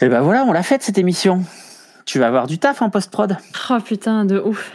Et 0.00 0.08
ben 0.08 0.20
voilà, 0.20 0.44
on 0.44 0.52
l'a 0.52 0.62
faite 0.62 0.84
cette 0.84 0.98
émission. 0.98 1.42
Tu 2.06 2.20
vas 2.20 2.28
avoir 2.28 2.46
du 2.46 2.58
taf 2.58 2.82
en 2.82 2.90
post-prod. 2.90 3.36
Oh 3.68 3.80
putain, 3.80 4.24
de 4.24 4.38
ouf. 4.38 4.70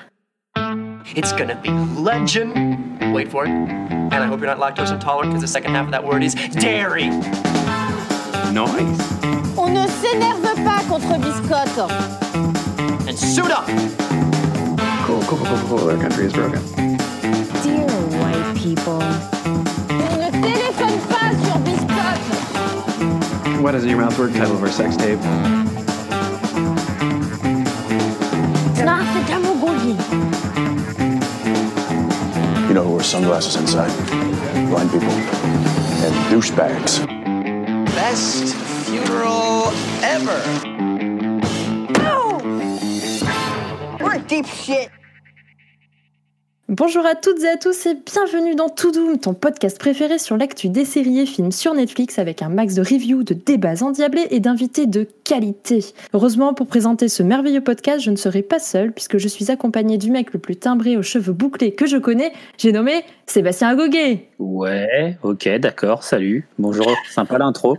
It's 1.16 1.32
gonna 1.34 1.56
be 1.56 1.70
legend. 1.98 2.54
Wait 3.14 3.30
for 3.30 3.46
it. 3.46 3.52
And 3.52 4.22
I 4.22 4.28
hope 4.28 4.42
you're 4.42 4.54
not 4.54 4.60
lactose 4.60 4.92
intolerant 4.92 5.30
because 5.30 5.42
the 5.42 5.48
second 5.48 5.74
half 5.76 5.86
of 5.86 5.92
that 5.92 6.04
word 6.04 6.24
is 6.24 6.36
dairy. 6.60 7.10
Nice. 8.52 9.00
On 9.58 9.70
ne 9.70 9.88
s'énerve 9.88 10.64
pas 10.64 10.84
contre 10.90 11.18
Biscotte. 11.18 11.90
And 13.08 13.18
suit 13.18 13.50
up. 13.50 13.66
Cool, 15.06 15.22
cool, 15.26 15.38
cool, 15.38 15.48
cool, 15.48 15.80
cool. 15.80 15.88
That 15.88 16.02
country 16.02 16.26
is 16.26 16.34
broken. 16.34 16.62
Dear 17.64 17.88
white 18.20 18.56
people. 18.56 19.33
Biscotte. 23.64 23.72
What 23.72 23.76
is 23.76 23.84
it, 23.84 23.90
your 23.90 24.00
mouth 24.00 24.18
word 24.20 24.34
title 24.34 24.56
of 24.56 24.64
our 24.64 24.70
sex 24.70 24.98
tape? 24.98 25.20
Non, 28.84 29.06
c'est 29.14 29.34
un 29.34 29.42
Mongolie. 29.42 29.98
You 32.68 32.74
know 32.74 32.84
who 32.84 32.94
wears 32.96 33.06
sunglasses 33.06 33.56
inside? 33.56 33.92
Blind 34.70 34.92
people. 34.92 35.10
And 35.10 36.14
douchebags. 36.32 37.06
Best 37.96 38.56
funeral 38.86 39.72
ever. 40.04 40.42
We're 44.04 44.20
deep 44.20 44.46
shit. 44.46 44.90
Bonjour 46.76 47.06
à 47.06 47.14
toutes 47.14 47.44
et 47.44 47.50
à 47.50 47.56
tous 47.56 47.86
et 47.86 47.94
bienvenue 47.94 48.56
dans 48.56 48.68
To 48.68 48.90
Doom, 48.90 49.20
ton 49.20 49.36
podcast 49.36 49.78
préféré 49.78 50.18
sur 50.18 50.38
l'actu 50.38 50.70
des 50.70 50.86
séries 50.86 51.20
et 51.20 51.28
films 51.28 51.52
sur 51.52 51.76
Netflix 51.76 52.18
avec 52.18 52.42
un 52.42 52.50
max 52.50 52.74
de 52.74 52.82
reviews, 52.82 53.22
de 53.22 53.36
débats 53.36 53.84
endiablés 53.84 54.26
et 54.32 54.40
d'invités 54.40 54.88
de 54.88 55.08
qualité. 55.24 55.86
Heureusement, 56.16 56.56
pour 56.56 56.66
présenter 56.66 57.10
ce 57.10 57.22
merveilleux 57.22 57.62
podcast, 57.62 58.00
je 58.00 58.10
ne 58.10 58.16
serai 58.16 58.42
pas 58.42 58.58
seule 58.58 58.92
puisque 58.92 59.20
je 59.20 59.28
suis 59.28 59.52
accompagnée 59.52 60.00
du 60.00 60.10
mec 60.10 60.34
le 60.34 60.40
plus 60.40 60.56
timbré 60.56 60.98
aux 60.98 61.04
cheveux 61.04 61.32
bouclés 61.34 61.76
que 61.76 61.86
je 61.86 61.98
connais, 61.98 62.34
j'ai 62.58 62.72
nommé 62.72 63.06
Sébastien 63.28 63.68
Agoguet. 63.68 64.30
Ouais, 64.40 65.16
ok, 65.22 65.48
d'accord, 65.60 66.02
salut. 66.02 66.48
Bonjour, 66.58 66.92
sympa 67.12 67.38
l'intro. 67.38 67.78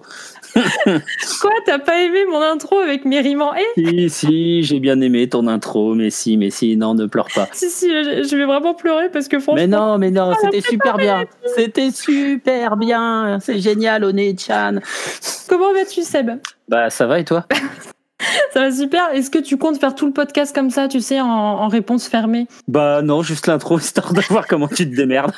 Quoi, 1.41 1.50
t'as 1.64 1.78
pas 1.78 2.00
aimé 2.02 2.24
mon 2.30 2.41
intro 2.41 2.78
avec 2.78 3.05
mes 3.05 3.20
rimes 3.20 3.42
en 3.42 3.55
«et 3.77 4.08
Si, 4.08 4.10
si, 4.10 4.62
j'ai 4.62 4.80
bien 4.80 5.00
aimé 5.00 5.28
ton 5.28 5.46
intro, 5.46 5.94
mais 5.94 6.11
si, 6.11 6.36
mais 6.36 6.50
si, 6.50 6.77
non, 6.77 6.94
ne 6.94 7.06
pleure 7.06 7.28
pas. 7.34 7.48
Si, 7.52 7.69
si, 7.70 7.88
je 7.88 8.36
vais 8.36 8.44
vraiment 8.44 8.74
pleurer 8.74 9.08
parce 9.11 9.28
que 9.28 9.38
franchement... 9.38 9.62
Mais 9.62 9.66
non, 9.66 9.98
mais 9.98 10.11
non, 10.11 10.33
c'était 10.41 10.61
super 10.61 10.96
bien. 10.96 11.24
C'était 11.56 11.91
super 11.91 12.77
bien. 12.77 13.38
C'est 13.41 13.58
génial, 13.58 14.05
One-chan. 14.05 14.80
Comment 15.48 15.72
vas-tu 15.72 16.02
Seb? 16.02 16.30
Bah, 16.68 16.91
ça 16.91 17.06
va 17.06 17.18
et 17.18 17.24
toi? 17.24 17.46
Ça 18.53 18.61
va 18.61 18.70
super. 18.72 19.11
Est-ce 19.12 19.30
que 19.30 19.39
tu 19.39 19.56
comptes 19.56 19.78
faire 19.78 19.94
tout 19.94 20.06
le 20.06 20.12
podcast 20.12 20.55
comme 20.55 20.70
ça, 20.70 20.89
tu 20.89 21.00
sais, 21.00 21.20
en, 21.20 21.27
en 21.28 21.69
réponse 21.69 22.06
fermée? 22.08 22.47
Bah, 22.69 23.03
non, 23.03 23.22
juste 23.22 23.47
l'intro, 23.47 23.78
histoire 23.80 24.12
de 24.12 24.20
voir 24.22 24.47
comment 24.47 24.69
tu 24.69 24.89
te 24.89 24.94
démerdes. 24.94 25.33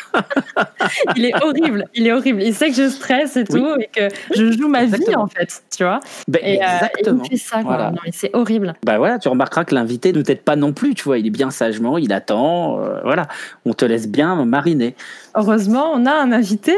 Il 1.16 1.24
est 1.24 1.34
horrible, 1.42 1.84
il 1.94 2.06
est 2.06 2.12
horrible. 2.12 2.42
Il 2.42 2.54
sait 2.54 2.68
que 2.70 2.74
je 2.76 2.88
stresse 2.88 3.36
et 3.36 3.44
tout 3.44 3.66
et 3.80 3.88
que 3.92 4.08
je 4.34 4.52
joue 4.52 4.68
ma 4.68 4.84
vie 4.84 4.94
Exactement. 4.94 5.22
en 5.24 5.26
fait, 5.28 5.62
tu 5.76 5.84
vois. 5.84 6.00
Bah, 6.28 6.38
Et, 6.42 6.44
euh, 6.44 6.48
et 6.48 6.54
il 6.56 6.62
exactement. 6.62 7.24
fait 7.24 7.36
ça, 7.36 7.62
quoi. 7.62 7.62
Voilà. 7.76 7.90
Non, 7.90 7.98
mais 8.04 8.12
c'est 8.12 8.34
horrible. 8.34 8.74
Bah 8.84 8.98
voilà, 8.98 9.18
tu 9.18 9.28
remarqueras 9.28 9.64
que 9.64 9.74
l'invité 9.74 10.12
ne 10.12 10.22
t'aide 10.22 10.42
pas 10.42 10.56
non 10.56 10.72
plus, 10.72 10.94
tu 10.94 11.04
vois, 11.04 11.18
il 11.18 11.26
est 11.26 11.30
bien 11.30 11.50
sagement, 11.50 11.98
il 11.98 12.12
attend, 12.12 12.80
euh, 12.80 13.00
voilà, 13.02 13.26
on 13.64 13.72
te 13.74 13.84
laisse 13.84 14.08
bien 14.08 14.44
mariner. 14.44 14.94
Heureusement, 15.34 15.90
on 15.94 16.06
a 16.06 16.12
un 16.12 16.32
invité 16.32 16.74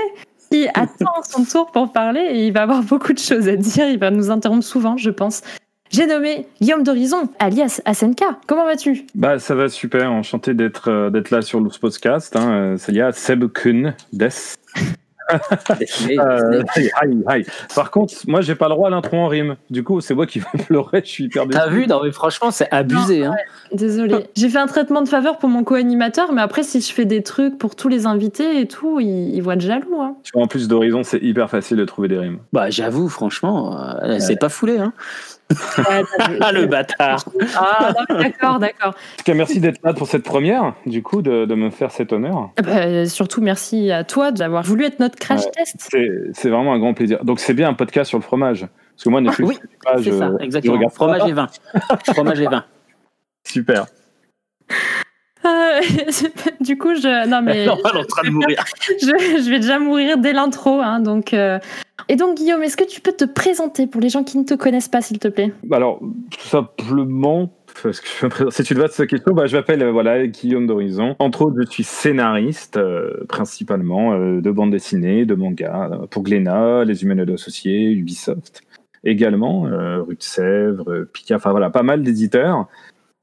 qui 0.50 0.66
attend 0.74 1.22
son 1.28 1.44
tour 1.44 1.70
pour 1.72 1.92
parler 1.92 2.20
et 2.30 2.46
il 2.46 2.52
va 2.52 2.62
avoir 2.62 2.82
beaucoup 2.82 3.12
de 3.12 3.18
choses 3.18 3.48
à 3.48 3.56
dire. 3.56 3.88
Il 3.88 3.98
va 3.98 4.10
nous 4.10 4.30
interrompre 4.30 4.64
souvent, 4.64 4.96
je 4.96 5.10
pense. 5.10 5.42
J'ai 5.90 6.06
nommé 6.06 6.46
Guillaume 6.60 6.82
d'Horizon, 6.82 7.28
alias 7.38 7.80
Asenka. 7.84 8.38
Comment 8.46 8.64
vas-tu? 8.64 9.06
Bah 9.14 9.38
ça 9.38 9.54
va 9.54 9.68
super, 9.68 10.12
enchanté 10.12 10.52
d'être 10.54 10.90
euh, 10.90 11.10
d'être 11.10 11.30
là 11.30 11.40
sur 11.40 11.60
le 11.60 11.70
podcast. 11.80 12.36
Hein. 12.36 12.74
C'est 12.76 12.92
lié 12.92 13.02
à 13.02 13.12
Seb 13.12 13.46
Kuhn 13.52 13.94
des. 14.12 14.28
Euh, 15.30 16.62
hi, 16.76 16.88
hi. 17.28 17.44
Par 17.74 17.90
contre, 17.90 18.14
moi 18.26 18.40
j'ai 18.40 18.54
pas 18.54 18.68
le 18.68 18.74
droit 18.74 18.88
à 18.88 18.90
l'intro 18.90 19.16
en 19.18 19.26
rime. 19.28 19.56
Du 19.68 19.84
coup, 19.84 20.00
c'est 20.00 20.14
moi 20.14 20.26
qui 20.26 20.38
vais 20.38 20.46
pleurer. 20.66 21.02
Je 21.04 21.10
suis 21.10 21.24
hyper 21.24 21.46
déçu. 21.46 21.58
T'as 21.58 21.68
vu, 21.68 21.86
non 21.86 22.00
mais 22.02 22.12
franchement, 22.12 22.50
c'est 22.50 22.72
abusé. 22.72 23.24
Hein. 23.24 23.34
Désolée. 23.72 24.26
J'ai 24.36 24.48
fait 24.48 24.58
un 24.58 24.66
traitement 24.66 25.02
de 25.02 25.08
faveur 25.08 25.38
pour 25.38 25.48
mon 25.48 25.64
co-animateur, 25.64 26.32
mais 26.32 26.40
après, 26.40 26.62
si 26.62 26.80
je 26.80 26.92
fais 26.92 27.04
des 27.04 27.22
trucs 27.22 27.58
pour 27.58 27.76
tous 27.76 27.88
les 27.88 28.06
invités 28.06 28.60
et 28.60 28.66
tout, 28.66 29.00
ils, 29.00 29.34
ils 29.34 29.42
vont 29.42 29.52
être 29.52 29.60
jaloux. 29.60 30.00
Hein. 30.00 30.16
En 30.34 30.46
plus 30.46 30.68
d'Horizon, 30.68 31.02
c'est 31.02 31.22
hyper 31.22 31.50
facile 31.50 31.76
de 31.76 31.84
trouver 31.84 32.08
des 32.08 32.18
rimes. 32.18 32.38
Bah 32.52 32.70
j'avoue, 32.70 33.08
franchement, 33.08 33.78
euh, 34.02 34.18
c'est 34.18 34.38
pas 34.38 34.48
foulé. 34.48 34.78
Hein. 34.78 34.92
Ah 36.40 36.52
le 36.52 36.66
bâtard 36.66 37.24
Ah, 37.56 37.92
d'accord, 38.10 38.58
d'accord. 38.58 38.88
En 38.88 38.92
tout 39.16 39.24
cas, 39.24 39.34
merci 39.34 39.60
d'être 39.60 39.80
là 39.82 39.94
pour 39.94 40.06
cette 40.06 40.22
première. 40.24 40.74
Du 40.86 41.02
coup, 41.02 41.22
de, 41.22 41.46
de 41.46 41.54
me 41.54 41.70
faire 41.70 41.90
cet 41.90 42.12
honneur. 42.12 42.50
Ah 42.58 42.62
bah, 42.62 43.06
surtout, 43.06 43.40
merci 43.40 43.90
à 43.90 44.04
toi 44.04 44.30
d'avoir 44.30 44.62
voulu 44.62 44.84
être 44.84 45.00
notre 45.00 45.16
crash 45.18 45.44
Ouais. 45.44 45.50
test. 45.52 45.76
C'est 45.78 46.08
c'est 46.34 46.50
vraiment 46.50 46.74
un 46.74 46.78
grand 46.78 46.92
plaisir. 46.94 47.24
Donc 47.24 47.40
c'est 47.40 47.54
bien 47.54 47.68
un 47.68 47.74
podcast 47.74 48.08
sur 48.08 48.18
le 48.18 48.22
fromage. 48.24 48.66
Parce 48.94 49.04
que 49.04 49.08
moi, 49.10 49.20
Netflix, 49.20 49.48
Oui, 49.48 49.56
je 49.62 49.68
sais 49.68 49.78
pas, 49.84 49.96
C'est 49.98 50.02
je- 50.04 50.10
ça, 50.18 50.30
je 50.38 50.44
exactement. 50.44 50.74
regarde 50.74 50.92
pas. 50.92 50.96
Fromage 50.96 51.28
et 51.28 51.32
vin. 51.32 51.46
Fromage 52.12 52.40
et 52.40 52.46
vin. 52.46 52.64
Super. 53.46 53.86
Euh, 55.48 55.80
du 56.60 56.76
coup, 56.78 56.94
je, 56.94 57.28
non 57.28 57.42
mais 57.42 57.64
Non, 57.66 57.76
elle 57.84 57.96
est 57.96 58.00
en 58.00 58.04
train 58.04 58.22
de 58.28 58.30
mourir. 58.32 58.64
je, 59.00 59.06
je 59.06 59.50
vais 59.50 59.58
déjà 59.60 59.78
mourir 59.78 60.18
dès 60.18 60.32
l'intro, 60.32 60.80
hein, 60.80 61.00
donc. 61.00 61.32
euh. 61.34 61.58
Et 62.08 62.16
donc, 62.16 62.36
Guillaume, 62.36 62.62
est-ce 62.62 62.76
que 62.76 62.84
tu 62.84 63.00
peux 63.00 63.12
te 63.12 63.24
présenter 63.24 63.86
pour 63.86 64.00
les 64.00 64.08
gens 64.08 64.24
qui 64.24 64.38
ne 64.38 64.44
te 64.44 64.54
connaissent 64.54 64.88
pas, 64.88 65.00
s'il 65.02 65.18
te 65.18 65.28
plaît? 65.28 65.52
Alors, 65.70 66.00
tout 66.30 66.46
simplement, 66.46 67.52
parce 67.82 68.00
que 68.00 68.08
je 68.20 68.24
me 68.26 68.30
présente- 68.30 68.52
si 68.52 68.62
tu 68.62 68.74
te 68.74 68.80
vas 68.80 68.86
de 68.86 68.92
cette 68.92 69.10
question, 69.10 69.34
bah, 69.34 69.46
je 69.46 69.56
m'appelle 69.56 69.82
euh, 69.82 69.90
voilà, 69.92 70.26
Guillaume 70.26 70.66
d'Horizon. 70.66 71.16
Entre 71.18 71.42
autres, 71.42 71.56
je 71.60 71.70
suis 71.70 71.84
scénariste, 71.84 72.76
euh, 72.76 73.24
principalement 73.28 74.14
euh, 74.14 74.40
de 74.40 74.50
bande 74.50 74.70
dessinée, 74.70 75.26
de 75.26 75.34
manga, 75.34 75.90
pour 76.10 76.22
Glénat, 76.22 76.84
Les 76.84 77.02
Humanoïdes 77.02 77.30
Associés, 77.30 77.90
Ubisoft. 77.90 78.62
Également, 79.04 79.66
euh, 79.66 80.02
Rue 80.02 80.16
de 80.16 80.22
Sèvres, 80.22 81.04
Pika, 81.12 81.36
enfin 81.36 81.50
voilà, 81.50 81.68
pas 81.70 81.82
mal 81.84 82.02
d'éditeurs. 82.02 82.66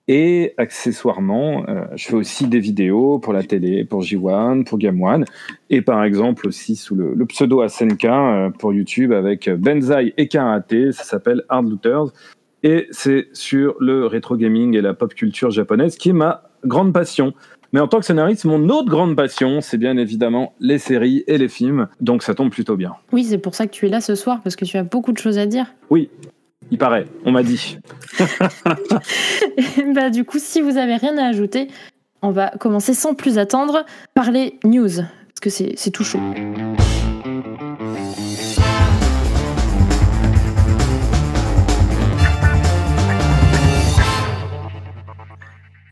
Et 0.08 0.54
accessoirement, 0.58 1.66
euh, 1.68 1.86
je 1.96 2.06
fais 2.06 2.16
aussi 2.16 2.48
des 2.48 2.60
vidéos 2.60 3.18
pour 3.18 3.34
la 3.34 3.42
télé, 3.42 3.86
pour 3.86 4.02
J1, 4.02 4.64
pour 4.64 4.78
Game 4.78 5.02
One, 5.02 5.26
et 5.72 5.82
par 5.82 6.04
exemple 6.04 6.48
aussi 6.48 6.76
sous 6.76 6.94
le, 6.94 7.16
le 7.16 7.26
pseudo 7.26 7.62
Asenka 7.62 8.46
euh, 8.46 8.50
pour 8.52 8.72
YouTube 8.72 9.12
avec 9.12 9.50
Benzai 9.50 10.14
et 10.18 10.28
Karate, 10.28 10.92
ça 10.92 11.04
s'appelle 11.04 11.44
Hard 11.50 11.68
Looters, 11.68 12.14
et 12.62 12.88
c'est 12.92 13.30
sur 13.34 13.76
le 13.80 14.06
rétro 14.06 14.38
gaming 14.38 14.76
et 14.76 14.82
la 14.82 14.94
pop 14.94 15.14
culture 15.14 15.50
japonaise 15.50 15.98
qui 15.98 16.10
est 16.10 16.14
ma 16.14 16.44
grande 16.64 16.94
passion. 16.94 17.34
Mais 17.74 17.80
en 17.80 17.88
tant 17.88 18.00
que 18.00 18.06
scénariste, 18.06 18.46
mon 18.46 18.70
autre 18.70 18.90
grande 18.90 19.16
passion, 19.16 19.60
c'est 19.60 19.78
bien 19.78 19.98
évidemment 19.98 20.54
les 20.60 20.78
séries 20.78 21.24
et 21.28 21.38
les 21.38 21.50
films, 21.50 21.88
donc 22.00 22.24
ça 22.24 22.34
tombe 22.34 22.50
plutôt 22.50 22.78
bien. 22.78 22.94
Oui, 23.12 23.24
c'est 23.24 23.38
pour 23.38 23.54
ça 23.54 23.68
que 23.68 23.72
tu 23.72 23.86
es 23.88 23.90
là 23.90 24.02
ce 24.02 24.16
soir, 24.16 24.40
parce 24.44 24.56
que 24.56 24.66
tu 24.66 24.78
as 24.78 24.84
beaucoup 24.84 25.12
de 25.12 25.18
choses 25.18 25.38
à 25.38 25.46
dire. 25.46 25.74
Oui, 25.90 26.10
il 26.72 26.78
paraît, 26.78 27.06
on 27.26 27.32
m'a 27.32 27.44
dit. 27.44 27.78
bah, 29.94 30.10
du 30.10 30.26
coup, 30.26 30.40
si 30.40 30.62
vous 30.62 30.78
avez 30.78 30.96
rien 30.96 31.18
à 31.18 31.26
ajouter, 31.26 31.68
on 32.22 32.32
va 32.32 32.50
commencer 32.60 32.94
sans 32.94 33.14
plus 33.14 33.38
attendre 33.38 33.86
par 34.14 34.32
les 34.32 34.60
news, 34.64 34.90
parce 34.96 35.40
que 35.42 35.50
c'est 35.50 35.74
c'est 35.78 35.92
tout 35.92 36.04
chaud. 36.04 36.20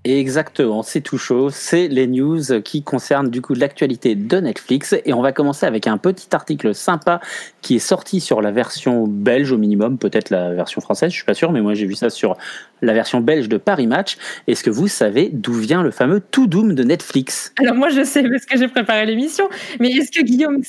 Exactement, 0.05 0.83
c'est 0.83 0.99
tout 0.99 1.17
chaud. 1.17 1.49
C'est 1.49 1.87
les 1.87 2.07
news 2.07 2.61
qui 2.63 2.83
concernent 2.83 3.29
du 3.29 3.41
coup 3.41 3.53
l'actualité 3.53 4.15
de 4.15 4.37
Netflix. 4.37 4.93
Et 5.05 5.13
on 5.13 5.21
va 5.21 5.31
commencer 5.31 5.65
avec 5.65 5.87
un 5.87 5.97
petit 5.97 6.27
article 6.33 6.75
sympa 6.75 7.21
qui 7.61 7.75
est 7.77 7.79
sorti 7.79 8.19
sur 8.19 8.41
la 8.41 8.51
version 8.51 9.07
belge 9.07 9.53
au 9.53 9.57
minimum, 9.57 9.97
peut-être 9.97 10.29
la 10.29 10.53
version 10.53 10.81
française, 10.81 11.11
je 11.11 11.15
suis 11.15 11.25
pas 11.25 11.33
sûr, 11.33 11.53
mais 11.53 11.61
moi 11.61 11.73
j'ai 11.73 11.85
vu 11.85 11.95
ça 11.95 12.09
sur 12.09 12.35
la 12.81 12.93
version 12.93 13.21
belge 13.21 13.47
de 13.47 13.55
Paris 13.57 13.87
Match. 13.87 14.17
Est-ce 14.47 14.63
que 14.63 14.69
vous 14.69 14.89
savez 14.89 15.29
d'où 15.31 15.53
vient 15.53 15.83
le 15.83 15.91
fameux 15.91 16.19
To 16.19 16.47
Doom 16.47 16.75
de 16.75 16.83
Netflix? 16.83 17.53
Alors 17.59 17.75
moi, 17.75 17.87
je 17.87 18.03
sais 18.03 18.23
parce 18.23 18.45
que 18.45 18.57
j'ai 18.57 18.67
préparé 18.67 19.05
l'émission, 19.05 19.47
mais 19.79 19.89
est-ce 19.91 20.11
que 20.11 20.23
Guillaume 20.23 20.61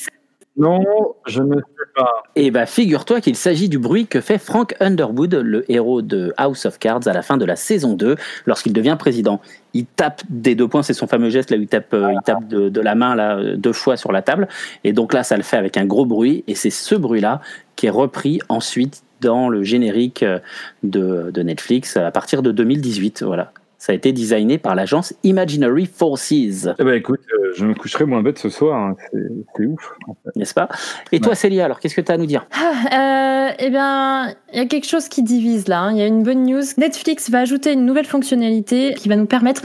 Non, 0.57 0.81
je 1.25 1.41
ne 1.41 1.55
sais 1.55 1.85
pas. 1.95 2.23
Eh 2.35 2.49
ben, 2.49 2.65
figure-toi 2.65 3.19
qu'il 3.19 3.35
s'agit 3.35 3.67
du 3.67 3.77
bruit 3.77 4.07
que 4.07 4.21
fait 4.21 4.37
Frank 4.37 4.73
Underwood, 4.79 5.33
le 5.33 5.69
héros 5.69 6.01
de 6.01 6.33
House 6.37 6.65
of 6.65 6.79
Cards, 6.79 7.07
à 7.07 7.13
la 7.13 7.21
fin 7.21 7.35
de 7.35 7.43
la 7.43 7.57
saison 7.57 7.93
2, 7.93 8.15
lorsqu'il 8.45 8.71
devient 8.71 8.95
président. 8.97 9.41
Il 9.73 9.85
tape 9.85 10.21
des 10.29 10.55
deux 10.55 10.67
points, 10.69 10.81
c'est 10.81 10.93
son 10.93 11.07
fameux 11.07 11.29
geste 11.29 11.51
là 11.51 11.57
où 11.57 11.61
il 11.61 11.67
tape, 11.67 11.93
euh, 11.93 12.13
tape 12.23 12.47
de, 12.47 12.79
la 12.79 12.95
main 12.95 13.15
là 13.15 13.55
deux 13.57 13.73
fois 13.73 13.97
sur 13.97 14.13
la 14.13 14.21
table. 14.21 14.47
Et 14.85 14.93
donc 14.93 15.13
là, 15.13 15.23
ça 15.23 15.35
le 15.35 15.43
fait 15.43 15.57
avec 15.57 15.75
un 15.75 15.85
gros 15.85 16.05
bruit, 16.05 16.45
et 16.47 16.55
c'est 16.55 16.69
ce 16.69 16.95
bruit-là 16.95 17.41
qui 17.75 17.87
est 17.87 17.91
repris 17.91 18.39
ensuite 18.47 19.03
dans 19.19 19.49
le 19.49 19.63
générique 19.63 20.23
euh, 20.23 20.39
de, 20.83 21.31
de 21.31 21.41
Netflix 21.41 21.97
à 21.97 22.11
partir 22.11 22.41
de 22.41 22.51
2018. 22.51 23.23
Voilà. 23.23 23.51
Ça 23.85 23.91
a 23.91 23.95
été 23.95 24.11
designé 24.13 24.57
par 24.57 24.73
l'agence 24.73 25.13
Imaginary 25.21 25.85
Forces, 25.85 26.31
Eh 26.31 26.83
ben 26.83 26.95
écoute, 26.95 27.19
euh, 27.35 27.51
je 27.55 27.67
me 27.67 27.75
coucherai 27.75 28.05
moins 28.05 28.23
bête 28.23 28.39
ce 28.39 28.49
soir. 28.49 28.79
hein. 28.79 28.95
C'est 29.11 29.65
ouf. 29.67 29.93
en 30.07 30.15
fait. 30.23 30.35
n'est-ce 30.35 30.55
pas? 30.55 30.69
Et 31.11 31.19
toi, 31.19 31.35
Célia, 31.35 31.65
alors 31.65 31.79
qu'est-ce 31.79 31.93
que 31.93 32.01
tu 32.01 32.11
as 32.11 32.15
à 32.15 32.17
nous 32.17 32.25
dire? 32.25 32.47
Ah, 32.51 33.49
euh, 33.49 33.53
eh 33.59 33.69
bien, 33.69 34.33
il 34.51 34.57
y 34.57 34.59
a 34.59 34.65
quelque 34.65 34.87
chose 34.87 35.07
qui 35.07 35.21
divise 35.21 35.67
là. 35.67 35.81
hein. 35.81 35.91
Il 35.91 35.99
y 35.99 36.01
a 36.01 36.07
une 36.07 36.23
bonne 36.23 36.45
news. 36.47 36.63
Netflix 36.79 37.29
va 37.29 37.41
ajouter 37.41 37.73
une 37.73 37.85
nouvelle 37.85 38.07
fonctionnalité 38.07 38.95
qui 38.95 39.07
va 39.07 39.17
nous 39.17 39.27
permettre 39.27 39.61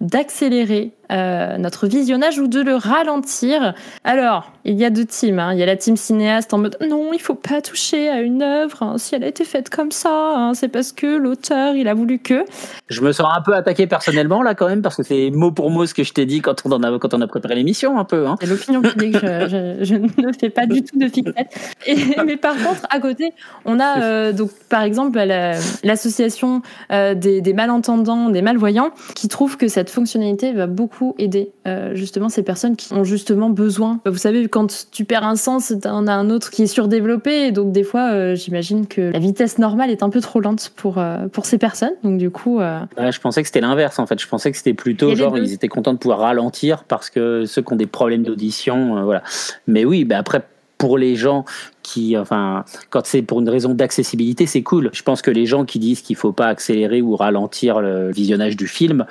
d'accélérer 0.00 0.90
euh, 1.10 1.58
notre 1.58 1.86
visionnage 1.86 2.38
ou 2.38 2.46
de 2.48 2.60
le 2.60 2.74
ralentir. 2.76 3.74
Alors, 4.04 4.52
il 4.64 4.74
y 4.78 4.84
a 4.84 4.90
deux 4.90 5.04
teams. 5.04 5.38
hein. 5.38 5.52
Il 5.52 5.58
y 5.58 5.62
a 5.62 5.66
la 5.66 5.76
team 5.76 5.96
cinéaste 5.96 6.52
en 6.54 6.58
mode 6.58 6.76
non, 6.88 7.12
il 7.12 7.20
faut 7.20 7.34
pas 7.34 7.60
toucher 7.62 8.08
à 8.08 8.20
une 8.20 8.42
œuvre 8.42 8.82
hein. 8.82 8.94
si 8.98 9.14
elle 9.14 9.24
a 9.24 9.26
été 9.28 9.44
faite 9.44 9.70
comme 9.70 9.90
ça. 9.90 10.10
hein. 10.36 10.54
C'est 10.54 10.68
parce 10.68 10.92
que 10.92 11.06
l'auteur 11.16 11.74
il 11.74 11.88
a 11.88 11.94
voulu 11.94 12.18
que. 12.18 12.44
Je 12.88 13.00
me 13.00 13.12
sens 13.12 13.28
un 13.36 13.40
peu 13.42 13.54
attaqué 13.54 13.86
personnellement 13.86 14.42
là 14.42 14.54
quand 14.54 14.68
même 14.68 14.82
parce 14.82 14.96
que 14.96 15.02
c'est 15.02 15.30
mot 15.30 15.50
pour 15.50 15.70
mot 15.70 15.86
ce 15.86 15.94
que 15.94 16.04
je 16.04 16.12
t'ai 16.12 16.26
dit 16.26 16.40
quand 16.40 16.62
on 16.64 16.72
en 16.72 16.82
a 16.82 16.98
quand 16.98 17.14
on 17.14 17.20
a 17.20 17.26
préparé 17.26 17.54
l'émission 17.54 17.98
un 17.98 18.04
peu. 18.04 18.26
C'est 18.40 18.46
l'opinion 18.46 18.82
publique. 18.82 19.16
Je, 19.20 19.78
je- 19.80 19.84
je 19.84 19.94
ne 19.96 20.32
fais 20.38 20.50
pas 20.50 20.66
du 20.66 20.82
tout 20.82 20.98
de 20.98 21.08
fixette. 21.08 21.48
Et- 21.86 21.96
mais 22.24 22.36
par 22.36 22.54
contre, 22.56 22.86
à 22.90 23.00
côté, 23.00 23.32
on 23.64 23.80
a 23.80 24.00
euh, 24.02 24.32
donc 24.32 24.50
par 24.68 24.82
exemple 24.82 25.18
la- 25.18 25.54
l'association 25.84 26.62
euh, 26.92 27.14
des, 27.14 27.40
des 27.40 27.52
malentendants, 27.52 28.28
des 28.30 28.42
malvoyants, 28.42 28.90
qui 29.14 29.28
trouve 29.28 29.56
que 29.56 29.68
cette 29.68 29.90
fonctionnalité 29.90 30.52
va 30.52 30.66
beaucoup 30.66 30.99
aider 31.18 31.52
euh, 31.66 31.94
justement 31.94 32.28
ces 32.28 32.42
personnes 32.42 32.76
qui 32.76 32.92
ont 32.92 33.04
justement 33.04 33.50
besoin. 33.50 34.00
Vous 34.06 34.16
savez, 34.16 34.48
quand 34.48 34.88
tu 34.90 35.04
perds 35.04 35.24
un 35.24 35.36
sens, 35.36 35.72
t'en 35.82 36.06
as 36.06 36.12
un 36.12 36.30
autre 36.30 36.50
qui 36.50 36.62
est 36.62 36.66
surdéveloppé, 36.66 37.46
et 37.46 37.52
donc 37.52 37.72
des 37.72 37.82
fois, 37.82 38.10
euh, 38.10 38.34
j'imagine 38.34 38.86
que 38.86 39.12
la 39.12 39.18
vitesse 39.18 39.58
normale 39.58 39.90
est 39.90 40.02
un 40.02 40.10
peu 40.10 40.20
trop 40.20 40.40
lente 40.40 40.72
pour 40.76 40.98
euh, 40.98 41.28
pour 41.28 41.46
ces 41.46 41.58
personnes. 41.58 41.94
Donc 42.02 42.18
du 42.18 42.30
coup, 42.30 42.58
Ouais, 42.60 43.12
je 43.12 43.20
pensais 43.20 43.42
que 43.42 43.48
c'était 43.48 43.60
l'inverse 43.60 43.98
en 43.98 44.06
fait. 44.06 44.20
Je 44.20 44.28
pensais 44.28 44.50
que 44.50 44.56
c'était 44.56 44.74
plutôt 44.74 45.14
genre 45.14 45.36
ils 45.38 45.52
étaient 45.52 45.68
contents 45.68 45.92
de 45.92 45.98
pouvoir 45.98 46.20
ralentir 46.20 46.84
parce 46.84 47.10
que 47.10 47.44
ceux 47.46 47.62
qui 47.62 47.72
ont 47.72 47.76
des 47.76 47.86
problèmes 47.86 48.22
d'audition, 48.22 49.04
voilà. 49.04 49.22
Mais 49.66 49.84
oui, 49.84 50.04
bah 50.04 50.18
après 50.18 50.42
pour 50.80 50.96
les 50.96 51.14
gens 51.14 51.44
qui, 51.82 52.16
enfin, 52.16 52.64
quand 52.88 53.04
c'est 53.04 53.20
pour 53.20 53.40
une 53.40 53.50
raison 53.50 53.74
d'accessibilité, 53.74 54.46
c'est 54.46 54.62
cool. 54.62 54.88
Je 54.94 55.02
pense 55.02 55.20
que 55.20 55.30
les 55.30 55.44
gens 55.44 55.66
qui 55.66 55.78
disent 55.78 56.00
qu'il 56.00 56.16
faut 56.16 56.32
pas 56.32 56.46
accélérer 56.46 57.02
ou 57.02 57.16
ralentir 57.16 57.82
le 57.82 58.10
visionnage 58.10 58.56
du 58.56 58.66
film, 58.66 59.04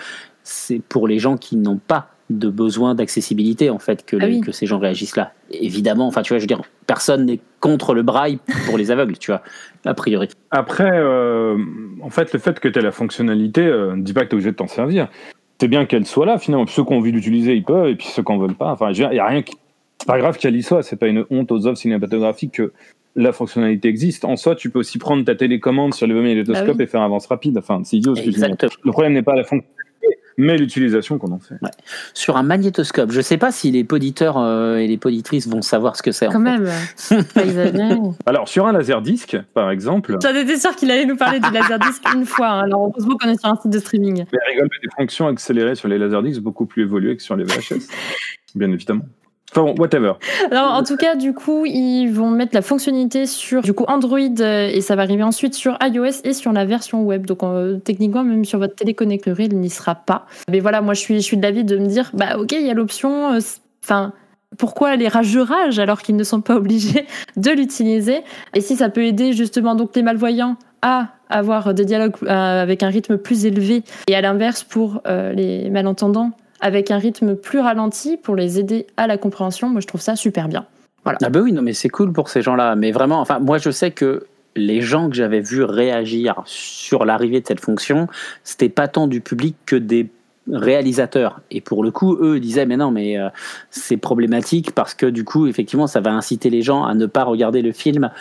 c'est 0.49 0.79
pour 0.81 1.07
les 1.07 1.19
gens 1.19 1.37
qui 1.37 1.55
n'ont 1.57 1.77
pas 1.77 2.07
de 2.31 2.49
besoin 2.49 2.93
d'accessibilité 2.95 3.69
en 3.69 3.79
fait 3.79 4.05
que, 4.05 4.17
Ah 4.19 4.25
les- 4.27 4.35
oui. 4.35 4.41
que 4.41 4.51
ces 4.51 4.65
gens 4.67 4.77
réagissent 4.79 5.15
là. 5.15 5.33
Évidemment, 5.51 6.07
enfin 6.07 6.21
tu 6.21 6.33
vois, 6.33 6.37
je 6.39 6.43
veux 6.43 6.47
dire, 6.47 6.61
personne 6.87 7.25
n'est 7.25 7.39
contre 7.59 7.93
le 7.93 8.03
braille 8.03 8.39
pour 8.67 8.77
les 8.77 8.91
aveugles, 8.91 9.17
tu 9.17 9.31
vois, 9.31 9.41
a 9.85 9.93
priori. 9.93 10.27
Après, 10.51 10.91
euh, 10.93 11.57
en 12.01 12.09
fait, 12.09 12.31
le 12.33 12.39
fait 12.39 12.59
que 12.59 12.67
tu 12.67 12.77
aies 12.79 12.81
la 12.83 12.91
fonctionnalité 12.91 13.61
euh, 13.65 13.95
ne 13.95 14.01
dit 14.03 14.13
pas 14.13 14.21
que 14.25 14.29
tu 14.29 14.31
es 14.31 14.35
obligé 14.35 14.51
de 14.51 14.55
t'en 14.55 14.67
servir. 14.67 15.07
C'est 15.59 15.67
bien 15.67 15.85
qu'elle 15.85 16.05
soit 16.05 16.25
là, 16.25 16.37
finalement. 16.37 16.65
Ceux 16.67 16.83
qui 16.85 16.93
ont 16.93 16.97
envie 16.97 17.11
d'utiliser, 17.11 17.53
ils 17.55 17.63
peuvent, 17.65 17.89
et 17.89 17.95
puis 17.95 18.07
ceux 18.07 18.23
qui 18.23 18.31
n'en 18.31 18.37
veulent 18.37 18.55
pas. 18.55 18.71
Enfin, 18.71 18.91
il 18.93 19.09
n'y 19.09 19.19
a 19.19 19.25
rien 19.27 19.41
qui. 19.41 19.55
C'est 19.99 20.07
pas 20.07 20.17
grave 20.19 20.37
qu'elle 20.37 20.55
y 20.55 20.63
soit, 20.63 20.83
c'est 20.83 20.95
pas 20.95 21.07
une 21.07 21.25
honte 21.31 21.51
aux 21.51 21.67
œuvres 21.67 21.77
cinématographiques 21.77 22.53
que 22.53 22.71
la 23.15 23.33
fonctionnalité 23.33 23.89
existe. 23.89 24.23
En 24.23 24.37
soi, 24.37 24.55
tu 24.55 24.69
peux 24.69 24.79
aussi 24.79 24.97
prendre 24.99 25.25
ta 25.25 25.35
télécommande 25.35 25.93
sur 25.93 26.07
le 26.07 26.15
magnétoscope 26.21 26.67
Bah 26.67 26.73
oui. 26.77 26.83
et 26.83 26.87
faire 26.87 27.01
avance 27.01 27.25
rapide. 27.27 27.57
Enfin, 27.57 27.81
c'est 27.83 27.97
idiot 27.97 28.15
ce 28.15 28.21
que 28.21 28.27
je 28.27 28.31
dis. 28.31 28.35
Exactement. 28.41 28.71
Le 28.85 28.91
problème 28.91 29.13
n'est 29.13 29.21
pas 29.23 29.35
la 29.35 29.43
fonctionnalité, 29.43 29.78
mais 30.39 30.57
l'utilisation 30.57 31.17
qu'on 31.19 31.31
en 31.33 31.39
fait. 31.39 31.55
Sur 32.13 32.37
un 32.37 32.43
magnétoscope, 32.43 33.11
je 33.11 33.21
sais 33.21 33.37
pas 33.37 33.51
si 33.51 33.69
les 33.71 33.83
poditeurs 33.83 34.37
euh, 34.37 34.77
et 34.77 34.87
les 34.87 34.97
poditrices 34.97 35.47
vont 35.47 35.61
savoir 35.61 35.95
ce 35.95 36.01
que 36.01 36.11
c'est. 36.11 36.27
en 36.27 36.31
quand 36.31 36.43
fait. 36.43 36.57
même, 36.57 37.23
pas 37.33 37.43
exagéré. 37.43 37.95
Alors, 38.25 38.47
sur 38.47 38.65
un 38.65 38.71
laserdisc, 38.71 39.37
par 39.53 39.69
exemple, 39.69 40.17
J'en 40.23 40.33
étais 40.33 40.57
sûre 40.57 40.75
qu'il 40.75 40.89
allait 40.91 41.05
nous 41.05 41.17
parler 41.17 41.39
du 41.39 41.51
laserdisc 41.51 42.01
une 42.15 42.25
fois. 42.25 42.47
hein. 42.47 42.59
Alors 42.61 42.85
heureusement 42.87 43.15
qu'on 43.21 43.29
est 43.29 43.39
sur 43.39 43.49
un 43.49 43.55
site 43.61 43.71
de 43.71 43.79
streaming. 43.79 44.25
mais 44.31 44.39
rigole, 44.47 44.69
mais 44.71 44.87
des 44.87 44.95
fonctions 44.95 45.27
accélérées 45.27 45.75
sur 45.75 45.87
les 45.89 45.97
laserdiscs 45.97 46.41
beaucoup 46.41 46.65
plus 46.65 46.83
évoluées 46.83 47.17
que 47.17 47.21
sur 47.23 47.35
les 47.35 47.43
VHS. 47.43 47.87
bien 48.55 48.71
évidemment. 48.71 49.03
Enfin 49.51 49.73
whatever. 49.79 50.13
Alors 50.51 50.73
en 50.73 50.83
tout 50.83 50.95
cas, 50.95 51.15
du 51.15 51.33
coup, 51.33 51.65
ils 51.65 52.07
vont 52.07 52.29
mettre 52.29 52.53
la 52.53 52.61
fonctionnalité 52.61 53.25
sur 53.25 53.61
du 53.61 53.73
coup 53.73 53.85
Android 53.87 54.19
euh, 54.19 54.69
et 54.71 54.81
ça 54.81 54.95
va 54.95 55.01
arriver 55.03 55.23
ensuite 55.23 55.55
sur 55.55 55.77
iOS 55.81 56.21
et 56.23 56.33
sur 56.33 56.51
la 56.53 56.65
version 56.65 57.03
web. 57.03 57.25
Donc 57.25 57.43
euh, 57.43 57.79
techniquement, 57.79 58.23
même 58.23 58.45
sur 58.45 58.59
votre 58.59 58.75
télé 58.75 58.93
connectée, 58.93 59.33
il 59.37 59.59
n'y 59.59 59.69
sera 59.69 59.95
pas. 59.95 60.25
Mais 60.51 60.59
voilà, 60.59 60.81
moi 60.81 60.93
je 60.93 60.99
suis, 60.99 61.15
je 61.15 61.21
suis 61.21 61.37
de 61.37 61.41
l'avis 61.41 61.63
de 61.63 61.77
me 61.77 61.87
dire, 61.87 62.11
bah 62.13 62.37
ok, 62.37 62.51
il 62.51 62.65
y 62.65 62.69
a 62.69 62.73
l'option. 62.73 63.33
euh, 63.33 63.39
Enfin. 63.83 64.13
pourquoi 64.57 64.95
les 64.97 65.07
rageux 65.07 65.41
ragent 65.41 65.79
alors 65.79 66.01
qu'ils 66.01 66.15
ne 66.15 66.23
sont 66.23 66.41
pas 66.41 66.55
obligés 66.57 67.07
de 67.37 67.49
l'utiliser? 67.51 68.21
Et 68.53 68.61
si 68.61 68.75
ça 68.75 68.89
peut 68.89 69.03
aider 69.03 69.33
justement 69.33 69.73
donc 69.73 69.95
les 69.95 70.03
malvoyants 70.03 70.57
à 70.81 71.07
avoir 71.29 71.73
des 71.73 71.85
dialogues 71.85 72.15
avec 72.27 72.83
un 72.83 72.89
rythme 72.89 73.17
plus 73.17 73.45
élevé 73.45 73.83
et 74.07 74.15
à 74.15 74.21
l'inverse 74.21 74.63
pour 74.63 75.01
les 75.05 75.69
malentendants 75.69 76.31
avec 76.61 76.91
un 76.91 76.97
rythme 76.97 77.35
plus 77.35 77.59
ralenti 77.59 78.17
pour 78.17 78.35
les 78.35 78.59
aider 78.59 78.87
à 78.97 79.07
la 79.07 79.17
compréhension, 79.17 79.69
moi 79.69 79.81
je 79.81 79.87
trouve 79.87 80.01
ça 80.01 80.15
super 80.15 80.47
bien. 80.47 80.65
Ah 81.05 81.29
bah 81.29 81.39
oui, 81.39 81.53
non 81.53 81.61
mais 81.61 81.73
c'est 81.73 81.89
cool 81.89 82.11
pour 82.11 82.29
ces 82.29 82.41
gens-là. 82.41 82.75
Mais 82.75 82.91
vraiment, 82.91 83.19
enfin 83.21 83.39
moi 83.39 83.57
je 83.57 83.71
sais 83.71 83.91
que 83.91 84.25
les 84.55 84.81
gens 84.81 85.09
que 85.09 85.15
j'avais 85.15 85.39
vus 85.39 85.63
réagir 85.63 86.41
sur 86.45 87.05
l'arrivée 87.05 87.41
de 87.41 87.47
cette 87.47 87.61
fonction, 87.61 88.07
c'était 88.43 88.69
pas 88.69 88.87
tant 88.87 89.07
du 89.07 89.21
public 89.21 89.55
que 89.65 89.75
des 89.75 90.09
réalisateurs. 90.51 91.41
Et 91.51 91.61
pour 91.61 91.83
le 91.83 91.91
coup, 91.91 92.17
eux 92.21 92.39
disaient 92.39 92.65
mais 92.65 92.77
non 92.77 92.91
mais 92.91 93.17
euh, 93.17 93.29
c'est 93.69 93.97
problématique 93.97 94.71
parce 94.73 94.93
que 94.93 95.05
du 95.05 95.23
coup 95.23 95.47
effectivement 95.47 95.87
ça 95.87 96.01
va 96.01 96.11
inciter 96.11 96.49
les 96.49 96.61
gens 96.61 96.83
à 96.83 96.93
ne 96.95 97.05
pas 97.05 97.23
regarder 97.23 97.61
le 97.61 97.71
film 97.71 98.11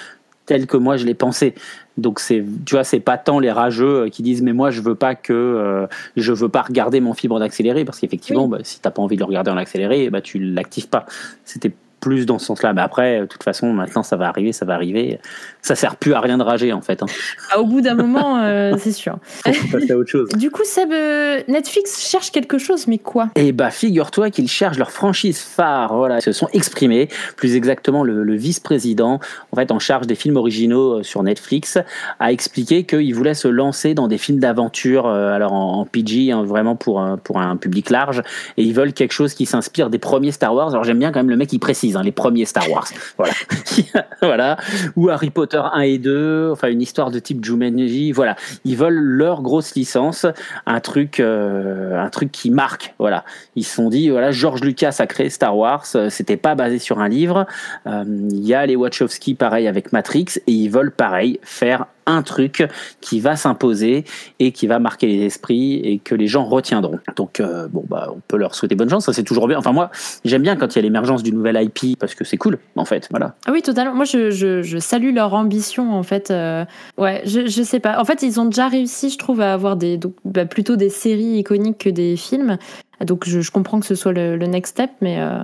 tel 0.47 0.67
que 0.67 0.77
moi 0.77 0.97
je 0.97 1.07
l'ai 1.07 1.15
pensé. 1.15 1.55
Donc 1.99 2.21
c'est 2.21 2.45
tu 2.65 2.75
vois 2.77 2.85
c'est 2.85 3.01
pas 3.01 3.19
tant 3.19 3.41
les 3.41 3.53
rageux 3.53 4.05
euh, 4.05 4.09
qui 4.09 4.23
disent 4.23 4.41
mais 4.41 4.53
moi 4.55 4.71
je 4.71 4.81
veux 4.81 4.95
pas 4.95 5.15
que 5.15 5.33
euh, 5.33 5.87
je 6.17 6.33
veux 6.33 6.49
pas 6.49 6.63
regarder 6.63 7.01
mon 7.01 7.13
fibre 7.13 7.35
en 7.35 7.41
accéléré 7.41 7.85
parce 7.85 7.99
qu'effectivement 7.99 8.45
Oui. 8.45 8.51
bah, 8.51 8.59
si 8.63 8.81
t'as 8.81 8.91
pas 8.91 9.03
envie 9.03 9.17
de 9.17 9.21
le 9.21 9.27
regarder 9.27 9.51
en 9.51 9.57
accéléré 9.57 10.09
bah 10.09 10.21
tu 10.21 10.39
l'actives 10.39 10.89
pas. 10.89 11.05
C'était 11.45 11.73
plus 12.01 12.27
dans 12.27 12.39
ce 12.39 12.47
sens-là. 12.47 12.73
Mais 12.73 12.81
après, 12.81 13.21
de 13.23 13.27
toute 13.27 13.43
façon, 13.43 13.73
maintenant, 13.73 14.03
ça 14.03 14.17
va 14.17 14.29
arriver, 14.29 14.53
ça 14.53 14.65
va 14.65 14.75
arriver. 14.75 15.19
Ça 15.61 15.75
sert 15.75 15.97
plus 15.97 16.15
à 16.15 16.21
rien 16.21 16.39
de 16.39 16.43
rager, 16.43 16.73
en 16.73 16.81
fait. 16.81 17.03
Hein. 17.03 17.07
Ah, 17.53 17.61
au 17.61 17.65
bout 17.67 17.81
d'un 17.81 17.95
moment, 17.95 18.39
euh, 18.43 18.75
c'est 18.81 18.93
sûr. 18.93 19.19
Faut 19.45 19.53
passer 19.79 19.91
à 19.93 19.97
autre 19.99 20.09
chose. 20.11 20.29
Du 20.31 20.51
coup, 20.51 20.63
Seb, 20.65 20.91
euh, 20.93 21.41
Netflix 21.49 22.01
cherche 22.09 22.31
quelque 22.31 22.59
chose, 22.59 22.87
mais 22.87 22.99
quoi? 22.99 23.29
Et 23.35 23.53
bah, 23.53 23.71
figure-toi 23.71 24.31
qu'ils 24.31 24.49
cherchent 24.49 24.79
leur 24.79 24.91
franchise 24.93 25.41
phare. 25.41 25.95
Voilà, 25.95 26.19
ils 26.19 26.23
se 26.23 26.33
sont 26.33 26.49
exprimés. 26.53 27.09
Plus 27.37 27.57
exactement, 27.57 28.05
le, 28.05 28.23
le 28.23 28.35
vice-président, 28.37 29.21
en 29.53 29.57
fait, 29.57 29.71
en 29.73 29.79
charge 29.79 30.07
des 30.07 30.15
films 30.15 30.37
originaux 30.37 31.01
euh, 31.01 31.03
sur 31.03 31.23
Netflix, 31.23 31.79
a 32.21 32.33
expliqué 32.33 32.85
qu'il 32.85 33.15
voulait 33.15 33.35
se 33.35 33.49
lancer 33.49 33.95
dans 33.95 34.07
des 34.09 34.19
films 34.19 34.39
d'aventure, 34.39 35.07
euh, 35.07 35.33
alors 35.35 35.53
en, 35.53 35.81
en 35.81 35.85
PG, 35.85 36.31
hein, 36.33 36.45
vraiment 36.45 36.77
pour, 36.77 37.01
un- 37.01 37.17
pour 37.19 37.41
un 37.41 37.57
public 37.57 37.91
large. 37.91 38.23
Et 38.57 38.63
ils 38.63 38.75
veulent 38.75 38.93
quelque 38.93 39.13
chose 39.13 39.35
qui 39.35 39.45
s'inspire 39.45 39.91
des 39.91 39.99
premiers 39.99 40.33
Star 40.33 40.55
Wars. 40.55 40.69
Alors, 40.71 40.85
j'aime 40.85 40.99
bien 41.01 41.11
quand 41.11 41.19
même 41.19 41.31
le 41.31 41.37
mec 41.37 41.49
qui 41.49 41.59
précise, 41.59 41.97
hein, 41.97 42.03
les 42.03 42.13
premiers 42.13 42.45
Star 42.45 42.71
Wars. 42.71 42.87
Voilà. 43.17 43.33
voilà. 44.23 44.57
Ou 44.97 45.09
Harry 45.09 45.31
Potter 45.31 45.48
1 45.55 45.81
et 45.81 45.99
2, 45.99 46.51
enfin, 46.53 46.69
une 46.69 46.83
histoire 46.83 47.11
de 47.11 47.19
type 47.19 47.45
Jumanji. 47.45 48.13
Voilà. 48.13 48.37
Ils 48.65 48.77
veulent 48.77 48.99
leur 48.99 49.43
grosse 49.43 49.75
licence, 49.75 50.27
un 50.67 50.81
truc, 50.81 51.21
euh, 51.21 51.99
un 51.99 52.11
truc 52.11 52.31
qui 52.31 52.51
marque. 52.51 52.95
Voilà. 52.99 53.25
Ils 53.57 53.65
se 53.65 53.77
sont 53.77 53.89
dit, 53.89 54.11
voilà, 54.11 54.31
George 54.31 54.63
Lucas 54.63 54.97
a 54.99 55.07
créé 55.07 55.31
Star 55.31 55.57
Wars, 55.57 55.85
euh, 55.95 56.11
c'était 56.11 56.37
pas 56.37 56.55
basé 56.55 56.79
sur 56.79 57.01
un 57.01 57.09
livre. 57.09 57.47
Euh, 57.87 58.05
Il 58.31 58.47
y 58.47 58.55
a 58.55 58.67
les 58.67 58.77
Wachowski, 58.77 59.35
pareil, 59.35 59.67
avec 59.67 59.93
Matrix, 59.93 60.27
et 60.47 60.53
ils 60.53 60.69
veulent, 60.69 60.93
pareil, 60.93 61.39
faire 61.43 61.87
un 62.09 62.23
truc 62.23 62.67
qui 63.01 63.21
va 63.21 63.37
s'imposer 63.37 64.05
et 64.39 64.51
qui 64.51 64.67
va 64.67 64.79
marquer 64.79 65.07
les 65.07 65.27
esprits 65.27 65.75
et 65.77 65.99
que 65.99 66.15
les 66.15 66.27
gens 66.27 66.45
retiendront. 66.45 66.99
Donc, 67.17 67.41
euh, 67.41 67.69
bon, 67.69 67.85
bah, 67.89 68.11
on 68.15 68.21
peut 68.27 68.39
leur 68.39 68.55
souhaiter 68.55 68.75
bonne 68.75 68.89
chance, 68.89 69.07
ça 69.07 69.13
c'est 69.13 69.23
toujours 69.23 69.47
bien. 69.47 69.59
Enfin, 69.59 69.73
moi, 69.73 69.91
j'aime 70.25 70.43
bien 70.43 70.57
quand 70.57 70.75
il 70.75 70.77
y 70.77 70.79
a 70.81 70.83
l'émergence 70.83 71.23
d'une 71.23 71.37
nouvelle 71.37 71.63
IP 71.63 71.99
parce 71.99 72.15
que 72.15 72.25
c'est 72.25 72.39
cool, 72.39 72.59
en 72.77 72.85
fait. 72.85 73.07
Voilà. 73.11 73.35
Ah 73.47 73.53
oui, 73.53 73.63
totalement. 73.63 73.95
Moi, 73.95 74.05
je, 74.05 74.31
je, 74.31 74.79
salue 74.79 75.15
leur 75.15 75.35
ambition, 75.35 75.93
en 75.93 76.03
fait. 76.03 76.31
Euh, 76.31 76.65
ouais, 76.97 77.23
je, 77.27 77.47
je 77.47 77.63
sais 77.63 77.81
pas. 77.81 78.01
En 78.01 78.05
fait, 78.05 78.23
ils 78.23 78.41
ont 78.41 78.47
déjà 78.47 78.69
réussi, 78.69 79.11
je 79.11 79.19
trouve, 79.19 79.41
à 79.41 79.53
avoir 79.53 79.77
des, 79.77 80.01
bah, 80.25 80.47
plutôt 80.47 80.77
des 80.77 80.91
séries 80.91 81.39
iconiques 81.39 81.79
que 81.79 81.91
des 81.91 82.17
films. 82.17 82.59
Donc, 83.05 83.29
je, 83.29 83.41
je 83.41 83.51
comprends 83.51 83.79
que 83.79 83.87
ce 83.87 83.95
soit 83.95 84.13
le, 84.13 84.37
le 84.37 84.47
next 84.47 84.73
step, 84.73 84.91
mais 85.01 85.21
euh, 85.21 85.43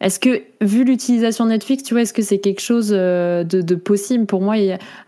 est-ce 0.00 0.20
que, 0.20 0.42
vu 0.60 0.84
l'utilisation 0.84 1.46
Netflix, 1.46 1.82
tu 1.82 1.94
vois, 1.94 2.02
est-ce 2.02 2.12
que 2.12 2.22
c'est 2.22 2.38
quelque 2.38 2.60
chose 2.60 2.90
euh, 2.92 3.44
de, 3.44 3.74
possible 3.74 4.26
Pour 4.26 4.42
moi, 4.42 4.56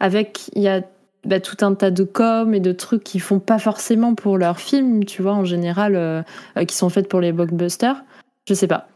avec, 0.01 0.51
il 0.55 0.63
y 0.63 0.69
a 0.69 0.83
bah, 1.25 1.41
tout 1.41 1.63
un 1.65 1.75
tas 1.75 1.91
de 1.91 2.05
com 2.05 2.55
et 2.55 2.61
de 2.61 2.73
trucs 2.73 3.05
qui 3.05 3.19
font 3.19 3.39
pas 3.39 3.59
forcément 3.59 4.15
pour 4.15 4.39
leurs 4.39 4.61
films, 4.61 5.05
tu 5.05 5.21
vois, 5.21 5.35
en 5.35 5.45
général, 5.45 5.95
euh, 5.95 6.23
euh, 6.57 6.65
qui 6.65 6.75
sont 6.75 6.89
faits 6.89 7.09
pour 7.09 7.21
les 7.21 7.33
blockbusters. 7.33 8.03
Je 8.49 8.55
sais 8.55 8.67
pas. 8.67 8.89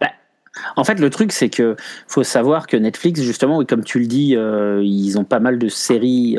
En 0.76 0.84
fait, 0.84 1.00
le 1.00 1.08
truc, 1.08 1.32
c'est 1.32 1.48
que 1.48 1.76
faut 2.06 2.22
savoir 2.22 2.66
que 2.66 2.76
Netflix, 2.76 3.22
justement, 3.22 3.64
comme 3.64 3.84
tu 3.84 3.98
le 3.98 4.06
dis, 4.06 4.36
ils 4.36 5.18
ont 5.18 5.24
pas 5.24 5.40
mal 5.40 5.58
de 5.58 5.68
séries 5.68 6.36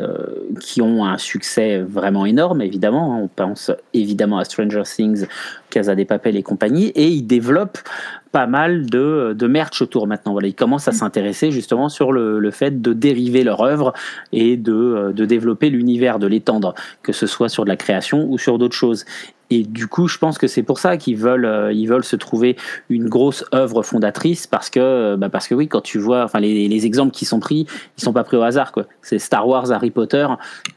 qui 0.60 0.80
ont 0.82 1.04
un 1.04 1.18
succès 1.18 1.78
vraiment 1.80 2.24
énorme, 2.24 2.62
évidemment. 2.62 3.14
hein. 3.14 3.20
On 3.24 3.28
pense 3.28 3.72
évidemment 3.92 4.38
à 4.38 4.44
Stranger 4.44 4.82
Things, 4.84 5.26
Casa 5.68 5.96
des 5.96 6.04
Papel 6.04 6.36
et 6.36 6.44
compagnie, 6.44 6.88
et 6.94 7.08
ils 7.08 7.26
développent 7.26 7.78
pas 8.34 8.48
mal 8.48 8.86
de, 8.86 9.32
de 9.38 9.46
merch 9.46 9.80
autour 9.80 10.08
maintenant. 10.08 10.32
Voilà, 10.32 10.48
ils 10.48 10.56
commencent 10.56 10.88
à 10.88 10.92
s'intéresser 10.92 11.52
justement 11.52 11.88
sur 11.88 12.10
le, 12.10 12.40
le 12.40 12.50
fait 12.50 12.82
de 12.82 12.92
dériver 12.92 13.44
leur 13.44 13.60
œuvre 13.62 13.92
et 14.32 14.56
de, 14.56 14.72
euh, 14.72 15.12
de 15.12 15.24
développer 15.24 15.70
l'univers, 15.70 16.18
de 16.18 16.26
l'étendre, 16.26 16.74
que 17.04 17.12
ce 17.12 17.28
soit 17.28 17.48
sur 17.48 17.62
de 17.62 17.68
la 17.68 17.76
création 17.76 18.26
ou 18.28 18.36
sur 18.36 18.58
d'autres 18.58 18.74
choses. 18.74 19.04
Et 19.50 19.62
du 19.62 19.86
coup, 19.86 20.08
je 20.08 20.18
pense 20.18 20.38
que 20.38 20.48
c'est 20.48 20.62
pour 20.64 20.78
ça 20.78 20.96
qu'ils 20.96 21.16
veulent, 21.16 21.44
euh, 21.44 21.72
ils 21.72 21.86
veulent 21.86 22.02
se 22.02 22.16
trouver 22.16 22.56
une 22.88 23.08
grosse 23.08 23.44
œuvre 23.54 23.82
fondatrice 23.84 24.48
parce 24.48 24.68
que, 24.70 24.80
euh, 24.80 25.16
bah 25.16 25.28
parce 25.28 25.46
que 25.46 25.54
oui, 25.54 25.68
quand 25.68 25.82
tu 25.82 25.98
vois, 25.98 26.24
enfin 26.24 26.40
les, 26.40 26.66
les 26.66 26.86
exemples 26.86 27.12
qui 27.12 27.24
sont 27.26 27.38
pris, 27.40 27.66
ils 27.98 28.02
sont 28.02 28.14
pas 28.14 28.24
pris 28.24 28.36
au 28.36 28.42
hasard 28.42 28.72
quoi. 28.72 28.86
C'est 29.02 29.20
Star 29.20 29.46
Wars, 29.46 29.70
Harry 29.70 29.90
Potter, 29.90 30.26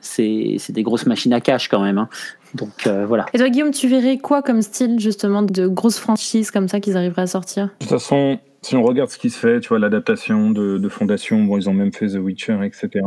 c'est 0.02 0.58
c'est 0.60 0.74
des 0.74 0.84
grosses 0.84 1.08
machines 1.08 1.34
à 1.34 1.40
cash 1.42 1.70
quand 1.70 1.82
même. 1.82 1.98
hein. 1.98 2.10
Donc 2.54 2.88
euh, 2.88 3.06
voilà. 3.06 3.26
Et 3.34 3.38
toi, 3.38 3.50
Guillaume, 3.50 3.72
tu 3.72 3.88
verrais 3.88 4.18
quoi 4.18 4.42
comme 4.42 4.62
style 4.62 5.00
justement 5.00 5.42
de 5.42 5.68
grosses 5.68 6.00
franchises 6.00 6.52
comme 6.52 6.68
ça 6.68 6.80
qu'ils 6.80 6.98
arriveraient 6.98 7.24
à 7.24 7.28
sortir? 7.28 7.66
De 7.66 7.70
toute 7.80 7.90
façon, 7.90 8.40
si 8.62 8.76
on 8.76 8.84
regarde 8.84 9.10
ce 9.10 9.18
qui 9.18 9.30
se 9.30 9.38
fait, 9.38 9.60
tu 9.60 9.70
vois, 9.70 9.80
l'adaptation 9.80 10.50
de, 10.50 10.78
de 10.78 10.90
Fondation, 10.90 11.44
bon, 11.44 11.58
ils 11.58 11.70
ont 11.70 11.74
même 11.74 11.94
fait 11.94 12.08
The 12.08 12.16
Witcher, 12.16 12.60
etc. 12.64 13.06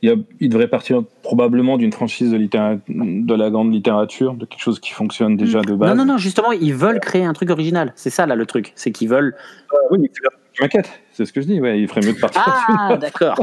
Il, 0.00 0.08
y 0.08 0.12
a, 0.12 0.16
il 0.40 0.48
devrait 0.48 0.68
partir 0.68 1.02
probablement 1.22 1.76
d'une 1.76 1.92
franchise 1.92 2.30
de, 2.30 3.34
la 3.34 3.50
grande 3.50 3.72
littérature, 3.72 4.34
de 4.34 4.46
quelque 4.46 4.60
chose 4.60 4.78
qui 4.78 4.92
fonctionne 4.92 5.36
déjà 5.36 5.60
de 5.60 5.74
base. 5.74 5.90
Non 5.90 6.04
non 6.04 6.12
non, 6.12 6.18
justement, 6.18 6.52
ils 6.52 6.74
veulent 6.74 7.00
créer 7.00 7.24
un 7.24 7.32
truc 7.32 7.50
original. 7.50 7.92
C'est 7.96 8.10
ça 8.10 8.26
là 8.26 8.36
le 8.36 8.46
truc, 8.46 8.72
c'est 8.76 8.92
qu'ils 8.92 9.08
veulent. 9.08 9.34
Ah 9.72 9.76
oui, 9.90 9.98
mais 10.00 10.10
je 10.52 10.62
m'inquiète, 10.62 10.88
c'est 11.12 11.24
ce 11.24 11.32
que 11.32 11.40
je 11.40 11.46
dis, 11.46 11.60
ouais, 11.60 11.80
il 11.80 11.88
ferait 11.88 12.02
mieux 12.02 12.12
de 12.12 12.18
partir 12.18 12.42
Ah 12.46 12.96
d'accord. 13.00 13.40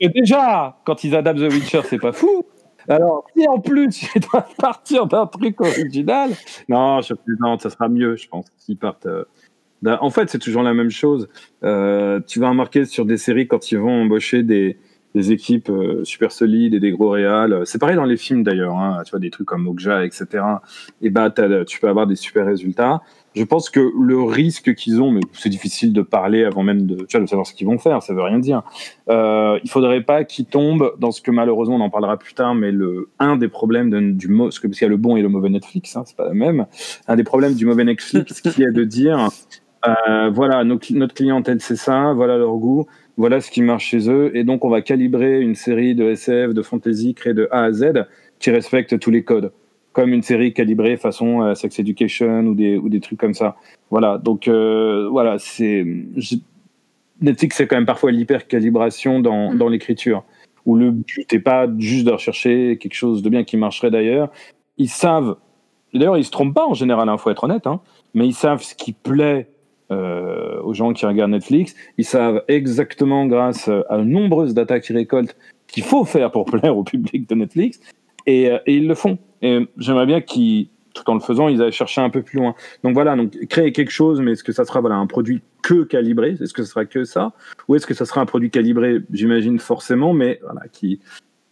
Et 0.00 0.08
déjà, 0.08 0.76
quand 0.84 1.04
ils 1.04 1.14
adaptent 1.14 1.38
The 1.38 1.52
Witcher, 1.52 1.80
c'est 1.84 1.98
pas 1.98 2.12
fou. 2.12 2.44
Alors, 2.88 3.24
si 3.36 3.46
en 3.48 3.58
plus 3.60 4.02
ils 4.14 4.20
doivent 4.20 4.54
partir 4.58 5.06
d'un 5.06 5.26
truc 5.26 5.60
original, 5.60 6.30
non, 6.68 7.00
je 7.00 7.14
plaisante, 7.14 7.62
ça 7.62 7.70
sera 7.70 7.88
mieux, 7.88 8.16
je 8.16 8.28
pense, 8.28 8.46
s'ils 8.58 8.76
partent. 8.76 9.06
euh, 9.06 9.24
En 10.00 10.10
fait, 10.10 10.28
c'est 10.30 10.38
toujours 10.38 10.62
la 10.62 10.74
même 10.74 10.90
chose. 10.90 11.28
Euh, 11.62 12.20
tu 12.26 12.40
vas 12.40 12.48
remarquer 12.50 12.84
sur 12.84 13.04
des 13.04 13.16
séries 13.16 13.46
quand 13.48 13.70
ils 13.70 13.78
vont 13.78 14.02
embaucher 14.02 14.42
des, 14.42 14.78
des 15.14 15.32
équipes 15.32 15.70
euh, 15.70 16.04
super 16.04 16.32
solides 16.32 16.74
et 16.74 16.80
des 16.80 16.90
gros 16.90 17.10
réals. 17.10 17.62
C'est 17.66 17.78
pareil 17.78 17.96
dans 17.96 18.04
les 18.04 18.16
films 18.16 18.42
d'ailleurs. 18.42 18.76
Hein, 18.78 19.02
tu 19.04 19.10
vois 19.10 19.20
des 19.20 19.30
trucs 19.30 19.46
comme 19.46 19.66
Okja, 19.66 20.04
etc. 20.04 20.26
Et 21.02 21.10
bah, 21.10 21.30
tu 21.66 21.80
peux 21.80 21.88
avoir 21.88 22.06
des 22.06 22.16
super 22.16 22.46
résultats. 22.46 23.02
Je 23.34 23.42
pense 23.44 23.68
que 23.70 23.80
le 24.00 24.22
risque 24.22 24.74
qu'ils 24.74 25.02
ont, 25.02 25.10
mais 25.10 25.20
c'est 25.32 25.48
difficile 25.48 25.92
de 25.92 26.02
parler 26.02 26.44
avant 26.44 26.62
même 26.62 26.86
de, 26.86 27.06
savoir 27.08 27.46
ce 27.46 27.54
qu'ils 27.54 27.66
vont 27.66 27.78
faire, 27.78 28.02
ça 28.02 28.14
veut 28.14 28.22
rien 28.22 28.38
dire. 28.38 28.62
Euh, 29.08 29.58
il 29.64 29.70
faudrait 29.70 30.02
pas 30.02 30.24
qu'ils 30.24 30.46
tombent 30.46 30.94
dans 30.98 31.10
ce 31.10 31.20
que 31.20 31.30
malheureusement 31.30 31.76
on 31.76 31.80
en 31.80 31.90
parlera 31.90 32.16
plus 32.16 32.34
tard, 32.34 32.54
mais 32.54 32.70
le 32.70 33.08
un 33.18 33.36
des 33.36 33.48
problèmes 33.48 33.90
de- 33.90 34.12
du 34.12 34.28
mo- 34.28 34.44
parce 34.44 34.60
qu'il 34.60 34.88
le 34.88 34.96
bon 34.96 35.16
et 35.16 35.22
le 35.22 35.28
mauvais 35.28 35.50
Netflix, 35.50 35.96
hein, 35.96 36.04
c'est 36.06 36.16
pas 36.16 36.26
la 36.26 36.34
même. 36.34 36.66
Un 37.08 37.16
des 37.16 37.24
problèmes 37.24 37.54
du 37.54 37.66
mauvais 37.66 37.84
Netflix 37.84 38.40
qui 38.40 38.62
est 38.62 38.70
de 38.72 38.84
dire 38.84 39.28
euh, 39.86 40.30
voilà 40.30 40.64
notre 40.64 41.14
clientèle 41.14 41.60
c'est 41.60 41.76
ça, 41.76 42.12
voilà 42.14 42.38
leur 42.38 42.54
goût, 42.56 42.86
voilà 43.16 43.40
ce 43.40 43.50
qui 43.50 43.62
marche 43.62 43.86
chez 43.86 44.08
eux, 44.10 44.30
et 44.36 44.44
donc 44.44 44.64
on 44.64 44.70
va 44.70 44.80
calibrer 44.80 45.40
une 45.40 45.54
série 45.54 45.94
de 45.94 46.04
SF, 46.04 46.54
de 46.54 46.62
fantasy 46.62 47.14
créée 47.14 47.34
de 47.34 47.48
A 47.50 47.64
à 47.64 47.72
Z 47.72 48.04
qui 48.38 48.50
respecte 48.50 48.98
tous 48.98 49.10
les 49.10 49.24
codes, 49.24 49.52
comme 49.94 50.12
une 50.12 50.22
série 50.22 50.52
calibrée 50.52 50.98
façon 50.98 51.40
euh, 51.42 51.54
Sex 51.54 51.78
Education 51.78 52.40
ou 52.44 52.54
des 52.54 52.76
ou 52.76 52.90
des 52.90 53.00
trucs 53.00 53.18
comme 53.18 53.32
ça. 53.32 53.56
Voilà, 53.90 54.18
donc 54.18 54.46
euh, 54.48 55.08
voilà, 55.10 55.38
c'est 55.38 55.86
je- 56.16 56.36
Netflix, 57.22 57.56
c'est 57.56 57.66
quand 57.66 57.76
même 57.76 57.86
parfois 57.86 58.10
l'hyper-calibration 58.10 59.20
dans, 59.20 59.52
Mm. 59.52 59.58
dans 59.58 59.68
l'écriture, 59.68 60.24
où 60.66 60.76
le 60.76 60.90
but 60.90 61.32
n'est 61.32 61.38
pas 61.38 61.66
juste 61.78 62.04
de 62.06 62.10
rechercher 62.10 62.76
quelque 62.78 62.94
chose 62.94 63.22
de 63.22 63.28
bien 63.30 63.44
qui 63.44 63.56
marcherait 63.56 63.90
d'ailleurs. 63.92 64.30
Ils 64.78 64.88
savent, 64.90 65.36
d'ailleurs, 65.94 66.18
ils 66.18 66.24
se 66.24 66.32
trompent 66.32 66.54
pas 66.54 66.66
en 66.66 66.74
général, 66.74 67.08
il 67.10 67.18
faut 67.18 67.30
être 67.30 67.44
honnête, 67.44 67.66
hein, 67.68 67.80
mais 68.14 68.26
ils 68.26 68.34
savent 68.34 68.62
ce 68.62 68.74
qui 68.74 68.92
plaît 68.92 69.48
euh, 69.92 70.60
aux 70.62 70.74
gens 70.74 70.92
qui 70.92 71.06
regardent 71.06 71.30
Netflix. 71.30 71.74
Ils 71.98 72.04
savent 72.04 72.42
exactement, 72.48 73.26
grâce 73.26 73.68
à 73.88 73.98
nombreuses 73.98 74.54
datas 74.54 74.80
qu'ils 74.80 74.96
récoltent, 74.96 75.36
qu'il 75.68 75.84
faut 75.84 76.04
faire 76.04 76.32
pour 76.32 76.44
plaire 76.52 76.76
au 76.76 76.82
public 76.82 77.28
de 77.28 77.34
Netflix, 77.36 77.78
et, 78.26 78.50
euh, 78.50 78.58
et 78.66 78.74
ils 78.76 78.86
le 78.88 78.94
font. 78.94 79.18
Et 79.42 79.68
j'aimerais 79.76 80.06
bien 80.06 80.20
qu'ils, 80.20 80.68
tout 80.94 81.08
en 81.10 81.14
le 81.14 81.20
faisant, 81.20 81.48
ils 81.48 81.60
aillent 81.62 81.72
chercher 81.72 82.00
un 82.00 82.10
peu 82.10 82.22
plus 82.22 82.38
loin. 82.38 82.54
Donc 82.82 82.94
voilà, 82.94 83.16
donc 83.16 83.32
créer 83.48 83.72
quelque 83.72 83.90
chose, 83.90 84.20
mais 84.20 84.32
est-ce 84.32 84.44
que 84.44 84.52
ça 84.52 84.64
sera 84.64 84.80
voilà, 84.80 84.96
un 84.96 85.06
produit 85.06 85.42
que 85.62 85.82
calibré? 85.84 86.36
Est-ce 86.40 86.52
que 86.52 86.62
ce 86.62 86.70
sera 86.70 86.84
que 86.84 87.04
ça? 87.04 87.32
Ou 87.68 87.74
est-ce 87.76 87.86
que 87.86 87.94
ça 87.94 88.04
sera 88.06 88.20
un 88.20 88.26
produit 88.26 88.50
calibré? 88.50 88.98
J'imagine 89.12 89.58
forcément, 89.58 90.12
mais 90.14 90.40
voilà, 90.42 90.62
qui. 90.72 91.00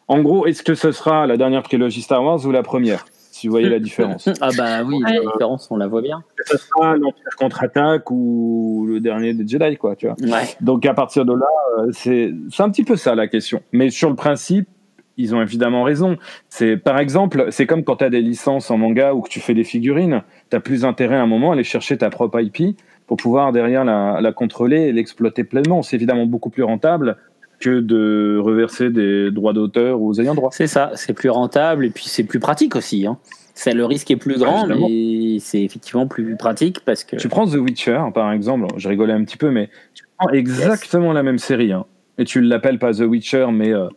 En 0.09 0.21
gros, 0.23 0.47
est-ce 0.47 0.63
que 0.63 0.75
ce 0.75 0.93
sera 0.93 1.27
la 1.27 1.37
dernière 1.37 1.63
trilogie 1.63 2.03
Star 2.03 2.23
Wars 2.25 2.45
ou 2.47 2.51
la 2.51 2.63
première 2.63 3.05
Si 3.31 3.47
vous 3.47 3.53
voyez 3.53 3.69
la 3.69 3.79
différence? 3.79 4.29
Ah 4.41 4.51
bah 4.57 4.83
oui, 4.85 4.97
Ouais. 5.03 5.13
la 5.15 5.21
différence, 5.33 5.69
on 5.71 5.77
la 5.77 5.87
voit 5.87 6.03
bien. 6.03 6.23
Que 6.37 6.45
ce 6.47 6.59
sera 6.59 6.97
l'Empire 6.97 7.25
contre-attaque 7.39 8.11
ou 8.11 8.85
le 8.89 9.01
dernier 9.01 9.33
des 9.35 9.47
Jedi, 9.47 9.77
quoi, 9.77 9.97
tu 9.97 10.07
vois. 10.07 10.17
Ouais. 10.21 10.45
Donc 10.61 10.85
à 10.87 10.93
partir 10.95 11.25
de 11.25 11.33
là, 11.35 11.47
euh, 11.79 11.89
c'est 11.93 12.33
c'est 12.51 12.63
un 12.63 12.71
petit 12.71 12.85
peu 12.85 12.97
ça 12.97 13.15
la 13.15 13.27
question. 13.29 13.63
Mais 13.73 13.91
sur 13.91 14.11
le 14.11 14.17
principe, 14.17 14.69
ils 15.17 15.35
ont 15.35 15.43
évidemment 15.43 15.83
raison. 15.83 16.17
C'est 16.49 16.77
par 16.77 16.99
exemple, 16.99 17.47
c'est 17.51 17.67
comme 17.67 17.85
quand 17.85 17.97
tu 17.97 18.05
as 18.05 18.11
des 18.11 18.21
licences 18.21 18.71
en 18.71 18.79
manga 18.79 19.15
ou 19.15 19.21
que 19.21 19.29
tu 19.29 19.41
fais 19.41 19.55
des 19.55 19.65
figurines, 19.65 20.23
tu 20.51 20.57
as 20.57 20.61
plus 20.61 20.85
intérêt 20.85 21.17
à 21.17 21.23
un 21.23 21.27
moment 21.27 21.51
à 21.51 21.55
aller 21.55 21.65
chercher 21.65 21.99
ta 21.99 22.11
propre 22.11 22.41
IP 22.41 22.77
pour 23.07 23.17
pouvoir 23.17 23.53
derrière 23.53 23.85
la, 23.85 24.21
la 24.21 24.33
contrôler 24.33 24.83
et 24.83 24.93
l'exploiter 24.93 25.45
pleinement. 25.45 25.83
C'est 25.83 25.97
évidemment 25.97 26.27
beaucoup 26.27 26.51
plus 26.51 26.63
rentable 26.63 27.17
que 27.63 27.81
de 27.81 28.39
reverser 28.43 28.91
des 28.91 29.31
droits 29.31 29.53
d'auteur 29.53 30.03
aux 30.03 30.21
ayants 30.21 30.35
droit. 30.35 30.51
C'est 30.53 30.67
ça, 30.67 30.91
c'est 30.95 31.13
plus 31.13 31.31
rentable 31.31 31.87
et 31.87 31.91
puis 31.91 32.05
c'est 32.07 32.25
plus 32.25 32.41
pratique 32.41 32.75
aussi. 32.75 33.07
Hein. 33.07 33.19
C'est 33.55 33.75
le 33.75 33.85
risque 33.85 34.11
est 34.11 34.17
plus 34.17 34.39
grand, 34.39 34.67
mais 34.67 35.39
c'est 35.39 35.63
effectivement 35.63 36.07
plus 36.07 36.37
pratique 36.37 36.81
parce 36.85 37.05
que. 37.05 37.17
Tu 37.17 37.29
prends 37.29 37.47
The 37.47 37.55
Witcher, 37.55 38.01
par 38.15 38.33
exemple, 38.33 38.67
je 38.77 38.89
rigolais 38.89 39.13
un 39.13 39.25
petit 39.25 39.37
peu, 39.37 39.51
mais 39.51 39.69
tu 39.95 40.05
prends 40.19 40.31
exactement 40.31 41.13
la 41.13 41.23
même 41.23 41.39
série, 41.39 41.73
hein, 41.73 41.85
et 42.19 42.25
tu 42.25 42.41
l'appelles 42.41 42.79
pas 42.79 42.95
The 42.95 43.01
Witcher, 43.03 43.49
mais 43.53 43.73
euh, 43.73 43.89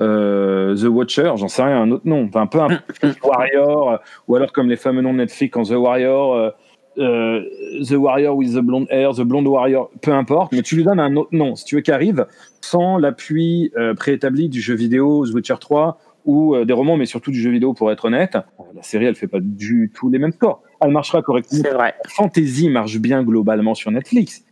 euh, 0.00 0.76
The 0.76 0.84
Watcher, 0.84 1.32
j'en 1.36 1.48
sais 1.48 1.62
rien, 1.62 1.82
un 1.82 1.90
autre 1.90 2.06
nom, 2.06 2.26
enfin 2.28 2.46
peu 2.46 2.60
importe, 2.60 2.82
Warrior, 3.22 3.90
euh, 3.90 3.96
ou 4.26 4.36
alors 4.36 4.52
comme 4.52 4.68
les 4.68 4.76
fameux 4.76 5.02
noms 5.02 5.12
de 5.12 5.18
Netflix 5.18 5.56
en 5.56 5.62
The 5.62 5.70
Warrior, 5.70 6.52
euh, 6.98 7.42
The 7.88 7.92
Warrior 7.92 8.36
with 8.36 8.54
the 8.54 8.60
blonde 8.60 8.86
hair, 8.90 9.14
The 9.14 9.22
Blonde 9.22 9.46
Warrior, 9.46 9.90
peu 10.02 10.12
importe, 10.12 10.52
mais 10.52 10.62
tu 10.62 10.76
lui 10.76 10.84
donnes 10.84 11.00
un 11.00 11.16
autre 11.16 11.30
nom, 11.32 11.54
si 11.54 11.64
tu 11.64 11.76
veux, 11.76 11.80
qui 11.80 11.92
arrive 11.92 12.26
sans 12.60 12.98
l'appui 12.98 13.72
euh, 13.76 13.94
préétabli 13.94 14.48
du 14.48 14.60
jeu 14.60 14.74
vidéo 14.74 15.26
The 15.26 15.34
Witcher 15.34 15.56
3 15.60 15.98
ou 16.24 16.56
des 16.62 16.72
romans, 16.74 16.98
mais 16.98 17.06
surtout 17.06 17.30
du 17.30 17.40
jeu 17.40 17.50
vidéo 17.50 17.72
pour 17.72 17.90
être 17.90 18.04
honnête, 18.04 18.36
la 18.74 18.82
série 18.82 19.06
elle 19.06 19.14
fait 19.14 19.28
pas 19.28 19.38
du 19.40 19.90
tout 19.94 20.10
les 20.10 20.18
mêmes 20.18 20.32
scores. 20.32 20.62
Elle 20.82 20.90
marchera 20.90 21.22
correctement 21.22 21.62
C'est 21.64 21.72
vrai. 21.72 21.94
Fantasy 22.06 22.68
marche 22.68 22.98
bien 22.98 23.22
globalement 23.22 23.74
sur 23.74 23.90
Netflix, 23.90 24.44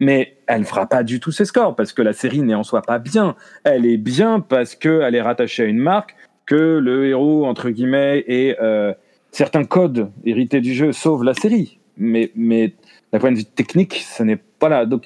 mais 0.00 0.36
elle 0.46 0.64
fera 0.64 0.86
pas 0.86 1.02
du 1.02 1.20
tout 1.20 1.32
ses 1.32 1.44
scores 1.44 1.76
parce 1.76 1.92
que 1.92 2.02
la 2.02 2.12
série 2.12 2.42
n'est 2.42 2.54
en 2.54 2.62
soi 2.62 2.82
pas 2.82 2.98
bien. 2.98 3.36
Elle 3.64 3.86
est 3.86 3.96
bien 3.96 4.40
parce 4.40 4.74
qu'elle 4.74 5.14
est 5.14 5.22
rattachée 5.22 5.62
à 5.64 5.66
une 5.66 5.78
marque, 5.78 6.16
que 6.46 6.78
le 6.78 7.06
héros, 7.06 7.46
entre 7.46 7.70
guillemets, 7.70 8.24
et 8.26 8.56
euh, 8.60 8.92
certains 9.30 9.64
codes 9.64 10.10
hérités 10.24 10.60
du 10.60 10.74
jeu 10.74 10.92
sauvent 10.92 11.24
la 11.24 11.34
série. 11.34 11.78
Mais, 11.96 12.30
mais 12.34 12.74
d'un 13.12 13.18
point 13.18 13.32
de 13.32 13.38
vue 13.38 13.44
technique, 13.44 14.04
ce 14.06 14.22
n'est 14.22 14.36
pas 14.36 14.68
là. 14.68 14.84
Donc, 14.84 15.04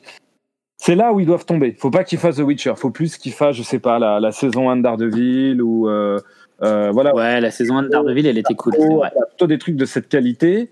c'est 0.77 0.95
là 0.95 1.13
où 1.13 1.21
ils 1.21 1.27
doivent 1.27 1.45
tomber. 1.45 1.75
Faut 1.79 1.91
pas 1.91 2.05
qu'ils 2.05 2.19
fassent 2.19 2.37
The 2.37 2.41
Witcher. 2.41 2.75
Faut 2.77 2.91
plus 2.91 3.19
qu'ils 3.19 3.33
fassent, 3.33 3.57
je 3.57 3.63
sais 3.63 3.79
pas, 3.79 3.99
la, 3.99 4.21
la 4.21 4.33
saison 4.33 4.71
1 4.71 4.79
de 4.79 4.83
Daredevil 4.83 5.61
ou 5.61 5.89
euh, 5.89 6.19
euh, 6.63 6.91
voilà, 6.93 7.15
Ouais, 7.15 7.41
la 7.41 7.51
saison 7.51 7.79
1 7.79 7.83
de 7.85 7.89
Daredevil, 7.89 8.27
elle 8.27 8.39
était 8.39 8.55
cool. 8.55 8.73
C'est 8.73 8.81
plutôt, 8.81 8.97
vrai. 8.97 9.11
plutôt 9.29 9.47
des 9.47 9.59
trucs 9.59 9.77
de 9.77 9.85
cette 9.85 10.09
qualité 10.09 10.71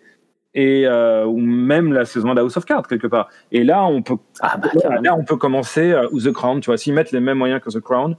et 0.56 0.86
euh, 0.86 1.26
ou 1.26 1.38
même 1.38 1.92
la 1.92 2.06
saison 2.06 2.34
de 2.34 2.40
House 2.40 2.56
of 2.56 2.64
Cards 2.64 2.88
quelque 2.88 3.06
part. 3.06 3.28
Et 3.52 3.62
là, 3.62 3.84
on 3.84 4.02
peut 4.02 4.16
Ah 4.40 4.56
bah, 4.56 4.70
là 5.02 5.14
on 5.14 5.22
peut 5.22 5.36
commencer 5.36 5.92
euh, 5.92 6.08
ou 6.10 6.20
The 6.20 6.32
Crown. 6.32 6.60
Tu 6.60 6.66
vois, 6.66 6.78
s'ils 6.78 6.94
mettent 6.94 7.12
les 7.12 7.20
mêmes 7.20 7.38
moyens 7.38 7.60
que 7.62 7.70
The 7.70 7.80
Crown, 7.80 8.16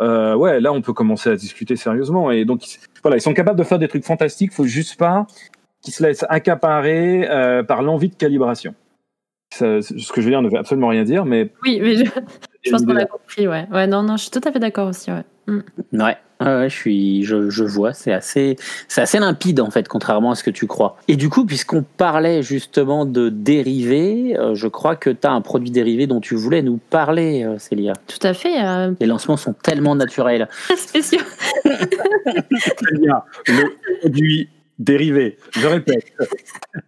euh, 0.00 0.34
ouais, 0.34 0.60
là 0.60 0.72
on 0.72 0.82
peut 0.82 0.92
commencer 0.92 1.30
à 1.30 1.36
discuter 1.36 1.74
sérieusement. 1.76 2.30
Et 2.30 2.44
donc 2.44 2.62
voilà, 3.02 3.16
ils 3.16 3.22
sont 3.22 3.34
capables 3.34 3.58
de 3.58 3.64
faire 3.64 3.78
des 3.78 3.88
trucs 3.88 4.04
fantastiques. 4.04 4.52
Faut 4.52 4.66
juste 4.66 4.98
pas 4.98 5.26
qu'ils 5.80 5.94
se 5.94 6.02
laissent 6.02 6.26
accaparer 6.28 7.26
euh, 7.28 7.62
par 7.62 7.82
l'envie 7.82 8.10
de 8.10 8.14
calibration. 8.14 8.74
Ça, 9.54 9.80
ce 9.80 10.12
que 10.12 10.20
je 10.20 10.26
veux 10.26 10.30
dire 10.30 10.42
ne 10.42 10.50
veut 10.50 10.58
absolument 10.58 10.88
rien 10.88 11.04
dire, 11.04 11.24
mais 11.24 11.50
Oui, 11.64 11.80
mais 11.80 11.96
je, 11.96 12.04
je 12.62 12.70
pense 12.70 12.84
qu'on 12.84 12.96
a 12.96 13.04
compris, 13.04 13.46
ouais. 13.48 13.66
Ouais, 13.72 13.86
non, 13.86 14.02
non, 14.02 14.16
je 14.16 14.22
suis 14.22 14.30
tout 14.30 14.40
à 14.46 14.52
fait 14.52 14.58
d'accord 14.58 14.88
aussi, 14.88 15.10
ouais. 15.10 15.24
Mm. 15.46 15.60
Ouais, 15.94 16.16
je 16.40 16.74
suis, 16.74 17.24
je, 17.24 17.48
je 17.50 17.64
vois, 17.64 17.94
c'est 17.94 18.12
assez, 18.12 18.56
c'est 18.86 19.00
assez 19.00 19.18
limpide 19.18 19.60
en 19.60 19.70
fait, 19.70 19.88
contrairement 19.88 20.32
à 20.32 20.34
ce 20.34 20.44
que 20.44 20.50
tu 20.50 20.66
crois. 20.66 20.96
Et 21.08 21.16
du 21.16 21.30
coup, 21.30 21.46
puisqu'on 21.46 21.82
parlait 21.82 22.42
justement 22.42 23.06
de 23.06 23.28
dérivés, 23.30 24.36
euh, 24.38 24.54
je 24.54 24.68
crois 24.68 24.94
que 24.94 25.08
tu 25.10 25.26
as 25.26 25.30
un 25.32 25.40
produit 25.40 25.70
dérivé 25.70 26.06
dont 26.06 26.20
tu 26.20 26.34
voulais 26.34 26.60
nous 26.62 26.76
parler, 26.90 27.44
euh, 27.44 27.58
Célia. 27.58 27.94
Tout 28.06 28.24
à 28.26 28.34
fait. 28.34 28.62
euh, 28.62 28.92
Les 29.00 29.06
lancements 29.06 29.36
sont 29.38 29.54
tellement 29.54 29.94
naturels. 29.96 30.48
spéciaux. 30.76 31.20
il 31.64 33.00
y 33.02 33.08
a 33.08 33.24
le 33.48 33.64
produit 34.00 34.48
dérivé. 34.78 35.38
Je 35.52 35.66
répète, 35.66 36.04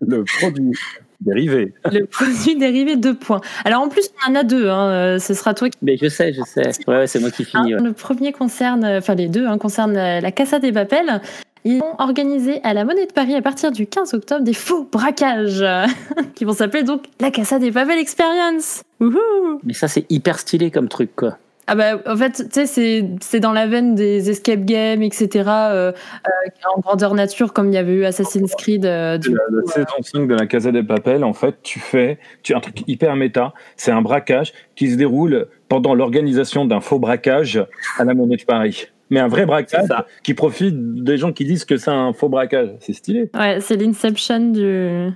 le 0.01 0.23
produit 0.25 0.73
dérivé. 1.21 1.73
Le 1.91 2.05
produit 2.07 2.57
dérivé 2.57 2.97
de 2.97 3.13
points. 3.13 3.41
Alors 3.65 3.83
en 3.83 3.89
plus, 3.89 4.11
on 4.27 4.33
en 4.33 4.35
a 4.35 4.43
deux. 4.43 4.69
Hein. 4.69 4.89
euh, 4.91 5.19
Ce 5.19 5.35
sera 5.35 5.55
toi 5.55 5.69
qui. 5.71 5.79
Mais 5.83 5.97
je 5.97 6.09
sais, 6.09 6.33
je 6.33 6.43
sais. 6.43 6.71
Ouais, 6.87 6.97
ouais, 6.99 7.07
c'est 7.07 7.21
moi 7.21 7.31
qui 7.31 7.45
finis. 7.45 7.75
ouais. 7.75 7.81
Le 7.83 7.93
premier 7.93 8.33
concerne, 8.33 8.85
enfin 8.85 9.15
les 9.15 9.29
deux, 9.29 9.47
hein, 9.47 9.59
concernent 9.59 9.97
euh, 9.97 10.21
la 10.21 10.33
Casa 10.33 10.59
des 10.59 10.73
Papel. 10.73 11.21
Ils 11.65 11.83
ont 11.83 11.95
organisé 11.99 12.61
à 12.65 12.73
la 12.73 12.87
Monnaie 12.87 13.07
de 13.07 13.13
Paris 13.13 13.35
à 13.35 13.43
partir 13.43 13.71
du 13.71 13.87
15 13.87 14.15
octobre 14.15 14.43
des 14.43 14.55
faux 14.55 14.89
braquages 14.91 15.63
qui 16.35 16.47
vont 16.47 16.55
s'appeler 16.55 16.85
donc 16.85 17.05
la 17.21 17.31
Casa 17.31 17.59
des 17.59 17.71
Papel 17.71 17.99
Experience. 17.99 18.83
Wouhou 18.99 19.61
Mais 19.63 19.75
ça, 19.75 19.87
c'est 19.87 20.07
hyper 20.11 20.39
stylé 20.39 20.71
comme 20.71 20.89
truc, 20.89 21.15
quoi. 21.15 21.37
Ah 21.73 21.77
bah, 21.77 22.01
en 22.05 22.17
fait, 22.17 22.33
tu 22.33 22.45
sais, 22.51 22.67
c'est, 22.67 23.09
c'est 23.21 23.39
dans 23.39 23.53
la 23.53 23.69
veine 23.69 23.95
des 23.95 24.29
escape 24.29 24.65
games, 24.65 25.03
etc. 25.03 25.45
euh, 25.47 25.93
euh, 25.93 26.31
en 26.75 26.81
grandeur 26.81 27.15
nature, 27.15 27.53
comme 27.53 27.69
il 27.69 27.75
y 27.75 27.79
avait 27.79 27.93
eu 27.93 28.05
Assassin's 28.05 28.57
Creed. 28.57 28.85
euh, 28.85 29.19
du 29.19 29.31
La, 29.31 29.37
coup, 29.37 29.55
la 29.55 29.73
saison 29.73 30.03
5 30.03 30.27
de 30.27 30.35
la 30.35 30.47
Casa 30.47 30.73
des 30.73 30.83
Papel, 30.83 31.23
en 31.23 31.33
fait, 31.33 31.63
tu 31.63 31.79
fais 31.79 32.19
tu, 32.43 32.57
un 32.57 32.61
truc 32.61 32.83
hyper 32.89 33.15
méta. 33.15 33.55
C'est 33.77 33.93
un 33.93 34.03
braquage 34.03 34.53
qui 34.75 34.91
se 34.91 34.97
déroule 34.97 35.47
pendant 35.69 35.95
l'organisation 35.95 36.65
d'un 36.65 36.81
faux 36.81 36.99
braquage 36.99 37.65
à 38.01 38.05
la 38.05 38.15
Monnaie 38.15 38.37
de 38.37 38.43
Paris. 38.43 38.89
Mais 39.11 39.21
un 39.21 39.29
vrai 39.29 39.45
braquage 39.45 39.89
qui 40.23 40.35
profite 40.35 41.03
des 41.03 41.19
gens 41.19 41.33
qui 41.33 41.45
disent 41.45 41.65
que 41.65 41.77
c'est 41.77 41.91
un 41.91 42.13
faux 42.13 42.29
braquage. 42.29 42.71
C'est 42.81 42.93
stylé. 42.93 43.31
Ouais, 43.35 43.59
c'est 43.61 43.77
l'inception 43.77 44.39
du, 44.53 45.11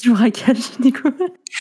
du 0.00 0.10
braquage, 0.12 0.78
du 0.80 0.92
coup. 0.92 1.10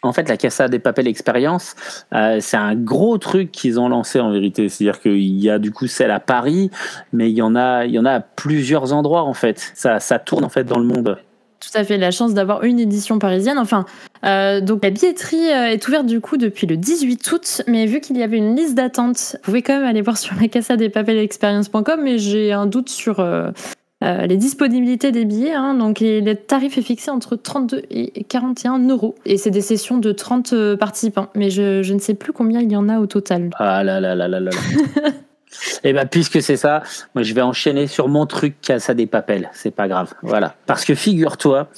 En 0.04 0.12
fait, 0.12 0.28
la 0.28 0.38
Casa 0.38 0.68
des 0.68 0.80
Papel 0.80 1.08
Experience, 1.08 1.76
euh, 2.14 2.38
c'est 2.40 2.58
un 2.58 2.76
gros 2.76 3.18
truc 3.18 3.52
qu'ils 3.52 3.80
ont 3.80 3.90
lancé 3.90 4.20
en 4.20 4.32
vérité. 4.32 4.70
C'est-à-dire 4.70 5.00
qu'il 5.00 5.40
y 5.40 5.50
a 5.50 5.60
du 5.60 5.72
coup 5.72 5.88
celle 5.88 6.12
à 6.12 6.20
Paris, 6.20 6.72
mais 7.14 7.30
il 7.30 7.36
y 7.36 7.42
en 7.42 7.56
a, 7.56 7.86
il 7.86 7.92
y 7.92 8.00
en 8.00 8.06
a 8.06 8.14
à 8.14 8.20
plusieurs 8.20 8.94
endroits 8.94 9.24
en 9.24 9.34
fait. 9.34 9.72
Ça, 9.76 10.00
ça 10.00 10.20
tourne 10.20 10.44
en 10.44 10.50
fait 10.50 10.64
dans 10.64 10.80
le 10.80 10.86
monde. 10.86 11.18
Tout 11.60 11.76
à 11.78 11.84
fait, 11.84 11.98
la 11.98 12.12
chance 12.12 12.34
d'avoir 12.34 12.64
une 12.64 12.80
édition 12.80 13.18
parisienne. 13.20 13.58
Enfin, 13.58 13.86
euh, 14.26 14.62
donc 14.62 14.84
la 14.84 14.90
billetterie 14.92 15.52
euh, 15.52 15.72
est 15.72 15.88
ouverte 15.88 16.06
du 16.06 16.22
coup 16.22 16.38
depuis 16.38 16.68
le 16.68 16.78
18 16.78 17.32
août, 17.32 17.62
mais 17.68 17.86
vu 17.88 18.00
qu'il 18.00 18.16
y 18.18 18.24
avait 18.24 18.38
une 18.38 18.56
liste 18.56 18.76
d'attente, 18.76 19.36
vous 19.38 19.46
pouvez 19.46 19.62
quand 19.64 19.76
même 19.78 19.88
aller 19.88 20.02
voir 20.02 20.18
sur 20.18 20.36
la 20.40 20.48
casa 20.48 20.78
des 20.78 20.90
papelexperience.com, 20.90 22.00
mais 22.04 22.20
j'ai 22.20 22.54
un 22.54 22.68
doute 22.68 22.90
sur 22.90 23.20
euh, 23.20 23.50
euh, 24.04 24.28
les 24.28 24.38
disponibilités 24.38 25.12
des 25.12 25.26
billets. 25.26 25.54
hein. 25.54 25.74
donc 25.74 26.04
et 26.04 26.22
le 26.22 26.36
tarif 26.36 26.78
est 26.78 26.84
fixé 26.84 27.10
entre 27.10 27.36
32 27.36 27.82
et 27.90 28.24
41 28.26 28.78
euros. 28.90 29.16
Et 29.26 29.38
c'est 29.38 29.50
des 29.50 29.62
sessions 29.62 29.98
de 29.98 30.12
30 30.12 30.54
euh, 30.54 30.78
participants, 30.78 31.30
mais 31.34 31.50
je, 31.50 31.82
je 31.82 31.94
ne 31.96 32.00
sais 32.00 32.14
plus 32.14 32.32
combien 32.34 32.62
il 32.62 32.72
y 32.72 32.76
en 32.76 32.88
a 32.90 33.00
au 33.00 33.08
total. 33.08 33.50
Ah 33.58 33.84
là 33.84 34.00
là 34.00 34.14
là 34.14 34.28
là 34.28 34.40
là 34.40 34.52
là. 34.52 35.10
Et 35.84 35.94
ben 35.94 36.08
puisque 36.08 36.42
c'est 36.42 36.58
ça, 36.58 36.84
moi 37.16 37.24
je 37.24 37.34
vais 37.34 37.42
enchaîner 37.42 37.88
sur 37.88 38.08
mon 38.08 38.26
truc 38.26 38.56
Casa 38.62 38.94
des 38.94 39.08
Papel. 39.08 39.50
C'est 39.54 39.72
pas 39.72 39.88
grave, 39.88 40.14
voilà. 40.22 40.56
Parce 40.66 40.86
que 40.86 40.96
figure-toi 40.96 41.70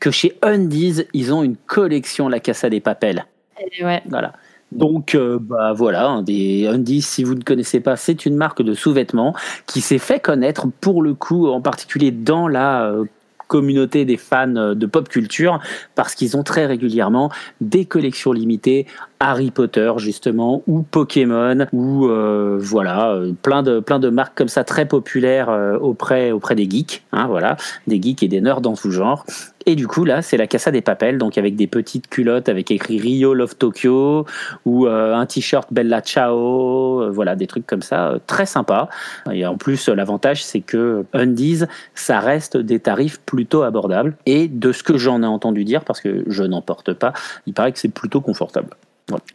que 0.00 0.10
chez 0.10 0.36
Undies, 0.42 1.04
ils 1.12 1.32
ont 1.32 1.42
une 1.42 1.56
collection 1.56 2.28
la 2.28 2.40
Casa 2.40 2.68
des 2.68 2.80
Papel. 2.80 3.26
Et 3.72 3.84
ouais. 3.84 4.02
Voilà. 4.06 4.32
Donc, 4.72 5.14
euh, 5.14 5.38
bah 5.40 5.72
voilà, 5.72 6.08
un 6.08 6.22
des 6.22 6.66
Undies, 6.66 7.02
si 7.02 7.22
vous 7.22 7.34
ne 7.34 7.42
connaissez 7.42 7.80
pas, 7.80 7.96
c'est 7.96 8.26
une 8.26 8.36
marque 8.36 8.62
de 8.62 8.74
sous-vêtements 8.74 9.34
qui 9.66 9.80
s'est 9.80 9.98
fait 9.98 10.18
connaître 10.18 10.66
pour 10.80 11.02
le 11.02 11.14
coup, 11.14 11.48
en 11.48 11.60
particulier 11.60 12.10
dans 12.10 12.48
la 12.48 12.84
euh, 12.84 13.04
communauté 13.46 14.04
des 14.04 14.16
fans 14.16 14.56
euh, 14.56 14.74
de 14.74 14.86
pop 14.86 15.08
culture, 15.08 15.60
parce 15.94 16.14
qu'ils 16.14 16.36
ont 16.36 16.42
très 16.42 16.66
régulièrement 16.66 17.30
des 17.60 17.84
collections 17.84 18.32
limitées 18.32 18.86
Harry 19.20 19.50
Potter 19.50 19.92
justement 19.98 20.62
ou 20.66 20.82
Pokémon 20.82 21.66
ou 21.72 22.06
euh, 22.06 22.58
voilà 22.60 23.10
euh, 23.10 23.32
plein 23.40 23.62
de 23.62 23.80
plein 23.80 23.98
de 23.98 24.08
marques 24.08 24.36
comme 24.36 24.48
ça 24.48 24.64
très 24.64 24.86
populaires 24.86 25.48
euh, 25.48 25.78
auprès 25.78 26.32
auprès 26.32 26.54
des 26.54 26.68
geeks 26.68 27.04
hein, 27.12 27.26
voilà 27.26 27.56
des 27.86 28.00
geeks 28.00 28.22
et 28.22 28.28
des 28.28 28.40
nerds 28.40 28.60
dans 28.60 28.74
tout 28.74 28.90
genre. 28.90 29.24
Et 29.68 29.74
du 29.74 29.88
coup 29.88 30.04
là 30.04 30.22
c'est 30.22 30.36
la 30.36 30.46
Casa 30.46 30.70
des 30.70 30.80
Papel 30.80 31.18
donc 31.18 31.38
avec 31.38 31.56
des 31.56 31.66
petites 31.66 32.08
culottes 32.08 32.48
avec 32.48 32.70
écrit 32.70 32.98
Rio 32.98 33.34
Love 33.34 33.56
Tokyo 33.56 34.24
ou 34.64 34.86
euh, 34.86 35.14
un 35.14 35.26
t-shirt 35.26 35.72
Bella 35.72 36.00
Ciao 36.02 37.02
euh, 37.02 37.10
voilà 37.10 37.34
des 37.34 37.46
trucs 37.46 37.66
comme 37.66 37.82
ça 37.82 38.08
euh, 38.10 38.18
très 38.26 38.46
sympa. 38.46 38.88
Et 39.32 39.44
en 39.46 39.56
plus 39.56 39.88
l'avantage 39.88 40.44
c'est 40.44 40.60
que 40.60 41.04
Undies 41.12 41.64
ça 41.94 42.20
reste 42.20 42.56
des 42.56 42.78
tarifs 42.78 43.20
plutôt 43.20 43.62
abordables. 43.62 44.16
Et 44.26 44.46
de 44.46 44.72
ce 44.72 44.82
que 44.82 44.98
j'en 44.98 45.22
ai 45.22 45.26
entendu 45.26 45.64
dire 45.64 45.84
parce 45.84 46.00
que 46.00 46.22
je 46.28 46.44
n'en 46.44 46.62
porte 46.62 46.92
pas 46.92 47.12
il 47.46 47.54
paraît 47.54 47.72
que 47.72 47.78
c'est 47.78 47.88
plutôt 47.88 48.20
confortable 48.20 48.68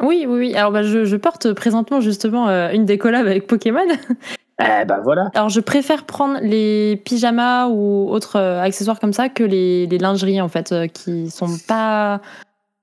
Oui, 0.02 0.26
oui, 0.28 0.38
oui. 0.38 0.56
Alors 0.56 0.72
bah, 0.72 0.84
je, 0.84 1.06
je 1.06 1.16
porte 1.16 1.54
présentement 1.54 2.02
justement 2.02 2.50
euh, 2.50 2.72
une 2.72 2.86
des 2.86 2.98
collabs 2.98 3.28
avec 3.28 3.48
Pokémon. 3.48 3.80
Eh 4.64 4.86
ben 4.86 5.00
voilà. 5.00 5.32
Alors, 5.34 5.50
je 5.50 5.60
préfère 5.60 6.06
prendre 6.06 6.38
les 6.42 7.02
pyjamas 7.04 7.68
ou 7.68 8.08
autres 8.10 8.38
euh, 8.38 8.62
accessoires 8.62 9.00
comme 9.00 9.14
ça 9.14 9.28
que 9.28 9.44
les, 9.44 9.88
les 9.88 9.98
lingeries, 9.98 10.40
en 10.40 10.50
fait, 10.50 10.72
euh, 10.72 10.88
qui 10.88 11.32
sont 11.32 11.58
pas. 11.68 12.22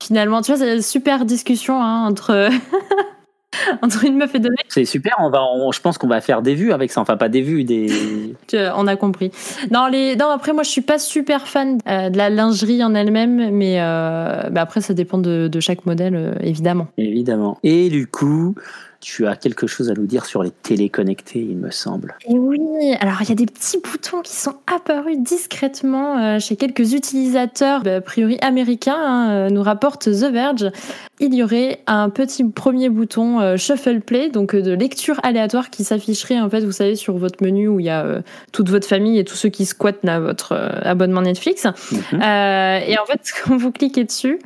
Finalement, 0.01 0.41
tu 0.41 0.51
vois, 0.51 0.59
c'est 0.59 0.75
une 0.75 0.81
super 0.81 1.23
discussion 1.25 1.81
hein, 1.81 2.05
entre, 2.05 2.49
entre 3.81 4.05
une 4.05 4.17
meuf 4.17 4.33
et 4.35 4.39
deux 4.39 4.49
mecs, 4.49 4.65
C'est 4.69 4.85
super, 4.85 5.15
on 5.19 5.29
va, 5.29 5.43
on- 5.43 5.71
je 5.71 5.81
pense 5.81 5.97
qu'on 5.97 6.07
va 6.07 6.21
faire 6.21 6.41
des 6.41 6.55
vues 6.55 6.71
avec 6.71 6.91
ça. 6.91 7.01
Enfin, 7.01 7.17
pas 7.17 7.29
des 7.29 7.41
vues, 7.41 7.63
des. 7.63 8.35
on 8.75 8.87
a 8.87 8.95
compris. 8.95 9.31
Non, 9.71 9.87
les, 9.87 10.15
non, 10.15 10.27
après, 10.29 10.53
moi, 10.53 10.63
je 10.63 10.69
suis 10.69 10.81
pas 10.81 10.99
super 10.99 11.47
fan 11.47 11.79
euh, 11.87 12.09
de 12.09 12.17
la 12.17 12.29
lingerie 12.29 12.83
en 12.83 12.93
elle-même, 12.95 13.49
mais 13.51 13.81
euh, 13.81 14.49
bah, 14.51 14.61
après, 14.61 14.81
ça 14.81 14.93
dépend 14.93 15.17
de, 15.17 15.47
de 15.47 15.59
chaque 15.59 15.85
modèle, 15.85 16.15
euh, 16.15 16.33
évidemment. 16.41 16.87
Évidemment. 16.97 17.57
Et 17.63 17.89
du 17.89 18.07
coup, 18.07 18.55
tu 18.99 19.27
as 19.27 19.35
quelque 19.35 19.67
chose 19.67 19.89
à 19.89 19.93
nous 19.93 20.05
dire 20.05 20.25
sur 20.25 20.43
les 20.43 20.51
téléconnectés, 20.51 21.39
il 21.39 21.57
me 21.57 21.71
semble. 21.71 22.15
Et 22.27 22.37
oui, 22.37 22.59
alors 22.99 23.21
il 23.21 23.29
y 23.29 23.31
a 23.31 23.35
des 23.35 23.45
petits 23.45 23.79
boutons 23.79 24.21
qui 24.21 24.35
sont 24.35 24.55
apparus 24.67 25.17
discrètement 25.19 26.17
euh, 26.17 26.39
chez 26.39 26.55
quelques 26.55 26.93
utilisateurs, 26.93 27.83
bah, 27.83 27.97
a 27.97 28.01
priori 28.01 28.37
américains, 28.41 28.97
hein, 28.97 29.29
euh, 29.29 29.49
nous 29.49 29.63
rapporte 29.63 30.05
The 30.05 30.31
Verge. 30.31 30.71
Il 31.19 31.33
y 31.33 31.43
aurait 31.43 31.81
un 31.87 32.09
petit 32.09 32.43
premier 32.43 32.89
bouton 32.89 33.39
euh, 33.39 33.57
Shuffle 33.57 33.99
Play, 33.99 34.29
donc 34.29 34.55
de 34.55 34.71
lecture 34.71 35.19
aléatoire 35.23 35.69
qui 35.69 35.83
s'afficherait 35.83 36.39
en 36.39 36.49
fait, 36.49 36.61
vous 36.61 36.71
savez, 36.71 36.95
sur 36.95 37.17
votre 37.17 37.43
menu 37.43 37.67
où 37.67 37.79
il 37.79 37.85
y 37.85 37.89
a 37.89 38.05
euh, 38.05 38.21
toute 38.51 38.69
votre 38.69 38.87
famille 38.87 39.19
et 39.19 39.23
tous 39.23 39.35
ceux 39.35 39.49
qui 39.49 39.65
squattent 39.65 40.03
là, 40.03 40.19
votre 40.19 40.53
euh, 40.53 40.69
abonnement 40.83 41.21
Netflix. 41.21 41.65
Mhm. 41.65 42.21
Euh, 42.21 42.79
et 42.79 42.97
en 42.97 43.05
fait, 43.05 43.21
quand 43.43 43.57
vous 43.57 43.71
cliquez 43.71 44.03
dessus, 44.03 44.39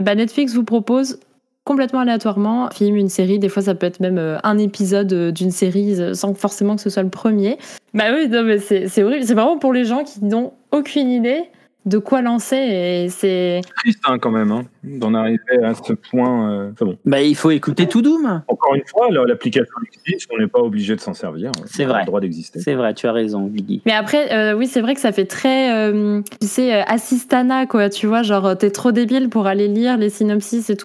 bah, 0.00 0.14
Netflix 0.14 0.54
vous 0.54 0.64
propose 0.64 1.18
complètement 1.64 2.00
aléatoirement 2.00 2.68
film, 2.70 2.96
une 2.96 3.08
série. 3.08 3.38
Des 3.38 3.48
fois, 3.48 3.62
ça 3.62 3.74
peut 3.74 3.86
être 3.86 4.00
même 4.00 4.18
euh, 4.18 4.38
un 4.42 4.58
épisode 4.58 5.12
euh, 5.12 5.30
d'une 5.30 5.50
série 5.50 6.00
euh, 6.00 6.14
sans 6.14 6.34
forcément 6.34 6.76
que 6.76 6.82
ce 6.82 6.90
soit 6.90 7.02
le 7.02 7.10
premier. 7.10 7.58
Bah 7.94 8.04
oui, 8.14 8.28
non, 8.28 8.42
mais 8.42 8.58
c'est 8.58 9.02
horrible. 9.02 9.24
C'est 9.24 9.34
vraiment 9.34 9.58
pour 9.58 9.72
les 9.72 9.84
gens 9.84 10.04
qui 10.04 10.24
n'ont 10.24 10.52
aucune 10.72 11.10
idée 11.10 11.42
de 11.86 11.98
quoi 11.98 12.22
lancer. 12.22 12.56
Et 12.56 13.08
c'est. 13.08 13.60
triste 13.78 14.00
hein, 14.06 14.18
quand 14.18 14.30
même 14.30 14.50
hein, 14.52 14.64
d'en 14.84 15.14
arriver 15.14 15.38
à 15.62 15.74
ce 15.74 15.92
point. 15.92 16.50
euh, 16.52 16.70
enfin 16.72 16.86
bon. 16.86 16.98
Bah, 17.04 17.22
il 17.22 17.34
faut 17.34 17.50
écouter 17.50 17.86
tout 17.88 18.02
Doom. 18.02 18.42
Encore 18.48 18.74
une 18.74 18.86
fois, 18.86 19.10
là, 19.10 19.24
l'application 19.26 19.72
existe, 20.06 20.28
on 20.32 20.38
n'est 20.38 20.46
pas 20.46 20.60
obligé 20.60 20.94
de 20.96 21.00
s'en 21.00 21.14
servir. 21.14 21.50
C'est 21.66 21.84
On 21.86 21.88
a 21.88 21.92
vrai. 21.92 22.00
le 22.02 22.06
droit 22.06 22.20
d'exister. 22.20 22.60
C'est 22.60 22.74
vrai, 22.74 22.94
tu 22.94 23.06
as 23.06 23.12
raison, 23.12 23.46
Guigui. 23.46 23.82
Mais 23.86 23.92
après, 23.92 24.32
euh, 24.32 24.54
oui, 24.56 24.66
c'est 24.66 24.80
vrai 24.80 24.94
que 24.94 25.00
ça 25.00 25.12
fait 25.12 25.26
très, 25.26 25.72
euh, 25.74 26.20
tu 26.40 26.46
sais, 26.46 26.72
assistana, 26.82 27.66
quoi. 27.66 27.88
Tu 27.88 28.06
vois, 28.06 28.22
genre, 28.22 28.56
t'es 28.56 28.70
trop 28.70 28.92
débile 28.92 29.28
pour 29.28 29.46
aller 29.46 29.68
lire 29.68 29.96
les 29.96 30.10
synopsis 30.10 30.70
et 30.70 30.76
tout. 30.76 30.84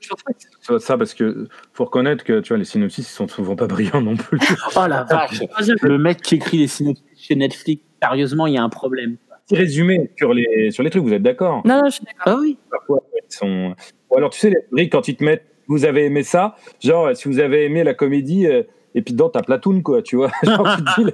Ça, 0.61 0.79
ça, 0.79 0.97
parce 0.97 1.13
que 1.13 1.47
faut 1.73 1.85
reconnaître 1.85 2.23
que 2.23 2.39
tu 2.39 2.49
vois, 2.49 2.57
les 2.57 2.65
synopsis 2.65 3.07
ils 3.07 3.11
sont 3.13 3.27
souvent 3.27 3.55
pas 3.55 3.67
brillants 3.67 4.01
non 4.01 4.15
plus. 4.15 4.39
Oh 4.75 4.87
la 4.87 5.03
vache. 5.03 5.41
Le 5.81 5.97
mec 5.97 6.21
qui 6.21 6.35
écrit 6.35 6.57
les 6.57 6.67
synopsis 6.67 7.03
chez 7.17 7.35
Netflix, 7.35 7.83
sérieusement, 8.01 8.47
il 8.47 8.53
y 8.55 8.57
a 8.57 8.63
un 8.63 8.69
problème. 8.69 9.17
Petit 9.47 9.55
résumé 9.55 10.09
sur 10.17 10.33
les, 10.33 10.71
sur 10.71 10.83
les 10.83 10.89
trucs, 10.89 11.03
vous 11.03 11.13
êtes 11.13 11.21
d'accord? 11.21 11.61
Non, 11.65 11.81
non, 11.81 11.85
je 11.85 11.95
suis 11.95 12.05
d'accord. 12.05 12.37
Ah 12.37 12.37
oui. 12.41 12.57
Parfois, 12.69 13.03
ils 13.15 13.35
sont. 13.35 13.75
Ou 14.09 14.17
alors, 14.17 14.29
tu 14.31 14.39
sais, 14.39 14.49
les 14.49 14.57
rubriques, 14.69 14.91
quand 14.91 15.07
ils 15.07 15.15
te 15.15 15.23
mettent, 15.23 15.45
vous 15.67 15.85
avez 15.85 16.05
aimé 16.05 16.23
ça, 16.23 16.55
genre, 16.79 17.15
si 17.15 17.27
vous 17.27 17.39
avez 17.39 17.65
aimé 17.65 17.83
la 17.83 17.93
comédie, 17.93 18.47
euh, 18.47 18.63
et 18.97 19.01
puis 19.01 19.13
dedans, 19.13 19.29
t'as 19.29 19.41
Platoon, 19.41 19.81
quoi, 19.81 20.01
tu 20.01 20.15
vois. 20.15 20.31
Genre, 20.43 20.77
tu 20.77 20.83
te 20.83 21.01
dis, 21.01 21.11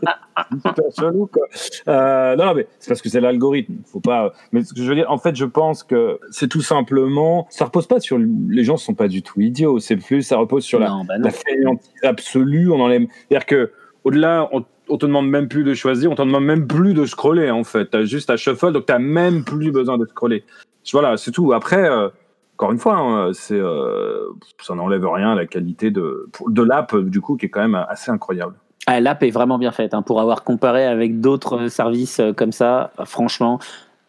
c'est 0.51 0.69
super 0.69 0.83
chelou, 0.95 1.25
quoi. 1.25 1.47
Euh, 1.87 2.35
non, 2.35 2.45
non, 2.45 2.53
mais 2.53 2.67
c'est 2.77 2.89
parce 2.89 3.01
que 3.01 3.09
c'est 3.09 3.19
l'algorithme. 3.19 3.73
Faut 3.85 3.99
pas. 3.99 4.33
Mais 4.51 4.63
ce 4.63 4.71
que 4.75 4.81
je 4.81 4.87
veux 4.87 4.93
dire, 4.93 5.09
en 5.09 5.17
fait, 5.17 5.35
je 5.35 5.45
pense 5.45 5.81
que 5.81 6.19
c'est 6.29 6.47
tout 6.47 6.61
simplement. 6.61 7.47
Ça 7.49 7.65
repose 7.65 7.87
pas 7.87 7.99
sur. 7.99 8.19
Les 8.19 8.63
gens 8.63 8.77
sont 8.77 8.93
pas 8.93 9.07
du 9.07 9.23
tout 9.23 9.41
idiots. 9.41 9.79
C'est 9.79 9.97
plus, 9.97 10.21
ça 10.21 10.37
repose 10.37 10.63
sur 10.63 10.79
la, 10.79 10.89
bah 11.07 11.17
non. 11.17 11.25
la 11.25 11.31
fainéantise 11.31 11.91
absolue. 12.03 12.69
On 12.69 12.81
en 12.81 12.91
aime. 12.91 13.07
C'est-à-dire 13.27 13.47
que, 13.47 13.71
au-delà, 14.03 14.47
on, 14.51 14.63
on 14.91 14.97
te 14.97 15.05
demande 15.05 15.29
même 15.29 15.47
plus 15.47 15.63
de 15.63 15.73
choisir, 15.73 16.11
on 16.11 16.15
te 16.15 16.21
demande 16.21 16.43
même 16.45 16.67
plus 16.67 16.93
de 16.93 17.05
scroller, 17.05 17.49
en 17.49 17.63
fait. 17.63 17.85
T'as 17.87 18.03
juste 18.03 18.29
à 18.29 18.37
shuffle, 18.37 18.71
donc 18.73 18.85
t'as 18.85 18.99
même 18.99 19.43
plus 19.43 19.71
besoin 19.71 19.97
de 19.97 20.05
scroller. 20.05 20.43
Voilà, 20.91 21.17
c'est 21.17 21.31
tout. 21.31 21.53
Après, 21.53 21.89
euh, 21.89 22.09
encore 22.57 22.71
une 22.71 22.79
fois, 22.79 22.97
hein, 22.97 23.31
euh, 23.51 24.25
ça 24.61 24.75
n'enlève 24.75 25.07
rien 25.07 25.31
à 25.31 25.35
la 25.35 25.45
qualité 25.45 25.91
de, 25.91 26.29
de 26.47 26.61
l'app, 26.61 26.95
du 26.95 27.21
coup, 27.21 27.37
qui 27.37 27.45
est 27.45 27.49
quand 27.49 27.61
même 27.61 27.75
assez 27.87 28.11
incroyable. 28.11 28.55
Ah, 28.87 28.99
L'app 28.99 29.23
est 29.23 29.29
vraiment 29.29 29.57
bien 29.57 29.71
faite. 29.71 29.93
hein. 29.93 30.01
Pour 30.01 30.19
avoir 30.19 30.43
comparé 30.43 30.85
avec 30.85 31.21
d'autres 31.21 31.67
services 31.67 32.19
euh, 32.19 32.33
comme 32.33 32.51
ça, 32.51 32.91
franchement, 33.05 33.59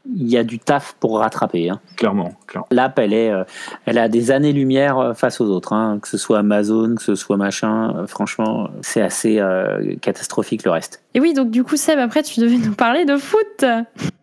il 0.04 0.28
y 0.28 0.36
a 0.36 0.42
du 0.44 0.58
taf 0.58 0.96
pour 0.98 1.18
rattraper. 1.20 1.70
hein. 1.70 1.80
Clairement, 1.96 2.32
clairement. 2.46 2.66
L'app, 2.70 2.98
elle 2.98 3.12
est, 3.12 3.30
euh, 3.30 3.44
elle 3.86 3.98
a 3.98 4.08
des 4.08 4.30
années-lumière 4.32 4.98
euh, 4.98 5.14
face 5.14 5.40
aux 5.40 5.46
autres. 5.46 5.72
hein. 5.72 5.98
Que 6.02 6.08
ce 6.08 6.18
soit 6.18 6.40
Amazon, 6.40 6.96
que 6.96 7.02
ce 7.02 7.14
soit 7.14 7.36
machin. 7.36 7.94
euh, 7.96 8.06
Franchement, 8.06 8.68
c'est 8.80 9.00
assez 9.02 9.38
euh, 9.38 9.94
catastrophique 10.00 10.64
le 10.64 10.72
reste. 10.72 11.02
Et 11.14 11.20
oui, 11.20 11.34
donc 11.34 11.50
du 11.50 11.62
coup, 11.64 11.76
Seb, 11.76 11.98
après, 11.98 12.22
tu 12.22 12.40
devais 12.40 12.56
nous 12.56 12.74
parler 12.74 13.04
de 13.04 13.16
foot. 13.16 13.64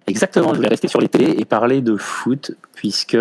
Exactement, 0.07 0.49
je 0.51 0.55
voulais 0.57 0.69
rester 0.69 0.87
sur 0.87 0.99
les 1.01 1.07
télés 1.09 1.35
et 1.37 1.45
parler 1.45 1.81
de 1.81 1.95
foot, 1.95 2.51
puisque 2.75 3.17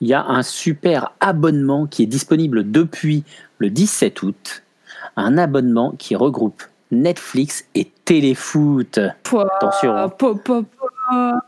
il 0.00 0.08
y 0.08 0.14
a 0.14 0.24
un 0.24 0.42
super 0.42 1.12
abonnement 1.20 1.86
qui 1.86 2.04
est 2.04 2.06
disponible 2.06 2.70
depuis 2.70 3.24
le 3.58 3.70
17 3.70 4.22
août. 4.22 4.62
Un 5.16 5.36
abonnement 5.38 5.94
qui 5.98 6.14
regroupe 6.14 6.62
Netflix 6.92 7.64
et 7.74 7.90
Téléfoot. 8.04 9.00
Pouah, 9.24 9.48
Attention. 9.56 9.96
hein. 9.96 10.08
po- 10.08 10.36
po- 10.36 10.62
po- 10.62 10.86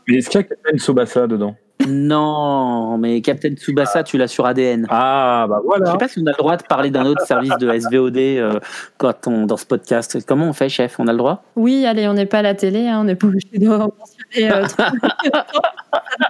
Mais 0.07 0.17
est-ce 0.17 0.29
qu'il 0.29 0.41
y 0.41 0.43
a 0.43 0.47
Captain 0.47 0.77
Sobassa 0.77 1.27
dedans 1.27 1.55
Non, 1.87 2.97
mais 2.97 3.21
Captain 3.21 3.49
Tsubasa, 3.53 4.03
tu 4.03 4.17
l'as 4.17 4.27
sur 4.27 4.45
ADN. 4.45 4.85
Ah, 4.89 5.45
bah 5.49 5.57
Je 5.61 5.65
voilà. 5.65 5.91
sais 5.91 5.97
pas 5.97 6.07
si 6.07 6.19
on 6.19 6.25
a 6.27 6.31
le 6.31 6.37
droit 6.37 6.57
de 6.57 6.63
parler 6.63 6.91
d'un 6.91 7.05
autre 7.05 7.25
service 7.25 7.57
de 7.59 7.71
SVOD 7.79 8.17
euh, 8.17 8.59
quand 8.97 9.27
on, 9.27 9.45
dans 9.47 9.57
ce 9.57 9.65
podcast. 9.65 10.17
Comment 10.27 10.47
on 10.49 10.53
fait, 10.53 10.69
chef? 10.69 10.99
On 10.99 11.07
a 11.07 11.11
le 11.11 11.17
droit? 11.17 11.43
Oui, 11.55 11.85
allez, 11.85 12.07
on 12.07 12.13
n'est 12.13 12.25
pas 12.27 12.39
à 12.39 12.43
la 12.43 12.53
télé, 12.55 12.87
hein, 12.87 12.99
on 13.01 13.03
n'est 13.05 13.15
pas 13.15 13.27
obligé 13.27 13.47
de 13.57 13.67
mentionner. 13.67 14.51
euh. 14.51 14.65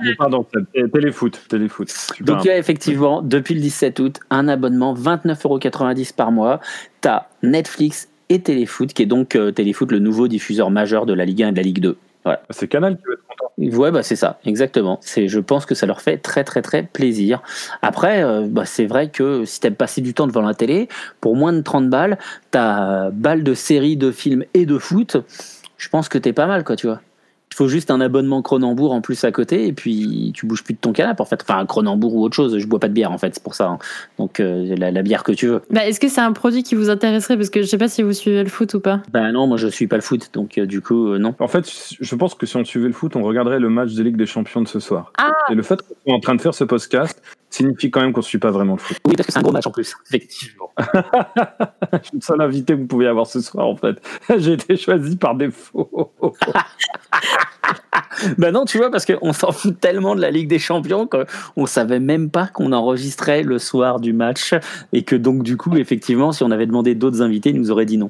Pardon, 0.18 0.46
c'est 0.74 0.92
téléfoot. 0.92 1.40
téléfoot. 1.50 1.88
Donc, 2.22 2.44
il 2.46 2.48
y 2.48 2.52
a 2.52 2.58
effectivement, 2.58 3.22
depuis 3.22 3.54
le 3.56 3.62
17 3.62 4.00
août, 4.00 4.20
un 4.30 4.48
abonnement 4.48 4.94
29,90€ 4.94 6.16
par 6.16 6.32
mois. 6.32 6.60
Tu 7.02 7.08
as 7.10 7.28
Netflix 7.44 8.08
et 8.30 8.40
Téléfoot, 8.42 8.94
qui 8.94 9.04
est 9.04 9.08
donc 9.08 9.36
euh, 9.36 9.52
Téléfoot, 9.52 9.92
le 9.92 10.00
nouveau 10.00 10.28
diffuseur 10.30 10.72
majeur 10.72 11.06
de 11.06 11.14
la 11.14 11.26
Ligue 11.26 11.44
1 11.44 11.50
et 11.50 11.52
de 11.52 11.58
la 11.58 11.64
Ligue 11.64 11.82
2. 11.82 11.98
C'est 12.50 12.68
Canal 12.68 12.98
qui 12.98 13.04
va 13.04 13.14
être 13.14 13.28
content. 13.28 13.78
Ouais, 13.78 13.92
bah 13.92 14.04
c'est 14.04 14.16
ça, 14.16 14.40
exactement. 14.46 15.00
C'est, 15.02 15.28
je 15.28 15.40
pense 15.40 15.66
que 15.66 15.76
ça 15.76 15.86
leur 15.86 16.02
fait 16.02 16.18
très 16.18 16.44
très 16.44 16.62
très 16.62 16.84
plaisir. 16.84 17.42
Après, 17.82 18.24
euh, 18.24 18.48
bah, 18.48 18.66
c'est 18.66 18.86
vrai 18.86 19.10
que 19.10 19.46
si 19.46 19.60
t'aimes 19.60 19.76
passer 19.76 20.02
du 20.02 20.14
temps 20.14 20.28
devant 20.28 20.42
la 20.42 20.54
télé, 20.54 20.88
pour 21.20 21.36
moins 21.36 21.54
de 21.54 21.62
30 21.62 21.90
balles, 21.90 22.18
t'as 22.52 23.10
balles 23.12 23.44
de 23.44 23.54
séries, 23.54 23.98
de 23.98 24.12
films 24.12 24.46
et 24.54 24.66
de 24.66 24.78
foot. 24.78 25.18
Je 25.78 25.90
pense 25.90 26.10
que 26.10 26.18
t'es 26.18 26.34
pas 26.34 26.48
mal, 26.48 26.64
quoi, 26.64 26.76
tu 26.76 26.88
vois. 26.88 27.02
Il 27.52 27.56
faut 27.56 27.68
juste 27.68 27.92
un 27.92 28.00
abonnement 28.00 28.42
Cronenbourg 28.42 28.94
en 28.94 29.02
plus 29.02 29.24
à 29.26 29.32
côté 29.32 29.68
et 29.68 29.74
puis 29.74 30.32
tu 30.34 30.46
bouges 30.46 30.64
plus 30.64 30.74
de 30.74 30.80
ton 30.80 30.94
canapé 30.94 31.22
en 31.22 31.26
fait. 31.26 31.42
Enfin, 31.44 31.60
un 31.60 31.66
Cronenbourg 31.66 32.16
ou 32.16 32.24
autre 32.24 32.36
chose. 32.36 32.58
Je 32.58 32.66
bois 32.66 32.80
pas 32.80 32.88
de 32.88 32.94
bière 32.94 33.12
en 33.12 33.18
fait, 33.18 33.34
c'est 33.36 33.44
pour 33.44 33.56
ça. 33.56 33.68
hein. 33.68 33.80
Donc 34.18 34.40
euh, 34.40 34.74
la, 34.78 34.90
la 34.92 35.02
bière 35.02 35.24
que 35.24 35.34
tu 35.34 35.48
veux. 35.48 35.62
Bah, 35.70 35.86
Est-ce 35.86 36.00
que 36.00 36.08
c'est 36.08 36.22
un 36.22 36.32
produit 36.32 36.64
qui 36.64 36.76
vous 36.76 36.90
intéresserait? 36.90 37.36
Parce 37.36 37.50
que 37.50 37.62
je 37.62 37.68
sais 37.68 37.78
pas 37.78 37.90
si 37.90 38.04
vous 38.04 38.14
suivez 38.14 38.42
le 38.44 38.50
foot 38.50 38.74
ou 38.74 38.80
pas. 38.80 39.02
Ben 39.12 39.32
non, 39.34 39.48
moi 39.48 39.58
je 39.58 39.68
suis 39.68 39.88
pas 39.88 39.98
le 39.98 40.02
foot, 40.02 40.30
donc 40.34 40.58
euh, 40.58 40.66
du 40.66 40.82
coup 40.82 41.10
euh, 41.10 41.18
non. 41.20 41.36
En 41.40 41.48
fait, 41.50 41.70
je 42.00 42.16
pense 42.16 42.36
que 42.36 42.46
si 42.46 42.56
on 42.56 42.64
suivait 42.64 42.88
le 42.88 42.94
foot, 42.94 43.16
on 43.18 43.22
regarderait 43.24 43.60
le 43.60 43.70
match 43.70 43.94
de 43.94 44.02
Ligue 44.04 44.16
des 44.18 44.26
Champions 44.26 44.62
de 44.62 44.68
ce 44.70 44.80
soir. 44.80 45.12
Ah. 45.18 45.32
Et 45.52 45.56
le 45.56 45.64
fait 45.64 45.82
qu'on 45.82 45.96
soit 46.06 46.16
en 46.16 46.20
train 46.22 46.36
de 46.36 46.42
faire 46.42 46.54
ce 46.54 46.64
podcast 46.64 47.22
signifie 47.52 47.92
quand 47.92 48.02
même 48.02 48.14
qu'on 48.14 48.22
ne 48.22 48.26
suit 48.26 48.40
pas 48.40 48.52
vraiment 48.52 48.74
le 48.74 48.80
foot. 48.80 48.98
Oui, 49.06 49.16
parce 49.16 49.28
que 49.28 49.34
c'est 49.34 49.40
un 49.40 49.44
gros 49.44 49.52
match 49.52 49.68
en 49.68 49.72
plus, 49.72 49.96
effectivement. 50.08 50.72
Je 50.80 51.98
suis 52.04 52.12
le 52.16 52.22
seul 52.22 52.42
invité 52.42 52.74
que 52.74 52.80
vous 52.80 52.88
pouvez 52.88 53.08
avoir 53.08 53.28
ce 53.28 53.42
soir, 53.42 53.68
en 53.68 53.76
fait. 53.76 54.02
J'ai 54.38 54.54
été 54.54 54.76
choisi 54.78 55.18
par 55.18 55.36
défaut. 55.36 56.12
Ben 58.38 58.52
non, 58.52 58.66
tu 58.66 58.78
vois, 58.78 58.92
parce 58.92 59.06
qu'on 59.06 59.34
s'en 59.34 59.52
fout 59.52 59.80
tellement 59.80 60.16
de 60.16 60.22
la 60.22 60.30
Ligue 60.32 60.48
des 60.48 60.60
Champions 60.60 61.08
qu'on 61.08 61.66
savait 61.66 62.00
même 62.00 62.30
pas 62.30 62.48
qu'on 62.48 62.72
enregistrait 62.72 63.44
le 63.44 63.58
soir 63.58 64.00
du 64.00 64.14
match 64.14 64.54
et 64.94 65.04
que 65.04 65.16
donc 65.16 65.44
du 65.44 65.58
coup, 65.58 65.76
effectivement, 65.76 66.32
si 66.32 66.44
on 66.44 66.52
avait 66.52 66.68
demandé 66.68 66.94
d'autres 66.94 67.22
invités, 67.22 67.50
ils 67.50 67.60
nous 67.60 67.72
auraient 67.72 67.86
dit 67.86 67.98
non. 67.98 68.10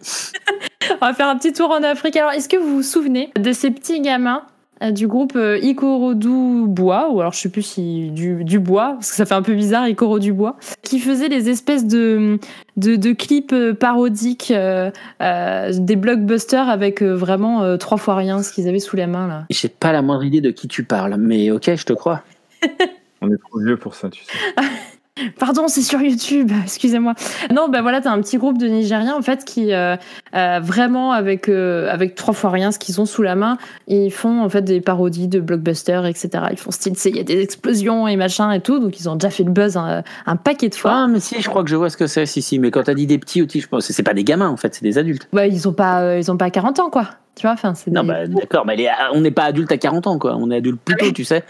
On 1.02 1.06
va 1.06 1.14
faire 1.14 1.30
un 1.30 1.38
petit 1.38 1.54
tour 1.54 1.72
en 1.72 1.84
Afrique. 1.84 2.16
Alors, 2.16 2.32
est-ce 2.32 2.50
que 2.50 2.58
vous 2.58 2.76
vous 2.76 2.84
souvenez 2.84 3.32
de 3.40 3.52
ces 3.54 3.72
petits 3.72 4.02
gamins 4.02 4.44
du 4.90 5.08
groupe 5.08 5.34
euh, 5.36 5.60
Ikorodu 5.62 6.66
Bois, 6.66 7.12
ou 7.12 7.20
alors 7.20 7.34
je 7.34 7.40
sais 7.40 7.50
plus 7.50 7.62
si 7.62 8.10
du, 8.10 8.44
du 8.44 8.58
bois, 8.60 8.94
parce 8.94 9.12
que 9.12 9.16
ça 9.16 9.26
fait 9.26 9.36
un 9.36 9.44
peu 9.44 9.54
bizarre, 9.54 9.88
Ikorodu 9.88 10.34
Bois, 10.34 10.58
qui 10.82 11.00
faisaient 11.00 11.28
les 11.28 11.50
espèces 11.50 11.86
de, 11.86 12.40
de, 12.78 12.96
de 12.96 13.12
clips 13.12 13.54
euh, 13.54 13.76
parodiques 13.76 14.50
euh, 14.50 14.90
euh, 15.22 15.72
des 15.72 15.96
blockbusters 15.96 16.68
avec 16.68 17.04
euh, 17.04 17.14
vraiment 17.14 17.62
euh, 17.62 17.78
trois 17.78 17.98
fois 18.00 18.16
rien 18.16 18.42
ce 18.42 18.52
qu'ils 18.52 18.68
avaient 18.68 18.80
sous 18.80 18.96
la 18.96 19.06
main 19.06 19.28
là. 19.28 19.46
J'ai 19.52 19.70
pas 19.70 19.92
la 19.92 20.02
moindre 20.02 20.24
idée 20.24 20.42
de 20.42 20.50
qui 20.50 20.68
tu 20.68 20.84
parles, 20.84 21.16
mais 21.20 21.52
ok, 21.52 21.76
je 21.76 21.86
te 21.86 21.94
crois. 21.94 22.24
On 23.22 23.32
est 23.32 23.38
trop 23.38 23.60
vieux 23.60 23.78
pour 23.78 23.94
ça, 23.94 24.10
tu 24.10 24.24
sais. 24.24 24.32
Pardon, 25.40 25.68
c'est 25.68 25.82
sur 25.82 26.02
YouTube, 26.02 26.52
excusez-moi. 26.64 27.14
Non, 27.54 27.70
ben 27.70 27.82
voilà, 27.82 28.02
t'as 28.02 28.12
un 28.12 28.22
petit 28.22 28.38
groupe 28.38 28.58
de 28.58 28.68
Nigériens 28.68 29.16
en 29.16 29.22
fait 29.22 29.46
qui 29.46 29.74
euh, 29.74 29.96
euh, 30.36 30.60
vraiment 30.62 31.12
avec 31.12 31.50
euh, 31.50 31.90
avec 31.92 32.16
trois 32.16 32.34
fois 32.34 32.50
rien 32.50 32.72
ce 32.72 32.80
qu'ils 32.80 33.00
ont 33.02 33.06
sous 33.06 33.22
la 33.22 33.36
main, 33.36 33.58
ils 33.88 34.12
font 34.12 34.42
en 34.42 34.50
fait 34.50 34.62
des 34.62 34.82
parodies 34.82 35.28
de 35.28 35.40
blockbusters, 35.40 36.06
etc. 36.06 36.30
Ils 36.52 36.58
font 36.58 36.72
style, 36.72 36.94
il 37.06 37.16
y 37.16 37.20
a 37.20 37.24
des 37.24 37.42
explosions 37.42 38.08
et 38.08 38.16
machin 38.16 38.52
et 38.52 38.62
tout, 38.62 38.80
donc 38.80 39.00
ils 39.00 39.10
ont 39.10 39.16
déjà 39.16 39.30
fait 39.30 39.44
le 39.44 39.52
buzz 39.52 39.78
un, 39.78 40.04
un 40.26 40.36
paquet 40.36 40.70
de 40.70 40.76
fois. 40.76 40.92
Ah, 40.94 41.08
mais 41.08 41.20
si, 41.20 41.42
je 41.42 41.50
crois 41.50 41.64
que 41.64 41.70
je 41.70 41.76
vois 41.76 41.90
ce 41.90 41.98
que 41.98 42.08
c'est, 42.08 42.26
si, 42.26 42.42
si. 42.42 42.60
Mais 42.60 42.72
quand 42.72 42.84
t'as 42.84 42.94
dit 42.94 43.08
des 43.08 43.18
petits 43.18 43.42
outils, 43.42 43.62
je 43.62 43.68
pense 43.68 43.88
que 43.88 43.94
c'est 43.94 44.04
pas 44.04 44.14
des 44.14 44.24
gamins 44.24 44.50
en 44.50 44.58
fait, 44.58 44.74
c'est 44.76 44.84
des 44.84 44.98
adultes. 44.98 45.28
Bah, 45.34 45.48
ils 45.48 45.68
ont 45.68 45.74
pas, 45.74 46.18
ils 46.18 46.32
ont 46.32 46.38
pas 46.38 46.50
40 46.50 46.80
ans 46.80 46.90
quoi. 46.90 47.08
Tu 47.36 47.44
vois, 47.44 47.54
enfin 47.54 47.74
c'est. 47.76 47.90
Non, 47.92 48.02
des- 48.04 48.08
bah 48.10 48.28
d'accord, 48.28 48.66
mais 48.66 48.76
on 49.14 49.22
n'est 49.22 49.32
pas 49.32 49.46
adulte 49.46 49.72
à 49.72 49.78
40 49.78 50.06
ans, 50.06 50.20
quoi. 50.20 50.36
On 50.36 50.52
est 50.52 50.58
adulte 50.58 50.82
plus 50.84 50.96
tôt, 50.98 51.12
tu 51.12 51.24
sais. 51.24 51.44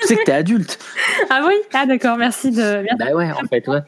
Tu 0.00 0.06
sais 0.06 0.16
que 0.16 0.24
t'es 0.24 0.32
adulte. 0.32 0.78
Ah 1.30 1.44
oui, 1.46 1.54
ah 1.74 1.86
d'accord, 1.86 2.16
merci 2.16 2.50
de. 2.50 2.82
merci. 2.82 2.96
Bah 2.98 3.14
ouais, 3.14 3.30
en 3.32 3.46
fait, 3.48 3.66
ouais. 3.68 3.80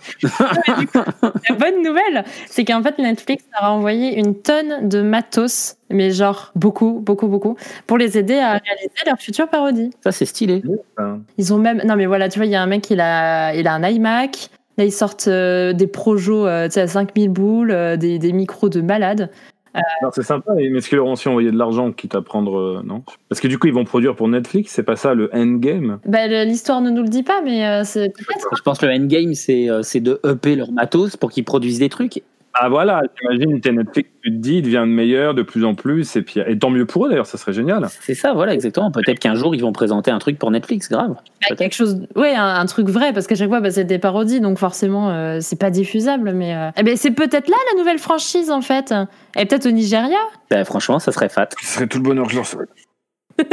La 1.48 1.54
bonne 1.54 1.82
nouvelle, 1.82 2.24
c'est 2.48 2.64
qu'en 2.64 2.82
fait 2.82 2.98
Netflix 2.98 3.44
leur 3.52 3.70
a 3.70 3.72
envoyé 3.72 4.18
une 4.18 4.34
tonne 4.34 4.88
de 4.88 5.02
matos, 5.02 5.76
mais 5.90 6.10
genre 6.10 6.52
beaucoup, 6.54 7.00
beaucoup, 7.00 7.28
beaucoup, 7.28 7.56
pour 7.86 7.98
les 7.98 8.18
aider 8.18 8.38
à 8.38 8.52
réaliser 8.52 8.90
leur 9.06 9.18
future 9.18 9.48
parodie. 9.48 9.90
Ça, 10.02 10.12
c'est 10.12 10.26
stylé. 10.26 10.62
Ils 11.36 11.52
ont 11.52 11.58
même. 11.58 11.82
Non, 11.84 11.96
mais 11.96 12.06
voilà, 12.06 12.28
tu 12.28 12.38
vois, 12.38 12.46
il 12.46 12.52
y 12.52 12.56
a 12.56 12.62
un 12.62 12.66
mec, 12.66 12.90
il 12.90 13.00
a, 13.00 13.54
il 13.54 13.66
a 13.66 13.74
un 13.74 13.82
iMac. 13.82 14.50
Là, 14.78 14.84
ils 14.84 14.92
sortent 14.92 15.26
euh, 15.26 15.72
des 15.72 15.88
projos 15.88 16.46
euh, 16.46 16.66
tu 16.68 16.74
sais, 16.74 16.82
à 16.82 16.86
5000 16.86 17.30
boules, 17.30 17.72
euh, 17.72 17.96
des, 17.96 18.20
des 18.20 18.32
micros 18.32 18.68
de 18.68 18.80
malade. 18.80 19.28
C'est 20.12 20.22
sympa, 20.22 20.52
mais 20.56 20.64
est-ce 20.66 20.88
qu'ils 20.88 20.96
leur 20.96 21.06
ont 21.06 21.12
aussi 21.12 21.28
envoyé 21.28 21.50
de 21.50 21.56
l'argent, 21.56 21.92
quitte 21.92 22.14
à 22.14 22.22
prendre. 22.22 22.58
euh, 22.58 22.82
non? 22.84 23.02
Parce 23.28 23.40
que 23.40 23.48
du 23.48 23.58
coup, 23.58 23.66
ils 23.66 23.74
vont 23.74 23.84
produire 23.84 24.14
pour 24.16 24.28
Netflix, 24.28 24.72
c'est 24.72 24.82
pas 24.82 24.96
ça 24.96 25.14
le 25.14 25.30
endgame? 25.34 25.98
Bah, 26.06 26.26
L'histoire 26.44 26.80
ne 26.80 26.90
nous 26.90 27.02
le 27.02 27.08
dit 27.08 27.22
pas, 27.22 27.40
mais 27.42 27.66
euh, 27.66 27.82
c'est 27.84 28.10
peut-être. 28.10 28.48
Je 28.56 28.62
pense 28.62 28.78
que 28.78 28.86
le 28.86 28.92
endgame, 28.92 29.34
c'est 29.34 29.68
euh, 29.70 29.82
c'est 29.82 30.00
de 30.00 30.20
upper 30.24 30.56
leur 30.56 30.70
matos 30.72 31.16
pour 31.16 31.30
qu'ils 31.30 31.44
produisent 31.44 31.78
des 31.78 31.88
trucs. 31.88 32.22
Ah 32.60 32.68
voilà, 32.68 33.02
t'imagines, 33.18 33.60
t'es 33.60 33.72
Netflix, 33.72 34.10
tu 34.22 34.30
te 34.30 34.36
dis, 34.36 34.56
il 34.56 34.62
devient 34.62 34.84
meilleur 34.86 35.34
de 35.34 35.42
plus 35.42 35.64
en 35.64 35.74
plus, 35.74 36.16
et 36.16 36.22
puis 36.22 36.40
et 36.44 36.58
tant 36.58 36.70
mieux 36.70 36.86
pour 36.86 37.06
eux 37.06 37.08
d'ailleurs, 37.08 37.26
ça 37.26 37.38
serait 37.38 37.52
génial. 37.52 37.86
C'est 38.00 38.14
ça, 38.14 38.32
voilà, 38.32 38.52
exactement. 38.52 38.90
Peut-être 38.90 39.18
qu'un 39.18 39.34
jour, 39.34 39.54
ils 39.54 39.60
vont 39.60 39.72
présenter 39.72 40.10
un 40.10 40.18
truc 40.18 40.38
pour 40.38 40.50
Netflix, 40.50 40.88
grave. 40.88 41.14
Bah, 41.48 41.56
quelque 41.56 41.74
chose. 41.74 42.06
Ouais, 42.16 42.34
un, 42.34 42.54
un 42.56 42.66
truc 42.66 42.88
vrai, 42.88 43.12
parce 43.12 43.26
qu'à 43.26 43.36
chaque 43.36 43.48
fois, 43.48 43.60
bah, 43.60 43.70
c'est 43.70 43.84
des 43.84 43.98
parodies, 43.98 44.40
donc 44.40 44.58
forcément, 44.58 45.10
euh, 45.10 45.38
c'est 45.40 45.58
pas 45.58 45.70
diffusable. 45.70 46.32
Mais 46.32 46.54
euh, 46.54 46.70
eh 46.76 46.82
ben, 46.82 46.96
c'est 46.96 47.12
peut-être 47.12 47.48
là 47.48 47.56
la 47.72 47.78
nouvelle 47.78 47.98
franchise, 47.98 48.50
en 48.50 48.60
fait. 48.60 48.92
Et 49.36 49.46
peut-être 49.46 49.66
au 49.66 49.70
Nigeria. 49.70 50.18
Bah, 50.50 50.64
franchement, 50.64 50.98
ça 50.98 51.12
serait 51.12 51.28
fat. 51.28 51.48
Ce 51.60 51.74
serait 51.74 51.86
tout 51.86 51.98
le 51.98 52.04
bonheur 52.04 52.26
que 52.26 52.32
je 52.32 52.36
leur 52.36 52.46
souhaite. 52.46 52.70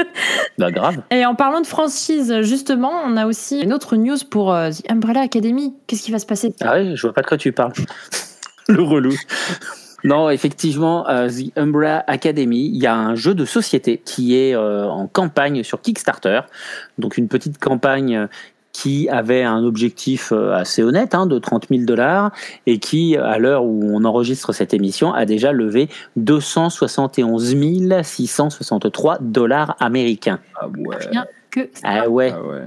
Bah, 0.58 0.72
grave. 0.72 1.02
Et 1.12 1.26
en 1.26 1.36
parlant 1.36 1.62
de 1.62 1.68
franchise, 1.68 2.42
justement, 2.42 2.92
on 3.06 3.18
a 3.18 3.26
aussi 3.28 3.60
une 3.60 3.74
autre 3.74 3.98
news 3.98 4.18
pour 4.32 4.54
euh, 4.54 4.70
The 4.72 4.90
Umbrella 4.90 5.22
Academy. 5.22 5.74
Qu'est-ce 5.86 6.02
qui 6.02 6.12
va 6.12 6.20
se 6.20 6.26
passer? 6.26 6.56
Ah 6.62 6.74
ouais, 6.76 6.96
je 6.96 7.02
vois 7.02 7.14
pas 7.14 7.22
de 7.22 7.28
quoi 7.28 7.38
tu 7.38 7.52
parles. 7.52 7.74
Le 8.70 8.82
relou. 8.82 9.14
Non, 10.06 10.30
effectivement, 10.30 11.10
euh, 11.10 11.28
The 11.30 11.58
Umbrella 11.58 12.04
Academy, 12.06 12.70
il 12.72 12.82
y 12.82 12.86
a 12.86 12.96
un 12.96 13.16
jeu 13.16 13.34
de 13.34 13.44
société 13.44 13.98
qui 13.98 14.38
est 14.38 14.56
euh, 14.56 14.86
en 14.88 15.08
campagne 15.08 15.64
sur 15.64 15.82
Kickstarter. 15.82 16.42
Donc 17.00 17.18
une 17.18 17.28
petite 17.28 17.58
campagne 17.58 18.16
euh, 18.16 18.28
qui 18.72 19.10
avait 19.10 19.42
un 19.42 19.64
objectif 19.64 20.34
assez 20.34 20.84
honnête 20.84 21.16
hein, 21.16 21.28
de 21.28 21.40
30 21.40 21.68
000 21.70 21.84
dollars 21.86 22.32
et 22.66 22.78
qui, 22.78 23.16
à 23.16 23.40
l'heure 23.40 23.64
où 23.64 23.82
on 23.86 24.04
enregistre 24.04 24.52
cette 24.52 24.74
émission, 24.74 25.14
a 25.14 25.26
déjà 25.26 25.54
levé 25.54 25.88
271 26.18 27.56
663 28.04 29.20
dollars 29.22 29.78
américains. 29.80 30.40
Ah 30.60 30.68
ouais. 30.68 30.98
Rien 31.10 31.26
que 31.52 31.70
ça. 31.74 31.82
Ah 31.86 32.10
ouais, 32.10 32.34
Ah 32.36 32.42
ouais. 32.44 32.64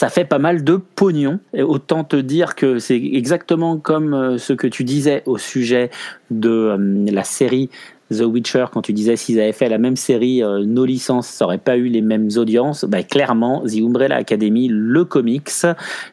Ça 0.00 0.08
fait 0.08 0.24
pas 0.24 0.38
mal 0.38 0.64
de 0.64 0.76
pognon. 0.76 1.40
Et 1.52 1.62
autant 1.62 2.04
te 2.04 2.16
dire 2.16 2.54
que 2.54 2.78
c'est 2.78 2.96
exactement 2.96 3.76
comme 3.76 4.14
euh, 4.14 4.38
ce 4.38 4.54
que 4.54 4.66
tu 4.66 4.82
disais 4.82 5.22
au 5.26 5.36
sujet 5.36 5.90
de 6.30 6.48
euh, 6.48 7.04
la 7.12 7.22
série 7.22 7.68
The 8.10 8.22
Witcher, 8.22 8.64
quand 8.72 8.80
tu 8.80 8.94
disais 8.94 9.16
s'ils 9.16 9.38
avaient 9.38 9.52
fait 9.52 9.68
la 9.68 9.76
même 9.76 9.96
série, 9.96 10.42
euh, 10.42 10.64
nos 10.64 10.86
licences, 10.86 11.28
ça 11.28 11.44
aurait 11.44 11.58
pas 11.58 11.76
eu 11.76 11.88
les 11.88 12.00
mêmes 12.00 12.28
audiences. 12.36 12.84
Bah, 12.84 13.02
clairement, 13.02 13.62
The 13.66 13.76
Umbrella 13.76 14.16
Academy, 14.16 14.68
le 14.70 15.04
comics, 15.04 15.50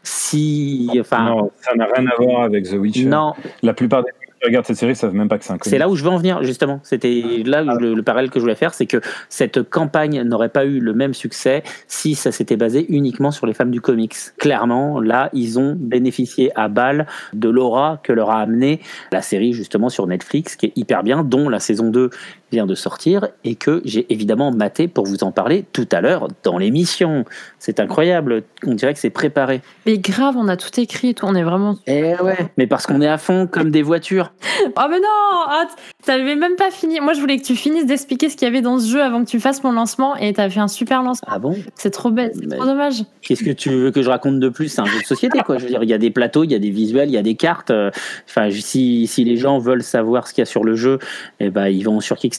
si. 0.04 0.90
Enfin, 1.00 1.30
Non, 1.30 1.52
ça 1.62 1.74
n'a 1.74 1.86
rien 1.86 2.06
à 2.08 2.22
voir 2.22 2.44
avec 2.44 2.70
The 2.70 2.74
Witcher. 2.74 3.06
non, 3.06 3.34
La 3.64 3.74
plupart 3.74 4.04
des 4.04 4.12
qui 4.40 4.46
regardent 4.46 4.66
cette 4.66 4.78
série 4.78 4.96
savent 4.96 5.14
même 5.14 5.28
pas 5.28 5.38
que 5.38 5.46
c'est 5.46 5.54
un. 5.54 5.58
C'est 5.62 5.78
là 5.78 5.90
où 5.90 5.96
je 5.96 6.04
veux 6.04 6.10
en 6.10 6.18
venir, 6.18 6.44
justement. 6.44 6.80
C'était 6.84 7.44
là 7.46 7.64
le, 7.64 7.94
le 7.94 8.04
parallèle 8.04 8.30
que 8.30 8.40
je 8.40 8.44
voulais 8.44 8.56
faire, 8.56 8.74
c'est 8.74 8.86
que 8.86 9.02
cette 9.30 9.64
campagne 9.70 10.22
n'aurait 10.24 10.50
pas 10.50 10.66
eu 10.66 10.80
le 10.80 10.94
même 10.94 11.14
succès 11.14 11.64
si 11.88 12.16
ça 12.16 12.32
s'était 12.32 12.56
basé 12.56 12.86
uniquement 12.90 13.32
sur 13.32 13.48
les 13.48 13.54
femmes 13.54 13.72
du 13.72 13.82
comics. 13.82 14.16
Clairement, 14.38 15.00
là, 15.00 15.30
ils 15.34 15.60
ont 15.60 15.76
bénéficié 15.78 16.52
à 16.56 16.68
balle 16.68 17.08
de 17.34 17.50
l'aura 17.50 18.00
que 18.04 18.14
leur 18.14 18.30
a 18.30 18.42
amené 18.42 18.82
la 19.12 19.22
série, 19.22 19.54
justement, 19.54 19.90
sur 19.90 20.08
Netflix, 20.08 20.56
qui 20.56 20.68
est 20.68 20.74
hyper 20.76 21.04
bien, 21.04 21.24
dont 21.24 21.50
la 21.50 21.60
saison 21.60 21.90
2 21.90 22.10
vient 22.52 22.66
de 22.66 22.76
sortir 22.76 23.28
et 23.44 23.56
que 23.56 23.82
j'ai 23.86 24.06
évidemment 24.12 24.52
maté 24.52 24.88
pour 24.88 25.06
vous 25.06 25.24
en 25.24 25.32
parler 25.32 25.66
tout 25.74 25.88
à 25.92 26.02
l'heure 26.02 26.28
dans 26.44 26.58
l'émission. 26.58 27.26
C'est 27.60 27.80
incroyable. 27.80 28.44
On 28.66 28.74
dirait 28.74 28.94
que 28.94 29.00
c'est 29.00 29.10
préparé. 29.10 29.62
Mais 29.86 29.98
grave, 29.98 30.36
on 30.38 30.48
a 30.48 30.58
tout 30.58 30.80
écrit 30.80 31.10
et 31.10 31.14
tout. 31.14 31.26
On 31.26 31.36
est 31.36 31.44
vraiment. 31.44 31.78
Eh 31.88 32.16
ouais. 32.16 32.38
Mais 32.58 32.68
parce 32.68 32.86
qu'on 32.86 33.02
est 33.02 33.08
à 33.08 33.18
fond 33.18 33.48
comme 33.48 33.72
des 33.72 33.82
voitures. 33.82 34.32
voiture. 34.32 34.34
Oh 34.80 34.86
mais 34.90 35.00
non 35.00 35.68
T'avais 36.06 36.36
même 36.36 36.56
pas 36.56 36.72
fini. 36.72 37.00
Moi, 37.00 37.14
je 37.14 37.20
voulais 37.20 37.38
que 37.38 37.44
tu 37.44 37.56
finisses 37.56 37.86
d'expliquer 37.86 38.30
ce 38.30 38.36
qu'il 38.36 38.46
y 38.48 38.50
avait 38.50 38.62
dans 38.62 38.80
ce 38.80 38.88
jeu 38.90 39.02
avant 39.02 39.24
que 39.24 39.30
tu 39.30 39.40
fasses 39.40 39.64
mon 39.64 39.72
lancement 39.72 40.16
et 40.16 40.34
t'as 40.34 40.50
fait 40.50 40.60
un 40.60 40.68
super 40.68 41.04
lancement. 41.04 41.28
Ah 41.32 41.40
bon? 41.40 41.56
C'est 41.76 41.90
trop 41.90 42.12
bête, 42.12 42.34
c'est 42.40 42.48
trop 42.48 42.66
dommage. 42.66 43.04
Qu'est-ce 43.22 43.44
que 43.44 43.52
tu 43.52 43.70
veux 43.70 43.92
que 43.92 44.02
je 44.02 44.10
raconte 44.10 44.40
de 44.40 44.50
plus? 44.50 44.70
C'est 44.70 44.82
un 44.82 44.86
jeu 44.86 45.00
de 45.00 45.06
société, 45.06 45.40
quoi. 45.46 45.58
Je 45.58 45.64
veux 45.64 45.70
dire, 45.70 45.84
il 45.84 45.90
y 45.90 45.94
a 45.94 45.98
des 45.98 46.12
plateaux, 46.12 46.44
il 46.44 46.52
y 46.52 46.56
a 46.56 46.60
des 46.60 46.70
visuels, 46.70 47.10
il 47.10 47.14
y 47.14 47.18
a 47.18 47.22
des 47.24 47.36
cartes. 47.36 47.72
euh, 47.72 47.92
Enfin, 48.30 48.50
si, 48.52 49.08
si 49.08 49.24
les 49.24 49.38
gens 49.38 49.58
veulent 49.60 49.84
savoir 49.84 50.28
ce 50.28 50.34
qu'il 50.34 50.42
y 50.42 50.44
a 50.44 50.46
sur 50.46 50.64
le 50.64 50.76
jeu, 50.76 51.00
eh 51.40 51.50
ben, 51.50 51.68
ils 51.68 51.84
vont 51.84 52.00
sur 52.00 52.18
Kickstarter. 52.18 52.37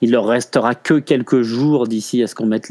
Il 0.00 0.12
leur 0.12 0.26
restera 0.26 0.74
que 0.74 0.94
quelques 0.94 1.42
jours 1.42 1.86
d'ici 1.86 2.22
à 2.22 2.26
ce 2.26 2.34
qu'on 2.34 2.46
mette 2.46 2.70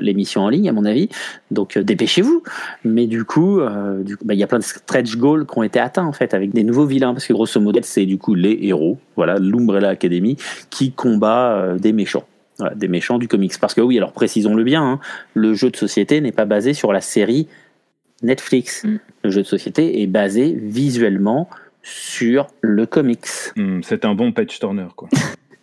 l'émission 0.00 0.42
en 0.42 0.48
ligne, 0.48 0.68
à 0.68 0.72
mon 0.72 0.84
avis. 0.84 1.08
Donc, 1.50 1.76
euh, 1.76 1.82
dépêchez-vous. 1.82 2.42
Mais 2.84 3.06
du 3.06 3.24
coup, 3.24 3.60
euh, 3.60 4.02
bah, 4.24 4.34
il 4.34 4.40
y 4.40 4.42
a 4.42 4.46
plein 4.46 4.58
de 4.58 4.64
stretch 4.64 5.16
goals 5.16 5.46
qui 5.46 5.58
ont 5.58 5.62
été 5.62 5.80
atteints, 5.80 6.06
en 6.06 6.12
fait, 6.12 6.34
avec 6.34 6.52
des 6.52 6.64
nouveaux 6.64 6.86
vilains. 6.86 7.12
Parce 7.12 7.26
que 7.26 7.32
grosso 7.32 7.60
modo, 7.60 7.80
c'est 7.82 8.06
du 8.06 8.18
coup 8.18 8.34
les 8.34 8.58
héros, 8.62 8.98
voilà, 9.16 9.38
l'Umbrella 9.38 9.90
Academy, 9.90 10.36
qui 10.70 10.92
combat 10.92 11.56
euh, 11.56 11.78
des 11.78 11.92
méchants. 11.92 12.24
Voilà, 12.58 12.74
des 12.74 12.88
méchants 12.88 13.18
du 13.18 13.28
comics. 13.28 13.58
Parce 13.60 13.74
que 13.74 13.80
oui, 13.80 13.96
alors 13.96 14.12
précisons-le 14.12 14.64
bien, 14.64 14.82
hein, 14.82 15.00
le 15.34 15.54
jeu 15.54 15.70
de 15.70 15.76
société 15.76 16.20
n'est 16.20 16.32
pas 16.32 16.44
basé 16.44 16.74
sur 16.74 16.92
la 16.92 17.00
série 17.00 17.48
Netflix. 18.22 18.84
Mm. 18.84 18.98
Le 19.24 19.30
jeu 19.30 19.42
de 19.42 19.46
société 19.46 20.02
est 20.02 20.06
basé 20.06 20.56
visuellement 20.60 21.48
sur 21.82 22.46
le 22.60 22.86
comics. 22.86 23.26
Hmm, 23.56 23.80
c'est 23.82 24.04
un 24.04 24.14
bon 24.14 24.32
page 24.32 24.58
turner, 24.58 24.88
quoi. 24.96 25.08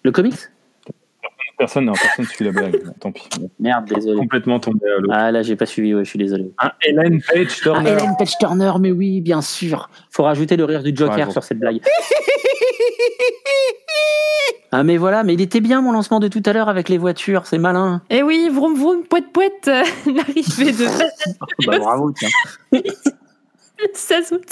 Le 0.04 0.12
comics? 0.12 0.50
Personne, 1.58 1.86
non, 1.86 1.94
personne 1.94 2.26
suit 2.26 2.46
la 2.46 2.52
blague. 2.52 2.82
Tant 3.02 3.12
pis. 3.12 3.28
Merde, 3.60 3.86
désolé. 3.94 4.18
Complètement 4.18 4.62
tombé 4.62 4.80
à 4.90 5.00
l'eau. 5.00 5.10
Ah 5.12 5.30
là, 5.30 5.42
j'ai 5.42 5.58
pas 5.58 5.66
suivi, 5.66 5.94
ouais, 5.94 6.06
je 6.06 6.10
suis 6.10 6.20
désolé. 6.20 6.54
Un 6.58 6.72
Hélène 6.82 7.22
Page 7.22 7.54
Turner. 7.58 7.92
Hélène 7.92 8.16
Page 8.18 8.38
Turner, 8.40 8.72
mais 8.80 8.92
oui, 8.92 9.20
bien 9.20 9.42
sûr. 9.42 9.90
Faut 10.10 10.24
rajouter 10.24 10.56
le 10.56 10.64
rire 10.64 10.84
du 10.84 10.96
Joker 10.96 11.32
sur 11.32 11.44
cette 11.44 11.60
blague. 11.60 11.82
Ah 14.72 14.84
mais 14.84 14.98
voilà, 14.98 15.24
mais 15.24 15.34
il 15.34 15.42
était 15.42 15.62
bien 15.62 15.82
mon 15.82 15.92
lancement 15.92 16.20
de 16.20 16.28
tout 16.28 16.44
à 16.46 16.54
l'heure 16.54 16.70
avec 16.70 16.90
les 16.90 17.00
voitures, 17.00 17.48
c'est 17.48 17.58
malin. 17.58 18.04
Et 18.12 18.22
oui, 18.22 18.50
vroom 18.52 18.76
vroom, 18.76 19.04
poète 19.04 19.32
poète, 19.34 19.68
euh, 19.68 19.84
l'arrivée 20.14 20.72
de 20.72 21.66
Bah, 21.66 21.80
bravo, 21.80 22.12
tiens. 22.12 22.30
16 23.94 24.32
août. 24.34 24.44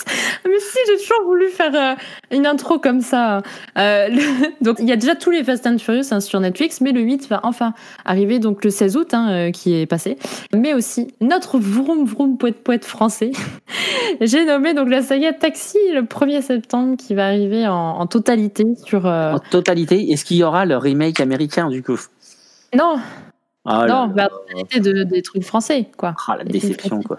Mais 0.46 0.60
si, 0.60 0.78
j'ai 0.88 0.98
toujours 0.98 1.26
voulu 1.26 1.48
faire 1.50 1.74
euh, 1.76 1.96
une 2.36 2.46
intro 2.46 2.80
comme 2.80 3.02
ça. 3.02 3.42
Euh, 3.78 4.08
le- 4.10 4.54
Donc, 4.64 4.78
il 4.80 4.88
y 4.88 4.92
a 4.92 4.96
déjà 4.96 5.16
tous 5.16 5.32
les 5.32 5.44
Fast 5.44 5.66
and 5.68 5.78
Furious 5.80 6.06
hein, 6.12 6.20
sur 6.20 6.40
Netflix, 6.40 6.82
mais 6.82 6.92
le 6.92 7.02
8 7.02 7.28
va 7.30 7.40
enfin 7.44 7.74
arriver, 8.06 8.40
donc 8.40 8.64
le 8.64 8.70
16 8.70 8.98
août, 8.98 9.14
hein, 9.14 9.30
euh, 9.32 9.52
qui 9.52 9.76
est 9.76 9.86
passé. 9.86 10.18
Mais 10.54 10.74
aussi 10.74 11.14
notre 11.22 11.58
vroom 11.60 12.06
vroom 12.06 12.38
poète 12.38 12.64
poète 12.64 12.86
français. 12.86 13.32
j'ai 14.22 14.46
nommé 14.46 14.74
donc 14.74 14.90
la 14.90 15.02
saga 15.02 15.34
Taxi 15.34 15.78
le 15.94 16.02
1er 16.04 16.42
septembre, 16.42 16.96
qui 16.98 17.14
va 17.16 17.28
arriver 17.28 17.68
en, 17.68 17.74
en 18.00 18.08
totalité 18.08 18.64
sur. 18.86 19.06
En 19.06 19.40
totalité, 19.40 20.12
est-ce 20.12 20.26
qu'il 20.26 20.38
y 20.38 20.44
aura 20.44 20.66
le 20.66 20.78
remake 20.78 21.20
américain 21.20 21.70
du 21.70 21.84
coup? 21.84 22.00
Non, 22.76 22.98
Ah 23.66 23.86
non, 23.88 24.08
là. 24.08 24.30
bah, 24.30 24.30
de, 24.80 25.04
des 25.04 25.22
trucs 25.22 25.44
français, 25.44 25.90
quoi. 25.98 26.16
Ah, 26.28 26.36
la 26.38 26.44
déception 26.44 27.02
quoi. 27.02 27.18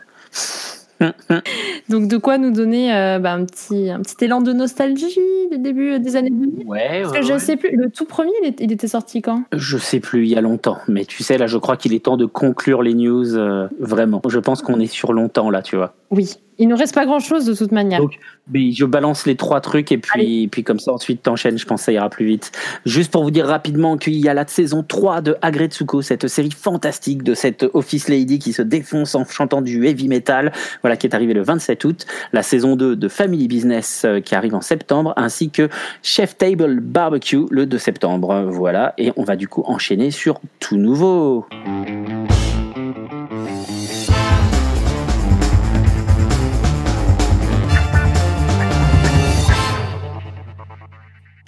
Donc, 1.88 2.08
de 2.08 2.16
quoi 2.16 2.38
nous 2.38 2.50
donner 2.50 2.94
euh, 2.94 3.18
bah, 3.18 3.32
un, 3.32 3.44
petit, 3.44 3.90
un 3.90 4.00
petit 4.00 4.24
élan 4.24 4.40
de 4.40 4.52
nostalgie 4.52 5.18
du 5.50 5.58
début 5.58 5.98
des 6.00 6.16
années 6.16 6.30
2000 6.30 6.66
Ouais, 6.66 7.02
Parce 7.02 7.18
que 7.18 7.22
je 7.22 7.38
sais 7.38 7.56
plus, 7.56 7.76
le 7.76 7.90
tout 7.90 8.04
premier, 8.04 8.32
il 8.58 8.72
était 8.72 8.88
sorti 8.88 9.22
quand? 9.22 9.44
Je 9.52 9.78
sais 9.78 10.00
plus, 10.00 10.24
il 10.24 10.28
y 10.28 10.36
a 10.36 10.40
longtemps. 10.40 10.78
Mais 10.88 11.04
tu 11.04 11.22
sais, 11.22 11.38
là, 11.38 11.46
je 11.46 11.58
crois 11.58 11.76
qu'il 11.76 11.94
est 11.94 12.04
temps 12.04 12.16
de 12.16 12.26
conclure 12.26 12.82
les 12.82 12.94
news, 12.94 13.36
euh, 13.36 13.68
vraiment. 13.78 14.20
Je 14.28 14.38
pense 14.38 14.62
qu'on 14.62 14.80
est 14.80 14.86
sur 14.86 15.12
longtemps, 15.12 15.50
là, 15.50 15.62
tu 15.62 15.76
vois. 15.76 15.94
Oui. 16.10 16.34
Il 16.60 16.66
ne 16.66 16.74
reste 16.74 16.92
pas 16.92 17.06
grand-chose 17.06 17.44
de 17.46 17.54
toute 17.54 17.70
manière. 17.70 18.00
Donc, 18.00 18.18
Mais 18.52 18.72
je 18.72 18.84
balance 18.84 19.26
les 19.26 19.36
trois 19.36 19.60
trucs 19.60 19.92
et 19.92 19.98
puis, 19.98 20.48
puis 20.48 20.64
comme 20.64 20.80
ça, 20.80 20.92
ensuite, 20.92 21.22
t'enchaînes. 21.22 21.56
Je 21.56 21.64
pense 21.64 21.82
que 21.82 21.84
ça 21.84 21.92
ira 21.92 22.10
plus 22.10 22.26
vite. 22.26 22.50
Juste 22.84 23.12
pour 23.12 23.22
vous 23.22 23.30
dire 23.30 23.46
rapidement 23.46 23.96
qu'il 23.96 24.16
y 24.16 24.28
a 24.28 24.34
la 24.34 24.44
saison 24.44 24.82
3 24.82 25.20
de 25.20 25.36
Agretsuko, 25.40 26.02
cette 26.02 26.26
série 26.26 26.50
fantastique 26.50 27.22
de 27.22 27.34
cette 27.34 27.64
Office 27.74 28.08
Lady 28.08 28.40
qui 28.40 28.52
se 28.52 28.62
défonce 28.62 29.14
en 29.14 29.24
chantant 29.24 29.62
du 29.62 29.86
heavy 29.86 30.08
metal, 30.08 30.52
voilà, 30.82 30.96
qui 30.96 31.06
est 31.06 31.14
arrivée 31.14 31.34
le 31.34 31.42
27 31.42 31.84
août. 31.84 32.06
La 32.32 32.42
saison 32.42 32.74
2 32.74 32.96
de 32.96 33.08
Family 33.08 33.46
Business 33.46 34.02
euh, 34.04 34.20
qui 34.20 34.34
arrive 34.34 34.56
en 34.56 34.60
septembre, 34.60 35.12
ainsi 35.16 35.50
que 35.50 35.68
Chef 36.02 36.36
Table 36.36 36.80
Barbecue 36.80 37.46
le 37.50 37.66
2 37.66 37.78
septembre. 37.78 38.46
Voilà. 38.48 38.94
Et 38.98 39.12
on 39.16 39.22
va 39.22 39.36
du 39.36 39.46
coup 39.46 39.62
enchaîner 39.64 40.10
sur 40.10 40.40
tout 40.58 40.76
nouveau. 40.76 41.46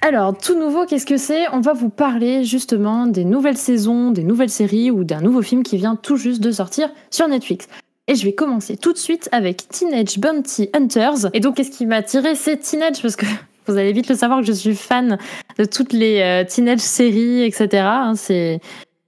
Alors, 0.03 0.35
tout 0.35 0.57
nouveau, 0.57 0.87
qu'est-ce 0.87 1.05
que 1.05 1.17
c'est? 1.17 1.47
On 1.53 1.59
va 1.59 1.73
vous 1.73 1.89
parler 1.89 2.43
justement 2.43 3.05
des 3.05 3.23
nouvelles 3.23 3.57
saisons, 3.57 4.09
des 4.09 4.23
nouvelles 4.23 4.49
séries 4.49 4.89
ou 4.89 5.03
d'un 5.03 5.21
nouveau 5.21 5.43
film 5.43 5.61
qui 5.61 5.77
vient 5.77 5.95
tout 5.95 6.17
juste 6.17 6.41
de 6.41 6.51
sortir 6.51 6.89
sur 7.11 7.27
Netflix. 7.27 7.67
Et 8.07 8.15
je 8.15 8.25
vais 8.25 8.33
commencer 8.33 8.77
tout 8.77 8.93
de 8.93 8.97
suite 8.97 9.29
avec 9.31 9.67
Teenage 9.69 10.17
Bounty 10.17 10.69
Hunters. 10.73 11.29
Et 11.33 11.39
donc, 11.39 11.57
qu'est-ce 11.57 11.69
qui 11.69 11.85
m'a 11.85 11.97
attiré 11.97 12.33
C'est 12.33 12.57
Teenage, 12.57 12.99
parce 12.99 13.15
que 13.15 13.27
vous 13.67 13.77
allez 13.77 13.93
vite 13.93 14.09
le 14.09 14.15
savoir 14.15 14.39
que 14.39 14.47
je 14.47 14.53
suis 14.53 14.73
fan 14.73 15.19
de 15.59 15.65
toutes 15.65 15.93
les 15.93 16.19
euh, 16.21 16.45
Teenage 16.45 16.79
séries, 16.79 17.43
etc. 17.43 17.67
hein, 17.83 18.13
c'est. 18.15 18.59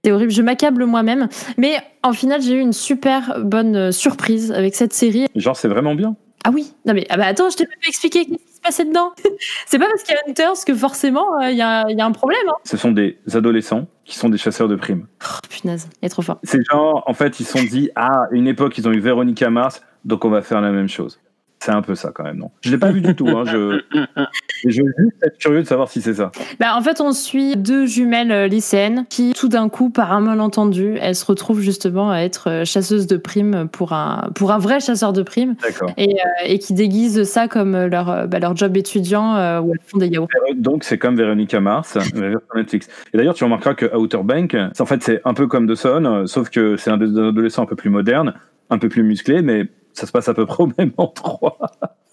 Horrible, 0.06 0.32
je 0.32 0.42
m'accable 0.42 0.84
moi-même. 0.84 1.28
Mais 1.56 1.78
en 2.02 2.12
final, 2.12 2.40
j'ai 2.40 2.52
eu 2.52 2.60
une 2.60 2.74
super 2.74 3.40
bonne 3.42 3.74
euh, 3.74 3.90
surprise 3.90 4.52
avec 4.52 4.74
cette 4.76 4.92
série. 4.92 5.26
Genre, 5.34 5.56
c'est 5.56 5.66
vraiment 5.66 5.94
bien? 5.94 6.14
Ah 6.44 6.50
oui, 6.52 6.74
non 6.84 6.92
mais 6.92 7.06
ah 7.08 7.16
bah 7.16 7.24
attends, 7.24 7.48
je 7.48 7.56
t'ai 7.56 7.64
pas 7.64 7.72
expliqué 7.88 8.26
passait 8.64 8.84
dedans. 8.84 9.12
c'est 9.66 9.78
pas 9.78 9.86
parce 9.86 10.02
qu'il 10.02 10.14
y 10.14 10.18
a 10.18 10.22
Hunters 10.28 10.64
que 10.66 10.74
forcément 10.74 11.26
euh, 11.40 11.50
il 11.50 11.56
y, 11.56 11.62
a, 11.62 11.84
il 11.88 11.98
y 11.98 12.00
a 12.00 12.06
un 12.06 12.12
problème. 12.12 12.48
Hein. 12.48 12.56
Ce 12.64 12.76
sont 12.76 12.92
des 12.92 13.18
adolescents 13.32 13.86
qui 14.04 14.18
sont 14.18 14.28
des 14.28 14.38
chasseurs 14.38 14.68
de 14.68 14.76
primes. 14.76 15.06
Oh, 15.24 15.38
punaise, 15.48 15.88
il 16.02 16.06
est 16.06 16.08
trop 16.08 16.22
fort. 16.22 16.38
C'est 16.42 16.62
genre, 16.70 17.04
en 17.06 17.14
fait, 17.14 17.40
ils 17.40 17.46
se 17.46 17.58
sont 17.58 17.64
dit, 17.64 17.90
ah, 17.94 18.24
à 18.24 18.28
une 18.32 18.46
époque, 18.46 18.76
ils 18.78 18.88
ont 18.88 18.92
eu 18.92 19.00
Véronica 19.00 19.50
Mars, 19.50 19.82
donc 20.04 20.24
on 20.24 20.30
va 20.30 20.42
faire 20.42 20.60
la 20.60 20.70
même 20.70 20.88
chose. 20.88 21.20
C'est 21.64 21.72
un 21.72 21.80
peu 21.80 21.94
ça 21.94 22.10
quand 22.14 22.24
même, 22.24 22.36
non 22.36 22.50
Je 22.60 22.70
l'ai 22.70 22.76
pas 22.76 22.90
vu 22.90 23.00
du 23.00 23.14
tout. 23.14 23.26
Hein, 23.26 23.44
je... 23.46 23.80
je 24.68 24.82
veux 24.82 24.92
juste 24.98 25.16
être 25.22 25.38
curieux 25.38 25.62
de 25.62 25.66
savoir 25.66 25.88
si 25.88 26.02
c'est 26.02 26.12
ça. 26.12 26.30
Bah, 26.60 26.76
en 26.76 26.82
fait, 26.82 27.00
on 27.00 27.12
suit 27.12 27.56
deux 27.56 27.86
jumelles 27.86 28.32
euh, 28.32 28.46
lycéennes 28.48 29.06
qui, 29.08 29.32
tout 29.32 29.48
d'un 29.48 29.70
coup, 29.70 29.88
par 29.88 30.12
un 30.12 30.20
malentendu, 30.20 30.98
elles 31.00 31.14
se 31.14 31.24
retrouvent 31.24 31.62
justement 31.62 32.10
à 32.10 32.18
être 32.18 32.50
euh, 32.50 32.64
chasseuses 32.66 33.06
de 33.06 33.16
primes 33.16 33.66
pour 33.72 33.94
un, 33.94 34.28
pour 34.34 34.52
un 34.52 34.58
vrai 34.58 34.78
chasseur 34.78 35.14
de 35.14 35.22
primes 35.22 35.54
D'accord. 35.62 35.90
et, 35.96 36.10
euh, 36.16 36.44
et 36.44 36.58
qui 36.58 36.74
déguisent 36.74 37.24
ça 37.24 37.48
comme 37.48 37.86
leur, 37.86 38.28
bah, 38.28 38.38
leur 38.40 38.54
job 38.54 38.76
étudiant 38.76 39.34
euh, 39.34 39.60
où 39.60 39.72
elles 39.72 39.80
font 39.86 39.96
des 39.96 40.08
yaourts. 40.08 40.28
Donc 40.56 40.84
c'est 40.84 40.98
comme 40.98 41.16
Véronica 41.16 41.60
Mars, 41.60 41.96
Netflix. 42.54 42.88
Et 43.14 43.16
d'ailleurs, 43.16 43.32
tu 43.34 43.44
remarqueras 43.44 43.72
que 43.72 43.96
Outer 43.96 44.20
Bank, 44.22 44.54
c'est- 44.74 44.82
en 44.82 44.86
fait, 44.86 45.02
c'est 45.02 45.22
un 45.24 45.32
peu 45.32 45.46
comme 45.46 45.66
Dawson, 45.66 46.04
euh, 46.04 46.26
sauf 46.26 46.50
que 46.50 46.76
c'est 46.76 46.90
un 46.90 46.98
des 46.98 47.18
adolescents 47.18 47.62
un 47.62 47.66
peu 47.66 47.76
plus 47.76 47.88
moderne, 47.88 48.34
un 48.68 48.76
peu 48.76 48.90
plus 48.90 49.02
musclé, 49.02 49.40
mais 49.40 49.64
ça 49.94 50.06
se 50.06 50.12
passe 50.12 50.28
à 50.28 50.34
peu 50.34 50.44
près 50.46 50.62
au 50.64 50.70
même 50.78 50.92
endroit. 50.96 51.56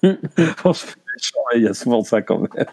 Franchement, 0.57 1.41
il 1.55 1.63
y 1.63 1.67
a 1.67 1.73
souvent 1.73 2.03
ça 2.03 2.21
quand 2.21 2.39
même. 2.39 2.65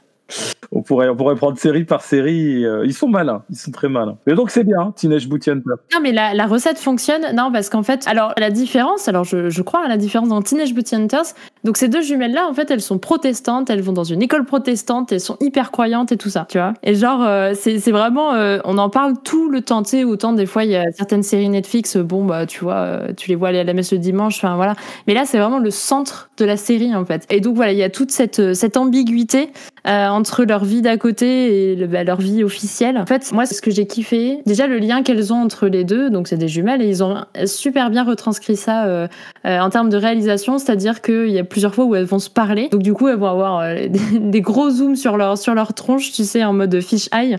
On 0.71 0.83
pourrait, 0.83 1.09
on 1.09 1.17
pourrait 1.17 1.35
prendre 1.37 1.59
série 1.59 1.85
par 1.85 2.03
série. 2.03 2.65
euh, 2.65 2.85
ils 2.85 2.93
sont 2.93 3.09
malins, 3.09 3.43
ils 3.51 3.57
sont 3.57 3.71
très 3.71 3.89
malins. 3.89 4.19
Et 4.27 4.35
donc 4.35 4.51
c'est 4.51 4.65
bien, 4.65 4.93
Teenage 4.95 5.27
Booty 5.29 5.51
Hunter. 5.51 5.71
Non, 5.95 6.01
mais 6.03 6.13
la, 6.13 6.35
la 6.35 6.47
recette 6.47 6.79
fonctionne. 6.79 7.23
Non, 7.35 7.51
parce 7.51 7.71
qu'en 7.71 7.83
fait, 7.83 8.07
alors 8.07 8.35
la 8.37 8.51
différence, 8.51 9.09
alors 9.09 9.25
je, 9.25 9.49
je 9.49 9.63
crois 9.63 9.85
à 9.85 9.89
la 9.89 9.97
différence 9.97 10.29
dans 10.29 10.43
Teenage 10.43 10.75
Booty 10.75 10.95
Hunters. 10.95 11.35
Donc 11.65 11.79
ces 11.79 11.89
deux 11.89 12.03
jumelles-là, 12.03 12.47
en 12.49 12.53
fait, 12.55 12.71
elles 12.71 12.83
sont 12.83 12.99
protestantes, 12.99 13.71
elles 13.71 13.81
vont 13.81 13.93
dans 13.93 14.05
une 14.05 14.23
école 14.23 14.45
protestante, 14.45 15.11
elles 15.13 15.21
sont 15.21 15.39
hyper 15.41 15.71
croyantes 15.71 16.13
et 16.13 16.17
tout 16.17 16.31
ça, 16.31 16.47
tu 16.51 16.59
vois. 16.59 16.75
Et 16.83 16.95
genre, 16.95 17.23
euh, 17.23 17.55
c'est 17.55 17.79
vraiment, 17.91 18.35
euh, 18.35 18.59
on 18.65 18.77
en 18.79 18.91
parle 18.91 19.15
tout 19.25 19.49
le 19.49 19.63
temps, 19.63 19.83
tu 19.83 20.05
autant 20.05 20.33
des 20.35 20.47
fois 20.47 20.65
il 20.65 20.71
y 20.71 20.77
a 20.77 20.85
certaines 20.93 21.23
séries 21.23 21.49
Netflix, 21.49 21.97
euh, 21.97 22.03
bon 22.03 22.25
bah 22.25 22.45
tu 22.47 22.61
vois, 22.61 22.75
euh, 22.75 23.13
tu 23.17 23.31
les 23.31 23.35
vois 23.35 23.49
aller 23.49 23.61
à 23.61 23.65
la 23.65 23.73
messe 23.73 23.93
le 23.93 23.99
dimanche, 23.99 24.37
enfin 24.37 24.57
voilà. 24.57 24.75
Mais 25.07 25.15
là, 25.15 25.25
c'est 25.25 25.39
vraiment 25.39 25.59
le 25.59 25.71
centre 25.71 26.31
de 26.37 26.45
la 26.45 26.57
série 26.57 26.95
en 26.95 27.05
fait. 27.05 27.25
Et 27.31 27.41
donc 27.41 27.57
voilà, 27.57 27.73
il 27.73 27.79
y 27.79 27.83
a 27.83 27.91
toute 27.91 28.11
cette 28.11 28.55
cette 28.55 28.77
ambiguïté 28.77 29.51
euh, 29.87 30.09
entre 30.09 30.45
leur 30.45 30.65
vie 30.65 30.83
d'à 30.83 30.97
côté 30.97 31.73
et 31.73 31.77
le- 31.77 31.87
bah, 31.87 32.05
leur 32.05 32.21
vie 32.21 32.43
officielle. 32.45 32.99
En 32.99 33.07
fait, 33.07 33.31
moi, 33.33 33.47
ce 33.47 33.61
que 33.63 33.71
j'ai 33.71 33.87
kiffé. 33.87 34.41
Déjà, 34.47 34.67
le 34.67 34.79
lien 34.79 35.03
qu'elles 35.03 35.33
ont 35.33 35.43
entre 35.43 35.67
les 35.69 35.85
deux, 35.85 36.11
donc 36.11 36.29
c'est 36.29 36.37
des 36.37 36.49
jumelles, 36.49 36.83
et 36.83 36.89
ils 36.89 37.03
ont 37.05 37.17
super 37.47 37.91
bien 37.91 38.05
retranscrit 38.05 38.57
ça 38.57 38.87
euh, 38.87 39.07
euh, 39.47 39.59
en 39.61 39.71
termes 39.71 39.89
de 39.91 39.97
réalisation, 39.97 40.59
c'est-à-dire 40.59 41.01
qu'il 41.03 41.31
y 41.31 41.39
a 41.39 41.45
plusieurs 41.45 41.75
fois 41.75 41.85
où 41.85 41.95
elles 41.95 42.05
vont 42.05 42.19
se 42.19 42.31
parler. 42.31 42.69
Donc 42.71 42.83
du 42.83 42.93
coup, 42.93 43.09
elles 43.09 43.17
vont 43.19 43.27
avoir 43.29 43.61
euh, 43.61 43.89
des, 43.89 44.19
des 44.19 44.41
gros 44.41 44.71
zooms 44.71 44.97
sur 44.97 45.17
leur, 45.17 45.39
sur 45.39 45.55
leur 45.55 45.75
tronche, 45.75 46.13
tu 46.13 46.25
sais, 46.25 46.45
en 46.45 46.53
mode 46.53 46.81
fish 46.81 47.09
eye. 47.15 47.37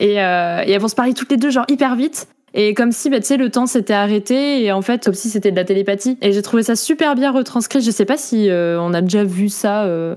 Et, 0.00 0.22
euh, 0.22 0.62
et 0.64 0.70
elles 0.72 0.80
vont 0.80 0.88
se 0.88 0.94
parler 0.94 1.14
toutes 1.14 1.30
les 1.30 1.36
deux, 1.38 1.50
genre 1.50 1.64
hyper 1.68 1.96
vite. 1.96 2.28
Et 2.54 2.72
comme 2.72 2.92
si, 2.92 3.10
bah, 3.10 3.20
tu 3.20 3.26
sais, 3.26 3.36
le 3.36 3.50
temps 3.50 3.66
s'était 3.66 3.92
arrêté, 3.94 4.64
et 4.64 4.72
en 4.72 4.80
fait, 4.80 5.04
comme 5.04 5.14
si 5.14 5.28
c'était 5.28 5.50
de 5.50 5.56
la 5.56 5.64
télépathie. 5.64 6.16
Et 6.22 6.32
j'ai 6.32 6.40
trouvé 6.42 6.62
ça 6.62 6.76
super 6.76 7.14
bien 7.14 7.30
retranscrit. 7.30 7.82
Je 7.82 7.90
sais 7.90 8.06
pas 8.06 8.16
si 8.16 8.48
euh, 8.48 8.80
on 8.80 8.94
a 8.94 9.02
déjà 9.02 9.22
vu 9.24 9.48
ça 9.48 9.84
euh, 9.84 10.14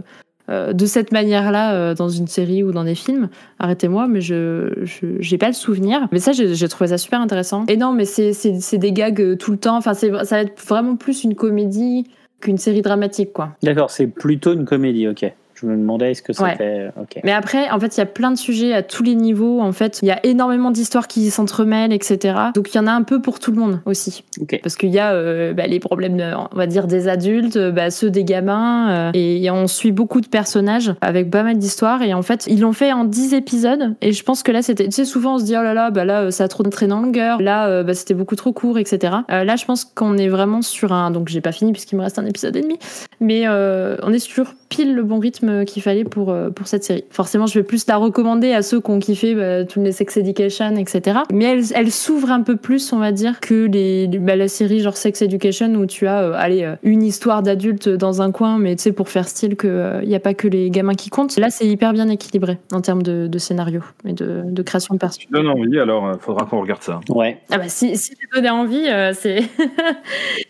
euh, 0.52 0.74
de 0.74 0.86
cette 0.86 1.14
manière-là 1.14 1.74
euh, 1.74 1.96
dans 1.96 2.10
une 2.10 2.28
série 2.28 2.62
ou 2.62 2.74
dans 2.74 2.84
des 2.84 2.96
films. 2.96 3.30
Arrêtez-moi, 3.60 4.08
mais 4.08 4.20
je 4.20 4.84
j'ai 5.20 5.38
pas 5.38 5.48
le 5.48 5.54
souvenir. 5.54 6.10
Mais 6.12 6.20
ça, 6.20 6.34
j'ai 6.34 6.68
trouvé 6.68 6.90
ça 6.90 6.98
super 6.98 7.22
intéressant. 7.22 7.66
Et 7.70 7.78
non, 7.78 7.94
mais 7.94 8.04
c'est 8.06 8.78
des 8.78 8.92
gags 8.92 9.22
euh, 9.22 9.38
tout 9.38 9.52
le 9.52 9.58
temps. 9.58 9.78
Enfin, 9.78 9.94
ça 9.94 10.10
va 10.10 10.42
être 10.42 10.62
vraiment 10.62 10.98
plus 10.98 11.24
une 11.24 11.36
comédie 11.36 12.08
qu'une 12.42 12.58
série 12.58 12.82
dramatique, 12.82 13.32
quoi. 13.32 13.56
D'accord, 13.64 13.92
c'est 13.92 14.08
plutôt 14.08 14.54
une 14.54 14.66
comédie, 14.66 15.08
ok. 15.08 15.32
Je 15.62 15.67
me 15.67 15.76
demandais 15.78 16.12
est-ce 16.12 16.21
que 16.24 16.32
Ouais. 16.41 16.52
c'était. 16.52 16.88
Ok. 17.00 17.19
Mais 17.24 17.32
après, 17.32 17.69
en 17.69 17.80
fait, 17.80 17.95
il 17.95 18.00
y 18.00 18.04
a 18.04 18.06
plein 18.08 18.32
de 18.32 18.38
sujets 18.38 18.74
à 18.74 18.82
tous 18.84 19.04
les 19.04 19.15
niveaux. 19.15 19.62
En 19.62 19.71
fait, 19.71 20.00
il 20.02 20.08
y 20.08 20.12
a 20.12 20.19
énormément 20.26 20.71
d'histoires 20.71 21.08
qui 21.08 21.30
s'entremêlent, 21.30 21.93
etc. 21.93 22.36
Donc, 22.56 22.74
il 22.74 22.78
y 22.78 22.80
en 22.80 22.88
a 22.88 22.91
un 22.91 23.04
peu 23.04 23.21
pour 23.21 23.39
tout 23.39 23.52
le 23.52 23.60
monde 23.60 23.80
aussi. 23.86 24.24
Parce 24.63 24.76
qu'il 24.76 24.89
y 24.89 25.00
a 25.00 25.12
euh, 25.13 25.54
bah, 25.54 25.67
les 25.67 25.80
problèmes, 25.80 26.17
de- 26.17 26.34
on 26.52 26.56
va 26.56 26.67
dire, 26.67 26.88
des 26.88 27.08
adultes, 27.08 27.58
euh, 27.58 27.71
bah, 27.71 27.91
ceux 27.91 28.10
des 28.10 28.24
gamins. 28.24 28.89
euh, 28.91 29.12
et 29.13 29.50
on 29.52 29.67
suit 29.67 29.91
beaucoup 29.91 30.21
de 30.21 30.28
personnages 30.28 30.93
avec 31.02 31.30
pas 31.30 31.43
mal 31.43 31.58
d'histoires. 31.58 32.02
Et 32.02 32.13
en 32.13 32.21
fait, 32.21 32.45
ils 32.47 32.60
l'ont 32.62 32.74
fait 32.74 32.91
en 32.93 33.04
10 33.06 33.34
épisodes. 33.34 33.95
Et 34.02 34.12
je 34.13 34.24
pense 34.24 34.43
que 34.43 34.52
là, 34.52 34.62
c'était. 34.62 34.86
Tu 34.86 34.91
sais, 34.91 35.06
souvent, 35.06 35.36
on 35.36 35.39
se 35.39 35.43
dit, 35.45 35.56
oh 35.58 35.63
là 35.63 35.74
là, 35.74 35.91
bah 35.91 36.06
là, 36.06 36.21
euh, 36.21 36.32
ça 36.32 36.45
a 36.45 36.47
trop 36.47 36.63
traîné 36.63 36.93
en 36.93 37.02
longueur. 37.02 37.41
Là, 37.41 37.67
euh, 37.67 37.84
bah, 37.84 37.93
c'était 37.93 38.13
beaucoup 38.13 38.36
trop 38.36 38.54
court, 38.54 38.78
etc. 38.80 39.13
Euh, 39.32 39.43
là, 39.43 39.56
je 39.58 39.65
pense 39.65 39.86
qu'on 39.86 40.17
est 40.17 40.28
vraiment 40.30 40.62
sur 40.62 40.93
un. 40.93 41.12
Donc, 41.12 41.28
j'ai 41.30 41.41
pas 41.41 41.52
fini 41.52 41.71
puisqu'il 41.71 41.97
me 41.97 42.02
reste 42.04 42.17
un 42.19 42.26
épisode 42.26 42.56
et 42.56 42.62
demi. 42.62 42.78
Mais 43.19 43.43
euh, 43.47 43.97
on 44.04 44.12
est 44.13 44.19
sur 44.19 44.54
pile 44.69 44.95
le 44.95 45.04
bon 45.04 45.19
rythme 45.19 45.50
qu'il 45.66 45.82
fallait 45.82 46.04
pour, 46.04 46.32
euh, 46.32 46.50
pour 46.50 46.68
cette 46.68 46.84
série. 46.84 47.04
Forcément, 47.10 47.46
je 47.46 47.60
vais 47.60 47.64
plus 47.64 47.86
la 47.88 47.98
recommander 47.98 48.54
à 48.54 48.62
ceux 48.62 48.80
qui 48.80 48.92
ont 48.92 49.00
kiffé 49.00 49.36
bah, 49.36 49.66
tous 49.66 49.82
les 49.82 49.92
Sex 49.92 50.18
Education, 50.18 50.76
etc. 50.76 51.20
Mais 51.32 51.46
elle, 51.46 51.64
elle 51.74 51.92
s'ouvre 51.92 52.32
un 52.32 52.42
peu 52.42 52.56
plus, 52.56 52.94
on 52.94 53.00
va 53.00 53.12
dire, 53.12 53.40
que 53.40 53.66
les, 53.66 54.08
bah, 54.08 54.36
la 54.36 54.48
série 54.48 54.80
genre 54.80 54.98
Sex 54.98 55.22
Education 55.22 55.74
où 55.76 55.86
tu 55.86 56.08
as 56.08 56.22
euh, 56.22 56.34
allez, 56.36 56.64
euh, 56.64 56.76
une 56.84 57.04
histoire 57.04 57.44
d'adulte 57.44 57.90
dans 57.90 58.22
un 58.22 58.32
coin, 58.32 58.58
mais 58.58 58.76
tu 58.76 58.84
sais, 58.84 58.92
pour 58.92 59.10
faire 59.10 59.28
style 59.28 59.56
qu'il 59.56 60.04
n'y 60.06 60.16
a 60.16 60.20
pas 60.20 60.34
que 60.34 60.48
les 60.48 60.70
gamins 60.70 60.94
qui 60.94 61.10
comptent. 61.10 61.38
Là, 61.38 61.50
c'est 61.50 61.68
hyper 61.68 61.94
bien 61.94 62.08
équilibré 62.10 62.58
en 62.72 62.82
termes 62.82 63.04
de, 63.04 63.28
de 63.28 63.38
scénario 63.38 63.82
et 64.06 64.14
de, 64.14 64.44
de 64.46 64.62
création 64.62 64.96
de 64.96 65.00
personnages. 65.00 65.28
Tu 65.28 65.34
donnes 65.34 65.48
envie, 65.48 65.80
alors 65.80 66.08
euh, 66.08 66.14
faudra 66.20 66.46
qu'on 66.46 66.62
regarde 66.62 66.82
ça. 66.82 67.00
Ouais. 67.10 67.40
Ah 67.52 67.58
bah 67.58 67.68
si, 67.68 67.98
si 67.98 68.16
tu 68.16 68.28
donnes 68.34 68.50
envie, 68.50 68.88
euh, 68.88 69.14
c'est... 69.14 69.42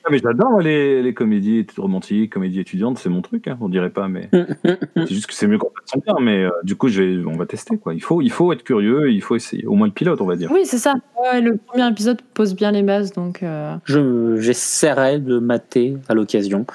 Ah, 0.04 0.10
mais 0.12 0.18
j'adore 0.18 0.60
les, 0.62 1.04
les 1.04 1.14
comédies 1.14 1.66
romantiques, 1.78 2.34
comédies 2.34 2.60
étudiantes, 2.60 2.98
c'est 2.98 3.10
mon 3.10 3.22
truc, 3.22 3.48
hein, 3.48 3.58
on 3.62 3.70
dirait 3.70 3.92
pas, 3.92 4.08
mais 4.08 4.30
c'est 4.96 5.08
juste 5.14 5.28
que 5.28 5.34
c'est 5.34 5.48
mieux 5.48 5.58
qu'on 5.58 5.70
fasse 5.70 5.92
son 5.94 6.00
bien, 6.00 6.16
mais 6.22 6.44
euh, 6.44 6.50
du 6.64 6.76
coup, 6.76 6.88
je 6.90 7.02
vais- 7.02 7.26
on 7.26 7.38
va 7.38 7.46
tester, 7.46 7.78
quoi. 7.78 7.94
Il 7.94 8.02
faut, 8.02 8.22
il 8.22 8.32
faut 8.32 8.52
être 8.54 8.64
curieux, 8.64 9.12
il 9.12 9.22
faut 9.22 9.36
essayer, 9.36 9.66
au 9.66 9.74
moins 9.76 9.88
le 9.88 9.94
pilote, 9.94 10.20
on 10.22 10.26
va 10.26 10.36
dire. 10.36 10.52
oui, 10.52 10.62
c'est 10.66 10.78
ça. 10.78 10.96
Ouais, 11.22 11.40
le 11.42 11.58
premier 11.58 11.88
épisode 11.88 12.22
pose 12.34 12.56
bien 12.56 12.72
les 12.72 12.84
bases, 12.84 13.14
donc... 13.14 13.44
euh, 13.44 13.76
Je 13.86 14.36
j'essaierai 14.40 15.20
de 15.20 15.40
mater 15.40 15.98
à 16.10 16.14
l'occasion 16.14 16.66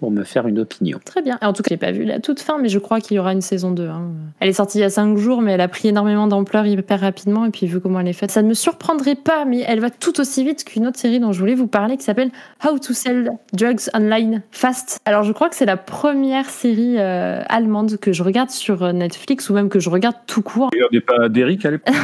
pour 0.00 0.10
me 0.10 0.24
faire 0.24 0.46
une 0.48 0.58
opinion. 0.58 0.98
Très 1.04 1.22
bien. 1.22 1.38
En 1.42 1.52
tout 1.52 1.62
cas, 1.62 1.68
j'ai 1.70 1.76
pas 1.76 1.92
vu 1.92 2.04
la 2.04 2.18
toute 2.20 2.40
fin, 2.40 2.58
mais 2.58 2.68
je 2.68 2.78
crois 2.78 3.00
qu'il 3.00 3.16
y 3.16 3.20
aura 3.20 3.32
une 3.32 3.42
saison 3.42 3.70
2. 3.70 3.86
hein. 3.86 4.10
Elle 4.40 4.48
est 4.48 4.54
sortie 4.54 4.78
il 4.78 4.80
y 4.80 4.84
a 4.84 4.90
5 4.90 5.16
jours, 5.18 5.42
mais 5.42 5.52
elle 5.52 5.60
a 5.60 5.68
pris 5.68 5.88
énormément 5.88 6.26
d'ampleur 6.26 6.66
hyper 6.66 7.00
rapidement. 7.00 7.44
Et 7.44 7.50
puis, 7.50 7.66
vu 7.66 7.80
comment 7.80 8.00
elle 8.00 8.08
est 8.08 8.14
faite, 8.14 8.30
ça 8.30 8.42
ne 8.42 8.48
me 8.48 8.54
surprendrait 8.54 9.14
pas, 9.14 9.44
mais 9.44 9.60
elle 9.66 9.80
va 9.80 9.90
tout 9.90 10.18
aussi 10.20 10.42
vite 10.42 10.64
qu'une 10.64 10.86
autre 10.86 10.98
série 10.98 11.20
dont 11.20 11.32
je 11.32 11.38
voulais 11.38 11.54
vous 11.54 11.66
parler 11.66 11.96
qui 11.98 12.04
s'appelle 12.04 12.30
How 12.64 12.78
to 12.78 12.94
Sell 12.94 13.30
Drugs 13.52 13.90
Online 13.94 14.42
Fast. 14.50 14.98
Alors, 15.04 15.22
je 15.22 15.32
crois 15.32 15.50
que 15.50 15.54
c'est 15.56 15.66
la 15.66 15.76
première 15.76 16.46
série 16.48 16.96
euh, 16.98 17.42
allemande 17.48 17.98
que 17.98 18.12
je 18.12 18.22
regarde 18.22 18.50
sur 18.50 18.82
euh, 18.82 18.92
Netflix 18.92 19.50
ou 19.50 19.54
même 19.54 19.68
que 19.68 19.80
je 19.80 19.90
regarde 19.90 20.16
tout 20.26 20.42
court. 20.42 20.70
Il 20.72 20.78
n'y 20.78 20.84
avait 20.98 21.00
pas 21.04 21.28
d'Eric 21.28 21.64
à 21.66 21.70
l'époque? 21.72 21.94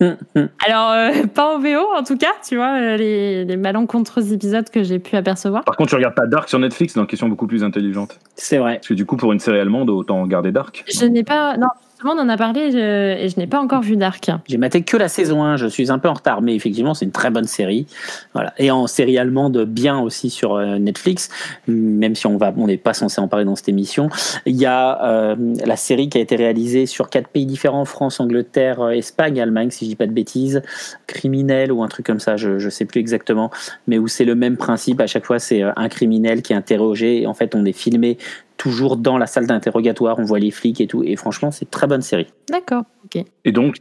Alors, 0.66 0.90
euh, 0.90 1.26
pas 1.26 1.54
en 1.54 1.58
VO 1.58 1.84
en 1.96 2.02
tout 2.02 2.16
cas, 2.16 2.32
tu 2.46 2.56
vois, 2.56 2.96
les, 2.96 3.44
les 3.44 3.56
malencontreux 3.56 4.32
épisodes 4.32 4.68
que 4.70 4.82
j'ai 4.82 4.98
pu 4.98 5.16
apercevoir. 5.16 5.64
Par 5.64 5.76
contre, 5.76 5.90
tu 5.90 5.96
regardes 5.96 6.14
pas 6.14 6.26
Dark 6.26 6.48
sur 6.48 6.58
Netflix, 6.58 6.94
dans 6.94 7.06
question 7.06 7.28
beaucoup 7.34 7.48
plus 7.48 7.64
intelligente. 7.64 8.20
C'est 8.36 8.58
vrai. 8.58 8.74
Parce 8.76 8.86
que 8.86 8.94
du 8.94 9.04
coup, 9.06 9.16
pour 9.16 9.32
une 9.32 9.40
série 9.40 9.58
allemande, 9.58 9.90
autant 9.90 10.22
regarder 10.22 10.52
Dark. 10.52 10.84
Je 10.86 11.04
n'ai 11.04 11.24
pas. 11.24 11.56
Non, 11.56 11.66
on 12.02 12.18
en 12.18 12.28
a 12.28 12.36
parlé 12.36 12.60
et 12.60 13.28
je 13.28 13.38
n'ai 13.38 13.46
pas 13.46 13.60
encore 13.60 13.82
vu 13.82 13.96
Dark. 13.96 14.30
J'ai 14.48 14.58
maté 14.58 14.82
que 14.82 14.96
la 14.96 15.08
saison 15.08 15.42
1, 15.42 15.56
je 15.56 15.66
suis 15.66 15.90
un 15.90 15.98
peu 15.98 16.08
en 16.08 16.14
retard, 16.14 16.42
mais 16.42 16.54
effectivement, 16.54 16.94
c'est 16.94 17.04
une 17.04 17.12
très 17.12 17.30
bonne 17.30 17.46
série. 17.46 17.86
Voilà. 18.32 18.52
Et 18.58 18.70
en 18.70 18.86
série 18.86 19.16
allemande, 19.18 19.64
bien 19.64 19.98
aussi 20.00 20.30
sur 20.30 20.54
euh, 20.54 20.78
Netflix, 20.78 21.30
même 21.68 22.14
si 22.14 22.26
on 22.26 22.36
va, 22.36 22.52
on 22.56 22.66
n'est 22.66 22.76
pas 22.76 22.94
censé 22.94 23.20
en 23.20 23.28
parler 23.28 23.44
dans 23.44 23.56
cette 23.56 23.68
émission. 23.68 24.08
Il 24.46 24.56
y 24.56 24.66
a 24.66 25.04
euh, 25.04 25.36
la 25.64 25.76
série 25.76 26.08
qui 26.08 26.18
a 26.18 26.20
été 26.20 26.36
réalisée 26.36 26.86
sur 26.86 27.10
quatre 27.10 27.28
pays 27.28 27.46
différents 27.46 27.84
France, 27.84 28.20
Angleterre, 28.20 28.80
euh, 28.80 28.90
Espagne, 28.90 29.40
Allemagne, 29.40 29.70
si 29.70 29.84
je 29.84 29.90
dis 29.90 29.96
pas 29.96 30.06
de 30.06 30.12
bêtises, 30.12 30.62
criminel 31.06 31.72
ou 31.72 31.82
un 31.82 31.88
truc 31.88 32.06
comme 32.06 32.20
ça, 32.20 32.36
je, 32.36 32.58
je 32.58 32.68
sais 32.68 32.84
plus 32.84 33.00
exactement, 33.00 33.50
mais 33.86 33.98
où 33.98 34.08
c'est 34.08 34.24
le 34.24 34.34
même 34.34 34.56
principe. 34.56 35.00
À 35.00 35.06
chaque 35.06 35.24
fois, 35.24 35.38
c'est 35.38 35.62
un 35.62 35.88
criminel 35.88 36.42
qui 36.42 36.52
est 36.52 36.56
interrogé. 36.56 37.22
Et 37.22 37.26
en 37.26 37.34
fait, 37.34 37.54
on 37.54 37.64
est 37.64 37.72
filmé 37.72 38.18
toujours 38.56 38.96
dans 38.96 39.18
la 39.18 39.26
salle 39.26 39.46
d'interrogatoire, 39.46 40.18
on 40.18 40.24
voit 40.24 40.38
les 40.38 40.50
flics 40.50 40.80
et 40.80 40.86
tout. 40.86 41.02
Et 41.02 41.16
franchement, 41.16 41.50
c'est 41.50 41.64
une 41.64 41.70
très 41.70 41.86
bonne 41.86 42.02
série. 42.02 42.26
D'accord. 42.50 42.82
Ok. 43.04 43.24
Et 43.44 43.52
donc, 43.52 43.76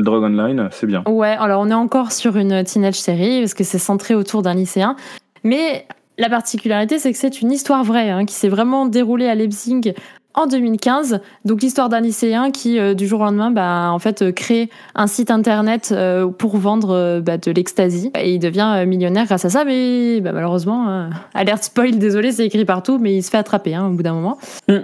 Drug 0.00 0.22
Online, 0.22 0.68
c'est 0.70 0.86
bien. 0.86 1.02
Ouais, 1.06 1.36
alors 1.38 1.60
on 1.60 1.70
est 1.70 1.74
encore 1.74 2.12
sur 2.12 2.36
une 2.36 2.64
teenage 2.64 3.00
série 3.00 3.40
parce 3.40 3.54
que 3.54 3.64
c'est 3.64 3.78
centré 3.78 4.14
autour 4.14 4.42
d'un 4.42 4.54
lycéen. 4.54 4.96
Mais 5.44 5.86
la 6.18 6.28
particularité, 6.28 6.98
c'est 6.98 7.12
que 7.12 7.18
c'est 7.18 7.40
une 7.40 7.52
histoire 7.52 7.84
vraie 7.84 8.10
hein, 8.10 8.24
qui 8.24 8.34
s'est 8.34 8.48
vraiment 8.48 8.86
déroulée 8.86 9.28
à 9.28 9.34
Leipzig 9.34 9.94
en 10.38 10.46
2015. 10.46 11.20
Donc 11.44 11.62
l'histoire 11.62 11.88
d'un 11.88 12.00
lycéen 12.00 12.52
qui, 12.52 12.78
euh, 12.78 12.94
du 12.94 13.08
jour 13.08 13.20
au 13.20 13.24
lendemain, 13.24 13.50
bah, 13.50 13.90
en 13.90 13.98
fait, 13.98 14.22
euh, 14.22 14.30
crée 14.30 14.70
un 14.94 15.08
site 15.08 15.32
internet 15.32 15.90
euh, 15.90 16.28
pour 16.28 16.56
vendre 16.58 17.20
bah, 17.20 17.38
de 17.38 17.50
l'ecstasy. 17.50 18.12
Et 18.16 18.34
il 18.34 18.38
devient 18.38 18.84
millionnaire 18.86 19.26
grâce 19.26 19.44
à 19.44 19.50
ça. 19.50 19.64
Mais 19.64 20.20
bah, 20.20 20.30
malheureusement, 20.32 21.08
alerte 21.34 21.64
spoil, 21.64 21.98
désolé, 21.98 22.30
c'est 22.30 22.46
écrit 22.46 22.64
partout, 22.64 22.98
mais 23.00 23.16
il 23.16 23.22
se 23.22 23.30
fait 23.30 23.36
attraper 23.36 23.74
hein, 23.74 23.88
au 23.88 23.90
bout 23.90 24.02
d'un 24.02 24.14
moment. 24.14 24.38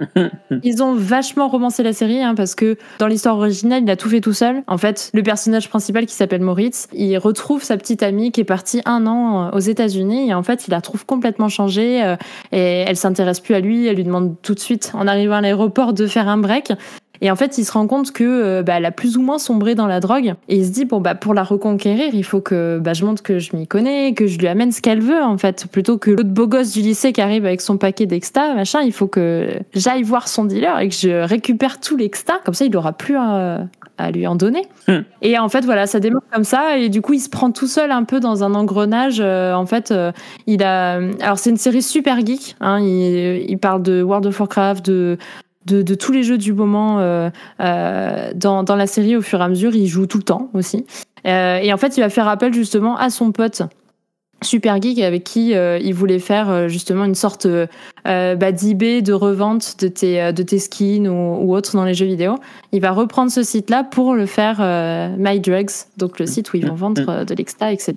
Ils 0.63 0.83
ont 0.83 0.93
vachement 0.93 1.47
romancé 1.47 1.83
la 1.83 1.93
série 1.93 2.21
hein, 2.21 2.35
parce 2.35 2.55
que 2.55 2.77
dans 2.99 3.07
l'histoire 3.07 3.37
originale, 3.37 3.83
il 3.83 3.89
a 3.89 3.95
tout 3.95 4.09
fait 4.09 4.21
tout 4.21 4.33
seul. 4.33 4.63
En 4.67 4.77
fait, 4.77 5.09
le 5.13 5.23
personnage 5.23 5.69
principal 5.69 6.05
qui 6.05 6.13
s'appelle 6.13 6.41
Moritz, 6.41 6.87
il 6.93 7.17
retrouve 7.17 7.63
sa 7.63 7.77
petite 7.77 8.03
amie 8.03 8.31
qui 8.31 8.41
est 8.41 8.45
partie 8.45 8.81
un 8.85 9.07
an 9.07 9.51
aux 9.51 9.59
États-Unis 9.59 10.29
et 10.29 10.33
en 10.33 10.43
fait, 10.43 10.67
il 10.67 10.71
la 10.71 10.81
trouve 10.81 11.05
complètement 11.05 11.49
changée 11.49 12.15
et 12.51 12.57
elle 12.87 12.97
s'intéresse 12.97 13.39
plus 13.39 13.55
à 13.55 13.59
lui. 13.59 13.87
Elle 13.87 13.95
lui 13.95 14.03
demande 14.03 14.35
tout 14.41 14.53
de 14.53 14.59
suite, 14.59 14.91
en 14.93 15.07
arrivant 15.07 15.35
à 15.35 15.44
l'aéroport, 15.45 15.93
de 15.93 16.07
faire 16.07 16.27
un 16.27 16.37
break. 16.37 16.73
Et 17.21 17.31
en 17.31 17.35
fait, 17.35 17.57
il 17.57 17.65
se 17.65 17.71
rend 17.71 17.87
compte 17.87 18.11
que 18.11 18.23
euh, 18.23 18.63
bah, 18.63 18.73
elle 18.77 18.85
a 18.85 18.91
plus 18.91 19.17
ou 19.17 19.21
moins 19.21 19.37
sombré 19.37 19.75
dans 19.75 19.87
la 19.87 19.99
drogue. 19.99 20.35
Et 20.49 20.57
il 20.57 20.65
se 20.65 20.71
dit 20.71 20.85
bon 20.85 21.01
bah 21.01 21.15
pour 21.15 21.33
la 21.33 21.43
reconquérir, 21.43 22.13
il 22.13 22.23
faut 22.23 22.41
que 22.41 22.79
bah, 22.79 22.93
je 22.93 23.05
montre 23.05 23.23
que 23.23 23.39
je 23.39 23.55
m'y 23.55 23.67
connais, 23.67 24.13
que 24.13 24.27
je 24.27 24.37
lui 24.37 24.47
amène 24.47 24.71
ce 24.71 24.81
qu'elle 24.81 25.01
veut 25.01 25.21
en 25.21 25.37
fait, 25.37 25.67
plutôt 25.71 25.97
que 25.97 26.11
l'autre 26.11 26.29
beau 26.29 26.47
gosse 26.47 26.73
du 26.73 26.81
lycée 26.81 27.13
qui 27.13 27.21
arrive 27.21 27.45
avec 27.45 27.61
son 27.61 27.77
paquet 27.77 28.05
d'exta, 28.05 28.53
machin. 28.53 28.81
Il 28.81 28.91
faut 28.91 29.07
que 29.07 29.59
j'aille 29.73 30.03
voir 30.03 30.27
son 30.27 30.45
dealer 30.45 30.79
et 30.79 30.89
que 30.89 30.95
je 30.95 31.23
récupère 31.23 31.79
tout 31.79 31.97
l'exta. 31.97 32.39
Comme 32.43 32.53
ça, 32.53 32.65
il 32.65 32.75
aura 32.75 32.93
plus 32.93 33.15
à, 33.15 33.67
à 33.97 34.11
lui 34.11 34.27
en 34.27 34.35
donner. 34.35 34.63
Hmm. 34.87 35.01
Et 35.21 35.37
en 35.37 35.49
fait, 35.49 35.65
voilà, 35.65 35.87
ça 35.87 35.99
démarre 35.99 36.23
comme 36.31 36.43
ça. 36.43 36.77
Et 36.77 36.89
du 36.89 37.01
coup, 37.01 37.13
il 37.13 37.19
se 37.19 37.29
prend 37.29 37.51
tout 37.51 37.67
seul 37.67 37.91
un 37.91 38.03
peu 38.03 38.19
dans 38.19 38.43
un 38.43 38.53
engrenage. 38.53 39.19
Euh, 39.19 39.53
en 39.53 39.65
fait, 39.65 39.91
euh, 39.91 40.11
il 40.47 40.63
a. 40.63 40.99
Alors, 41.21 41.39
c'est 41.39 41.49
une 41.49 41.57
série 41.57 41.81
super 41.81 42.25
geek. 42.25 42.55
Hein, 42.59 42.79
il, 42.81 43.45
il 43.49 43.57
parle 43.57 43.81
de 43.81 44.01
World 44.01 44.25
of 44.25 44.39
Warcraft, 44.39 44.85
de 44.85 45.17
de, 45.65 45.81
de 45.81 45.95
tous 45.95 46.11
les 46.11 46.21
jeux 46.21 46.37
du 46.37 46.53
moment 46.53 46.99
euh, 46.99 47.29
dans, 48.35 48.61
dans 48.63 48.75
la 48.75 48.85
série 48.85 49.15
au 49.15 49.21
fur 49.21 49.41
et 49.41 49.43
à 49.43 49.47
mesure. 49.47 49.75
Il 49.75 49.87
joue 49.87 50.05
tout 50.05 50.19
le 50.19 50.23
temps 50.23 50.49
aussi. 50.53 50.85
Et 51.23 51.73
en 51.73 51.77
fait, 51.77 51.97
il 51.97 52.01
va 52.01 52.09
faire 52.09 52.27
appel 52.27 52.53
justement 52.53 52.95
à 52.97 53.09
son 53.09 53.31
pote 53.31 53.63
super 54.45 54.81
geek 54.81 54.99
avec 54.99 55.23
qui 55.23 55.53
euh, 55.53 55.79
il 55.79 55.93
voulait 55.93 56.19
faire 56.19 56.49
euh, 56.49 56.67
justement 56.67 57.05
une 57.05 57.15
sorte 57.15 57.45
euh, 57.45 57.65
bah, 58.03 58.51
d'eBay 58.51 59.01
de 59.01 59.13
revente 59.13 59.75
de 59.79 59.87
tes, 59.87 60.21
euh, 60.21 60.31
de 60.31 60.43
tes 60.43 60.59
skins 60.59 61.07
ou, 61.07 61.43
ou 61.43 61.55
autres 61.55 61.75
dans 61.75 61.85
les 61.85 61.93
jeux 61.93 62.05
vidéo. 62.05 62.35
Il 62.71 62.81
va 62.81 62.91
reprendre 62.91 63.31
ce 63.31 63.43
site-là 63.43 63.83
pour 63.83 64.13
le 64.13 64.25
faire 64.25 64.57
euh, 64.59 65.15
My 65.17 65.39
Drugs, 65.39 65.71
donc 65.97 66.19
le 66.19 66.25
site 66.25 66.53
où 66.53 66.57
ils 66.57 66.67
vont 66.67 66.75
vendre 66.75 67.01
euh, 67.09 67.25
de 67.25 67.33
l'exta, 67.33 67.71
etc. 67.71 67.95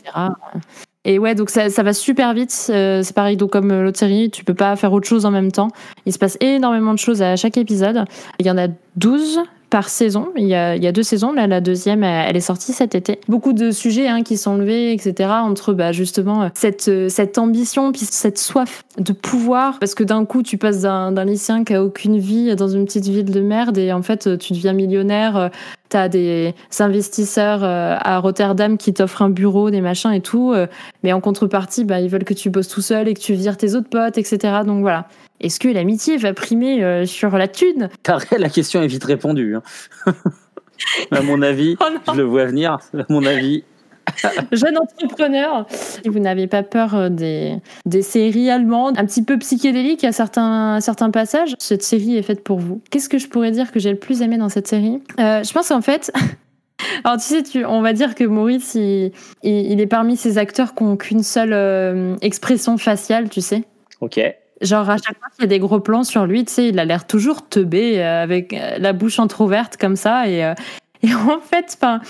Et 1.05 1.19
ouais, 1.19 1.35
donc 1.35 1.51
ça, 1.51 1.71
ça 1.71 1.83
va 1.83 1.93
super 1.93 2.35
vite. 2.35 2.67
Euh, 2.71 3.03
c'est 3.03 3.15
pareil, 3.15 3.37
donc 3.37 3.51
comme 3.51 3.83
l'autre 3.83 3.99
série, 3.99 4.31
tu 4.31 4.45
peux 4.45 4.55
pas 4.55 4.75
faire 4.77 4.93
autre 4.93 5.07
chose 5.07 5.25
en 5.27 5.31
même 5.31 5.53
temps. 5.53 5.69
Il 6.07 6.13
se 6.13 6.19
passe 6.19 6.37
énormément 6.41 6.93
de 6.93 6.99
choses 6.99 7.23
à 7.23 7.37
chaque 7.37 7.57
épisode. 7.57 8.05
Il 8.39 8.47
y 8.47 8.51
en 8.51 8.59
a 8.59 8.69
12 8.97 9.41
par 9.71 9.89
saison. 9.89 10.29
Il 10.37 10.47
y 10.47 10.55
a, 10.55 10.77
il 10.77 10.83
y 10.83 10.87
a 10.87 10.93
deux 10.93 11.03
saisons. 11.03 11.33
Là, 11.33 11.47
la 11.47 11.61
deuxième, 11.61 12.03
elle 12.05 12.37
est 12.37 12.41
sortie 12.41 12.73
cet 12.73 12.95
été. 12.95 13.21
Beaucoup 13.29 13.53
de 13.53 13.71
sujets 13.71 14.09
hein, 14.09 14.23
qui 14.23 14.37
sont 14.37 14.57
levés, 14.57 14.93
etc. 14.93 15.31
Entre 15.43 15.73
bah, 15.73 15.93
justement 15.93 16.51
cette, 16.55 16.89
euh, 16.89 17.09
cette 17.09 17.39
ambition, 17.39 17.93
puis 17.93 18.03
cette 18.11 18.39
soif 18.39 18.83
de 18.99 19.13
pouvoir. 19.13 19.79
Parce 19.79 19.95
que 19.95 20.05
d'un 20.05 20.25
coup, 20.25 20.43
tu 20.43 20.59
passes 20.59 20.81
d'un 20.83 21.25
lycéen 21.25 21.65
qui 21.65 21.75
a 21.75 21.83
aucune 21.85 22.19
vie 22.19 22.55
dans 22.57 22.69
une 22.69 22.85
petite 22.85 23.07
ville 23.07 23.31
de 23.31 23.41
merde 23.41 23.79
et 23.79 23.93
en 23.93 24.03
fait, 24.03 24.39
tu 24.39 24.53
deviens 24.53 24.73
millionnaire. 24.73 25.37
euh, 25.37 25.49
T'as 25.91 26.09
des 26.09 26.55
investisseurs 26.81 27.65
euh, 27.65 27.97
à 27.99 28.19
Rotterdam 28.19 28.77
qui 28.77 28.93
t'offrent 28.93 29.23
un 29.23 29.31
bureau, 29.31 29.71
des 29.71 29.81
machins 29.81 30.13
et 30.13 30.21
tout. 30.21 30.53
euh, 30.53 30.67
mais 31.03 31.15
en 31.15 31.21
contrepartie, 31.23 31.85
bah, 31.85 32.01
ils 32.01 32.11
veulent 32.11 32.25
que 32.25 32.35
tu 32.35 32.51
bosses 32.51 32.69
tout 32.69 32.83
seul 32.83 33.09
et 33.09 33.15
que 33.15 33.21
tu 33.21 33.33
vires 33.33 33.57
tes 33.57 33.75
autres 33.75 33.89
potes, 33.89 34.19
etc. 34.19 34.39
Donc 34.67 34.83
voilà. 34.83 35.09
Est-ce 35.41 35.61
que 35.61 35.69
l'amitié 35.69 36.17
va 36.17 36.33
primer 36.33 36.83
euh, 36.83 37.07
sur 37.07 37.37
la 37.39 37.49
thune? 37.49 37.89
Car 38.03 38.21
la 38.37 38.49
question 38.49 38.83
est 38.83 38.87
vite 38.89 39.05
répondue. 39.05 39.57
hein. 39.57 39.63
à 41.11 41.23
mon 41.23 41.43
avis, 41.43 41.77
Oh 41.81 41.85
je 42.13 42.17
le 42.19 42.25
vois 42.25 42.45
venir. 42.47 42.73
À 42.95 43.05
mon 43.09 43.25
avis, 43.25 43.65
Jeune 44.53 44.79
entrepreneur, 44.79 45.67
vous 46.07 46.19
n'avez 46.19 46.47
pas 46.47 46.63
peur 46.63 46.95
euh, 46.95 47.09
des, 47.11 47.57
des 47.85 48.01
séries 48.01 48.49
allemandes, 48.51 48.99
un 48.99 49.05
petit 49.05 49.23
peu 49.23 49.39
psychédéliques 49.39 50.03
à 50.03 50.13
certains, 50.13 50.77
à 50.77 50.81
certains 50.81 51.11
passages, 51.11 51.55
cette 51.59 51.83
série 51.83 52.17
est 52.17 52.23
faite 52.23 52.43
pour 52.43 52.59
vous. 52.59 52.81
Qu'est-ce 52.91 53.11
que 53.11 53.19
je 53.19 53.29
pourrais 53.29 53.51
dire 53.51 53.71
que 53.71 53.79
j'ai 53.79 53.91
le 53.91 53.99
plus 53.99 54.23
aimé 54.23 54.39
dans 54.39 54.49
cette 54.49 54.67
série? 54.67 55.03
Euh, 55.21 55.43
Je 55.45 55.53
pense 55.53 55.69
qu'en 55.69 55.83
fait, 55.83 56.11
alors 57.05 57.19
tu 57.19 57.25
sais, 57.25 57.43
tu, 57.43 57.67
on 57.67 57.83
va 57.83 57.93
dire 57.93 58.15
que 58.15 58.25
Maurice, 58.25 58.75
il, 58.77 59.13
il, 59.43 59.73
il 59.73 59.79
est 59.81 59.87
parmi 59.87 60.17
ces 60.17 60.39
acteurs 60.39 60.75
qui 60.75 60.85
n'ont 60.85 60.97
qu'une 60.97 61.23
seule 61.23 61.53
euh, 61.53 62.17
expression 62.23 62.79
faciale, 62.79 63.29
tu 63.29 63.43
sais. 63.43 63.65
ok. 64.01 64.21
Genre, 64.61 64.89
à 64.91 64.97
chaque 64.97 65.19
fois 65.19 65.29
qu'il 65.35 65.43
y 65.43 65.45
a 65.45 65.49
des 65.49 65.59
gros 65.61 65.81
plans 65.81 66.05
sur 66.05 66.27
lui, 66.27 66.45
tu 66.45 66.53
sais, 66.53 66.69
il 66.69 66.79
a 66.79 66.85
l'air 66.85 67.07
toujours 67.07 67.49
teubé, 67.49 68.03
euh, 68.03 68.23
avec 68.23 68.53
euh, 68.53 68.77
la 68.79 68.93
bouche 68.93 69.19
entrouverte 69.19 69.77
comme 69.77 69.97
ça. 69.97 70.29
Et, 70.29 70.45
euh, 70.45 70.55
et 71.03 71.15
en 71.15 71.39
fait, 71.41 71.77
enfin. 71.81 72.01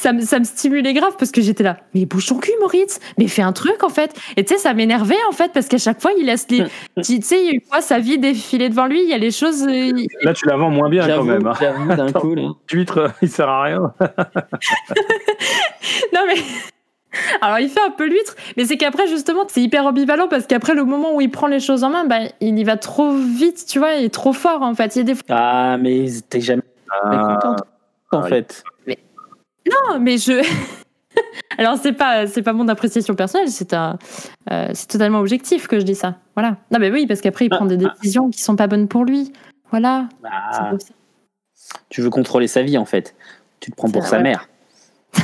Ça 0.00 0.12
me, 0.12 0.20
ça 0.22 0.40
me 0.40 0.44
stimulait 0.44 0.94
grave 0.94 1.14
parce 1.16 1.30
que 1.30 1.40
j'étais 1.40 1.62
là, 1.62 1.76
mais 1.94 2.06
bouge 2.06 2.26
ton 2.26 2.38
cul, 2.38 2.50
Moritz, 2.60 2.98
mais 3.18 3.28
fais 3.28 3.42
un 3.42 3.52
truc 3.52 3.84
en 3.84 3.88
fait. 3.88 4.12
Et 4.36 4.44
tu 4.44 4.54
sais, 4.54 4.58
ça 4.60 4.74
m'énervait 4.74 5.14
en 5.28 5.32
fait 5.32 5.52
parce 5.52 5.68
qu'à 5.68 5.78
chaque 5.78 6.00
fois, 6.02 6.10
il 6.18 6.26
laisse 6.26 6.46
les. 6.50 6.64
Tu 7.04 7.22
sais, 7.22 7.44
il 7.44 7.60
voit 7.70 7.82
sa 7.82 8.00
vie 8.00 8.18
défiler 8.18 8.68
devant 8.68 8.86
lui, 8.86 9.00
il 9.00 9.08
y 9.08 9.12
a 9.12 9.18
les 9.18 9.30
choses. 9.30 9.64
Là, 9.64 10.32
tu 10.34 10.46
la 10.46 10.56
vends 10.56 10.70
moins 10.70 10.88
bien 10.88 11.06
quand 11.06 11.22
même. 11.22 11.46
hein. 11.46 11.94
d'un 11.94 12.08
Attends. 12.08 12.18
coup, 12.20 12.34
là. 12.34 12.48
L'huître, 12.72 13.12
il 13.22 13.28
sert 13.30 13.48
à 13.48 13.62
rien. 13.62 13.92
Non 16.12 16.20
mais. 16.26 16.34
Alors 17.40 17.58
il 17.58 17.68
fait 17.68 17.80
un 17.80 17.90
peu 17.90 18.06
l'huître, 18.06 18.36
mais 18.56 18.64
c'est 18.64 18.76
qu'après 18.76 19.06
justement 19.06 19.44
c'est 19.48 19.60
hyper 19.60 19.86
ambivalent 19.86 20.28
parce 20.28 20.46
qu'après 20.46 20.74
le 20.74 20.84
moment 20.84 21.14
où 21.14 21.20
il 21.20 21.30
prend 21.30 21.46
les 21.46 21.60
choses 21.60 21.84
en 21.84 21.90
main, 21.90 22.04
bah, 22.06 22.18
il 22.40 22.58
y 22.58 22.64
va 22.64 22.76
trop 22.76 23.12
vite, 23.12 23.64
tu 23.68 23.78
vois, 23.78 23.94
il 23.94 24.04
est 24.06 24.14
trop 24.14 24.32
fort 24.32 24.62
en 24.62 24.74
fait. 24.74 24.96
Il 24.96 24.98
y 24.98 25.02
a 25.02 25.04
des 25.04 25.14
fois, 25.14 25.24
Ah, 25.28 25.76
mais 25.78 26.06
t'es 26.28 26.40
jamais 26.40 26.62
Ah, 26.90 27.38
contente, 27.42 27.62
en 28.12 28.22
oui. 28.22 28.28
fait. 28.30 28.64
non, 28.88 29.98
mais 30.00 30.18
je. 30.18 30.42
Alors 31.58 31.76
c'est 31.76 31.92
pas 31.92 32.26
c'est 32.26 32.42
pas 32.42 32.54
mon 32.54 32.66
appréciation 32.68 33.14
personnelle, 33.14 33.48
c'est 33.50 33.74
un 33.74 33.98
euh, 34.50 34.68
c'est 34.72 34.88
totalement 34.88 35.18
objectif 35.20 35.68
que 35.68 35.78
je 35.78 35.84
dis 35.84 35.94
ça. 35.94 36.16
Voilà. 36.34 36.56
Non 36.70 36.78
mais 36.78 36.90
oui 36.90 37.06
parce 37.06 37.20
qu'après 37.20 37.44
il 37.44 37.50
prend 37.50 37.66
des 37.66 37.76
décisions 37.76 38.30
qui 38.30 38.40
sont 38.40 38.56
pas 38.56 38.66
bonnes 38.66 38.88
pour 38.88 39.04
lui. 39.04 39.32
Voilà. 39.70 40.08
Ah, 40.24 40.68
pour 40.70 40.80
ça. 40.80 40.88
tu 41.88 42.02
veux 42.02 42.10
contrôler 42.10 42.46
sa 42.46 42.62
vie, 42.62 42.76
en 42.76 42.84
fait. 42.84 43.14
Tu 43.60 43.70
te 43.70 43.76
prends 43.76 43.90
pour 43.90 44.06
sa 44.06 44.18
mère. 44.18 44.48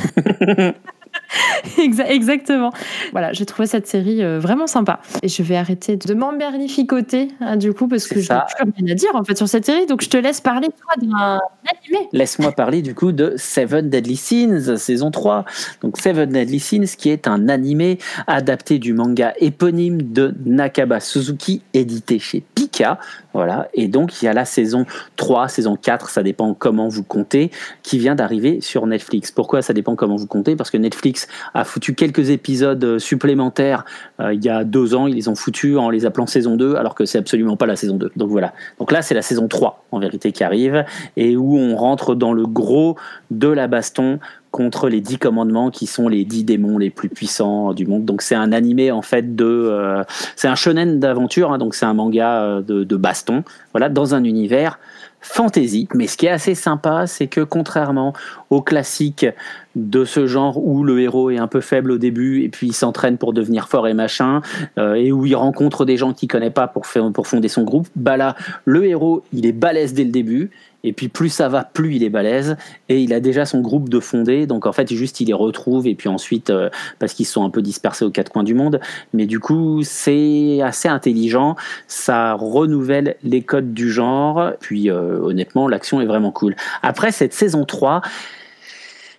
Exa- 1.77 2.07
Exactement. 2.09 2.71
Voilà, 3.11 3.33
j'ai 3.33 3.45
trouvé 3.45 3.67
cette 3.67 3.87
série 3.87 4.23
euh, 4.23 4.39
vraiment 4.39 4.67
sympa. 4.67 4.99
Et 5.21 5.27
je 5.27 5.43
vais 5.43 5.55
arrêter 5.55 5.95
de 5.97 6.13
m'emberlificoter, 6.13 7.29
hein, 7.41 7.57
du 7.57 7.73
coup, 7.73 7.87
parce 7.87 8.07
que 8.07 8.19
je 8.19 8.31
n'ai 8.33 8.39
plus 8.57 8.71
rien 8.85 8.91
à 8.91 8.95
dire 8.95 9.09
en 9.15 9.23
fait 9.23 9.37
sur 9.37 9.47
cette 9.47 9.65
série. 9.65 9.85
Donc 9.85 10.01
je 10.01 10.09
te 10.09 10.17
laisse 10.17 10.41
parler, 10.41 10.67
toi, 10.67 10.93
d'un 11.01 11.39
animé. 11.69 12.07
Laisse-moi 12.13 12.51
parler 12.51 12.81
du 12.81 12.95
coup 12.95 13.11
de 13.11 13.33
Seven 13.37 13.89
Deadly 13.89 14.15
Sins, 14.15 14.75
saison 14.77 15.11
3. 15.11 15.45
Donc 15.81 15.97
Seven 15.97 16.29
Deadly 16.29 16.59
Sins 16.59 16.95
qui 16.97 17.09
est 17.09 17.27
un 17.27 17.47
animé 17.49 17.99
adapté 18.27 18.79
du 18.79 18.93
manga 18.93 19.33
éponyme 19.39 20.01
de 20.01 20.33
Nakaba 20.45 20.99
Suzuki, 20.99 21.61
édité 21.73 22.19
chez 22.19 22.43
Pika. 22.59 22.99
Voilà. 23.33 23.69
Et 23.73 23.87
donc 23.87 24.21
il 24.21 24.25
y 24.25 24.27
a 24.27 24.33
la 24.33 24.43
saison 24.43 24.85
3, 25.15 25.47
saison 25.47 25.77
4, 25.77 26.09
ça 26.09 26.23
dépend 26.23 26.53
comment 26.53 26.89
vous 26.89 27.03
comptez, 27.03 27.51
qui 27.83 27.97
vient 27.97 28.15
d'arriver 28.15 28.59
sur 28.59 28.85
Netflix. 28.85 29.31
Pourquoi 29.31 29.61
ça 29.61 29.71
dépend 29.71 29.95
comment 29.95 30.17
vous 30.17 30.27
comptez? 30.27 30.57
Parce 30.57 30.69
que 30.69 30.77
Netflix 30.77 31.29
a 31.53 31.63
foutu 31.63 31.95
quelques 31.95 32.31
épisodes 32.31 32.83
euh, 32.83 32.99
supplémentaires 32.99 33.85
euh, 34.19 34.33
il 34.33 34.43
y 34.43 34.49
a 34.49 34.65
deux 34.65 34.93
ans. 34.93 35.07
Ils 35.07 35.15
les 35.15 35.29
ont 35.29 35.35
foutus 35.35 35.77
en 35.77 35.89
les 35.89 36.05
appelant 36.05 36.27
saison 36.27 36.57
2, 36.57 36.75
alors 36.75 36.95
que 36.95 37.05
c'est 37.05 37.17
absolument 37.17 37.55
pas 37.55 37.65
la 37.65 37.77
saison 37.77 37.95
2. 37.95 38.11
Donc 38.17 38.29
voilà. 38.29 38.53
Donc 38.77 38.91
là, 38.91 39.01
c'est 39.01 39.15
la 39.15 39.21
saison 39.21 39.47
3 39.47 39.85
en 39.91 39.99
vérité 39.99 40.33
qui 40.33 40.43
arrive 40.43 40.83
et 41.15 41.37
où 41.37 41.57
on 41.57 41.77
rentre 41.77 42.15
dans 42.15 42.33
le 42.33 42.45
gros 42.45 42.97
de 43.31 43.47
la 43.47 43.67
baston 43.67 44.19
contre 44.51 44.89
les 44.89 45.01
dix 45.01 45.17
commandements 45.17 45.69
qui 45.69 45.85
sont 45.85 46.07
les 46.07 46.25
dix 46.25 46.43
démons 46.43 46.77
les 46.77 46.89
plus 46.89 47.09
puissants 47.09 47.73
du 47.73 47.85
monde. 47.85 48.05
Donc 48.05 48.21
c'est 48.21 48.35
un 48.35 48.51
animé 48.51 48.91
en 48.91 49.01
fait 49.01 49.35
de, 49.35 49.45
euh, 49.45 50.03
c'est 50.35 50.47
un 50.47 50.55
shonen 50.55 50.99
d'aventure, 50.99 51.51
hein, 51.51 51.57
donc 51.57 51.75
c'est 51.75 51.85
un 51.85 51.93
manga 51.93 52.41
euh, 52.41 52.61
de, 52.61 52.95
baston, 52.95 53.43
voilà, 53.73 53.89
dans 53.89 54.15
un 54.15 54.23
univers 54.23 54.79
fantasy. 55.21 55.87
Mais 55.93 56.07
ce 56.07 56.17
qui 56.17 56.25
est 56.25 56.31
assez 56.31 56.55
sympa, 56.55 57.05
c'est 57.05 57.27
que 57.27 57.41
contrairement 57.41 58.13
aux 58.49 58.61
classiques 58.61 59.27
de 59.75 60.05
ce 60.05 60.25
genre 60.25 60.57
où 60.57 60.83
le 60.83 60.99
héros 61.01 61.29
est 61.29 61.37
un 61.37 61.47
peu 61.47 61.61
faible 61.61 61.91
au 61.91 61.97
début 61.97 62.43
et 62.43 62.49
puis 62.49 62.67
il 62.67 62.73
s'entraîne 62.73 63.17
pour 63.17 63.33
devenir 63.33 63.67
fort 63.67 63.87
et 63.87 63.93
machin, 63.93 64.41
euh, 64.77 64.95
et 64.95 65.11
où 65.11 65.25
il 65.25 65.35
rencontre 65.35 65.85
des 65.85 65.97
gens 65.97 66.13
qu'il 66.13 66.27
connaît 66.27 66.49
pas 66.49 66.67
pour, 66.67 66.87
faire, 66.87 67.11
pour 67.11 67.27
fonder 67.27 67.49
son 67.49 67.63
groupe, 67.63 67.87
bah 67.95 68.17
là, 68.17 68.35
le 68.65 68.85
héros, 68.85 69.23
il 69.31 69.45
est 69.45 69.51
balèze 69.51 69.93
dès 69.93 70.05
le 70.05 70.11
début. 70.11 70.49
Et 70.83 70.93
puis 70.93 71.09
plus 71.09 71.29
ça 71.29 71.49
va, 71.49 71.63
plus 71.63 71.95
il 71.95 72.03
est 72.03 72.09
balèze. 72.09 72.57
Et 72.87 73.01
il 73.01 73.13
a 73.13 73.19
déjà 73.19 73.45
son 73.45 73.61
groupe 73.61 73.89
de 73.89 73.99
fondé. 73.99 74.45
Donc 74.47 74.65
en 74.65 74.71
fait, 74.71 74.91
juste 74.93 75.19
il 75.19 75.27
les 75.27 75.33
retrouve. 75.33 75.87
Et 75.87 75.95
puis 75.95 76.09
ensuite, 76.09 76.49
euh, 76.49 76.69
parce 76.99 77.13
qu'ils 77.13 77.25
sont 77.25 77.43
un 77.43 77.49
peu 77.49 77.61
dispersés 77.61 78.05
aux 78.05 78.11
quatre 78.11 78.31
coins 78.31 78.43
du 78.43 78.53
monde. 78.53 78.79
Mais 79.13 79.25
du 79.25 79.39
coup, 79.39 79.81
c'est 79.83 80.61
assez 80.61 80.87
intelligent. 80.87 81.55
Ça 81.87 82.33
renouvelle 82.33 83.15
les 83.23 83.41
codes 83.41 83.73
du 83.73 83.91
genre. 83.91 84.51
Puis 84.59 84.89
euh, 84.89 85.19
honnêtement, 85.21 85.67
l'action 85.67 86.01
est 86.01 86.05
vraiment 86.05 86.31
cool. 86.31 86.55
Après 86.81 87.11
cette 87.11 87.33
saison 87.33 87.65
3, 87.65 88.01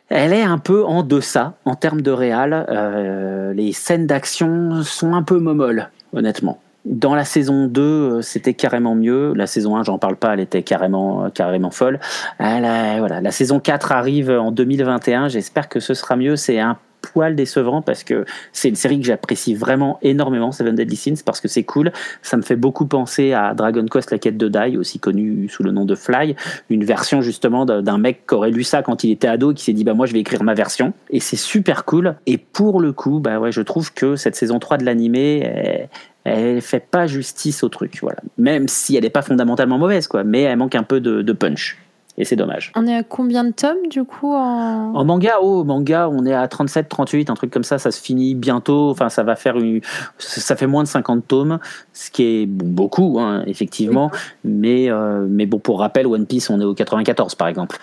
elle 0.08 0.32
est 0.32 0.42
un 0.42 0.58
peu 0.58 0.84
en 0.84 1.02
deçà 1.02 1.54
en 1.64 1.76
termes 1.76 2.02
de 2.02 2.10
réal. 2.10 2.66
Euh, 2.68 3.52
les 3.54 3.72
scènes 3.72 4.06
d'action 4.06 4.82
sont 4.82 5.14
un 5.14 5.22
peu 5.22 5.38
momolles, 5.38 5.90
honnêtement. 6.12 6.60
Dans 6.84 7.14
la 7.14 7.24
saison 7.24 7.66
2, 7.66 7.80
euh, 7.82 8.22
c'était 8.22 8.54
carrément 8.54 8.94
mieux. 8.94 9.34
La 9.34 9.46
saison 9.46 9.76
1, 9.76 9.82
j'en 9.84 9.98
parle 9.98 10.16
pas, 10.16 10.32
elle 10.32 10.40
était 10.40 10.62
carrément, 10.62 11.24
euh, 11.24 11.28
carrément 11.28 11.70
folle. 11.70 12.00
Ah, 12.38 12.58
la, 12.58 12.98
voilà. 12.98 13.20
la 13.20 13.30
saison 13.30 13.60
4 13.60 13.92
arrive 13.92 14.30
en 14.30 14.50
2021. 14.50 15.28
J'espère 15.28 15.68
que 15.68 15.78
ce 15.78 15.92
sera 15.92 16.16
mieux. 16.16 16.36
C'est 16.36 16.58
un 16.58 16.78
poil 17.00 17.34
décevant 17.34 17.82
parce 17.82 18.04
que 18.04 18.24
c'est 18.52 18.68
une 18.68 18.76
série 18.76 18.98
que 19.00 19.06
j'apprécie 19.06 19.54
vraiment 19.54 19.98
énormément, 20.02 20.52
Seven 20.52 20.74
Deadly 20.74 20.96
Sins, 20.96 21.22
parce 21.24 21.40
que 21.40 21.48
c'est 21.48 21.64
cool. 21.64 21.92
Ça 22.22 22.36
me 22.36 22.42
fait 22.42 22.56
beaucoup 22.56 22.86
penser 22.86 23.32
à 23.32 23.54
Dragon 23.54 23.84
Quest, 23.86 24.10
la 24.10 24.18
quête 24.18 24.36
de 24.36 24.48
Dai, 24.48 24.76
aussi 24.76 24.98
connu 24.98 25.48
sous 25.48 25.62
le 25.62 25.72
nom 25.72 25.84
de 25.84 25.94
Fly, 25.94 26.36
une 26.68 26.84
version 26.84 27.22
justement 27.22 27.64
d'un 27.64 27.82
d'un 27.82 27.98
mec 27.98 28.26
qui 28.26 28.34
aurait 28.34 28.50
lu 28.50 28.64
ça 28.64 28.82
quand 28.82 29.04
il 29.04 29.10
était 29.10 29.28
ado 29.28 29.52
et 29.52 29.54
qui 29.54 29.64
s'est 29.64 29.72
dit 29.72 29.84
bah 29.84 29.94
moi 29.94 30.06
je 30.06 30.12
vais 30.12 30.20
écrire 30.20 30.42
ma 30.42 30.54
version. 30.54 30.92
Et 31.10 31.20
c'est 31.20 31.36
super 31.36 31.84
cool. 31.84 32.16
Et 32.26 32.38
pour 32.38 32.80
le 32.80 32.92
coup, 32.92 33.20
bah 33.20 33.40
ouais, 33.40 33.52
je 33.52 33.62
trouve 33.62 33.92
que 33.92 34.16
cette 34.16 34.36
saison 34.36 34.58
3 34.58 34.78
de 34.78 34.84
l'animé, 34.84 35.88
elle, 36.30 36.60
fait 36.60 36.80
pas 36.80 37.06
justice 37.06 37.62
au 37.62 37.68
truc, 37.68 37.98
voilà. 38.02 38.18
Même 38.38 38.68
si 38.68 38.96
elle 38.96 39.04
est 39.04 39.10
pas 39.10 39.22
fondamentalement 39.22 39.78
mauvaise, 39.78 40.06
quoi, 40.06 40.24
mais 40.24 40.42
elle 40.42 40.56
manque 40.56 40.74
un 40.74 40.82
peu 40.82 41.00
de, 41.00 41.22
de 41.22 41.32
punch. 41.32 41.78
Et 42.20 42.24
c'est 42.24 42.36
dommage. 42.36 42.70
On 42.76 42.86
est 42.86 42.94
à 42.94 43.02
combien 43.02 43.44
de 43.44 43.52
tomes 43.52 43.86
du 43.88 44.04
coup 44.04 44.34
en... 44.34 44.94
En 44.94 45.04
manga, 45.06 45.36
oh, 45.40 45.64
manga, 45.64 46.08
on 46.10 46.26
est 46.26 46.34
à 46.34 46.46
37, 46.48 46.88
38, 46.88 47.30
un 47.30 47.34
truc 47.34 47.50
comme 47.50 47.64
ça, 47.64 47.78
ça 47.78 47.90
se 47.90 48.00
finit 48.00 48.34
bientôt. 48.34 48.90
Enfin, 48.90 49.08
ça 49.08 49.22
va 49.22 49.36
faire 49.36 49.56
une, 49.56 49.80
ça 50.18 50.54
fait 50.54 50.66
moins 50.66 50.82
de 50.82 50.88
50 50.88 51.26
tomes, 51.26 51.58
ce 51.94 52.10
qui 52.10 52.24
est 52.24 52.46
beaucoup, 52.46 53.18
hein, 53.18 53.42
effectivement. 53.46 54.10
Mais, 54.44 54.90
euh, 54.90 55.26
mais 55.28 55.46
bon, 55.46 55.58
pour 55.60 55.78
rappel, 55.78 56.06
One 56.06 56.26
Piece, 56.26 56.50
on 56.50 56.60
est 56.60 56.64
au 56.64 56.74
94, 56.74 57.36
par 57.36 57.48
exemple. 57.48 57.78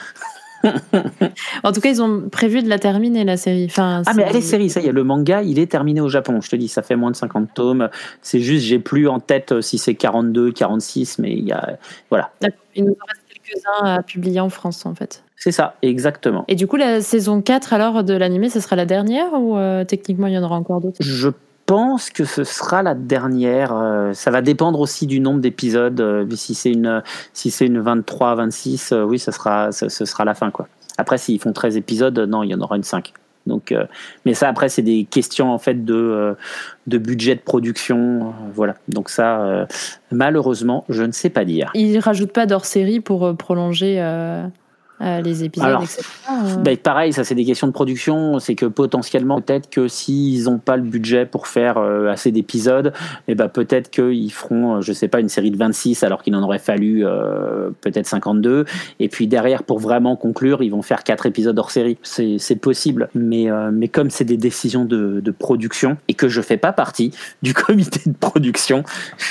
En 1.64 1.72
tout 1.72 1.82
cas, 1.82 1.90
ils 1.90 2.02
ont 2.02 2.30
prévu 2.30 2.64
de 2.64 2.70
la 2.70 2.80
terminer 2.80 3.24
la 3.24 3.38
série. 3.38 3.66
Enfin, 3.66 4.04
Ah, 4.06 4.14
mais 4.16 4.26
elle 4.28 4.36
est 4.36 4.42
série, 4.42 4.70
ça 4.70 4.80
y 4.82 4.88
est, 4.88 4.92
le 4.92 5.04
manga, 5.04 5.42
il 5.42 5.60
est 5.60 5.70
terminé 5.70 6.02
au 6.02 6.10
Japon. 6.10 6.42
Je 6.42 6.50
te 6.50 6.56
dis, 6.56 6.68
ça 6.68 6.82
fait 6.82 6.96
moins 6.96 7.12
de 7.12 7.16
50 7.16 7.54
tomes. 7.54 7.90
C'est 8.22 8.40
juste, 8.40 8.66
j'ai 8.66 8.80
plus 8.80 9.08
en 9.08 9.20
tête 9.20 9.52
euh, 9.52 9.62
si 9.62 9.78
c'est 9.78 9.96
42, 9.96 10.52
46, 10.52 11.20
mais 11.20 11.34
il 11.34 11.46
y 11.46 11.52
a, 11.52 11.78
voilà. 12.10 12.32
Il 12.76 12.86
nous 12.86 12.92
en 12.92 13.06
reste 13.08 13.24
quelques-uns 13.30 13.86
à 13.86 14.04
publier 14.04 14.40
en 14.40 14.50
France 14.50 14.86
en 14.86 14.96
fait. 14.96 15.24
C'est 15.36 15.52
ça, 15.52 15.76
exactement. 15.84 16.46
Et 16.48 16.56
du 16.56 16.66
coup, 16.66 16.78
la 16.78 17.02
saison 17.02 17.42
4 17.42 17.74
alors 17.74 18.04
de 18.04 18.14
l'animé, 18.14 18.50
ce 18.50 18.60
sera 18.60 18.76
la 18.76 18.86
dernière 18.86 19.34
ou 19.34 19.58
euh, 19.58 19.84
techniquement 19.86 20.28
il 20.28 20.34
y 20.34 20.38
en 20.38 20.44
aura 20.44 20.56
encore 20.56 20.82
d'autres? 20.82 20.98
Je 21.00 21.30
pense 21.68 22.10
que 22.10 22.26
ce 22.26 22.44
sera 22.44 22.82
la 22.82 22.96
dernière. 22.96 23.74
euh, 23.76 24.14
ça 24.14 24.32
va 24.32 24.42
dépendre 24.42 24.80
aussi 24.80 25.06
du 25.06 25.20
nombre 25.20 25.42
d'épisodes. 25.42 26.00
euh, 26.02 26.26
si 26.36 26.56
c'est 26.56 26.72
une, 26.72 27.04
si 27.34 27.54
une 27.64 27.80
23, 27.80 28.36
26, 28.36 28.94
euh, 28.94 29.04
oui, 29.04 29.20
ce 29.20 29.32
sera, 29.32 29.72
ce, 29.72 29.88
sera 29.90 30.26
la 30.26 30.34
fin, 30.34 30.50
quoi. 30.50 30.68
Après, 30.98 31.20
s'ils 31.20 31.40
font 31.40 31.54
13 31.54 31.78
épisodes, 31.78 32.18
non, 32.18 32.42
il 32.42 32.50
y 32.50 32.56
en 32.56 32.62
aura 32.62 32.78
une 32.78 32.84
5. 32.84 33.14
Donc, 33.46 33.74
mais 34.26 34.34
ça, 34.34 34.50
après, 34.50 34.68
c'est 34.68 34.82
des 34.82 35.06
questions 35.06 35.54
en 35.54 35.58
fait 35.58 35.86
de, 35.86 36.36
budget 36.86 37.34
de 37.36 37.40
production, 37.40 38.34
voilà. 38.54 38.76
Donc 38.90 39.10
ça, 39.10 39.66
malheureusement, 40.12 40.84
je 40.90 41.04
ne 41.04 41.14
sais 41.14 41.30
pas 41.30 41.46
dire. 41.46 41.72
Ils 41.74 41.98
rajoutent 42.00 42.34
pas 42.34 42.46
d'hors 42.46 42.66
série 42.66 43.00
pour 43.00 43.38
prolonger 43.38 44.02
euh, 45.00 45.22
les 45.22 45.44
épisodes, 45.44 45.70
Alors, 45.70 45.84
etc. 45.84 46.02
euh. 46.32 46.56
Ben, 46.56 46.76
pareil, 46.76 47.14
ça 47.14 47.24
c'est 47.24 47.36
des 47.36 47.46
questions 47.46 47.68
de 47.68 47.72
production. 47.72 48.40
C'est 48.40 48.56
que 48.56 48.66
potentiellement, 48.66 49.40
peut-être 49.42 49.70
que 49.70 49.88
s'ils 49.88 50.46
n'ont 50.46 50.58
pas 50.58 50.76
le 50.76 50.84
budget 50.84 51.26
pour 51.26 51.48
faire 51.48 51.78
euh, 51.78 52.10
assez 52.10 52.32
d'épisodes, 52.32 52.94
et 53.28 53.36
ben 53.36 53.48
peut-être 53.48 53.92
qu'ils 53.92 54.32
feront, 54.32 54.82
je 54.82 54.94
sais 54.94 55.08
pas, 55.08 55.20
une 55.20 55.30
série 55.30 55.52
de 55.52 55.58
26 55.58 56.04
alors 56.04 56.24
qu'il 56.24 56.36
en 56.36 56.42
aurait 56.42 56.58
fallu 56.60 57.06
euh, 57.06 57.70
peut-être 57.82 58.08
52. 58.08 58.66
Et 59.00 59.08
puis 59.08 59.28
derrière, 59.28 59.64
pour 59.64 59.80
vraiment 59.80 60.16
conclure, 60.16 60.64
ils 60.64 60.72
vont 60.72 60.82
faire 60.82 61.04
quatre 61.04 61.28
épisodes 61.28 61.58
hors 61.60 61.72
série. 61.72 61.98
C'est 62.02 62.60
possible, 62.60 63.10
mais 63.14 63.48
mais 63.72 63.88
comme 63.88 64.10
c'est 64.10 64.26
des 64.26 64.38
décisions 64.38 64.86
de, 64.86 65.20
de 65.20 65.32
production 65.32 65.98
et 66.08 66.14
que 66.16 66.28
je 66.28 66.42
fais 66.42 66.58
pas 66.58 66.74
partie 66.74 67.12
du 67.44 67.54
comité 67.54 68.02
de 68.10 68.16
production, 68.16 68.84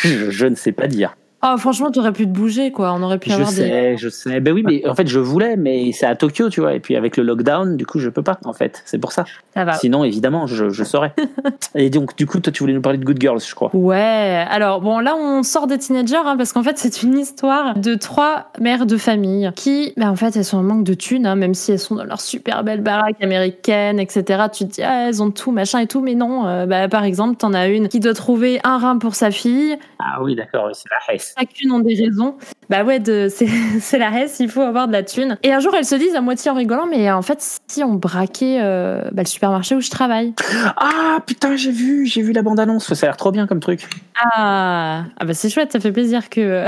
je, 0.05 0.31
je 0.31 0.47
ne 0.47 0.55
sais 0.55 0.73
pas 0.73 0.87
dire. 0.87 1.17
Oh, 1.45 1.57
franchement, 1.59 1.91
t'aurais 1.91 2.13
pu 2.13 2.25
te 2.25 2.31
bouger, 2.33 2.73
quoi. 2.73 2.93
On 2.95 3.03
aurait 3.03 3.19
pu 3.19 3.29
Je 3.29 3.35
avoir 3.35 3.51
des. 3.51 3.57
sais, 3.57 3.97
je 3.99 4.09
sais. 4.09 4.41
Ben 4.41 4.53
oui, 4.55 4.63
mais 4.67 4.89
en 4.89 4.95
fait, 4.95 5.07
je 5.07 5.19
voulais, 5.21 5.57
mais 5.57 5.93
c'est 5.93 6.07
à 6.07 6.17
Tokyo, 6.17 6.49
tu 6.49 6.61
vois. 6.61 6.75
Et 6.75 6.81
puis 6.81 6.97
avec 6.97 7.17
le 7.17 7.23
lockdown, 7.25 7.77
du 7.77 7.85
coup, 7.87 7.99
je 7.99 8.09
peux 8.09 8.23
pas, 8.23 8.39
en 8.45 8.53
fait. 8.55 8.83
C'est 8.87 8.99
pour 8.99 9.13
ça. 9.13 9.25
Ça 9.55 9.65
va. 9.65 9.75
Sinon, 9.75 10.03
évidemment, 10.03 10.47
je, 10.47 10.71
je 10.71 10.83
saurais. 10.83 11.15
et 11.75 11.91
donc, 11.91 12.17
du 12.17 12.27
coup, 12.27 12.41
toi, 12.41 12.53
tu 12.53 12.63
voulais 12.63 12.73
nous 12.73 12.81
parler 12.81 12.99
de 12.99 13.05
Good 13.05 13.21
Girls, 13.21 13.41
je 13.47 13.55
crois. 13.55 13.71
Ouais, 13.75 14.45
alors 14.51 14.81
bon, 14.81 14.99
là 14.99 15.15
on 15.17 15.43
sort 15.43 15.67
des 15.67 15.79
teenagers 15.79 16.17
hein, 16.17 16.37
parce 16.37 16.53
qu'en 16.53 16.63
fait 16.63 16.79
c'est 16.79 17.03
une 17.03 17.19
histoire 17.19 17.75
de 17.79 17.95
trois 17.95 18.51
mères 18.61 18.87
de 18.87 18.97
famille 18.97 19.51
qui, 19.55 19.93
bah, 19.97 20.11
en 20.11 20.17
fait, 20.17 20.37
elles 20.37 20.45
sont 20.45 20.59
en 20.59 20.63
manque 20.63 20.85
de 20.85 20.95
thunes, 20.95 21.27
hein, 21.27 21.37
même 21.37 21.55
si 21.55 21.73
elles 21.73 21.79
sont 21.79 21.95
dans 21.97 22.05
leur 22.05 22.21
super 22.21 22.65
belle 22.65 22.81
baraque 22.81 23.23
américaine, 23.23 23.99
etc. 24.01 24.45
Tu 24.53 24.67
te 24.67 24.73
dis, 24.75 24.83
ah, 24.83 25.09
elles 25.09 25.23
ont 25.23 25.31
tout, 25.31 25.53
machin 25.53 25.81
et 25.81 25.87
tout, 25.87 26.01
mais 26.01 26.15
non. 26.15 26.47
euh, 26.47 26.67
bah, 26.67 26.89
par 26.89 27.05
exemple, 27.05 27.37
t'en 27.37 27.53
as 27.55 27.69
une 27.69 27.89
qui 27.89 28.01
doit 28.01 28.15
trouver 28.15 28.61
un 28.65 28.79
rein 28.79 28.99
pour 28.99 29.15
sa 29.15 29.31
fille, 29.31 29.77
Ah 29.99 30.23
oui, 30.23 30.35
d'accord, 30.35 30.71
c'est 30.73 30.89
la. 30.91 30.97
Chacune 31.39 31.73
ont 31.73 31.81
des 31.81 31.95
raisons. 31.95 32.37
Bah 32.69 32.85
ouais, 32.85 33.01
c'est, 33.31 33.99
la 33.99 34.21
Hesse, 34.21 34.41
il 34.41 34.49
faut 34.49 34.63
avoir 34.63 34.89
de 34.89 34.93
la 34.93 35.03
thune. 35.03 35.39
Et 35.43 35.53
un 35.53 35.61
jour, 35.61 35.75
elles 35.75 35.85
se 35.85 35.95
disent 35.95 36.15
à 36.15 36.21
moitié 36.21 36.51
en 36.51 36.55
rigolant, 36.55 36.87
mais 36.87 37.11
en 37.11 37.23
fait, 37.23 37.61
si 37.69 37.85
on 37.85 37.95
braquait 37.95 38.59
euh, 38.61 39.03
bah, 39.13 39.23
le 39.23 39.29
supermarché 39.29 39.75
où 39.75 39.81
je 39.81 39.91
travaille. 39.91 40.35
Ah 40.77 41.19
putain, 41.27 41.57
j'ai 41.57 41.71
vu, 41.71 42.07
j'ai 42.07 42.23
vu 42.23 42.33
la 42.33 42.43
bande-annonce. 42.43 42.93
Ça 42.93 43.07
a 43.07 43.11
l'air 43.11 43.17
trop 43.17 43.31
bien 43.31 43.47
comme 43.47 43.61
truc. 43.61 43.89
Ah, 44.19 45.05
ah 45.19 45.25
bah 45.25 45.35
c'est 45.35 45.51
chouette, 45.51 45.73
ça 45.73 45.81
fait 45.81 45.93
plaisir 45.93 46.31
que 46.31 46.65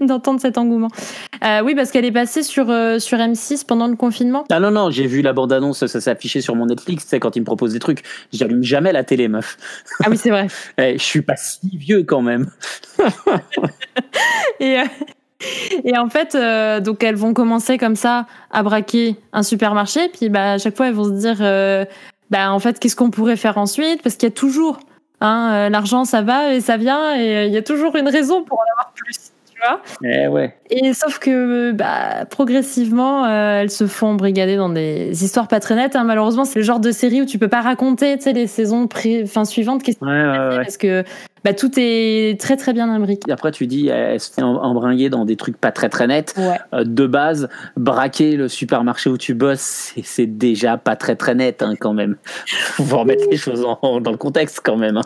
d'entendre 0.04 0.40
cet 0.40 0.58
engouement. 0.58 0.88
Euh, 1.44 1.60
oui, 1.62 1.74
parce 1.74 1.90
qu'elle 1.90 2.04
est 2.04 2.12
passée 2.12 2.42
sur, 2.42 2.70
euh, 2.70 2.98
sur 2.98 3.18
M6 3.18 3.66
pendant 3.66 3.86
le 3.86 3.96
confinement. 3.96 4.44
Ah 4.50 4.60
non, 4.60 4.70
non, 4.70 4.90
j'ai 4.90 5.06
vu 5.06 5.22
la 5.22 5.32
bande-annonce, 5.32 5.86
ça 5.86 6.00
s'est 6.00 6.10
affiché 6.10 6.40
sur 6.40 6.56
mon 6.56 6.66
Netflix, 6.66 7.04
tu 7.04 7.10
sais, 7.10 7.20
quand 7.20 7.36
ils 7.36 7.40
me 7.40 7.44
proposent 7.44 7.72
des 7.72 7.78
trucs. 7.78 8.02
J'allume 8.32 8.62
jamais 8.62 8.92
la 8.92 9.04
télé, 9.04 9.28
meuf. 9.28 9.58
Ah 10.02 10.08
oui, 10.10 10.16
c'est 10.16 10.30
vrai. 10.30 10.46
Eh, 10.78 10.98
je 10.98 11.02
suis 11.02 11.22
pas 11.22 11.36
si 11.36 11.76
vieux 11.76 12.02
quand 12.02 12.20
même. 12.20 12.50
Et, 14.60 14.78
euh, 14.80 14.84
et 15.84 15.98
en 15.98 16.08
fait, 16.08 16.34
euh, 16.34 16.80
donc 16.80 17.04
elles 17.04 17.14
vont 17.16 17.34
commencer 17.34 17.76
comme 17.78 17.96
ça 17.96 18.26
à 18.50 18.62
braquer 18.62 19.16
un 19.32 19.42
supermarché, 19.42 20.08
puis 20.08 20.28
bah, 20.30 20.52
à 20.52 20.58
chaque 20.58 20.76
fois 20.76 20.88
elles 20.88 20.94
vont 20.94 21.04
se 21.04 21.10
dire, 21.10 21.36
euh, 21.40 21.84
bah 22.30 22.50
en 22.52 22.58
fait, 22.58 22.78
qu'est-ce 22.78 22.96
qu'on 22.96 23.10
pourrait 23.10 23.36
faire 23.36 23.58
ensuite? 23.58 24.02
Parce 24.02 24.16
qu'il 24.16 24.28
y 24.28 24.32
a 24.32 24.34
toujours, 24.34 24.78
hein, 25.20 25.68
l'argent 25.68 26.04
ça 26.06 26.22
va 26.22 26.54
et 26.54 26.60
ça 26.60 26.76
vient, 26.78 27.14
et 27.20 27.46
il 27.46 27.52
y 27.52 27.56
a 27.58 27.62
toujours 27.62 27.96
une 27.96 28.08
raison 28.08 28.44
pour 28.44 28.58
en 28.58 28.62
avoir 28.72 28.92
plus, 28.94 29.30
tu 29.52 29.58
vois? 29.60 29.82
Eh 30.10 30.26
ouais. 30.28 30.56
Et 30.70 30.94
sauf 30.94 31.18
que 31.18 31.72
bah, 31.72 32.24
progressivement, 32.30 33.26
euh, 33.26 33.60
elles 33.60 33.70
se 33.70 33.86
font 33.86 34.14
brigader 34.14 34.56
dans 34.56 34.70
des 34.70 35.22
histoires 35.22 35.48
pas 35.48 35.60
très 35.60 35.74
nettes. 35.74 35.96
hein. 35.96 36.04
Malheureusement, 36.04 36.46
c'est 36.46 36.58
le 36.60 36.64
genre 36.64 36.80
de 36.80 36.92
série 36.92 37.20
où 37.20 37.26
tu 37.26 37.38
peux 37.38 37.48
pas 37.48 37.60
raconter 37.60 38.16
les 38.32 38.46
saisons 38.46 38.86
pré- 38.86 39.22
enfin, 39.24 39.44
suivantes 39.44 39.82
qu'est-ce 39.82 39.98
qui 39.98 40.04
Ouais, 40.04 40.10
ouais, 40.10 40.48
ouais. 40.48 40.56
parce 40.56 40.78
que 40.78 41.04
bah, 41.46 41.54
tout 41.54 41.70
est 41.76 42.40
très 42.40 42.56
très 42.56 42.72
bien 42.72 42.90
imbriqué. 42.90 43.30
Après, 43.30 43.52
tu 43.52 43.68
dis, 43.68 43.86
elle 43.86 44.18
se 44.18 44.32
fait 44.32 44.42
em- 44.42 44.58
embringuer 44.60 45.10
dans 45.10 45.24
des 45.24 45.36
trucs 45.36 45.56
pas 45.56 45.70
très 45.70 45.88
très 45.88 46.08
nets. 46.08 46.34
Ouais. 46.36 46.58
Euh, 46.74 46.82
de 46.84 47.06
base, 47.06 47.48
braquer 47.76 48.34
le 48.36 48.48
supermarché 48.48 49.08
où 49.10 49.16
tu 49.16 49.32
bosses, 49.34 49.92
c'est- 50.02 50.26
déjà 50.26 50.76
pas 50.76 50.96
très 50.96 51.14
très 51.14 51.36
net 51.36 51.62
hein, 51.62 51.74
quand 51.78 51.92
même. 51.92 52.16
Faut 52.46 52.98
remettre 52.98 53.24
les 53.30 53.36
choses 53.36 53.64
en- 53.80 54.00
dans 54.00 54.10
le 54.10 54.16
contexte 54.16 54.60
quand 54.64 54.76
même. 54.76 54.96
hein. 54.96 55.02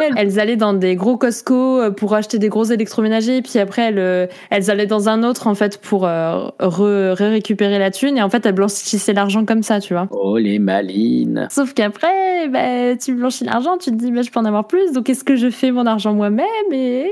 Elles, 0.00 0.12
elles 0.18 0.38
allaient 0.40 0.56
dans 0.56 0.74
des 0.74 0.96
gros 0.96 1.16
Costco 1.16 1.80
euh, 1.80 1.90
pour 1.90 2.14
acheter 2.14 2.38
des 2.38 2.48
gros 2.50 2.64
électroménagers, 2.64 3.40
puis 3.40 3.58
après 3.58 3.82
elles, 3.88 3.98
euh, 3.98 4.26
elles 4.50 4.70
allaient 4.70 4.86
dans 4.86 5.08
un 5.08 5.22
autre 5.22 5.46
en 5.46 5.54
fait 5.54 5.78
pour 5.80 6.06
euh, 6.06 6.48
re- 6.60 7.12
récupérer 7.12 7.78
la 7.78 7.90
thune, 7.90 8.18
et 8.18 8.22
en 8.22 8.28
fait 8.28 8.44
elles 8.44 8.52
blanchissaient 8.54 9.14
l'argent 9.14 9.46
comme 9.46 9.62
ça, 9.62 9.80
tu 9.80 9.94
vois. 9.94 10.08
Oh 10.10 10.36
les 10.36 10.58
malines. 10.58 11.48
Sauf 11.50 11.72
qu'après, 11.72 12.48
bah, 12.48 12.96
tu 12.96 13.14
blanchis 13.14 13.44
l'argent, 13.44 13.78
tu 13.78 13.90
te 13.90 13.96
dis 13.96 14.12
bah, 14.12 14.20
je 14.22 14.30
peux 14.30 14.40
en 14.40 14.44
avoir 14.44 14.66
plus, 14.66 14.92
donc 14.92 15.08
est-ce 15.08 15.24
que 15.24 15.36
je 15.36 15.48
fais 15.50 15.69
mon 15.72 15.86
argent 15.86 16.14
moi-même 16.14 16.72
et, 16.72 17.10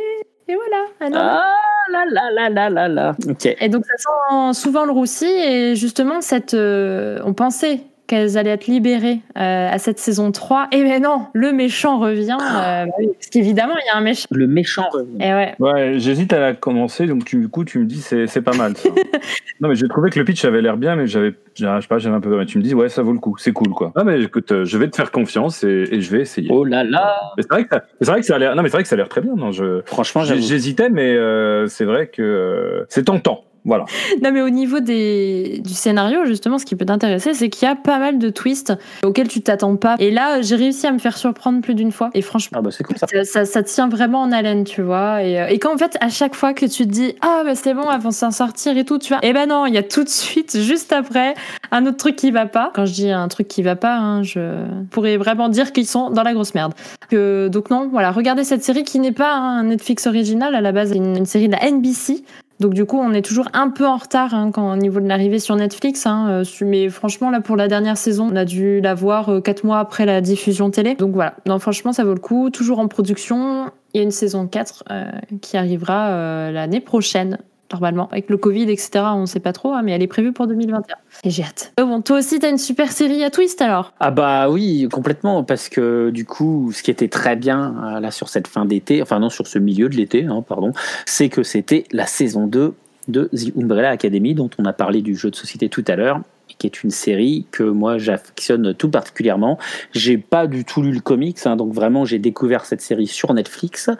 et 0.49 0.55
voilà. 0.55 0.85
Ah. 1.01 1.43
Ah 1.43 1.69
là 1.91 2.05
là 2.11 2.31
là 2.31 2.51
là 2.51 2.71
là 2.71 2.89
là. 2.89 3.17
Et 3.61 3.69
donc 3.69 3.85
ça 3.87 3.97
sent 3.97 4.61
souvent 4.61 4.85
le 4.85 4.93
roussi 4.93 5.27
et 5.27 5.75
justement 5.75 6.21
cette 6.21 6.55
euh, 6.55 7.19
on 7.25 7.33
pensait 7.33 7.81
qu'elles 8.09 8.37
allaient 8.37 8.51
être 8.51 8.67
libérées 8.67 9.21
euh, 9.37 9.69
à 9.71 9.79
cette 9.79 10.01
saison 10.01 10.33
3 10.33 10.67
et 10.73 10.83
ben 10.83 11.01
non, 11.03 11.27
le 11.35 11.53
méchant 11.53 11.99
revient 12.01 12.37
euh, 12.41 12.87
bah 12.87 12.93
parce 12.97 13.27
qu'évidemment 13.31 13.75
il 13.81 13.87
y 13.87 13.91
a 13.91 13.97
un 13.97 14.01
méchant. 14.01 14.27
Le 14.33 14.47
méchant 14.49 14.89
revient. 14.93 15.17
Et 15.21 15.33
ouais. 15.33 15.55
Ouais, 15.61 15.95
j'hésite 15.99 16.33
à 16.33 16.41
la 16.41 16.55
commencer, 16.55 17.07
donc 17.07 17.25
tu- 17.25 17.39
du 17.39 17.49
coup, 17.49 17.65
tu 17.65 17.79
me 17.79 17.85
dis 17.85 18.01
c'est 18.01 18.27
c'est 18.27 18.43
pas 18.43 18.57
mal. 18.57 18.77
Ça. 18.77 18.89
non, 19.61 19.69
mais 19.69 19.77
j'ai 19.77 19.87
trouvé 19.89 20.11
que 20.11 20.19
le 20.19 20.25
pitch 20.25 20.45
avait 20.45 20.63
l'air 20.63 20.77
bien, 20.77 20.97
mais 20.97 21.07
j'avais, 21.07 21.35
je 21.55 21.65
sais 21.81 21.87
pas, 21.89 21.99
j'avais 21.99 22.17
un 22.17 22.21
peu. 22.21 22.37
mais 22.37 22.47
Tu 22.47 22.59
me 22.59 22.63
dis 22.65 22.75
ouais, 22.75 22.89
ça 22.89 23.03
vaut 23.03 23.13
le 23.13 23.19
coup, 23.21 23.37
c'est 23.39 23.53
cool 23.53 23.69
quoi. 23.71 23.93
Ah 23.95 24.03
mais 24.05 24.21
écoute, 24.23 24.51
euh, 24.53 24.65
je 24.65 24.79
vais 24.79 24.89
te 24.89 24.97
faire 24.97 25.11
confiance 25.13 25.63
et, 25.63 25.85
et 25.93 26.01
je 26.01 26.11
vais 26.11 26.23
essayer. 26.23 26.49
Oh 26.51 26.65
là 26.65 26.83
là. 26.85 27.15
Mais 27.37 27.43
C'est 27.43 27.53
vrai 27.53 27.65
que 27.65 27.69
ça, 27.77 27.85
c'est 28.01 28.11
vrai 28.11 28.21
que 28.21 28.27
ça 28.27 28.37
a 28.37 28.39
l'air. 28.39 28.57
Non, 28.57 28.63
mais 28.63 28.69
c'est 28.71 28.77
vrai 28.77 28.83
que 28.83 28.89
ça 28.89 28.95
a 28.95 28.97
l'air 28.99 29.09
très 29.09 29.21
bien. 29.21 29.35
Non, 29.37 29.53
je, 29.53 29.83
Franchement, 29.85 30.25
j'hésitais, 30.25 30.89
mais 30.89 31.15
euh, 31.15 31.67
c'est 31.67 31.85
vrai 31.85 32.07
que 32.07 32.23
euh, 32.23 32.85
c'est 32.89 33.05
tentant. 33.05 33.45
Voilà. 33.69 33.85
Non 34.23 34.33
mais 34.33 34.43
au 34.43 34.51
niveau 34.51 34.81
des, 34.81 35.61
du 35.65 35.75
scénario 35.75 36.25
justement 36.25 36.59
ce 36.59 36.65
qui 36.65 36.75
peut 36.75 36.87
t'intéresser 36.87 37.35
c'est 37.35 37.49
qu'il 37.49 37.69
y 37.69 37.71
a 37.71 37.77
pas 37.77 37.99
mal 37.99 38.19
de 38.19 38.31
twists 38.31 38.73
auxquels 39.05 39.29
tu 39.29 39.43
t'attends 39.43 39.77
pas 39.77 39.95
et 40.01 40.11
là 40.11 40.43
j'ai 40.43 40.57
réussi 40.57 40.87
à 40.87 40.93
me 40.93 40.99
faire 40.99 41.17
surprendre 41.17 41.61
plus 41.61 41.75
d'une 41.75 41.93
fois 41.93 42.11
et 42.15 42.23
franchement 42.23 42.59
Ah 42.59 42.63
bah 42.63 42.71
ça. 42.73 42.85
ça, 43.07 43.25
ça, 43.25 43.45
ça 43.45 43.63
tient 43.63 43.89
vraiment 43.89 44.23
en 44.23 44.33
haleine, 44.33 44.65
tu 44.65 44.83
vois. 44.83 45.23
Et, 45.23 45.41
euh, 45.41 45.47
et 45.49 45.59
quand 45.59 45.73
en 45.75 45.79
fait, 45.79 45.97
à 46.01 46.09
chaque 46.09 46.35
fois 46.35 46.55
que 46.55 46.67
tu 46.67 46.85
te 46.87 46.91
dis, 46.91 47.15
ah, 47.21 47.43
bah 47.45 47.55
c'est 47.55 47.75
bon, 47.75 47.85
elles 47.93 48.01
vont 48.01 48.11
s'en 48.11 48.31
sortir 48.31 48.77
et 48.77 48.85
tout, 48.85 48.99
tu 48.99 49.13
vois. 49.13 49.25
Et 49.25 49.33
ben 49.33 49.49
non, 49.49 49.67
il 49.67 49.75
y 49.75 49.79
a 49.79 49.83
tout 49.83 50.03
de 50.03 50.09
suite, 50.09 50.59
juste 50.59 50.93
après, 50.93 51.35
un 51.71 51.87
autre 51.87 51.99
truc 51.99 52.17
qui 52.17 52.31
va 52.31 52.47
pas. 52.47 52.73
Quand 52.75 52.87
je 52.87 52.93
dis 52.95 53.11
un 53.11 53.29
truc 53.29 53.49
qui 53.49 53.63
va 53.63 53.77
pas, 53.77 53.97
hein, 53.97 54.23
je 54.23 54.65
pourrais 54.91 55.17
vraiment 55.19 55.49
dire 55.49 55.73
qu'ils 55.73 55.87
sont 55.87 56.11
dans 56.11 56.23
la 56.23 56.33
grosse 56.33 56.55
merde. 56.55 56.73
Que, 57.11 57.49
donc 57.49 57.71
non, 57.71 57.89
voilà, 57.91 58.11
regardez 58.11 58.45
cette 58.45 58.65
série 58.65 58.85
qui 58.85 58.99
n'est 58.99 59.13
pas 59.13 59.35
un 59.35 59.65
Netflix 59.65 60.07
original, 60.07 60.55
à 60.55 60.61
la 60.61 60.73
base, 60.73 60.91
c'est 60.91 60.97
une, 60.97 61.17
une 61.17 61.27
série 61.27 61.49
de 61.49 61.53
la 61.53 61.71
NBC. 61.71 62.25
Donc 62.61 62.75
du 62.75 62.85
coup, 62.85 62.99
on 62.99 63.13
est 63.13 63.23
toujours 63.23 63.49
un 63.53 63.71
peu 63.71 63.87
en 63.87 63.97
retard 63.97 64.35
hein, 64.35 64.51
quand, 64.53 64.73
au 64.73 64.77
niveau 64.77 65.01
de 65.01 65.07
l'arrivée 65.07 65.39
sur 65.39 65.55
Netflix. 65.55 66.07
Hein, 66.07 66.29
euh, 66.29 66.45
mais 66.63 66.89
franchement, 66.89 67.31
là, 67.31 67.41
pour 67.41 67.57
la 67.57 67.69
dernière 67.69 67.97
saison, 67.97 68.29
on 68.33 68.37
a 68.37 68.45
dû 68.45 68.81
la 68.81 68.95
voir 68.95 69.29
euh, 69.29 69.41
quatre 69.41 69.65
mois 69.65 69.79
après 69.79 70.07
la 70.07 70.21
diffusion 70.21 70.71
télé. 70.71 70.95
Donc 70.97 71.15
voilà, 71.15 71.35
non, 71.47 71.59
franchement, 71.59 71.93
ça 71.93 72.05
vaut 72.05 72.15
le 72.15 72.21
coup. 72.21 72.51
Toujours 72.51 72.81
en 72.81 72.89
production. 72.89 73.71
Il 73.95 73.99
y 73.99 74.01
a 74.01 74.03
une 74.03 74.11
saison 74.11 74.47
4 74.47 74.85
euh, 74.91 75.05
qui 75.41 75.57
arrivera 75.57 76.51
l'année 76.51 76.81
prochaine, 76.81 77.39
normalement. 77.73 78.09
Avec 78.11 78.31
le 78.31 78.37
Covid, 78.37 78.71
etc., 78.71 79.05
on 79.15 79.23
ne 79.23 79.27
sait 79.27 79.41
pas 79.41 79.53
trop, 79.53 79.73
hein, 79.73 79.83
mais 79.83 79.93
elle 79.93 80.03
est 80.03 80.09
prévue 80.09 80.33
pour 80.33 80.47
2021. 80.47 80.97
Et 81.25 81.31
j'ai 81.31 81.43
hâte. 81.43 81.73
Euh, 81.81 81.85
bon, 81.85 82.01
toi 82.01 82.19
aussi, 82.19 82.39
t'as 82.39 82.51
une 82.51 82.59
super 82.59 82.93
série 82.93 83.25
à 83.25 83.31
twist 83.31 83.61
alors? 83.61 83.93
Ah 84.01 84.11
bah 84.11 84.51
oui, 84.51 84.89
complètement, 84.91 85.45
parce 85.45 85.69
que 85.69 86.11
du 86.11 86.25
coup, 86.25 86.71
ce 86.73 86.83
qui 86.83 86.91
était 86.91 87.09
très 87.09 87.37
bien 87.37 87.75
euh, 87.97 88.01
là 88.01 88.11
sur 88.11 88.29
cette 88.29 88.47
fin 88.47 88.65
d'été, 88.65 89.03
enfin 89.03 89.19
non, 89.19 89.31
sur 89.31 89.47
ce 89.47 89.59
milieu 89.59 89.89
de 89.89 89.97
l'été, 89.97 90.25
hein, 90.25 90.45
pardon, 90.47 90.73
c'est 91.07 91.29
que 91.29 91.43
c'était 91.43 91.85
la 91.93 92.07
saison 92.07 92.47
2 92.47 92.75
de 93.09 93.31
The 93.35 93.57
Umbrella 93.57 93.91
Academy, 93.91 94.35
dont 94.35 94.51
on 94.59 94.65
a 94.65 94.73
parlé 94.73 95.03
du 95.03 95.17
jeu 95.17 95.31
de 95.31 95.37
société 95.37 95.69
tout 95.69 95.85
à 95.89 95.97
l'heure, 95.97 96.21
qui 96.59 96.67
est 96.67 96.83
une 96.83 96.91
série 96.91 97.47
que 97.51 97.63
moi 97.63 97.99
j'affectionne 97.99 98.75
tout 98.75 98.91
particulièrement. 98.91 99.59
J'ai 99.93 100.19
pas 100.19 100.47
du 100.47 100.65
tout 100.65 100.83
lu 100.83 100.93
le 100.93 101.01
comics, 101.01 101.39
hein, 101.45 101.57
donc 101.57 101.73
vraiment 101.73 102.05
j'ai 102.05 102.19
découvert 102.19 102.65
cette 102.65 102.81
série 102.81 103.07
sur 103.07 103.33
Netflix. 103.33 103.91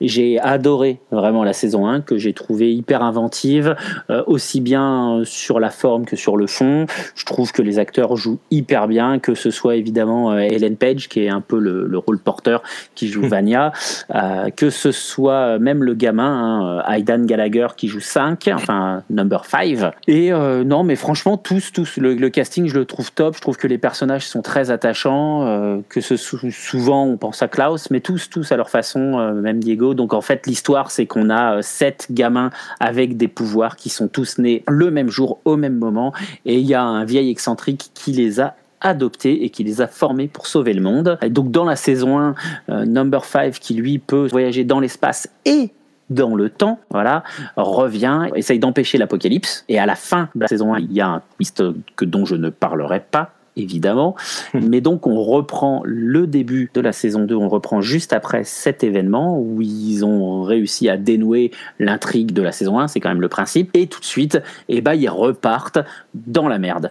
J'ai 0.00 0.38
adoré 0.38 1.00
vraiment 1.10 1.44
la 1.44 1.52
saison 1.52 1.86
1, 1.86 2.02
que 2.02 2.18
j'ai 2.18 2.32
trouvé 2.32 2.72
hyper 2.74 3.02
inventive, 3.02 3.76
euh, 4.10 4.22
aussi 4.26 4.60
bien 4.60 5.18
euh, 5.20 5.24
sur 5.24 5.60
la 5.60 5.70
forme 5.70 6.04
que 6.04 6.16
sur 6.16 6.36
le 6.36 6.46
fond. 6.46 6.86
Je 7.14 7.24
trouve 7.24 7.52
que 7.52 7.62
les 7.62 7.78
acteurs 7.78 8.16
jouent 8.16 8.40
hyper 8.50 8.88
bien, 8.88 9.18
que 9.18 9.34
ce 9.34 9.50
soit 9.50 9.76
évidemment 9.76 10.32
euh, 10.32 10.38
Ellen 10.38 10.76
Page, 10.76 11.08
qui 11.08 11.20
est 11.20 11.30
un 11.30 11.40
peu 11.40 11.58
le, 11.58 11.86
le 11.86 11.98
rôle 11.98 12.18
porteur, 12.18 12.62
qui 12.94 13.08
joue 13.08 13.22
Vania, 13.28 13.72
euh, 14.14 14.50
que 14.50 14.70
ce 14.70 14.92
soit 14.92 15.58
même 15.58 15.82
le 15.82 15.94
gamin, 15.94 16.82
hein, 16.86 16.92
Aidan 16.92 17.24
Gallagher, 17.24 17.68
qui 17.76 17.88
joue 17.88 18.00
5, 18.00 18.50
enfin 18.52 19.02
number 19.08 19.44
5. 19.44 19.62
Et 20.08 20.32
euh, 20.32 20.64
non, 20.64 20.82
mais 20.84 20.96
franchement, 20.96 21.36
tous, 21.36 21.72
tous, 21.72 21.96
le, 22.02 22.28
casting, 22.28 22.66
je 22.66 22.78
le 22.78 22.84
trouve 22.84 23.12
top. 23.12 23.36
Je 23.36 23.40
trouve 23.40 23.56
que 23.56 23.66
les 23.66 23.78
personnages 23.78 24.26
sont 24.26 24.42
très 24.42 24.70
attachants, 24.70 25.46
euh, 25.46 25.78
que 25.88 26.00
ce 26.00 26.16
sou- 26.16 26.50
souvent 26.50 27.04
on 27.06 27.16
pense 27.16 27.42
à 27.42 27.48
Klaus, 27.48 27.90
mais 27.90 28.00
tous, 28.00 28.28
tous 28.28 28.52
à 28.52 28.56
leur 28.56 28.70
façon, 28.70 29.18
euh, 29.18 29.32
même 29.32 29.60
Diego. 29.60 29.94
Donc 29.94 30.12
en 30.14 30.20
fait, 30.20 30.46
l'histoire, 30.46 30.90
c'est 30.90 31.06
qu'on 31.06 31.30
a 31.30 31.56
euh, 31.58 31.62
sept 31.62 32.08
gamins 32.10 32.50
avec 32.80 33.16
des 33.16 33.28
pouvoirs 33.28 33.76
qui 33.76 33.88
sont 33.88 34.08
tous 34.08 34.38
nés 34.38 34.62
le 34.68 34.90
même 34.90 35.08
jour, 35.08 35.38
au 35.44 35.56
même 35.56 35.76
moment, 35.76 36.12
et 36.44 36.58
il 36.58 36.66
y 36.66 36.74
a 36.74 36.82
un 36.82 37.04
vieil 37.04 37.30
excentrique 37.30 37.90
qui 37.94 38.12
les 38.12 38.40
a 38.40 38.54
adoptés 38.80 39.44
et 39.44 39.50
qui 39.50 39.62
les 39.62 39.80
a 39.80 39.86
formés 39.86 40.26
pour 40.26 40.46
sauver 40.48 40.72
le 40.72 40.80
monde. 40.82 41.16
Et 41.22 41.30
donc 41.30 41.50
dans 41.52 41.64
la 41.64 41.76
saison 41.76 42.18
1, 42.18 42.34
euh, 42.68 42.84
Number 42.84 43.24
5 43.24 43.52
qui 43.52 43.74
lui 43.74 43.98
peut 43.98 44.26
voyager 44.28 44.64
dans 44.64 44.80
l'espace 44.80 45.28
et 45.44 45.70
dans 46.12 46.34
le 46.34 46.50
temps, 46.50 46.78
voilà, 46.90 47.22
revient, 47.56 48.28
essaye 48.34 48.58
d'empêcher 48.58 48.98
l'apocalypse. 48.98 49.64
Et 49.68 49.78
à 49.78 49.86
la 49.86 49.96
fin 49.96 50.28
de 50.34 50.40
la 50.40 50.48
saison 50.48 50.74
1, 50.74 50.80
il 50.80 50.92
y 50.92 51.00
a 51.00 51.08
un 51.08 51.22
twist 51.36 51.62
que, 51.96 52.04
dont 52.04 52.24
je 52.24 52.36
ne 52.36 52.50
parlerai 52.50 53.00
pas, 53.00 53.32
évidemment. 53.56 54.14
Mais 54.54 54.80
donc, 54.80 55.06
on 55.06 55.22
reprend 55.22 55.82
le 55.84 56.26
début 56.26 56.70
de 56.74 56.80
la 56.80 56.92
saison 56.92 57.24
2, 57.24 57.34
on 57.34 57.48
reprend 57.48 57.80
juste 57.80 58.12
après 58.12 58.44
cet 58.44 58.84
événement 58.84 59.38
où 59.38 59.60
ils 59.60 60.04
ont 60.04 60.42
réussi 60.42 60.88
à 60.88 60.96
dénouer 60.96 61.50
l'intrigue 61.78 62.32
de 62.32 62.42
la 62.42 62.52
saison 62.52 62.78
1, 62.78 62.88
c'est 62.88 63.00
quand 63.00 63.10
même 63.10 63.20
le 63.20 63.28
principe. 63.28 63.70
Et 63.74 63.86
tout 63.86 64.00
de 64.00 64.04
suite, 64.04 64.40
eh 64.68 64.80
ben, 64.80 64.94
ils 64.94 65.08
repartent 65.08 65.80
dans 66.14 66.48
la 66.48 66.58
merde. 66.58 66.90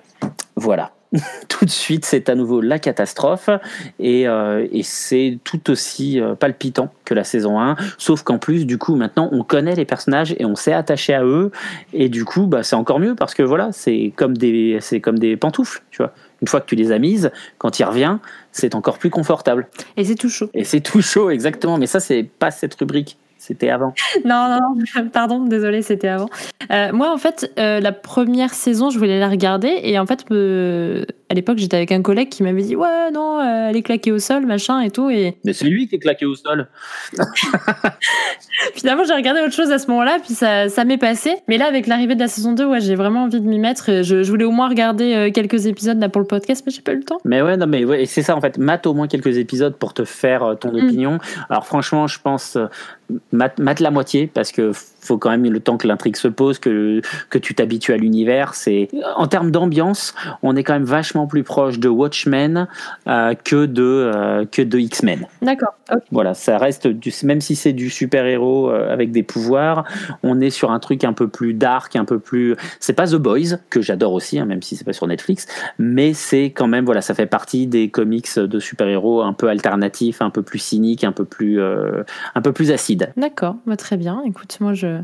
Voilà. 0.56 0.92
tout 1.50 1.66
de 1.66 1.70
suite, 1.70 2.06
c'est 2.06 2.30
à 2.30 2.36
nouveau 2.36 2.62
la 2.62 2.80
catastrophe 2.80 3.50
et, 4.00 4.28
euh, 4.28 4.66
et 4.72 4.84
c'est 4.84 5.40
tout 5.44 5.70
aussi 5.70 6.20
euh, 6.20 6.36
palpitant 6.36 6.94
que 7.04 7.14
la 7.14 7.26
saison 7.26 7.60
1, 7.60 7.76
sauf 7.98 8.24
qu'en 8.24 8.38
plus, 8.38 8.66
du 8.66 8.78
coup, 8.78 8.96
maintenant, 8.96 9.28
on 9.34 9.44
connaît 9.44 9.76
les 9.76 9.84
personnages 9.84 10.34
et 10.40 10.46
on 10.46 10.56
s'est 10.56 10.74
attaché 10.74 11.14
à 11.14 11.24
eux 11.24 11.52
et 11.94 12.08
du 12.08 12.24
coup, 12.24 12.48
bah, 12.48 12.64
c'est 12.64 12.78
encore 12.78 13.00
mieux 13.00 13.16
parce 13.16 13.34
que 13.34 13.44
voilà, 13.44 13.72
c'est 13.74 14.14
comme 14.16 14.38
des, 14.38 14.78
c'est 14.80 15.02
comme 15.02 15.20
des 15.20 15.36
pantoufles, 15.36 15.84
tu 15.92 15.98
vois. 15.98 16.14
Une 16.42 16.48
fois 16.48 16.60
que 16.60 16.66
tu 16.66 16.76
les 16.76 16.92
as 16.92 16.98
mises, 16.98 17.30
quand 17.60 17.78
il 17.78 17.84
revient, 17.84 18.18
c'est 18.52 18.74
encore 18.74 18.98
plus 18.98 19.12
confortable. 19.12 19.68
Et 19.98 20.06
c'est 20.06 20.16
tout 20.16 20.30
chaud. 20.30 20.50
Et 20.56 20.64
c'est 20.64 20.82
tout 20.82 21.02
chaud, 21.02 21.30
exactement. 21.30 21.78
Mais 21.78 21.86
ça, 21.86 22.00
c'est 22.00 22.24
pas 22.24 22.50
cette 22.50 22.74
rubrique. 22.76 23.18
C'était 23.44 23.72
avant. 23.72 23.92
Non, 24.24 24.50
non, 24.50 24.76
non, 24.76 25.10
pardon, 25.14 25.40
désolé, 25.44 25.82
c'était 25.82 26.10
avant. 26.10 26.30
Euh, 26.72 26.92
moi, 26.94 27.12
en 27.12 27.18
fait, 27.18 27.52
euh, 27.58 27.80
la 27.80 27.92
première 27.92 28.54
saison, 28.54 28.92
je 28.92 29.00
voulais 29.00 29.20
la 29.20 29.28
regarder 29.30 29.80
et 29.82 29.98
en 29.98 30.06
fait, 30.06 30.24
à 30.30 31.34
l'époque, 31.34 31.58
j'étais 31.58 31.76
avec 31.78 31.92
un 31.92 32.04
collègue 32.04 32.30
qui 32.30 32.44
m'avait 32.44 32.62
dit 32.62 32.76
Ouais, 32.76 33.10
non, 33.12 33.40
euh, 33.40 33.70
elle 33.70 33.76
est 33.76 33.82
claquée 33.82 34.12
au 34.12 34.20
sol, 34.20 34.46
machin 34.46 34.80
et 34.82 34.92
tout. 34.92 35.10
Et 35.10 35.38
Mais 35.44 35.54
c'est 35.54 35.66
lui 35.66 35.88
qui 35.88 35.96
est 35.96 36.00
claqué 36.00 36.28
au 36.28 36.36
sol. 36.36 36.68
finalement, 38.76 39.04
j'ai 39.06 39.14
regardé 39.16 39.42
autre 39.42 39.54
chose 39.54 39.72
à 39.72 39.80
ce 39.80 39.88
moment-là, 39.88 40.18
puis 40.24 40.34
ça, 40.36 40.70
ça 40.70 40.84
m'est 40.86 40.98
passé. 41.00 41.36
Mais 41.48 41.58
là, 41.58 41.66
avec 41.66 41.88
l'arrivée 41.88 42.14
de 42.16 42.20
la 42.20 42.28
saison 42.28 42.54
2, 42.54 42.66
ouais, 42.66 42.80
j'ai 42.82 42.94
vraiment 42.96 43.24
envie 43.24 43.42
de 43.42 43.48
m'y 43.48 43.58
mettre. 43.60 44.04
Je, 44.04 44.22
je 44.24 44.30
voulais 44.30 44.46
au 44.46 44.52
moins 44.52 44.70
regarder 44.70 45.32
quelques 45.34 45.66
épisodes 45.66 46.00
là 46.00 46.10
pour 46.10 46.22
le 46.22 46.28
podcast, 46.28 46.64
mais 46.66 46.72
j'ai 46.72 46.82
pas 46.82 46.94
eu 46.94 46.98
le 46.98 47.04
temps. 47.04 47.18
Mais 47.26 47.42
ouais, 47.42 47.58
non, 47.58 47.66
mais 47.68 47.86
ouais, 47.86 48.06
c'est 48.06 48.22
ça 48.22 48.36
en 48.36 48.42
fait. 48.42 48.58
Mate 48.60 48.86
au 48.86 48.94
moins 48.94 49.08
quelques 49.08 49.38
épisodes 49.38 49.76
pour 49.76 49.94
te 49.94 50.06
faire 50.06 50.56
ton 50.60 50.72
Mm. 50.72 50.76
opinion. 50.86 51.18
Alors 51.50 51.66
franchement, 51.66 52.08
je 52.08 52.20
pense 52.22 52.58
mate, 53.32 53.80
la 53.80 53.92
moitié 53.92 54.28
parce 54.28 54.52
que 54.52 54.72
faut 55.02 55.18
quand 55.18 55.30
même 55.30 55.44
le 55.44 55.60
temps 55.60 55.78
que 55.78 55.88
l'intrigue 55.88 56.16
se 56.16 56.28
pose, 56.28 56.60
que 56.60 57.02
que 57.30 57.38
tu 57.38 57.56
t'habitues 57.56 57.94
à 57.94 57.98
l'univers. 57.98 58.54
C'est 58.54 58.90
en 59.16 59.28
termes 59.28 59.52
d'ambiance, 59.52 60.14
on 60.44 60.56
est 60.56 60.64
quand 60.64 60.74
même 60.74 60.84
vachement 60.84 61.28
plus 61.28 61.44
proche 61.44 61.80
de 61.80 61.90
Watchmen 61.90 62.68
euh, 63.08 63.34
que 63.34 63.66
de 63.66 63.84
euh, 63.84 64.46
que 64.46 64.62
de 64.62 64.80
X-Men. 64.80 65.28
D'accord. 65.42 65.76
Voilà, 66.12 66.34
ça 66.34 66.58
reste 66.58 66.88
du, 66.88 67.12
même 67.24 67.42
si 67.42 67.56
c'est 67.56 67.74
du 67.74 67.90
super 67.90 68.26
héros 68.26 68.70
avec 68.70 69.12
des 69.12 69.24
pouvoirs, 69.24 69.84
on 70.24 70.40
est 70.40 70.50
sur 70.50 70.72
un 70.72 70.80
truc 70.80 71.04
un 71.04 71.14
peu 71.14 71.28
plus 71.28 71.54
dark, 71.54 71.96
un 71.96 72.06
peu 72.06 72.20
plus. 72.20 72.56
C'est 72.80 72.94
pas 72.94 73.08
The 73.08 73.16
Boys 73.16 73.58
que 73.70 73.82
j'adore 73.82 74.14
aussi, 74.14 74.40
hein, 74.40 74.46
même 74.46 74.62
si 74.62 74.78
c'est 74.78 74.86
pas 74.86 74.94
sur 74.94 75.08
Netflix, 75.08 75.48
mais 75.80 76.14
c'est 76.14 76.46
quand 76.46 76.68
même 76.68 76.86
voilà, 76.86 77.02
ça 77.02 77.14
fait 77.14 77.26
partie 77.26 77.68
des 77.68 77.90
comics 77.90 78.38
de 78.38 78.60
super 78.60 78.88
héros 78.88 79.22
un 79.22 79.34
peu 79.34 79.48
alternatifs, 79.48 80.22
un 80.22 80.30
peu 80.30 80.42
plus 80.42 80.60
cyniques, 80.60 81.04
un 81.04 81.12
peu 81.12 81.26
plus 81.26 81.60
euh, 81.60 82.04
un 82.36 82.42
peu 82.42 82.52
plus 82.52 82.72
acides. 82.72 83.12
D'accord, 83.18 83.56
bah, 83.66 83.78
très 83.78 83.98
bien. 83.98 84.22
Écoute, 84.26 84.58
moi, 84.60 84.74
je 84.74 84.91
euh, 84.92 85.04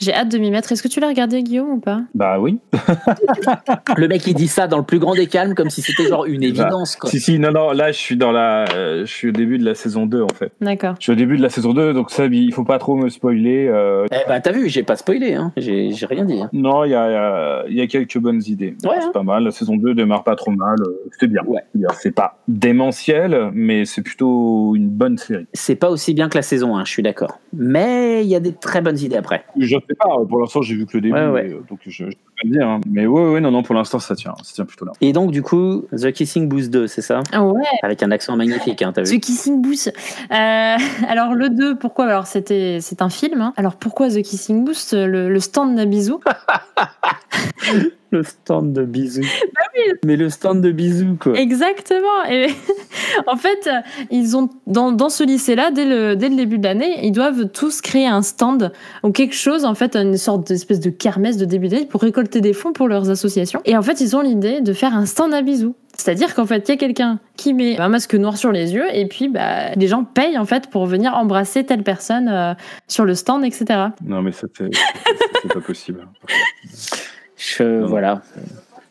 j'ai 0.00 0.14
hâte 0.14 0.30
de 0.30 0.38
m'y 0.38 0.50
mettre. 0.50 0.72
Est-ce 0.72 0.82
que 0.82 0.88
tu 0.88 0.98
l'as 1.00 1.08
regardé, 1.08 1.42
Guillaume, 1.42 1.70
ou 1.70 1.78
pas? 1.80 2.00
Bah 2.14 2.38
oui. 2.40 2.58
Le 3.96 4.08
mec 4.08 4.26
il 4.26 4.34
dit 4.34 4.48
ça 4.48 4.66
dans 4.66 4.78
le 4.78 4.84
plus 4.84 4.98
grand 4.98 5.14
des 5.14 5.26
calmes, 5.26 5.54
comme 5.54 5.70
si 5.70 5.82
c'était 5.82 6.06
genre 6.08 6.24
une 6.26 6.42
évidence. 6.42 6.96
Quoi. 6.96 7.10
Si, 7.10 7.20
si, 7.20 7.38
non, 7.38 7.52
non, 7.52 7.72
là, 7.72 7.92
je 7.92 7.98
suis 7.98 8.16
dans 8.16 8.32
la. 8.32 8.64
euh, 8.74 9.04
je 9.04 9.12
suis 9.12 9.28
au 9.28 9.32
début 9.32 9.58
de 9.58 9.64
la 9.64 9.74
saison 9.74 10.06
2, 10.06 10.22
en 10.22 10.28
fait. 10.34 10.52
D'accord. 10.60 10.94
Je 10.98 11.04
suis 11.04 11.12
au 11.12 11.16
début 11.16 11.36
de 11.36 11.42
la 11.42 11.50
saison 11.50 11.72
2, 11.72 11.92
donc 11.92 12.10
ça, 12.10 12.26
il 12.26 12.52
faut 12.52 12.64
pas 12.64 12.78
trop 12.78 12.96
me 12.96 13.08
spoiler. 13.08 13.66
euh, 13.68 14.06
Eh 14.12 14.26
bah 14.28 14.40
t'as 14.40 14.52
vu, 14.52 14.68
j'ai 14.68 14.82
pas 14.82 14.96
spoilé, 14.96 15.34
hein. 15.34 15.52
j'ai 15.56 15.90
rien 16.08 16.24
dit. 16.24 16.40
hein. 16.40 16.48
Non, 16.52 16.84
il 16.84 16.90
y 16.90 16.94
a, 16.94 17.66
il 17.68 17.74
y 17.76 17.80
a- 17.80 17.82
y 17.82 17.82
a 17.82 17.86
quelques 17.86 18.18
bonnes 18.18 18.42
idées. 18.46 18.76
Ouais, 18.84 18.90
c'est 19.00 19.06
hein. 19.06 19.10
pas 19.12 19.22
mal. 19.22 19.44
La 19.44 19.50
saison 19.50 19.76
2 19.76 19.94
démarre 19.94 20.24
pas 20.24 20.36
trop 20.36 20.50
mal. 20.50 20.76
euh, 20.80 21.08
C'est 21.18 21.26
bien. 21.26 21.42
Ouais. 21.46 21.60
C'est 21.98 22.14
pas 22.14 22.38
démentiel, 22.48 23.50
mais 23.52 23.84
c'est 23.84 24.02
plutôt 24.02 24.74
une 24.76 24.88
bonne 24.88 25.18
série. 25.18 25.46
C'est 25.52 25.74
pas 25.76 25.90
aussi 25.90 26.14
bien 26.14 26.28
que 26.28 26.38
la 26.38 26.42
saison 26.42 26.76
1, 26.76 26.84
je 26.84 26.90
suis 26.90 27.02
d'accord. 27.02 27.38
Mais 27.52 28.22
il 28.24 28.28
y 28.30 28.34
a 28.36 28.40
des 28.40 28.52
très 28.52 28.80
bonnes 28.80 28.98
idées 28.98 29.16
après. 29.16 29.44
Je 29.58 29.76
pas. 29.94 30.08
Pour 30.28 30.40
l'instant, 30.40 30.62
j'ai 30.62 30.74
vu 30.74 30.86
que 30.86 30.96
le 30.96 31.00
début, 31.02 31.14
Ouais, 31.14 31.28
ouais. 31.28 31.52
euh, 31.52 31.60
donc 31.68 31.80
je, 31.84 31.90
je 31.90 32.04
peux 32.04 32.29
pas 32.40 32.48
le 32.48 32.50
dire. 32.50 32.68
hein. 32.68 32.80
Mais 32.90 33.06
ouais, 33.06 33.30
ouais, 33.32 33.40
non, 33.40 33.50
non, 33.50 33.62
pour 33.62 33.74
l'instant, 33.74 33.98
ça 33.98 34.14
tient. 34.14 34.34
Ça 34.42 34.52
tient 34.54 34.64
plutôt 34.64 34.84
là. 34.84 34.92
Et 35.00 35.12
donc 35.12 35.30
du 35.30 35.42
coup, 35.42 35.84
The 35.96 36.12
Kissing 36.12 36.48
Booth 36.48 36.70
2, 36.70 36.86
c'est 36.86 37.02
ça? 37.02 37.20
Ah 37.32 37.44
ouais. 37.44 37.62
Avec 37.82 38.02
un 38.02 38.10
accent 38.10 38.36
magnifique, 38.36 38.82
hein, 38.82 38.92
t'as 38.94 39.02
vu 39.02 39.18
The 39.18 39.22
Kissing 39.22 39.60
Booth. 39.62 39.88
Euh, 39.88 39.94
alors 41.08 41.34
le 41.34 41.48
2, 41.50 41.76
pourquoi? 41.76 42.06
Alors 42.06 42.26
c'était 42.26 42.78
c'est 42.80 43.02
un 43.02 43.10
film. 43.10 43.40
hein. 43.40 43.52
Alors 43.56 43.76
pourquoi 43.76 44.08
The 44.08 44.22
Kissing 44.22 44.64
Booth 44.64 44.92
le, 44.92 45.28
le 45.28 45.40
stand 45.40 45.74
Nabizou 45.74 46.20
Le 48.12 48.24
stand 48.24 48.72
de 48.72 48.84
bisous. 48.84 49.22
Bah 49.22 49.82
Mais 50.04 50.16
le 50.16 50.30
stand 50.30 50.60
de 50.62 50.72
bisous, 50.72 51.16
quoi. 51.20 51.34
Exactement. 51.38 52.24
Et 52.28 52.48
en 53.28 53.36
fait, 53.36 53.70
ils 54.10 54.36
ont 54.36 54.48
dans, 54.66 54.90
dans 54.90 55.08
ce 55.10 55.22
lycée-là, 55.22 55.70
dès 55.70 55.84
le, 55.84 56.16
dès 56.16 56.28
le 56.28 56.34
début 56.34 56.58
de 56.58 56.64
l'année, 56.64 57.06
ils 57.06 57.12
doivent 57.12 57.48
tous 57.52 57.80
créer 57.80 58.08
un 58.08 58.22
stand 58.22 58.72
ou 59.04 59.12
quelque 59.12 59.36
chose, 59.36 59.64
en 59.64 59.76
fait, 59.76 59.94
une 59.94 60.16
sorte 60.16 60.48
d'espèce 60.48 60.80
de 60.80 60.90
kermesse 60.90 61.36
de 61.36 61.44
début 61.44 61.68
d'année 61.68 61.86
pour 61.86 62.00
récolter 62.02 62.29
des 62.38 62.52
fonds 62.52 62.72
pour 62.72 62.88
leurs 62.88 63.10
associations. 63.10 63.60
Et 63.64 63.76
en 63.76 63.82
fait, 63.82 64.00
ils 64.00 64.16
ont 64.16 64.20
l'idée 64.20 64.60
de 64.60 64.72
faire 64.72 64.94
un 64.94 65.06
stand 65.06 65.34
à 65.34 65.42
bisous. 65.42 65.74
C'est-à-dire 65.96 66.34
qu'en 66.34 66.46
fait, 66.46 66.68
il 66.68 66.70
y 66.70 66.74
a 66.74 66.76
quelqu'un 66.76 67.18
qui 67.36 67.52
met 67.52 67.78
un 67.78 67.88
masque 67.88 68.14
noir 68.14 68.36
sur 68.36 68.52
les 68.52 68.72
yeux 68.72 68.86
et 68.92 69.06
puis 69.06 69.28
bah, 69.28 69.74
les 69.74 69.86
gens 69.86 70.04
payent 70.04 70.38
en 70.38 70.46
fait 70.46 70.70
pour 70.70 70.86
venir 70.86 71.14
embrasser 71.14 71.64
telle 71.64 71.82
personne 71.82 72.28
euh, 72.28 72.54
sur 72.88 73.04
le 73.04 73.14
stand, 73.14 73.44
etc. 73.44 73.88
Non, 74.04 74.22
mais 74.22 74.32
ça, 74.32 74.46
c'est 74.56 74.70
c'est 75.42 75.52
pas 75.52 75.60
possible. 75.60 76.06
Je, 77.36 77.82
voilà. 77.84 78.22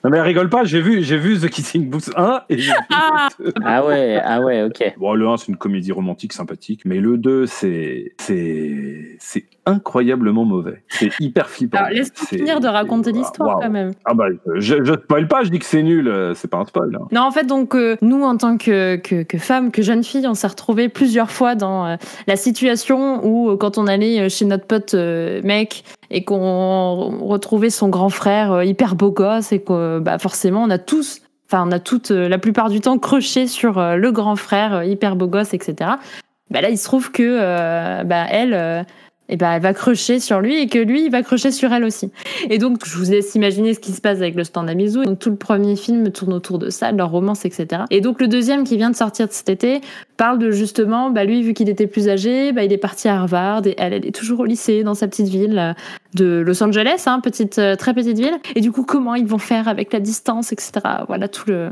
Non, 0.04 0.10
mais 0.10 0.22
rigole 0.22 0.50
pas. 0.50 0.64
J'ai 0.64 0.82
vu, 0.82 1.04
j'ai 1.04 1.18
vu 1.18 1.38
The 1.38 1.50
Kissing 1.50 1.90
Booth 1.90 2.10
1 2.16 2.44
et 2.50 2.58
j'ai 2.58 2.72
vu 2.72 2.78
Ah 2.90 3.28
le 3.40 3.46
2. 3.48 3.54
Ah 3.66 3.86
ouais, 3.86 4.22
ah 4.24 4.42
ouais, 4.42 4.64
ok. 4.64 4.94
Bon, 4.98 5.14
le 5.14 5.28
1, 5.28 5.38
c'est 5.38 5.48
une 5.50 5.58
comédie 5.58 5.92
romantique 5.92 6.32
sympathique, 6.32 6.82
mais 6.86 7.00
le 7.00 7.18
2, 7.18 7.46
c'est 7.46 8.14
c'est 8.18 9.18
c'est 9.20 9.46
incroyablement 9.70 10.45
mauvais. 10.45 10.84
C'est 10.88 11.09
hyper 11.20 11.49
flippant. 11.49 11.80
Laisse-moi 11.91 12.28
finir 12.28 12.59
de 12.59 12.67
raconter 12.67 13.11
l'histoire 13.11 13.59
quand 13.61 13.70
même. 13.70 13.91
Ah 14.05 14.13
bah, 14.13 14.26
je, 14.55 14.84
je 14.84 14.93
spoil 14.93 15.28
pas, 15.28 15.43
je 15.43 15.49
dis 15.49 15.59
que 15.59 15.65
c'est 15.65 15.84
nul, 15.84 16.07
euh, 16.07 16.34
c'est 16.34 16.47
pas 16.47 16.57
un 16.57 16.65
spoil. 16.65 16.95
hein. 16.95 17.07
Non, 17.11 17.22
en 17.22 17.32
fait, 17.32 17.45
donc, 17.45 17.76
euh, 17.76 17.95
nous, 18.01 18.24
en 18.24 18.36
tant 18.38 18.57
que, 18.57 18.95
que, 18.97 19.24
que 19.24 19.38
femmes, 19.38 19.72
que 19.72 19.82
jeunes 19.82 20.03
filles, 20.03 20.28
on 20.28 20.34
s'est 20.34 20.47
retrouvés 20.47 20.89
plusieurs 20.89 21.32
fois 21.32 21.55
dans 21.55 21.86
euh, 21.86 21.95
la 22.28 22.36
situation 22.36 23.26
où, 23.26 23.55
quand 23.57 23.78
on 23.78 23.88
allait 23.88 24.30
chez 24.30 24.45
notre 24.45 24.65
pote 24.65 24.93
euh, 24.93 25.41
mec 25.43 25.84
et 26.09 26.24
qu'on 26.24 27.20
retrouvait 27.26 27.70
son 27.70 27.89
grand 27.89 28.09
frère 28.09 28.63
hyper 28.63 28.95
beau 28.95 29.11
gosse 29.11 29.51
et 29.51 29.59
que, 29.61 29.99
bah, 29.99 30.17
forcément, 30.17 30.63
on 30.63 30.70
a 30.70 30.78
tous, 30.80 31.22
enfin, 31.47 31.63
on 31.67 31.72
a 31.72 31.80
toutes, 31.80 32.11
euh, 32.11 32.28
la 32.28 32.38
plupart 32.39 32.70
du 32.70 32.82
temps, 32.82 32.97
croché 32.97 33.47
sur 33.47 33.80
le 33.80 34.11
grand 34.11 34.36
frère 34.36 34.84
hyper 34.84 35.15
beau 35.15 35.28
gosse, 35.28 35.53
etc. 35.53 35.91
Bah, 36.49 36.61
là, 36.61 36.70
il 36.72 36.78
se 36.80 36.86
trouve 36.86 37.11
que, 37.11 37.22
euh, 37.24 38.03
bah, 38.03 38.26
elle, 38.30 38.55
euh, 38.55 38.82
eh 39.30 39.38
ben, 39.38 39.52
elle 39.52 39.62
va 39.62 39.74
crocher 39.74 40.20
sur 40.20 40.42
lui 40.42 40.60
et 40.60 40.68
que 40.68 40.80
lui, 40.80 41.06
il 41.06 41.12
va 41.12 41.22
crocher 41.24 41.52
sur 41.52 41.72
elle 41.72 41.84
aussi. 41.84 42.12
Et 42.50 42.58
donc, 42.58 42.86
je 42.86 42.98
vous 42.98 43.12
laisse 43.12 43.36
imaginer 43.36 43.74
ce 43.74 43.80
qui 43.80 43.92
se 43.92 44.02
passe 44.02 44.18
avec 44.18 44.36
le 44.36 44.44
stand 44.44 44.70
à 44.70 44.74
bisous. 44.74 45.04
Donc, 45.04 45.20
tout 45.20 45.30
le 45.30 45.36
premier 45.36 45.76
film 45.76 46.12
tourne 46.12 46.34
autour 46.34 46.60
de 46.60 46.70
ça, 46.70 46.92
de 46.92 46.98
leur 46.98 47.12
romance, 47.12 47.46
etc. 47.46 47.84
Et 47.92 48.02
donc, 48.02 48.20
le 48.20 48.28
deuxième 48.28 48.64
qui 48.64 48.78
vient 48.78 48.90
de 48.90 48.96
sortir 48.96 49.28
de 49.28 49.32
cet 49.32 49.50
été 49.50 49.82
parle 50.18 50.40
de 50.40 50.52
justement, 50.52 51.12
bah, 51.12 51.24
lui, 51.24 51.42
vu 51.44 51.54
qu'il 51.54 51.70
était 51.70 51.88
plus 51.88 52.10
âgé, 52.10 52.52
bah, 52.52 52.64
il 52.64 52.74
est 52.74 52.78
parti 52.78 53.08
à 53.08 53.16
Harvard 53.16 53.66
et 53.68 53.76
elle, 53.78 53.94
elle 53.94 54.06
est 54.06 54.16
toujours 54.16 54.42
au 54.42 54.46
lycée 54.46 54.84
dans 54.84 54.96
sa 54.96 55.08
petite 55.08 55.28
ville 55.28 55.58
euh, 55.60 55.74
de 56.16 56.44
Los 56.46 56.64
Angeles, 56.64 57.04
hein, 57.06 57.20
petite, 57.20 57.60
euh, 57.60 57.76
très 57.76 57.94
petite 57.94 58.18
ville. 58.18 58.38
Et 58.56 58.62
du 58.62 58.72
coup, 58.72 58.84
comment 58.84 59.16
ils 59.16 59.28
vont 59.28 59.38
faire 59.38 59.68
avec 59.68 59.94
la 59.94 60.00
distance, 60.00 60.52
etc. 60.52 60.72
Voilà 61.08 61.28
tout 61.28 61.44
le, 61.48 61.70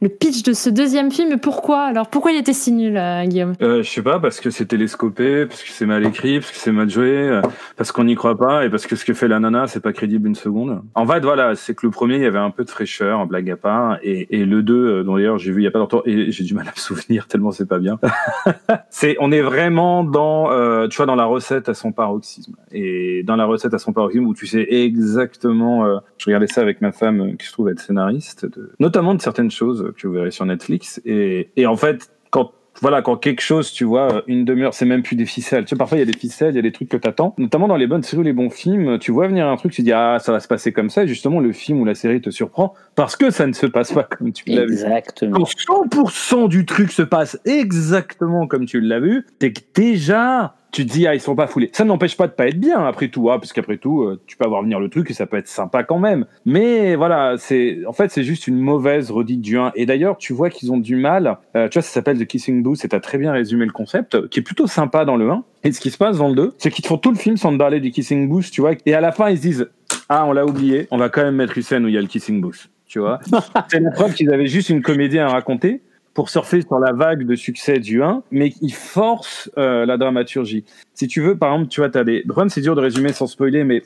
le 0.00 0.08
pitch 0.08 0.42
de 0.42 0.52
ce 0.52 0.70
deuxième 0.70 1.10
film. 1.10 1.38
Pourquoi? 1.40 1.82
Alors, 1.82 2.08
pourquoi 2.08 2.30
il 2.30 2.38
était 2.38 2.52
si 2.52 2.70
nul, 2.72 2.96
euh, 2.96 3.24
Guillaume? 3.24 3.54
Euh, 3.62 3.82
je 3.82 3.90
sais 3.90 4.02
pas, 4.02 4.20
parce 4.20 4.40
que 4.40 4.50
c'est 4.50 4.66
télescopé, 4.66 5.46
parce 5.46 5.62
que 5.62 5.70
c'est 5.70 5.86
mal 5.86 6.06
écrit, 6.06 6.38
parce 6.38 6.52
que 6.52 6.58
c'est 6.58 6.72
mal 6.72 6.88
joué, 6.88 7.10
euh, 7.10 7.42
parce 7.76 7.90
qu'on 7.90 8.04
n'y 8.04 8.14
croit 8.14 8.36
pas, 8.36 8.64
et 8.64 8.70
parce 8.70 8.86
que 8.86 8.94
ce 8.94 9.04
que 9.04 9.12
fait 9.12 9.26
la 9.26 9.40
nana, 9.40 9.66
c'est 9.66 9.80
pas 9.80 9.92
crédible 9.92 10.28
une 10.28 10.36
seconde. 10.36 10.82
En 10.94 11.06
fait, 11.06 11.20
voilà, 11.20 11.56
c'est 11.56 11.74
que 11.74 11.84
le 11.84 11.90
premier, 11.90 12.16
il 12.16 12.22
y 12.22 12.26
avait 12.26 12.38
un 12.38 12.50
peu 12.50 12.64
de 12.64 12.70
fraîcheur, 12.70 13.26
blague 13.26 13.50
à 13.50 13.56
part, 13.56 13.98
et, 14.02 14.38
et 14.38 14.44
le 14.44 14.62
2, 14.62 14.74
euh, 14.74 15.02
dont 15.02 15.16
d'ailleurs 15.16 15.38
j'ai 15.38 15.50
vu 15.50 15.62
il 15.62 15.64
y 15.64 15.68
a 15.68 15.72
pas 15.72 15.80
longtemps, 15.80 16.02
et 16.04 16.30
j'ai 16.30 16.44
du 16.44 16.54
mal 16.54 16.68
à 16.68 16.70
me 16.70 16.76
souvenir 16.80 17.26
tellement 17.26 17.50
c'est 17.50 17.68
pas 17.68 17.78
bien. 17.78 17.98
c'est, 18.90 19.16
on 19.18 19.32
est 19.32 19.42
vraiment 19.42 20.04
dans, 20.04 20.52
euh, 20.52 20.86
tu 20.86 20.98
vois, 20.98 21.06
dans 21.06 21.16
la 21.16 21.24
recette 21.24 21.68
à 21.68 21.74
son 21.74 21.90
paroxysme. 21.90 22.54
Et 22.70 23.24
dans 23.24 23.36
la 23.36 23.46
recette 23.46 23.74
à 23.74 23.78
son 23.78 23.92
paroxysme 23.92 24.26
où 24.26 24.34
tu 24.34 24.46
sais 24.46 24.66
exactement, 24.70 26.00
je 26.18 26.26
regardais 26.26 26.46
ça 26.46 26.60
avec 26.60 26.80
ma 26.80 26.92
femme 26.92 27.36
qui 27.36 27.46
se 27.46 27.52
trouve 27.52 27.68
être 27.68 27.80
scénariste, 27.80 28.46
de, 28.46 28.72
notamment 28.78 29.14
de 29.14 29.20
certaines 29.20 29.50
choses 29.50 29.87
que 29.96 30.06
vous 30.06 30.14
verrez 30.14 30.30
sur 30.30 30.44
Netflix, 30.46 31.00
et, 31.04 31.50
et 31.56 31.66
en 31.66 31.76
fait, 31.76 32.10
quand 32.30 32.52
voilà, 32.80 33.02
quand 33.02 33.16
quelque 33.16 33.40
chose, 33.40 33.72
tu 33.72 33.84
vois, 33.84 34.22
une 34.26 34.44
demi-heure, 34.44 34.74
c'est 34.74 34.84
même 34.84 35.02
plus 35.02 35.16
des 35.16 35.26
ficelles. 35.26 35.64
Tu 35.64 35.70
sais, 35.70 35.76
parfois, 35.76 35.98
il 35.98 36.00
y 36.00 36.02
a 36.02 36.06
des 36.06 36.16
ficelles, 36.16 36.52
il 36.52 36.56
y 36.56 36.58
a 36.58 36.62
des 36.62 36.72
trucs 36.72 36.88
que 36.88 36.96
t'attends. 36.96 37.34
Notamment 37.38 37.68
dans 37.68 37.76
les 37.76 37.86
bonnes 37.86 38.02
séries 38.02 38.20
ou 38.20 38.24
les 38.24 38.32
bons 38.32 38.50
films, 38.50 38.98
tu 38.98 39.10
vois 39.10 39.28
venir 39.28 39.48
un 39.48 39.56
truc, 39.56 39.72
tu 39.72 39.82
dis, 39.82 39.92
ah, 39.92 40.18
ça 40.20 40.32
va 40.32 40.40
se 40.40 40.48
passer 40.48 40.72
comme 40.72 40.90
ça. 40.90 41.04
Et 41.04 41.08
justement, 41.08 41.40
le 41.40 41.52
film 41.52 41.80
ou 41.80 41.84
la 41.84 41.94
série 41.94 42.20
te 42.20 42.30
surprend 42.30 42.74
parce 42.94 43.16
que 43.16 43.30
ça 43.30 43.46
ne 43.46 43.52
se 43.52 43.66
passe 43.66 43.92
pas 43.92 44.04
comme 44.04 44.32
tu 44.32 44.44
l'as 44.48 44.64
vu. 44.64 44.74
Exactement. 44.74 45.44
Quand 45.66 45.86
100% 45.86 46.48
du 46.48 46.66
truc 46.66 46.92
se 46.92 47.02
passe 47.02 47.38
exactement 47.44 48.46
comme 48.46 48.66
tu 48.66 48.80
l'as 48.80 49.00
vu, 49.00 49.26
t'es 49.38 49.52
que 49.52 49.60
déjà, 49.74 50.54
tu 50.70 50.86
te 50.86 50.92
dis, 50.92 51.06
ah, 51.06 51.14
ils 51.14 51.20
sont 51.20 51.34
pas 51.34 51.46
foulés. 51.46 51.70
Ça 51.72 51.84
n'empêche 51.84 52.16
pas 52.16 52.26
de 52.26 52.32
pas 52.32 52.48
être 52.48 52.58
bien, 52.60 52.84
après 52.84 53.08
tout, 53.08 53.30
hein, 53.30 53.38
parce 53.38 53.52
qu'après 53.52 53.78
tout, 53.78 54.02
euh, 54.02 54.20
tu 54.26 54.36
peux 54.36 54.44
avoir 54.44 54.62
venir 54.62 54.80
le 54.80 54.88
truc 54.88 55.10
et 55.10 55.14
ça 55.14 55.26
peut 55.26 55.36
être 55.36 55.48
sympa 55.48 55.82
quand 55.82 55.98
même. 55.98 56.26
Mais 56.44 56.94
voilà, 56.94 57.36
c'est, 57.38 57.78
en 57.86 57.92
fait, 57.92 58.10
c'est 58.10 58.22
juste 58.22 58.46
une 58.46 58.58
mauvaise 58.58 59.10
redite 59.10 59.40
du 59.40 59.58
1. 59.58 59.72
Et 59.74 59.86
d'ailleurs, 59.86 60.18
tu 60.18 60.32
vois 60.32 60.50
qu'ils 60.50 60.70
ont 60.72 60.78
du 60.78 60.96
mal, 60.96 61.38
euh, 61.56 61.68
tu 61.68 61.74
vois, 61.74 61.82
ça 61.82 61.90
s'appelle 61.90 62.18
The 62.18 62.26
Kissing 62.26 62.62
Booth, 62.62 62.84
et 62.84 62.88
t'as 62.88 63.00
très 63.00 63.18
bien 63.18 63.32
résumé 63.32 63.64
le 63.64 63.72
concept, 63.72 64.28
qui 64.28 64.40
est 64.40 64.42
plutôt 64.42 64.66
sympa 64.66 65.04
dans 65.04 65.16
le 65.16 65.30
1. 65.30 65.44
Et 65.64 65.72
ce 65.72 65.80
qui 65.80 65.90
se 65.90 65.98
passe 65.98 66.18
dans 66.18 66.28
le 66.28 66.34
2, 66.34 66.54
c'est 66.58 66.70
qu'ils 66.70 66.86
font 66.86 66.98
tout 66.98 67.10
le 67.10 67.16
film 67.18 67.36
sans 67.36 67.52
te 67.52 67.58
parler 67.58 67.80
du 67.80 67.90
Kissing 67.90 68.28
Booth, 68.28 68.50
tu 68.50 68.60
vois, 68.60 68.72
et 68.84 68.94
à 68.94 69.00
la 69.00 69.12
fin, 69.12 69.30
ils 69.30 69.38
se 69.38 69.42
disent, 69.42 69.70
ah, 70.08 70.26
on 70.26 70.32
l'a 70.32 70.46
oublié, 70.46 70.86
on 70.90 70.98
va 70.98 71.08
quand 71.08 71.22
même 71.22 71.36
mettre 71.36 71.56
une 71.56 71.62
scène 71.62 71.84
où 71.84 71.88
il 71.88 71.94
y 71.94 71.98
a 71.98 72.00
le 72.00 72.06
Kissing 72.06 72.40
Booth. 72.40 72.68
tu 72.86 72.98
vois. 72.98 73.20
C'est 73.68 73.80
la 73.80 73.90
preuve 73.90 74.14
qu'ils 74.14 74.32
avaient 74.32 74.46
juste 74.46 74.68
une 74.68 74.82
comédie 74.82 75.18
à 75.18 75.28
raconter 75.28 75.82
pour 76.18 76.30
surfer 76.30 76.62
sur 76.62 76.80
la 76.80 76.92
vague 76.92 77.24
de 77.24 77.36
succès 77.36 77.78
du 77.78 78.02
1, 78.02 78.24
mais 78.32 78.52
ils 78.60 78.74
forcent 78.74 79.48
euh, 79.56 79.86
la 79.86 79.96
dramaturgie. 79.96 80.64
Si 80.92 81.06
tu 81.06 81.20
veux, 81.20 81.38
par 81.38 81.52
exemple, 81.52 81.70
tu 81.70 81.80
vois, 81.80 81.90
t'as 81.90 82.02
des... 82.02 82.24
Problème, 82.26 82.48
c'est 82.48 82.60
dur 82.60 82.74
de 82.74 82.80
résumer 82.80 83.12
sans 83.12 83.28
spoiler, 83.28 83.62
mais 83.62 83.84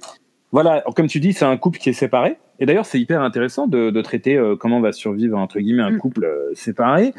voilà, 0.51 0.83
comme 0.97 1.09
tu 1.09 1.21
dis, 1.21 1.35
c'est 1.35 1.45
un 1.45 1.59
couple 1.59 1.79
qui 1.79 1.91
est 1.91 1.93
séparé. 1.93 2.39
Et 2.59 2.65
d'ailleurs, 2.65 2.87
c'est 2.87 2.99
hyper 2.99 3.21
intéressant 3.21 3.67
de, 3.67 3.91
de 3.91 4.01
traiter 4.01 4.39
euh, 4.39 4.57
comment 4.57 4.81
va 4.81 4.93
survivre, 4.93 5.37
entre 5.37 5.61
guillemets, 5.61 5.83
un 5.83 5.91
Mm. 5.91 5.99
couple 5.99 6.25
euh, 6.25 6.51
séparé. 6.55 7.13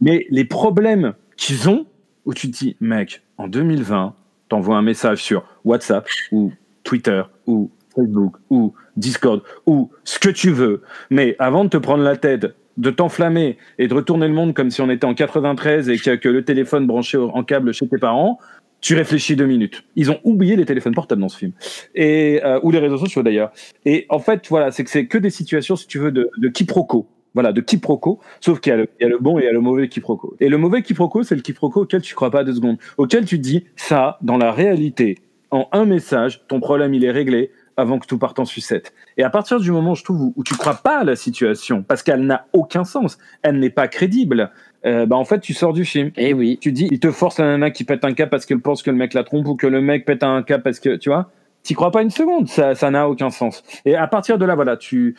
Mais 0.00 0.26
les 0.28 0.44
problèmes 0.44 1.14
qu'ils 1.36 1.68
ont, 1.68 1.86
où 2.24 2.34
tu 2.34 2.50
te 2.50 2.58
dis, 2.58 2.76
mec, 2.80 3.22
en 3.36 3.46
2020, 3.46 4.12
t'envoies 4.48 4.76
un 4.76 4.82
message 4.82 5.22
sur 5.22 5.44
WhatsApp 5.64 6.08
ou 6.32 6.50
Twitter 6.82 7.22
ou 7.46 7.70
Facebook 7.94 8.34
ou 8.50 8.74
Discord 8.96 9.40
ou 9.66 9.92
ce 10.02 10.18
que 10.18 10.30
tu 10.30 10.50
veux, 10.50 10.82
mais 11.10 11.36
avant 11.38 11.62
de 11.64 11.70
te 11.70 11.76
prendre 11.76 12.02
la 12.02 12.16
tête, 12.16 12.56
de 12.78 12.90
t'enflammer 12.90 13.58
et 13.78 13.88
de 13.88 13.94
retourner 13.94 14.28
le 14.28 14.34
monde 14.34 14.54
comme 14.54 14.70
si 14.70 14.80
on 14.80 14.88
était 14.88 15.04
en 15.04 15.14
93 15.14 15.90
et 15.90 16.08
a 16.08 16.16
que 16.16 16.28
le 16.28 16.44
téléphone 16.44 16.86
branché 16.86 17.18
en 17.18 17.42
câble 17.42 17.74
chez 17.74 17.86
tes 17.86 17.98
parents, 17.98 18.38
tu 18.80 18.94
réfléchis 18.94 19.34
deux 19.34 19.46
minutes. 19.46 19.84
Ils 19.96 20.10
ont 20.10 20.20
oublié 20.22 20.54
les 20.56 20.64
téléphones 20.64 20.94
portables 20.94 21.20
dans 21.20 21.28
ce 21.28 21.38
film. 21.38 21.52
Et, 21.96 22.40
euh, 22.44 22.60
ou 22.62 22.70
les 22.70 22.78
réseaux 22.78 22.98
sociaux 22.98 23.22
d'ailleurs. 23.22 23.50
Et 23.84 24.06
en 24.08 24.20
fait, 24.20 24.46
voilà, 24.48 24.70
c'est 24.70 24.84
que 24.84 24.90
c'est 24.90 25.06
que 25.06 25.18
des 25.18 25.30
situations, 25.30 25.74
si 25.74 25.88
tu 25.88 25.98
veux, 25.98 26.12
de, 26.12 26.48
quiproquo. 26.48 27.08
Voilà, 27.34 27.52
de 27.52 27.60
quiproquo, 27.60 28.20
sauf 28.40 28.60
qu'il 28.60 28.70
y, 28.70 28.74
a 29.04 29.08
le- 29.08 29.18
bon 29.18 29.38
et 29.38 29.42
il 29.42 29.44
y 29.44 29.48
a 29.48 29.52
le 29.52 29.60
mauvais 29.60 29.88
quiproquo. 29.88 30.36
Et 30.40 30.48
le 30.48 30.56
mauvais 30.56 30.82
quiproquo, 30.82 31.24
c'est 31.24 31.34
le 31.34 31.42
quiproquo 31.42 31.82
auquel 31.82 32.00
tu 32.00 32.14
crois 32.14 32.30
pas 32.30 32.42
deux 32.42 32.54
secondes, 32.54 32.78
auquel 32.96 33.26
tu 33.26 33.38
dis, 33.38 33.64
ça, 33.76 34.18
dans 34.22 34.38
la 34.38 34.50
réalité, 34.50 35.18
en 35.50 35.68
un 35.72 35.84
message, 35.84 36.44
ton 36.48 36.60
problème, 36.60 36.94
il 36.94 37.04
est 37.04 37.10
réglé 37.10 37.50
avant 37.78 37.98
que 37.98 38.06
tout 38.06 38.18
parte 38.18 38.38
en 38.38 38.44
sucette. 38.44 38.92
Et 39.16 39.22
à 39.22 39.30
partir 39.30 39.60
du 39.60 39.70
moment, 39.70 39.94
je 39.94 40.04
trouve, 40.04 40.32
où, 40.36 40.44
tu 40.44 40.54
crois 40.54 40.74
pas 40.74 40.98
à 40.98 41.04
la 41.04 41.16
situation, 41.16 41.82
parce 41.82 42.02
qu'elle 42.02 42.26
n'a 42.26 42.46
aucun 42.52 42.84
sens, 42.84 43.18
elle 43.42 43.58
n'est 43.60 43.70
pas 43.70 43.88
crédible, 43.88 44.50
euh, 44.84 45.06
bah 45.06 45.16
en 45.16 45.24
fait, 45.24 45.40
tu 45.40 45.54
sors 45.54 45.72
du 45.72 45.84
film. 45.84 46.10
Eh 46.16 46.34
oui. 46.34 46.58
Tu 46.60 46.72
dis, 46.72 46.88
il 46.90 47.00
te 47.00 47.10
force 47.10 47.38
la 47.38 47.46
nana 47.46 47.70
qui 47.70 47.84
pète 47.84 48.04
un 48.04 48.12
cap 48.12 48.30
parce 48.30 48.46
qu'elle 48.46 48.60
pense 48.60 48.82
que 48.82 48.90
le 48.90 48.96
mec 48.96 49.14
la 49.14 49.24
trompe 49.24 49.46
ou 49.46 49.56
que 49.56 49.66
le 49.66 49.80
mec 49.80 50.04
pète 50.04 50.22
un 50.22 50.42
cap 50.42 50.62
parce 50.62 50.80
que, 50.80 50.96
tu 50.96 51.08
vois, 51.08 51.30
t'y 51.62 51.74
crois 51.74 51.90
pas 51.90 52.02
une 52.02 52.10
seconde, 52.10 52.48
ça, 52.48 52.74
ça 52.74 52.90
n'a 52.90 53.08
aucun 53.08 53.30
sens. 53.30 53.62
Et 53.84 53.94
à 53.94 54.06
partir 54.06 54.38
de 54.38 54.44
là, 54.44 54.54
voilà, 54.54 54.76
tu, 54.76 55.16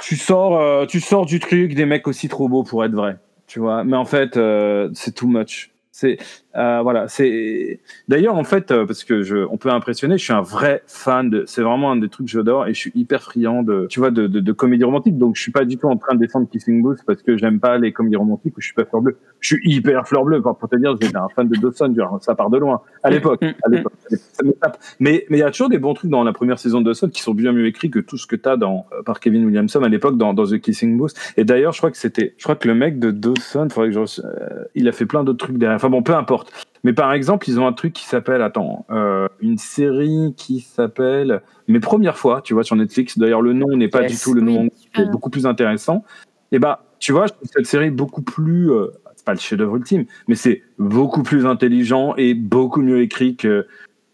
tu 0.00 0.16
sors, 0.16 0.60
euh, 0.60 0.86
tu 0.86 1.00
sors 1.00 1.26
du 1.26 1.40
truc 1.40 1.74
des 1.74 1.86
mecs 1.86 2.06
aussi 2.06 2.28
trop 2.28 2.48
beaux 2.48 2.64
pour 2.64 2.84
être 2.84 2.94
vrai, 2.94 3.16
tu 3.46 3.60
vois. 3.60 3.84
Mais 3.84 3.96
en 3.96 4.04
fait, 4.04 4.36
euh, 4.36 4.90
c'est 4.94 5.14
too 5.14 5.26
much. 5.26 5.70
C'est 5.90 6.18
euh, 6.58 6.80
voilà, 6.82 7.08
c'est 7.08 7.80
d'ailleurs 8.08 8.34
en 8.34 8.44
fait 8.44 8.70
euh, 8.70 8.84
parce 8.84 9.04
que 9.04 9.22
je, 9.22 9.36
on 9.50 9.56
peut 9.56 9.70
impressionner. 9.70 10.18
Je 10.18 10.24
suis 10.24 10.32
un 10.32 10.42
vrai 10.42 10.82
fan 10.86 11.30
de. 11.30 11.44
C'est 11.46 11.62
vraiment 11.62 11.92
un 11.92 11.96
des 11.96 12.08
trucs 12.08 12.26
que 12.26 12.32
j'adore 12.32 12.66
et 12.66 12.74
je 12.74 12.78
suis 12.78 12.92
hyper 12.94 13.22
friand 13.22 13.62
de, 13.62 13.86
tu 13.88 14.00
vois, 14.00 14.10
de, 14.10 14.26
de, 14.26 14.40
de 14.40 14.52
comédie 14.52 14.84
romantique. 14.84 15.16
Donc 15.16 15.36
je 15.36 15.42
suis 15.42 15.52
pas 15.52 15.64
du 15.64 15.76
tout 15.78 15.86
en 15.86 15.96
train 15.96 16.14
de 16.14 16.20
défendre 16.20 16.48
Kissing 16.50 16.82
Booth 16.82 16.98
parce 17.06 17.22
que 17.22 17.36
j'aime 17.38 17.60
pas 17.60 17.78
les 17.78 17.92
comédies 17.92 18.16
romantiques 18.16 18.56
ou 18.56 18.60
je 18.60 18.66
suis 18.66 18.74
pas 18.74 18.84
fleur 18.84 19.02
bleue. 19.02 19.16
Je 19.40 19.54
suis 19.54 19.60
hyper 19.72 20.06
fleur 20.08 20.24
bleue. 20.24 20.40
Enfin, 20.40 20.54
pour 20.54 20.68
te 20.68 20.76
dire, 20.76 20.96
j'étais 21.00 21.16
un 21.16 21.28
fan 21.28 21.48
de 21.48 21.56
Dawson. 21.56 21.94
genre, 21.96 22.18
Ça 22.22 22.34
part 22.34 22.50
de 22.50 22.58
loin 22.58 22.80
à 23.02 23.10
l'époque. 23.10 23.40
À 23.64 23.68
l'époque. 23.70 23.92
Mais 25.00 25.24
mais 25.28 25.38
il 25.38 25.40
y 25.40 25.42
a 25.44 25.50
toujours 25.50 25.68
des 25.68 25.78
bons 25.78 25.94
trucs 25.94 26.10
dans 26.10 26.24
la 26.24 26.32
première 26.32 26.58
saison 26.58 26.80
de 26.80 26.86
Dawson 26.86 27.08
qui 27.08 27.22
sont 27.22 27.34
bien 27.34 27.52
mieux 27.52 27.66
écrits 27.66 27.90
que 27.90 27.98
tout 27.98 28.16
ce 28.16 28.26
que 28.26 28.36
t'as 28.36 28.56
dans 28.56 28.86
euh, 28.92 29.02
par 29.02 29.20
Kevin 29.20 29.44
Williamson 29.44 29.82
à 29.82 29.88
l'époque 29.88 30.16
dans, 30.16 30.34
dans 30.34 30.44
The 30.46 30.58
Kissing 30.58 30.96
Booth. 30.96 31.14
Et 31.36 31.44
d'ailleurs, 31.44 31.72
je 31.72 31.78
crois 31.78 31.90
que 31.90 31.96
c'était, 31.96 32.34
je 32.36 32.42
crois 32.44 32.56
que 32.56 32.66
le 32.68 32.74
mec 32.74 32.98
de 32.98 33.10
Dawson, 33.10 33.68
faudrait 33.70 33.88
que 33.90 33.94
je, 33.94 34.00
re- 34.00 34.24
euh, 34.24 34.64
il 34.74 34.88
a 34.88 34.92
fait 34.92 35.06
plein 35.06 35.24
d'autres 35.24 35.44
trucs 35.46 35.58
derrière. 35.58 35.76
Enfin 35.76 35.90
bon, 35.90 36.02
peu 36.02 36.14
importe. 36.14 36.47
Mais 36.84 36.92
par 36.92 37.12
exemple, 37.12 37.48
ils 37.48 37.58
ont 37.60 37.66
un 37.66 37.72
truc 37.72 37.92
qui 37.92 38.04
s'appelle, 38.04 38.40
attends, 38.42 38.86
euh, 38.90 39.26
une 39.40 39.58
série 39.58 40.34
qui 40.36 40.60
s'appelle 40.60 41.42
Mes 41.66 41.80
premières 41.80 42.16
fois, 42.16 42.40
tu 42.42 42.54
vois, 42.54 42.62
sur 42.64 42.76
Netflix. 42.76 43.18
D'ailleurs, 43.18 43.42
le 43.42 43.52
nom 43.52 43.76
n'est 43.76 43.88
pas 43.88 44.02
Yes. 44.02 44.12
du 44.12 44.18
tout 44.18 44.34
le 44.34 44.40
nom, 44.42 44.62
Oui, 44.62 44.70
c'est 44.74 44.82
super. 44.84 45.10
beaucoup 45.10 45.30
plus 45.30 45.46
intéressant. 45.46 46.04
Et 46.52 46.58
bah, 46.58 46.84
tu 46.98 47.12
vois, 47.12 47.26
je 47.26 47.32
trouve 47.32 47.48
cette 47.52 47.66
série 47.66 47.90
beaucoup 47.90 48.22
plus, 48.22 48.70
euh, 48.72 48.86
c'est 49.16 49.24
pas 49.26 49.34
le 49.34 49.38
chef-d'œuvre 49.38 49.76
ultime, 49.76 50.04
mais 50.28 50.34
c'est 50.34 50.62
beaucoup 50.78 51.22
plus 51.22 51.46
intelligent 51.46 52.14
et 52.16 52.34
beaucoup 52.34 52.80
mieux 52.80 53.00
écrit 53.02 53.36
que, 53.36 53.66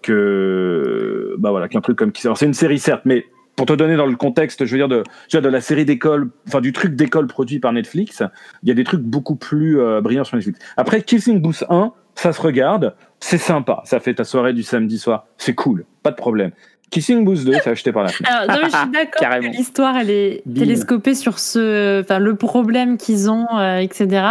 que, 0.03 1.35
bah 1.39 1.51
voilà, 1.51 1.69
qu'un 1.69 1.81
truc 1.81 1.97
comme 1.99 2.12
qui. 2.12 2.27
Alors, 2.27 2.39
c'est 2.39 2.47
une 2.47 2.55
série 2.55 2.79
certes, 2.79 3.03
mais 3.05 3.27
pour 3.57 3.67
te 3.67 3.73
donner 3.73 3.97
dans 3.97 4.07
le 4.07 4.17
contexte, 4.17 4.65
je 4.65 4.71
veux 4.73 4.79
dire 4.79 4.89
de, 4.89 5.03
je 5.29 5.37
veux 5.37 5.41
dire 5.41 5.49
de 5.49 5.53
la 5.55 5.61
série 5.61 5.85
d'école, 5.85 6.31
enfin 6.49 6.61
du 6.61 6.73
truc 6.73 6.97
d'école 6.97 7.27
produit 7.27 7.61
par 7.61 7.73
Netflix, 7.73 8.23
il 8.62 8.69
y 8.69 8.73
a 8.73 8.75
des 8.75 8.85
trucs 8.85 9.03
beaucoup 9.03 9.37
plus 9.37 9.79
euh, 9.81 10.01
brillants 10.01 10.25
sur 10.25 10.37
Netflix. 10.37 10.59
Après, 10.77 11.03
Kissing 11.03 11.41
Booth 11.41 11.65
1, 11.69 11.93
ça 12.15 12.33
se 12.33 12.41
regarde, 12.41 12.95
c'est 13.21 13.39
sympa, 13.39 13.83
ça 13.85 14.01
fait 14.01 14.15
ta 14.15 14.25
soirée 14.25 14.53
du 14.53 14.62
samedi 14.62 14.99
soir, 14.99 15.27
c'est 15.37 15.55
cool, 15.55 15.87
pas 16.03 16.11
de 16.11 16.17
problème. 16.17 16.53
Kissing 16.91 17.24
Booth 17.24 17.45
2, 17.45 17.53
c'est 17.62 17.70
acheté 17.70 17.93
par 17.93 18.05
la 18.05 18.09
FNAC. 18.11 18.30
Alors, 18.30 18.57
non, 18.57 18.62
je 18.64 18.76
suis 18.76 18.91
d'accord 18.93 19.39
que 19.41 19.47
l'histoire, 19.57 19.97
elle 19.97 20.11
est 20.11 20.43
Bim. 20.47 20.61
télescopée 20.61 21.14
sur 21.14 21.39
ce, 21.39 22.01
enfin, 22.03 22.18
le 22.18 22.37
problème 22.37 22.99
qu'ils 22.99 23.30
ont, 23.30 23.47
euh, 23.59 23.78
etc. 23.78 24.26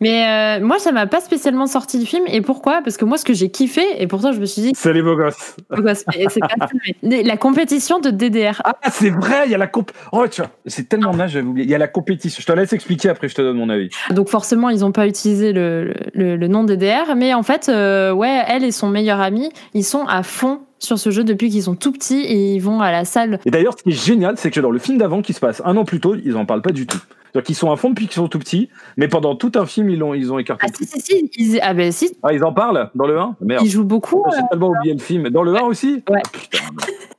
Mais 0.00 0.58
euh, 0.60 0.64
moi, 0.64 0.78
ça 0.78 0.92
m'a 0.92 1.06
pas 1.06 1.20
spécialement 1.20 1.66
sorti 1.66 1.98
du 1.98 2.04
film. 2.04 2.24
Et 2.26 2.40
pourquoi? 2.42 2.80
Parce 2.82 2.96
que 2.96 3.04
moi, 3.04 3.16
ce 3.16 3.24
que 3.24 3.32
j'ai 3.32 3.48
kiffé, 3.50 3.82
et 3.98 4.06
pourtant, 4.06 4.32
je 4.32 4.40
me 4.40 4.44
suis 4.44 4.60
dit, 4.60 4.72
C'est 4.76 4.92
les 4.92 5.02
beaux 5.02 5.16
gosses. 5.16 5.56
oh, 5.70 5.80
gosse, 5.80 6.04
mais 6.08 6.26
c'est 6.28 6.40
pas 6.40 6.48
ça, 6.60 6.68
mais 7.02 7.22
la 7.22 7.36
compétition 7.36 8.00
de 8.00 8.10
DDR. 8.10 8.60
Ah, 8.64 8.74
c'est 8.90 9.10
vrai, 9.10 9.44
il 9.46 9.52
y 9.52 9.54
a 9.54 9.58
la 9.58 9.68
comp. 9.68 9.90
Oh, 10.12 10.26
tu 10.28 10.42
vois, 10.42 10.50
c'est 10.66 10.88
tellement 10.88 11.14
naze, 11.14 11.30
j'avais 11.30 11.46
oublié. 11.46 11.64
Il 11.66 11.70
y 11.70 11.74
a 11.74 11.78
la 11.78 11.88
compétition. 11.88 12.40
Je 12.40 12.46
te 12.46 12.52
laisse 12.52 12.72
expliquer 12.72 13.08
après, 13.10 13.28
je 13.28 13.34
te 13.36 13.40
donne 13.42 13.56
mon 13.56 13.70
avis. 13.70 13.88
Donc 14.10 14.28
forcément, 14.28 14.68
ils 14.68 14.80
n'ont 14.80 14.92
pas 14.92 15.06
utilisé 15.06 15.52
le, 15.52 15.94
le, 16.12 16.36
le 16.36 16.48
nom 16.48 16.64
DDR. 16.64 17.14
Mais 17.16 17.32
en 17.32 17.42
fait, 17.44 17.68
euh, 17.68 18.12
ouais, 18.12 18.42
elle 18.48 18.64
et 18.64 18.72
son 18.72 18.88
meilleur 18.88 19.20
ami, 19.20 19.50
ils 19.74 19.84
sont 19.84 20.04
à 20.06 20.22
fond 20.22 20.60
sur 20.84 20.98
ce 20.98 21.10
jeu 21.10 21.24
depuis 21.24 21.50
qu'ils 21.50 21.62
sont 21.64 21.74
tout 21.74 21.92
petits 21.92 22.20
et 22.20 22.54
ils 22.54 22.60
vont 22.60 22.80
à 22.80 22.92
la 22.92 23.04
salle. 23.04 23.40
Et 23.46 23.50
d'ailleurs, 23.50 23.74
ce 23.78 23.82
qui 23.82 23.90
est 23.90 24.04
génial, 24.06 24.36
c'est 24.38 24.50
que 24.50 24.60
dans 24.60 24.70
le 24.70 24.78
film 24.78 24.98
d'avant 24.98 25.22
qui 25.22 25.32
se 25.32 25.40
passe 25.40 25.60
un 25.64 25.76
an 25.76 25.84
plus 25.84 26.00
tôt, 26.00 26.14
ils 26.24 26.36
en 26.36 26.44
parlent 26.46 26.62
pas 26.62 26.72
du 26.72 26.86
tout. 26.86 26.98
C'est-à-dire 27.32 27.46
qu'ils 27.46 27.56
sont 27.56 27.72
à 27.72 27.76
fond 27.76 27.88
depuis 27.90 28.04
qu'ils 28.06 28.14
sont 28.14 28.28
tout 28.28 28.38
petits, 28.38 28.68
mais 28.96 29.08
pendant 29.08 29.34
tout 29.34 29.50
un 29.56 29.66
film, 29.66 29.90
ils 29.90 30.00
ont, 30.04 30.14
ils 30.14 30.32
ont 30.32 30.38
écarté 30.38 30.66
Ah 30.68 30.72
si, 30.72 30.86
si, 30.86 31.00
si. 31.00 31.30
Ils, 31.36 31.58
ah 31.62 31.74
ben 31.74 31.90
si, 31.90 32.16
Ah, 32.22 32.32
ils 32.32 32.44
en 32.44 32.52
parlent 32.52 32.90
dans 32.94 33.08
le 33.08 33.18
1 33.18 33.36
Merde. 33.40 33.62
ils 33.64 33.70
jouent 33.70 33.82
beaucoup. 33.82 34.24
J'ai 34.32 34.42
tellement 34.50 34.68
oublié 34.70 34.94
le 34.94 35.00
film. 35.00 35.30
Dans 35.30 35.42
le 35.42 35.52
1 35.56 35.62
aussi 35.62 36.04
Ouais. 36.08 36.20
Ah, 36.54 36.58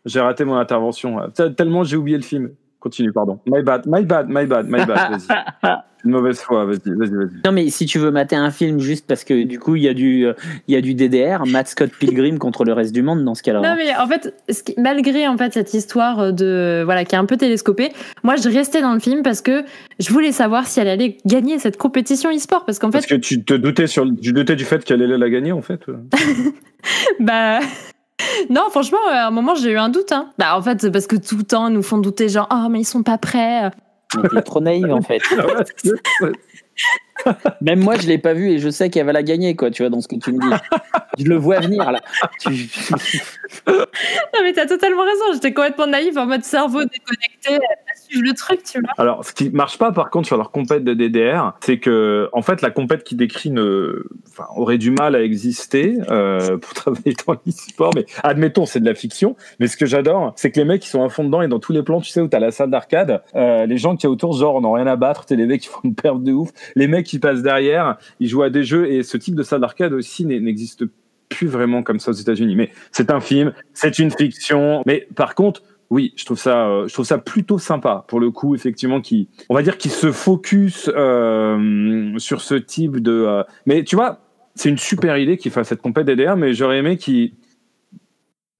J'ai 0.06 0.22
raté 0.22 0.46
mon 0.46 0.56
intervention. 0.56 1.18
Tel- 1.34 1.54
Tellement 1.56 1.84
j'ai 1.84 1.98
oublié 1.98 2.16
le 2.18 2.24
film. 2.24 2.52
Continue, 2.86 3.12
pardon. 3.12 3.40
My 3.48 3.64
bad, 3.64 3.88
my 3.88 4.04
bad, 4.04 4.30
my 4.30 4.46
bad, 4.46 4.68
my 4.70 4.86
bad. 4.86 5.20
Vas-y. 5.28 5.76
Une 6.06 6.12
mauvaise 6.12 6.40
foi, 6.40 6.66
vas-y, 6.66 6.78
vas-y, 6.86 7.10
vas-y. 7.10 7.42
Non, 7.44 7.52
mais 7.52 7.68
si 7.72 7.88
tu 7.88 7.98
veux 7.98 8.12
mater 8.12 8.36
un 8.36 8.52
film 8.52 8.80
juste 8.80 9.08
parce 9.08 9.24
que 9.24 9.44
du 9.44 9.58
coup, 9.58 9.76
il 9.76 9.82
y, 9.82 9.88
a 9.88 9.96
du, 9.96 10.28
il 10.68 10.74
y 10.76 10.78
a 10.78 10.82
du 10.82 10.94
DDR, 10.94 11.48
Matt 11.48 11.68
Scott 11.68 11.90
Pilgrim 12.00 12.38
contre 12.38 12.64
le 12.64 12.74
reste 12.74 12.94
du 12.94 13.02
monde 13.02 13.26
dans 13.26 13.34
ce 13.34 13.42
cas-là. 13.42 13.62
Non 13.62 13.76
mais 13.76 13.96
en 13.96 14.06
fait, 14.06 14.36
ce 14.48 14.62
qui- 14.62 14.76
malgré 14.78 15.28
en 15.28 15.36
fait 15.36 15.52
cette 15.54 15.74
histoire 15.74 16.32
de 16.32 16.84
voilà 16.86 17.06
qui 17.06 17.16
est 17.16 17.18
un 17.18 17.26
peu 17.26 17.38
télescopée, 17.38 17.90
moi 18.22 18.36
je 18.36 18.48
restais 18.50 18.82
dans 18.82 18.94
le 18.94 19.00
film 19.00 19.24
parce 19.24 19.42
que 19.42 19.64
je 19.98 20.14
voulais 20.14 20.32
savoir 20.32 20.68
si 20.68 20.80
elle 20.80 20.90
allait 20.90 21.18
gagner 21.26 21.58
cette 21.58 21.78
compétition 21.78 22.30
e-sport 22.30 22.66
parce 22.66 22.78
qu'en 22.78 22.92
Parce 22.92 23.08
fait 23.08 23.16
que 23.16 23.20
tu 23.20 23.44
te 23.44 23.56
doutais, 23.56 23.88
sur, 23.88 24.06
tu 24.22 24.32
doutais 24.32 24.56
du 24.56 24.64
fait 24.66 24.84
qu'elle 24.86 25.02
allait 25.02 25.18
la 25.18 25.30
gagner, 25.32 25.54
en 25.54 25.64
fait. 25.64 25.82
bah 27.20 27.62
non 28.50 28.70
franchement 28.70 29.00
euh, 29.10 29.14
à 29.14 29.28
un 29.28 29.32
moment 29.32 29.56
j'ai 29.56 29.72
eu 29.72 29.78
un 29.78 29.90
doute 29.90 30.12
hein. 30.12 30.32
Bah 30.38 30.58
en 30.58 30.62
fait 30.62 30.82
c'est 30.82 30.92
parce 30.92 31.08
que 31.08 31.16
tout 31.16 31.38
le 31.38 31.44
temps 31.44 31.68
ils 31.68 31.74
nous 31.74 31.84
font 31.84 31.98
douter 31.98 32.30
genre 32.30 32.48
oh 32.52 32.68
mais 32.70 32.82
ils 32.82 32.86
sont 32.86 33.04
pas 33.04 33.18
prêts. 33.18 33.72
Mais 34.22 34.30
t'es 34.30 34.42
trop 34.42 34.62
naïve 34.62 34.92
en 34.92 35.02
fait. 35.02 35.22
Même 37.62 37.80
moi, 37.80 37.96
je 37.98 38.08
l'ai 38.08 38.18
pas 38.18 38.34
vu 38.34 38.50
et 38.50 38.60
je 38.60 38.70
sais 38.70 38.90
qu'elle 38.90 39.06
va 39.06 39.14
la 39.14 39.24
gagner, 39.24 39.56
quoi, 39.56 39.72
tu 39.72 39.84
vois, 39.84 39.90
dans 39.90 40.02
ce 40.02 40.08
que 40.08 40.16
tu 40.16 40.34
me 40.34 40.40
dis. 40.40 40.56
Je 41.18 41.26
le 41.26 41.36
vois 41.36 41.60
venir 41.60 41.92
là. 41.92 42.02
Non 43.66 44.42
mais 44.42 44.54
t'as 44.54 44.66
totalement 44.66 45.04
raison, 45.04 45.34
j'étais 45.34 45.54
complètement 45.54 45.88
naïve 45.88 46.18
en 46.18 46.26
mode 46.26 46.44
cerveau 46.44 46.84
déconnecté 46.84 47.60
le 48.22 48.34
truc 48.34 48.64
tu 48.64 48.80
vois. 48.80 48.90
Alors, 48.98 49.26
ce 49.26 49.34
qui 49.34 49.50
marche 49.50 49.78
pas, 49.78 49.92
par 49.92 50.10
contre, 50.10 50.28
sur 50.28 50.38
leur 50.38 50.52
compète 50.52 50.84
de 50.84 50.94
DDR, 50.94 51.54
c'est 51.62 51.80
que, 51.80 52.30
en 52.34 52.42
fait, 52.42 52.62
la 52.62 52.72
compète 52.72 53.04
qui 53.04 53.16
décrit 53.16 53.52
ne, 53.52 54.04
aurait 54.56 54.78
du 54.78 54.92
mal 54.92 55.16
à 55.16 55.22
exister 55.22 55.98
euh, 56.10 56.58
pour 56.58 56.74
travailler 56.74 57.16
dans 57.26 57.34
l'e-sport. 57.34 57.92
Mais 57.96 58.06
admettons, 58.24 58.66
c'est 58.66 58.80
de 58.80 58.86
la 58.86 58.96
fiction. 58.96 59.36
Mais 59.60 59.68
ce 59.68 59.78
que 59.78 59.86
j'adore, 59.86 60.34
c'est 60.36 60.52
que 60.52 60.60
les 60.60 60.66
mecs, 60.66 60.86
ils 60.86 60.90
sont 60.90 61.04
à 61.04 61.10
fond 61.10 61.24
dedans 61.24 61.42
et 61.42 61.48
dans 61.48 61.60
tous 61.60 61.74
les 61.74 61.84
plans, 61.84 62.02
tu 62.02 62.12
sais, 62.12 62.22
où 62.22 62.28
t'as 62.28 62.40
la 62.40 62.52
salle 62.52 62.70
d'arcade, 62.70 63.22
euh, 63.36 63.66
les 63.66 63.78
gens 63.78 63.96
qui 63.96 64.06
a 64.06 64.10
autour, 64.10 64.34
genre, 64.34 64.62
n'ont 64.62 64.74
rien 64.74 64.88
à 64.88 64.96
battre. 64.96 65.26
T'es 65.26 65.36
les 65.36 65.46
mecs 65.46 65.62
qui 65.62 65.68
font 65.68 65.82
une 65.84 65.96
perte 65.96 66.24
de 66.24 66.32
ouf. 66.32 66.50
Les 66.76 66.88
mecs 66.88 67.06
qui 67.06 67.20
passent 67.20 67.42
derrière, 67.42 67.98
ils 68.20 68.28
jouent 68.28 68.44
à 68.44 68.50
des 68.50 68.64
jeux 68.64 68.92
et 68.92 69.04
ce 69.04 69.18
type 69.18 69.36
de 69.36 69.44
salle 69.44 69.62
d'arcade 69.62 69.94
aussi 69.94 70.26
n'existe 70.26 70.86
plus 71.30 71.48
vraiment 71.48 71.84
comme 71.84 72.00
ça 72.00 72.12
aux 72.12 72.16
États-Unis. 72.16 72.56
Mais 72.56 72.72
c'est 72.92 73.12
un 73.12 73.20
film, 73.20 73.54
c'est 73.74 74.00
une 74.00 74.12
fiction. 74.12 74.84
Mais 74.86 75.08
par 75.16 75.36
contre, 75.36 75.64
oui, 75.90 76.14
je 76.16 76.26
trouve 76.26 76.40
ça, 76.40 76.68
euh, 76.68 76.88
je 76.88 76.94
trouve 76.94 77.06
ça 77.06 77.18
plutôt 77.18 77.60
sympa 77.60 78.06
pour 78.08 78.20
le 78.20 78.32
coup, 78.32 78.56
effectivement, 78.56 79.02
qui, 79.02 79.30
on 79.50 79.56
va 79.56 79.62
dire, 79.62 79.78
qui 79.78 79.90
se 79.90 80.12
focus 80.12 80.90
euh, 80.96 82.18
sur 82.18 82.42
ce 82.42 82.56
type 82.56 83.00
de. 83.00 83.12
euh, 83.12 83.44
mais 83.66 83.84
tu 83.84 83.96
vois, 83.96 84.20
c'est 84.56 84.70
une 84.70 84.78
super 84.78 85.18
idée 85.18 85.38
qu'il 85.38 85.52
fasse 85.52 85.68
cette 85.68 85.82
compète 85.82 86.08
DDR, 86.08 86.36
mais 86.38 86.54
j'aurais 86.54 86.80
aimé 86.80 86.98
qu'il 86.98 87.34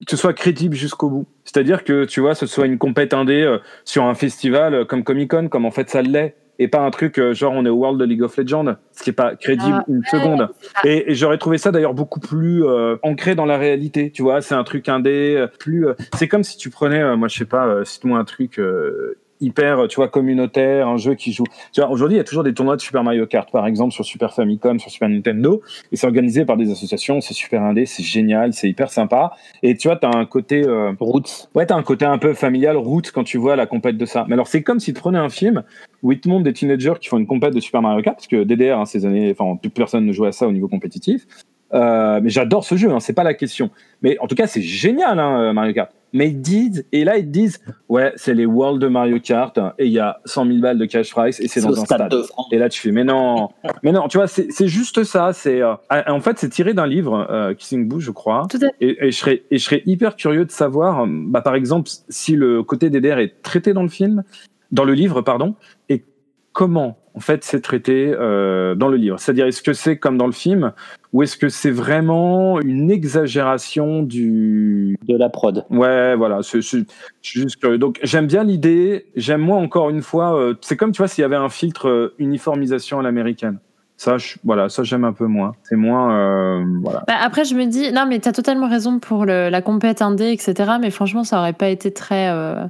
que 0.04 0.10
ce 0.10 0.16
soit 0.16 0.34
crédible 0.34 0.76
jusqu'au 0.76 1.08
bout. 1.08 1.26
C'est-à-dire 1.44 1.82
que 1.82 2.04
tu 2.04 2.20
vois, 2.20 2.34
ce 2.34 2.46
soit 2.46 2.66
une 2.66 2.78
compète 2.78 3.14
indé 3.14 3.56
sur 3.84 4.04
un 4.04 4.14
festival 4.14 4.84
comme 4.84 5.02
Comic 5.02 5.30
Con, 5.30 5.48
comme 5.48 5.64
en 5.64 5.70
fait 5.70 5.88
ça 5.88 6.02
l'est, 6.02 6.36
et 6.58 6.68
pas 6.68 6.80
un 6.80 6.90
truc 6.90 7.18
euh, 7.18 7.34
genre 7.34 7.52
on 7.52 7.64
est 7.66 7.68
au 7.68 7.76
World 7.76 8.00
de 8.00 8.04
League 8.04 8.22
of 8.22 8.36
Legends, 8.36 8.76
ce 8.92 9.02
qui 9.02 9.10
est 9.10 9.12
pas 9.12 9.36
crédible 9.36 9.78
Ah, 9.80 9.84
une 9.88 10.02
seconde. 10.10 10.48
Et, 10.84 11.10
et 11.10 11.14
j'aurais 11.14 11.38
trouvé 11.38 11.58
ça 11.58 11.70
d'ailleurs 11.70 11.94
beaucoup 11.94 12.20
plus 12.20 12.64
euh, 12.64 12.96
ancré 13.02 13.34
dans 13.34 13.44
la 13.46 13.58
réalité. 13.58 14.10
Tu 14.10 14.22
vois, 14.22 14.40
c'est 14.40 14.54
un 14.54 14.64
truc 14.64 14.88
indé, 14.88 15.34
euh, 15.36 15.46
plus. 15.58 15.86
euh, 15.88 15.94
c'est 16.16 16.28
comme 16.28 16.42
si 16.44 16.56
tu 16.56 16.70
prenais, 16.70 17.00
euh, 17.02 17.16
moi 17.16 17.28
je 17.28 17.36
sais 17.38 17.44
pas, 17.44 17.66
euh, 17.66 17.84
cite-moi 17.84 18.18
un 18.18 18.24
truc 18.24 18.58
euh, 18.58 19.18
hyper, 19.40 19.88
tu 19.88 19.96
vois, 19.96 20.08
communautaire, 20.08 20.88
un 20.88 20.96
jeu 20.96 21.14
qui 21.14 21.32
joue. 21.32 21.44
Tu 21.72 21.80
vois, 21.80 21.90
aujourd'hui, 21.90 22.16
il 22.16 22.18
y 22.18 22.20
a 22.20 22.24
toujours 22.24 22.44
des 22.44 22.54
tournois 22.54 22.76
de 22.76 22.80
Super 22.80 23.02
Mario 23.02 23.26
Kart, 23.26 23.50
par 23.50 23.66
exemple, 23.66 23.92
sur 23.92 24.04
Super 24.04 24.32
Famicom, 24.32 24.78
sur 24.78 24.90
Super 24.90 25.08
Nintendo, 25.08 25.62
et 25.92 25.96
c'est 25.96 26.06
organisé 26.06 26.44
par 26.44 26.56
des 26.56 26.70
associations, 26.70 27.20
c'est 27.20 27.34
super 27.34 27.62
indé, 27.62 27.86
c'est 27.86 28.02
génial, 28.02 28.52
c'est 28.52 28.68
hyper 28.68 28.90
sympa. 28.90 29.32
Et 29.62 29.76
tu 29.76 29.88
vois, 29.88 29.96
t'as 29.96 30.10
un 30.14 30.26
côté, 30.26 30.66
euh, 30.66 30.92
Roots. 31.00 31.48
ouais, 31.54 31.66
t'as 31.66 31.76
un 31.76 31.82
côté 31.82 32.04
un 32.04 32.18
peu 32.18 32.34
familial, 32.34 32.76
route 32.76 33.10
quand 33.12 33.24
tu 33.24 33.38
vois 33.38 33.56
la 33.56 33.66
compète 33.66 33.96
de 33.96 34.06
ça. 34.06 34.24
Mais 34.28 34.34
alors, 34.34 34.48
c'est 34.48 34.62
comme 34.62 34.80
si 34.80 34.92
tu 34.92 35.00
prenais 35.00 35.18
un 35.18 35.28
film 35.28 35.62
où 36.02 36.12
ils 36.12 36.20
te 36.20 36.28
montrent 36.28 36.44
des 36.44 36.52
teenagers 36.52 36.94
qui 37.00 37.08
font 37.08 37.18
une 37.18 37.26
compète 37.26 37.54
de 37.54 37.60
Super 37.60 37.82
Mario 37.82 38.02
Kart, 38.02 38.16
parce 38.16 38.26
que 38.26 38.44
DDR, 38.44 38.78
hein, 38.78 38.84
ces 38.86 39.06
années, 39.06 39.34
enfin, 39.36 39.56
plus 39.56 39.70
personne 39.70 40.06
ne 40.06 40.12
jouait 40.12 40.28
à 40.28 40.32
ça 40.32 40.46
au 40.46 40.52
niveau 40.52 40.68
compétitif. 40.68 41.26
Euh, 41.74 42.20
mais 42.22 42.30
j'adore 42.30 42.64
ce 42.64 42.76
jeu, 42.76 42.90
hein, 42.90 43.00
c'est 43.00 43.12
pas 43.12 43.24
la 43.24 43.34
question. 43.34 43.70
Mais 44.02 44.18
en 44.20 44.26
tout 44.26 44.34
cas, 44.34 44.46
c'est 44.46 44.62
génial, 44.62 45.18
hein, 45.18 45.52
Mario 45.52 45.72
Kart. 45.72 45.90
Mais 46.12 46.28
ils 46.28 46.40
disent, 46.40 46.86
et 46.92 47.04
là, 47.04 47.18
ils 47.18 47.30
disent, 47.30 47.60
ouais, 47.88 48.12
c'est 48.16 48.32
les 48.32 48.46
Worlds 48.46 48.80
de 48.80 48.88
Mario 48.88 49.18
Kart, 49.20 49.58
hein, 49.58 49.74
et 49.78 49.86
il 49.86 49.92
y 49.92 49.98
a 49.98 50.20
100 50.24 50.46
000 50.46 50.58
balles 50.60 50.78
de 50.78 50.86
cash 50.86 51.10
prize, 51.10 51.40
et 51.40 51.48
c'est 51.48 51.60
dans 51.60 51.78
un 51.78 51.84
stade 51.84 51.98
stade. 51.98 52.10
de 52.10 52.22
France. 52.22 52.46
Et 52.52 52.58
là, 52.58 52.68
tu 52.68 52.80
fais, 52.80 52.92
mais 52.92 53.04
non, 53.04 53.50
mais 53.82 53.92
non, 53.92 54.08
tu 54.08 54.16
vois, 54.16 54.28
c'est 54.28 54.68
juste 54.68 55.04
ça. 55.04 55.32
C'est 55.32 55.60
euh, 55.60 55.74
en 55.90 56.20
fait, 56.20 56.38
c'est 56.38 56.48
tiré 56.48 56.72
d'un 56.74 56.86
livre, 56.86 57.26
euh, 57.30 57.54
Kissing 57.54 57.88
Boo, 57.88 58.00
je 58.00 58.12
crois. 58.12 58.46
Tout 58.48 58.58
à 58.58 58.60
fait. 58.60 58.74
Et, 58.80 59.06
et 59.06 59.10
je 59.10 59.16
serais, 59.18 59.42
et 59.50 59.58
je 59.58 59.64
serais 59.64 59.82
hyper 59.84 60.16
curieux 60.16 60.44
de 60.44 60.50
savoir, 60.50 61.02
euh, 61.02 61.06
bah, 61.08 61.42
par 61.42 61.54
exemple, 61.54 61.90
si 62.08 62.36
le 62.36 62.62
côté 62.62 62.88
DDR 62.88 63.18
est 63.18 63.42
traité 63.42 63.72
dans 63.72 63.82
le 63.82 63.88
film, 63.88 64.22
dans 64.72 64.84
le 64.84 64.94
livre, 64.94 65.22
pardon, 65.22 65.54
comment, 66.56 66.96
en 67.14 67.20
fait, 67.20 67.44
c'est 67.44 67.60
traité 67.60 68.14
euh, 68.18 68.74
dans 68.74 68.88
le 68.88 68.96
livre. 68.96 69.20
C'est-à-dire, 69.20 69.44
est-ce 69.46 69.62
que 69.62 69.74
c'est 69.74 69.98
comme 69.98 70.16
dans 70.16 70.24
le 70.24 70.32
film, 70.32 70.72
ou 71.12 71.22
est-ce 71.22 71.36
que 71.36 71.50
c'est 71.50 71.70
vraiment 71.70 72.58
une 72.62 72.90
exagération 72.90 74.02
du, 74.02 74.98
De 75.06 75.18
la 75.18 75.28
prod. 75.28 75.66
Ouais, 75.68 76.16
voilà, 76.16 76.40
je 76.40 76.60
suis 76.60 76.86
juste 77.20 77.56
curieux. 77.60 77.76
Donc, 77.76 77.98
j'aime 78.02 78.26
bien 78.26 78.42
l'idée. 78.42 79.04
J'aime, 79.16 79.42
moi, 79.42 79.58
encore 79.58 79.90
une 79.90 80.00
fois, 80.00 80.34
euh, 80.34 80.54
c'est 80.62 80.78
comme, 80.78 80.92
tu 80.92 80.98
vois, 80.98 81.08
s'il 81.08 81.20
y 81.20 81.24
avait 81.26 81.36
un 81.36 81.50
filtre 81.50 81.88
euh, 81.88 82.14
uniformisation 82.18 83.00
à 83.00 83.02
l'américaine. 83.02 83.58
Ça, 83.98 84.16
je- 84.16 84.36
voilà, 84.42 84.70
ça, 84.70 84.82
j'aime 84.82 85.04
un 85.04 85.12
peu 85.12 85.26
moins. 85.26 85.52
C'est 85.64 85.76
moins, 85.76 86.16
euh, 86.16 86.64
voilà. 86.82 87.04
Bah, 87.06 87.16
après, 87.20 87.44
je 87.44 87.54
me 87.54 87.66
dis, 87.66 87.92
non, 87.92 88.06
mais 88.08 88.18
t'as 88.18 88.32
totalement 88.32 88.68
raison 88.70 88.98
pour 88.98 89.26
le- 89.26 89.50
la 89.50 89.60
compète 89.60 90.00
indé, 90.00 90.30
etc. 90.32 90.72
Mais 90.80 90.90
franchement, 90.90 91.22
ça 91.22 91.38
aurait 91.38 91.52
pas 91.52 91.68
été 91.68 91.90
très 91.92 92.30
euh, 92.30 92.64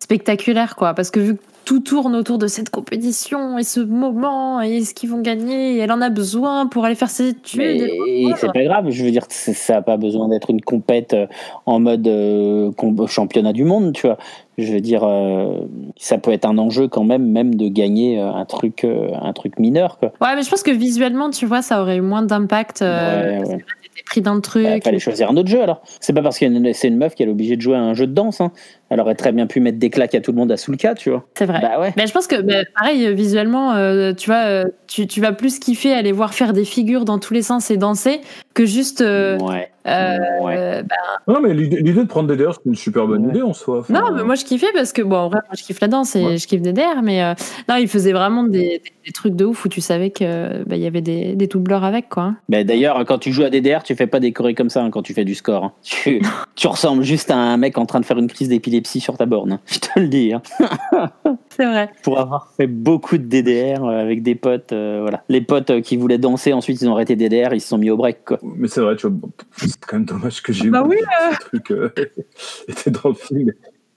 spectaculaire, 0.00 0.76
quoi. 0.76 0.92
Parce 0.92 1.10
que 1.10 1.20
vu 1.20 1.36
que 1.36 1.40
tout 1.64 1.80
tourne 1.80 2.14
autour 2.14 2.38
de 2.38 2.46
cette 2.46 2.70
compétition 2.70 3.58
et 3.58 3.64
ce 3.64 3.80
moment 3.80 4.60
et 4.60 4.82
ce 4.84 4.94
qu'ils 4.94 5.10
vont 5.10 5.20
gagner, 5.20 5.76
et 5.76 5.78
elle 5.78 5.92
en 5.92 6.00
a 6.00 6.10
besoin 6.10 6.66
pour 6.66 6.84
aller 6.84 6.94
faire 6.94 7.10
ses 7.10 7.30
études. 7.30 7.58
Mais 7.60 7.76
et- 7.76 8.32
c'est 8.36 8.52
pas 8.52 8.64
grave, 8.64 8.90
je 8.90 9.04
veux 9.04 9.10
dire, 9.10 9.26
ça 9.28 9.74
n'a 9.74 9.82
pas 9.82 9.96
besoin 9.96 10.28
d'être 10.28 10.50
une 10.50 10.60
compète 10.60 11.14
euh, 11.14 11.26
en 11.66 11.80
mode 11.80 12.06
euh, 12.06 12.70
championnat 13.06 13.52
du 13.52 13.64
monde, 13.64 13.92
tu 13.92 14.06
vois. 14.06 14.18
Je 14.58 14.72
veux 14.72 14.80
dire, 14.80 15.02
euh, 15.04 15.60
ça 15.96 16.18
peut 16.18 16.30
être 16.30 16.44
un 16.44 16.58
enjeu 16.58 16.86
quand 16.86 17.04
même, 17.04 17.26
même 17.30 17.54
de 17.54 17.68
gagner 17.68 18.20
euh, 18.20 18.30
un 18.32 18.44
truc, 18.44 18.84
euh, 18.84 19.08
un 19.20 19.32
truc 19.32 19.58
mineur, 19.58 19.98
quoi. 19.98 20.12
Ouais, 20.20 20.36
mais 20.36 20.42
je 20.42 20.50
pense 20.50 20.62
que 20.62 20.70
visuellement, 20.70 21.30
tu 21.30 21.46
vois, 21.46 21.62
ça 21.62 21.80
aurait 21.80 21.96
eu 21.96 22.00
moins 22.02 22.22
d'impact. 22.22 22.82
euh, 22.82 23.40
Ouais, 23.40 23.48
ouais. 23.48 23.58
pris 24.06 24.20
dans 24.20 24.34
le 24.34 24.40
truc. 24.42 24.66
Il 24.68 24.82
fallait 24.82 24.98
choisir 24.98 25.30
un 25.30 25.36
autre 25.36 25.48
jeu 25.48 25.62
alors. 25.62 25.80
C'est 26.00 26.12
pas 26.12 26.22
parce 26.22 26.38
que 26.38 26.72
c'est 26.72 26.88
une 26.88 26.96
meuf 26.96 27.14
qu'elle 27.14 27.28
est 27.28 27.32
obligée 27.32 27.56
de 27.56 27.62
jouer 27.62 27.76
à 27.76 27.80
un 27.80 27.94
jeu 27.94 28.06
de 28.06 28.12
danse. 28.12 28.40
Hein. 28.40 28.50
Elle 28.90 29.00
aurait 29.00 29.14
très 29.14 29.32
bien 29.32 29.46
pu 29.46 29.60
mettre 29.60 29.78
des 29.78 29.88
claques 29.88 30.14
à 30.14 30.20
tout 30.20 30.32
le 30.32 30.36
monde 30.38 30.52
à 30.52 30.56
Soulka, 30.58 30.94
tu 30.94 31.08
vois. 31.10 31.24
C'est 31.34 31.46
vrai. 31.46 31.60
Bah 31.62 31.80
ouais. 31.80 31.94
Mais 31.96 32.06
je 32.06 32.12
pense 32.12 32.26
que, 32.26 32.42
bah, 32.42 32.64
pareil, 32.78 33.14
visuellement, 33.14 33.72
euh, 33.72 34.12
tu 34.12 34.28
vois, 34.28 34.64
tu, 34.86 35.06
tu 35.06 35.20
vas 35.22 35.32
plus 35.32 35.58
kiffer 35.58 35.92
aller 35.94 36.12
voir 36.12 36.34
faire 36.34 36.52
des 36.52 36.64
figures 36.66 37.04
dans 37.06 37.18
tous 37.18 37.32
les 37.32 37.40
sens 37.42 37.70
et 37.70 37.78
danser 37.78 38.20
que 38.54 38.66
juste. 38.66 39.00
euh, 39.00 39.38
ouais. 39.38 39.70
euh, 39.86 40.18
ouais. 40.42 40.54
euh, 40.58 40.82
bah, 40.82 40.94
Non, 41.28 41.40
mais 41.40 41.54
l'idée 41.54 41.92
de 41.92 42.02
prendre 42.04 42.28
DDR, 42.28 42.54
c'est 42.54 42.66
une 42.68 42.74
super 42.74 43.06
bonne 43.06 43.24
Ouais. 43.26 43.30
idée 43.30 43.42
en 43.42 43.52
soi. 43.52 43.80
Enfin, 43.80 43.92
non, 43.94 44.12
mais 44.14 44.22
moi 44.24 44.34
je 44.34 44.44
kiffais 44.44 44.66
parce 44.74 44.92
que, 44.92 45.02
bon, 45.02 45.16
en 45.16 45.28
vrai, 45.28 45.40
moi 45.48 45.54
je 45.58 45.62
kiffe 45.62 45.80
la 45.80 45.88
danse 45.88 46.14
et 46.16 46.24
Ouais. 46.24 46.36
je 46.38 46.46
kiffe 46.46 46.62
DDR, 46.62 47.02
mais 47.02 47.22
euh, 47.22 47.34
non, 47.68 47.76
il 47.76 47.88
faisait 47.88 48.12
vraiment 48.12 48.44
des, 48.44 48.78
des- 48.78 48.92
des 49.06 49.12
trucs 49.12 49.34
de 49.34 49.44
ouf 49.44 49.64
où 49.64 49.68
tu 49.68 49.80
savais 49.80 50.10
que 50.10 50.62
bah, 50.64 50.76
il 50.76 50.82
y 50.82 50.86
avait 50.86 51.00
des, 51.00 51.34
des 51.34 51.46
doubleurs 51.48 51.82
avec, 51.82 52.08
quoi. 52.08 52.34
Bah, 52.48 52.62
D'ailleurs, 52.62 53.04
quand 53.04 53.18
tu 53.18 53.32
joues 53.32 53.42
à 53.42 53.50
DDR, 53.50 53.82
tu 53.82 53.94
fais 53.96 54.06
pas 54.06 54.20
des 54.20 54.32
chorés 54.32 54.54
comme 54.54 54.70
ça 54.70 54.82
hein, 54.84 54.90
quand 54.90 55.02
tu 55.02 55.12
fais 55.14 55.24
du 55.24 55.34
score. 55.34 55.64
hein. 55.64 55.72
Tu, 55.82 56.22
tu 56.54 56.66
ressembles 56.68 57.02
juste 57.02 57.30
à 57.30 57.36
un 57.36 57.56
mec 57.56 57.78
en 57.78 57.86
train 57.86 57.98
de 58.00 58.04
faire 58.04 58.18
une 58.18 58.28
crise 58.28 58.48
d'épilepsie 58.48 59.00
sur 59.00 59.16
ta 59.16 59.26
borne. 59.26 59.52
hein. 59.54 59.60
Je 59.66 59.78
te 59.80 59.98
le 59.98 60.06
dis. 60.08 60.32
hein. 60.32 60.42
C'est 61.54 61.66
vrai. 61.66 61.90
Pour 62.02 62.18
avoir 62.18 62.50
fait 62.56 62.66
beaucoup 62.66 63.18
de 63.18 63.24
DDR 63.24 63.84
euh, 63.84 64.00
avec 64.00 64.22
des 64.22 64.34
potes, 64.34 64.72
euh, 64.72 65.00
voilà. 65.02 65.22
Les 65.28 65.42
potes 65.42 65.70
euh, 65.70 65.80
qui 65.82 65.96
voulaient 65.98 66.18
danser, 66.18 66.52
ensuite 66.54 66.80
ils 66.80 66.88
ont 66.88 66.94
arrêté 66.94 67.14
DDR, 67.14 67.52
ils 67.52 67.60
se 67.60 67.68
sont 67.68 67.78
mis 67.78 67.90
au 67.90 67.96
break, 67.96 68.24
quoi. 68.24 68.38
Mais 68.42 68.68
c'est 68.68 68.80
vrai, 68.80 68.96
tu 68.96 69.06
vois, 69.06 69.16
c'est 69.56 69.78
quand 69.80 69.96
même 69.98 70.06
dommage 70.06 70.42
que 70.42 70.52
j'ai 70.52 70.70
Bah 70.70 70.82
oublié 70.82 71.02
oui, 71.02 71.06
que 71.06 71.34
ce 71.34 71.40
truc 71.40 71.70
euh, 71.72 71.90
était 72.68 72.90
dans 72.90 73.10
le 73.10 73.14
film. 73.14 73.52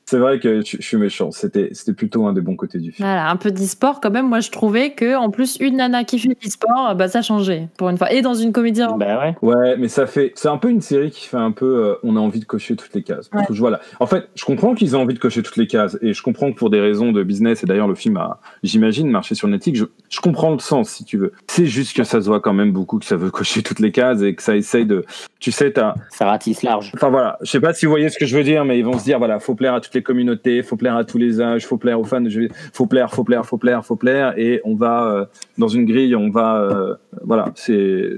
C'est 0.07 0.19
vrai 0.19 0.39
que 0.39 0.61
je, 0.61 0.77
je 0.79 0.85
suis 0.85 0.97
méchant. 0.97 1.31
C'était 1.31 1.69
c'était 1.71 1.93
plutôt 1.93 2.27
un 2.27 2.33
des 2.33 2.41
bons 2.41 2.55
côtés 2.55 2.77
du 2.79 2.91
film. 2.91 3.07
Voilà, 3.07 3.27
un 3.29 3.35
peu 3.37 3.51
d'e-sport 3.51 3.99
quand 4.01 4.11
même. 4.11 4.27
Moi 4.29 4.39
je 4.39 4.51
trouvais 4.51 4.91
que 4.91 5.15
en 5.15 5.31
plus, 5.31 5.57
une 5.59 5.77
nana 5.77 6.03
qui 6.03 6.19
fait 6.19 6.29
d'e-sport, 6.29 6.93
bah, 6.95 7.07
ça 7.07 7.21
changeait 7.23 7.69
pour 7.77 7.89
une 7.89 7.97
fois. 7.97 8.11
Et 8.13 8.21
dans 8.21 8.35
une 8.35 8.51
comédie. 8.51 8.81
Bah 8.99 9.19
ouais. 9.19 9.35
Ouais, 9.41 9.77
mais 9.77 9.87
ça 9.87 10.05
fait. 10.05 10.31
C'est 10.35 10.47
un 10.47 10.57
peu 10.57 10.69
une 10.69 10.81
série 10.81 11.09
qui 11.09 11.27
fait 11.27 11.37
un 11.37 11.51
peu. 11.51 11.65
euh, 11.65 11.95
on 12.03 12.15
a 12.17 12.19
envie 12.19 12.39
de 12.39 12.45
cocher 12.45 12.75
toutes 12.75 12.93
les 12.93 13.01
cases. 13.01 13.29
Parce 13.29 13.47
que 13.47 13.53
je- 13.55 13.59
voilà. 13.59 13.79
En 13.99 14.05
fait, 14.05 14.27
je 14.35 14.45
comprends 14.45 14.75
qu'ils 14.75 14.91
aient 14.91 14.95
envie 14.97 15.15
de 15.15 15.19
cocher 15.19 15.41
toutes 15.41 15.57
les 15.57 15.65
cases. 15.67 15.97
Et 16.01 16.13
je 16.13 16.21
comprends 16.21 16.51
que 16.51 16.57
pour 16.57 16.69
des 16.69 16.79
raisons 16.81 17.11
de 17.11 17.23
business, 17.23 17.63
et 17.63 17.65
d'ailleurs, 17.65 17.87
le 17.87 17.95
film 17.95 18.17
a, 18.17 18.39
j'imagine, 18.61 19.09
marché 19.09 19.33
sur 19.33 19.47
Netflix. 19.47 19.79
Je, 19.79 19.85
je 20.09 20.19
comprends 20.21 20.51
le 20.51 20.59
sens, 20.59 20.89
si 20.89 21.03
tu 21.03 21.17
veux. 21.17 21.31
C'est 21.47 21.65
juste 21.65 21.95
que 21.95 22.03
ça 22.03 22.21
se 22.21 22.27
voit 22.27 22.41
quand 22.41 22.53
même 22.53 22.71
beaucoup 22.71 22.99
que 22.99 23.05
ça 23.05 23.15
veut 23.15 23.31
cocher 23.31 23.63
toutes 23.63 23.79
les 23.79 23.91
cases 23.91 24.21
et 24.21 24.35
que 24.35 24.43
ça 24.43 24.55
essaye 24.55 24.85
de. 24.85 25.03
Tu 25.39 25.51
sais, 25.51 25.71
t'as. 25.71 25.95
Ça 26.11 26.25
ratisse 26.25 26.61
large. 26.61 26.91
Enfin 26.93 27.09
voilà, 27.09 27.37
je 27.41 27.49
sais 27.49 27.59
pas 27.59 27.73
si 27.73 27.85
vous 27.87 27.91
voyez 27.91 28.09
ce 28.09 28.17
que 28.19 28.25
je 28.27 28.37
veux 28.37 28.43
dire, 28.43 28.65
mais 28.65 28.77
ils 28.77 28.85
vont 28.85 28.97
se 28.99 29.03
dire 29.03 29.17
voilà, 29.17 29.39
faut 29.39 29.55
plaire 29.55 29.73
à 29.73 29.81
toutes 29.81 29.94
les 29.95 30.03
communautés, 30.03 30.61
faut 30.63 30.75
plaire 30.75 30.95
à 30.95 31.03
tous 31.03 31.17
les 31.17 31.41
âges, 31.41 31.65
faut 31.65 31.77
plaire 31.77 31.99
aux 31.99 32.03
fans 32.03 32.21
de 32.21 32.29
faut 32.73 32.85
plaire, 32.85 33.13
faut 33.13 33.23
plaire, 33.23 33.45
faut 33.45 33.57
plaire, 33.57 33.85
faut 33.85 33.95
plaire, 33.95 34.33
et 34.37 34.61
on 34.63 34.75
va 34.75 35.05
euh, 35.05 35.25
dans 35.57 35.67
une 35.67 35.85
grille, 35.85 36.15
on 36.15 36.29
va 36.29 36.57
euh, 36.61 36.95
voilà, 37.23 37.51
c'est 37.55 38.09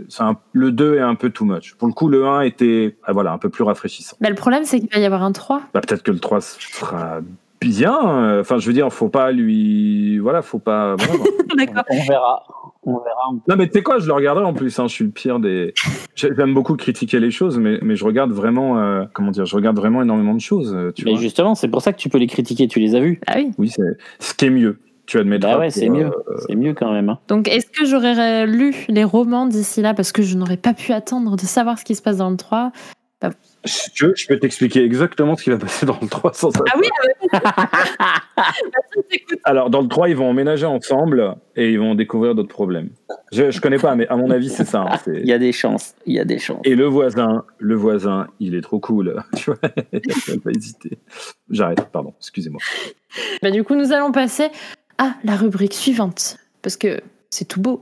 le 0.53 0.71
2 0.71 0.95
est 0.95 0.99
un 0.99 1.15
peu 1.15 1.29
too 1.29 1.45
much. 1.45 1.75
Pour 1.75 1.87
le 1.87 1.93
coup, 1.93 2.09
le 2.09 2.25
1 2.25 2.41
était 2.41 2.97
ah, 3.03 3.13
voilà 3.13 3.31
un 3.31 3.37
peu 3.37 3.49
plus 3.49 3.63
rafraîchissant. 3.63 4.17
Bah, 4.19 4.29
le 4.29 4.35
problème, 4.35 4.63
c'est 4.65 4.79
qu'il 4.79 4.89
va 4.89 4.99
y 4.99 5.05
avoir 5.05 5.23
un 5.23 5.31
3. 5.31 5.61
Bah, 5.73 5.81
peut-être 5.81 6.03
que 6.03 6.11
le 6.11 6.19
3 6.19 6.41
sera 6.41 7.21
bien. 7.61 7.95
euh, 8.23 8.41
Enfin, 8.41 8.57
je 8.57 8.67
veux 8.67 8.73
dire, 8.73 8.91
faut 8.91 9.09
pas 9.09 9.31
lui 9.31 10.17
voilà, 10.19 10.41
faut 10.41 10.59
pas. 10.59 10.95
voilà, 10.99 11.13
bon. 11.17 11.25
D'accord. 11.57 11.83
On 11.89 12.03
verra. 12.07 12.43
On 12.83 12.93
verra. 12.99 13.31
Non 13.47 13.55
mais 13.57 13.67
tu 13.67 13.73
sais 13.73 13.83
quoi, 13.83 13.99
je 13.99 14.07
le 14.07 14.13
regarderai 14.13 14.45
en 14.45 14.53
plus. 14.53 14.77
Hein, 14.79 14.87
je 14.87 14.93
suis 14.93 15.03
le 15.05 15.11
pire 15.11 15.39
des. 15.39 15.73
j'ai- 16.15 16.29
J'aime 16.35 16.53
beaucoup 16.53 16.75
critiquer 16.75 17.19
les 17.19 17.31
choses, 17.31 17.57
mais 17.59 17.79
mais 17.81 17.95
je 17.95 18.05
regarde 18.05 18.31
vraiment 18.31 18.79
euh, 18.79 19.03
comment 19.13 19.31
dire, 19.31 19.45
je 19.45 19.55
regarde 19.55 19.77
vraiment 19.77 20.01
énormément 20.01 20.33
de 20.33 20.39
choses. 20.39 20.73
euh, 20.73 20.91
Tu 20.93 21.03
Mais 21.05 21.11
vois. 21.11 21.19
justement, 21.19 21.53
c'est 21.55 21.67
pour 21.67 21.81
ça 21.81 21.91
que 21.91 21.97
tu 21.97 22.07
peux 22.09 22.17
les 22.17 22.27
critiquer, 22.27 22.67
tu 22.67 22.79
les 22.79 22.95
as 22.95 22.99
vus. 23.01 23.19
Ah 23.27 23.33
oui. 23.37 23.51
Oui, 23.57 23.69
c'est 23.69 23.83
ce 24.19 24.33
qui 24.33 24.45
est 24.45 24.49
mieux. 24.49 24.79
Tu 25.05 25.17
admettras. 25.19 25.53
Bah 25.53 25.59
ouais, 25.59 25.69
c'est 25.69 25.89
euh, 25.89 25.93
mieux. 25.93 26.11
C'est 26.47 26.55
mieux 26.55 26.73
quand 26.73 26.91
même. 26.91 27.07
hein. 27.09 27.19
Donc, 27.29 27.47
est-ce 27.47 27.67
que 27.67 27.85
j'aurais 27.85 28.45
lu 28.45 28.73
les 28.89 29.05
romans 29.05 29.45
d'ici 29.45 29.81
là? 29.81 29.93
Parce 29.93 30.11
que 30.11 30.21
je 30.21 30.37
n'aurais 30.37 30.57
pas 30.57 30.73
pu 30.73 30.91
attendre 30.91 31.35
de 31.37 31.41
savoir 31.41 31.79
ce 31.79 31.85
qui 31.85 31.95
se 31.95 32.01
passe 32.01 32.17
dans 32.17 32.29
le 32.29 32.35
3 32.37 32.71
Si 33.65 33.91
tu 33.91 34.05
veux, 34.05 34.13
je 34.15 34.27
peux 34.27 34.39
t'expliquer 34.39 34.83
exactement 34.83 35.35
ce 35.35 35.43
qui 35.43 35.49
va 35.49 35.57
passer 35.57 35.85
dans 35.85 35.97
le 36.01 36.07
3 36.07 36.33
sans 36.33 36.51
ça. 36.51 36.63
Ah 36.73 36.77
oui 36.79 36.87
Écoute, 39.11 39.39
Alors, 39.43 39.69
dans 39.69 39.81
le 39.81 39.87
3, 39.87 40.09
ils 40.09 40.15
vont 40.15 40.29
emménager 40.29 40.65
ensemble 40.65 41.35
et 41.55 41.71
ils 41.71 41.79
vont 41.79 41.95
découvrir 41.95 42.35
d'autres 42.35 42.49
problèmes. 42.53 42.89
Je, 43.31 43.51
je 43.51 43.59
connais 43.59 43.77
pas, 43.79 43.95
mais 43.95 44.07
à 44.07 44.15
mon 44.15 44.29
avis, 44.31 44.49
c'est 44.49 44.63
ça. 44.65 44.81
hein, 44.89 44.99
Il 45.07 45.25
y 45.27 45.33
a 45.33 45.39
des 45.39 45.51
chances. 45.51 45.95
Il 46.05 46.13
y 46.13 46.19
a 46.19 46.25
des 46.25 46.37
chances. 46.39 46.61
Et 46.63 46.75
le 46.75 46.85
voisin, 46.85 47.43
le 47.57 47.75
voisin, 47.75 48.27
il 48.39 48.55
est 48.55 48.61
trop 48.61 48.79
cool. 48.79 49.21
Tu 49.35 49.51
vois, 49.51 49.59
il 49.93 50.39
va 50.39 50.51
hésiter. 50.51 50.97
J'arrête, 51.49 51.85
pardon, 51.91 52.13
excusez-moi. 52.19 52.59
Bah, 53.41 53.51
du 53.51 53.63
coup, 53.63 53.75
nous 53.75 53.91
allons 53.91 54.11
passer 54.11 54.49
à 54.97 55.15
la 55.23 55.35
rubrique 55.35 55.73
suivante 55.73 56.37
parce 56.61 56.77
que 56.77 57.01
c'est 57.29 57.45
tout 57.45 57.61
beau. 57.61 57.81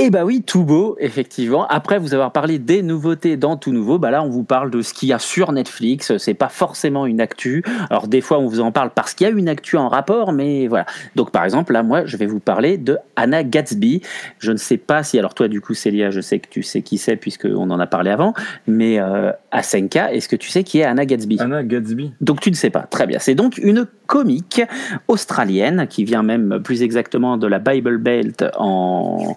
Eh 0.00 0.10
bah 0.10 0.24
oui, 0.24 0.44
tout 0.46 0.62
beau, 0.62 0.96
effectivement. 1.00 1.66
Après 1.66 1.98
vous 1.98 2.14
avoir 2.14 2.30
parlé 2.30 2.60
des 2.60 2.82
nouveautés 2.82 3.36
dans 3.36 3.56
tout 3.56 3.72
nouveau, 3.72 3.98
bah 3.98 4.12
là 4.12 4.22
on 4.22 4.28
vous 4.28 4.44
parle 4.44 4.70
de 4.70 4.80
ce 4.80 4.94
qu'il 4.94 5.08
y 5.08 5.12
a 5.12 5.18
sur 5.18 5.50
Netflix. 5.50 6.16
C'est 6.18 6.34
pas 6.34 6.48
forcément 6.48 7.04
une 7.04 7.20
actu. 7.20 7.64
Alors 7.90 8.06
des 8.06 8.20
fois 8.20 8.38
on 8.38 8.46
vous 8.46 8.60
en 8.60 8.70
parle 8.70 8.90
parce 8.94 9.12
qu'il 9.12 9.26
y 9.26 9.30
a 9.30 9.32
une 9.32 9.48
actu 9.48 9.76
en 9.76 9.88
rapport, 9.88 10.30
mais 10.30 10.68
voilà. 10.68 10.86
Donc 11.16 11.32
par 11.32 11.44
exemple 11.44 11.72
là 11.72 11.82
moi 11.82 12.06
je 12.06 12.16
vais 12.16 12.26
vous 12.26 12.38
parler 12.38 12.78
de 12.78 12.96
Anna 13.16 13.42
Gatsby. 13.42 14.02
Je 14.38 14.52
ne 14.52 14.56
sais 14.56 14.76
pas 14.76 15.02
si 15.02 15.18
alors 15.18 15.34
toi 15.34 15.48
du 15.48 15.60
coup 15.60 15.74
Célia, 15.74 16.12
je 16.12 16.20
sais 16.20 16.38
que 16.38 16.48
tu 16.48 16.62
sais 16.62 16.82
qui 16.82 16.96
c'est 16.96 17.16
puisqu'on 17.16 17.68
en 17.68 17.80
a 17.80 17.86
parlé 17.88 18.12
avant, 18.12 18.34
mais 18.68 19.00
euh, 19.00 19.32
Asenka, 19.50 20.12
est-ce 20.12 20.28
que 20.28 20.36
tu 20.36 20.48
sais 20.48 20.62
qui 20.62 20.78
est 20.78 20.84
Anna 20.84 21.06
Gatsby? 21.06 21.38
Anna 21.40 21.64
Gatsby. 21.64 22.12
donc 22.20 22.38
tu 22.38 22.52
ne 22.52 22.56
sais 22.56 22.70
pas. 22.70 22.82
Très 22.82 23.08
bien. 23.08 23.18
C'est 23.18 23.34
donc 23.34 23.58
une 23.58 23.84
comique 24.06 24.62
australienne 25.08 25.86
qui 25.88 26.04
vient 26.04 26.22
même 26.22 26.60
plus 26.62 26.82
exactement 26.82 27.36
de 27.36 27.48
la 27.48 27.58
Bible 27.58 27.98
Belt 27.98 28.44
en 28.56 29.34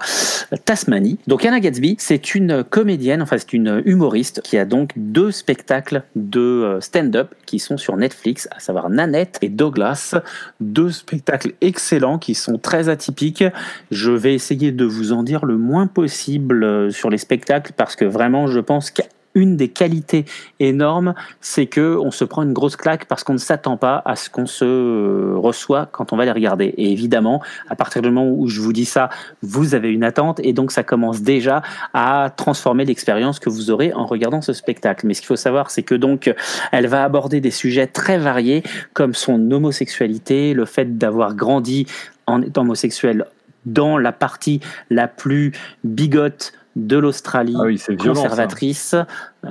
Tasmanie. 0.58 1.18
Donc 1.28 1.46
Anna 1.46 1.60
Gatsby, 1.60 1.96
c'est 2.00 2.36
une 2.36 2.64
comédienne, 2.64 3.22
enfin 3.22 3.38
c'est 3.38 3.54
une 3.54 3.82
humoriste 3.86 4.42
qui 4.42 4.58
a 4.58 4.66
donc 4.66 4.92
deux 4.96 5.32
spectacles 5.32 6.04
de 6.16 6.40
euh, 6.40 6.82
stand-up 6.82 7.34
qui 7.46 7.60
sont 7.60 7.78
sur 7.78 7.98
Netflix, 7.98 8.48
à 8.52 8.60
savoir 8.60 8.90
Nanette 8.90 9.38
et 9.42 9.50
Douglas. 9.50 10.16
Deux 10.60 10.92
spectacles 10.92 11.54
excellents 11.62 12.20
qui 12.20 12.36
sont 12.36 12.58
très 12.58 12.90
atypiques. 12.90 13.44
Je 13.92 14.12
vais 14.12 14.34
essayer 14.34 14.72
de 14.72 14.86
vous 14.86 15.14
en 15.14 15.24
dire 15.24 15.46
le 15.46 15.58
moins 15.58 15.88
possible 15.88 16.64
euh, 16.64 16.90
sur 16.90 17.10
les 17.10 17.18
spectacles 17.18 17.74
parce 17.76 17.96
que 17.96 18.06
vraiment 18.06 18.48
je 18.48 18.60
pense 18.60 18.92
qu'à 18.92 19.04
une 19.36 19.56
des 19.56 19.70
qualités 19.70 20.26
énormes, 20.60 21.14
c'est 21.40 21.66
que 21.66 21.98
on 21.98 22.12
se 22.12 22.26
prend 22.26 22.44
une 22.44 22.54
grosse 22.54 22.76
claque 22.76 23.06
parce 23.06 23.24
qu'on 23.24 23.34
ne 23.34 23.38
s'attend 23.38 23.78
pas 23.78 24.02
à 24.06 24.16
ce 24.16 24.30
qu'on 24.30 24.46
se 24.46 24.66
euh, 24.66 25.34
reçoit 25.38 25.88
quand 25.92 26.14
on 26.14 26.18
va 26.18 26.26
les 26.26 26.32
regarder. 26.32 26.66
Et 26.78 26.92
évidemment, 26.92 27.42
à 27.70 27.76
partir 27.76 28.02
du 28.02 28.10
moment 28.10 28.30
où 28.30 28.48
je 28.48 28.62
vous 28.62 28.74
dis 28.74 28.86
ça, 28.86 29.10
vous 29.42 29.76
avez 29.76 29.92
une 29.92 30.04
attente 30.04 30.40
et 30.44 30.54
donc 30.54 30.72
ça 30.72 30.84
commence 30.84 31.22
déjà 31.22 31.62
à 31.94 32.32
transformer 32.36 32.86
l'expérience 32.86 33.40
que 33.40 33.50
vous 33.50 33.72
aurez 33.72 33.94
en 33.94 34.06
regardant 34.06 34.42
ce 34.42 34.54
spectacle. 34.54 35.06
Mais 35.08 35.14
ce 35.14 35.22
qu'il 35.22 35.28
faut 35.28 35.36
savoir, 35.36 35.72
c'est 35.72 35.84
que 35.84 35.96
donc 35.96 36.34
elle 36.72 36.88
va 36.88 37.04
aborder 37.04 37.42
des 37.42 37.52
sujets 37.52 37.88
très 37.88 38.18
variés 38.18 38.64
comme 38.94 39.14
son 39.14 39.52
homosexualité, 39.52 40.54
le 40.54 40.66
fait 40.66 40.98
d'avoir 40.98 41.36
grandi 41.36 41.86
en 42.28 42.42
étant 42.42 42.62
homosexuel 42.62 43.26
dans 43.66 43.98
la 43.98 44.12
partie 44.12 44.60
la 44.90 45.08
plus 45.08 45.52
bigote 45.84 46.54
de 46.76 46.98
l'Australie 46.98 47.56
Ah 47.60 47.64
oui, 47.66 47.82
conservatrice. 47.98 48.96
Euh, 49.46 49.50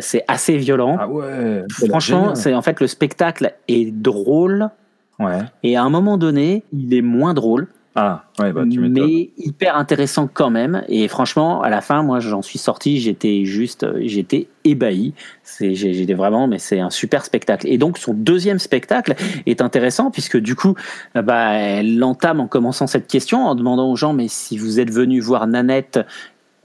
c'est 0.00 0.24
assez 0.28 0.56
violent. 0.56 0.96
Ah 0.98 1.08
ouais. 1.08 1.64
Franchement, 1.88 2.34
c'est 2.34 2.54
en 2.54 2.62
fait 2.62 2.80
le 2.80 2.86
spectacle 2.86 3.54
est 3.68 3.92
drôle 3.92 4.70
Ouais. 5.18 5.38
et 5.62 5.76
à 5.76 5.82
un 5.82 5.88
moment 5.88 6.18
donné, 6.18 6.62
il 6.74 6.92
est 6.92 7.00
moins 7.00 7.32
drôle, 7.32 7.68
Ah, 7.94 8.24
ouais, 8.38 8.52
bah 8.52 8.64
tu 8.70 8.78
mais 8.80 9.30
hyper 9.38 9.74
intéressant 9.78 10.28
quand 10.30 10.50
même. 10.50 10.82
Et 10.88 11.08
franchement, 11.08 11.62
à 11.62 11.70
la 11.70 11.80
fin, 11.80 12.02
moi, 12.02 12.20
j'en 12.20 12.42
suis 12.42 12.58
sorti, 12.58 13.00
j'étais 13.00 13.46
juste, 13.46 13.86
j'étais 14.02 14.48
ébahi. 14.64 15.14
J'étais 15.58 16.12
vraiment, 16.12 16.46
mais 16.48 16.58
c'est 16.58 16.80
un 16.80 16.90
super 16.90 17.24
spectacle. 17.24 17.66
Et 17.66 17.78
donc, 17.78 17.96
son 17.96 18.12
deuxième 18.12 18.58
spectacle 18.58 19.14
est 19.46 19.62
intéressant 19.62 20.10
puisque 20.10 20.36
du 20.36 20.54
coup, 20.54 20.74
bah, 21.14 21.52
elle 21.54 21.96
l'entame 21.96 22.40
en 22.40 22.46
commençant 22.46 22.86
cette 22.86 23.06
question 23.06 23.46
en 23.46 23.54
demandant 23.54 23.90
aux 23.90 23.96
gens, 23.96 24.12
mais 24.12 24.28
si 24.28 24.58
vous 24.58 24.80
êtes 24.80 24.90
venu 24.90 25.20
voir 25.20 25.46
Nanette, 25.46 26.00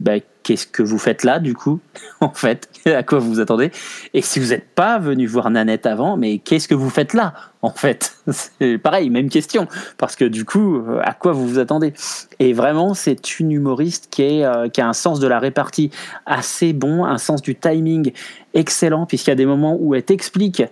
bah, 0.02 0.14
qu'est-ce 0.42 0.66
que 0.66 0.82
vous 0.82 0.98
faites 0.98 1.24
là, 1.24 1.38
du 1.38 1.54
coup, 1.54 1.80
en 2.22 2.32
fait, 2.32 2.68
à 2.88 3.04
quoi 3.04 3.20
vous 3.20 3.34
vous 3.34 3.40
attendez 3.40 3.72
Et 4.16 4.22
si 4.24 4.40
vous 4.40 4.48
n'êtes 4.48 4.68
pas 4.70 4.98
venu 4.98 5.28
voir 5.28 5.52
Nanette 5.52 5.86
avant, 5.86 6.18
mais 6.18 6.40
qu'est-ce 6.40 6.68
que 6.68 6.74
vous 6.74 6.90
faites 6.90 7.14
là, 7.14 7.34
en 7.62 7.70
fait 7.70 8.18
C'est 8.28 8.80
pareil, 8.80 9.12
même 9.12 9.30
question, 9.30 9.68
parce 9.98 10.16
que 10.16 10.26
du 10.26 10.44
coup, 10.44 10.78
euh, 10.78 11.00
à 11.04 11.14
quoi 11.14 11.34
vous 11.34 11.48
vous 11.48 11.60
attendez 11.60 11.94
Et 12.40 12.54
vraiment, 12.54 12.96
c'est 12.96 13.40
une 13.40 13.52
humoriste 13.52 14.10
euh, 14.20 14.70
qui 14.70 14.82
a 14.82 14.88
un 14.88 14.94
sens 14.94 15.20
de 15.20 15.28
la 15.28 15.40
répartie 15.40 15.92
assez 16.26 16.74
bon, 16.74 17.06
un 17.06 17.20
sens 17.20 17.44
du 17.44 17.56
timing 17.56 18.12
excellent, 18.56 19.06
puisqu'il 19.06 19.30
y 19.30 19.34
a 19.34 19.36
des 19.36 19.46
moments 19.46 19.78
où 19.80 19.94
elle 19.94 20.04
t'explique 20.04 20.64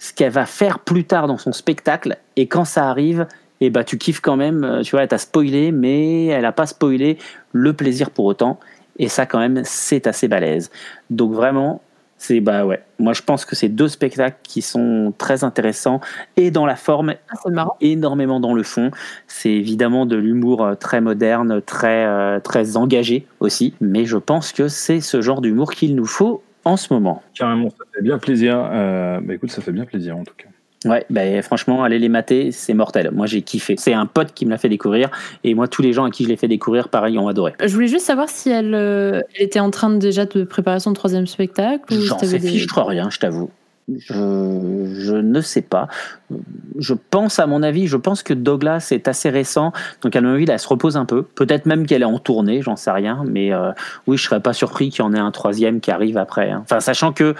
ce 0.00 0.12
qu'elle 0.12 0.32
va 0.32 0.46
faire 0.46 0.80
plus 0.80 1.04
tard 1.04 1.28
dans 1.28 1.38
son 1.38 1.52
spectacle, 1.52 2.16
et 2.34 2.48
quand 2.48 2.64
ça 2.64 2.88
arrive, 2.88 3.28
et 3.62 3.70
bah 3.70 3.84
tu 3.84 3.96
kiffes 3.96 4.20
quand 4.20 4.36
même, 4.36 4.64
euh, 4.64 4.82
tu 4.82 4.90
vois, 4.90 5.02
elle 5.02 5.08
t'a 5.08 5.18
spoilé, 5.18 5.70
mais 5.70 6.26
elle 6.26 6.42
n'a 6.42 6.50
pas 6.50 6.66
spoilé 6.66 7.16
le 7.52 7.72
plaisir 7.72 8.10
pour 8.10 8.24
autant. 8.24 8.58
Et 8.98 9.08
ça, 9.08 9.26
quand 9.26 9.38
même, 9.38 9.62
c'est 9.64 10.06
assez 10.06 10.28
balèze. 10.28 10.70
Donc 11.10 11.32
vraiment, 11.32 11.80
c'est 12.18 12.40
bah 12.40 12.64
ouais. 12.64 12.80
Moi, 13.00 13.14
je 13.14 13.22
pense 13.22 13.44
que 13.44 13.56
c'est 13.56 13.68
deux 13.68 13.88
spectacles 13.88 14.36
qui 14.44 14.62
sont 14.62 15.12
très 15.18 15.42
intéressants 15.42 16.00
et 16.36 16.50
dans 16.52 16.66
la 16.66 16.76
forme, 16.76 17.14
Ah, 17.30 17.34
c'est 17.42 17.50
marrant. 17.50 17.76
énormément 17.80 18.38
dans 18.38 18.54
le 18.54 18.62
fond. 18.62 18.90
C'est 19.26 19.50
évidemment 19.50 20.06
de 20.06 20.14
l'humour 20.16 20.64
euh, 20.64 20.74
très 20.76 21.00
moderne, 21.00 21.60
très 21.62 22.04
euh, 22.06 22.38
très 22.38 22.76
engagé 22.76 23.26
aussi. 23.40 23.74
Mais 23.80 24.04
je 24.04 24.18
pense 24.18 24.52
que 24.52 24.68
c'est 24.68 25.00
ce 25.00 25.20
genre 25.20 25.40
d'humour 25.40 25.72
qu'il 25.72 25.96
nous 25.96 26.06
faut 26.06 26.42
en 26.64 26.76
ce 26.76 26.92
moment. 26.94 27.22
Carrément, 27.34 27.70
ça 27.70 27.84
fait 27.92 28.02
bien 28.02 28.18
plaisir. 28.18 28.56
Euh, 28.72 29.18
bah 29.20 29.34
écoute, 29.34 29.50
ça 29.50 29.60
fait 29.62 29.72
bien 29.72 29.84
plaisir 29.84 30.16
en 30.16 30.22
tout 30.22 30.34
cas. 30.36 30.48
Ouais, 30.84 31.04
bah, 31.10 31.42
franchement, 31.42 31.84
aller 31.84 31.98
les 31.98 32.08
mater, 32.08 32.50
c'est 32.52 32.74
mortel. 32.74 33.10
Moi, 33.12 33.26
j'ai 33.26 33.42
kiffé. 33.42 33.76
C'est 33.78 33.92
un 33.92 34.06
pote 34.06 34.32
qui 34.34 34.46
me 34.46 34.50
l'a 34.50 34.58
fait 34.58 34.68
découvrir. 34.68 35.10
Et 35.44 35.54
moi, 35.54 35.68
tous 35.68 35.82
les 35.82 35.92
gens 35.92 36.04
à 36.04 36.10
qui 36.10 36.24
je 36.24 36.28
l'ai 36.28 36.36
fait 36.36 36.48
découvrir, 36.48 36.88
pareil, 36.88 37.18
ont 37.18 37.28
adoré. 37.28 37.54
Je 37.64 37.72
voulais 37.72 37.88
juste 37.88 38.06
savoir 38.06 38.28
si 38.28 38.50
elle, 38.50 38.74
euh, 38.74 39.20
elle 39.36 39.44
était 39.44 39.60
en 39.60 39.70
train 39.70 39.90
de, 39.90 39.98
déjà 39.98 40.26
de 40.26 40.44
préparer 40.44 40.80
son 40.80 40.92
troisième 40.92 41.26
spectacle. 41.26 41.94
J'en 41.94 42.18
sais 42.18 42.40
fiche, 42.40 42.66
rien, 42.74 43.10
je 43.10 43.18
t'avoue. 43.18 43.50
Je, 43.88 44.14
je 44.14 45.14
ne 45.16 45.40
sais 45.40 45.60
pas. 45.60 45.88
Je 46.78 46.94
pense, 47.10 47.40
à 47.40 47.46
mon 47.46 47.62
avis, 47.62 47.88
je 47.88 47.96
pense 47.96 48.22
que 48.22 48.32
Douglas 48.32 48.88
est 48.92 49.08
assez 49.08 49.28
récent. 49.28 49.72
Donc, 50.02 50.14
à 50.14 50.20
mon 50.20 50.34
avis, 50.34 50.46
elle 50.48 50.58
se 50.58 50.68
repose 50.68 50.96
un 50.96 51.04
peu. 51.04 51.22
Peut-être 51.24 51.66
même 51.66 51.84
qu'elle 51.84 52.02
est 52.02 52.06
en 52.06 52.18
tournée, 52.18 52.62
j'en 52.62 52.76
sais 52.76 52.92
rien. 52.92 53.24
Mais 53.26 53.52
euh, 53.52 53.72
oui, 54.06 54.16
je 54.16 54.22
serais 54.22 54.40
pas 54.40 54.52
surpris 54.52 54.90
qu'il 54.90 55.00
y 55.00 55.02
en 55.02 55.12
ait 55.14 55.18
un 55.18 55.32
troisième 55.32 55.80
qui 55.80 55.90
arrive 55.90 56.16
après. 56.16 56.50
hein. 56.50 56.60
Enfin, 56.62 56.78
sachant 56.80 57.12
que 57.12 57.34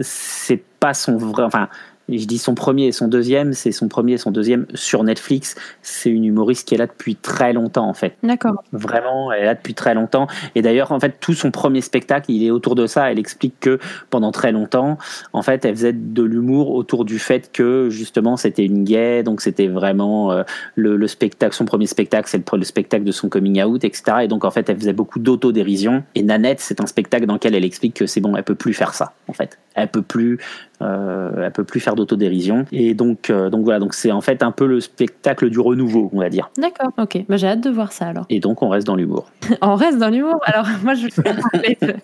c'est 0.00 0.62
pas 0.78 0.94
son 0.94 1.16
vrai. 1.16 1.42
Enfin, 1.42 1.68
je 2.08 2.26
dis 2.26 2.38
son 2.38 2.54
premier 2.54 2.86
et 2.86 2.92
son 2.92 3.08
deuxième, 3.08 3.52
c'est 3.52 3.72
son 3.72 3.88
premier 3.88 4.14
et 4.14 4.18
son 4.18 4.30
deuxième 4.30 4.66
sur 4.74 5.04
Netflix. 5.04 5.54
C'est 5.82 6.10
une 6.10 6.24
humoriste 6.24 6.66
qui 6.66 6.74
est 6.74 6.78
là 6.78 6.86
depuis 6.86 7.16
très 7.16 7.52
longtemps, 7.52 7.88
en 7.88 7.94
fait. 7.94 8.16
D'accord. 8.22 8.62
Vraiment, 8.72 9.30
elle 9.32 9.42
est 9.42 9.46
là 9.46 9.54
depuis 9.54 9.74
très 9.74 9.94
longtemps. 9.94 10.26
Et 10.54 10.62
d'ailleurs, 10.62 10.92
en 10.92 11.00
fait, 11.00 11.16
tout 11.20 11.34
son 11.34 11.50
premier 11.50 11.80
spectacle, 11.80 12.30
il 12.30 12.44
est 12.44 12.50
autour 12.50 12.74
de 12.74 12.86
ça. 12.86 13.10
Elle 13.10 13.18
explique 13.18 13.60
que 13.60 13.78
pendant 14.10 14.32
très 14.32 14.52
longtemps, 14.52 14.96
en 15.32 15.42
fait, 15.42 15.64
elle 15.64 15.74
faisait 15.74 15.92
de 15.92 16.22
l'humour 16.22 16.70
autour 16.70 17.04
du 17.04 17.18
fait 17.18 17.50
que 17.52 17.88
justement, 17.90 18.36
c'était 18.36 18.64
une 18.64 18.84
gay, 18.84 19.22
donc 19.22 19.40
c'était 19.40 19.68
vraiment 19.68 20.32
euh, 20.32 20.42
le, 20.76 20.96
le 20.96 21.06
spectacle. 21.08 21.54
Son 21.54 21.64
premier 21.64 21.86
spectacle, 21.86 22.28
c'est 22.28 22.38
le, 22.38 22.58
le 22.58 22.64
spectacle 22.64 23.04
de 23.04 23.12
son 23.12 23.28
coming 23.28 23.62
out, 23.62 23.84
etc. 23.84 24.18
Et 24.22 24.28
donc, 24.28 24.44
en 24.44 24.50
fait, 24.50 24.68
elle 24.70 24.76
faisait 24.76 24.92
beaucoup 24.92 25.18
d'autodérision. 25.18 26.04
Et 26.14 26.22
Nanette, 26.22 26.60
c'est 26.60 26.80
un 26.80 26.86
spectacle 26.86 27.26
dans 27.26 27.34
lequel 27.34 27.54
elle 27.54 27.64
explique 27.64 27.94
que 27.94 28.06
c'est 28.06 28.20
bon, 28.20 28.36
elle 28.36 28.44
peut 28.44 28.54
plus 28.54 28.74
faire 28.74 28.94
ça, 28.94 29.12
en 29.28 29.32
fait. 29.32 29.58
Elle 29.74 29.88
peut 29.88 30.02
plus, 30.02 30.38
euh, 30.80 31.44
elle 31.44 31.52
peut 31.52 31.64
plus 31.64 31.80
faire 31.80 31.94
d'autodérision. 31.94 32.64
Et 32.72 32.94
donc, 32.94 33.30
euh, 33.30 33.50
donc 33.50 33.64
voilà. 33.64 33.78
Donc 33.78 33.94
c'est 33.94 34.12
en 34.12 34.20
fait 34.20 34.42
un 34.42 34.52
peu 34.52 34.66
le 34.66 34.80
spectacle 34.80 35.50
du 35.50 35.60
renouveau, 35.60 36.10
on 36.12 36.20
va 36.20 36.28
dire. 36.28 36.50
D'accord. 36.56 36.90
Ok. 36.98 37.24
Bah, 37.28 37.36
j'ai 37.36 37.48
hâte 37.48 37.62
de 37.62 37.70
voir 37.70 37.92
ça 37.92 38.06
alors. 38.06 38.26
Et 38.30 38.40
donc, 38.40 38.62
on 38.62 38.68
reste 38.68 38.86
dans 38.86 38.96
l'humour. 38.96 39.30
On 39.62 39.74
reste 39.74 39.98
dans 39.98 40.08
l'humour. 40.08 40.40
Alors, 40.44 40.66
moi, 40.82 40.94
je 40.94 41.06
vais 41.06 41.22
parler 41.52 41.78
de 41.80 41.94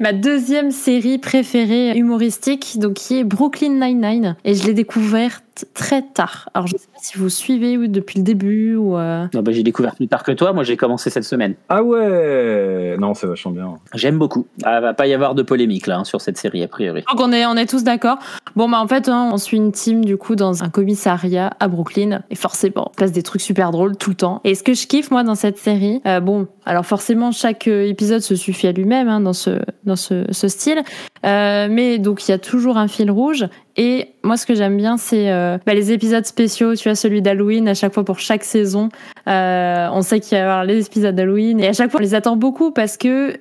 ma 0.00 0.12
deuxième 0.12 0.70
série 0.70 1.18
préférée 1.18 1.96
humoristique, 1.96 2.78
donc 2.78 2.94
qui 2.94 3.18
est 3.18 3.24
Brooklyn 3.24 3.80
Nine-Nine. 3.80 4.36
Et 4.44 4.54
je 4.54 4.66
l'ai 4.66 4.74
découverte 4.74 5.42
très 5.74 6.02
tard. 6.02 6.48
Alors, 6.54 6.66
je 6.66 6.76
sais 6.76 6.86
pas 6.92 6.98
si 7.02 7.18
vous 7.18 7.28
suivez 7.28 7.76
ou 7.76 7.86
depuis 7.86 8.18
le 8.18 8.24
début 8.24 8.76
ou. 8.76 8.96
euh, 8.96 9.26
Non, 9.34 9.42
bah, 9.42 9.52
j'ai 9.52 9.62
découvert 9.62 9.94
plus 9.94 10.08
tard 10.08 10.22
que 10.22 10.32
toi. 10.32 10.52
Moi, 10.52 10.64
j'ai 10.64 10.76
commencé 10.76 11.10
cette 11.10 11.24
semaine. 11.24 11.54
Ah 11.68 11.82
ouais 11.82 12.96
Non, 12.98 13.14
c'est 13.14 13.26
vachement 13.26 13.52
bien. 13.52 13.74
J'aime 13.94 14.18
beaucoup. 14.18 14.46
Ah, 14.64 14.80
va 14.80 14.94
pas 14.94 15.06
y 15.06 15.14
avoir 15.14 15.34
de 15.34 15.42
polémique 15.42 15.86
là 15.86 15.98
hein, 15.98 16.04
sur 16.04 16.20
cette 16.20 16.38
série 16.38 16.62
a 16.62 16.68
priori. 16.68 17.04
Donc 17.10 17.20
on 17.20 17.32
est, 17.32 17.46
on 17.46 17.54
est 17.56 17.66
tous 17.66 17.84
d'accord. 17.84 18.18
Bon 18.56 18.68
bah 18.68 18.78
en 18.80 18.86
fait 18.88 19.08
hein, 19.08 19.30
on 19.32 19.38
suit 19.38 19.56
une 19.56 19.72
team 19.72 20.04
du 20.04 20.16
coup 20.18 20.36
dans 20.36 20.62
un 20.62 20.68
commissariat 20.68 21.50
à 21.58 21.68
Brooklyn 21.68 22.22
et 22.30 22.34
forcément 22.34 22.90
on 22.92 22.94
passe 22.94 23.12
des 23.12 23.22
trucs 23.22 23.40
super 23.40 23.70
drôles 23.70 23.96
tout 23.96 24.10
le 24.10 24.16
temps. 24.16 24.40
Et 24.44 24.54
ce 24.54 24.62
que 24.62 24.74
je 24.74 24.86
kiffe 24.86 25.10
moi 25.10 25.22
dans 25.22 25.34
cette 25.34 25.56
série, 25.58 26.00
euh, 26.06 26.20
bon 26.20 26.48
alors 26.66 26.84
forcément 26.84 27.32
chaque 27.32 27.66
euh, 27.68 27.86
épisode 27.86 28.20
se 28.20 28.36
suffit 28.36 28.66
à 28.66 28.72
lui-même 28.72 29.08
hein, 29.08 29.20
dans 29.20 29.32
ce 29.32 29.58
dans 29.84 29.96
ce, 29.96 30.24
ce 30.30 30.48
style, 30.48 30.82
Euh, 31.24 31.68
mais 31.70 31.98
donc 31.98 32.26
il 32.26 32.30
y 32.30 32.34
a 32.34 32.38
toujours 32.38 32.76
un 32.76 32.88
fil 32.88 33.10
rouge. 33.10 33.46
Et 33.76 34.08
moi 34.22 34.36
ce 34.36 34.46
que 34.46 34.54
j'aime 34.54 34.76
bien 34.76 34.96
c'est 34.96 35.30
euh, 35.30 35.58
bah, 35.66 35.74
les 35.74 35.92
épisodes 35.92 36.26
spéciaux. 36.26 36.74
Tu 36.74 36.88
vois 36.88 36.94
celui 36.94 37.22
d'Halloween 37.22 37.68
à 37.68 37.74
chaque 37.74 37.94
fois 37.94 38.04
pour 38.04 38.18
chaque 38.18 38.44
saison. 38.44 38.88
Euh, 39.28 39.88
on 39.92 40.02
sait 40.02 40.20
qu'il 40.20 40.36
y 40.36 40.40
avoir 40.40 40.64
les 40.64 40.84
épisodes 40.84 41.14
d'Halloween 41.14 41.60
et 41.60 41.68
à 41.68 41.72
chaque 41.72 41.90
fois 41.90 42.00
on 42.00 42.02
les 42.02 42.14
attend 42.14 42.36
beaucoup 42.36 42.70
parce 42.70 42.96
que 42.96 43.36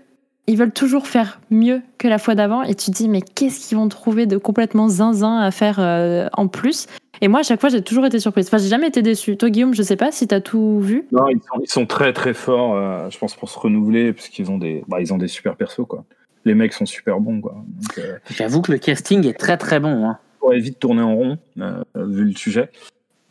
ils 0.48 0.58
veulent 0.58 0.72
toujours 0.72 1.08
faire 1.08 1.40
mieux 1.50 1.82
que 1.98 2.08
la 2.08 2.18
fois 2.18 2.36
d'avant 2.36 2.64
et 2.64 2.74
tu 2.76 2.92
te 2.92 2.96
dis 2.96 3.08
mais 3.08 3.22
qu'est-ce 3.22 3.68
qu'ils 3.68 3.78
vont 3.78 3.88
trouver 3.88 4.26
de 4.26 4.38
complètement 4.38 4.90
zinzin 4.90 5.40
à 5.40 5.52
faire 5.52 5.80
en 6.34 6.48
plus? 6.48 6.88
Et 7.24 7.28
moi 7.28 7.42
à 7.42 7.44
chaque 7.44 7.62
fois 7.62 7.70
j'ai 7.70 7.84
toujours 7.84 8.06
été 8.06 8.20
surprise 8.20 8.48
enfin 8.48 8.58
j'ai 8.58 8.68
jamais 8.68 8.88
été 8.88 9.04
déçue 9.04 9.38
toi 9.38 9.50
Guillaume 9.50 9.76
je 9.76 9.84
sais 9.84 9.96
pas 9.96 10.12
si 10.12 10.28
t'as 10.28 10.42
tout 10.42 10.80
vu 10.80 11.06
Non, 11.12 11.28
ils 11.30 11.70
sont, 11.70 11.86
très 11.86 12.12
très 12.12 12.34
forts, 12.34 12.76
je 13.12 13.18
pense, 13.18 13.36
pour 13.36 13.50
se 13.50 13.60
renouveler, 13.60 14.14
parce 14.14 14.30
qu'ils 14.30 14.50
ont 14.50 14.58
des, 14.58 14.84
bah, 14.88 15.00
ils 15.00 15.14
ont 15.14 15.18
des 15.18 15.28
super 15.28 15.56
persos, 15.56 15.86
quoi. 15.88 16.04
Les 16.46 16.56
mecs 16.56 16.74
sont 16.74 16.86
super 16.86 17.20
bons, 17.20 17.40
quoi. 17.42 17.54
Donc, 17.68 17.98
euh, 18.00 18.18
J'avoue 18.32 18.62
que 18.62 18.72
le 18.72 18.78
casting 18.80 19.28
est 19.28 19.38
très 19.38 19.58
très 19.58 19.80
bon. 19.80 20.08
Hein. 20.08 20.18
on 20.38 20.40
pourrait 20.46 20.60
vite 20.60 20.80
tourner 20.80 21.02
en 21.04 21.16
rond, 21.16 21.38
euh, 21.60 21.84
vu 21.96 22.26
le 22.26 22.36
sujet. 22.36 22.70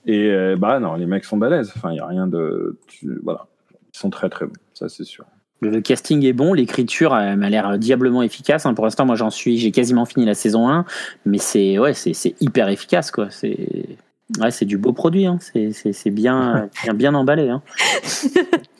Et 0.06 0.30
euh, 0.30 0.56
bah 0.56 0.78
non, 0.80 0.94
les 0.94 1.06
mecs 1.06 1.24
sont 1.24 1.36
balèzes. 1.36 1.72
Enfin, 1.76 1.90
il 1.90 1.94
n'y 1.94 2.00
a 2.00 2.06
rien 2.06 2.26
de. 2.26 2.78
tu- 2.86 3.20
voilà. 3.24 3.46
Ils 3.94 3.98
sont 3.98 4.10
très 4.10 4.28
très 4.30 4.46
bons, 4.46 4.52
ça 4.74 4.88
c'est 4.88 5.04
sûr. 5.04 5.24
Le, 5.60 5.70
le 5.70 5.80
casting 5.80 6.24
est 6.24 6.32
bon, 6.32 6.54
l'écriture 6.54 7.10
m'a 7.10 7.50
l'air 7.50 7.76
diablement 7.78 8.22
efficace. 8.22 8.64
hein. 8.64 8.72
Pour 8.74 8.84
l'instant, 8.86 9.04
moi 9.04 9.16
j'en 9.16 9.28
suis, 9.30 9.58
j'ai 9.58 9.72
quasiment 9.72 10.04
fini 10.06 10.24
la 10.24 10.34
saison 10.34 10.68
1, 10.70 10.84
mais 11.26 11.38
c'est 11.38 11.78
ouais, 11.78 11.92
c'est 11.92 12.14
c'est 12.14 12.34
hyper 12.40 12.68
efficace 12.68 13.10
quoi. 13.10 13.28
C'est 13.30 13.98
ouais, 14.38 14.50
c'est 14.50 14.64
du 14.64 14.78
beau 14.78 14.92
produit. 14.92 15.26
Hein. 15.26 15.38
C'est 15.40 15.72
c'est 15.72 15.92
c'est 15.92 16.10
bien, 16.10 16.68
bien 16.84 16.94
bien 16.94 17.14
emballé. 17.14 17.48
Hein. 17.48 17.62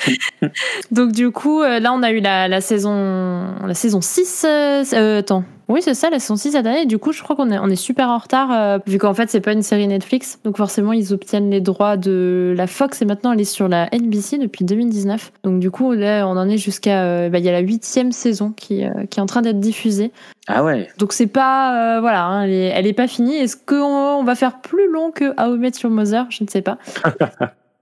donc 0.91 1.13
du 1.13 1.31
coup 1.31 1.63
euh, 1.63 1.81
là 1.81 1.93
on 1.93 2.03
a 2.03 2.11
eu 2.11 2.21
la, 2.21 2.49
la 2.49 2.61
saison 2.61 3.55
la 3.65 3.75
saison 3.75 4.01
6 4.01 4.45
euh, 4.47 4.85
euh, 4.93 5.19
attends 5.19 5.45
Oui, 5.71 5.83
c'est 5.83 5.95
ça, 5.95 6.11
la 6.11 6.19
saison 6.19 6.35
6 6.35 6.51
cette 6.51 6.67
année. 6.67 6.85
Du 6.85 6.99
coup, 6.99 7.13
je 7.13 7.23
crois 7.23 7.37
qu'on 7.37 7.49
est, 7.51 7.59
on 7.59 7.69
est 7.69 7.77
super 7.77 8.09
en 8.09 8.19
retard, 8.19 8.51
euh, 8.53 8.79
vu 8.89 8.99
qu'en 8.99 9.15
fait, 9.15 9.31
c'est 9.31 9.41
pas 9.41 9.53
une 9.53 9.63
série 9.63 9.87
Netflix. 9.87 10.41
Donc, 10.43 10.57
forcément, 10.57 10.93
ils 10.93 11.13
obtiennent 11.15 11.49
les 11.49 11.61
droits 11.61 11.97
de 11.97 12.53
la 12.57 12.67
Fox 12.67 13.01
et 13.03 13.05
maintenant, 13.05 13.31
elle 13.33 13.41
est 13.41 13.45
sur 13.45 13.69
la 13.69 13.89
NBC 13.95 14.39
depuis 14.39 14.65
2019. 14.65 15.31
Donc, 15.45 15.61
du 15.61 15.71
coup, 15.71 15.93
là, 15.93 16.27
on 16.27 16.33
en 16.37 16.49
est 16.49 16.59
jusqu'à. 16.59 17.05
euh, 17.05 17.29
bah, 17.29 17.39
Il 17.39 17.45
y 17.45 17.49
a 17.49 17.53
la 17.53 17.61
huitième 17.61 18.11
saison 18.11 18.51
qui, 18.51 18.85
euh, 18.85 18.91
qui 19.09 19.21
est 19.21 19.23
en 19.23 19.27
train 19.27 19.43
d'être 19.43 19.61
diffusée. 19.61 20.11
Ah 20.49 20.65
ouais. 20.65 20.89
Donc, 20.99 21.13
c'est 21.13 21.29
pas. 21.29 21.97
euh, 21.97 22.01
voilà, 22.01 22.25
hein, 22.27 22.43
elle, 22.43 22.51
est, 22.53 22.73
elle 22.75 22.87
est 22.89 22.93
pas 22.93 23.07
finie. 23.07 23.37
Est-ce 23.37 23.57
qu'on 23.57 23.77
on 24.21 24.25
va 24.25 24.35
faire 24.35 24.61
plus 24.61 24.91
long 24.91 25.13
que 25.13 25.27
How 25.41 25.55
I 25.55 25.59
Met 25.59 25.73
Your 25.85 25.93
Mother? 25.93 26.27
Je 26.31 26.43
ne 26.43 26.49
sais 26.49 26.63
pas. 26.63 26.79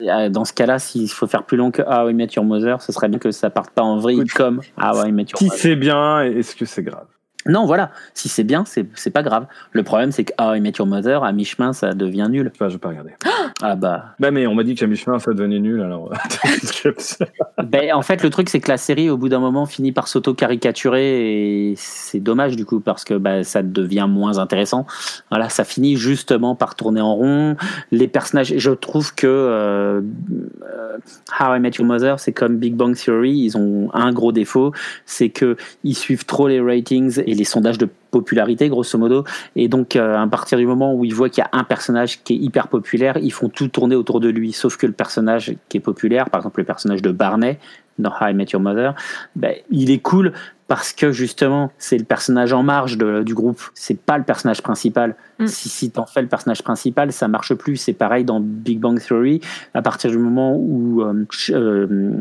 Dans 0.31 0.45
ce 0.45 0.53
cas-là, 0.53 0.79
s'il 0.79 1.09
faut 1.11 1.27
faire 1.27 1.43
plus 1.45 1.57
long 1.57 1.71
que 1.71 1.83
How 1.83 2.11
I 2.11 2.15
Met 2.15 2.29
Your 2.37 2.45
Mother, 2.45 2.83
ce 2.83 2.93
serait 2.93 3.09
bien 3.09 3.19
que 3.19 3.31
ça 3.33 3.51
parte 3.51 3.71
pas 3.71 3.83
en 3.83 3.97
vrille 3.99 4.19
Écoute, 4.19 4.33
comme 4.33 4.61
How 4.81 5.07
I 5.07 5.11
Met 5.13 5.23
Your 5.31 5.39
Si 5.39 5.45
Mother. 5.47 5.59
c'est 5.59 5.75
bien, 5.77 6.21
est-ce 6.23 6.55
que 6.55 6.67
c'est 6.67 6.83
grave? 6.85 7.07
Non, 7.49 7.67
voilà. 7.67 7.91
Si 8.15 8.29
c'est 8.29 8.45
bien, 8.45 8.65
c'est 8.67 9.11
pas 9.11 9.23
grave. 9.23 9.47
Le 9.73 9.83
problème, 9.83 10.13
c'est 10.13 10.25
que 10.25 10.33
How 10.39 10.55
I 10.55 10.61
Met 10.61 10.73
Your 10.79 10.87
Mother, 10.87 11.25
à 11.25 11.33
mi-chemin, 11.33 11.73
ça 11.73 11.95
devient 11.95 12.29
nul. 12.31 12.53
Je 12.61 12.65
vais 12.67 12.79
pas 12.79 12.89
regarder. 12.89 13.13
Ah 13.61 13.75
bah. 13.75 14.15
Bah, 14.21 14.31
mais 14.31 14.47
on 14.47 14.55
m'a 14.55 14.63
dit 14.63 14.77
qu'à 14.77 14.87
mi-chemin, 14.87 15.19
ça 15.19 15.33
devenait 15.33 15.59
nul, 15.59 15.81
alors. 15.81 16.13
Ben, 17.65 17.93
en 17.93 18.03
fait, 18.03 18.23
le 18.23 18.31
truc, 18.31 18.49
c'est 18.49 18.61
que 18.61 18.71
la 18.71 18.77
série, 18.77 19.11
au 19.11 19.17
bout 19.17 19.29
d'un 19.29 19.41
moment, 19.41 19.67
finit 19.67 19.91
par 19.91 20.07
s'auto-caricaturer 20.07 21.71
et 21.71 21.75
c'est 21.77 22.21
dommage 22.21 22.57
du 22.57 22.65
coup 22.65 22.81
parce 22.81 23.05
que 23.05 23.15
bah, 23.15 23.43
ça 23.43 23.63
devient 23.63 24.07
moins 24.09 24.39
intéressant. 24.39 24.87
Voilà, 25.31 25.49
ça 25.49 25.65
finit 25.65 25.97
justement 25.97 26.55
par 26.55 26.77
tourner 26.77 27.01
en 27.01 27.15
rond. 27.15 27.57
Les 27.91 28.09
personnages, 28.09 28.55
je 28.57 28.71
trouve 28.71 29.15
que 29.15 29.27
euh, 29.27 30.01
euh, 30.01 30.99
How 31.41 31.57
I 31.57 31.61
Met 31.61 31.73
Your 31.79 31.87
Mother, 31.87 32.21
c'est 32.21 32.33
comme 32.33 32.57
Big 32.57 32.75
Bang 32.75 32.95
Theory. 32.95 33.33
Ils 33.33 33.57
ont 33.57 33.91
un 33.93 34.13
gros 34.13 34.33
défaut, 34.33 34.73
c'est 35.05 35.31
que 35.31 35.57
ils 35.85 35.97
suivent 35.97 36.25
trop 36.25 36.49
les 36.49 36.61
ratings 36.61 37.21
et 37.27 37.35
les 37.39 37.45
sondages 37.45 37.79
de 37.79 37.89
popularité 38.11 38.69
grosso 38.69 38.99
modo. 38.99 39.25
Et 39.57 39.69
donc 39.69 39.97
euh, 39.97 40.17
à 40.17 40.27
partir 40.27 40.59
du 40.59 40.67
moment 40.67 40.95
où 40.95 41.05
ils 41.05 41.15
voient 41.15 41.31
qu'il 41.31 41.43
y 41.43 41.47
a 41.47 41.59
un 41.59 41.65
personnage 41.65 42.23
qui 42.23 42.35
est 42.35 42.37
hyper 42.37 42.69
populaire 42.69 43.17
ils 43.19 43.33
font 43.33 43.49
tout 43.49 43.69
tourner 43.69 43.97
autour 43.97 44.21
de 44.21 44.29
lui. 44.29 44.53
Sauf 44.53 44.77
que 44.77 44.87
le 44.87 44.93
personnage 44.93 45.55
qui 45.69 45.79
est 45.79 45.81
populaire 45.81 46.31
par 46.31 46.41
exemple 46.41 46.61
le 46.61 46.67
personnage 46.67 47.03
de 47.03 47.13
Barney 47.13 47.59
dans 47.99 48.11
How 48.11 48.29
I 48.29 48.35
Met 48.35 48.47
Your 48.53 48.63
Mother 48.63 48.95
ben, 49.37 49.55
il 49.71 49.91
est 49.91 49.99
cool 49.99 50.33
parce 50.69 50.93
que 50.93 51.11
justement 51.13 51.73
c'est 51.79 51.99
le 51.99 52.05
personnage 52.05 52.53
en 52.53 52.63
marge 52.63 52.97
de- 52.99 53.23
du 53.23 53.35
groupe. 53.35 53.61
C'est 53.75 53.99
pas 53.99 54.19
le 54.19 54.25
personnage 54.25 54.63
principal. 54.63 55.17
Mm. 55.39 55.47
si, 55.47 55.69
si 55.69 55.91
t'en 55.91 56.05
fais 56.05 56.21
le 56.21 56.29
personnage 56.29 56.63
principal 56.63 57.11
ça 57.13 57.27
marche 57.27 57.55
plus. 57.55 57.77
C'est 57.77 57.95
pareil 57.95 58.25
dans 58.25 58.39
Big 58.39 58.79
Bang 58.79 59.01
Theory. 59.01 59.41
À 59.75 59.83
partir 59.83 60.11
du 60.11 60.19
moment 60.19 60.55
où 60.57 61.03
euh, 61.03 61.25
euh, 61.51 62.13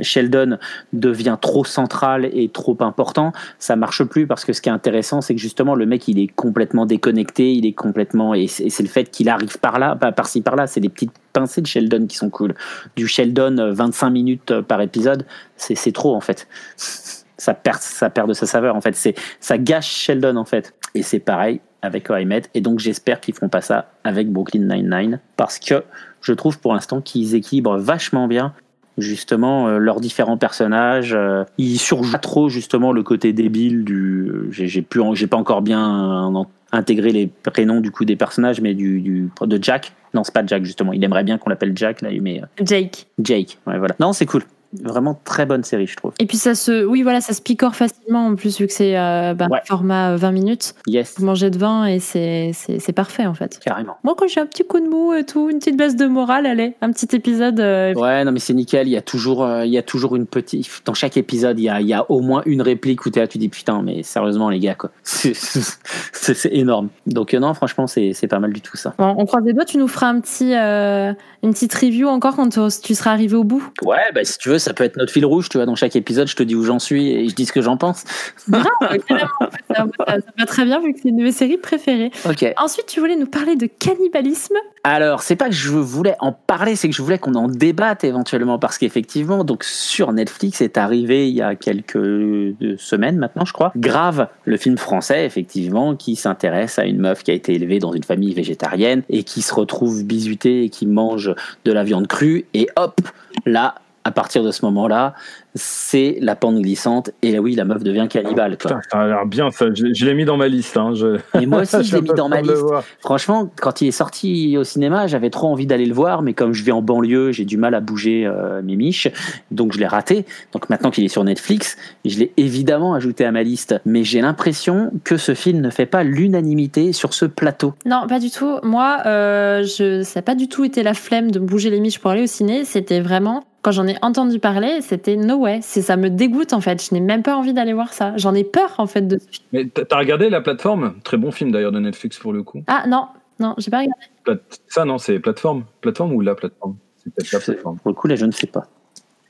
Sheldon 0.00 0.58
devient 0.92 1.38
trop 1.40 1.64
central 1.64 2.28
et 2.32 2.48
trop 2.48 2.76
important 2.80 3.32
ça 3.58 3.76
marche 3.76 4.02
plus 4.02 4.26
parce 4.26 4.44
que 4.44 4.52
ce 4.52 4.60
qui 4.60 4.68
est 4.68 4.72
intéressant 4.72 5.20
c'est 5.20 5.34
que 5.34 5.40
justement 5.40 5.74
le 5.74 5.86
mec 5.86 6.08
il 6.08 6.18
est 6.18 6.28
complètement 6.28 6.86
déconnecté. 6.86 7.52
Il 7.54 7.66
est 7.66 7.72
complètement 7.72 8.34
et 8.34 8.48
c'est 8.48 8.82
le 8.82 8.88
fait 8.88 9.04
qu'il 9.10 9.28
arrive 9.28 9.58
par 9.58 9.78
là 9.78 9.94
pas 9.94 10.10
par-ci 10.10 10.40
par-là. 10.40 10.66
C'est 10.66 10.80
des 10.80 10.88
petites 10.88 11.12
pincées 11.32 11.60
de 11.60 11.66
Sheldon 11.68 12.06
qui 12.06 12.16
sont 12.16 12.30
cool. 12.30 12.54
Du 12.96 13.06
Sheldon 13.06 13.58
euh, 13.58 13.72
25 13.72 14.10
minutes 14.10 14.50
euh, 14.50 14.62
par 14.62 14.80
épisode 14.80 15.24
c'est 15.56 15.92
trop 15.92 16.16
en 16.16 16.20
fait 16.20 16.48
ça 17.42 17.54
perd 17.54 17.78
ça 17.80 18.08
perd 18.08 18.28
de 18.28 18.34
sa 18.34 18.46
saveur 18.46 18.76
en 18.76 18.80
fait. 18.80 18.94
C'est 18.94 19.14
ça 19.40 19.58
gâche 19.58 19.88
Sheldon 19.90 20.36
en 20.36 20.44
fait. 20.44 20.74
Et 20.94 21.02
c'est 21.02 21.18
pareil 21.18 21.60
avec 21.82 22.08
Met 22.10 22.42
et 22.54 22.60
donc 22.60 22.78
j'espère 22.78 23.20
qu'ils 23.20 23.34
feront 23.34 23.48
pas 23.48 23.60
ça 23.60 23.90
avec 24.04 24.30
Brooklyn 24.30 24.60
Nine-Nine. 24.72 25.18
Parce 25.36 25.58
que 25.58 25.82
je 26.20 26.32
trouve 26.32 26.60
pour 26.60 26.72
l'instant 26.72 27.00
qu'ils 27.00 27.34
équilibrent 27.34 27.78
vachement 27.78 28.28
bien 28.28 28.52
justement 28.98 29.66
euh, 29.68 29.78
leurs 29.78 30.00
différents 30.00 30.36
personnages. 30.36 31.14
Euh, 31.14 31.42
ils 31.58 31.78
surjouent 31.78 32.12
pas 32.12 32.18
trop 32.18 32.48
justement 32.48 32.92
le 32.92 33.02
côté 33.02 33.32
débile 33.32 33.84
du 33.84 34.28
euh, 34.30 34.48
j'ai 34.52 34.68
j'ai 34.68 34.82
plus 34.82 35.00
en- 35.00 35.14
j'ai 35.14 35.26
pas 35.26 35.38
encore 35.38 35.62
bien 35.62 36.30
intégré 36.70 37.10
les 37.10 37.26
prénoms 37.26 37.80
du 37.80 37.90
coup 37.90 38.04
des 38.04 38.16
personnages 38.16 38.60
mais 38.60 38.74
du, 38.74 39.00
du 39.00 39.30
de 39.40 39.58
Jack. 39.60 39.92
Non 40.14 40.22
c'est 40.22 40.34
pas 40.34 40.46
Jack 40.46 40.64
justement. 40.64 40.92
Il 40.92 41.02
aimerait 41.02 41.24
bien 41.24 41.38
qu'on 41.38 41.50
l'appelle 41.50 41.72
Jack 41.74 42.02
là 42.02 42.10
mais 42.20 42.42
Jake. 42.62 43.06
Jake. 43.18 43.58
Ouais 43.66 43.78
voilà. 43.78 43.94
Non 43.98 44.12
c'est 44.12 44.26
cool 44.26 44.42
vraiment 44.82 45.20
très 45.24 45.46
bonne 45.46 45.64
série 45.64 45.86
je 45.86 45.96
trouve 45.96 46.12
Et 46.18 46.26
puis, 46.26 46.36
ça 46.36 46.54
se. 46.54 46.84
Oui, 46.84 47.02
voilà, 47.02 47.20
ça 47.20 47.32
se 47.34 47.42
picore 47.42 47.74
facilement 47.76 48.26
en 48.26 48.34
plus, 48.36 48.58
vu 48.58 48.66
que 48.66 48.72
c'est 48.72 48.98
euh, 48.98 49.34
bah, 49.34 49.46
Ouais. 49.50 49.60
format 49.66 50.12
euh, 50.12 50.16
20 50.16 50.30
minutes. 50.32 50.74
yes 50.86 51.14
Vous 51.18 51.26
mangez 51.26 51.50
de 51.50 51.58
vin 51.58 51.86
et 51.86 51.98
c'est 52.00 52.52
parfait 52.94 53.26
en 53.26 53.34
fait. 53.34 53.58
carrément 53.64 53.96
Moi, 54.04 54.14
quand 54.16 54.26
j'ai 54.28 54.40
un 54.40 54.46
petit 54.46 54.64
coup 54.64 54.80
de 54.80 54.88
mou 54.88 55.12
et 55.14 55.24
tout, 55.24 55.50
une 55.50 55.58
petite 55.58 55.76
baisse 55.76 55.96
de 55.96 56.06
morale, 56.06 56.46
allez, 56.46 56.74
un 56.80 56.90
petit 56.92 57.14
épisode. 57.16 57.60
euh, 57.60 57.92
Ouais, 57.94 58.24
non, 58.24 58.32
mais 58.32 58.38
c'est 58.38 58.54
nickel. 58.54 58.86
Il 58.88 58.92
y 58.92 58.96
a 58.96 59.02
toujours, 59.02 59.44
euh, 59.44 59.64
il 59.66 59.72
y 59.72 59.78
a 59.78 59.82
toujours 59.82 60.16
une 60.16 60.26
petite. 60.26 60.68
Dans 60.84 60.94
chaque 60.94 61.16
épisode, 61.16 61.58
il 61.58 61.64
y 61.64 61.68
a, 61.68 61.80
il 61.80 61.86
y 61.86 61.94
a 61.94 62.10
au 62.10 62.20
moins 62.20 62.42
une 62.46 62.62
réplique 62.62 63.04
où 63.06 63.10
t'es 63.10 63.20
là, 63.20 63.28
tu 63.28 63.38
dis 63.38 63.48
putain, 63.48 63.82
mais 63.82 64.02
sérieusement, 64.02 64.48
les 64.50 64.58
gars, 64.58 64.74
quoi. 64.74 64.90
C'est 65.04 66.52
énorme. 66.52 66.88
Donc, 67.06 67.34
euh, 67.34 67.38
non, 67.40 67.52
franchement, 67.54 67.86
c'est 67.86 68.26
pas 68.28 68.38
mal 68.38 68.52
du 68.52 68.60
tout, 68.60 68.76
ça. 68.76 68.94
Bon, 68.98 69.14
on 69.18 69.26
croise 69.26 69.44
les 69.44 69.52
doigts, 69.52 69.64
tu 69.64 69.78
nous 69.78 69.88
feras 69.88 70.08
un 70.08 70.20
petit, 70.20 70.54
euh, 70.54 71.12
une 71.42 71.52
petite 71.52 71.74
review 71.74 72.08
encore 72.08 72.36
quand 72.36 72.48
tu- 72.48 72.80
tu 72.82 72.94
seras 72.94 73.10
arrivé 73.12 73.36
au 73.36 73.44
bout. 73.44 73.62
Ouais, 73.84 73.96
bah, 74.14 74.24
si 74.24 74.38
tu 74.38 74.48
veux, 74.48 74.58
ça 74.62 74.72
peut 74.72 74.84
être 74.84 74.96
notre 74.96 75.12
fil 75.12 75.26
rouge, 75.26 75.48
tu 75.48 75.58
vois. 75.58 75.66
Dans 75.66 75.74
chaque 75.74 75.96
épisode, 75.96 76.28
je 76.28 76.36
te 76.36 76.42
dis 76.42 76.54
où 76.54 76.64
j'en 76.64 76.78
suis 76.78 77.10
et 77.10 77.28
je 77.28 77.34
dis 77.34 77.46
ce 77.46 77.52
que 77.52 77.60
j'en 77.60 77.76
pense. 77.76 78.04
Grave, 78.48 78.64
carrément, 79.06 79.28
en 79.40 79.50
fait, 79.50 79.64
ça, 79.74 79.86
ça- 80.06 80.16
va 80.38 80.46
très 80.46 80.64
bien 80.64 80.80
vu 80.80 80.92
que 80.92 81.00
c'est 81.02 81.08
une 81.08 81.16
de 81.18 81.22
mes 81.22 81.32
séries 81.32 81.58
préférées. 81.58 82.10
Ensuite, 82.56 82.86
tu 82.86 83.00
voulais 83.00 83.16
nous 83.16 83.26
parler 83.26 83.56
de 83.56 83.66
cannibalisme? 83.66 84.54
Alors, 84.84 85.22
c'est 85.22 85.36
pas 85.36 85.46
que 85.46 85.54
je 85.54 85.70
voulais 85.70 86.16
en 86.18 86.32
parler, 86.32 86.74
c'est 86.74 86.88
que 86.88 86.94
je 86.94 87.02
voulais 87.02 87.18
qu'on 87.18 87.34
en 87.34 87.46
débatte 87.48 88.02
éventuellement, 88.04 88.58
parce 88.58 88.78
qu'effectivement, 88.78 89.44
donc 89.44 89.62
sur 89.62 90.12
Netflix 90.12 90.60
est 90.60 90.76
arrivé 90.76 91.28
il 91.28 91.34
y 91.36 91.42
a 91.42 91.54
quelques 91.54 91.96
euh, 91.96 92.54
semaines 92.78 93.16
maintenant, 93.16 93.44
je 93.44 93.52
crois, 93.52 93.72
Grave, 93.76 94.28
le 94.44 94.56
film 94.56 94.76
français, 94.78 95.24
effectivement, 95.24 95.94
qui 95.94 96.16
s'intéresse 96.16 96.78
à 96.78 96.84
une 96.84 96.98
meuf 96.98 97.22
qui 97.22 97.30
a 97.30 97.34
été 97.34 97.54
élevée 97.54 97.78
dans 97.78 97.92
une 97.92 98.02
famille 98.02 98.34
végétarienne 98.34 99.02
et 99.08 99.22
qui 99.22 99.42
se 99.42 99.54
retrouve 99.54 100.02
bisutée 100.04 100.64
et 100.64 100.68
qui 100.68 100.86
mange 100.86 101.32
de 101.64 101.72
la 101.72 101.84
viande 101.84 102.08
crue, 102.08 102.46
et 102.54 102.68
hop, 102.76 103.00
là, 103.46 103.76
à 104.04 104.10
partir 104.10 104.42
de 104.42 104.50
ce 104.50 104.64
moment-là, 104.64 105.14
c'est 105.54 106.16
la 106.20 106.34
pente 106.34 106.60
glissante, 106.60 107.10
et 107.20 107.38
oui, 107.38 107.54
la 107.54 107.64
meuf 107.64 107.82
devient 107.82 108.06
cannibale. 108.08 108.56
Quoi. 108.56 108.76
Putain, 108.76 108.80
ça 108.90 109.00
a 109.00 109.06
l'air 109.06 109.26
bien, 109.26 109.50
ça. 109.50 109.66
Je, 109.74 109.92
je 109.92 110.06
l'ai 110.06 110.14
mis 110.14 110.24
dans 110.24 110.36
ma 110.36 110.48
liste. 110.48 110.76
Hein. 110.76 110.92
Je... 110.94 111.18
Et 111.40 111.46
moi 111.46 111.62
aussi, 111.62 111.82
je 111.84 111.96
l'ai 111.96 112.02
mis 112.02 112.14
dans 112.16 112.28
ma 112.28 112.40
liste. 112.40 112.54
voir. 112.54 112.84
Franchement, 113.00 113.50
quand 113.60 113.80
il 113.82 113.88
est 113.88 113.92
sorti 113.92 114.56
au 114.56 114.64
cinéma, 114.64 115.06
j'avais 115.06 115.30
trop 115.30 115.48
envie 115.48 115.66
d'aller 115.66 115.86
le 115.86 115.94
voir, 115.94 116.22
mais 116.22 116.32
comme 116.32 116.52
je 116.52 116.64
vis 116.64 116.72
en 116.72 116.82
banlieue, 116.82 117.32
j'ai 117.32 117.44
du 117.44 117.58
mal 117.58 117.74
à 117.74 117.80
bouger 117.80 118.24
euh, 118.26 118.62
mes 118.62 118.76
miches, 118.76 119.08
donc 119.50 119.72
je 119.72 119.78
l'ai 119.78 119.86
raté. 119.86 120.24
Donc 120.52 120.70
maintenant 120.70 120.90
qu'il 120.90 121.04
est 121.04 121.08
sur 121.08 121.24
Netflix, 121.24 121.76
je 122.04 122.18
l'ai 122.18 122.32
évidemment 122.36 122.94
ajouté 122.94 123.24
à 123.24 123.32
ma 123.32 123.42
liste. 123.42 123.74
Mais 123.84 124.04
j'ai 124.04 124.20
l'impression 124.20 124.90
que 125.04 125.16
ce 125.16 125.34
film 125.34 125.60
ne 125.60 125.70
fait 125.70 125.86
pas 125.86 126.02
l'unanimité 126.02 126.92
sur 126.92 127.12
ce 127.12 127.26
plateau. 127.26 127.74
Non, 127.84 128.06
pas 128.08 128.18
du 128.18 128.30
tout. 128.30 128.58
Moi, 128.62 128.98
euh, 129.06 129.62
je, 129.64 130.02
ça 130.02 130.20
n'a 130.20 130.22
pas 130.22 130.34
du 130.34 130.48
tout 130.48 130.64
été 130.64 130.82
la 130.82 130.94
flemme 130.94 131.30
de 131.30 131.38
bouger 131.38 131.70
les 131.70 131.80
miches 131.80 131.98
pour 131.98 132.10
aller 132.10 132.22
au 132.22 132.26
ciné. 132.26 132.64
C'était 132.64 133.00
vraiment, 133.00 133.44
quand 133.62 133.70
j'en 133.70 133.86
ai 133.86 133.96
entendu 134.02 134.40
parler, 134.40 134.80
c'était 134.80 135.16
no 135.16 135.36
way. 135.36 135.62
Ça 135.62 135.96
me 135.96 136.10
dégoûte 136.10 136.52
en 136.52 136.60
fait. 136.60 136.84
Je 136.84 136.94
n'ai 136.94 137.00
même 137.00 137.22
pas 137.22 137.36
envie 137.36 137.54
d'aller 137.54 137.72
voir 137.72 137.92
ça. 137.92 138.16
J'en 138.16 138.34
ai 138.34 138.44
peur 138.44 138.74
en 138.78 138.86
fait 138.86 139.02
de 139.02 139.18
ce 139.18 139.26
film. 139.28 139.46
Mais 139.52 139.66
t'as 139.66 139.98
regardé 139.98 140.28
la 140.28 140.40
plateforme? 140.40 140.94
Très 141.04 141.16
bon 141.16 141.30
film 141.30 141.52
d'ailleurs 141.52 141.72
de 141.72 141.80
Netflix 141.80 142.18
pour 142.18 142.32
le 142.32 142.42
coup. 142.42 142.62
Ah 142.66 142.84
non, 142.88 143.06
non, 143.38 143.54
j'ai 143.58 143.70
pas 143.70 143.78
regardé. 143.78 144.42
Ça, 144.66 144.84
non, 144.84 144.98
c'est 144.98 145.18
plateforme. 145.20 145.64
Plateforme 145.80 146.12
ou 146.12 146.20
la 146.20 146.34
plateforme? 146.34 146.76
C'est 146.96 147.14
peut-être 147.14 147.32
la 147.32 147.40
plateforme. 147.40 147.78
Pour 147.78 147.90
le 147.90 147.94
coup, 147.94 148.08
là, 148.08 148.16
je 148.16 148.26
ne 148.26 148.32
sais 148.32 148.46
pas. 148.46 148.66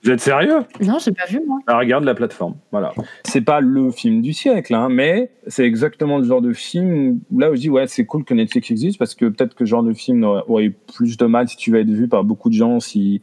Vous 0.05 0.11
êtes 0.11 0.21
sérieux? 0.21 0.65
Non, 0.81 0.99
j'ai 0.99 1.13
pas 1.13 1.27
vu 1.27 1.41
moi. 1.47 1.61
Ah, 1.69 1.79
regarde 1.79 2.03
la 2.03 2.15
plateforme. 2.15 2.57
Voilà. 2.73 2.93
C'est 3.25 3.43
pas 3.43 3.61
le 3.61 3.93
film 3.93 4.21
du 4.21 4.33
siècle, 4.33 4.75
hein, 4.75 4.89
mais 4.91 5.31
c'est 5.47 5.65
exactement 5.65 6.19
le 6.19 6.25
genre 6.25 6.43
de 6.43 6.53
film 6.53 7.21
où 7.31 7.39
là 7.39 7.53
où 7.53 7.55
je 7.55 7.61
dis 7.61 7.71
ouais 7.71 7.87
c'est 7.87 8.05
cool 8.05 8.25
que 8.25 8.35
Netflix 8.35 8.71
existe 8.73 8.99
parce 8.99 9.15
que 9.15 9.27
peut-être 9.27 9.55
que 9.55 9.65
ce 9.65 9.71
genre 9.71 9.85
de 9.85 9.93
film 9.93 10.25
aurait, 10.25 10.43
aurait 10.49 10.65
eu 10.65 10.73
plus 10.73 11.17
de 11.17 11.27
mal 11.27 11.49
si 11.49 11.57
tu 11.57 11.71
vas 11.71 11.79
être 11.79 11.91
vu 11.91 12.09
par 12.09 12.25
beaucoup 12.25 12.49
de 12.49 12.55
gens 12.55 12.81
si 12.81 13.23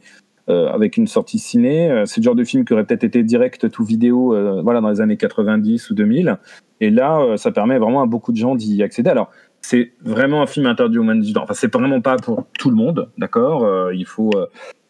avec 0.72 0.96
une 0.96 1.06
sortie 1.06 1.38
ciné. 1.38 1.90
Euh, 1.90 2.04
C'est 2.06 2.20
le 2.20 2.24
genre 2.24 2.34
de 2.34 2.44
film 2.44 2.64
qui 2.64 2.72
aurait 2.72 2.84
peut-être 2.84 3.04
été 3.04 3.22
direct 3.22 3.70
tout 3.70 3.84
vidéo 3.84 4.34
euh, 4.34 4.60
voilà 4.62 4.80
dans 4.80 4.90
les 4.90 5.00
années 5.00 5.16
90 5.16 5.90
ou 5.90 5.94
2000. 5.94 6.36
Et 6.80 6.90
là 6.90 7.20
euh, 7.20 7.36
ça 7.36 7.50
permet 7.52 7.78
vraiment 7.78 8.02
à 8.02 8.06
beaucoup 8.06 8.32
de 8.32 8.36
gens 8.36 8.54
d'y 8.54 8.82
accéder. 8.82 9.10
Alors 9.10 9.30
c'est 9.62 9.92
vraiment 10.02 10.42
un 10.42 10.46
film 10.46 10.66
interdit 10.66 10.98
aux 10.98 11.02
moins 11.02 11.14
de 11.16 11.20
18 11.20 11.36
ans. 11.38 11.42
Enfin 11.44 11.54
c'est 11.54 11.72
vraiment 11.72 12.00
pas 12.00 12.16
pour 12.16 12.44
tout 12.58 12.70
le 12.70 12.76
monde, 12.76 13.08
d'accord. 13.18 13.64
Euh, 13.64 13.94
il 13.94 14.06
faut 14.06 14.30
euh, 14.36 14.46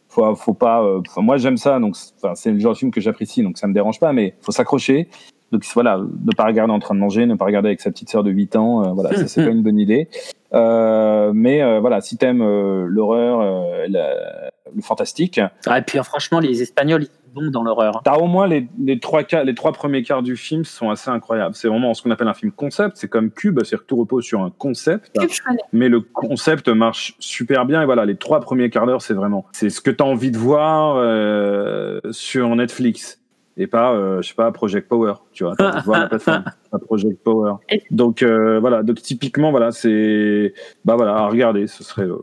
faut, 0.09 0.35
faut 0.35 0.55
pas. 0.55 0.83
euh, 0.83 1.01
moi, 1.19 1.37
j'aime 1.37 1.57
ça, 1.57 1.79
donc 1.79 1.95
c'est- 2.35 2.51
le 2.51 2.59
genre 2.59 2.73
de 2.73 2.79
film 2.79 2.91
que 2.91 3.01
j'apprécie, 3.01 3.45
donc 3.45 3.59
ça 3.59 3.69
me 3.69 3.73
dérange 3.73 4.01
pas, 4.01 4.13
mais 4.13 4.35
faut 4.41 4.51
s'accrocher. 4.51 5.09
Donc 5.53 5.65
voilà, 5.75 5.99
ne 5.99 6.33
pas 6.37 6.47
regarder 6.47 6.73
en 6.73 6.81
train 6.81 6.97
de 6.97 7.01
manger, 7.01 7.27
ne 7.27 7.37
pas 7.37 7.45
regarder 7.45 7.69
avec 7.69 7.81
sa 7.81 7.91
petite 7.93 8.09
sœur 8.11 8.25
de 8.25 8.31
8 8.33 8.57
ans, 8.57 8.85
euh, 8.85 8.93
voilà, 8.93 9.15
ça 9.17 9.29
c'est 9.29 9.45
pas 9.47 9.51
une 9.53 9.63
bonne 9.63 9.79
idée. 9.79 10.09
Euh, 10.53 11.31
mais 11.35 11.63
euh, 11.63 11.79
voilà, 11.81 12.01
si 12.01 12.17
t'aimes 12.17 12.43
euh, 12.43 12.87
l'horreur, 12.89 13.41
euh, 13.41 13.87
la- 13.89 14.51
le 14.75 14.83
fantastique, 14.83 15.41
Ah, 15.67 15.79
et 15.79 15.83
puis 15.83 15.99
euh, 15.99 16.03
franchement, 16.03 16.41
les 16.41 16.63
Espagnols, 16.63 17.03
ils 17.03 17.07
sont 17.07 17.13
bons 17.33 17.51
dans 17.51 17.63
l'horreur. 17.63 18.01
t'as 18.05 18.17
au 18.17 18.27
moins 18.27 18.47
les, 18.49 18.69
les 18.79 18.99
trois 18.99 19.23
quarts, 19.23 19.45
les 19.45 19.55
trois 19.55 19.73
premiers 19.73 20.03
quarts 20.03 20.23
du 20.23 20.37
film 20.37 20.65
sont 20.65 20.91
assez 20.91 21.11
incroyables. 21.11 21.55
C'est 21.55 21.69
vraiment 21.69 21.95
ce 21.95 22.03
qu'on 22.03 22.11
appelle 22.11 22.29
un 22.29 22.35
film 22.35 22.51
concept. 22.53 22.97
C'est 22.97 23.09
comme 23.09 23.31
Cube, 23.31 23.59
c'est-à-dire 23.61 23.81
que 23.81 23.87
tout 23.87 23.97
repose 23.97 24.25
sur 24.25 24.43
un 24.43 24.51
concept 24.51 25.11
Cube, 25.19 25.31
je 25.31 25.43
connais. 25.43 25.61
mais 25.73 25.89
le 25.89 26.01
concept 26.01 26.69
marche 26.69 27.15
super 27.21 27.67
bien 27.67 27.83
et 27.83 27.87
voilà 27.87 28.05
les 28.05 28.17
trois 28.17 28.41
premiers 28.41 28.69
quarts 28.71 28.87
d'heure 28.87 29.03
c'est 29.03 29.15
vraiment 29.15 29.45
c'est 29.53 29.71
ce 29.71 29.81
que 29.81 29.91
tu 29.91 30.03
as 30.03 30.07
envie 30.07 30.31
de 30.33 30.39
voir 30.39 30.97
euh, 30.97 32.01
sur 32.11 32.55
Netflix 32.57 33.21
et 33.57 33.67
pas, 33.67 33.93
euh, 33.93 34.23
je 34.23 34.29
sais 34.29 34.35
pas, 34.35 34.51
Project 34.53 34.89
Power, 34.89 35.15
tu 35.33 35.45
vois. 35.45 35.55
t'as 35.55 35.69
envie 35.71 35.81
de 35.81 35.85
voir 35.85 36.01
la 36.01 36.07
plateforme, 36.09 36.45
pas 36.71 36.79
Project 36.79 37.23
Power. 37.23 37.55
Donc 37.91 38.23
euh, 38.23 38.59
voilà, 38.59 38.83
donc 38.83 39.03
typiquement 39.03 39.51
voilà, 39.51 39.71
c'est 39.71 40.55
bah 40.85 40.97
voilà, 40.97 41.17
à 41.17 41.27
regarder, 41.29 41.67
ce 41.67 41.85
serait 41.85 42.07
euh. 42.07 42.17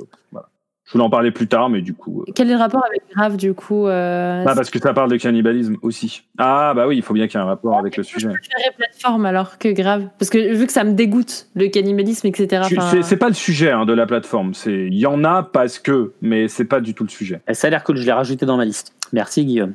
Je 0.88 0.94
voulais 0.94 1.04
en 1.04 1.10
parler 1.10 1.32
plus 1.32 1.48
tard, 1.48 1.70
mais 1.70 1.82
du 1.82 1.94
coup, 1.94 2.22
euh, 2.22 2.32
Quel 2.34 2.50
est 2.50 2.54
le 2.54 2.60
rapport 2.60 2.84
avec 2.86 3.02
Grave 3.14 3.36
du 3.36 3.54
coup 3.54 3.88
euh, 3.88 4.46
bah, 4.46 4.54
parce 4.56 4.70
que 4.70 4.80
ça 4.80 4.94
parle 4.94 5.12
de 5.12 5.18
cannibalisme 5.18 5.76
aussi. 5.82 6.24
Ah 6.38 6.72
bah 6.74 6.88
oui, 6.88 6.96
il 6.96 7.04
faut 7.04 7.14
bien 7.14 7.28
qu'il 7.28 7.38
y 7.38 7.44
ait 7.44 7.46
un 7.46 7.48
rapport 7.48 7.78
avec 7.78 7.98
le 7.98 8.04
sujet. 8.04 8.30
Je 8.30 8.50
préférais 8.50 8.74
plateforme 8.78 9.26
alors 9.26 9.58
que 9.58 9.68
Grave. 9.68 10.08
Parce 10.18 10.30
que 10.30 10.54
vu 10.54 10.66
que 10.66 10.72
ça 10.72 10.86
me 10.86 10.94
dégoûte, 10.94 11.48
le 11.56 11.68
cannibalisme, 11.68 12.28
etc. 12.28 12.64
Enfin, 12.64 13.02
C'est 13.02 13.18
pas 13.18 13.28
le 13.28 13.34
sujet 13.34 13.70
hein, 13.70 13.86
de 13.86 13.92
la 13.92 14.06
plateforme. 14.06 14.54
C'est 14.54 14.88
il 14.88 14.98
y 14.98 15.06
en 15.06 15.26
a 15.26 15.44
parce 15.44 15.78
que, 15.78 16.14
mais 16.22 16.48
c'est 16.48 16.66
pas 16.66 16.80
du 16.80 16.94
tout 16.94 17.04
le 17.04 17.10
sujet. 17.10 17.42
Ça 17.52 17.68
a 17.68 17.70
l'air 17.70 17.84
cool, 17.84 17.98
je 17.98 18.06
l'ai 18.06 18.14
rajouté 18.14 18.46
dans 18.46 18.56
ma 18.56 18.64
liste. 18.64 18.94
Merci 19.12 19.44
Guillaume. 19.44 19.74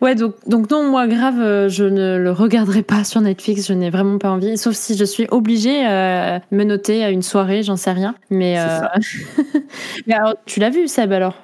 Ouais, 0.00 0.14
donc, 0.14 0.34
donc 0.46 0.70
non, 0.70 0.88
moi, 0.88 1.06
Grave, 1.06 1.40
euh, 1.40 1.68
je 1.68 1.84
ne 1.84 2.18
le 2.18 2.30
regarderai 2.30 2.82
pas 2.82 3.04
sur 3.04 3.20
Netflix, 3.20 3.66
je 3.66 3.72
n'ai 3.72 3.90
vraiment 3.90 4.18
pas 4.18 4.30
envie. 4.30 4.56
Sauf 4.58 4.74
si 4.74 4.96
je 4.96 5.04
suis 5.04 5.26
obligée 5.30 5.86
euh, 5.86 6.38
me 6.50 6.64
noter 6.64 7.04
à 7.04 7.10
une 7.10 7.22
soirée, 7.22 7.62
j'en 7.62 7.76
sais 7.76 7.92
rien. 7.92 8.14
Mais, 8.30 8.58
euh, 8.58 8.80
mais 10.06 10.14
alors, 10.14 10.34
tu 10.44 10.60
l'as 10.60 10.70
vu, 10.70 10.88
Seb, 10.88 11.12
alors? 11.12 11.34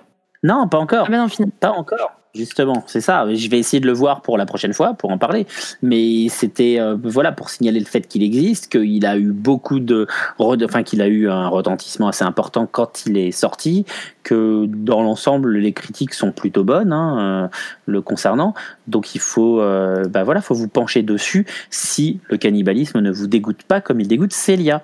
Non, 0.43 0.69
pas 0.69 0.79
encore. 0.79 1.05
Ah 1.07 1.11
ben 1.11 1.19
non, 1.19 1.29
finalement. 1.29 1.55
Pas 1.61 1.71
encore. 1.71 2.13
Justement, 2.35 2.83
c'est 2.87 3.03
ça. 3.03 3.27
Je 3.35 3.51
vais 3.51 3.59
essayer 3.59 3.79
de 3.79 3.87
le 3.87 3.93
voir 3.93 4.23
pour 4.23 4.39
la 4.39 4.47
prochaine 4.47 4.73
fois, 4.73 4.95
pour 4.95 5.11
en 5.11 5.19
parler. 5.19 5.47
Mais 5.83 6.29
c'était 6.31 6.81
euh, 6.81 6.97
voilà 7.03 7.31
pour 7.31 7.51
signaler 7.51 7.79
le 7.79 7.85
fait 7.85 8.09
qu'il 8.09 8.23
existe, 8.23 8.73
qu'il 8.73 9.05
a 9.05 9.19
eu 9.19 9.33
beaucoup 9.33 9.81
de, 9.81 10.07
enfin 10.39 10.83
qu'il 10.83 11.03
a 11.03 11.09
eu 11.09 11.29
un 11.29 11.49
retentissement 11.49 12.09
assez 12.09 12.25
important 12.25 12.67
quand 12.67 13.05
il 13.05 13.19
est 13.19 13.33
sorti, 13.33 13.85
que 14.23 14.67
dans 14.67 15.03
l'ensemble 15.03 15.57
les 15.57 15.73
critiques 15.73 16.15
sont 16.15 16.33
plutôt 16.33 16.65
bonnes 16.65 16.93
hein, 16.93 17.19
euh, 17.19 17.49
le 17.87 18.01
concernant. 18.03 18.55
Donc 18.87 19.15
il 19.15 19.21
faut, 19.21 19.61
euh, 19.61 20.05
bah 20.09 20.25
voilà, 20.25 20.41
faut 20.41 20.55
vous 20.55 20.69
pencher 20.69 21.03
dessus 21.03 21.47
si 21.71 22.21
le 22.29 22.37
cannibalisme 22.37 23.01
ne 23.01 23.11
vous 23.11 23.27
dégoûte 23.27 23.63
pas 23.63 23.81
comme 23.81 24.01
il 24.01 24.09
dégoûte 24.09 24.33
Célia. 24.33 24.83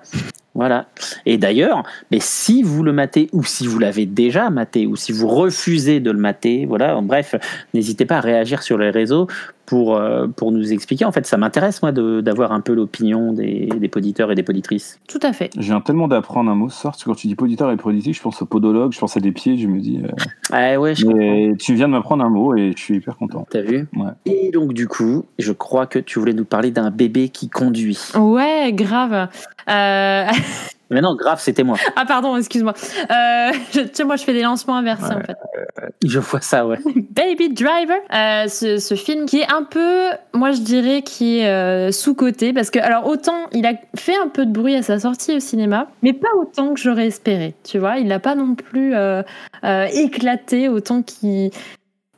Voilà. 0.55 0.87
Et 1.25 1.37
d'ailleurs, 1.37 1.83
mais 2.11 2.19
si 2.19 2.63
vous 2.63 2.83
le 2.83 2.91
matez 2.91 3.29
ou 3.33 3.43
si 3.43 3.67
vous 3.67 3.79
l'avez 3.79 4.05
déjà 4.05 4.49
maté 4.49 4.87
ou 4.87 4.95
si 4.95 5.11
vous 5.11 5.27
refusez 5.27 5.99
de 5.99 6.11
le 6.11 6.17
mater, 6.17 6.65
voilà, 6.65 6.99
bref, 7.01 7.35
n'hésitez 7.73 8.05
pas 8.05 8.17
à 8.17 8.21
réagir 8.21 8.63
sur 8.63 8.77
les 8.77 8.89
réseaux 8.89 9.27
pour, 9.69 9.95
euh, 9.97 10.25
pour 10.27 10.51
nous 10.51 10.73
expliquer. 10.73 11.05
En 11.05 11.11
fait, 11.11 11.27
ça 11.27 11.37
m'intéresse, 11.37 11.83
moi, 11.83 11.91
de- 11.91 12.21
d'avoir 12.21 12.51
un 12.53 12.59
peu 12.59 12.73
l'opinion 12.73 13.33
des, 13.33 13.69
des 13.77 13.87
poditeurs 13.87 14.31
et 14.31 14.35
des 14.35 14.41
poditrices. 14.41 14.99
Tout 15.07 15.19
à 15.21 15.31
fait. 15.31 15.51
Je 15.55 15.61
viens 15.61 15.79
tellement 15.79 16.07
d'apprendre 16.07 16.49
un 16.49 16.55
mot 16.55 16.69
ce 16.69 16.79
soir, 16.81 16.93
parce 16.93 17.03
que 17.03 17.09
quand 17.09 17.15
tu 17.15 17.27
dis 17.27 17.35
poditeur 17.35 17.69
et 17.71 17.77
politique, 17.77 18.15
je 18.15 18.21
pense 18.21 18.41
au 18.41 18.47
podologue, 18.47 18.91
je 18.93 18.99
pense 18.99 19.15
à 19.15 19.19
des 19.19 19.31
pieds, 19.31 19.57
je 19.57 19.67
me 19.67 19.79
dis. 19.79 19.99
euh, 20.03 20.07
Ah 20.51 20.79
ouais, 20.79 20.95
je 20.95 21.05
comprends. 21.05 21.19
mais 21.19 21.53
tu 21.59 21.75
viens 21.75 21.87
de 21.87 21.91
m'apprendre 21.93 22.25
un 22.25 22.29
mot 22.31 22.55
et 22.55 22.73
je 22.75 22.81
suis 22.81 22.95
hyper 22.95 23.15
content. 23.15 23.45
T'as 23.51 23.61
vu? 23.61 23.87
Ouais. 23.95 24.09
Et 24.25 24.49
donc, 24.51 24.73
du 24.73 24.87
coup, 24.87 25.25
je 25.37 25.51
crois 25.51 25.85
que 25.85 25.99
tu 25.99 26.17
voulais 26.17 26.33
nous 26.33 26.45
parler 26.45 26.71
d'un 26.71 26.89
bébé 26.89 27.29
qui 27.29 27.47
conduit. 27.49 27.99
Ouais, 28.17 28.71
grave. 28.73 29.27
Euh, 29.69 30.25
Mais 30.89 31.01
non, 31.01 31.15
grave, 31.15 31.39
c'était 31.39 31.63
moi. 31.63 31.77
Ah, 31.95 32.05
pardon, 32.05 32.35
excuse-moi. 32.37 32.73
Euh, 33.11 33.51
tu 33.71 33.87
sais, 33.93 34.03
moi, 34.03 34.15
je 34.15 34.23
fais 34.23 34.33
des 34.33 34.41
lancements 34.41 34.77
inversés, 34.77 35.13
en 35.13 35.21
fait. 35.21 35.35
Je 36.03 36.19
vois 36.19 36.41
ça, 36.41 36.65
ouais. 36.65 36.77
Baby 37.11 37.49
Driver, 37.49 37.97
euh, 38.13 38.47
ce, 38.47 38.77
ce 38.77 38.95
film 38.95 39.25
qui 39.25 39.39
est 39.39 39.51
un 39.51 39.63
peu, 39.63 40.09
moi 40.33 40.51
je 40.51 40.61
dirais, 40.61 41.01
qui 41.01 41.39
est 41.39 41.47
euh, 41.47 41.91
sous-coté 41.91 42.53
parce 42.53 42.69
que, 42.69 42.79
alors 42.79 43.05
autant 43.07 43.47
il 43.51 43.65
a 43.65 43.73
fait 43.95 44.15
un 44.17 44.27
peu 44.27 44.45
de 44.45 44.51
bruit 44.51 44.75
à 44.75 44.81
sa 44.81 44.99
sortie 44.99 45.35
au 45.35 45.39
cinéma, 45.39 45.87
mais 46.01 46.13
pas 46.13 46.29
autant 46.39 46.73
que 46.73 46.79
j'aurais 46.79 47.07
espéré, 47.07 47.53
tu 47.63 47.79
vois. 47.79 47.97
Il 47.97 48.07
n'a 48.07 48.19
pas 48.19 48.35
non 48.35 48.55
plus 48.55 48.95
euh, 48.95 49.23
euh, 49.63 49.85
éclaté 49.93 50.69
autant 50.69 51.01
qu'il 51.01 51.51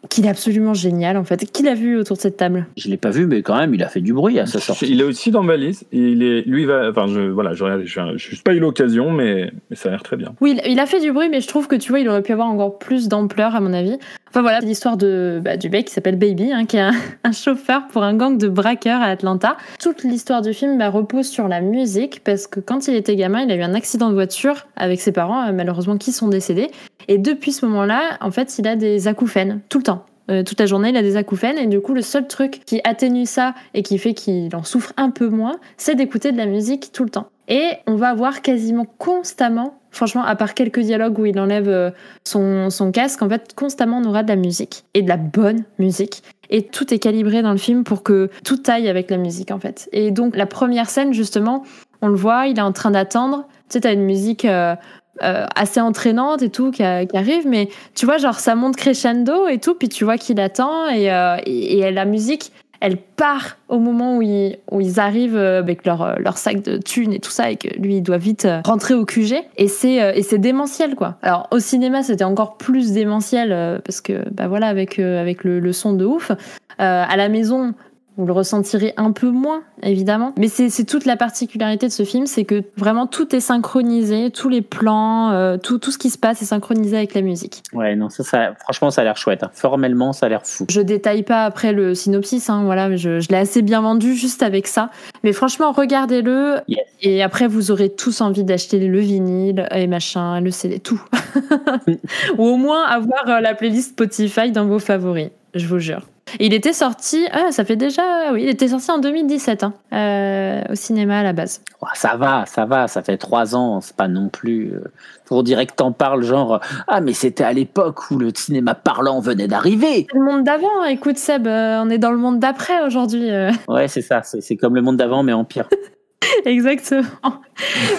qu'il 0.09 0.25
est 0.25 0.29
absolument 0.29 0.73
génial 0.73 1.15
en 1.17 1.23
fait. 1.23 1.45
Qui 1.51 1.63
l'a 1.63 1.75
vu 1.75 1.97
autour 1.97 2.17
de 2.17 2.21
cette 2.21 2.37
table? 2.37 2.65
Je 2.77 2.89
l'ai 2.89 2.97
pas 2.97 3.11
vu, 3.11 3.27
mais 3.27 3.41
quand 3.41 3.55
même, 3.57 3.73
il 3.73 3.83
a 3.83 3.87
fait 3.87 4.01
du 4.01 4.13
bruit 4.13 4.39
à 4.39 4.45
sa 4.45 4.59
sortie. 4.59 4.87
Il 4.89 4.99
est 4.99 5.03
aussi 5.03 5.31
dans 5.31 5.43
ma 5.43 5.57
liste. 5.57 5.83
et 5.91 5.97
Il 5.97 6.23
est, 6.23 6.41
lui 6.47 6.65
va, 6.65 6.89
enfin, 6.89 7.07
je, 7.07 7.19
voilà, 7.21 7.53
je 7.53 7.63
regarde, 7.63 7.83
je 7.85 7.99
n'ai 8.01 8.41
pas 8.43 8.53
eu 8.53 8.59
l'occasion, 8.59 9.11
mais, 9.11 9.51
mais 9.69 9.75
ça 9.75 9.89
a 9.89 9.91
l'air 9.91 10.03
très 10.03 10.17
bien. 10.17 10.33
Oui, 10.41 10.59
il- 10.65 10.71
il 10.71 10.79
a 10.79 10.85
fait 10.85 10.99
du 10.99 11.11
bruit, 11.11 11.29
mais 11.29 11.39
je 11.41 11.47
trouve 11.47 11.67
que 11.67 11.75
tu 11.75 11.89
vois, 11.89 11.99
il 11.99 12.09
aurait 12.09 12.23
pu 12.23 12.31
avoir 12.31 12.47
encore 12.47 12.79
plus 12.79 13.07
d'ampleur, 13.07 13.55
à 13.55 13.61
mon 13.61 13.73
avis. 13.73 13.97
Enfin 14.31 14.43
voilà, 14.43 14.61
l'histoire 14.61 14.95
de 14.95 15.41
bah, 15.43 15.57
du 15.57 15.69
mec 15.69 15.87
qui 15.87 15.93
s'appelle 15.93 16.15
Baby, 16.15 16.53
hein, 16.53 16.65
qui 16.65 16.77
est 16.77 16.89
un, 17.25 17.31
chauffeur 17.33 17.87
pour 17.89 18.03
un 18.03 18.13
gang 18.13 18.37
de 18.37 18.47
braqueurs 18.47 19.01
à 19.01 19.07
Atlanta. 19.07 19.57
Toute 19.77 20.05
l'histoire 20.05 20.41
du 20.41 20.53
film 20.53 20.77
bah, 20.77 20.89
repose 20.89 21.27
sur 21.27 21.49
la 21.49 21.59
musique, 21.59 22.23
parce 22.23 22.47
que 22.47 22.61
quand 22.61 22.87
il 22.87 22.95
était 22.95 23.17
gamin, 23.17 23.41
il 23.41 23.51
a 23.51 23.55
eu 23.57 23.61
un 23.61 23.73
accident 23.73 24.07
de 24.07 24.13
voiture 24.13 24.67
avec 24.77 25.01
ses 25.01 25.11
parents, 25.11 25.47
euh, 25.47 25.51
malheureusement, 25.51 25.97
qui 25.97 26.13
sont 26.13 26.29
décédés. 26.29 26.71
Et 27.09 27.17
depuis 27.17 27.51
ce 27.51 27.65
moment-là, 27.65 28.17
en 28.21 28.31
fait, 28.31 28.57
il 28.57 28.69
a 28.69 28.77
des 28.77 29.09
acouphènes, 29.09 29.59
tout 29.67 29.79
le 29.79 29.83
temps. 29.83 30.05
Euh, 30.29 30.43
toute 30.43 30.61
la 30.61 30.65
journée, 30.65 30.89
il 30.89 30.97
a 30.97 31.01
des 31.01 31.17
acouphènes, 31.17 31.57
et 31.57 31.67
du 31.67 31.81
coup, 31.81 31.93
le 31.93 32.01
seul 32.01 32.25
truc 32.25 32.61
qui 32.65 32.79
atténue 32.85 33.25
ça 33.25 33.53
et 33.73 33.83
qui 33.83 33.97
fait 33.97 34.13
qu'il 34.13 34.55
en 34.55 34.63
souffre 34.63 34.93
un 34.95 35.09
peu 35.09 35.27
moins, 35.27 35.59
c'est 35.75 35.95
d'écouter 35.95 36.31
de 36.31 36.37
la 36.37 36.45
musique 36.45 36.93
tout 36.93 37.03
le 37.03 37.09
temps. 37.09 37.27
Et 37.49 37.67
on 37.85 37.95
va 37.95 38.13
voir 38.13 38.41
quasiment 38.41 38.85
constamment, 38.97 39.80
franchement, 39.91 40.23
à 40.23 40.35
part 40.35 40.53
quelques 40.53 40.79
dialogues 40.79 41.19
où 41.19 41.25
il 41.25 41.39
enlève 41.39 41.69
euh, 41.69 41.91
son, 42.23 42.69
son 42.69 42.91
casque, 42.91 43.21
en 43.21 43.29
fait, 43.29 43.53
constamment 43.55 43.97
on 43.97 44.05
aura 44.05 44.23
de 44.23 44.29
la 44.29 44.35
musique 44.35 44.85
et 44.93 45.01
de 45.01 45.09
la 45.09 45.17
bonne 45.17 45.65
musique. 45.77 46.23
Et 46.49 46.63
tout 46.63 46.93
est 46.93 46.99
calibré 46.99 47.41
dans 47.41 47.51
le 47.51 47.57
film 47.57 47.83
pour 47.83 48.03
que 48.03 48.29
tout 48.43 48.61
aille 48.67 48.89
avec 48.89 49.09
la 49.09 49.17
musique, 49.17 49.51
en 49.51 49.59
fait. 49.59 49.89
Et 49.91 50.11
donc, 50.11 50.35
la 50.35 50.45
première 50.45 50.89
scène, 50.89 51.13
justement, 51.13 51.63
on 52.01 52.07
le 52.07 52.15
voit, 52.15 52.47
il 52.47 52.57
est 52.57 52.63
en 52.63 52.73
train 52.73 52.91
d'attendre. 52.91 53.45
Tu 53.69 53.73
sais, 53.73 53.81
t'as 53.81 53.93
une 53.93 54.03
musique 54.03 54.45
euh, 54.45 54.75
euh, 55.23 55.45
assez 55.55 55.79
entraînante 55.79 56.41
et 56.41 56.49
tout 56.49 56.71
qui, 56.71 56.83
arrive, 56.83 57.47
mais 57.47 57.69
tu 57.95 58.05
vois, 58.05 58.17
genre, 58.17 58.39
ça 58.39 58.55
monte 58.55 58.75
crescendo 58.75 59.47
et 59.47 59.59
tout, 59.59 59.75
puis 59.75 59.87
tu 59.87 60.03
vois 60.03 60.17
qu'il 60.17 60.39
attend 60.39 60.89
et, 60.89 61.05
et, 61.45 61.79
et 61.79 61.91
la 61.91 62.05
musique, 62.05 62.51
elle 62.81 62.97
part 62.97 63.57
au 63.69 63.77
moment 63.77 64.17
où 64.17 64.21
ils, 64.21 64.99
arrivent 64.99 65.37
euh, 65.37 65.59
avec 65.59 65.85
leur, 65.85 66.01
euh, 66.01 66.15
leur 66.17 66.37
sac 66.37 66.61
de 66.63 66.77
thunes 66.77 67.13
et 67.13 67.19
tout 67.19 67.29
ça, 67.29 67.51
et 67.51 67.55
que 67.55 67.69
lui, 67.79 67.97
il 67.97 68.01
doit 68.01 68.17
vite 68.17 68.45
euh, 68.45 68.61
rentrer 68.65 68.95
au 68.95 69.05
QG. 69.05 69.35
Et 69.55 69.67
c'est 69.67 70.17
et 70.17 70.23
c'est 70.23 70.39
démentiel, 70.39 70.95
quoi. 70.95 71.15
Alors, 71.21 71.47
au 71.51 71.59
cinéma, 71.59 72.01
c'était 72.01 72.23
encore 72.23 72.57
plus 72.57 72.91
démentiel, 72.91 73.81
parce 73.85 74.01
que, 74.01 74.27
bah 74.31 74.47
voilà, 74.47 74.67
avec, 74.67 74.97
avec 74.99 75.43
le, 75.43 75.71
son 75.71 75.93
de 75.93 76.05
ouf. 76.05 76.31
À 76.79 77.15
la 77.15 77.29
maison, 77.29 77.75
vous 78.21 78.27
le 78.27 78.33
ressentirez 78.33 78.93
un 78.97 79.11
peu 79.11 79.29
moins, 79.31 79.63
évidemment. 79.81 80.33
Mais 80.37 80.47
c'est 80.47 80.85
toute 80.85 81.05
la 81.05 81.17
particularité 81.17 81.87
de 81.87 81.91
ce 81.91 82.03
film, 82.03 82.27
c'est 82.27 82.45
que 82.45 82.63
vraiment 82.77 83.07
tout 83.07 83.35
est 83.35 83.39
synchronisé, 83.39 84.29
tous 84.29 84.47
les 84.47 84.61
plans, 84.61 85.31
euh, 85.31 85.57
tout, 85.57 85.79
tout 85.79 85.89
ce 85.91 85.97
qui 85.97 86.09
se 86.11 86.17
passe 86.19 86.41
est 86.41 86.45
synchronisé 86.45 86.95
avec 86.97 87.13
la 87.15 87.21
musique. 87.21 87.63
Ouais, 87.73 87.95
non, 87.95 88.09
ça, 88.09 88.23
ça 88.23 88.53
franchement, 88.59 88.91
ça 88.91 89.01
a 89.01 89.03
l'air 89.03 89.17
chouette. 89.17 89.43
hein. 89.43 89.49
Formellement, 89.53 90.13
ça 90.13 90.27
a 90.27 90.29
l'air 90.29 90.45
fou. 90.45 90.65
Je 90.69 90.81
détaille 90.81 91.23
pas 91.23 91.45
après 91.45 91.73
le 91.73 91.95
synopsis, 91.95 92.49
hein, 92.49 92.63
voilà, 92.63 92.87
mais 92.89 92.97
je, 92.97 93.19
je 93.19 93.29
l'ai 93.29 93.37
assez 93.37 93.61
bien 93.63 93.81
vendu 93.81 94.13
juste 94.13 94.43
avec 94.43 94.67
ça. 94.67 94.91
Mais 95.23 95.33
franchement, 95.33 95.71
regardez-le 95.71 96.57
Yes. 96.67 96.79
et 97.01 97.23
après 97.23 97.47
vous 97.47 97.71
aurez 97.71 97.89
tous 97.89 98.21
envie 98.21 98.43
d'acheter 98.43 98.79
le 98.79 98.99
vinyle 98.99 99.67
et 99.73 99.87
machin, 99.87 100.39
le 100.41 100.51
CD, 100.51 100.79
tout. 100.79 101.01
Ou 102.37 102.45
au 102.45 102.57
moins 102.57 102.83
avoir 102.85 103.27
euh, 103.27 103.39
la 103.39 103.55
playlist 103.55 103.91
Spotify 103.91 104.51
dans 104.51 104.65
vos 104.65 104.79
favoris, 104.79 105.29
je 105.55 105.65
vous 105.67 105.79
jure. 105.79 106.01
Il 106.39 106.53
était 106.53 106.71
sorti, 106.71 107.25
ah, 107.33 107.51
ça 107.51 107.65
fait 107.65 107.75
déjà, 107.75 108.31
oui, 108.31 108.43
il 108.43 108.49
était 108.49 108.69
sorti 108.69 108.89
en 108.89 108.99
2017 108.99 109.63
hein, 109.63 109.73
euh, 109.91 110.61
au 110.71 110.75
cinéma 110.75 111.19
à 111.19 111.23
la 111.23 111.33
base. 111.33 111.61
Ça 111.93 112.15
va, 112.15 112.45
ça 112.45 112.65
va, 112.65 112.87
ça 112.87 113.01
fait 113.01 113.17
trois 113.17 113.55
ans, 113.55 113.81
c'est 113.81 113.95
pas 113.95 114.07
non 114.07 114.29
plus. 114.29 114.71
euh, 114.73 114.83
Pour 115.25 115.43
dire 115.43 115.65
que 115.67 115.73
t'en 115.73 115.91
parles, 115.91 116.23
genre, 116.23 116.61
ah, 116.87 117.01
mais 117.01 117.13
c'était 117.13 117.43
à 117.43 117.51
l'époque 117.53 118.11
où 118.11 118.17
le 118.17 118.31
cinéma 118.33 118.75
parlant 118.75 119.19
venait 119.19 119.47
d'arriver. 119.47 120.07
C'est 120.09 120.17
le 120.17 120.23
monde 120.23 120.43
d'avant, 120.43 120.85
écoute 120.89 121.17
Seb, 121.17 121.47
euh, 121.47 121.81
on 121.83 121.89
est 121.89 121.97
dans 121.97 122.11
le 122.11 122.17
monde 122.17 122.39
d'après 122.39 122.81
aujourd'hui. 122.85 123.29
Ouais, 123.67 123.87
c'est 123.89 124.01
ça, 124.01 124.21
c'est 124.23 124.55
comme 124.55 124.75
le 124.75 124.81
monde 124.81 124.97
d'avant, 124.97 125.23
mais 125.23 125.33
en 125.33 125.43
pire. 125.43 125.67
Exactement. 126.45 127.03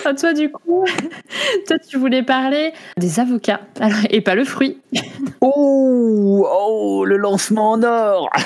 Ah, 0.05 0.15
toi, 0.15 0.33
du 0.33 0.51
coup, 0.51 0.85
toi, 1.67 1.77
tu 1.79 1.99
voulais 1.99 2.23
parler 2.23 2.73
des 2.97 3.21
avocats 3.21 3.61
Alors, 3.79 3.99
et 4.11 4.21
pas 4.23 4.35
le 4.35 4.45
fruit. 4.45 4.79
Oh, 5.41 6.47
lancement 7.23 7.73
en 7.73 7.83
or. 7.83 8.29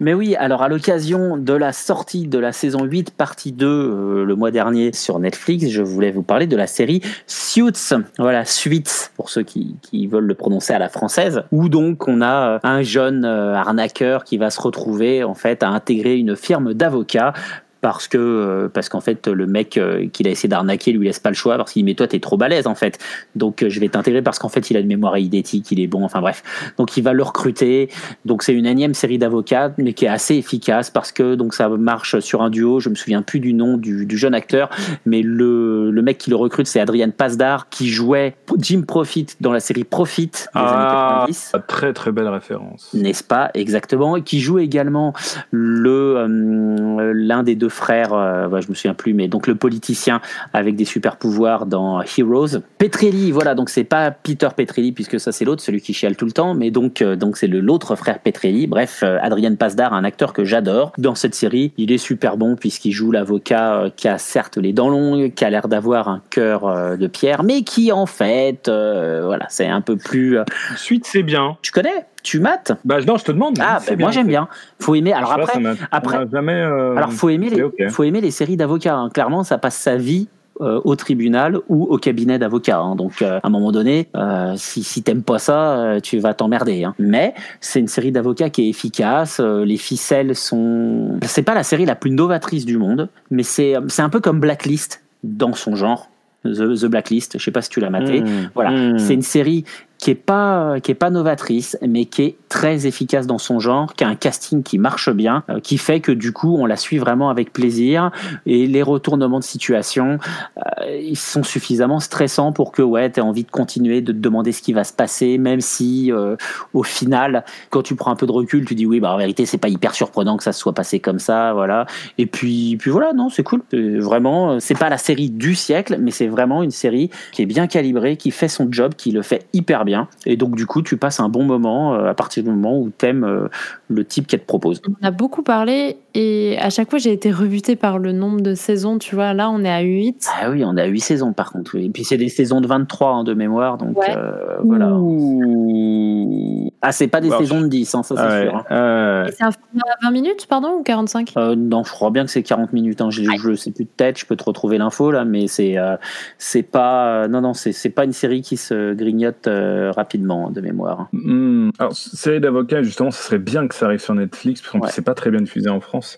Mais 0.00 0.14
oui, 0.14 0.36
alors 0.36 0.62
à 0.62 0.68
l'occasion 0.68 1.36
de 1.36 1.52
la 1.52 1.72
sortie 1.72 2.26
de 2.26 2.38
la 2.38 2.52
saison 2.52 2.84
8, 2.84 3.10
partie 3.10 3.52
2, 3.52 3.66
euh, 3.66 4.24
le 4.24 4.36
mois 4.36 4.50
dernier 4.50 4.92
sur 4.92 5.18
Netflix, 5.18 5.68
je 5.68 5.82
voulais 5.82 6.10
vous 6.10 6.22
parler 6.22 6.46
de 6.46 6.56
la 6.56 6.66
série 6.66 7.02
Suits, 7.26 7.94
voilà, 8.18 8.44
Suits, 8.44 9.10
pour 9.16 9.30
ceux 9.30 9.42
qui, 9.42 9.76
veulent 10.06 10.26
le 10.26 10.34
prononcer 10.34 10.72
à 10.72 10.78
la 10.78 10.88
française, 10.88 11.42
où 11.52 11.68
donc 11.68 12.08
on 12.08 12.22
a 12.22 12.54
euh, 12.54 12.58
un 12.62 12.82
jeune 12.82 13.24
euh, 13.24 13.54
arnaqueur 13.54 14.24
qui 14.24 14.38
va 14.38 14.50
se 14.50 14.60
retrouver 14.60 15.24
en 15.24 15.34
fait 15.34 15.62
à 15.62 15.68
intégrer 15.68 16.16
une 16.16 16.36
firme 16.36 16.72
d'avocats 16.74 17.34
parce 17.80 18.08
que 18.08 18.18
euh, 18.18 18.68
parce 18.68 18.88
qu'en 18.88 19.00
fait 19.00 19.28
le 19.28 19.46
mec 19.46 19.76
euh, 19.76 20.08
qu'il 20.08 20.26
a 20.26 20.30
essayé 20.30 20.48
d'arnaquer 20.48 20.92
lui 20.92 21.06
laisse 21.06 21.20
pas 21.20 21.30
le 21.30 21.34
choix 21.36 21.56
parce 21.56 21.72
qu'il 21.72 21.82
dit 21.82 21.84
mais 21.90 21.94
toi 21.94 22.06
t'es 22.08 22.20
trop 22.20 22.36
balèze 22.36 22.66
en 22.66 22.74
fait. 22.74 22.98
Donc 23.36 23.62
euh, 23.62 23.68
je 23.70 23.80
vais 23.80 23.88
t'intégrer 23.88 24.22
parce 24.22 24.38
qu'en 24.38 24.48
fait 24.48 24.70
il 24.70 24.76
a 24.76 24.80
une 24.80 24.86
mémoire 24.86 25.16
eidétique 25.16 25.70
il 25.70 25.80
est 25.80 25.86
bon 25.86 26.04
enfin 26.04 26.20
bref. 26.20 26.72
Donc 26.76 26.96
il 26.96 27.02
va 27.02 27.12
le 27.12 27.22
recruter. 27.22 27.88
Donc 28.24 28.42
c'est 28.42 28.52
une 28.54 28.66
énième 28.66 28.94
série 28.94 29.18
d'avocats 29.18 29.72
mais 29.78 29.92
qui 29.92 30.04
est 30.06 30.08
assez 30.08 30.34
efficace 30.36 30.90
parce 30.90 31.12
que 31.12 31.34
donc 31.34 31.54
ça 31.54 31.68
marche 31.68 32.18
sur 32.20 32.42
un 32.42 32.50
duo 32.50 32.80
je 32.80 32.88
me 32.88 32.94
souviens 32.94 33.22
plus 33.22 33.40
du 33.40 33.54
nom 33.54 33.76
du, 33.76 34.06
du 34.06 34.18
jeune 34.18 34.34
acteur 34.34 34.70
mais 35.06 35.22
le, 35.22 35.90
le 35.90 36.02
mec 36.02 36.18
qui 36.18 36.30
le 36.30 36.36
recrute 36.36 36.66
c'est 36.66 36.80
Adrian 36.80 37.10
Pasdar 37.10 37.68
qui 37.68 37.88
jouait 37.88 38.36
Jim 38.58 38.82
Profit 38.86 39.26
dans 39.40 39.52
la 39.52 39.60
série 39.60 39.84
Profit 39.84 40.26
des 40.26 40.38
Ah, 40.54 41.24
années 41.24 41.32
90 41.34 41.52
très 41.68 41.92
très 41.92 42.12
belle 42.12 42.28
référence. 42.28 42.90
n'est-ce 42.94 43.24
pas? 43.24 43.50
Exactement. 43.54 44.20
Qui 44.20 44.40
joue 44.40 44.58
également 44.58 45.12
le 45.50 46.16
euh, 46.16 47.12
l'un 47.14 47.42
des 47.42 47.54
deux 47.54 47.67
frères 47.68 48.12
euh, 48.12 48.60
je 48.60 48.68
me 48.68 48.74
souviens 48.74 48.94
plus 48.94 49.14
mais 49.14 49.28
donc 49.28 49.46
le 49.46 49.54
politicien 49.54 50.20
avec 50.52 50.76
des 50.76 50.84
super 50.84 51.16
pouvoirs 51.16 51.66
dans 51.66 52.02
Heroes. 52.02 52.60
Petrelli 52.78 53.32
voilà 53.32 53.54
donc 53.54 53.68
c'est 53.70 53.84
pas 53.84 54.10
Peter 54.10 54.48
Petrelli 54.56 54.92
puisque 54.92 55.20
ça 55.20 55.32
c'est 55.32 55.44
l'autre 55.44 55.62
celui 55.62 55.80
qui 55.80 55.92
chiale 55.92 56.16
tout 56.16 56.26
le 56.26 56.32
temps 56.32 56.54
mais 56.54 56.70
donc 56.70 57.02
euh, 57.02 57.16
donc 57.16 57.36
c'est 57.36 57.46
le 57.46 57.60
l'autre 57.60 57.96
frère 57.96 58.18
Petrelli. 58.18 58.66
Bref 58.66 59.00
euh, 59.02 59.18
Adrien 59.20 59.54
Pasdar 59.54 59.92
un 59.92 60.04
acteur 60.04 60.32
que 60.32 60.44
j'adore. 60.44 60.92
Dans 60.98 61.14
cette 61.14 61.34
série 61.34 61.72
il 61.76 61.92
est 61.92 61.98
super 61.98 62.36
bon 62.36 62.56
puisqu'il 62.56 62.92
joue 62.92 63.10
l'avocat 63.12 63.84
qui 63.96 64.08
a 64.08 64.18
certes 64.18 64.56
les 64.56 64.72
dents 64.72 64.88
longues 64.88 65.34
qui 65.34 65.44
a 65.44 65.50
l'air 65.50 65.68
d'avoir 65.68 66.08
un 66.08 66.22
cœur 66.30 66.96
de 66.96 67.06
pierre 67.06 67.42
mais 67.42 67.62
qui 67.62 67.92
en 67.92 68.06
fait 68.06 68.68
voilà 68.68 69.46
c'est 69.48 69.66
un 69.66 69.80
peu 69.80 69.96
plus 69.96 70.38
euh, 70.38 70.44
Suite, 70.76 71.06
c'est 71.06 71.22
bien. 71.22 71.56
tu 71.62 71.72
connais? 71.72 72.06
Tu 72.28 72.40
mates 72.40 72.72
Bah, 72.84 72.98
non, 73.06 73.16
je 73.16 73.24
te 73.24 73.32
demande. 73.32 73.58
ah 73.60 73.78
ben, 73.86 73.98
moi 73.98 74.10
j'aime 74.10 74.26
bien 74.26 74.48
faut 74.78 74.94
aimer 74.94 75.12
alors 75.12 75.34
Je 75.36 75.40
après 75.42 75.52
après- 75.90 76.18
m'a 76.24 76.30
jamais. 76.30 76.52
euh, 76.54 76.96
alors 76.96 77.12
faut 77.12 77.28
aimer 77.30 77.48
les, 77.50 77.88
faut 77.90 78.02
aimer 78.04 78.20
les 78.20 78.30
séries 78.30 78.56
d'avocats. 78.56 78.96
hein. 78.96 79.10
Clairement, 79.12 79.42
ça 79.44 79.58
passe 79.58 79.76
sa 79.76 79.96
vie 79.96 80.28
euh, 80.60 80.80
au 80.84 80.96
tribunal 80.96 81.58
ou 81.68 81.84
au 81.84 81.98
cabinet 81.98 82.38
d'avocats. 82.38 82.78
hein. 82.80 82.96
Donc 82.96 83.22
euh, 83.22 83.38
à 83.42 83.46
un 83.46 83.50
moment 83.50 83.70
donné, 83.72 84.08
euh, 84.16 84.54
si, 84.56 84.82
si 84.82 85.02
t'aimes 85.04 85.22
pas 85.22 85.38
ça, 85.38 85.78
euh, 85.78 86.00
tu 86.00 86.18
vas 86.18 86.34
t'emmerder. 86.34 86.82
hein. 86.84 86.94
Mais 86.98 87.32
c'est 87.60 87.78
une 87.80 87.86
série 87.88 88.10
d'avocats 88.12 88.50
qui 88.50 88.66
est 88.66 88.68
efficace. 88.68 89.40
les 89.40 89.76
ficelles 89.76 90.34
sont. 90.34 91.18
C'est 91.22 91.42
pas 91.44 91.54
la 91.54 91.62
série 91.62 91.86
la 91.86 91.94
plus 91.94 92.10
novatrice 92.10 92.64
du 92.66 92.76
monde, 92.76 93.08
mais 93.30 93.44
c'est 93.44 93.74
c'est 93.88 94.02
un 94.02 94.08
peu 94.10 94.20
comme 94.20 94.40
Blacklist 94.40 95.02
dans 95.22 95.52
son 95.54 95.76
genre. 95.76 96.10
The, 96.44 96.80
The 96.80 96.86
Blacklist, 96.86 97.36
je 97.38 97.44
sais 97.44 97.50
pas 97.50 97.62
si 97.62 97.68
tu 97.68 97.80
l'as 97.80 97.90
maté. 97.90 98.20
Mmh. 98.20 98.50
Voilà, 98.54 98.70
Mmh. 98.70 98.98
c'est 99.00 99.14
une 99.14 99.22
série 99.22 99.64
qui 99.98 100.12
est 100.12 100.14
pas 100.14 100.80
qui 100.80 100.92
est 100.92 100.94
pas 100.94 101.10
novatrice, 101.10 101.76
mais 101.86 102.04
qui 102.04 102.22
est 102.22 102.36
très 102.48 102.86
efficace 102.86 103.26
dans 103.26 103.38
son 103.38 103.58
genre, 103.58 103.94
qui 103.94 104.04
a 104.04 104.08
un 104.08 104.14
casting 104.14 104.62
qui 104.62 104.78
marche 104.78 105.10
bien, 105.10 105.42
euh, 105.50 105.60
qui 105.60 105.76
fait 105.76 106.00
que 106.00 106.12
du 106.12 106.32
coup 106.32 106.56
on 106.56 106.66
la 106.66 106.76
suit 106.76 106.98
vraiment 106.98 107.30
avec 107.30 107.52
plaisir. 107.52 108.10
Et 108.46 108.66
les 108.66 108.82
retournements 108.82 109.40
de 109.40 109.44
situation 109.44 110.18
euh, 110.58 110.98
ils 111.02 111.18
sont 111.18 111.42
suffisamment 111.42 111.98
stressants 111.98 112.52
pour 112.52 112.70
que 112.70 112.80
ouais 112.82 113.10
t'aies 113.10 113.20
envie 113.20 113.44
de 113.44 113.50
continuer 113.50 114.00
de 114.00 114.12
te 114.12 114.18
demander 114.18 114.52
ce 114.52 114.62
qui 114.62 114.72
va 114.72 114.84
se 114.84 114.92
passer, 114.92 115.36
même 115.36 115.60
si 115.60 116.12
euh, 116.12 116.36
au 116.74 116.84
final 116.84 117.44
quand 117.70 117.82
tu 117.82 117.96
prends 117.96 118.12
un 118.12 118.16
peu 118.16 118.26
de 118.26 118.32
recul 118.32 118.64
tu 118.64 118.76
dis 118.76 118.86
oui 118.86 119.00
bah 119.00 119.12
en 119.12 119.18
vérité 119.18 119.46
c'est 119.46 119.58
pas 119.58 119.68
hyper 119.68 119.94
surprenant 119.94 120.36
que 120.36 120.44
ça 120.44 120.52
se 120.52 120.60
soit 120.60 120.74
passé 120.74 121.00
comme 121.00 121.18
ça 121.18 121.52
voilà. 121.52 121.86
Et 122.18 122.26
puis 122.26 122.76
puis 122.76 122.90
voilà 122.90 123.12
non 123.12 123.30
c'est 123.30 123.42
cool. 123.42 123.62
Vraiment 123.72 124.60
c'est 124.60 124.78
pas 124.78 124.88
la 124.88 124.98
série 124.98 125.30
du 125.30 125.56
siècle 125.56 125.96
mais 126.00 126.12
c'est 126.12 126.28
vraiment 126.28 126.62
une 126.62 126.70
série 126.70 127.10
qui 127.32 127.42
est 127.42 127.46
bien 127.46 127.66
calibrée 127.66 128.16
qui 128.16 128.30
fait 128.30 128.48
son 128.48 128.68
job 128.70 128.94
qui 128.96 129.10
le 129.10 129.22
fait 129.22 129.46
hyper 129.52 129.84
bien 129.84 129.87
et 130.26 130.36
donc 130.36 130.54
du 130.56 130.66
coup 130.66 130.82
tu 130.82 130.96
passes 130.96 131.20
un 131.20 131.28
bon 131.28 131.44
moment 131.44 131.94
euh, 131.94 132.06
à 132.10 132.14
partir 132.14 132.42
du 132.42 132.50
moment 132.50 132.78
où 132.78 132.90
t'aimes 132.90 133.24
euh, 133.24 133.48
le 133.88 134.04
type 134.04 134.26
qu'elle 134.26 134.40
te 134.40 134.46
propose 134.46 134.80
On 135.02 135.06
a 135.06 135.10
beaucoup 135.10 135.42
parlé 135.42 135.96
et 136.14 136.56
à 136.60 136.70
chaque 136.70 136.90
fois 136.90 136.98
j'ai 136.98 137.12
été 137.12 137.30
rebutée 137.30 137.76
par 137.76 137.98
le 137.98 138.12
nombre 138.12 138.40
de 138.40 138.54
saisons. 138.54 138.98
Tu 138.98 139.14
vois, 139.14 139.34
là 139.34 139.50
on 139.50 139.62
est 139.64 139.70
à 139.70 139.80
8. 139.80 140.26
ah 140.42 140.50
oui 140.50 140.62
on 140.64 140.76
a 140.76 140.84
8 140.86 141.00
saisons 141.00 141.32
par 141.32 141.52
contre 141.52 141.72
oui. 141.76 141.86
et 141.86 141.90
puis 141.90 142.04
c'est 142.04 142.16
des 142.16 142.28
saisons 142.28 142.60
de 142.60 142.66
23 142.66 143.10
hein, 143.10 143.24
de 143.24 143.34
mémoire 143.34 143.78
donc 143.78 143.98
Ouais. 143.98 144.14
euh, 144.16 144.56
voilà 144.64 144.90
Ouh. 144.92 146.70
ah 146.82 146.92
c'est 146.92 147.08
pas 147.08 147.20
des 147.20 147.28
Alors, 147.28 147.40
saisons 147.40 147.60
de 147.60 147.66
10 147.68 147.94
hein, 147.94 148.02
ça 148.02 148.14
c'est 148.16 148.22
Ah 148.22 148.28
ouais, 148.28 148.42
sûr 148.46 148.56
hein. 148.56 148.64
euh, 148.70 149.26
Et 149.26 149.32
C'est 149.32 149.44
un 149.44 149.50
format 149.52 149.82
à 150.00 150.06
20 150.06 150.10
minutes, 150.12 150.46
pardon, 150.48 150.74
ou 150.78 150.82
45 150.82 151.32
Euh, 151.36 151.54
non, 151.56 151.82
je 151.84 151.90
crois 151.90 152.10
bien 152.10 152.24
que 152.24 152.30
c'est 152.30 152.42
40 152.42 152.72
minutes. 152.72 153.00
Hein. 153.00 153.10
Je, 153.10 153.22
je 153.24 153.54
sais 153.54 153.70
plus 153.70 153.84
de 153.84 153.90
tête, 153.96 154.18
je 154.18 154.26
peux 154.26 154.36
te 154.36 154.44
retrouver 154.44 154.78
l'info 154.78 155.10
là, 155.10 155.24
mais 155.24 155.46
c'est 155.46 155.78
euh, 155.78 155.96
c'est 156.38 156.62
pas 156.62 157.06
euh, 157.24 157.28
non 157.28 157.40
non 157.40 157.54
c'est 157.54 157.72
c'est 157.72 157.90
pas 157.90 158.04
une 158.04 158.12
série 158.12 158.42
qui 158.42 158.56
se 158.56 158.94
grignote 158.94 159.46
euh, 159.78 159.90
rapidement 159.92 160.50
de 160.50 160.60
mémoire. 160.60 161.08
hmm. 161.12 161.70
Alors, 161.78 161.94
série 161.94 162.40
d'avocats, 162.40 162.82
justement, 162.82 163.10
ce 163.10 163.22
serait 163.22 163.38
bien 163.38 163.66
que 163.68 163.74
ça 163.74 163.86
arrive 163.86 164.00
sur 164.00 164.14
Netflix, 164.14 164.60
parce 164.60 164.72
que 164.72 164.78
Ouais. 164.78 164.90
c'est 164.92 165.02
pas 165.04 165.14
très 165.14 165.30
bien 165.30 165.40
diffusé 165.40 165.68
en 165.70 165.80
France. 165.80 166.16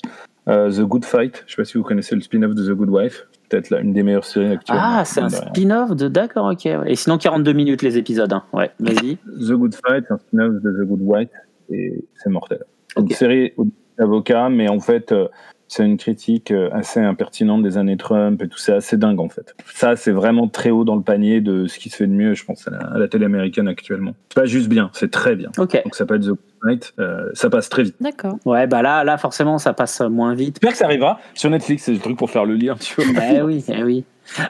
Euh, 0.48 0.70
The 0.70 0.80
Good 0.80 1.04
Fight, 1.04 1.44
je 1.46 1.52
sais 1.54 1.56
pas 1.62 1.64
si 1.64 1.76
vous 1.78 1.84
connaissez 1.84 2.14
le 2.14 2.22
spin-off 2.22 2.54
de 2.54 2.66
The 2.66 2.74
Good 2.74 2.88
Wife, 2.88 3.26
peut-être 3.48 3.72
une 3.80 3.92
des 3.92 4.02
meilleures 4.02 4.24
séries 4.24 4.52
actuelles. 4.52 4.78
Ah, 4.80 5.02
c'est 5.04 5.20
un 5.20 5.28
spin-off 5.28 5.94
de 5.94 6.08
d'accord, 6.08 6.46
ok. 6.50 6.66
Et 6.86 6.96
sinon 6.96 7.18
42 7.18 7.52
minutes 7.52 7.82
les 7.82 7.98
épisodes. 7.98 8.32
Hein. 8.32 8.42
Ouais, 8.52 8.70
vas-y. 8.80 9.16
The 9.46 9.52
Good 9.52 9.74
Fight, 9.74 10.04
c'est 10.08 10.14
un 10.14 10.18
spin-off 10.18 10.54
de 10.62 10.70
The 10.72 10.86
Good 10.88 11.00
Wife, 11.02 11.28
et 11.70 12.04
c'est 12.16 12.30
mortel. 12.30 12.64
C'est 12.88 13.00
Ok. 13.00 13.10
Une 13.10 13.16
série 13.16 13.52
d'avocats, 13.98 14.48
mais 14.48 14.68
en 14.68 14.80
fait, 14.80 15.12
euh, 15.12 15.28
c'est 15.72 15.84
une 15.86 15.98
critique 15.98 16.50
euh, 16.50 16.68
assez 16.72 16.98
impertinente 16.98 17.62
des 17.62 17.78
années 17.78 17.96
Trump 17.96 18.42
et 18.42 18.48
tout, 18.48 18.58
c'est 18.58 18.72
assez 18.72 18.96
dingue 18.96 19.20
en 19.20 19.28
fait. 19.28 19.54
Ça, 19.72 19.94
c'est 19.94 20.10
vraiment 20.10 20.48
très 20.48 20.70
haut 20.70 20.82
dans 20.84 20.96
le 20.96 21.02
panier 21.02 21.40
de 21.40 21.68
ce 21.68 21.78
qui 21.78 21.90
se 21.90 21.96
fait 21.96 22.08
de 22.08 22.12
mieux, 22.12 22.34
je 22.34 22.44
pense, 22.44 22.66
à 22.66 22.72
la, 22.72 22.78
à 22.78 22.98
la 22.98 23.06
télé 23.06 23.24
américaine 23.24 23.68
actuellement. 23.68 24.14
C'est 24.30 24.40
pas 24.40 24.46
juste 24.46 24.68
bien, 24.68 24.90
c'est 24.92 25.12
très 25.12 25.36
bien. 25.36 25.52
Ok. 25.58 25.80
Donc 25.84 25.94
ça 25.94 26.00
s'appelle 26.00 26.22
The 26.22 26.30
Good 26.30 26.38
Fight, 26.64 26.92
euh, 26.98 27.30
ça 27.34 27.48
passe 27.50 27.68
très 27.68 27.84
vite. 27.84 27.94
D'accord. 28.00 28.38
Ouais, 28.44 28.66
bah 28.66 28.82
là 28.82 29.04
là 29.04 29.16
forcément 29.16 29.58
ça 29.58 29.72
passe 29.72 30.00
moins 30.00 30.34
vite. 30.34 30.56
J'espère 30.56 30.72
que 30.72 30.78
ça 30.78 30.86
arrivera 30.86 31.20
sur 31.34 31.50
Netflix, 31.50 31.84
c'est 31.84 31.92
le 31.92 32.00
truc 32.00 32.18
pour 32.18 32.30
faire 32.30 32.44
le 32.44 32.54
lien, 32.54 32.74
tu 32.74 33.00
vois. 33.00 33.22
Eh 33.32 33.40
oui, 33.40 33.64
eh 33.68 33.84
oui. 33.84 34.04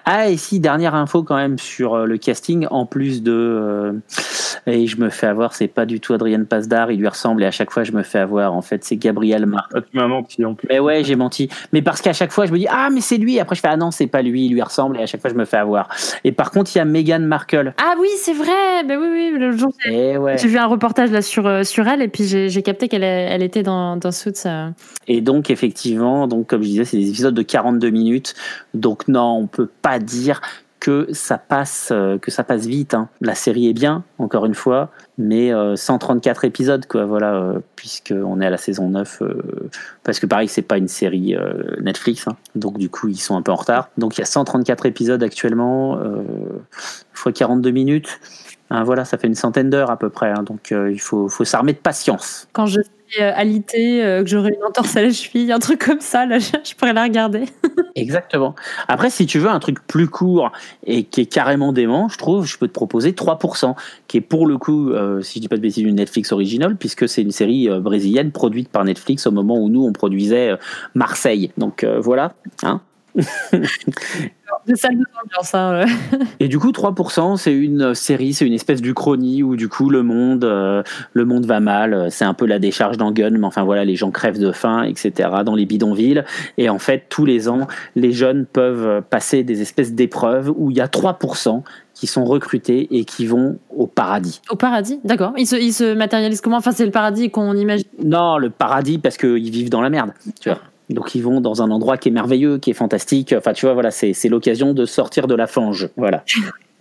Ah, 0.04 0.28
et 0.28 0.36
si, 0.36 0.58
dernière 0.60 0.94
info 0.94 1.22
quand 1.22 1.36
même 1.36 1.58
sur 1.58 1.94
euh, 1.94 2.04
le 2.06 2.18
casting, 2.18 2.66
en 2.70 2.84
plus 2.86 3.22
de. 3.22 3.32
euh, 3.32 3.92
et 4.66 4.86
je 4.86 4.96
me 4.98 5.10
fais 5.10 5.26
avoir, 5.26 5.54
c'est 5.54 5.68
pas 5.68 5.86
du 5.86 6.00
tout 6.00 6.12
Adrien 6.14 6.44
Pasdar, 6.44 6.90
il 6.90 7.00
lui 7.00 7.08
ressemble 7.08 7.42
et 7.42 7.46
à 7.46 7.50
chaque 7.50 7.70
fois 7.70 7.84
je 7.84 7.92
me 7.92 8.02
fais 8.02 8.18
avoir. 8.18 8.52
En 8.54 8.62
fait, 8.62 8.84
c'est 8.84 8.96
Gabriel 8.96 9.46
Mar. 9.46 9.68
Ah, 9.74 9.80
tu 9.80 9.96
m'as 9.96 10.06
menti 10.06 10.44
en 10.44 10.54
plus. 10.54 10.66
Mais 10.68 10.78
ouais, 10.78 11.02
j'ai 11.04 11.16
menti. 11.16 11.48
Mais 11.72 11.82
parce 11.82 12.00
qu'à 12.02 12.12
chaque 12.12 12.32
fois, 12.32 12.46
je 12.46 12.52
me 12.52 12.58
dis, 12.58 12.66
ah, 12.70 12.88
mais 12.92 13.00
c'est 13.00 13.16
lui. 13.16 13.36
Et 13.36 13.40
après, 13.40 13.56
je 13.56 13.60
fais, 13.60 13.68
ah 13.68 13.76
non, 13.76 13.90
c'est 13.90 14.06
pas 14.06 14.22
lui, 14.22 14.46
il 14.46 14.52
lui 14.52 14.62
ressemble. 14.62 14.98
Et 14.98 15.02
à 15.02 15.06
chaque 15.06 15.20
fois, 15.20 15.30
je 15.30 15.34
me 15.36 15.44
fais 15.44 15.56
avoir. 15.56 15.88
Et 16.24 16.32
par 16.32 16.50
contre, 16.50 16.70
il 16.74 16.78
y 16.78 16.80
a 16.80 16.84
Meghan 16.84 17.20
Markle. 17.20 17.74
Ah 17.78 17.94
oui, 18.00 18.08
c'est 18.18 18.34
vrai. 18.34 18.84
Ben 18.86 18.98
oui, 19.00 19.08
oui. 19.10 19.38
Le 19.38 19.52
jour, 19.56 19.72
Et 19.86 20.16
ouais. 20.16 20.36
j'ai 20.38 20.48
vu 20.48 20.58
un 20.58 20.66
reportage 20.66 21.10
là 21.10 21.22
sur, 21.22 21.46
euh, 21.46 21.62
sur 21.62 21.86
elle 21.88 22.02
et 22.02 22.08
puis 22.08 22.24
j'ai 22.24 22.62
capté 22.62 22.88
qu'elle 22.88 23.04
elle 23.04 23.42
était 23.42 23.62
dans, 23.62 23.96
dans 23.96 24.12
Suits. 24.12 24.32
euh. 24.46 24.70
Et 25.08 25.20
donc, 25.20 25.50
effectivement, 25.50 26.26
donc, 26.26 26.46
comme 26.46 26.62
je 26.62 26.68
disais, 26.68 26.84
c'est 26.84 26.96
des 26.98 27.08
épisodes 27.08 27.34
de 27.34 27.42
42 27.42 27.90
minutes. 27.90 28.34
Donc, 28.74 29.08
non, 29.08 29.38
on 29.40 29.46
peut 29.46 29.68
pas 29.82 29.98
dire 29.98 30.40
que 30.80 31.06
ça 31.12 31.36
passe, 31.38 31.90
euh, 31.92 32.16
que 32.18 32.30
ça 32.30 32.42
passe 32.42 32.66
vite. 32.66 32.94
hein. 32.94 33.08
La 33.20 33.34
série 33.34 33.68
est 33.68 33.74
bien, 33.74 34.02
encore 34.18 34.46
une 34.46 34.54
fois, 34.54 34.90
mais 35.18 35.52
euh, 35.52 35.76
134 35.76 36.44
épisodes, 36.46 36.86
quoi, 36.86 37.04
voilà, 37.04 37.34
euh, 37.34 37.60
puisqu'on 37.76 38.40
est 38.40 38.46
à 38.46 38.50
la 38.50 38.56
saison 38.56 38.88
9. 38.88 39.20
euh, 39.22 39.42
parce 40.04 40.18
que 40.20 40.26
pareil, 40.26 40.48
c'est 40.48 40.62
pas 40.62 40.78
une 40.78 40.88
série 40.88 41.36
euh, 41.36 41.76
Netflix, 41.82 42.26
hein. 42.28 42.36
donc 42.54 42.78
du 42.78 42.88
coup, 42.88 43.08
ils 43.08 43.16
sont 43.20 43.36
un 43.36 43.42
peu 43.42 43.52
en 43.52 43.56
retard. 43.56 43.90
Donc, 43.98 44.16
il 44.16 44.20
y 44.20 44.22
a 44.22 44.26
134 44.26 44.86
épisodes 44.86 45.22
actuellement, 45.22 45.98
euh, 45.98 46.22
fois 47.12 47.32
42 47.32 47.70
minutes. 47.70 48.18
Hein, 48.70 48.84
voilà, 48.84 49.04
ça 49.04 49.18
fait 49.18 49.26
une 49.26 49.34
centaine 49.34 49.68
d'heures 49.68 49.90
à 49.90 49.98
peu 49.98 50.08
près. 50.10 50.30
hein. 50.30 50.44
donc, 50.44 50.72
euh, 50.72 50.90
il 50.90 51.00
faut, 51.00 51.28
faut 51.28 51.44
s'armer 51.44 51.72
de 51.74 51.78
patience. 51.78 52.48
Quand 52.52 52.66
je 52.66 52.80
euh, 53.18 53.32
alitée, 53.34 54.04
euh, 54.04 54.22
que 54.22 54.28
j'aurai 54.28 54.50
une 54.50 54.64
entorse 54.64 54.96
à 54.96 55.02
la 55.02 55.10
cheville, 55.10 55.50
un 55.50 55.58
truc 55.58 55.84
comme 55.84 56.00
ça, 56.00 56.26
là, 56.26 56.38
je, 56.38 56.74
pourrais 56.76 56.92
la 56.92 57.04
regarder. 57.04 57.44
Exactement. 57.96 58.54
Après, 58.88 59.10
si 59.10 59.26
tu 59.26 59.38
veux 59.38 59.48
un 59.48 59.58
truc 59.58 59.84
plus 59.86 60.08
court 60.08 60.52
et 60.86 61.04
qui 61.04 61.22
est 61.22 61.26
carrément 61.26 61.72
dément, 61.72 62.08
je 62.08 62.18
trouve, 62.18 62.46
je 62.46 62.56
peux 62.56 62.68
te 62.68 62.72
proposer 62.72 63.12
3%, 63.12 63.74
qui 64.06 64.18
est 64.18 64.20
pour 64.20 64.46
le 64.46 64.58
coup, 64.58 64.90
euh, 64.90 65.22
si 65.22 65.38
je 65.38 65.42
dis 65.42 65.48
pas 65.48 65.56
de 65.56 65.62
bêtises, 65.62 65.84
une 65.84 65.96
Netflix 65.96 66.30
original, 66.32 66.76
puisque 66.76 67.08
c'est 67.08 67.22
une 67.22 67.32
série 67.32 67.68
brésilienne 67.80 68.30
produite 68.30 68.68
par 68.68 68.84
Netflix 68.84 69.26
au 69.26 69.30
moment 69.32 69.58
où 69.58 69.68
nous, 69.68 69.84
on 69.84 69.92
produisait 69.92 70.56
Marseille. 70.94 71.50
Donc 71.58 71.84
voilà. 71.84 72.34
Hein 72.62 72.80
De 74.66 74.74
salle 74.74 74.98
de 74.98 75.04
ambiance. 75.24 75.54
Hein, 75.54 75.72
euh. 75.72 75.86
et 76.40 76.48
du 76.48 76.58
coup, 76.58 76.70
3%, 76.70 77.36
c'est 77.36 77.52
une 77.52 77.94
série, 77.94 78.34
c'est 78.34 78.46
une 78.46 78.52
espèce 78.52 78.82
d'Uchronie 78.82 79.42
où 79.42 79.56
du 79.56 79.68
coup, 79.68 79.88
le 79.88 80.02
monde, 80.02 80.44
euh, 80.44 80.82
le 81.12 81.24
monde 81.24 81.46
va 81.46 81.60
mal. 81.60 82.08
C'est 82.10 82.24
un 82.24 82.34
peu 82.34 82.46
la 82.46 82.58
décharge 82.58 82.96
dans 82.96 83.12
Gun, 83.12 83.30
mais 83.30 83.46
enfin 83.46 83.62
voilà, 83.62 83.84
les 83.84 83.96
gens 83.96 84.10
crèvent 84.10 84.40
de 84.40 84.52
faim, 84.52 84.82
etc. 84.82 85.30
dans 85.44 85.54
les 85.54 85.66
bidonvilles. 85.66 86.24
Et 86.58 86.68
en 86.68 86.78
fait, 86.78 87.06
tous 87.08 87.24
les 87.24 87.48
ans, 87.48 87.68
les 87.94 88.12
jeunes 88.12 88.44
peuvent 88.44 89.02
passer 89.08 89.44
des 89.44 89.62
espèces 89.62 89.94
d'épreuves 89.94 90.52
où 90.54 90.70
il 90.70 90.76
y 90.76 90.80
a 90.80 90.88
3% 90.88 91.62
qui 91.94 92.06
sont 92.06 92.24
recrutés 92.24 92.88
et 92.96 93.04
qui 93.04 93.26
vont 93.26 93.58
au 93.70 93.86
paradis. 93.86 94.40
Au 94.50 94.56
paradis, 94.56 95.00
d'accord. 95.04 95.32
Il 95.36 95.46
se, 95.46 95.56
il 95.56 95.72
se 95.72 95.94
matérialise 95.94 96.40
comment? 96.40 96.56
Enfin, 96.56 96.72
c'est 96.72 96.86
le 96.86 96.90
paradis 96.90 97.30
qu'on 97.30 97.54
imagine. 97.54 97.86
Non, 98.02 98.38
le 98.38 98.50
paradis 98.50 98.98
parce 98.98 99.16
qu'ils 99.16 99.50
vivent 99.50 99.70
dans 99.70 99.82
la 99.82 99.90
merde, 99.90 100.12
tu 100.40 100.48
vois. 100.48 100.60
Donc 100.90 101.14
ils 101.14 101.22
vont 101.22 101.40
dans 101.40 101.62
un 101.62 101.70
endroit 101.70 101.96
qui 101.96 102.08
est 102.08 102.12
merveilleux, 102.12 102.58
qui 102.58 102.70
est 102.70 102.74
fantastique. 102.74 103.34
Enfin, 103.36 103.52
tu 103.52 103.66
vois, 103.66 103.74
voilà, 103.74 103.90
c'est 103.90 104.28
l'occasion 104.28 104.74
de 104.74 104.84
sortir 104.84 105.26
de 105.26 105.34
la 105.34 105.46
fange. 105.46 105.88
Voilà. 105.96 106.24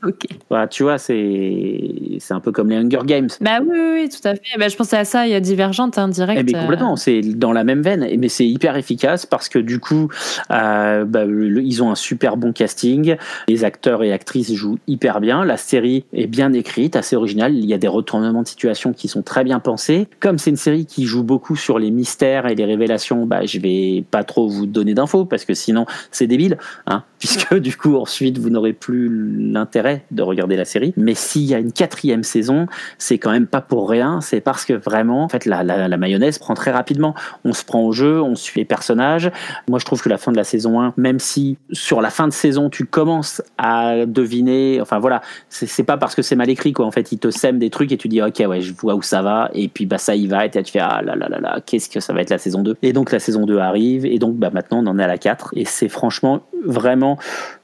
Ok. 0.03 0.26
Voilà, 0.49 0.67
tu 0.67 0.84
vois, 0.84 0.97
c'est 0.97 2.31
un 2.31 2.39
peu 2.39 2.51
comme 2.51 2.69
les 2.69 2.77
Hunger 2.77 2.99
Games. 3.05 3.30
Bah 3.41 3.59
oui, 3.61 3.77
oui, 3.93 4.09
tout 4.09 4.26
à 4.27 4.35
fait. 4.35 4.41
Bah, 4.57 4.67
je 4.67 4.76
pensais 4.76 4.97
à 4.97 5.05
ça, 5.05 5.27
il 5.27 5.31
y 5.31 5.35
a 5.35 5.39
Divergente, 5.39 5.97
hein, 5.97 6.07
direct. 6.07 6.39
Eh 6.39 6.43
bien, 6.43 6.59
euh, 6.59 6.61
complètement, 6.61 6.95
c'est 6.95 7.21
dans 7.21 7.51
la 7.51 7.63
même 7.63 7.81
veine, 7.81 8.07
mais 8.17 8.30
c'est 8.30 8.47
hyper 8.47 8.76
efficace 8.77 9.26
parce 9.26 9.49
que 9.49 9.59
du 9.59 9.80
coup, 9.80 10.09
euh, 10.51 11.05
bah, 11.05 11.26
le- 11.26 11.61
ils 11.61 11.84
ont 11.84 11.91
un 11.91 11.95
super 11.95 12.38
bon 12.38 12.53
casting, 12.53 13.15
les 13.47 13.63
acteurs 13.63 14.03
et 14.03 14.11
actrices 14.13 14.53
jouent 14.53 14.77
hyper 14.88 15.21
bien, 15.21 15.43
la 15.45 15.57
série 15.57 16.05
est 16.13 16.27
bien 16.27 16.53
écrite, 16.53 16.95
assez 16.95 17.15
originale, 17.15 17.55
il 17.55 17.65
y 17.65 17.73
a 17.73 17.77
des 17.77 17.88
retournements 17.88 18.43
de 18.43 18.47
situation 18.47 18.93
qui 18.93 19.07
sont 19.07 19.21
très 19.21 19.43
bien 19.43 19.59
pensés. 19.59 20.07
Comme 20.19 20.38
c'est 20.38 20.49
une 20.49 20.55
série 20.55 20.85
qui 20.85 21.05
joue 21.05 21.23
beaucoup 21.23 21.55
sur 21.55 21.80
les 21.80 21.91
mystères 21.91 22.47
et 22.47 22.55
les 22.55 22.65
révélations, 22.65 23.26
bah, 23.26 23.45
je 23.45 23.59
vais 23.59 24.03
pas 24.11 24.23
trop 24.23 24.47
vous 24.47 24.65
donner 24.65 24.93
d'infos 24.93 25.26
parce 25.26 25.45
que 25.45 25.53
sinon 25.53 25.85
c'est 26.11 26.27
débile, 26.27 26.57
hein, 26.88 27.03
puisque 27.19 27.55
du 27.55 27.76
coup 27.76 27.95
ensuite 27.95 28.38
vous 28.38 28.49
n'aurez 28.49 28.73
plus 28.73 29.09
l'intérêt 29.51 29.89
de 30.11 30.22
regarder 30.22 30.56
la 30.56 30.66
série. 30.66 30.94
Mais 30.98 31.14
s'il 31.14 31.44
y 31.44 31.53
a 31.53 31.60
une 31.60 31.72
quatrième 31.72 32.24
saison, 32.24 32.68
c'est 32.98 33.18
quand 33.18 33.32
même 33.32 33.48
pas 33.48 33.61
pour 33.61 33.90
rien, 33.90 34.22
c'est 34.22 34.41
parce 34.41 34.66
que 34.66 34.74
vraiment, 34.74 35.24
en 35.24 35.30
fait, 35.30 35.45
la, 35.45 35.64
la, 35.64 35.98
mayonnaise 35.98 36.38
prend 36.38 36.53
très 36.53 36.72
rapidement. 36.72 37.16
On 37.44 37.53
se 37.53 37.64
prend 37.64 37.82
au 37.82 37.91
jeu, 37.91 38.22
on 38.22 38.36
suit 38.36 38.60
les 38.60 38.66
personnages. 38.66 39.32
Moi, 39.70 39.80
je 39.80 39.86
trouve 39.86 40.02
que 40.02 40.10
la 40.10 40.18
fin 40.18 40.32
de 40.32 40.38
la 40.38 40.44
saison 40.44 40.82
1, 40.82 40.94
même 40.98 41.20
si 41.20 41.57
sur 41.72 42.02
la 42.02 42.10
fin 42.10 42.28
de 42.28 42.34
saison, 42.34 42.70
tu 42.70 42.86
commences 42.86 43.41
à 43.57 44.06
deviner, 44.06 44.80
enfin 44.82 44.99
voilà, 44.99 45.22
c'est 45.49 45.68
c'est 45.68 45.84
pas 45.84 45.98
parce 45.98 46.16
que 46.16 46.22
c'est 46.22 46.36
mal 46.36 46.49
écrit, 46.49 46.74
quoi. 46.74 46.86
En 46.86 46.91
fait, 46.91 47.11
ils 47.11 47.20
te 47.20 47.30
sèment 47.30 47.60
des 47.60 47.70
trucs 47.70 47.91
et 47.91 47.98
tu 47.98 48.07
dis, 48.07 48.22
ok, 48.22 48.44
ouais, 48.48 48.61
je 48.61 48.74
vois 48.74 48.95
où 48.95 49.02
ça 49.02 49.22
va, 49.22 49.49
et 49.53 49.68
puis 49.68 49.86
bah 49.86 49.98
ça 49.98 50.16
y 50.16 50.28
va, 50.28 50.45
et 50.45 50.49
tu 50.49 50.64
fais, 50.64 50.80
ah 50.80 51.02
là 51.02 51.16
là 51.16 51.30
là 51.30 51.40
là, 51.40 51.60
qu'est-ce 51.66 51.90
que 51.90 51.99
ça 51.99 52.14
va 52.14 52.22
être 52.22 52.30
la 52.30 52.38
saison 52.38 52.61
2 52.61 52.78
Et 52.82 52.94
donc 52.94 53.11
la 53.11 53.20
saison 53.20 53.45
2 53.45 53.57
arrive, 53.60 54.06
et 54.06 54.20
donc 54.20 54.36
bah 54.36 54.49
maintenant 54.53 54.84
on 54.84 54.88
en 54.88 54.99
est 54.99 55.03
à 55.03 55.07
la 55.07 55.18
4, 55.18 55.53
et 55.56 55.66
c'est 55.66 55.90
franchement 55.90 56.41
vraiment 56.66 57.18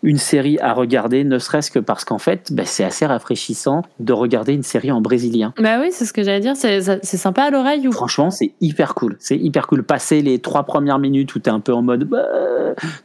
une 0.04 0.18
série 0.18 0.58
à 0.60 0.74
regarder, 0.74 1.24
ne 1.24 1.40
serait-ce 1.40 1.72
que 1.72 1.80
parce 1.80 2.06
qu'en 2.06 2.15
fait, 2.18 2.52
bah, 2.52 2.64
c'est 2.66 2.84
assez 2.84 3.06
rafraîchissant 3.06 3.84
de 4.00 4.14
regarder 4.14 4.54
une 4.54 4.64
série 4.64 4.92
en 4.92 5.02
brésilien. 5.02 5.54
Bah 5.60 5.80
oui, 5.80 5.90
c'est 5.92 6.06
ce 6.06 6.14
que 6.14 6.24
j'allais 6.24 6.40
dire. 6.40 6.56
C'est 6.56 7.02
sympa 7.02 7.44
à 7.44 7.50
l'oreille 7.50 7.88
ou 7.88 7.92
Franchement, 7.92 8.32
c'est 8.32 8.54
hyper 8.62 8.96
cool. 8.96 9.16
C'est 9.20 9.38
hyper 9.38 9.68
cool. 9.68 9.84
Passer 9.84 10.22
les 10.22 10.40
trois 10.40 10.64
premières 10.64 11.00
minutes 11.00 11.34
où 11.36 11.40
t'es 11.40 11.50
un 11.50 11.60
peu 11.60 11.74
en 11.74 11.82
mode. 11.82 12.06
Bah... 12.06 12.26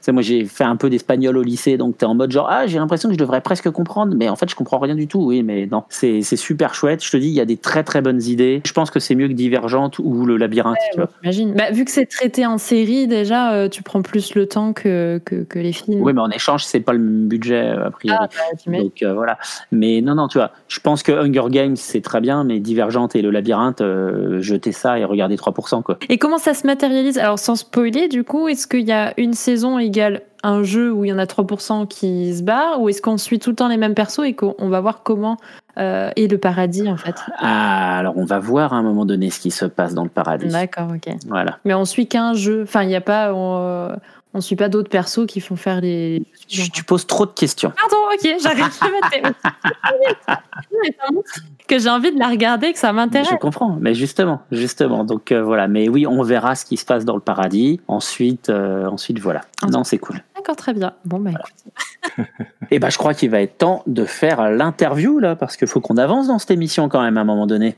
Moi, 0.09 0.23
j'ai 0.23 0.45
fait 0.45 0.65
un 0.65 0.77
peu 0.77 0.91
d'espagnol 0.91 1.37
au 1.37 1.43
lycée, 1.43 1.77
donc 1.77 1.99
t'es 1.99 2.07
en 2.07 2.15
mode 2.15 2.31
genre, 2.32 2.49
ah, 2.51 2.66
j'ai 2.66 2.78
l'impression 2.78 3.09
que 3.09 3.15
je 3.15 3.19
devrais 3.19 3.41
presque 3.41 3.70
comprendre, 3.70 4.15
mais 4.16 4.28
en 4.28 4.37
fait, 4.37 4.51
je 4.51 4.57
comprends 4.57 4.78
rien 4.78 4.95
du 4.95 5.07
tout. 5.07 5.20
Oui, 5.20 5.43
mais 5.43 5.66
non. 5.66 5.85
C'est 5.89 6.23
super 6.23 6.74
chouette. 6.74 7.05
Je 7.05 7.11
te 7.11 7.16
dis, 7.16 7.28
il 7.28 7.35
y 7.35 7.41
a 7.41 7.45
des 7.45 7.57
très 7.57 7.85
très 7.85 8.01
bonnes 8.01 8.23
idées. 8.23 8.62
Je 8.65 8.73
pense 8.73 8.91
que 8.91 9.01
c'est 9.01 9.15
mieux 9.15 9.28
que 9.28 9.32
Divergente 9.32 9.99
ou 9.99 10.27
Le 10.27 10.37
Labyrinthe. 10.37 10.77
J'imagine. 11.23 11.55
Bah, 11.55 11.70
vu 11.70 11.85
que 11.85 11.91
c'est 11.91 12.07
traité 12.07 12.47
en 12.47 12.59
série, 12.59 13.07
déjà, 13.07 13.53
euh, 13.53 13.69
tu 13.69 13.82
prends 13.82 14.03
plus 14.03 14.35
le 14.35 14.47
temps 14.47 14.73
que, 14.73 15.20
que, 15.24 15.43
que 15.45 15.59
les 15.59 15.73
films. 15.73 16.03
Oui, 16.03 16.12
mais 16.12 16.20
en 16.20 16.31
échange, 16.31 16.65
c'est 16.65 16.81
pas 16.81 16.93
le 16.93 16.99
même 16.99 17.28
budget, 17.28 17.61
euh, 17.61 17.87
a 17.87 17.91
priori. 17.91 18.19
Ah, 18.20 18.28
bah. 18.66 18.78
Donc 18.78 18.99
euh, 19.02 19.14
voilà. 19.14 19.39
Mais 19.72 20.01
non, 20.01 20.14
non, 20.14 20.28
tu 20.28 20.39
vois, 20.39 20.52
je 20.68 20.81
pense 20.81 21.02
que 21.02 21.12
Hunger 21.12 21.51
Games, 21.51 21.77
c'est 21.77 22.01
très 22.01 22.20
bien, 22.20 22.44
mais 22.44 22.60
Divergente 22.60 23.16
et 23.16 23.22
Le 23.22 23.31
Labyrinthe, 23.31 23.81
euh, 23.81 24.40
jetez 24.40 24.72
ça 24.72 24.98
et 24.98 25.05
regardez 25.05 25.36
3%, 25.36 25.82
quoi. 25.82 25.98
Et 26.09 26.18
comment 26.18 26.39
ça 26.39 26.55
se 26.55 26.66
matérialise? 26.66 27.18
Alors, 27.18 27.39
sans 27.39 27.56
spoiler, 27.56 28.09
du 28.09 28.24
coup, 28.24 28.48
est-ce 28.48 28.66
qu'il 28.66 28.86
y 28.86 28.93
a 28.93 29.12
une 29.16 29.35
saison 29.35 29.78
égale 29.78 30.22
un 30.43 30.62
jeu 30.62 30.90
où 30.90 31.05
il 31.05 31.09
y 31.09 31.12
en 31.12 31.18
a 31.18 31.27
3% 31.27 31.86
qui 31.86 32.35
se 32.35 32.43
barrent 32.43 32.81
Ou 32.81 32.89
est-ce 32.89 33.02
qu'on 33.02 33.18
suit 33.18 33.39
tout 33.39 33.51
le 33.51 33.56
temps 33.56 33.68
les 33.68 33.77
mêmes 33.77 33.94
persos 33.94 34.24
et 34.24 34.35
qu'on 34.35 34.55
on 34.59 34.68
va 34.68 34.81
voir 34.81 35.02
comment 35.02 35.36
euh, 35.78 36.10
est 36.16 36.31
le 36.31 36.39
paradis, 36.39 36.89
en 36.89 36.97
fait? 36.97 37.16
Ah, 37.39 37.98
alors 37.98 38.16
on 38.16 38.24
va 38.24 38.39
voir 38.39 38.72
à 38.72 38.77
un 38.77 38.82
moment 38.82 39.05
donné 39.05 39.31
ce 39.31 39.40
qui 39.40 39.51
se 39.51 39.66
passe 39.66 39.94
dans 39.94 40.05
le 40.05 40.10
paradis. 40.10 40.48
D'accord, 40.48 40.89
ok. 40.94 41.14
Voilà. 41.28 41.59
Mais 41.64 41.74
on 41.74 41.85
suit 41.85 42.06
qu'un 42.06 42.32
jeu. 42.32 42.62
Enfin, 42.62 42.82
il 42.82 42.89
n'y 42.89 42.97
a 42.97 43.01
pas. 43.01 43.32
On, 43.35 43.94
on 44.32 44.40
suit 44.40 44.57
pas 44.57 44.69
d'autres 44.69 44.89
persos 44.89 45.27
qui 45.27 45.40
font 45.40 45.57
faire 45.57 45.81
les. 45.81 46.23
Tu, 46.47 46.70
tu 46.70 46.85
poses 46.85 47.07
trop 47.07 47.27
de 47.27 47.32
questions. 47.32 47.73
Pardon, 47.77 47.97
ok, 48.12 48.36
j'arrête. 48.40 48.73
Je 48.81 49.20
vais 49.20 50.36
que 51.69 51.78
j'ai 51.78 51.89
envie 51.89 52.12
de 52.12 52.19
la 52.19 52.28
regarder, 52.28 52.73
que 52.73 52.78
ça 52.78 52.93
m'intéresse. 52.93 53.28
Je 53.31 53.36
comprends, 53.36 53.77
mais 53.81 53.94
justement, 53.94 54.43
justement. 54.52 55.05
Donc 55.05 55.32
euh, 55.32 55.43
voilà, 55.43 55.69
mais 55.69 55.89
oui, 55.89 56.07
on 56.07 56.23
verra 56.23 56.55
ce 56.55 56.65
qui 56.65 56.77
se 56.77 56.85
passe 56.85 57.05
dans 57.05 57.15
le 57.15 57.20
paradis. 57.20 57.81
Ensuite, 57.89 58.51
euh, 58.51 58.86
ensuite 58.86 59.19
voilà. 59.19 59.43
Non, 59.69 59.85
c'est 59.85 59.98
cool. 59.98 60.23
D'accord, 60.36 60.57
très 60.57 60.74
bien. 60.74 60.93
Bon, 61.05 61.19
bah 61.19 61.31
écoute. 61.31 62.27
Et 62.70 62.78
ben, 62.78 62.90
je 62.90 62.98
crois 62.98 63.15
qu'il 63.15 63.31
va 63.31 63.40
être 63.40 63.59
temps 63.59 63.82
de 63.86 64.05
faire 64.05 64.51
l'interview 64.51 65.19
là, 65.19 65.35
parce 65.35 65.57
qu'il 65.57 65.69
faut 65.69 65.81
qu'on 65.81 65.97
avance 65.97 66.28
dans 66.28 66.39
cette 66.39 66.52
émission 66.52 66.89
quand 66.89 67.02
même 67.02 67.19
à 67.19 67.23
un 67.23 67.24
moment 67.24 67.47
donné. 67.47 67.77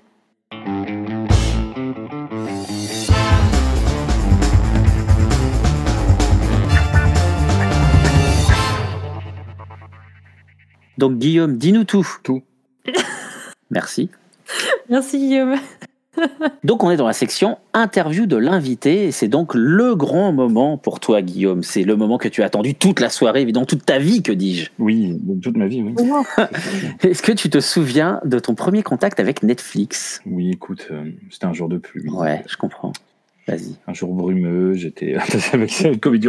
Donc 10.99 11.19
Guillaume, 11.19 11.57
dis-nous 11.57 11.85
tout. 11.85 12.07
Tout. 12.23 12.43
Merci. 13.71 14.11
Merci 14.89 15.19
Guillaume. 15.19 15.57
Donc 16.65 16.85
on 16.85 16.91
est 16.91 16.97
dans 16.97 17.07
la 17.07 17.13
section 17.13 17.59
interview 17.73 18.27
de 18.27 18.37
l'invité 18.37 19.07
et 19.07 19.13
c'est 19.13 19.29
donc 19.29 19.55
le 19.55 19.95
grand 19.95 20.33
moment 20.33 20.77
pour 20.77 21.01
toi 21.01 21.23
Guillaume. 21.23 21.63
C'est 21.63 21.85
le 21.85 21.97
moment 21.97 22.19
que 22.19 22.29
tu 22.29 22.43
as 22.43 22.47
attendu 22.47 22.75
toute 22.75 23.01
la 23.01 23.09
soirée, 23.09 23.41
évidemment 23.41 23.67
toute 23.67 23.87
ta 23.87 23.99
vie, 23.99 24.23
que 24.23 24.33
dis-je. 24.33 24.71
Oui, 24.79 25.19
toute 25.43 25.57
ma 25.57 25.67
vie, 25.67 25.83
oui. 25.83 25.95
Est-ce 27.03 27.23
que 27.23 27.33
tu 27.33 27.49
te 27.49 27.61
souviens 27.61 28.21
de 28.25 28.39
ton 28.39 28.55
premier 28.55 28.83
contact 28.83 29.21
avec 29.21 29.43
Netflix? 29.43 30.21
Oui, 30.27 30.51
écoute, 30.51 30.89
euh, 30.91 31.11
c'était 31.31 31.47
un 31.47 31.55
jour 31.55 31.69
de 31.69 31.79
pluie. 31.79 32.09
Ouais, 32.11 32.43
je 32.47 32.57
comprends. 32.57 32.93
Vas-y. 33.49 33.77
Un 33.89 33.95
jour 33.95 34.15
brumeux, 34.15 34.75
j'étais 34.75 35.17
avec 35.53 35.71
cette 35.71 36.01
comédie. 36.01 36.29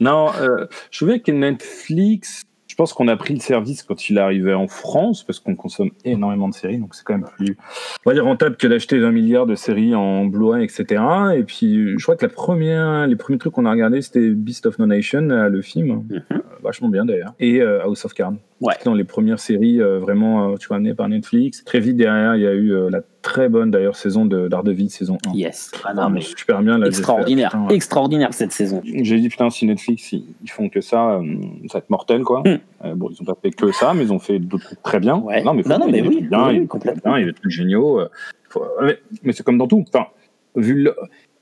Non, 0.00 0.30
euh, 0.40 0.66
je 0.90 1.04
me 1.04 1.10
souviens 1.10 1.18
que 1.18 1.32
Netflix, 1.32 2.44
pense 2.76 2.92
qu'on 2.92 3.08
a 3.08 3.16
pris 3.16 3.34
le 3.34 3.40
service 3.40 3.82
quand 3.82 4.08
il 4.08 4.18
est 4.18 4.20
arrivé 4.20 4.54
en 4.54 4.68
France, 4.68 5.24
parce 5.24 5.40
qu'on 5.40 5.54
consomme 5.54 5.90
énormément 6.04 6.48
de 6.48 6.54
séries, 6.54 6.78
donc 6.78 6.94
c'est 6.94 7.04
quand 7.04 7.14
même 7.14 7.26
plus 7.36 7.56
on 8.04 8.10
va 8.10 8.14
dire, 8.14 8.24
rentable 8.24 8.56
que 8.56 8.66
d'acheter 8.66 8.98
20 8.98 9.10
milliards 9.12 9.46
de 9.46 9.54
séries 9.54 9.94
en 9.94 10.26
Blu-ray, 10.26 10.64
etc. 10.64 11.02
Et 11.36 11.42
puis, 11.42 11.98
je 11.98 12.02
crois 12.02 12.16
que 12.16 12.24
la 12.24 12.32
première, 12.32 13.06
les 13.06 13.16
premiers 13.16 13.38
trucs 13.38 13.52
qu'on 13.52 13.64
a 13.64 13.70
regardé, 13.70 14.02
c'était 14.02 14.30
Beast 14.30 14.66
of 14.66 14.78
No 14.78 14.86
Nation, 14.86 15.30
euh, 15.30 15.48
le 15.48 15.62
film, 15.62 15.86
Mhm. 16.08 16.22
Euh, 16.32 16.38
vachement 16.62 16.88
bien 16.88 17.04
d'ailleurs, 17.04 17.34
et 17.38 17.60
euh, 17.60 17.82
House 17.82 18.04
of 18.04 18.12
Cards. 18.14 18.34
Ouais. 18.60 18.74
C'était 18.74 18.84
Dans 18.86 18.94
les 18.94 19.04
premières 19.04 19.38
séries 19.38 19.78
vraiment, 19.78 20.56
tu 20.56 20.68
vois, 20.68 20.78
amenées 20.78 20.94
par 20.94 21.08
Netflix. 21.08 21.64
Très 21.64 21.80
vite 21.80 21.96
derrière, 21.96 22.36
il 22.36 22.42
y 22.42 22.46
a 22.46 22.54
eu 22.54 22.90
la 22.90 23.02
très 23.26 23.48
bonne 23.48 23.72
d'ailleurs 23.72 23.96
saison 23.96 24.24
de 24.24 24.46
Daredevil, 24.46 24.88
saison 24.88 25.18
1. 25.26 25.32
Yes. 25.34 25.72
Ah 25.84 25.92
non, 25.94 26.08
mais 26.10 26.20
super 26.20 26.62
bien. 26.62 26.78
Là, 26.78 26.86
extraordinaire. 26.86 27.50
putain, 27.50 27.66
ouais. 27.66 27.74
Extraordinaire 27.74 28.32
cette 28.32 28.52
saison. 28.52 28.80
J'ai 28.84 29.18
dit, 29.18 29.28
putain, 29.28 29.50
si 29.50 29.66
Netflix, 29.66 30.12
ils, 30.12 30.24
ils 30.44 30.50
font 30.50 30.68
que 30.68 30.80
ça, 30.80 31.16
euh, 31.16 31.24
ça 31.66 31.74
va 31.74 31.78
être 31.80 31.90
mortel, 31.90 32.22
quoi. 32.22 32.40
Mm. 32.44 32.58
Euh, 32.84 32.94
bon, 32.94 33.10
ils 33.10 33.20
ont 33.20 33.24
pas 33.24 33.36
fait 33.42 33.50
que 33.50 33.72
ça, 33.72 33.94
mais 33.94 34.04
ils 34.04 34.12
ont 34.12 34.20
fait 34.20 34.38
d'autres 34.38 34.64
trucs 34.66 34.82
très 34.82 35.00
bien. 35.00 35.16
Ouais. 35.18 35.42
Non, 35.42 35.54
mais, 35.54 35.62
Non, 35.66 35.78
non, 35.80 35.88
mais 35.90 36.02
oui, 36.02 36.22
bien, 36.22 36.48
oui, 36.50 36.66
complètement. 36.68 37.12
bien, 37.12 37.18
il 37.18 37.26
y 37.26 37.28
a 37.28 37.32
des 37.32 37.38
trucs 37.38 37.50
géniaux. 37.50 37.98
euh, 38.00 38.08
faut- 38.48 38.64
mais 38.80 38.96
mais 39.24 39.32
c'est 39.32 39.42
comme 39.42 39.58
dans 39.58 39.66
tout. 39.66 39.84
Enfin, 39.88 40.06
vu 40.54 40.82
le, 40.84 40.94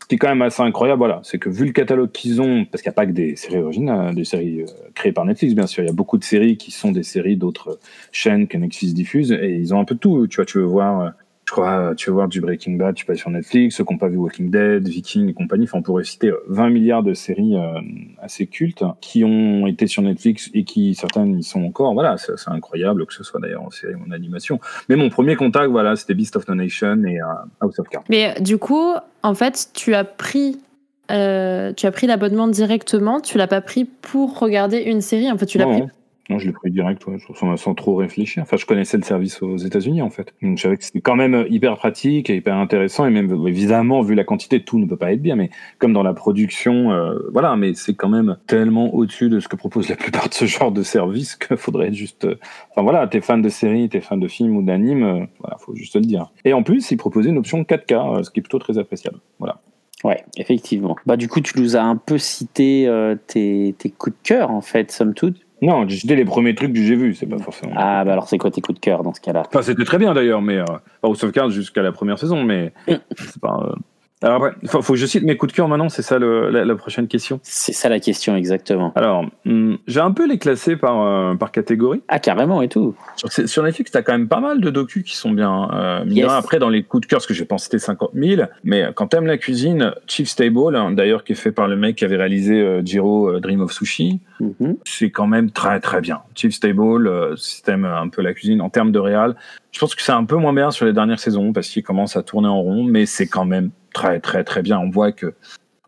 ce 0.02 0.06
qui 0.08 0.14
est 0.14 0.18
quand 0.18 0.28
même 0.28 0.42
assez 0.42 0.62
incroyable, 0.62 0.98
voilà, 0.98 1.20
c'est 1.22 1.38
que 1.38 1.48
vu 1.50 1.66
le 1.66 1.72
catalogue 1.72 2.12
qu'ils 2.12 2.40
ont, 2.40 2.64
parce 2.64 2.82
qu'il 2.82 2.88
n'y 2.90 2.94
a 2.94 2.96
pas 2.96 3.06
que 3.06 3.12
des 3.12 3.36
séries 3.36 3.58
originales, 3.58 4.14
des 4.14 4.24
séries 4.24 4.62
euh, 4.62 4.66
créées 4.94 5.12
par 5.12 5.24
Netflix, 5.26 5.54
bien 5.54 5.66
sûr, 5.66 5.82
il 5.82 5.86
y 5.86 5.90
a 5.90 5.94
beaucoup 5.94 6.16
de 6.18 6.24
séries 6.24 6.56
qui 6.56 6.70
sont 6.70 6.92
des 6.92 7.02
séries 7.02 7.36
d'autres 7.36 7.78
chaînes 8.12 8.46
que 8.48 8.56
Netflix 8.56 8.94
diffuse, 8.94 9.32
et 9.32 9.54
ils 9.54 9.74
ont 9.74 9.80
un 9.80 9.84
peu 9.84 9.94
de 9.94 10.00
tout. 10.00 10.26
Tu 10.26 10.36
vois, 10.36 10.44
tu 10.46 10.58
veux 10.58 10.64
voir, 10.64 11.00
euh, 11.00 11.08
je 11.46 11.52
crois, 11.52 11.90
euh, 11.90 11.94
tu 11.94 12.08
veux 12.08 12.14
voir 12.14 12.28
du 12.28 12.40
Breaking 12.40 12.72
Bad, 12.76 12.94
tu 12.94 13.04
passes 13.04 13.18
sur 13.18 13.30
Netflix, 13.30 13.76
ceux 13.76 13.84
qui 13.84 13.92
n'ont 13.92 13.98
pas 13.98 14.08
vu 14.08 14.16
Walking 14.16 14.50
Dead, 14.50 14.88
Viking 14.88 15.28
et 15.28 15.34
compagnie, 15.34 15.64
enfin, 15.64 15.78
on 15.78 15.82
pourrait 15.82 16.04
citer 16.04 16.28
euh, 16.28 16.42
20 16.48 16.70
milliards 16.70 17.02
de 17.02 17.12
séries 17.12 17.56
euh, 17.56 17.80
assez 18.22 18.46
cultes 18.46 18.82
qui 19.02 19.24
ont 19.24 19.66
été 19.66 19.86
sur 19.86 20.02
Netflix 20.02 20.50
et 20.54 20.64
qui, 20.64 20.94
certaines, 20.94 21.38
y 21.38 21.42
sont 21.42 21.62
encore. 21.62 21.92
Voilà, 21.92 22.16
c'est 22.16 22.32
incroyable, 22.46 23.04
que 23.06 23.12
ce 23.12 23.22
soit 23.22 23.40
d'ailleurs 23.40 23.62
en 23.62 23.70
série 23.70 23.94
ou 23.94 24.08
en 24.08 24.10
animation. 24.12 24.58
Mais 24.88 24.96
mon 24.96 25.10
premier 25.10 25.36
contact, 25.36 25.70
voilà, 25.70 25.96
c'était 25.96 26.14
Beast 26.14 26.34
of 26.36 26.48
No 26.48 26.54
Nation 26.54 27.04
et 27.04 27.20
euh, 27.20 27.24
House 27.60 27.78
of 27.78 27.88
Cards. 27.88 28.04
Mais 28.08 28.34
euh, 28.36 28.40
du 28.40 28.56
coup, 28.56 28.94
en 29.22 29.34
fait, 29.34 29.68
tu 29.74 29.94
as 29.94 30.04
pris. 30.04 30.58
euh, 31.10 31.74
tu 31.74 31.84
as 31.84 31.92
pris 31.92 32.06
l'abonnement 32.06 32.48
directement, 32.48 33.20
tu 33.20 33.36
l'as 33.36 33.46
pas 33.46 33.60
pris 33.60 33.84
pour 33.84 34.38
regarder 34.38 34.78
une 34.78 35.02
série. 35.02 35.30
En 35.30 35.36
fait, 35.36 35.46
tu 35.46 35.58
l'as 35.58 35.66
pris. 35.66 35.82
Non. 36.30 36.38
Je 36.38 36.46
l'ai 36.46 36.52
pris 36.52 36.70
direct, 36.70 37.04
sans, 37.56 37.74
trop 37.74 37.96
réfléchir. 37.96 38.42
Enfin, 38.42 38.56
je 38.56 38.64
connaissais 38.66 38.96
le 38.96 39.02
service 39.02 39.42
aux 39.42 39.56
États-Unis, 39.56 40.00
en 40.02 40.10
fait. 40.10 40.34
Donc, 40.42 40.56
je 40.56 40.62
savais 40.62 40.76
que 40.76 40.84
c'était 40.84 41.00
quand 41.00 41.16
même 41.16 41.46
hyper 41.50 41.76
pratique 41.76 42.30
et 42.30 42.36
hyper 42.36 42.56
intéressant. 42.56 43.06
Et 43.06 43.10
même, 43.10 43.46
évidemment, 43.46 44.00
vu 44.02 44.14
la 44.14 44.24
quantité, 44.24 44.62
tout 44.64 44.78
ne 44.78 44.86
peut 44.86 44.96
pas 44.96 45.12
être 45.12 45.22
bien. 45.22 45.36
Mais 45.36 45.50
comme 45.78 45.92
dans 45.92 46.02
la 46.02 46.14
production, 46.14 46.92
euh, 46.92 47.18
voilà, 47.32 47.56
mais 47.56 47.74
c'est 47.74 47.94
quand 47.94 48.08
même 48.08 48.38
tellement 48.46 48.94
au-dessus 48.94 49.28
de 49.28 49.38
ce 49.40 49.48
que 49.48 49.56
propose 49.56 49.88
la 49.88 49.96
plupart 49.96 50.28
de 50.28 50.34
ce 50.34 50.46
genre 50.46 50.72
de 50.72 50.82
service 50.82 51.36
qu'il 51.36 51.56
faudrait 51.56 51.92
juste. 51.92 52.24
euh, 52.24 52.36
Enfin, 52.70 52.82
voilà, 52.82 53.06
t'es 53.06 53.20
fan 53.20 53.42
de 53.42 53.48
séries, 53.48 53.88
t'es 53.88 54.00
fan 54.00 54.18
de 54.18 54.28
films 54.28 54.56
ou 54.56 54.62
d'animes, 54.62 55.02
euh, 55.04 55.26
voilà, 55.40 55.56
faut 55.58 55.74
juste 55.74 55.94
le 55.96 56.02
dire. 56.02 56.32
Et 56.44 56.52
en 56.52 56.62
plus, 56.62 56.90
ils 56.90 56.96
proposaient 56.96 57.30
une 57.30 57.38
option 57.38 57.62
4K, 57.62 58.18
euh, 58.18 58.22
ce 58.22 58.30
qui 58.30 58.40
est 58.40 58.42
plutôt 58.42 58.58
très 58.58 58.78
appréciable. 58.78 59.18
Voilà. 59.38 59.60
Ouais, 60.02 60.22
effectivement. 60.36 60.96
Bah 61.06 61.16
du 61.16 61.28
coup, 61.28 61.40
tu 61.40 61.58
nous 61.58 61.76
as 61.76 61.82
un 61.82 61.96
peu 61.96 62.18
cité 62.18 62.86
euh, 62.88 63.16
tes, 63.26 63.74
tes 63.78 63.88
coups 63.90 64.14
de 64.16 64.22
cœur 64.28 64.50
en 64.50 64.60
fait, 64.60 64.90
somme 64.90 65.14
toute. 65.14 65.43
Non, 65.64 65.88
c'était 65.88 66.14
les 66.16 66.24
premiers 66.24 66.54
trucs 66.54 66.72
que 66.72 66.78
j'ai 66.82 66.94
vus, 66.96 67.14
c'est 67.14 67.26
pas 67.26 67.38
forcément. 67.38 67.72
Ah 67.76 68.04
bah 68.04 68.12
alors 68.12 68.28
c'est 68.28 68.38
quoi 68.38 68.50
tes 68.50 68.60
coups 68.60 68.78
de 68.78 68.84
cœur 68.84 69.02
dans 69.02 69.14
ce 69.14 69.20
cas-là? 69.20 69.44
Enfin, 69.46 69.62
c'était 69.62 69.84
très 69.84 69.98
bien 69.98 70.12
d'ailleurs, 70.14 70.42
mais 70.42 70.58
euh, 70.58 70.64
of 71.24 71.32
Cards 71.32 71.50
jusqu'à 71.50 71.80
la 71.82 71.92
première 71.92 72.18
saison, 72.18 72.44
mais 72.44 72.72
Mm. 72.86 72.94
c'est 73.16 73.40
pas. 73.40 73.58
euh, 73.70 73.74
Alors 74.24 74.42
après, 74.44 74.56
faut, 74.66 74.80
faut 74.82 74.94
que 74.94 74.98
je 74.98 75.06
cite 75.06 75.22
mes 75.22 75.36
coups 75.36 75.52
de 75.52 75.56
cœur 75.56 75.68
maintenant, 75.68 75.88
c'est 75.90 76.02
ça 76.02 76.18
le- 76.18 76.48
la, 76.50 76.64
la 76.64 76.74
prochaine 76.76 77.06
question? 77.08 77.40
C'est 77.42 77.72
ça 77.74 77.88
la 77.88 78.00
question 78.00 78.34
exactement. 78.36 78.92
Alors, 78.96 79.26
hum, 79.46 79.76
j'ai 79.86 80.00
un 80.00 80.12
peu 80.12 80.26
les 80.26 80.38
classés 80.38 80.76
par, 80.76 81.00
euh, 81.02 81.34
par 81.34 81.52
catégorie. 81.52 82.02
Ah 82.08 82.18
carrément 82.18 82.62
et 82.62 82.68
tout. 82.68 82.94
Sur, 83.16 83.30
sur 83.30 83.62
Netflix, 83.62 83.90
t'as 83.90 84.02
quand 84.02 84.12
même 84.12 84.28
pas 84.28 84.40
mal 84.40 84.60
de 84.62 84.70
docus 84.70 85.04
qui 85.04 85.14
sont 85.16 85.30
bien. 85.30 85.68
Euh, 85.74 86.00
mine 86.04 86.08
de 86.14 86.14
Yes. 86.20 86.30
Après, 86.32 86.58
dans 86.58 86.70
les 86.70 86.82
coups 86.82 87.02
de 87.02 87.06
cœur, 87.06 87.18
parce 87.18 87.26
que 87.26 87.34
j'ai 87.34 87.46
en 87.50 87.58
cité 87.58 87.78
50 87.78 88.10
000, 88.14 88.42
mais 88.64 88.86
quand 88.94 89.08
t'aimes 89.08 89.26
la 89.26 89.36
cuisine, 89.36 89.92
Chief 90.06 90.26
Stable, 90.28 90.74
hein, 90.74 90.90
d'ailleurs, 90.92 91.22
qui 91.22 91.32
est 91.32 91.36
fait 91.36 91.52
par 91.52 91.68
le 91.68 91.76
mec 91.76 91.96
qui 91.96 92.04
avait 92.06 92.16
réalisé 92.16 92.54
euh, 92.60 92.80
Jiro 92.84 93.28
euh, 93.28 93.40
Dream 93.40 93.60
of 93.60 93.72
Sushi, 93.72 94.20
Mhm. 94.40 94.76
c'est 94.84 95.10
quand 95.10 95.26
même 95.28 95.50
très 95.52 95.78
très 95.80 96.00
bien. 96.00 96.20
Chief 96.34 96.52
Stable, 96.52 97.06
euh, 97.06 97.36
si 97.36 97.62
t'aimes 97.62 97.84
un 97.84 98.08
peu 98.08 98.20
la 98.22 98.32
cuisine 98.34 98.60
en 98.60 98.68
termes 98.70 98.90
de 98.90 98.98
réal, 98.98 99.36
je 99.70 99.78
pense 99.78 99.94
que 99.94 100.02
c'est 100.02 100.12
un 100.12 100.24
peu 100.24 100.36
moins 100.36 100.52
bien 100.52 100.70
sur 100.72 100.86
les 100.86 100.92
dernières 100.92 101.20
saisons 101.20 101.52
parce 101.52 101.68
qu'il 101.68 101.82
commence 101.84 102.16
à 102.16 102.22
tourner 102.22 102.48
en 102.48 102.60
rond, 102.60 102.82
mais 102.84 103.06
c'est 103.06 103.26
quand 103.28 103.44
même 103.44 103.70
très 103.94 104.20
très 104.20 104.44
très 104.44 104.60
bien. 104.60 104.78
On 104.78 104.90
voit 104.90 105.12
que 105.12 105.32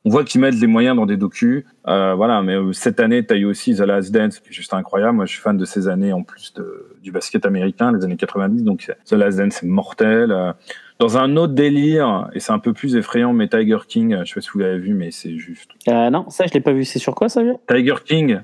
on 0.07 0.09
voit 0.09 0.23
qu'ils 0.23 0.41
mettent 0.41 0.61
des 0.61 0.69
moyens 0.69 0.95
dans 0.95 1.05
des 1.05 1.17
docus. 1.17 1.65
Euh, 1.89 2.15
voilà, 2.15 2.41
mais 2.41 2.55
euh, 2.55 2.73
cette 2.73 3.01
année, 3.01 3.27
tu 3.27 3.35
as 3.35 3.37
eu 3.37 3.45
aussi 3.45 3.75
The 3.75 3.81
Last 3.81 4.13
Dance, 4.13 4.39
qui 4.39 4.51
est 4.51 4.53
juste 4.53 4.73
incroyable. 4.73 5.17
Moi, 5.17 5.27
je 5.27 5.33
suis 5.33 5.41
fan 5.41 5.57
de 5.57 5.65
ces 5.65 5.89
années 5.89 6.13
en 6.13 6.23
plus 6.23 6.55
de, 6.55 6.97
du 7.03 7.11
basket 7.11 7.45
américain, 7.45 7.91
les 7.91 8.05
années 8.05 8.17
90. 8.17 8.63
Donc, 8.63 8.93
The 9.05 9.13
Last 9.15 9.39
Dance, 9.39 9.57
c'est 9.61 9.67
mortel. 9.67 10.31
Euh, 10.31 10.53
dans 10.99 11.19
un 11.19 11.37
autre 11.37 11.55
délire, 11.55 12.31
et 12.33 12.41
c'est 12.41 12.53
un 12.53 12.59
peu 12.59 12.73
plus 12.73 12.97
effrayant, 12.97 13.33
mais 13.33 13.49
Tiger 13.49 13.79
King, 13.87 14.17
je 14.25 14.29
sais 14.29 14.35
pas 14.35 14.41
si 14.41 14.51
vous 14.55 14.61
l'avez 14.61 14.79
vu, 14.79 14.95
mais 14.95 15.11
c'est 15.11 15.37
juste. 15.37 15.71
Euh, 15.89 16.09
non, 16.09 16.31
ça 16.31 16.47
je 16.47 16.55
l'ai 16.55 16.61
pas 16.61 16.73
vu. 16.73 16.85
C'est 16.85 16.99
sur 16.99 17.15
quoi 17.15 17.29
ça 17.29 17.43
vient 17.43 17.59
Tiger 17.69 17.97
King, 18.05 18.41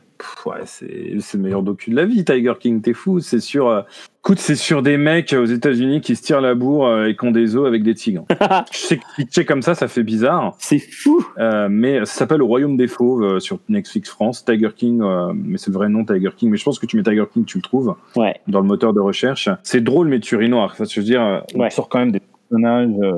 ouais, 0.47 0.61
c'est 0.65 1.15
c'est 1.21 1.37
le 1.37 1.43
meilleur 1.45 1.63
docu 1.63 1.91
de 1.91 1.97
la 1.97 2.05
vie, 2.05 2.25
Tiger 2.25 2.55
King, 2.59 2.81
t'es 2.83 2.93
fou. 2.93 3.21
C'est 3.21 3.41
sur, 3.41 3.69
euh, 3.69 3.83
écoute, 4.21 4.39
c'est 4.39 4.55
sur 4.55 4.83
des 4.83 4.97
mecs 4.97 5.33
aux 5.33 5.45
États-Unis 5.45 6.01
qui 6.01 6.17
se 6.17 6.23
tirent 6.23 6.41
la 6.41 6.55
bourre 6.55 6.87
euh, 6.87 7.07
et 7.07 7.17
qui 7.17 7.25
ont 7.27 7.31
des 7.31 7.57
os 7.57 7.67
avec 7.67 7.83
des 7.83 7.95
tigres. 7.95 8.25
je 8.73 8.77
sais 8.79 8.97
que 8.99 9.03
pitcher 9.17 9.45
comme 9.45 9.63
ça, 9.63 9.75
ça 9.75 9.89
fait 9.89 10.03
bizarre. 10.03 10.55
C'est 10.59 10.79
fou. 10.79 11.25
Euh, 11.39 11.69
mais 11.71 12.01
ça 12.01 12.13
s'appelle 12.21 12.39
Le 12.39 12.45
Royaume 12.45 12.77
des 12.77 12.89
Fauves 12.89 13.23
euh, 13.23 13.41
sur 13.41 13.59
Netflix 13.69 14.09
France. 14.11 14.45
Tiger 14.45 14.71
King, 14.75 15.01
euh, 15.03 15.33
mais 15.35 15.59
c'est 15.59 15.69
le 15.71 15.75
vrai 15.75 15.89
nom 15.89 16.05
Tiger 16.05 16.31
King. 16.37 16.51
Mais 16.51 16.57
je 16.57 16.65
pense 16.65 16.79
que 16.79 16.87
tu 16.87 16.97
mets 16.97 17.03
Tiger 17.03 17.25
King, 17.33 17.45
tu 17.45 17.59
le 17.59 17.63
trouves 17.63 17.95
Ouais. 18.17 18.35
dans 18.49 18.61
le 18.61 18.67
moteur 18.67 18.93
de 18.93 19.01
recherche. 19.01 19.49
C'est 19.63 19.83
drôle, 19.83 20.09
mais 20.09 20.21
tu 20.21 20.37
ris 20.37 20.49
noir. 20.49 20.71
Enfin, 20.73 20.85
je 20.85 21.01
veux 21.01 21.07
dire, 21.07 21.23
euh, 21.23 21.41
on 21.55 21.61
Ouais. 21.61 21.71
sort 21.71 21.89
quand 21.89 21.99
même 21.99 22.13
des 22.13 22.21
personnages 22.51 22.91
euh, 23.03 23.13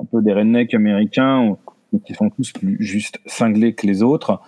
un 0.00 0.04
peu 0.10 0.22
des 0.22 0.32
rednecks 0.32 0.74
américains 0.74 1.56
euh, 1.94 1.98
qui 2.06 2.14
sont 2.14 2.30
tous 2.30 2.52
plus 2.52 2.76
juste 2.80 3.18
cinglés 3.26 3.74
que 3.74 3.86
les 3.86 4.02
autres. 4.02 4.40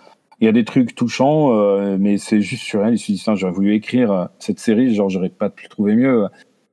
Il 0.43 0.45
y 0.45 0.49
a 0.49 0.51
des 0.51 0.65
trucs 0.65 0.93
touchants, 0.93 1.57
euh, 1.57 1.95
mais 1.97 2.17
c'est 2.17 2.41
juste 2.41 2.63
surréel. 2.63 2.95
Ils 2.95 2.99
se 2.99 3.13
disent, 3.13 3.23
j'aurais 3.35 3.53
voulu 3.53 3.73
écrire 3.75 4.11
euh, 4.11 4.25
cette 4.39 4.59
série, 4.59 4.93
genre, 4.93 5.09
j'aurais 5.09 5.29
pas 5.29 5.49
pu 5.49 5.69
trouver 5.69 5.95
mieux. 5.95 6.25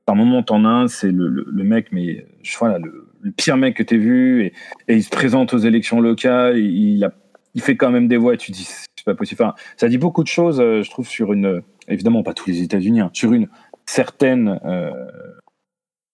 Par 0.05 0.17
moment, 0.17 0.43
t'en 0.43 0.65
as 0.65 0.67
un, 0.67 0.87
c'est 0.89 1.09
le, 1.09 1.29
le, 1.29 1.45
le 1.49 1.63
mec, 1.63 1.87
mais 1.93 2.27
je 2.43 2.57
vois 2.57 2.67
là, 2.67 2.79
le, 2.79 3.07
le 3.21 3.31
pire 3.31 3.55
mec 3.55 3.77
que 3.77 3.83
t'aies 3.83 3.95
vu, 3.95 4.43
et, 4.43 4.53
et 4.89 4.95
il 4.97 5.03
se 5.05 5.09
présente 5.09 5.53
aux 5.53 5.57
élections 5.57 6.01
locales, 6.01 6.57
et 6.57 6.63
il, 6.63 7.05
a, 7.05 7.13
il 7.53 7.61
fait 7.61 7.77
quand 7.77 7.91
même 7.91 8.09
des 8.09 8.17
voix, 8.17 8.33
et 8.33 8.37
tu 8.37 8.51
te 8.51 8.57
dis, 8.57 8.65
c'est 8.65 9.05
pas 9.05 9.15
possible. 9.15 9.41
Enfin, 9.41 9.55
ça 9.77 9.87
dit 9.87 9.97
beaucoup 9.97 10.23
de 10.23 10.27
choses, 10.27 10.59
euh, 10.59 10.81
je 10.83 10.89
trouve, 10.89 11.07
sur 11.07 11.31
une, 11.31 11.61
évidemment 11.87 12.23
pas 12.23 12.33
tous 12.33 12.49
les 12.49 12.61
États-Unis, 12.63 12.99
hein, 12.99 13.09
sur 13.13 13.31
une 13.31 13.47
certaine 13.85 14.59
euh, 14.65 14.91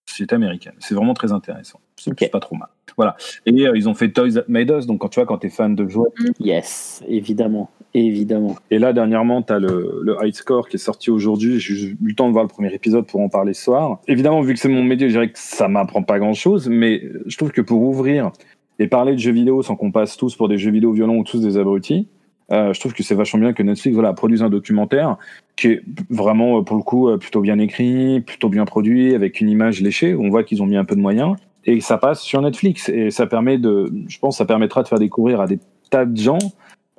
société 0.07 0.35
américaine. 0.35 0.75
C'est 0.77 0.93
vraiment 0.93 1.15
très 1.15 1.31
intéressant. 1.31 1.79
C'est 1.95 2.11
Ok. 2.11 2.29
pas 2.29 2.39
trop 2.39 2.55
mal. 2.55 2.69
Voilà. 2.97 3.15
Et 3.45 3.51
euh, 3.67 3.73
ils 3.75 3.87
ont 3.87 3.93
fait 3.93 4.09
Toys 4.09 4.31
That 4.33 4.45
Made 4.47 4.71
Us, 4.71 4.87
donc 4.87 4.99
quand 4.99 5.09
tu 5.09 5.19
vois, 5.19 5.27
quand 5.27 5.37
t'es 5.37 5.49
fan 5.49 5.75
de 5.75 5.87
jouets. 5.87 6.09
Yes, 6.39 7.03
évidemment, 7.07 7.69
évidemment. 7.93 8.55
Et 8.71 8.79
là, 8.79 8.91
dernièrement, 8.91 9.43
t'as 9.43 9.59
le, 9.59 9.99
le 10.01 10.17
High 10.21 10.33
Score 10.33 10.67
qui 10.67 10.77
est 10.77 10.79
sorti 10.79 11.11
aujourd'hui. 11.11 11.59
J'ai 11.59 11.89
eu 11.89 11.97
le 12.01 12.15
temps 12.15 12.27
de 12.27 12.33
voir 12.33 12.43
le 12.43 12.49
premier 12.49 12.73
épisode 12.73 13.05
pour 13.05 13.21
en 13.21 13.29
parler 13.29 13.53
ce 13.53 13.63
soir. 13.63 13.99
Évidemment, 14.07 14.41
vu 14.41 14.53
que 14.55 14.59
c'est 14.59 14.67
mon 14.67 14.83
métier, 14.83 15.09
je 15.09 15.13
dirais 15.13 15.29
que 15.29 15.37
ça 15.39 15.67
m'apprend 15.67 16.01
pas 16.01 16.17
grand 16.17 16.33
chose, 16.33 16.67
mais 16.69 17.03
je 17.27 17.37
trouve 17.37 17.51
que 17.51 17.61
pour 17.61 17.81
ouvrir 17.83 18.31
et 18.79 18.87
parler 18.87 19.13
de 19.13 19.19
jeux 19.19 19.31
vidéo 19.31 19.61
sans 19.61 19.75
qu'on 19.75 19.91
passe 19.91 20.17
tous 20.17 20.35
pour 20.35 20.49
des 20.49 20.57
jeux 20.57 20.71
vidéo 20.71 20.91
violents 20.91 21.15
ou 21.15 21.23
tous 21.23 21.39
des 21.39 21.57
abrutis, 21.57 22.07
euh, 22.51 22.73
je 22.73 22.79
trouve 22.79 22.93
que 22.93 23.03
c'est 23.03 23.15
vachement 23.15 23.41
bien 23.41 23.53
que 23.53 23.61
Netflix 23.61 23.93
voilà, 23.93 24.13
produise 24.13 24.41
un 24.41 24.49
documentaire 24.49 25.17
qui 25.55 25.67
est 25.67 25.81
vraiment, 26.09 26.59
euh, 26.59 26.61
pour 26.61 26.77
le 26.77 26.83
coup, 26.83 27.09
euh, 27.09 27.17
plutôt 27.17 27.41
bien 27.41 27.59
écrit, 27.59 28.21
plutôt 28.21 28.49
bien 28.49 28.65
produit, 28.65 29.13
avec 29.13 29.41
une 29.41 29.49
image 29.49 29.81
léchée. 29.81 30.15
On 30.15 30.29
voit 30.29 30.43
qu'ils 30.43 30.63
ont 30.63 30.65
mis 30.65 30.77
un 30.77 30.85
peu 30.85 30.95
de 30.95 31.01
moyens. 31.01 31.35
Et 31.67 31.79
ça 31.81 31.97
passe 31.97 32.21
sur 32.21 32.41
Netflix. 32.41 32.89
Et 32.89 33.11
ça 33.11 33.27
permet 33.27 33.57
de, 33.57 33.91
je 34.07 34.17
pense, 34.19 34.37
ça 34.37 34.45
permettra 34.45 34.83
de 34.83 34.87
faire 34.87 34.99
découvrir 34.99 35.41
à 35.41 35.47
des 35.47 35.59
tas 35.89 36.05
de 36.05 36.17
gens 36.17 36.39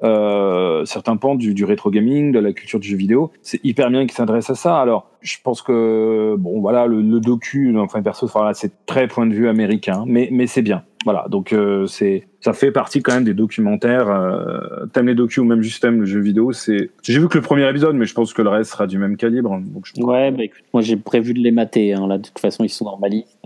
euh, 0.04 0.84
certains 0.84 1.16
pans 1.16 1.34
du, 1.34 1.64
rétro 1.64 1.90
gaming, 1.90 2.30
de 2.30 2.38
la 2.38 2.52
culture 2.52 2.78
du 2.78 2.88
jeu 2.88 2.96
vidéo. 2.96 3.32
C'est 3.42 3.60
hyper 3.64 3.90
bien 3.90 4.02
qu'ils 4.02 4.12
s'adressent 4.12 4.50
à 4.50 4.54
ça. 4.54 4.78
Alors, 4.78 5.10
je 5.20 5.36
pense 5.42 5.62
que, 5.62 6.36
bon, 6.38 6.60
voilà, 6.60 6.86
le, 6.86 7.02
le 7.02 7.20
docu, 7.20 7.76
enfin, 7.78 8.02
perso, 8.02 8.26
voilà, 8.26 8.54
c'est 8.54 8.86
très 8.86 9.08
point 9.08 9.26
de 9.26 9.34
vue 9.34 9.48
américain, 9.48 10.04
mais, 10.06 10.28
mais 10.30 10.46
c'est 10.46 10.62
bien. 10.62 10.84
Voilà, 11.04 11.26
donc 11.30 11.52
euh, 11.52 11.86
c'est, 11.86 12.26
ça 12.40 12.52
fait 12.52 12.72
partie 12.72 13.02
quand 13.02 13.14
même 13.14 13.24
des 13.24 13.32
documentaires. 13.32 14.10
Euh, 14.10 14.86
t'aimes 14.92 15.06
les 15.06 15.14
docus 15.14 15.38
ou 15.38 15.44
même 15.44 15.62
juste 15.62 15.80
t'aimes 15.80 16.00
le 16.00 16.06
jeu 16.06 16.20
vidéo, 16.20 16.52
c'est. 16.52 16.90
J'ai 17.02 17.18
vu 17.18 17.28
que 17.28 17.38
le 17.38 17.42
premier 17.42 17.68
épisode, 17.68 17.94
mais 17.94 18.04
je 18.04 18.14
pense 18.14 18.34
que 18.34 18.42
le 18.42 18.48
reste 18.50 18.72
sera 18.72 18.86
du 18.86 18.98
même 18.98 19.16
calibre. 19.16 19.58
Donc 19.60 19.86
je 19.86 20.02
Ouais, 20.02 20.30
bah 20.32 20.44
écoute, 20.44 20.64
moi 20.74 20.82
j'ai 20.82 20.96
prévu 20.96 21.34
de 21.34 21.38
les 21.38 21.52
mater. 21.52 21.94
Hein, 21.94 22.08
là, 22.08 22.18
de 22.18 22.24
toute 22.24 22.38
façon, 22.40 22.64
ils 22.64 22.68
sont 22.68 22.84
dans 22.84 22.98
ma 22.98 23.08
liste. 23.08 23.38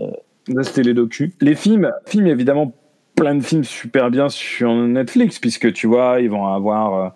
Là, 0.47 0.63
c'était 0.63 0.83
les 0.83 0.93
docus. 0.93 1.31
Les 1.41 1.55
films, 1.55 1.91
films 2.05 2.27
évidemment, 2.27 2.73
plein 3.15 3.35
de 3.35 3.43
films 3.43 3.63
super 3.63 4.11
bien 4.11 4.29
sur 4.29 4.73
Netflix, 4.73 5.39
puisque 5.39 5.71
tu 5.73 5.87
vois, 5.87 6.19
ils 6.19 6.29
vont 6.29 6.47
avoir, 6.47 7.05
euh, 7.05 7.09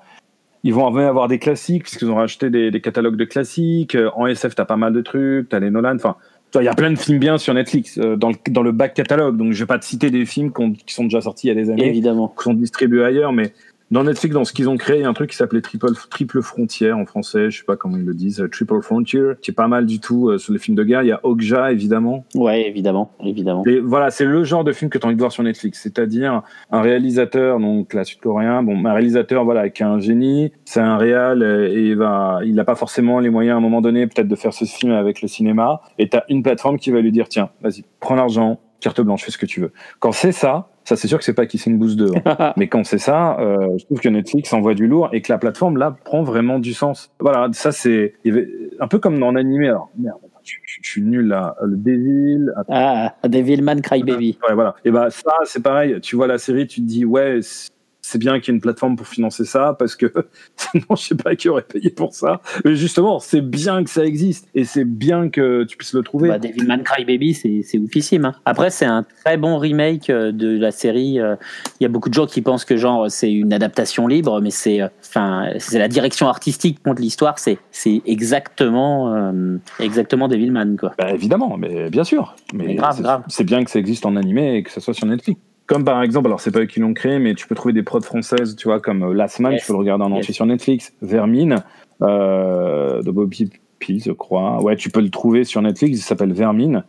ils 0.64 0.74
vont 0.74 0.88
avoir 0.88 1.28
des 1.28 1.40
classiques, 1.40 1.84
puisqu'ils 1.84 2.10
ont 2.10 2.16
racheté 2.16 2.50
des, 2.50 2.72
des 2.72 2.82
catalogues 2.82 3.18
de 3.18 3.26
classiques. 3.26 3.96
Euh, 3.96 4.10
En 4.16 4.28
SF, 4.28 4.56
t'as 4.56 4.66
pas 4.66 4.78
mal 4.78 4.94
de 4.94 5.02
trucs, 5.02 5.50
t'as 5.50 5.60
les 5.60 5.70
Nolan, 5.70 5.96
enfin, 5.96 6.16
il 6.56 6.64
y 6.64 6.68
a 6.68 6.74
plein 6.74 6.92
de 6.92 6.98
films 6.98 7.20
bien 7.20 7.38
sur 7.38 7.54
Netflix, 7.54 7.98
euh, 7.98 8.16
dans, 8.16 8.30
le, 8.30 8.36
dans 8.50 8.64
le 8.64 8.72
back 8.72 8.94
catalogue. 8.94 9.38
Donc, 9.38 9.52
je 9.52 9.60
vais 9.60 9.68
pas 9.68 9.80
te 9.80 9.86
citer 9.86 10.10
des 10.10 10.26
films 10.26 10.52
qui 10.54 10.94
sont 10.94 11.04
déjà 11.04 11.22
sortis 11.22 11.48
il 11.48 11.50
y 11.50 11.52
a 11.52 11.56
des 11.62 11.70
années, 11.70 11.88
évidemment. 11.88 12.30
qui 12.30 12.44
sont 12.44 12.54
distribués 12.54 13.04
ailleurs, 13.04 13.34
mais 13.34 13.54
dans 13.90 14.04
Netflix, 14.04 14.34
dans 14.34 14.44
ce 14.44 14.52
qu'ils 14.52 14.68
ont 14.70 14.76
créé, 14.76 14.98
il 14.98 15.02
y 15.04 15.06
a 15.06 15.10
un 15.10 15.14
truc 15.14 15.30
qui 15.30 15.38
s'appelait 15.38 15.62
Triple, 15.62 15.94
Triple 16.10 16.42
Frontière 16.42 16.98
en 16.98 17.06
français, 17.06 17.50
je 17.50 17.60
sais 17.60 17.64
pas 17.64 17.78
comment 17.78 17.98
ils 17.98 18.06
le 18.06 18.14
disent, 18.14 18.42
euh, 18.42 18.50
Triple 18.50 18.82
Frontier, 18.82 19.34
qui 19.42 19.52
est 19.52 19.54
pas 19.54 19.68
mal 19.68 19.86
du 19.86 20.00
tout 20.00 20.30
euh, 20.30 20.38
sur 20.38 20.52
les 20.52 20.60
films 20.60 20.76
de 20.76 20.84
guerre. 20.84 21.04
Il 21.04 21.08
y 21.08 21.12
a 21.12 21.22
Okja, 21.24 21.72
évidemment. 21.72 22.26
Ouais, 22.36 22.68
évidemment, 22.68 23.12
évidemment. 23.24 23.64
Et 23.66 23.80
voilà, 23.80 24.10
c'est 24.10 24.26
le 24.26 24.44
genre 24.44 24.64
de 24.66 24.74
film 24.74 24.90
que 24.90 24.98
tu 24.98 25.06
as 25.06 25.08
envie 25.08 25.16
de 25.16 25.22
voir 25.22 25.32
sur 25.32 25.44
Netflix, 25.44 25.82
c'est-à-dire 25.82 26.42
un 26.72 26.82
réalisateur, 26.82 27.60
donc 27.60 27.94
là 27.94 28.04
sud-coréen, 28.04 28.62
bon, 28.64 28.84
un 28.86 28.94
réalisateur 28.94 29.46
voilà 29.46 29.70
qui 29.70 29.84
est 29.84 29.86
un 29.86 30.00
génie, 30.00 30.52
c'est 30.66 30.82
un 30.82 30.98
réal 30.98 31.42
euh, 31.42 31.70
et 31.70 31.90
il 31.90 31.96
va, 31.96 32.40
il 32.44 32.56
n'a 32.56 32.66
pas 32.66 32.76
forcément 32.76 33.20
les 33.20 33.30
moyens 33.30 33.56
à 33.56 33.58
un 33.58 33.62
moment 33.62 33.82
donné 33.82 34.06
peut-être 34.08 34.28
de 34.28 34.36
faire 34.36 34.54
ce 34.54 34.66
film 34.66 34.92
avec 34.92 35.22
le 35.22 35.28
cinéma, 35.28 35.82
et 35.98 36.10
tu 36.10 36.18
as 36.18 36.26
une 36.30 36.44
plateforme 36.44 36.78
qui 36.78 36.92
va 36.92 37.00
lui 37.00 37.12
dire 37.12 37.30
tiens, 37.30 37.50
vas-y, 37.62 37.86
prends 38.00 38.16
l'argent, 38.16 38.60
carte 38.80 39.02
blanche, 39.02 39.24
fais 39.24 39.32
ce 39.32 39.38
que 39.38 39.46
tu 39.46 39.62
veux. 39.62 39.72
Quand 40.00 40.12
c'est 40.12 40.32
ça, 40.32 40.70
ça 40.88 40.96
c'est 40.96 41.08
sûr 41.08 41.18
que 41.18 41.24
c'est 41.26 41.34
pas 41.34 41.46
Kissing 41.46 41.78
Boost 41.78 41.98
2, 41.98 42.12
hein. 42.26 42.54
mais 42.58 42.68
quand 42.68 42.86
c'est 42.86 42.98
ça, 42.98 43.38
euh, 43.40 43.78
je 43.78 43.86
trouve 43.86 44.00
que 44.00 44.10
Netflix 44.10 44.54
envoie 44.54 44.74
du 44.74 44.88
lourd 44.88 45.10
et 45.12 45.22
que 45.22 45.32
la 45.32 45.38
plateforme 45.38 45.78
là 45.78 45.96
prend 46.06 46.24
vraiment 46.24 46.60
du 46.60 46.74
sens. 46.74 47.12
Voilà, 47.20 47.50
ça 47.52 47.72
c'est 47.72 48.14
un 48.80 48.88
peu 48.88 49.00
comme 49.00 49.22
en 49.22 49.36
animé. 49.36 49.68
Alors 49.68 49.90
merde, 49.98 50.18
je, 50.44 50.54
je- 50.64 50.80
je 50.82 50.90
suis 50.90 51.02
nul 51.02 51.28
là. 51.28 51.56
Le 51.62 51.76
Devil, 51.76 52.52
Ah, 52.70 53.14
Devilman 53.28 53.82
Crybaby. 53.82 54.38
Ouais, 54.48 54.56
voilà. 54.56 54.76
Et 54.86 54.92
bah 54.92 55.10
ça, 55.10 55.34
c'est 55.44 55.62
pareil. 55.62 56.00
Tu 56.02 56.16
vois 56.16 56.28
la 56.28 56.38
série, 56.38 56.68
tu 56.68 56.80
te 56.82 56.86
dis 56.86 57.04
ouais, 57.04 57.40
c'est 58.10 58.18
bien 58.20 58.40
qu'il 58.40 58.52
y 58.52 58.56
ait 58.56 58.58
une 58.58 58.62
plateforme 58.62 58.96
pour 58.96 59.08
financer 59.08 59.44
ça 59.46 59.76
parce 59.78 59.96
que 59.96 60.06
sinon, 60.56 60.86
je 60.92 60.96
sais 61.02 61.16
pas 61.16 61.36
qui 61.36 61.50
aurait 61.50 61.62
payé 61.64 61.90
pour 61.90 62.14
ça. 62.14 62.42
Mais 62.64 62.76
justement, 62.76 63.20
c'est 63.20 63.42
bien 63.42 63.84
que 63.84 63.90
ça 63.90 64.06
existe 64.06 64.48
et 64.56 64.64
c'est 64.64 64.86
bien 64.86 65.30
que 65.30 65.64
tu 65.66 65.76
puisses 65.78 65.94
le 65.94 66.04
trouver. 66.04 66.30
Bah, 66.30 66.40
Devilman 66.40 66.84
Crybaby, 66.84 67.34
c'est 67.34 67.62
c'est 67.64 67.78
oufissime. 67.80 68.26
hein. 68.26 68.36
Après, 68.46 68.70
c'est 68.70 68.86
un 68.86 69.04
très 69.26 69.38
bon 69.38 69.58
remake 69.58 70.10
euh, 70.10 70.32
de 70.32 70.58
la 70.58 70.72
série. 70.72 71.20
euh, 71.20 71.36
Il 71.80 71.84
y 71.84 71.86
a 71.86 71.90
beaucoup 71.90 72.10
de 72.10 72.14
gens 72.14 72.26
qui 72.28 72.42
pensent 72.42 72.66
que 72.66 72.78
genre 72.78 73.12
c'est 73.12 73.32
une 73.32 73.52
adaptation 73.54 74.08
libre, 74.08 74.40
mais 74.42 74.52
c'est 74.52 74.82
euh, 74.82 74.88
enfin 75.06 75.50
c'est 75.60 75.80
la 75.80 75.88
direction 75.88 76.28
artistique 76.30 76.82
contre 76.84 77.02
l'histoire. 77.02 77.40
C'est 77.40 77.58
c'est 77.72 78.02
exactement 78.06 79.14
euh, 79.14 79.58
exactement 79.80 80.28
Devilman 80.28 80.78
quoi. 80.78 80.94
Bah, 80.98 81.12
évidemment, 81.12 81.58
mais 81.58 81.90
bien 81.90 82.04
sûr. 82.04 82.36
Mais 82.54 82.66
Mais 82.68 82.76
grave, 82.76 82.96
c'est- 82.98 83.04
grave. 83.04 83.24
c'est 83.28 83.44
bien 83.44 83.64
que 83.64 83.70
ça 83.72 83.80
existe 83.80 84.06
en 84.06 84.16
animé 84.16 84.56
et 84.56 84.64
que 84.64 84.72
ça 84.72 84.80
soit 84.82 84.94
sur 84.94 85.06
Netflix. 85.08 85.40
Comme 85.68 85.84
par 85.84 86.02
exemple, 86.02 86.28
alors 86.28 86.40
c'est 86.40 86.52
pas 86.52 86.62
eux 86.62 86.66
qui 86.66 86.80
l'ont 86.80 86.94
créé, 86.94 87.20
mais 87.20 87.36
tu 87.36 87.46
peux 87.46 87.54
trouver 87.56 87.74
des 87.74 87.84
prods 87.84 88.02
françaises, 88.02 88.56
tu 88.56 88.70
vois, 88.70 88.80
comme 88.80 89.04
euh, 89.04 89.14
Last 89.14 89.40
Man, 89.42 89.52
Yes. 89.52 89.62
tu 89.62 89.68
peux 89.68 89.74
le 89.74 89.80
regarder 89.80 90.06
en 90.06 90.10
Yes. 90.12 90.18
entier 90.20 90.34
sur 90.34 90.46
Netflix. 90.46 90.94
Vermine, 91.02 91.58
euh, 92.02 93.02
de 93.04 93.12
Bobby 93.12 93.50
P, 93.80 94.00
je 94.00 94.14
crois. 94.14 94.62
Ouais, 94.64 94.78
tu 94.78 94.90
peux 94.90 95.02
le 95.02 95.10
trouver 95.10 95.44
sur 95.44 95.62
Netflix, 95.62 96.00
il 96.00 96.02
s'appelle 96.02 96.32
Vermine. 96.32 96.84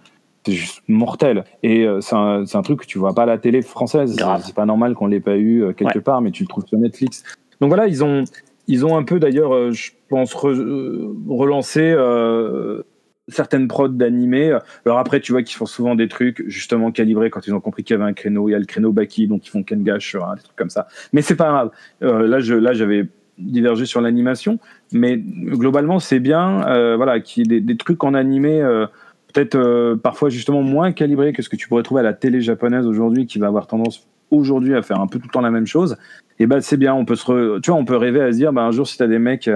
C'est 0.47 0.53
juste 0.53 0.83
mortel. 0.87 1.45
Et 1.65 1.85
euh, 1.85 2.01
c'est 2.01 2.15
un, 2.15 2.63
truc 2.63 2.81
que 2.83 2.87
tu 2.87 2.99
vois 2.99 3.15
pas 3.15 3.25
à 3.25 3.27
la 3.27 3.37
télé 3.39 3.61
française. 3.63 4.17
C'est 4.45 4.55
pas 4.55 4.65
normal 4.65 4.95
qu'on 4.95 5.09
l'ait 5.09 5.21
pas 5.21 5.37
eu 5.37 5.63
euh, 5.65 5.73
quelque 5.73 5.99
part, 5.99 6.21
mais 6.23 6.31
tu 6.31 6.45
le 6.45 6.49
trouves 6.49 6.65
sur 6.67 6.79
Netflix. 6.79 7.25
Donc 7.61 7.69
voilà, 7.69 7.89
ils 7.89 8.05
ont, 8.05 8.23
ils 8.69 8.87
ont 8.87 8.97
un 8.97 9.03
peu 9.03 9.19
d'ailleurs, 9.19 9.73
je 9.73 9.91
pense, 10.09 10.33
re- 10.35 11.13
relancé 11.29 11.93
certaines 13.29 13.69
prods 13.69 13.89
d'animés. 13.89 14.57
Alors 14.87 14.99
après, 14.99 15.21
tu 15.21 15.33
vois 15.33 15.43
qu'ils 15.43 15.57
font 15.57 15.67
souvent 15.67 15.95
des 15.95 16.09
trucs 16.09 16.43
justement 16.47 16.91
calibrés 16.91 17.31
quand 17.31 17.47
ils 17.47 17.55
ont 17.55 17.61
compris 17.61 17.85
qu'il 17.85 17.95
y 17.95 18.01
avait 18.01 18.09
un 18.09 18.15
créneau. 18.15 18.49
Il 18.49 18.53
y 18.53 18.55
a 18.55 18.59
le 18.59 18.65
créneau 18.65 18.93
Baki, 18.93 19.27
donc 19.27 19.47
ils 19.47 19.51
font 19.51 19.63
Ken 19.63 19.83
Gash, 19.83 20.15
euh, 20.15 20.21
des 20.37 20.43
trucs 20.43 20.57
comme 20.57 20.71
ça. 20.71 20.89
Mais 21.13 21.23
c'est 21.23 21.37
pas 21.37 21.49
grave. 21.49 21.71
Euh, 22.03 22.27
là, 22.27 22.39
là, 22.61 22.73
j'avais 22.73 23.07
divergé 23.39 23.87
sur 23.87 24.01
l'animation, 24.01 24.59
mais 24.93 25.17
globalement, 25.17 25.99
c'est 25.99 26.21
bien. 26.21 26.67
Euh, 26.67 26.97
voilà, 26.97 27.21
qu'il 27.21 27.53
y 27.53 27.57
ait 27.57 27.61
des, 27.61 27.77
trucs 27.77 28.03
en 28.05 28.15
animé. 28.15 28.61
euh, 28.61 28.87
Peut-être 29.35 29.95
parfois 30.03 30.31
justement 30.31 30.63
moins 30.63 30.91
calibrés 30.91 31.35
que 31.35 31.43
ce 31.43 31.51
que 31.51 31.57
tu 31.57 31.69
pourrais 31.69 31.83
trouver 31.83 32.01
à 32.01 32.03
la 32.03 32.15
télé 32.15 32.41
japonaise 32.41 32.87
aujourd'hui, 32.87 33.27
qui 33.27 33.39
va 33.39 33.47
avoir 33.47 33.67
tendance 33.67 34.09
aujourd'hui 34.31 34.75
à 34.75 34.81
faire 34.81 35.01
un 35.01 35.07
peu 35.07 35.19
tout 35.19 35.27
le 35.27 35.33
temps 35.33 35.43
la 35.43 35.51
même 35.51 35.67
chose, 35.67 35.99
et 36.39 36.47
ben 36.47 36.63
c'est 36.63 36.79
bien. 36.79 36.95
On 36.95 37.05
peut 37.05 37.15
se, 37.15 37.59
tu 37.61 37.71
vois, 37.71 37.79
on 37.79 37.85
peut 37.85 37.97
rêver 37.97 38.23
à 38.23 38.33
se 38.33 38.39
dire, 38.39 38.55
bah, 38.55 38.63
un 38.63 38.71
jour 38.71 38.89
si 38.89 38.97
t'as 38.97 39.07
des 39.07 39.19
mecs, 39.19 39.51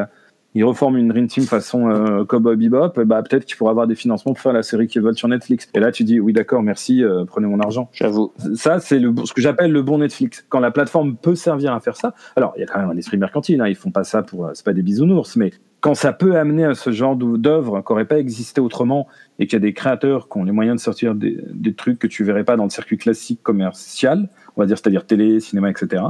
ils 0.55 0.65
reforment 0.65 0.99
une 0.99 1.09
dream 1.09 1.27
team 1.27 1.45
façon 1.45 1.89
euh, 1.89 2.25
Cowboy 2.25 2.57
Bebop, 2.57 3.05
bah 3.05 3.23
peut-être 3.23 3.45
qu'ils 3.45 3.57
pourraient 3.57 3.71
avoir 3.71 3.87
des 3.87 3.95
financements 3.95 4.33
pour 4.33 4.43
faire 4.43 4.53
la 4.53 4.63
série 4.63 4.87
qu'ils 4.87 5.03
veulent 5.03 5.17
sur 5.17 5.29
Netflix. 5.29 5.69
Et 5.75 5.81
là, 5.81 5.93
tu 5.93 6.05
dis, 6.05 6.21
oui, 6.21 6.33
d'accord, 6.33 6.63
merci, 6.63 7.03
euh, 7.03 7.25
prenez 7.25 7.47
mon 7.47 7.61
argent. 7.61 7.89
J'avoue. 7.93 8.33
Ça, 8.55 8.79
c'est 8.79 8.99
le, 8.99 9.15
ce 9.25 9.33
que 9.33 9.41
j'appelle 9.41 9.73
le 9.73 9.83
bon 9.83 9.99
Netflix. 9.99 10.45
Quand 10.49 10.61
la 10.61 10.71
plateforme 10.71 11.17
peut 11.17 11.35
servir 11.35 11.73
à 11.73 11.81
faire 11.81 11.97
ça. 11.97 12.15
Alors, 12.37 12.53
il 12.57 12.61
y 12.61 12.63
a 12.63 12.67
quand 12.67 12.81
même 12.81 12.91
un 12.91 12.97
esprit 12.97 13.17
mercantile. 13.17 13.61
Hein, 13.61 13.69
ils 13.69 13.77
font 13.77 13.91
pas 13.91 14.05
ça 14.05 14.23
pour, 14.23 14.47
euh, 14.47 14.51
c'est 14.55 14.65
pas 14.65 14.75
des 14.75 14.83
bisounours, 14.83 15.37
mais 15.37 15.53
quand 15.81 15.95
ça 15.95 16.13
peut 16.13 16.37
amener 16.37 16.65
à 16.65 16.75
ce 16.75 16.93
genre 16.93 17.17
d'œuvre 17.17 17.81
qui 17.81 17.93
n'aurait 17.93 18.05
pas 18.05 18.19
existé 18.19 18.61
autrement 18.61 19.09
et 19.41 19.47
qu'il 19.47 19.55
y 19.55 19.57
a 19.57 19.61
des 19.61 19.73
créateurs 19.73 20.29
qui 20.29 20.39
ont 20.39 20.45
les 20.45 20.53
moyens 20.53 20.77
de 20.77 20.81
sortir 20.81 21.17
des, 21.17 21.39
des 21.53 21.75
trucs 21.75 21.99
que 21.99 22.07
tu 22.07 22.23
verrais 22.23 22.45
pas 22.45 22.57
dans 22.57 22.63
le 22.63 22.71
circuit 22.71 22.99
classique 22.99 23.43
commercial, 23.43 24.29
on 24.57 24.61
va 24.61 24.67
dire, 24.67 24.79
c'est-à-dire 24.79 25.05
télé, 25.07 25.41
cinéma, 25.41 25.71
etc. 25.71 26.05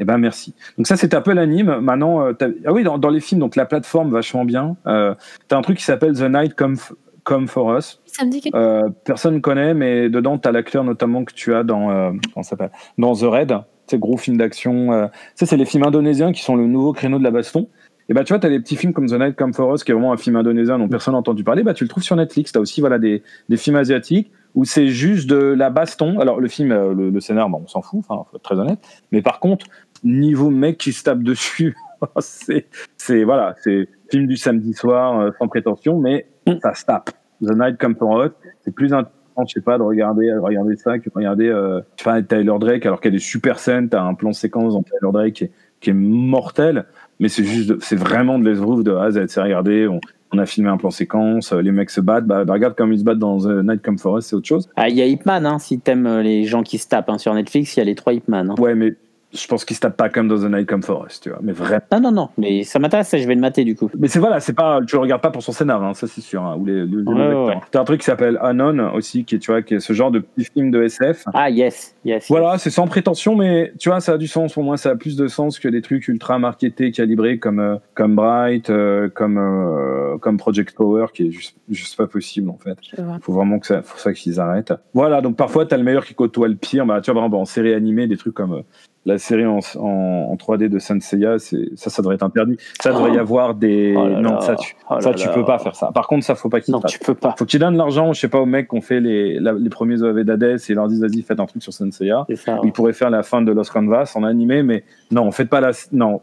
Eh 0.00 0.04
ben 0.04 0.18
merci. 0.18 0.54
Donc 0.78 0.86
ça 0.86 0.96
c'est 0.96 1.14
un 1.14 1.20
peu 1.20 1.32
l'anime. 1.32 1.78
Maintenant, 1.80 2.22
euh, 2.26 2.32
t'as- 2.32 2.48
ah 2.66 2.72
oui, 2.72 2.82
dans, 2.82 2.98
dans 2.98 3.10
les 3.10 3.20
films, 3.20 3.40
donc 3.40 3.54
la 3.54 3.66
plateforme 3.66 4.10
vachement 4.10 4.44
bien. 4.44 4.76
Euh, 4.86 5.14
T'as 5.48 5.58
un 5.58 5.62
truc 5.62 5.76
qui 5.78 5.84
s'appelle 5.84 6.14
The 6.14 6.22
Night 6.22 6.54
Come, 6.54 6.76
Come 7.24 7.46
for 7.48 7.76
Us. 7.76 8.00
Ça 8.06 8.24
me 8.24 8.30
dit 8.30 8.40
quelque 8.40 8.56
Euh, 8.56 8.88
personne 9.04 9.40
connaît, 9.40 9.74
mais 9.74 10.08
dedans, 10.08 10.38
tu 10.38 10.48
as 10.48 10.52
l'acteur 10.52 10.84
notamment 10.84 11.24
que 11.24 11.34
tu 11.34 11.54
as 11.54 11.62
dans, 11.64 11.90
euh, 11.90 12.10
comment 12.34 12.42
ça 12.42 12.50
s'appelle 12.50 12.70
dans 12.98 13.14
The 13.14 13.24
Raid, 13.24 13.54
c'est 13.86 13.98
gros 13.98 14.16
film 14.16 14.36
d'action. 14.38 14.92
Euh, 14.92 15.06
ça, 15.34 15.44
c'est 15.46 15.56
les 15.58 15.66
films 15.66 15.84
indonésiens 15.84 16.32
qui 16.32 16.42
sont 16.42 16.56
le 16.56 16.66
nouveau 16.66 16.92
créneau 16.94 17.18
de 17.18 17.24
la 17.24 17.30
baston. 17.30 17.68
Et 18.08 18.12
bah, 18.14 18.24
tu 18.24 18.32
vois, 18.32 18.40
tu 18.40 18.46
as 18.46 18.50
des 18.50 18.58
petits 18.58 18.74
films 18.76 18.92
comme 18.92 19.06
The 19.06 19.12
Night 19.20 19.36
Come 19.36 19.52
For 19.52 19.72
Us, 19.74 19.84
qui 19.84 19.92
est 19.92 19.94
vraiment 19.94 20.12
un 20.12 20.16
film 20.16 20.34
indonésien 20.34 20.78
dont 20.78 20.88
personne 20.88 21.12
n'a 21.14 21.18
entendu 21.18 21.44
parler. 21.44 21.62
Bah, 21.62 21.74
tu 21.74 21.84
le 21.84 21.88
trouves 21.88 22.02
sur 22.02 22.16
Netflix. 22.16 22.50
Tu 22.52 22.58
as 22.58 22.60
aussi 22.60 22.80
voilà, 22.80 22.98
des, 22.98 23.22
des 23.48 23.56
films 23.56 23.76
asiatiques 23.76 24.32
où 24.56 24.64
c'est 24.64 24.88
juste 24.88 25.30
de 25.30 25.36
la 25.36 25.70
baston. 25.70 26.18
Alors, 26.18 26.40
le 26.40 26.48
film, 26.48 26.70
le, 26.70 27.10
le 27.10 27.20
scénar, 27.20 27.48
bon, 27.48 27.60
on 27.64 27.68
s'en 27.68 27.82
fout, 27.82 28.00
enfin, 28.08 28.24
faut 28.28 28.36
être 28.36 28.42
très 28.42 28.58
honnête. 28.58 28.80
Mais 29.12 29.22
par 29.22 29.38
contre, 29.38 29.66
niveau 30.04 30.50
mec 30.50 30.78
qui 30.78 30.92
se 30.92 31.04
tape 31.04 31.22
dessus, 31.22 31.74
c'est, 32.18 32.66
c'est, 32.96 33.24
voilà, 33.24 33.54
c'est 33.62 33.88
film 34.10 34.26
du 34.26 34.36
samedi 34.36 34.72
soir, 34.72 35.20
euh, 35.20 35.30
sans 35.38 35.48
prétention, 35.48 35.98
mais 35.98 36.26
ça 36.62 36.74
se 36.74 36.84
tape. 36.84 37.10
The 37.42 37.52
Night 37.56 37.78
Come 37.78 37.96
For 37.96 38.24
Us, 38.24 38.32
c'est 38.62 38.74
plus 38.74 38.92
intéressant, 38.92 39.14
je 39.46 39.52
sais 39.54 39.60
pas, 39.60 39.78
de 39.78 39.82
regarder, 39.82 40.26
de 40.26 40.38
regarder 40.38 40.76
ça 40.76 40.98
que 40.98 41.08
de 41.08 41.14
regarder, 41.14 41.48
euh, 41.48 41.80
Tyler 41.96 42.52
Drake, 42.58 42.84
alors 42.86 43.00
qu'il 43.00 43.10
y 43.10 43.14
a 43.14 43.16
des 43.18 43.22
super 43.22 43.58
scènes, 43.58 43.88
t'as 43.88 44.02
un 44.02 44.14
plan 44.14 44.32
séquence 44.32 44.74
dans 44.74 44.82
Tyler 44.82 45.12
Drake 45.12 45.32
qui 45.34 45.44
est, 45.44 45.50
qui 45.80 45.90
est 45.90 45.94
mortel, 45.94 46.84
mais 47.20 47.28
c'est 47.28 47.44
juste, 47.44 47.80
c'est 47.80 47.96
vraiment 47.96 48.38
de 48.38 48.44
l'esbrouf 48.44 48.84
de 48.84 48.92
A 48.92 49.04
à 49.04 49.10
Z. 49.12 49.26
C'est 49.28 49.40
regarder, 49.40 49.88
on, 49.88 50.00
on 50.32 50.38
a 50.38 50.44
filmé 50.44 50.68
un 50.68 50.76
plan 50.76 50.90
séquence, 50.90 51.52
euh, 51.52 51.62
les 51.62 51.70
mecs 51.70 51.90
se 51.90 52.00
battent, 52.02 52.26
bah, 52.26 52.44
bah, 52.44 52.52
regarde 52.52 52.74
comme 52.74 52.92
ils 52.92 52.98
se 52.98 53.04
battent 53.04 53.18
dans 53.18 53.38
The 53.38 53.64
Night 53.64 53.82
Come 53.82 53.98
For 53.98 54.18
Us, 54.18 54.26
c'est 54.26 54.36
autre 54.36 54.46
chose. 54.46 54.68
Ah, 54.76 54.88
il 54.90 54.96
y 54.96 55.00
a 55.02 55.06
Ip 55.06 55.24
Man, 55.24 55.46
hein, 55.46 55.58
si 55.58 55.80
t'aimes 55.80 56.06
euh, 56.06 56.22
les 56.22 56.44
gens 56.44 56.62
qui 56.62 56.76
se 56.76 56.88
tapent 56.88 57.08
hein, 57.08 57.18
sur 57.18 57.32
Netflix, 57.32 57.76
il 57.76 57.80
y 57.80 57.82
a 57.82 57.84
les 57.84 57.94
trois 57.94 58.12
Ip 58.12 58.28
Man. 58.28 58.50
hein. 58.50 58.54
Ouais, 58.60 58.74
mais 58.74 58.94
je 59.32 59.46
pense 59.46 59.64
qu'ils 59.64 59.76
se 59.76 59.80
tapent 59.80 59.96
pas 59.96 60.08
comme 60.08 60.26
dans 60.28 60.36
The 60.38 60.50
Night 60.50 60.68
Come 60.68 60.82
For 60.82 61.06
Us, 61.06 61.20
tu 61.20 61.30
vois, 61.30 61.38
mais 61.42 61.52
vraiment. 61.52 61.80
Non, 61.92 62.00
non, 62.00 62.12
non, 62.12 62.28
mais 62.38 62.64
ça 62.64 62.78
m'intéresse, 62.78 63.14
je 63.16 63.26
vais 63.26 63.34
le 63.34 63.40
mater 63.40 63.64
du 63.64 63.76
coup. 63.76 63.90
Mais 63.98 64.08
c'est 64.08 64.18
voilà, 64.18 64.40
c'est 64.40 64.52
pas, 64.52 64.80
tu 64.86 64.96
le 64.96 65.00
regardes 65.02 65.22
pas 65.22 65.30
pour 65.30 65.42
son 65.42 65.52
scénar, 65.52 65.82
hein, 65.82 65.94
ça 65.94 66.06
c'est 66.06 66.20
sûr. 66.20 66.42
Hein, 66.42 66.56
ou 66.58 66.64
les, 66.66 66.84
les- 66.84 66.86
les 66.86 67.02
ouais. 67.34 67.56
T'as 67.70 67.80
un 67.80 67.84
truc 67.84 68.00
qui 68.00 68.06
s'appelle 68.06 68.38
Anon 68.42 68.92
aussi, 68.94 69.24
qui 69.24 69.36
est, 69.36 69.38
tu 69.38 69.50
vois, 69.52 69.62
qui 69.62 69.74
est 69.74 69.80
ce 69.80 69.92
genre 69.92 70.10
de 70.10 70.18
petit 70.20 70.46
film 70.52 70.70
de 70.70 70.82
SF. 70.82 71.24
Ah, 71.34 71.48
yes, 71.50 71.94
yes. 72.04 72.26
Voilà, 72.28 72.58
c'est 72.58 72.70
sans 72.70 72.86
prétention, 72.86 73.36
mais 73.36 73.72
tu 73.78 73.88
vois, 73.88 74.00
ça 74.00 74.12
a 74.14 74.18
du 74.18 74.26
sens. 74.26 74.52
Pour 74.52 74.64
moi, 74.64 74.76
ça 74.76 74.90
a 74.90 74.96
plus 74.96 75.16
de 75.16 75.28
sens 75.28 75.58
que 75.58 75.68
des 75.68 75.82
trucs 75.82 76.08
ultra 76.08 76.38
marketés, 76.38 76.90
calibrés 76.90 77.38
comme 77.38 77.60
euh, 77.60 77.76
comme 77.94 78.16
Bright, 78.16 78.70
euh, 78.70 79.08
comme 79.08 79.38
euh, 79.38 80.18
comme 80.18 80.36
Project 80.38 80.74
Power, 80.76 81.06
qui 81.14 81.28
est 81.28 81.30
juste 81.30 81.56
juste 81.68 81.96
pas 81.96 82.06
possible 82.06 82.50
en 82.50 82.58
fait. 82.58 82.76
Vois. 82.98 83.18
Faut 83.22 83.32
vraiment 83.32 83.58
que 83.60 83.66
ça, 83.66 83.82
faut 83.82 83.98
ça 83.98 84.12
qu'ils 84.12 84.40
arrêtent. 84.40 84.72
Voilà, 84.92 85.20
donc 85.20 85.36
parfois 85.36 85.66
t'as 85.66 85.76
le 85.76 85.84
meilleur 85.84 86.04
qui 86.04 86.14
côtoie 86.14 86.48
le 86.48 86.56
pire. 86.56 86.84
Bah, 86.84 87.00
tu 87.00 87.10
vois, 87.10 87.20
par 87.20 87.24
exemple, 87.26 87.40
en 87.40 87.44
série 87.44 87.74
animée, 87.74 88.06
des 88.08 88.16
trucs 88.16 88.34
comme 88.34 88.52
euh, 88.54 88.62
la 89.06 89.16
série 89.16 89.46
en, 89.46 89.60
en, 89.76 90.28
en 90.30 90.34
3D 90.36 90.68
de 90.68 90.78
Senseiya, 90.78 91.38
c'est 91.38 91.70
ça, 91.74 91.88
ça 91.88 92.02
devrait 92.02 92.16
être 92.16 92.22
interdit. 92.22 92.58
Ça 92.82 92.92
devrait 92.92 93.12
y 93.14 93.18
avoir 93.18 93.54
des 93.54 93.94
Oh 93.96 94.06
là 94.06 94.20
non, 94.20 94.34
là. 94.34 94.40
ça 94.42 94.56
tu 94.56 94.76
Oh 94.90 95.00
ça 95.00 95.14
tu 95.14 95.26
peux 95.30 95.44
pas 95.44 95.58
faire 95.58 95.74
ça. 95.74 95.90
Par 95.94 96.06
contre, 96.06 96.24
ça 96.24 96.34
faut 96.34 96.50
pas 96.50 96.60
qu'ils 96.60 96.72
Non, 96.72 96.80
tu 96.82 96.98
peux 96.98 97.14
pas. 97.14 97.34
Faut 97.38 97.46
qu'ils 97.46 97.60
donnent 97.60 97.76
l'argent, 97.78 98.12
je 98.12 98.20
sais 98.20 98.28
pas, 98.28 98.38
aux 98.40 98.46
mecs 98.46 98.68
qui 98.68 98.76
ont 98.76 98.82
fait 98.82 99.00
les, 99.00 99.40
la- 99.40 99.54
les 99.54 99.70
premiers 99.70 100.02
OAV 100.02 100.24
d'Hades 100.24 100.58
et 100.68 100.74
leur 100.74 100.86
disent 100.88 101.00
vas-y, 101.00 101.22
faites 101.22 101.40
un 101.40 101.46
truc 101.46 101.62
sur 101.62 101.72
Senseiya. 101.72 102.26
Ça. 102.36 102.58
Ils 102.62 102.72
pourraient 102.72 102.92
faire 102.92 103.08
la 103.10 103.22
fin 103.22 103.40
de 103.40 103.50
Lost 103.52 103.70
Canvas 103.72 104.12
en 104.16 104.22
animé, 104.24 104.62
mais 104.62 104.84
non, 105.10 105.30
faites 105.30 105.48
pas 105.48 105.60
la. 105.60 105.70
Non, 105.92 106.20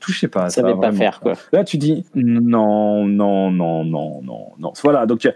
touchez 0.00 0.26
pas 0.28 0.50
Ça 0.50 0.50
ça. 0.50 0.60
savait 0.62 0.74
pas 0.80 0.90
faire, 0.92 1.20
quoi. 1.20 1.34
Là, 1.52 1.62
tu 1.62 1.76
dis 1.78 2.04
non, 2.16 3.04
non, 3.06 3.50
non, 3.52 3.84
non, 3.84 4.22
non, 4.22 4.52
non. 4.58 4.72
Voilà, 4.82 5.06
donc. 5.06 5.28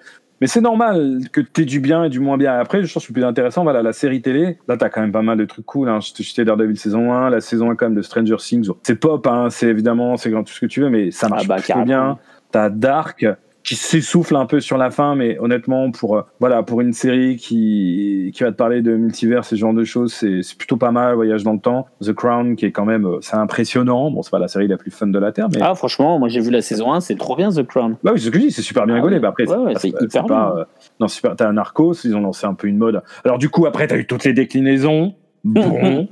Mais 0.42 0.48
c'est 0.48 0.60
normal 0.60 1.20
que 1.30 1.40
tu 1.40 1.62
aies 1.62 1.64
du 1.64 1.78
bien 1.78 2.02
et 2.02 2.08
du 2.08 2.18
moins 2.18 2.36
bien. 2.36 2.58
Après, 2.58 2.82
je 2.82 2.92
pense 2.92 3.06
que 3.06 3.12
le 3.12 3.14
plus 3.14 3.24
intéressant, 3.24 3.62
voilà, 3.62 3.80
la 3.80 3.92
série 3.92 4.22
télé. 4.22 4.58
Là, 4.66 4.76
t'as 4.76 4.88
quand 4.88 5.00
même 5.00 5.12
pas 5.12 5.22
mal 5.22 5.38
de 5.38 5.44
trucs 5.44 5.64
cool. 5.64 5.88
Hein. 5.88 6.00
Je 6.00 6.12
te 6.12 6.24
citais 6.24 6.44
Daredevil 6.44 6.76
saison 6.76 7.12
1, 7.12 7.30
la 7.30 7.40
saison 7.40 7.70
1 7.70 7.76
quand 7.76 7.86
même 7.86 7.94
de 7.94 8.02
Stranger 8.02 8.34
Things. 8.38 8.68
C'est 8.82 8.96
pop, 8.96 9.24
hein, 9.28 9.50
c'est 9.50 9.68
évidemment, 9.68 10.16
c'est 10.16 10.30
grand 10.30 10.42
tout 10.42 10.52
ce 10.52 10.58
que 10.58 10.66
tu 10.66 10.80
veux, 10.80 10.90
mais 10.90 11.12
ça 11.12 11.28
marche 11.28 11.44
Ah 11.44 11.46
bah, 11.48 11.54
plutôt 11.54 11.68
carrément. 11.68 11.86
bien. 11.86 12.18
T'as 12.50 12.70
Dark 12.70 13.24
qui 13.64 13.76
s'essouffle 13.76 14.34
un 14.36 14.46
peu 14.46 14.58
sur 14.60 14.76
la 14.76 14.90
fin, 14.90 15.14
mais 15.14 15.38
honnêtement, 15.38 15.90
pour 15.92 16.16
euh, 16.16 16.22
voilà, 16.40 16.62
pour 16.62 16.80
une 16.80 16.92
série 16.92 17.36
qui 17.36 18.30
qui 18.34 18.42
va 18.42 18.50
te 18.50 18.56
parler 18.56 18.82
de 18.82 18.96
multivers, 18.96 19.44
ce 19.44 19.54
genre 19.54 19.72
de 19.74 19.84
choses, 19.84 20.12
c'est 20.12 20.42
c'est 20.42 20.56
plutôt 20.58 20.76
pas 20.76 20.90
mal. 20.90 21.14
Voyage 21.14 21.42
dans 21.44 21.52
le 21.52 21.60
temps, 21.60 21.86
The 22.02 22.12
Crown, 22.12 22.56
qui 22.56 22.66
est 22.66 22.72
quand 22.72 22.84
même, 22.84 23.06
euh, 23.06 23.18
c'est 23.20 23.36
impressionnant. 23.36 24.10
Bon, 24.10 24.22
c'est 24.22 24.30
pas 24.30 24.38
la 24.40 24.48
série 24.48 24.66
la 24.68 24.76
plus 24.76 24.90
fun 24.90 25.06
de 25.06 25.18
la 25.18 25.30
terre, 25.32 25.48
mais 25.54 25.60
Ah, 25.62 25.74
franchement, 25.74 26.18
moi 26.18 26.28
j'ai 26.28 26.40
vu 26.40 26.50
la 26.50 26.62
saison 26.62 26.92
1, 26.92 27.00
c'est 27.00 27.16
trop 27.16 27.36
bien 27.36 27.50
The 27.50 27.62
Crown. 27.66 27.96
bah 28.02 28.12
oui, 28.14 28.20
c'est 28.20 28.26
ce 28.26 28.30
que 28.30 28.38
je 28.38 28.44
dis, 28.46 28.50
c'est 28.50 28.62
super 28.62 28.84
bien 28.86 28.94
Ah 28.94 28.98
rigolé. 28.98 29.16
oui. 29.16 29.22
Bah 29.22 29.28
après, 29.28 29.48
Ouais, 29.48 29.56
ouais, 29.56 29.72
pas- 29.74 29.78
c'est 29.78 29.88
hyper 29.90 30.26
pas, 30.26 30.54
euh, 30.58 30.64
non, 31.00 31.08
super. 31.08 31.36
T'as 31.36 31.48
un 31.48 31.52
Narcos, 31.52 31.94
ils 32.04 32.16
ont 32.16 32.20
lancé 32.20 32.46
un 32.46 32.54
peu 32.54 32.66
une 32.66 32.78
mode. 32.78 33.02
Alors 33.24 33.38
du 33.38 33.48
coup, 33.48 33.66
après, 33.66 33.86
t'as 33.86 33.96
eu 33.96 34.06
toutes 34.06 34.24
les 34.24 34.32
déclinaisons. 34.32 35.14
Bon, 35.44 36.06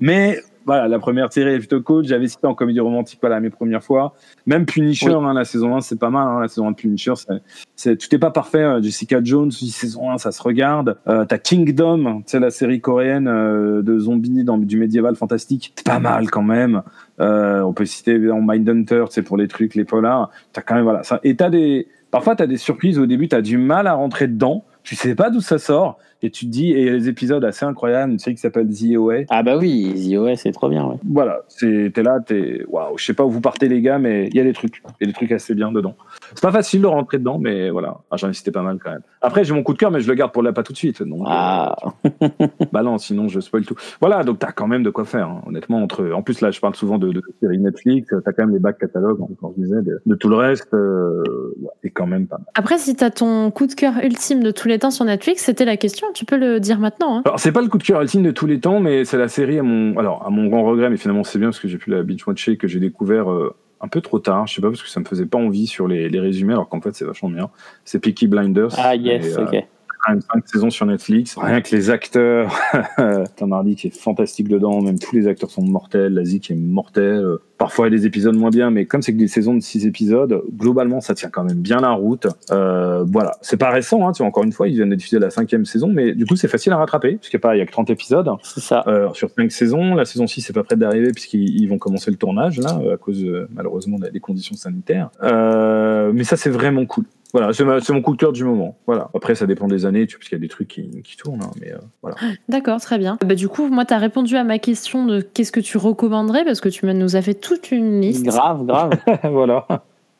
mais 0.00 0.40
voilà, 0.66 0.88
la 0.88 0.98
première 0.98 1.32
série 1.32 1.52
est 1.54 1.58
plutôt 1.58 1.80
cool. 1.82 2.04
J'avais 2.04 2.26
cité 2.28 2.46
en 2.46 2.54
comédie 2.54 2.80
romantique, 2.80 3.18
voilà, 3.20 3.40
mes 3.40 3.50
premières 3.50 3.82
fois. 3.82 4.14
Même 4.46 4.64
Punisher, 4.66 5.14
Oui. 5.14 5.24
hein, 5.24 5.34
la 5.34 5.44
saison 5.44 5.76
1, 5.76 5.80
c'est 5.80 5.98
pas 5.98 6.10
mal. 6.10 6.26
Hein, 6.26 6.40
la 6.40 6.48
saison 6.48 6.68
1 6.68 6.70
de 6.72 6.76
Punisher, 6.76 7.14
c'est, 7.16 7.42
c'est- 7.76 7.96
tout 7.96 8.14
est 8.14 8.18
pas 8.18 8.30
parfait. 8.30 8.58
euh, 8.62 8.80
Jessica 8.82 9.20
Jones, 9.22 9.50
saison 9.50 10.10
1, 10.10 10.18
ça 10.18 10.32
se 10.32 10.42
regarde. 10.42 10.96
Euh, 11.08 11.24
t'as 11.24 11.38
Kingdom, 11.38 12.22
c'est 12.26 12.40
la 12.40 12.50
série 12.50 12.80
coréenne 12.80 13.28
euh, 13.28 13.82
de 13.82 13.98
zombies 13.98 14.44
dans 14.44 14.58
du 14.58 14.76
médiéval 14.78 15.16
fantastique. 15.16 15.72
C'est 15.76 15.86
pas 15.86 15.98
mal 15.98 16.30
quand 16.30 16.42
même. 16.42 16.82
Euh, 17.20 17.60
on 17.62 17.72
peut 17.72 17.84
citer 17.84 18.12
évidemment 18.12 18.42
Mindhunter, 18.42 19.04
c'est 19.10 19.22
pour 19.22 19.36
les 19.36 19.48
trucs, 19.48 19.74
les 19.74 19.84
polars. 19.84 20.30
T'as 20.52 20.62
quand 20.62 20.74
même 20.74 20.84
voilà. 20.84 21.02
Ça, 21.02 21.20
et 21.24 21.36
t'as 21.36 21.50
des, 21.50 21.86
parfois 22.10 22.34
t'as 22.36 22.46
des 22.46 22.56
surprises 22.56 22.98
au 22.98 23.06
début. 23.06 23.28
T'as 23.28 23.40
du 23.42 23.58
mal 23.58 23.86
à 23.86 23.94
rentrer 23.94 24.26
dedans. 24.28 24.64
Tu 24.82 24.96
sais 24.96 25.14
pas 25.14 25.30
d'où 25.30 25.40
ça 25.40 25.58
sort. 25.58 25.98
Et 26.24 26.30
tu 26.30 26.46
te 26.46 26.50
dis, 26.50 26.70
et 26.72 26.80
il 26.80 26.86
y 26.86 26.88
a 26.88 26.92
des 26.92 27.08
épisodes 27.10 27.44
assez 27.44 27.66
incroyables, 27.66 28.12
une 28.12 28.18
série 28.18 28.34
qui 28.34 28.40
s'appelle 28.40 28.66
The 28.68 28.96
OA. 28.96 29.14
Ah 29.28 29.42
bah 29.42 29.58
oui, 29.58 29.92
The 30.10 30.16
OS, 30.16 30.38
c'est 30.40 30.52
trop 30.52 30.70
bien, 30.70 30.86
ouais. 30.86 30.96
Voilà, 31.04 31.42
t'es 31.60 31.92
là, 32.02 32.18
t'es, 32.26 32.64
waouh, 32.66 32.96
je 32.96 33.04
sais 33.04 33.12
pas 33.12 33.24
où 33.24 33.30
vous 33.30 33.42
partez 33.42 33.68
les 33.68 33.82
gars, 33.82 33.98
mais 33.98 34.28
il 34.28 34.36
y 34.36 34.40
a 34.40 34.42
des 34.44 34.54
trucs, 34.54 34.82
il 35.00 35.02
y 35.02 35.04
a 35.04 35.06
des 35.08 35.12
trucs 35.12 35.32
assez 35.32 35.54
bien 35.54 35.70
dedans. 35.70 35.94
C'est 36.34 36.40
pas 36.40 36.50
facile 36.50 36.80
de 36.80 36.86
rentrer 36.86 37.18
dedans, 37.18 37.38
mais 37.38 37.68
voilà, 37.68 37.98
ah, 38.10 38.16
j'en 38.16 38.30
ai 38.30 38.32
cité 38.32 38.50
pas 38.50 38.62
mal 38.62 38.78
quand 38.82 38.90
même. 38.90 39.02
Après, 39.20 39.44
j'ai 39.44 39.52
mon 39.52 39.62
coup 39.62 39.74
de 39.74 39.78
cœur, 39.78 39.90
mais 39.90 40.00
je 40.00 40.08
le 40.08 40.14
garde 40.14 40.32
pour 40.32 40.42
là 40.42 40.54
pas 40.54 40.62
tout 40.62 40.72
de 40.72 40.78
suite. 40.78 41.02
Donc, 41.02 41.24
Ah, 41.26 41.76
euh, 42.06 42.28
bah 42.72 42.82
non, 42.82 42.96
sinon 42.96 43.28
je 43.28 43.40
spoil 43.40 43.66
tout. 43.66 43.74
Voilà, 44.00 44.24
donc 44.24 44.38
t'as 44.38 44.52
quand 44.52 44.66
même 44.66 44.82
de 44.82 44.90
quoi 44.90 45.04
faire, 45.04 45.28
hein, 45.28 45.42
honnêtement. 45.46 45.82
Entre, 45.82 46.10
en 46.10 46.22
plus 46.22 46.40
là, 46.40 46.50
je 46.50 46.60
parle 46.60 46.74
souvent 46.74 46.96
de, 46.96 47.12
de 47.12 47.22
séries 47.40 47.58
Netflix, 47.58 48.08
t'as 48.24 48.32
quand 48.32 48.44
même 48.46 48.54
les 48.54 48.60
bacs 48.60 48.78
catalogues, 48.78 49.18
hein, 49.22 49.28
comme 49.40 49.52
je 49.58 49.62
disais, 49.62 49.82
de, 49.82 50.00
de 50.06 50.14
tout 50.14 50.30
le 50.30 50.36
reste, 50.36 50.72
euh, 50.72 51.22
ouais, 51.60 51.68
c'est 51.82 51.90
quand 51.90 52.06
même 52.06 52.26
pas 52.26 52.38
mal. 52.38 52.46
Après, 52.54 52.78
si 52.78 52.96
t'as 52.96 53.10
ton 53.10 53.50
coup 53.50 53.66
de 53.66 53.74
cœur 53.74 53.94
ultime 54.02 54.42
de 54.42 54.50
tous 54.50 54.68
les 54.68 54.78
temps 54.78 54.90
sur 54.90 55.04
Netflix, 55.04 55.42
c'était 55.44 55.64
la 55.66 55.76
question. 55.76 56.06
Tu 56.14 56.24
peux 56.24 56.36
le 56.38 56.60
dire 56.60 56.78
maintenant. 56.78 57.18
Hein. 57.18 57.22
Alors 57.24 57.40
c'est 57.40 57.52
pas 57.52 57.60
le 57.60 57.68
coup 57.68 57.78
de 57.78 57.82
cœur 57.82 58.00
ultime 58.00 58.22
de 58.22 58.30
tous 58.30 58.46
les 58.46 58.60
temps, 58.60 58.80
mais 58.80 59.04
c'est 59.04 59.18
la 59.18 59.28
série 59.28 59.58
à 59.58 59.62
mon, 59.62 59.98
alors 59.98 60.24
à 60.26 60.30
mon 60.30 60.46
grand 60.46 60.64
regret, 60.64 60.88
mais 60.90 60.96
finalement 60.96 61.24
c'est 61.24 61.38
bien 61.38 61.48
parce 61.48 61.60
que 61.60 61.68
j'ai 61.68 61.78
pu 61.78 61.90
la 61.90 62.02
binge 62.02 62.26
watcher 62.26 62.56
que 62.56 62.68
j'ai 62.68 62.80
découvert 62.80 63.30
euh, 63.30 63.54
un 63.80 63.88
peu 63.88 64.00
trop 64.00 64.18
tard. 64.18 64.46
Je 64.46 64.54
sais 64.54 64.62
pas 64.62 64.68
parce 64.68 64.82
que 64.82 64.88
ça 64.88 65.00
me 65.00 65.04
faisait 65.04 65.26
pas 65.26 65.38
envie 65.38 65.66
sur 65.66 65.88
les, 65.88 66.08
les 66.08 66.20
résumés, 66.20 66.52
alors 66.52 66.68
qu'en 66.68 66.80
fait 66.80 66.94
c'est 66.94 67.04
vachement 67.04 67.28
bien. 67.30 67.50
C'est 67.84 67.98
Peaky 67.98 68.28
Blinders. 68.28 68.70
ah 68.78 68.94
yes, 68.96 69.26
Et, 69.26 69.38
euh, 69.38 69.44
ok. 69.44 69.66
Même 70.12 70.20
cinq 70.20 70.46
saisons 70.48 70.70
sur 70.70 70.86
Netflix. 70.86 71.36
Rien 71.38 71.60
que 71.60 71.74
les 71.74 71.90
acteurs, 71.90 72.54
Tom 73.36 73.52
Hardy 73.52 73.76
qui 73.76 73.86
est 73.88 73.96
fantastique 73.98 74.48
dedans, 74.48 74.80
même 74.80 74.98
tous 74.98 75.14
les 75.14 75.26
acteurs 75.26 75.50
sont 75.50 75.62
mortels, 75.62 76.12
Lazie 76.14 76.40
qui 76.40 76.52
est 76.52 76.56
mortel. 76.56 77.04
Euh, 77.24 77.36
Parfois 77.56 77.86
il 77.86 77.92
y 77.92 77.94
a 77.94 77.98
des 78.00 78.06
épisodes 78.06 78.34
moins 78.36 78.50
bien, 78.50 78.70
mais 78.72 78.84
comme 78.84 79.00
c'est 79.00 79.12
que 79.12 79.16
des 79.18 79.28
saisons 79.28 79.54
de 79.54 79.60
six 79.60 79.86
épisodes, 79.86 80.42
globalement 80.56 81.00
ça 81.00 81.14
tient 81.14 81.30
quand 81.30 81.44
même 81.44 81.58
bien 81.60 81.78
la 81.80 81.92
route. 81.92 82.26
Euh, 82.50 83.04
voilà, 83.06 83.36
c'est 83.42 83.56
pas 83.56 83.70
récent, 83.70 84.06
hein, 84.06 84.10
tu 84.12 84.18
vois, 84.18 84.26
encore 84.26 84.42
une 84.42 84.50
fois, 84.52 84.66
ils 84.66 84.74
viennent 84.74 84.90
de 84.90 84.96
diffuser 84.96 85.20
la 85.20 85.30
cinquième 85.30 85.64
saison, 85.64 85.86
mais 85.88 86.14
du 86.14 86.26
coup 86.26 86.34
c'est 86.34 86.48
facile 86.48 86.72
à 86.72 86.78
rattraper, 86.78 87.14
puisqu'il 87.14 87.36
n'y 87.36 87.40
a, 87.40 87.42
pas- 87.48 87.54
il 87.56 87.60
y 87.60 87.62
a 87.62 87.66
que 87.66 87.70
30 87.70 87.90
épisodes. 87.90 88.28
C'est 88.42 88.58
ça. 88.60 88.82
Euh, 88.88 89.08
sur 89.12 89.30
cinq 89.30 89.52
saisons. 89.52 89.94
La 89.94 90.04
saison 90.04 90.26
6 90.26 90.40
c'est 90.42 90.52
pas 90.52 90.64
près 90.64 90.74
d'arriver 90.76 91.12
puisqu'ils 91.12 91.62
ils 91.62 91.68
vont 91.68 91.78
commencer 91.78 92.10
le 92.10 92.16
tournage 92.16 92.58
là 92.58 92.76
à 92.92 92.96
cause 92.96 93.22
euh, 93.24 93.46
malheureusement 93.54 93.98
des 94.12 94.20
conditions 94.20 94.56
sanitaires. 94.56 95.10
Euh, 95.22 96.10
mais 96.12 96.24
ça 96.24 96.36
c'est 96.36 96.50
vraiment 96.50 96.84
cool. 96.86 97.04
Voilà, 97.34 97.52
c'est 97.52 97.92
mon 97.92 98.00
coup 98.00 98.12
de 98.12 98.16
cœur 98.16 98.32
du 98.32 98.44
moment. 98.44 98.78
Voilà. 98.86 99.10
Après 99.14 99.34
ça 99.34 99.44
dépend 99.46 99.66
des 99.66 99.84
années, 99.84 100.06
tu- 100.06 100.16
parce 100.16 100.28
qu'il 100.28 100.38
y 100.38 100.40
a 100.40 100.42
des 100.42 100.48
trucs 100.48 100.68
qui, 100.68 101.02
qui 101.02 101.16
tournent, 101.16 101.42
hein, 101.42 101.50
mais 101.60 101.72
euh, 101.72 101.78
voilà. 102.00 102.16
D'accord, 102.48 102.80
très 102.80 102.96
bien. 102.96 103.18
Bah, 103.26 103.34
du 103.34 103.48
coup, 103.48 103.66
moi, 103.68 103.84
t'as 103.84 103.98
répondu 103.98 104.36
à 104.36 104.44
ma 104.44 104.58
question 104.58 105.04
de 105.04 105.20
qu'est-ce 105.20 105.52
que 105.52 105.60
tu 105.60 105.76
recommanderais 105.76 106.44
parce 106.44 106.60
que 106.60 106.68
tu 106.68 106.86
nous 106.86 107.16
as 107.16 107.22
fait 107.22 107.34
toute 107.34 107.72
une 107.72 108.00
liste. 108.00 108.24
Grave, 108.24 108.64
grave. 108.64 108.92
voilà. 109.30 109.66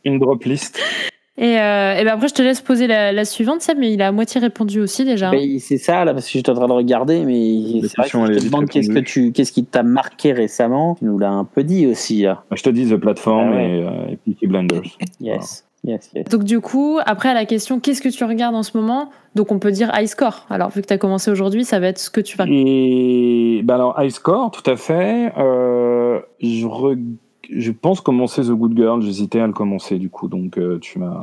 Une 0.04 0.18
drop 0.18 0.42
list. 0.44 0.78
Et, 1.36 1.58
euh, 1.58 1.94
et 1.96 2.04
ben 2.04 2.12
après, 2.14 2.28
je 2.28 2.34
te 2.34 2.42
laisse 2.42 2.60
poser 2.60 2.86
la, 2.86 3.10
la 3.10 3.24
suivante, 3.24 3.60
Seb, 3.60 3.76
mais 3.78 3.92
il 3.92 4.00
a 4.02 4.08
à 4.08 4.12
moitié 4.12 4.40
répondu 4.40 4.80
aussi 4.80 5.04
déjà. 5.04 5.30
Mais 5.32 5.58
c'est 5.58 5.78
ça, 5.78 6.04
là, 6.04 6.14
parce 6.14 6.26
que 6.26 6.32
j'étais 6.32 6.50
en 6.50 6.54
train 6.54 6.68
de 6.68 6.72
regarder, 6.72 7.24
mais 7.24 7.80
c'est 7.88 7.96
vrai 7.96 8.08
que 8.08 8.34
je 8.34 8.38
te 8.40 8.44
demande 8.44 8.68
qu'est-ce 8.68 8.90
que 8.90 9.00
tu, 9.00 9.32
qu'est-ce 9.32 9.50
qui 9.50 9.64
t'a 9.64 9.82
marqué 9.82 10.32
récemment? 10.32 10.94
Tu 10.96 11.06
nous 11.06 11.18
l'as 11.18 11.30
un 11.30 11.44
peu 11.44 11.64
dit 11.64 11.86
aussi, 11.88 12.22
là. 12.22 12.44
Je 12.52 12.62
te 12.62 12.70
dis 12.70 12.88
The 12.88 12.96
Platform 12.96 13.50
Ah 13.52 13.56
ouais. 13.56 13.68
et, 13.70 13.82
euh, 13.82 14.12
et 14.12 14.16
Peaky 14.16 14.46
Blinders. 14.46 14.82
Yes, 15.20 15.64
yes, 15.84 16.10
yes. 16.14 16.24
Donc 16.28 16.44
du 16.44 16.60
coup, 16.60 16.98
après 17.06 17.28
à 17.28 17.34
la 17.34 17.44
question 17.44 17.78
qu'est-ce 17.80 18.02
que 18.02 18.08
tu 18.08 18.24
regardes 18.24 18.54
en 18.54 18.62
ce 18.62 18.76
moment? 18.76 19.10
Donc 19.34 19.52
on 19.52 19.58
peut 19.58 19.70
dire 19.70 19.90
high 19.94 20.06
score. 20.06 20.46
Alors 20.50 20.70
vu 20.70 20.80
que 20.82 20.86
tu 20.86 20.92
as 20.92 20.98
commencé 20.98 21.30
aujourd'hui, 21.30 21.64
ça 21.64 21.78
va 21.80 21.88
être 21.88 21.98
ce 21.98 22.10
que 22.10 22.20
tu 22.20 22.36
vas. 22.36 22.46
Et 22.48 23.60
bah 23.64 23.74
alors, 23.76 23.94
High 24.00 24.10
Score, 24.10 24.50
tout 24.50 24.68
à 24.70 24.76
fait. 24.76 25.32
Euh, 25.38 26.20
je, 26.40 26.66
re- 26.66 27.00
je 27.50 27.70
pense 27.72 28.00
commencer 28.00 28.42
The 28.42 28.50
Good 28.50 28.76
Girl. 28.76 29.02
J'hésitais 29.02 29.40
à 29.40 29.46
le 29.46 29.52
commencer 29.52 29.98
du 29.98 30.10
coup, 30.10 30.28
donc 30.28 30.58
euh, 30.58 30.78
tu 30.80 30.98
m'as. 30.98 31.22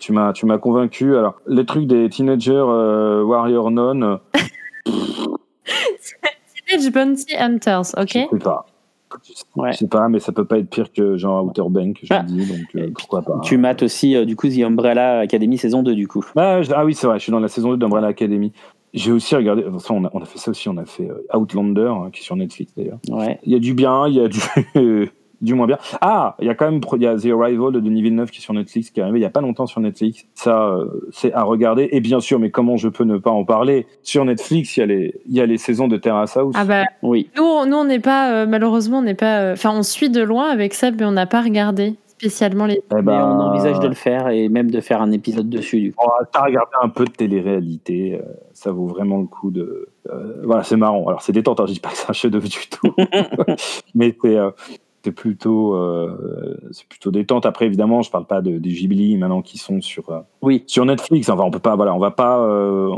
Tu 0.00 0.12
m'as, 0.12 0.32
tu 0.32 0.44
m'as 0.44 0.58
convaincu. 0.58 1.16
Alors, 1.16 1.36
les 1.46 1.64
trucs 1.64 1.86
des 1.86 2.08
teenagers 2.10 2.52
euh, 2.52 3.22
Warrior 3.22 3.70
Non, 3.70 4.18
Teenage 6.66 6.92
Bounty 6.92 7.36
Hunters, 7.38 7.94
ok 7.96 8.08
je 8.08 8.18
sais 8.36 8.38
pas. 8.42 8.66
Ouais. 9.56 9.72
Je 9.72 9.78
sais 9.78 9.86
pas, 9.88 10.08
mais 10.08 10.18
ça 10.20 10.32
peut 10.32 10.44
pas 10.44 10.58
être 10.58 10.68
pire 10.70 10.92
que 10.92 11.16
genre 11.16 11.44
Outer 11.44 11.62
Bank, 11.68 11.98
je 12.02 12.08
Ah. 12.10 12.22
dis, 12.22 12.46
donc 12.46 12.58
euh, 12.76 12.90
pourquoi 12.94 13.22
pas. 13.22 13.40
Tu 13.42 13.56
mates 13.56 13.82
aussi, 13.82 14.16
euh, 14.16 14.24
du 14.24 14.36
coup, 14.36 14.48
The 14.48 14.60
Umbrella 14.60 15.20
Academy 15.20 15.56
saison 15.58 15.82
2, 15.82 15.94
du 15.94 16.08
coup. 16.08 16.24
Ah, 16.36 16.62
je- 16.62 16.72
ah 16.74 16.84
oui, 16.84 16.94
c'est 16.94 17.06
vrai, 17.06 17.18
je 17.18 17.22
suis 17.24 17.32
dans 17.32 17.40
la 17.40 17.48
saison 17.48 17.70
2 17.70 17.76
d'Umbrella 17.76 18.08
Academy. 18.08 18.52
J'ai 18.92 19.10
aussi 19.10 19.34
regardé, 19.34 19.64
enfin, 19.74 19.94
on, 19.94 20.04
a, 20.04 20.10
on 20.14 20.20
a 20.20 20.24
fait 20.24 20.38
ça 20.38 20.50
aussi, 20.52 20.68
on 20.68 20.76
a 20.76 20.84
fait 20.84 21.10
euh, 21.10 21.36
Outlander, 21.36 21.90
hein, 21.96 22.10
qui 22.12 22.20
est 22.20 22.24
sur 22.24 22.36
Netflix 22.36 22.72
d'ailleurs. 22.76 22.98
Ouais. 23.10 23.40
Il 23.44 23.52
y 23.52 23.56
a 23.56 23.58
du 23.58 23.74
bien, 23.74 24.06
il 24.06 24.14
y 24.14 24.20
a 24.20 24.28
du, 24.28 24.38
du 25.44 25.54
moins 25.54 25.66
bien. 25.66 25.78
Ah, 26.00 26.34
il 26.40 26.46
y 26.46 26.50
a 26.50 26.54
quand 26.54 26.70
même 26.70 26.80
il 26.96 27.02
y 27.02 27.06
a 27.06 27.16
The 27.16 27.26
Arrival 27.26 27.72
de 27.72 27.80
Denis 27.80 28.02
Villeneuve 28.02 28.30
qui 28.30 28.38
est 28.38 28.42
sur 28.42 28.54
Netflix, 28.54 28.90
qui 28.90 29.00
est 29.00 29.02
arrivé 29.02 29.18
il 29.20 29.22
y 29.22 29.26
a 29.26 29.30
pas 29.30 29.40
longtemps 29.40 29.66
sur 29.66 29.80
Netflix. 29.80 30.24
Ça, 30.34 30.68
euh, 30.68 30.86
c'est 31.12 31.32
à 31.32 31.42
regarder. 31.42 31.88
Et 31.92 32.00
bien 32.00 32.20
sûr, 32.20 32.38
mais 32.38 32.50
comment 32.50 32.76
je 32.76 32.88
peux 32.88 33.04
ne 33.04 33.18
pas 33.18 33.30
en 33.30 33.44
parler? 33.44 33.86
Sur 34.02 34.24
Netflix, 34.24 34.76
il 34.76 34.80
y 34.80 34.82
a 34.82 34.86
les, 34.86 35.14
il 35.26 35.34
y 35.34 35.40
a 35.40 35.46
les 35.46 35.58
saisons 35.58 35.88
de 35.88 35.96
Terrace 35.96 36.36
House. 36.36 36.54
Ah 36.58 36.64
bah 36.64 36.84
Oui. 37.02 37.30
nous, 37.36 37.42
on- 37.44 37.66
nous 37.66 37.76
on 37.76 37.84
n'est 37.84 38.00
pas 38.00 38.32
euh, 38.32 38.46
malheureusement 38.46 38.98
on 38.98 39.02
n'est 39.02 39.14
pas. 39.14 39.40
euh, 39.40 39.52
Enfin 39.54 39.70
on 39.74 39.82
suit 39.82 40.10
de 40.10 40.22
loin 40.22 40.48
avec 40.50 40.74
Seb, 40.74 40.96
mais 40.98 41.04
on 41.06 41.12
n'a 41.12 41.26
pas 41.26 41.42
regardé 41.42 41.94
spécialement 42.06 42.64
les. 42.66 42.80
Eh 42.90 42.94
Mais 42.96 43.02
ben, 43.02 43.20
on 43.26 43.40
envisage 43.40 43.80
de 43.80 43.88
le 43.88 43.94
faire 43.94 44.28
et 44.28 44.48
même 44.48 44.70
de 44.70 44.80
faire 44.80 45.02
un 45.02 45.10
épisode 45.12 45.48
dessus, 45.50 45.80
du 45.80 45.92
coup. 45.92 46.04
Oh, 46.06 46.24
T'as 46.32 46.44
regardé 46.44 46.70
un 46.80 46.88
peu 46.88 47.04
de 47.04 47.10
télé-réalité, 47.10 48.14
euh, 48.14 48.22
ça 48.54 48.70
vaut 48.72 48.86
vraiment 48.86 49.18
le 49.18 49.26
coup 49.26 49.50
de. 49.50 49.88
euh, 50.10 50.40
voilà, 50.44 50.62
c'est 50.62 50.76
marrant. 50.76 51.06
Alors 51.06 51.20
c'est 51.22 51.32
détente, 51.32 51.60
hein, 51.60 51.64
je 51.66 51.72
dis 51.74 51.80
pas 51.80 51.90
que 51.90 51.96
c'est 51.96 52.08
un 52.08 52.12
chef-d'œuvre 52.14 52.48
du 52.48 52.66
tout, 52.70 52.94
mais 53.94 54.16
c'est 54.22 54.36
euh, 54.36 54.50
c'est 55.04 55.12
plutôt 55.12 55.74
euh, 55.74 56.56
c'est 56.72 56.88
plutôt 56.88 57.10
détente. 57.10 57.44
Après 57.46 57.66
évidemment, 57.66 58.00
je 58.02 58.10
parle 58.10 58.26
pas 58.26 58.40
de, 58.40 58.58
des 58.58 58.70
Ghibli 58.70 59.16
maintenant 59.18 59.42
qui 59.42 59.58
sont 59.58 59.80
sur 59.82 60.08
euh, 60.10 60.20
Oui. 60.42 60.64
sur 60.66 60.84
Netflix. 60.86 61.28
Enfin, 61.28 61.42
on 61.44 61.50
peut 61.50 61.58
pas, 61.58 61.76
voilà, 61.76 61.94
on 61.94 61.98
va 61.98 62.10
pas 62.10 62.40
euh, 62.40 62.90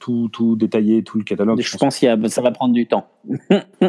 tout 0.00 0.28
tout 0.32 0.56
détailler 0.56 1.02
tout 1.02 1.16
le 1.18 1.24
catalogue. 1.24 1.60
Je 1.60 1.76
pense 1.78 1.98
qu'il 1.98 2.06
y 2.06 2.10
a- 2.10 2.28
ça 2.28 2.42
va 2.42 2.50
prendre 2.50 2.74
du 2.74 2.86
temps. 2.86 3.06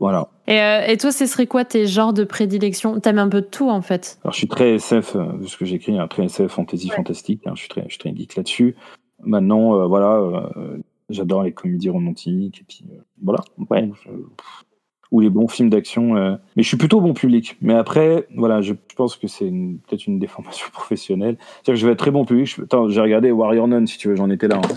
Voilà. 0.00 0.28
Et, 0.46 0.60
euh, 0.60 0.86
et 0.86 0.96
toi, 0.96 1.12
ce 1.12 1.26
serait 1.26 1.46
quoi 1.46 1.64
tes 1.64 1.86
genres 1.86 2.12
de 2.12 2.24
prédilection? 2.24 2.98
T'aimes 3.00 3.18
un 3.18 3.28
peu 3.28 3.42
de 3.42 3.46
tout 3.46 3.68
en 3.68 3.82
fait. 3.82 4.18
Alors 4.24 4.32
je 4.32 4.38
suis 4.38 4.48
très 4.48 4.74
SF, 4.74 5.16
vu 5.38 5.46
ce 5.48 5.56
que 5.56 5.64
j'écris, 5.64 5.98
hein, 5.98 6.08
très 6.08 6.24
SF, 6.24 6.50
fantasy, 6.52 6.88
fantastique. 6.88 7.42
hein, 7.46 7.52
je 7.54 7.60
suis 7.60 7.68
très, 7.68 7.82
je 7.82 7.88
suis 7.90 7.98
très 7.98 8.14
geek 8.14 8.34
là-dessus. 8.36 8.74
Maintenant, 9.22 9.78
euh, 9.78 9.86
voilà, 9.86 10.16
euh, 10.56 10.78
j'adore 11.10 11.42
les 11.42 11.52
comédies 11.52 11.90
romantiques 11.90 12.60
et 12.60 12.64
puis 12.66 12.84
euh, 12.92 12.98
voilà. 13.22 13.40
Ouais. 13.70 13.90
Je- 14.04 14.10
pff, 14.10 14.64
ou 15.14 15.20
les 15.20 15.30
bons 15.30 15.46
films 15.46 15.70
d'action. 15.70 16.16
euh, 16.16 16.34
Mais 16.56 16.64
je 16.64 16.68
suis 16.68 16.76
plutôt 16.76 17.00
bon 17.00 17.14
public. 17.14 17.56
Mais 17.62 17.74
après, 17.74 18.26
voilà, 18.36 18.60
je, 18.62 18.72
pense 18.96 19.14
que 19.14 19.28
c'est 19.28 19.48
peut-être 19.86 20.08
une 20.08 20.18
déformation 20.18 20.66
professionnelle. 20.72 21.36
C'est-à-dire 21.38 21.74
que 21.74 21.80
je 21.80 21.86
vais 21.86 21.92
être 21.92 21.98
très 22.00 22.10
bon 22.10 22.24
public. 22.24 22.46
Je- 22.48 22.62
Attends, 22.62 22.88
j'ai 22.88 23.00
regardé 23.00 23.30
Warrior 23.30 23.68
Nun, 23.68 23.86
si 23.86 23.96
tu 23.96 24.08
veux, 24.08 24.16
j'en 24.16 24.28
étais 24.28 24.48
là. 24.48 24.56
hein. 24.56 24.74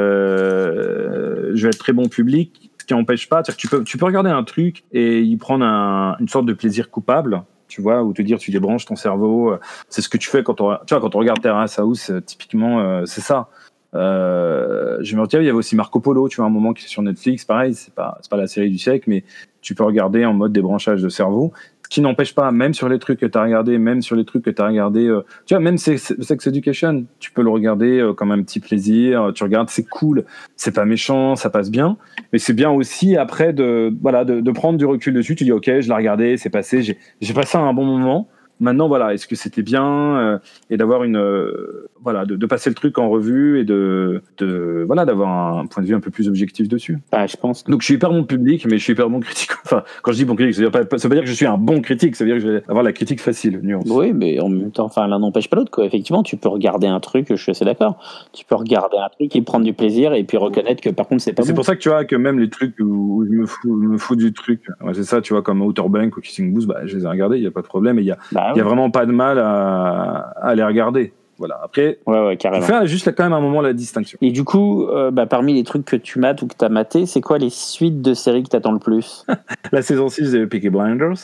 Euh, 0.00 1.52
je 1.54 1.62
vais 1.62 1.68
être 1.70 1.78
très 1.78 1.94
bon 1.94 2.08
public, 2.08 2.70
ce 2.78 2.84
qui 2.84 2.92
n'empêche 2.92 3.30
pas. 3.30 3.42
que 3.42 3.52
tu 3.52 3.66
peux, 3.68 3.82
tu 3.82 3.96
peux 3.96 4.04
regarder 4.04 4.28
un 4.30 4.44
truc 4.44 4.84
et 4.92 5.22
y 5.22 5.36
prendre 5.38 5.64
un- 5.64 6.16
une 6.20 6.28
sorte 6.28 6.44
de 6.44 6.52
plaisir 6.52 6.90
coupable. 6.90 7.42
Tu 7.66 7.80
vois, 7.80 8.02
ou 8.02 8.12
te 8.12 8.20
dire, 8.20 8.38
tu 8.38 8.50
débranches 8.50 8.84
ton 8.84 8.96
cerveau. 8.96 9.54
C'est 9.88 10.02
ce 10.02 10.08
que 10.10 10.18
tu 10.18 10.28
fais 10.28 10.42
quand 10.42 10.60
on, 10.60 10.76
tu 10.86 10.92
vois, 10.92 11.00
quand 11.00 11.14
on 11.14 11.18
regarde 11.20 11.40
Terrace 11.40 11.78
House, 11.78 12.10
euh, 12.10 12.20
typiquement, 12.20 13.06
c'est 13.06 13.20
ça. 13.22 13.48
Euh, 13.94 14.98
je 15.00 15.16
me 15.16 15.22
retiens, 15.22 15.40
il 15.40 15.46
y 15.46 15.48
avait 15.48 15.58
aussi 15.58 15.74
Marco 15.76 16.00
Polo, 16.00 16.28
tu 16.28 16.36
vois, 16.36 16.46
un 16.46 16.50
moment 16.50 16.72
qui 16.72 16.84
est 16.84 16.88
sur 16.88 17.02
Netflix, 17.02 17.44
pareil, 17.44 17.74
c'est 17.74 17.94
pas, 17.94 18.18
c'est 18.20 18.30
pas 18.30 18.36
la 18.36 18.46
série 18.46 18.70
du 18.70 18.78
siècle, 18.78 19.04
mais 19.08 19.24
tu 19.60 19.74
peux 19.74 19.84
regarder 19.84 20.24
en 20.24 20.32
mode 20.32 20.52
débranchage 20.52 21.02
de 21.02 21.08
cerveau. 21.08 21.52
Ce 21.82 21.88
qui 21.88 22.00
n'empêche 22.00 22.36
pas, 22.36 22.52
même 22.52 22.72
sur 22.72 22.88
les 22.88 23.00
trucs 23.00 23.18
que 23.18 23.26
tu 23.26 23.36
as 23.36 23.42
regardé, 23.42 23.76
même 23.78 24.00
sur 24.00 24.14
les 24.14 24.24
trucs 24.24 24.44
que 24.44 24.50
tu 24.50 24.62
as 24.62 24.66
regardé, 24.68 25.06
euh, 25.06 25.22
tu 25.44 25.54
vois, 25.54 25.60
même 25.60 25.76
Sex, 25.76 26.14
Sex 26.20 26.46
Education, 26.46 27.04
tu 27.18 27.32
peux 27.32 27.42
le 27.42 27.50
regarder 27.50 27.98
euh, 27.98 28.12
comme 28.12 28.30
un 28.30 28.40
petit 28.42 28.60
plaisir, 28.60 29.32
tu 29.34 29.42
regardes, 29.42 29.70
c'est 29.70 29.88
cool, 29.88 30.24
c'est 30.54 30.74
pas 30.74 30.84
méchant, 30.84 31.34
ça 31.34 31.50
passe 31.50 31.70
bien, 31.70 31.96
mais 32.32 32.38
c'est 32.38 32.52
bien 32.52 32.70
aussi 32.70 33.16
après 33.16 33.52
de, 33.52 33.92
voilà, 34.00 34.24
de, 34.24 34.40
de 34.40 34.50
prendre 34.52 34.78
du 34.78 34.86
recul 34.86 35.14
dessus, 35.14 35.34
tu 35.34 35.42
dis, 35.42 35.52
ok, 35.52 35.64
je 35.80 35.88
l'ai 35.88 35.94
regardé, 35.94 36.36
c'est 36.36 36.50
passé, 36.50 36.82
j'ai 36.82 36.96
j'ai 37.20 37.34
passé 37.34 37.58
un 37.58 37.72
bon 37.72 37.84
moment. 37.84 38.28
Maintenant, 38.60 38.88
voilà, 38.88 39.14
est-ce 39.14 39.26
que 39.26 39.34
c'était 39.36 39.62
bien 39.62 39.84
euh, 40.18 40.38
et 40.68 40.76
d'avoir 40.76 41.02
une, 41.04 41.16
euh, 41.16 41.88
voilà, 42.02 42.24
de, 42.26 42.36
de 42.36 42.46
passer 42.46 42.68
le 42.70 42.74
truc 42.74 42.98
en 42.98 43.08
revue 43.08 43.58
et 43.58 43.64
de, 43.64 44.22
de 44.38 44.84
voilà, 44.86 45.04
d'avoir 45.04 45.58
un 45.58 45.66
point 45.66 45.82
de 45.82 45.88
vue 45.88 45.94
un 45.94 46.00
peu 46.00 46.10
plus 46.10 46.28
objectif 46.28 46.68
dessus? 46.68 46.98
Bah, 47.10 47.26
je 47.26 47.36
pense. 47.36 47.64
Donc, 47.64 47.80
je 47.80 47.86
suis 47.86 47.94
hyper 47.94 48.10
bon 48.10 48.24
public, 48.24 48.66
mais 48.66 48.78
je 48.78 48.84
suis 48.84 48.92
hyper 48.92 49.08
bon 49.10 49.20
critique. 49.20 49.50
Enfin, 49.64 49.84
quand 50.02 50.10
je 50.12 50.16
dis 50.16 50.24
bon 50.24 50.34
critique, 50.34 50.54
ça 50.56 50.62
veut, 50.62 50.70
dire 50.70 50.88
pas, 50.88 50.98
ça 50.98 51.06
veut 51.06 51.10
pas 51.10 51.14
dire 51.14 51.24
que 51.24 51.30
je 51.30 51.34
suis 51.34 51.46
un 51.46 51.56
bon 51.58 51.80
critique, 51.80 52.16
ça 52.16 52.24
veut 52.24 52.30
dire 52.30 52.38
que 52.42 52.46
je 52.46 52.48
vais 52.56 52.62
avoir 52.66 52.82
la 52.82 52.92
critique 52.92 53.20
facile, 53.20 53.60
nuance. 53.62 53.84
Oui, 53.88 54.12
mais 54.12 54.40
en 54.40 54.48
même 54.48 54.72
temps, 54.72 54.86
enfin, 54.86 55.06
l'un 55.06 55.20
n'empêche 55.20 55.48
pas 55.48 55.56
l'autre, 55.56 55.70
quoi. 55.70 55.84
Effectivement, 55.84 56.22
tu 56.24 56.36
peux 56.36 56.48
regarder 56.48 56.88
un 56.88 56.98
truc, 56.98 57.26
je 57.30 57.36
suis 57.36 57.50
assez 57.52 57.64
d'accord. 57.64 57.98
Tu 58.32 58.44
peux 58.44 58.56
regarder 58.56 58.96
un 58.96 59.08
truc 59.10 59.36
et 59.36 59.42
prendre 59.42 59.64
du 59.64 59.72
plaisir 59.72 60.12
et 60.14 60.24
puis 60.24 60.36
reconnaître 60.38 60.82
que 60.82 60.90
par 60.90 61.06
contre, 61.06 61.22
c'est 61.22 61.32
pas 61.32 61.42
C'est 61.42 61.52
bon. 61.52 61.56
pour 61.56 61.64
ça 61.64 61.76
que 61.76 61.80
tu 61.80 61.88
vois 61.88 62.04
que 62.04 62.16
même 62.16 62.40
les 62.40 62.50
trucs 62.50 62.74
où 62.80 63.24
je 63.24 63.30
me 63.30 63.46
fous, 63.46 63.80
je 63.82 63.88
me 63.88 63.98
fous 63.98 64.16
du 64.16 64.32
truc, 64.32 64.62
ouais, 64.82 64.94
c'est 64.94 65.04
ça, 65.04 65.20
tu 65.20 65.32
vois, 65.34 65.42
comme 65.42 65.62
Outer 65.62 65.84
Bank 65.88 66.16
ou 66.16 66.20
Kissing 66.20 66.52
Booth, 66.52 66.66
bah, 66.66 66.80
je 66.86 66.96
les 66.96 67.04
ai 67.04 67.08
regardés, 67.08 67.36
il 67.36 67.42
n'y 67.42 67.46
a 67.46 67.50
pas 67.52 67.62
de 67.62 67.66
problème, 67.66 67.98
et 67.98 68.02
il 68.02 68.08
y 68.08 68.10
a, 68.12 68.18
Bah, 68.32 68.49
il 68.54 68.58
y 68.58 68.60
a 68.60 68.64
vraiment 68.64 68.90
pas 68.90 69.06
de 69.06 69.12
mal 69.12 69.38
à, 69.38 70.32
à 70.40 70.54
les 70.54 70.64
regarder. 70.64 71.12
Voilà. 71.40 71.58
Après, 71.64 71.98
ouais, 72.06 72.26
ouais, 72.26 72.36
carrément. 72.36 72.66
fais 72.66 72.86
juste 72.86 73.14
quand 73.16 73.24
même 73.24 73.32
un 73.32 73.40
moment 73.40 73.62
la 73.62 73.72
distinction. 73.72 74.18
Et 74.20 74.30
du 74.30 74.44
coup, 74.44 74.86
euh, 74.88 75.10
bah, 75.10 75.24
parmi 75.24 75.54
les 75.54 75.64
trucs 75.64 75.86
que 75.86 75.96
tu 75.96 76.18
mates 76.18 76.42
ou 76.42 76.46
que 76.46 76.54
tu 76.54 76.62
as 76.62 76.68
maté, 76.68 77.06
c'est 77.06 77.22
quoi 77.22 77.38
les 77.38 77.48
suites 77.48 78.02
de 78.02 78.12
séries 78.12 78.42
que 78.42 78.50
t'attends 78.50 78.72
le 78.72 78.78
plus? 78.78 79.24
La 79.72 79.80
saison 79.80 80.10
6 80.10 80.32
de 80.32 80.44
Peaky 80.44 80.68
Blinders. 80.68 81.14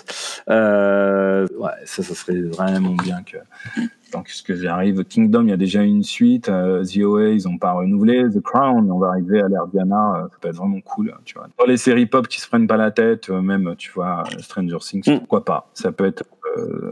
Euh, 0.49 1.47
ouais, 1.59 1.71
ça, 1.85 2.03
ça 2.03 2.15
serait 2.15 2.41
vraiment 2.41 2.95
bien 3.03 3.19
que. 3.31 3.37
Tant 4.17 4.23
que 4.23 4.33
ce 4.33 4.43
que 4.43 4.55
j'arrive. 4.57 5.05
Kingdom, 5.05 5.43
il 5.43 5.51
y 5.51 5.53
a 5.53 5.59
déjà 5.59 5.83
une 5.83 6.03
suite. 6.03 6.49
Euh, 6.49 6.83
The 6.85 7.03
OA, 7.05 7.29
ils 7.33 7.47
n'ont 7.47 7.59
pas 7.59 7.73
renouvelé. 7.73 8.25
The 8.35 8.41
Crown, 8.41 8.91
on 8.91 8.99
va 8.99 9.09
arriver 9.09 9.43
à 9.43 9.49
l'ère 9.49 9.67
Diana. 9.67 10.15
euh, 10.17 10.23
ça 10.31 10.37
peut 10.41 10.49
être 10.49 10.57
vraiment 10.57 10.81
cool. 10.81 11.15
tu 11.27 11.35
vois. 11.35 11.49
Dans 11.59 11.67
les 11.67 11.77
séries 11.77 12.07
pop 12.07 12.27
qui 12.27 12.41
se 12.41 12.49
prennent 12.49 12.67
pas 12.67 12.79
la 12.79 12.91
tête, 12.91 13.29
euh, 13.29 13.43
même, 13.43 13.75
tu 13.77 13.91
vois, 13.93 14.23
Stranger 14.39 14.79
Things, 14.81 15.03
Mm. 15.07 15.19
pourquoi 15.19 15.45
pas 15.45 15.69
Ça 15.75 15.93
peut 15.93 16.07
être. 16.07 16.25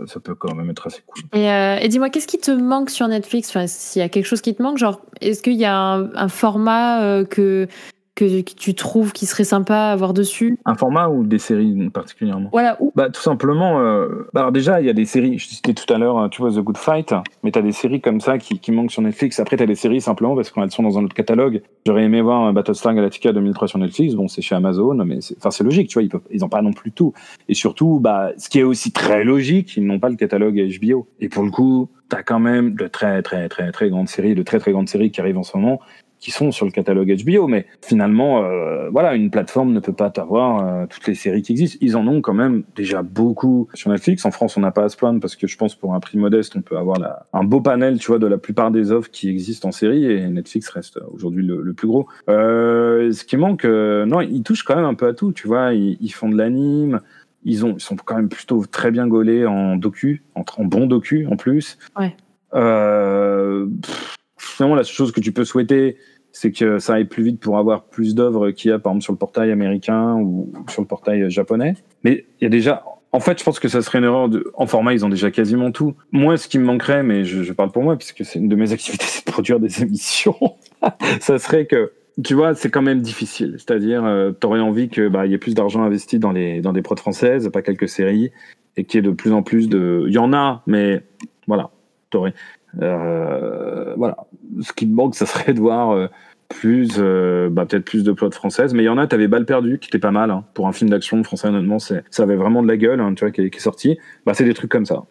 ça 0.07 0.21
peut 0.21 0.35
quand 0.35 0.55
même 0.55 0.69
être 0.69 0.87
assez 0.89 1.01
cool. 1.07 1.23
Et, 1.33 1.47
et 1.83 1.89
dis-moi, 1.89 2.11
qu'est-ce 2.11 2.27
qui 2.27 2.37
te 2.39 2.51
manque 2.51 2.91
sur 2.91 3.09
Netflix? 3.09 3.49
Enfin, 3.49 3.67
S'il 3.67 4.01
y 4.03 4.05
a 4.05 4.11
quelque 4.11 4.27
chose 4.27 4.43
qui 4.43 4.55
te 4.55 4.63
manque, 4.63 4.77
genre, 4.77 5.01
est-ce 5.23 5.43
qu'il 5.43 5.55
y 5.55 5.65
a 5.65 5.75
un, 5.75 6.15
un 6.15 6.29
format 6.29 7.25
que, 7.25 7.67
que, 8.15 8.43
que 8.43 8.55
tu 8.55 8.75
trouves 8.75 9.13
qui 9.13 9.27
serait 9.27 9.45
sympa 9.45 9.75
à 9.75 9.93
avoir 9.93 10.15
dessus 10.15 10.59
Un 10.65 10.75
format 10.75 11.09
ou 11.09 11.25
des 11.25 11.39
séries 11.39 11.91
particulièrement? 11.91 12.49
Voilà, 12.53 12.77
ou 12.81 12.93
Bah, 12.95 13.11
tout 13.11 13.21
simplement, 13.21 13.81
euh, 13.81 14.29
bah, 14.33 14.41
alors 14.41 14.53
déjà, 14.53 14.81
il 14.81 14.87
y 14.87 14.91
a 14.91 14.93
des 14.93 15.05
séries, 15.05 15.39
je 15.39 15.49
citais 15.49 15.75
tout 15.75 15.93
à 15.93 15.99
l'heure, 15.99 16.19
hein, 16.19 16.29
tu 16.29 16.41
vois, 16.41 16.51
The 16.51 16.61
Good 16.61 16.79
Fight, 16.79 17.15
mais 17.43 17.51
tu 17.51 17.59
as 17.59 17.63
des 17.63 17.73
séries 17.73 18.01
comme 18.01 18.21
ça 18.21 18.39
qui, 18.39 18.59
qui 18.59 18.73
manquent 18.73 18.93
sur 18.93 19.03
Netflix. 19.03 19.41
Après, 19.41 19.57
tu 19.57 19.63
as 19.63 19.67
des 19.67 19.75
séries 19.75 20.01
simplement 20.01 20.35
parce 20.35 20.51
qu'elles 20.51 20.71
sont 20.71 20.83
dans 20.83 20.99
un 20.99 21.05
autre 21.05 21.15
catalogue. 21.15 21.63
J'aurais 21.87 22.05
aimé 22.05 22.21
voir 22.21 22.43
un 22.43 22.53
Battlestar 22.53 22.95
Galactica 22.95 23.33
2003 23.33 23.69
sur 23.69 23.79
Netflix. 23.79 24.15
Bon, 24.15 24.29
c'est 24.29 24.43
chez 24.43 24.55
Amazon, 24.55 24.95
mais 25.05 25.21
c'est, 25.21 25.37
enfin, 25.45 25.51
logique, 25.65 25.89
tu 25.89 25.95
vois, 25.95 26.03
ils 26.03 26.09
peuvent, 26.09 26.23
ils 26.31 26.45
pas 26.49 26.63
non 26.63 26.73
plus 26.73 26.93
tout. 26.93 27.15
Et 27.49 27.55
surtout, 27.55 27.99
bah, 28.01 28.31
ce 28.37 28.49
qui 28.49 28.59
est 28.61 28.65
aussi 28.65 28.93
très 28.93 29.25
logique, 29.25 29.77
ils 29.77 29.85
n'ont 29.85 29.99
pas 29.99 30.09
le 30.09 30.17
catalogue 30.17 30.61
HBO. 30.81 31.09
Et 31.21 31.29
pour 31.29 31.43
le 31.43 31.51
coup, 31.51 31.89
tu 32.11 32.17
as 32.17 32.23
quand 32.23 32.39
même 32.39 32.75
de 32.75 32.87
très, 32.87 33.23
très, 33.23 33.49
très, 33.49 33.73
très 33.73 33.89
grandes 33.89 34.09
séries, 34.09 34.35
de 34.35 34.43
très, 34.43 34.59
très 34.59 34.73
grandes 34.73 34.89
séries 34.89 35.11
qui 35.11 35.21
arrivent 35.21 35.39
en 35.39 35.43
ce 35.43 35.57
moment 35.57 35.81
qui 36.25 36.31
sont 36.31 36.53
sur 36.53 36.65
le 36.65 36.73
catalogue 36.73 37.15
HBO, 37.23 37.49
mais 37.49 37.67
finalement, 37.83 38.45
euh, 38.45 38.89
voilà, 38.89 39.15
une 39.15 39.31
plateforme 39.31 39.75
ne 39.75 39.81
peut 39.81 39.93
pas 39.93 40.11
avoir 40.17 40.67
euh, 40.67 40.87
toutes 40.89 41.07
les 41.07 41.15
séries 41.15 41.43
qui 41.43 41.53
existent. 41.53 41.77
Ils 41.83 41.99
en 41.99 42.09
ont 42.09 42.23
quand 42.23 42.33
même 42.33 42.65
déjà 42.75 43.03
beaucoup 43.03 43.69
sur 43.75 43.91
Netflix. 43.91 44.25
En 44.25 44.31
France, 44.31 44.57
on 44.57 44.61
n'a 44.61 44.71
pas 44.71 44.85
à 44.85 44.89
se 44.89 44.97
plaindre 44.97 45.21
parce 45.21 45.37
que 45.37 45.47
je 45.47 45.59
pense 45.59 45.75
pour 45.75 45.93
un 45.93 46.01
prix 46.01 46.17
modeste, 46.17 46.57
on 46.57 46.63
peut 46.63 46.79
avoir 46.79 46.99
la, 46.99 47.27
un 47.35 47.45
beau 47.45 47.61
panel, 47.61 47.99
tu 47.99 48.07
vois, 48.07 48.19
de 48.19 48.27
la 48.27 48.39
plupart 48.39 48.71
des 48.71 48.91
offres 48.91 49.11
qui 49.11 49.29
existent 49.29 49.69
en 49.69 49.73
série 49.73 50.11
et 50.11 50.27
Netflix 50.31 50.71
reste 50.71 50.99
aujourd'hui 51.13 51.45
le, 51.45 51.61
le 51.61 51.75
plus 51.75 51.89
gros. 51.89 52.09
Euh, 52.31 53.13
ce 53.13 53.23
qui 53.25 53.37
manque, 53.37 53.67
non, 53.67 54.23
ils 54.23 54.43
touchent 54.43 54.63
quand 54.63 54.77
même 54.77 54.87
un 54.87 54.95
peu 54.95 55.07
à 55.07 55.13
tout, 55.13 55.33
tu 55.33 55.47
vois. 55.47 55.75
Ils, 55.75 55.99
ils 56.01 56.13
font 56.13 56.31
de 56.31 56.39
l'anime. 56.39 57.03
Ils, 57.45 57.67
ont, 57.67 57.75
ils 57.75 57.83
sont 57.83 57.97
quand 57.97 58.17
même 58.17 58.31
plutôt 58.31 58.65
très 58.65 58.91
bien 58.91 59.07
gaulés 59.07 59.45
en 59.45 59.77
docu, 59.77 60.23
en, 60.35 60.45
en 60.57 60.65
bon 60.65 60.87
docu 60.87 61.27
en 61.31 61.37
plus. 61.37 61.77
Ouais. 61.99 62.17
Euh, 62.55 63.67
pff, 63.83 64.17
finalement, 64.55 64.77
la 64.77 64.85
seule 64.85 64.95
chose 64.95 65.13
que 65.13 65.21
tu 65.21 65.33
peux 65.33 65.45
souhaiter, 65.45 65.97
c'est 66.35 66.51
que 66.51 66.81
ça 66.81 66.95
aille 66.95 67.05
plus 67.05 67.23
vite 67.23 67.41
pour 67.41 67.59
avoir 67.59 67.85
plus 67.85 68.17
d'œuvres 68.17 68.51
qu'il 68.51 68.73
y 68.73 68.75
a, 68.75 68.81
par 68.81 68.91
exemple, 68.91 69.05
sur 69.05 69.13
le 69.13 69.19
portail 69.19 69.53
américain 69.53 70.17
ou 70.17 70.53
sur 70.69 70.83
le 70.83 70.89
portail 70.89 71.31
japonais. 71.31 71.75
Mais 72.03 72.27
il 72.41 72.45
y 72.45 72.47
a 72.47 72.51
déjà, 72.51 72.85
En 73.13 73.21
fait, 73.21 73.39
je 73.39 73.45
pense 73.45 73.61
que 73.61 73.69
ça 73.69 73.83
serait 73.83 73.99
une 73.99 74.05
erreur. 74.05 74.29
En 74.55 74.67
format, 74.67 74.93
ils 74.95 75.05
ont 75.07 75.09
déjà 75.09 75.31
quasiment 75.31 75.71
tout. 75.71 75.95
Moi, 76.11 76.37
ce 76.37 76.49
qui 76.49 76.59
me 76.59 76.65
manquerait, 76.65 77.05
mais 77.05 77.25
je, 77.25 77.53
parle 77.53 77.71
pour 77.71 77.85
moi, 77.85 77.97
puisque 77.97 78.25
c'est 78.25 78.41
une 78.41 78.49
de 78.49 78.57
mes 78.57 78.73
activités, 78.77 79.05
c'est 79.07 79.25
de 79.25 79.31
produire 79.31 79.61
des 79.61 79.83
émissions. 79.83 80.37
ça 81.21 81.39
serait 81.39 81.67
que, 81.67 81.93
tu 82.25 82.35
vois, 82.35 82.57
c'est 82.57 82.69
quand 82.69 82.83
même 82.83 83.01
difficile. 83.01 83.55
C'est-à-dire, 83.59 84.05
euh, 84.05 84.33
t'aurais 84.33 84.59
envie 84.59 84.89
que 84.89 85.07
bah, 85.07 85.27
y 85.27 85.35
ait 85.35 85.39
plus 85.39 85.55
d'argent 85.55 85.85
investi 85.85 86.19
dans 86.19 86.33
les 86.33 86.61
dans 86.61 86.73
des 86.73 86.83
prods 86.83 86.97
françaises, 86.97 87.49
pas 87.53 87.63
quelques 87.63 87.89
séries, 87.89 88.33
et 88.77 88.83
qu'il 88.83 88.99
y 88.99 89.07
ait 89.07 89.09
de 89.09 89.15
plus 89.15 89.33
en 89.33 89.45
plus 89.45 89.69
de. 89.69 90.05
Il 90.09 90.13
y 90.13 90.19
en 90.19 90.33
a, 90.33 90.65
mais 90.67 91.05
voilà, 91.47 91.71
t'aurais. 92.11 92.35
Euh, 92.83 93.95
voilà. 93.97 94.17
Ce 94.61 94.73
qui 94.73 94.87
me 94.87 94.95
manque, 94.95 95.15
ça 95.15 95.27
serait 95.27 95.55
de 95.55 95.61
voir. 95.61 95.91
euh, 95.91 96.09
plus 96.49 96.97
euh, 96.99 97.49
bah, 97.51 97.67
peut-être 97.67 97.85
plus 97.85 98.05
de 98.05 98.13
plots 98.13 98.31
françaises 98.31 98.75
mais 98.75 98.83
il 98.83 98.87
y 98.87 98.91
en 98.91 98.99
a 98.99 99.07
t'avais 99.07 99.29
balle 99.29 99.47
perdue 99.47 99.79
qui 99.79 99.89
était 99.89 99.99
pas 99.99 100.11
mal 100.11 100.31
hein. 100.31 100.45
pour 100.55 100.69
un 100.69 100.73
film 100.73 100.91
d'action 100.91 101.23
français 101.25 101.49
honnêtement 101.49 101.79
ça 101.79 102.03
avait 102.19 102.37
vraiment 102.37 102.63
de 102.63 102.69
la 102.69 102.77
gueule 102.77 103.01
hein, 103.01 103.15
tu 103.15 103.25
vois 103.25 103.33
qui 103.33 103.43
est, 103.43 103.51
qui 103.51 103.59
est 103.59 103.63
sorti 103.63 103.99
bah 104.27 104.35
c'est 104.35 104.45
des 104.45 104.55
trucs 104.55 104.71
comme 104.71 104.87
ça 104.87 105.05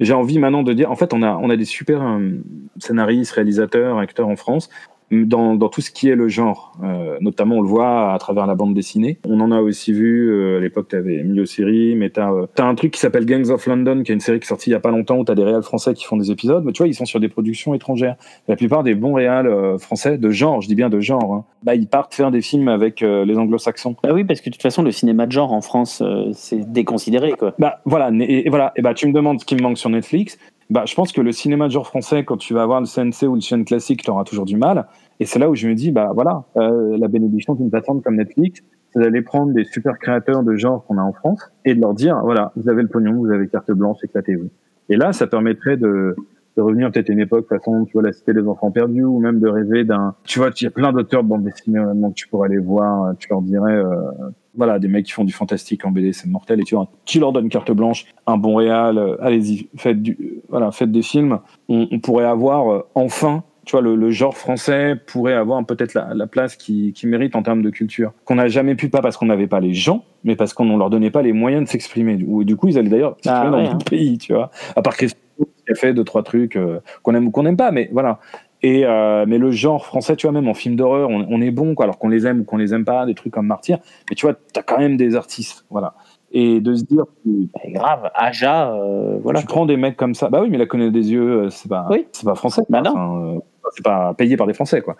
j'ai 0.00 0.12
envie 0.12 0.38
maintenant 0.38 0.62
de 0.62 0.72
dire 0.72 0.90
en 0.90 0.96
fait 0.96 1.14
on 1.14 1.22
a 1.22 1.36
on 1.36 1.50
a 1.50 1.56
des 1.56 1.64
super 1.64 2.02
euh, 2.02 2.30
scénaristes 2.78 3.32
réalisateurs 3.32 3.98
acteurs 3.98 4.28
en 4.28 4.36
France 4.36 4.68
dans, 5.10 5.54
dans 5.54 5.68
tout 5.68 5.80
ce 5.80 5.90
qui 5.90 6.08
est 6.08 6.16
le 6.16 6.28
genre 6.28 6.72
euh, 6.82 7.16
notamment 7.20 7.56
on 7.56 7.62
le 7.62 7.68
voit 7.68 8.12
à 8.12 8.18
travers 8.18 8.46
la 8.46 8.54
bande 8.54 8.74
dessinée 8.74 9.18
on 9.26 9.40
en 9.40 9.52
a 9.52 9.60
aussi 9.60 9.92
vu 9.92 10.30
euh, 10.30 10.58
à 10.58 10.60
l'époque 10.60 10.88
t'avais 10.88 11.22
Milieu 11.22 11.46
série 11.46 11.94
mais 11.94 12.10
t'as 12.10 12.32
euh, 12.32 12.46
t'as 12.54 12.66
un 12.66 12.74
truc 12.74 12.92
qui 12.92 13.00
s'appelle 13.00 13.24
Gangs 13.24 13.50
of 13.50 13.66
London 13.66 14.02
qui 14.02 14.12
est 14.12 14.14
une 14.14 14.20
série 14.20 14.40
qui 14.40 14.44
est 14.44 14.48
sortie 14.48 14.70
il 14.70 14.72
y 14.72 14.76
a 14.76 14.80
pas 14.80 14.90
longtemps 14.90 15.18
où 15.18 15.24
t'as 15.24 15.34
des 15.34 15.44
réals 15.44 15.62
français 15.62 15.94
qui 15.94 16.04
font 16.04 16.16
des 16.16 16.30
épisodes 16.30 16.64
mais 16.64 16.72
tu 16.72 16.82
vois 16.82 16.88
ils 16.88 16.94
sont 16.94 17.04
sur 17.04 17.20
des 17.20 17.28
productions 17.28 17.74
étrangères 17.74 18.16
la 18.48 18.56
plupart 18.56 18.82
des 18.82 18.94
bons 18.94 19.14
réals 19.14 19.46
euh, 19.46 19.78
français 19.78 20.18
de 20.18 20.30
genre, 20.30 20.60
je 20.60 20.68
dis 20.68 20.74
bien 20.74 20.88
de 20.88 21.00
genre, 21.00 21.34
hein, 21.34 21.44
bah 21.62 21.74
ils 21.74 21.86
partent 21.86 22.14
faire 22.14 22.30
des 22.30 22.40
films 22.40 22.68
avec 22.68 23.02
euh, 23.02 23.24
les 23.24 23.36
anglo-saxons. 23.36 23.96
Bah 24.02 24.10
oui, 24.12 24.24
parce 24.24 24.40
que 24.40 24.50
de 24.50 24.54
toute 24.54 24.62
façon, 24.62 24.82
le 24.82 24.90
cinéma 24.90 25.26
de 25.26 25.32
genre 25.32 25.52
en 25.52 25.60
France, 25.60 26.02
euh, 26.02 26.30
c'est 26.32 26.70
déconsidéré, 26.72 27.32
quoi. 27.32 27.54
Bah 27.58 27.80
voilà, 27.84 28.10
et, 28.12 28.46
et 28.46 28.50
voilà, 28.50 28.72
et 28.76 28.82
bah 28.82 28.94
tu 28.94 29.06
me 29.06 29.12
demandes 29.12 29.40
ce 29.40 29.44
qui 29.44 29.54
me 29.54 29.62
manque 29.62 29.78
sur 29.78 29.90
Netflix. 29.90 30.38
Bah 30.68 30.84
je 30.84 30.94
pense 30.94 31.12
que 31.12 31.20
le 31.20 31.30
cinéma 31.30 31.66
de 31.66 31.72
genre 31.72 31.86
français, 31.86 32.24
quand 32.24 32.36
tu 32.36 32.52
vas 32.52 32.62
avoir 32.62 32.80
le 32.80 32.86
CNC 32.86 33.28
ou 33.28 33.34
le 33.34 33.40
chaîne 33.40 33.64
classique, 33.64 34.02
tu 34.02 34.10
auras 34.10 34.24
toujours 34.24 34.46
du 34.46 34.56
mal. 34.56 34.86
Et 35.20 35.24
c'est 35.24 35.38
là 35.38 35.48
où 35.48 35.54
je 35.54 35.68
me 35.68 35.74
dis, 35.74 35.92
bah 35.92 36.10
voilà, 36.14 36.44
euh, 36.56 36.96
la 36.98 37.08
bénédiction 37.08 37.54
d'une 37.54 37.70
plateforme 37.70 38.02
comme 38.02 38.16
Netflix, 38.16 38.62
c'est 38.92 39.00
d'aller 39.00 39.22
prendre 39.22 39.52
des 39.52 39.64
super 39.64 39.98
créateurs 39.98 40.42
de 40.42 40.56
genre 40.56 40.84
qu'on 40.84 40.98
a 40.98 41.02
en 41.02 41.12
France 41.12 41.52
et 41.64 41.74
de 41.74 41.80
leur 41.80 41.94
dire, 41.94 42.18
voilà, 42.22 42.52
vous 42.56 42.68
avez 42.68 42.82
le 42.82 42.88
pognon, 42.88 43.14
vous 43.14 43.30
avez 43.30 43.46
carte 43.48 43.70
blanche, 43.70 43.98
éclatez-vous. 44.02 44.50
Et 44.88 44.96
là, 44.96 45.12
ça 45.12 45.26
permettrait 45.26 45.76
de, 45.76 46.16
de 46.56 46.62
revenir 46.62 46.90
peut-être 46.90 47.10
à 47.10 47.12
une 47.12 47.20
époque 47.20 47.48
façon 47.48 47.84
tu 47.84 47.92
vois 47.92 48.02
la 48.02 48.12
cité 48.12 48.32
des 48.32 48.46
enfants 48.46 48.70
perdus 48.70 49.04
ou 49.04 49.18
même 49.18 49.40
de 49.40 49.48
rêver 49.48 49.84
d'un 49.84 50.14
tu 50.24 50.38
vois 50.38 50.50
il 50.58 50.64
y 50.64 50.66
a 50.66 50.70
plein 50.70 50.92
d'auteurs 50.92 51.22
de 51.22 51.28
bande 51.28 51.44
dessinée 51.44 51.78
que 51.78 52.14
tu 52.14 52.28
pourrais 52.28 52.48
aller 52.48 52.58
voir 52.58 53.14
tu 53.18 53.28
leur 53.28 53.42
dirais 53.42 53.74
euh, 53.74 54.10
voilà 54.56 54.78
des 54.78 54.88
mecs 54.88 55.06
qui 55.06 55.12
font 55.12 55.24
du 55.24 55.32
fantastique 55.32 55.84
en 55.84 55.90
BD 55.90 56.12
c'est 56.12 56.28
mortel 56.28 56.60
et 56.60 56.64
tu 56.64 56.74
vois 56.74 56.88
tu 57.04 57.20
leur 57.20 57.32
donnes 57.32 57.48
carte 57.48 57.70
blanche 57.72 58.06
un 58.26 58.38
bon 58.38 58.56
réal 58.56 58.98
euh, 58.98 59.16
allez-y 59.20 59.68
faites 59.76 60.02
du 60.02 60.16
euh, 60.20 60.42
voilà 60.48 60.70
faites 60.72 60.90
des 60.90 61.02
films 61.02 61.38
on, 61.68 61.86
on 61.90 62.00
pourrait 62.00 62.24
avoir 62.24 62.72
euh, 62.72 62.86
enfin 62.94 63.44
tu 63.66 63.72
vois, 63.72 63.80
le, 63.80 63.96
le, 63.96 64.10
genre 64.10 64.36
français 64.36 64.94
pourrait 64.94 65.34
avoir 65.34 65.66
peut-être 65.66 65.94
la, 65.94 66.14
la, 66.14 66.28
place 66.28 66.54
qui, 66.54 66.92
qui 66.92 67.08
mérite 67.08 67.34
en 67.34 67.42
termes 67.42 67.62
de 67.62 67.70
culture. 67.70 68.12
Qu'on 68.24 68.36
n'a 68.36 68.46
jamais 68.46 68.76
pu, 68.76 68.88
pas 68.88 69.02
parce 69.02 69.16
qu'on 69.16 69.26
n'avait 69.26 69.48
pas 69.48 69.58
les 69.58 69.74
gens, 69.74 70.04
mais 70.22 70.36
parce 70.36 70.54
qu'on 70.54 70.64
ne 70.66 70.78
leur 70.78 70.88
donnait 70.88 71.10
pas 71.10 71.20
les 71.20 71.32
moyens 71.32 71.64
de 71.64 71.68
s'exprimer. 71.68 72.24
Ou 72.28 72.44
du 72.44 72.54
coup, 72.54 72.68
ils 72.68 72.78
allaient 72.78 72.88
d'ailleurs 72.88 73.16
s'exprimer 73.20 73.48
ah, 73.48 73.50
dans 73.50 73.56
ouais, 73.56 73.64
d'autres 73.64 73.74
hein. 73.74 73.90
pays, 73.90 74.18
tu 74.18 74.34
vois. 74.34 74.52
À 74.76 74.82
part 74.82 74.96
Christophe 74.96 75.20
qui 75.44 75.72
a 75.72 75.74
fait 75.74 75.94
deux, 75.94 76.04
trois 76.04 76.22
trucs 76.22 76.56
euh, 76.56 76.80
qu'on 77.02 77.14
aime 77.14 77.28
ou 77.28 77.30
qu'on 77.30 77.42
n'aime 77.42 77.56
pas, 77.56 77.70
mais 77.70 77.88
voilà. 77.92 78.18
Et 78.62 78.86
euh, 78.86 79.26
mais 79.28 79.38
le 79.38 79.50
genre 79.50 79.84
français, 79.84 80.16
tu 80.16 80.26
vois, 80.26 80.32
même 80.32 80.48
en 80.48 80.54
film 80.54 80.76
d'horreur, 80.76 81.10
on, 81.10 81.26
on, 81.28 81.40
est 81.40 81.50
bon, 81.50 81.74
quoi, 81.74 81.84
alors 81.84 81.98
qu'on 81.98 82.08
les 82.08 82.26
aime 82.26 82.40
ou 82.40 82.44
qu'on 82.44 82.56
les 82.56 82.72
aime 82.74 82.84
pas, 82.84 83.04
des 83.06 83.14
trucs 83.14 83.32
comme 83.32 83.46
Martyr. 83.46 83.78
Mais 84.08 84.16
tu 84.16 84.26
vois, 84.26 84.34
t'as 84.52 84.62
quand 84.62 84.78
même 84.78 84.96
des 84.96 85.14
artistes, 85.14 85.66
voilà. 85.70 85.94
Et 86.32 86.60
de 86.60 86.74
se 86.74 86.84
dire, 86.84 87.04
bah, 87.24 87.60
grave, 87.66 88.10
Aja, 88.14 88.72
euh, 88.72 89.18
voilà. 89.22 89.40
Tu 89.40 89.46
prends 89.46 89.66
des 89.66 89.76
mecs 89.76 89.96
comme 89.96 90.14
ça, 90.14 90.28
bah 90.30 90.40
oui, 90.42 90.48
mais 90.50 90.58
la 90.58 90.66
connaît 90.66 90.90
des 90.90 91.12
yeux, 91.12 91.48
c'est 91.50 91.68
pas, 91.68 91.86
oui. 91.90 92.06
c'est 92.12 92.24
pas 92.24 92.34
français. 92.34 92.62
Bah 92.68 92.82
non. 92.82 93.42
C'est 93.74 93.82
pas 93.82 94.14
payé 94.14 94.36
par 94.36 94.46
des 94.46 94.54
Français, 94.54 94.80
quoi. 94.80 94.96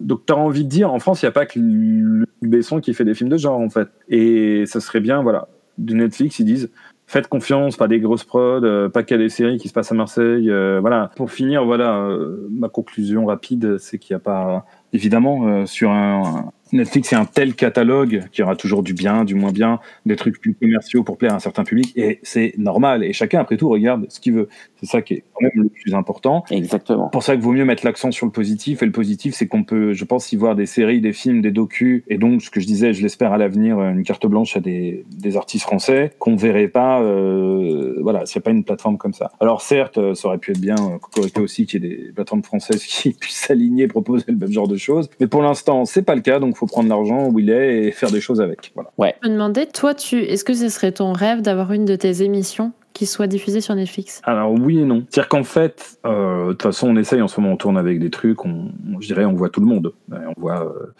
Donc, 0.00 0.26
t'as 0.26 0.34
envie 0.34 0.64
de 0.64 0.68
dire, 0.68 0.92
en 0.92 0.98
France, 0.98 1.22
il 1.22 1.26
n'y 1.26 1.28
a 1.28 1.32
pas 1.32 1.46
que 1.46 1.60
Luc 1.60 2.28
Besson 2.42 2.80
qui 2.80 2.92
fait 2.94 3.04
des 3.04 3.14
films 3.14 3.30
de 3.30 3.36
genre, 3.36 3.60
en 3.60 3.70
fait. 3.70 3.88
Et 4.08 4.66
ça 4.66 4.80
serait 4.80 4.98
bien, 4.98 5.22
voilà, 5.22 5.46
de 5.78 5.94
Netflix, 5.94 6.38
ils 6.38 6.44
disent, 6.44 6.70
faites 7.14 7.28
confiance, 7.28 7.76
pas 7.76 7.86
des 7.86 8.00
grosses 8.00 8.24
prods, 8.24 8.64
euh, 8.64 8.88
pas 8.88 9.04
a 9.08 9.16
des 9.16 9.28
séries 9.28 9.58
qui 9.58 9.68
se 9.68 9.72
passent 9.72 9.92
à 9.92 9.94
Marseille. 9.94 10.50
Euh, 10.50 10.80
voilà. 10.80 11.12
Pour 11.14 11.30
finir, 11.30 11.64
voilà, 11.64 11.96
euh, 11.98 12.48
ma 12.50 12.68
conclusion 12.68 13.24
rapide, 13.26 13.78
c'est 13.78 13.98
qu'il 13.98 14.14
n'y 14.14 14.16
a 14.16 14.20
pas, 14.20 14.66
évidemment, 14.92 15.64
sur 15.64 15.92
un, 15.92 16.50
Netflix, 16.74 17.08
c'est 17.10 17.16
un 17.16 17.24
tel 17.24 17.54
catalogue 17.54 18.24
qu'il 18.32 18.42
y 18.42 18.42
aura 18.42 18.56
toujours 18.56 18.82
du 18.82 18.94
bien, 18.94 19.24
du 19.24 19.34
moins 19.34 19.52
bien, 19.52 19.80
des 20.06 20.16
trucs 20.16 20.40
plus 20.40 20.54
commerciaux 20.54 21.04
pour 21.04 21.16
plaire 21.16 21.32
à 21.32 21.36
un 21.36 21.40
certain 21.40 21.64
public, 21.64 21.92
et 21.96 22.18
c'est 22.22 22.54
normal. 22.58 23.04
Et 23.04 23.12
chacun, 23.12 23.40
après 23.40 23.56
tout, 23.56 23.68
regarde 23.68 24.06
ce 24.08 24.20
qu'il 24.20 24.34
veut. 24.34 24.48
C'est 24.80 24.86
ça 24.86 25.02
qui 25.02 25.14
est 25.14 25.24
quand 25.32 25.42
même 25.42 25.64
le 25.64 25.68
plus 25.68 25.94
important. 25.94 26.44
Exactement. 26.50 27.08
Pour 27.08 27.22
ça 27.22 27.34
qu'il 27.34 27.42
vaut 27.42 27.52
mieux 27.52 27.64
mettre 27.64 27.84
l'accent 27.84 28.10
sur 28.10 28.26
le 28.26 28.32
positif. 28.32 28.82
Et 28.82 28.86
le 28.86 28.92
positif, 28.92 29.34
c'est 29.34 29.46
qu'on 29.46 29.64
peut, 29.64 29.92
je 29.92 30.04
pense, 30.04 30.32
y 30.32 30.36
voir 30.36 30.56
des 30.56 30.66
séries, 30.66 31.00
des 31.00 31.12
films, 31.12 31.42
des 31.42 31.52
docus, 31.52 32.02
et 32.08 32.18
donc, 32.18 32.42
ce 32.42 32.50
que 32.50 32.60
je 32.60 32.66
disais, 32.66 32.92
je 32.92 33.02
l'espère 33.02 33.32
à 33.32 33.38
l'avenir, 33.38 33.80
une 33.80 34.02
carte 34.02 34.26
blanche 34.26 34.56
à 34.56 34.60
des, 34.60 35.04
des 35.16 35.36
artistes 35.36 35.64
français 35.64 36.12
qu'on 36.18 36.36
verrait 36.36 36.68
pas, 36.68 37.00
euh, 37.02 37.98
voilà, 38.00 38.26
s'il 38.26 38.38
n'y 38.38 38.42
a 38.42 38.44
pas 38.44 38.50
une 38.50 38.64
plateforme 38.64 38.98
comme 38.98 39.14
ça. 39.14 39.30
Alors, 39.40 39.62
certes, 39.62 40.14
ça 40.14 40.28
aurait 40.28 40.38
pu 40.38 40.50
être 40.50 40.60
bien, 40.60 40.76
euh, 40.76 40.98
Cocorico 40.98 41.42
aussi, 41.42 41.66
qu'il 41.66 41.84
y 41.84 41.86
ait 41.86 41.96
des 41.96 42.12
plateformes 42.12 42.42
françaises 42.42 42.84
qui 42.84 43.12
puissent 43.12 43.36
s'aligner, 43.36 43.86
proposer 43.86 44.24
le 44.28 44.36
même 44.36 44.52
genre 44.52 44.68
de 44.68 44.76
choses. 44.76 45.08
Mais 45.20 45.26
pour 45.26 45.42
l'instant, 45.42 45.84
c'est 45.84 46.02
pas 46.02 46.14
le 46.14 46.20
cas, 46.20 46.40
donc 46.40 46.56
faut 46.56 46.63
prendre 46.66 46.88
l'argent 46.88 47.28
où 47.28 47.38
il 47.38 47.50
est 47.50 47.84
et 47.84 47.90
faire 47.90 48.10
des 48.10 48.20
choses 48.20 48.40
avec. 48.40 48.72
Voilà. 48.74 48.90
Ouais. 48.98 49.14
Je 49.22 49.28
me 49.28 49.34
demandais, 49.34 49.66
toi, 49.66 49.94
tu, 49.94 50.22
est-ce 50.22 50.44
que 50.44 50.54
ce 50.54 50.68
serait 50.68 50.92
ton 50.92 51.12
rêve 51.12 51.42
d'avoir 51.42 51.72
une 51.72 51.84
de 51.84 51.96
tes 51.96 52.22
émissions 52.22 52.72
qui 52.92 53.06
soit 53.06 53.26
diffusée 53.26 53.60
sur 53.60 53.74
Netflix? 53.74 54.20
Alors 54.24 54.52
oui 54.52 54.78
et 54.78 54.84
non. 54.84 55.04
C'est-à-dire 55.10 55.28
qu'en 55.28 55.44
fait, 55.44 55.98
euh, 56.06 56.46
de 56.46 56.52
toute 56.52 56.62
façon, 56.62 56.88
on 56.88 56.96
essaye 56.96 57.20
en 57.20 57.28
ce 57.28 57.40
moment, 57.40 57.54
on 57.54 57.56
tourne 57.56 57.76
avec 57.76 57.98
des 57.98 58.10
trucs, 58.10 58.44
on, 58.44 58.70
je 59.00 59.06
dirais, 59.06 59.24
on 59.24 59.34
voit 59.34 59.50
tout 59.50 59.60
le 59.60 59.66
monde. 59.66 59.92
On 60.10 60.40
voit, 60.40 60.64
euh, 60.64 60.92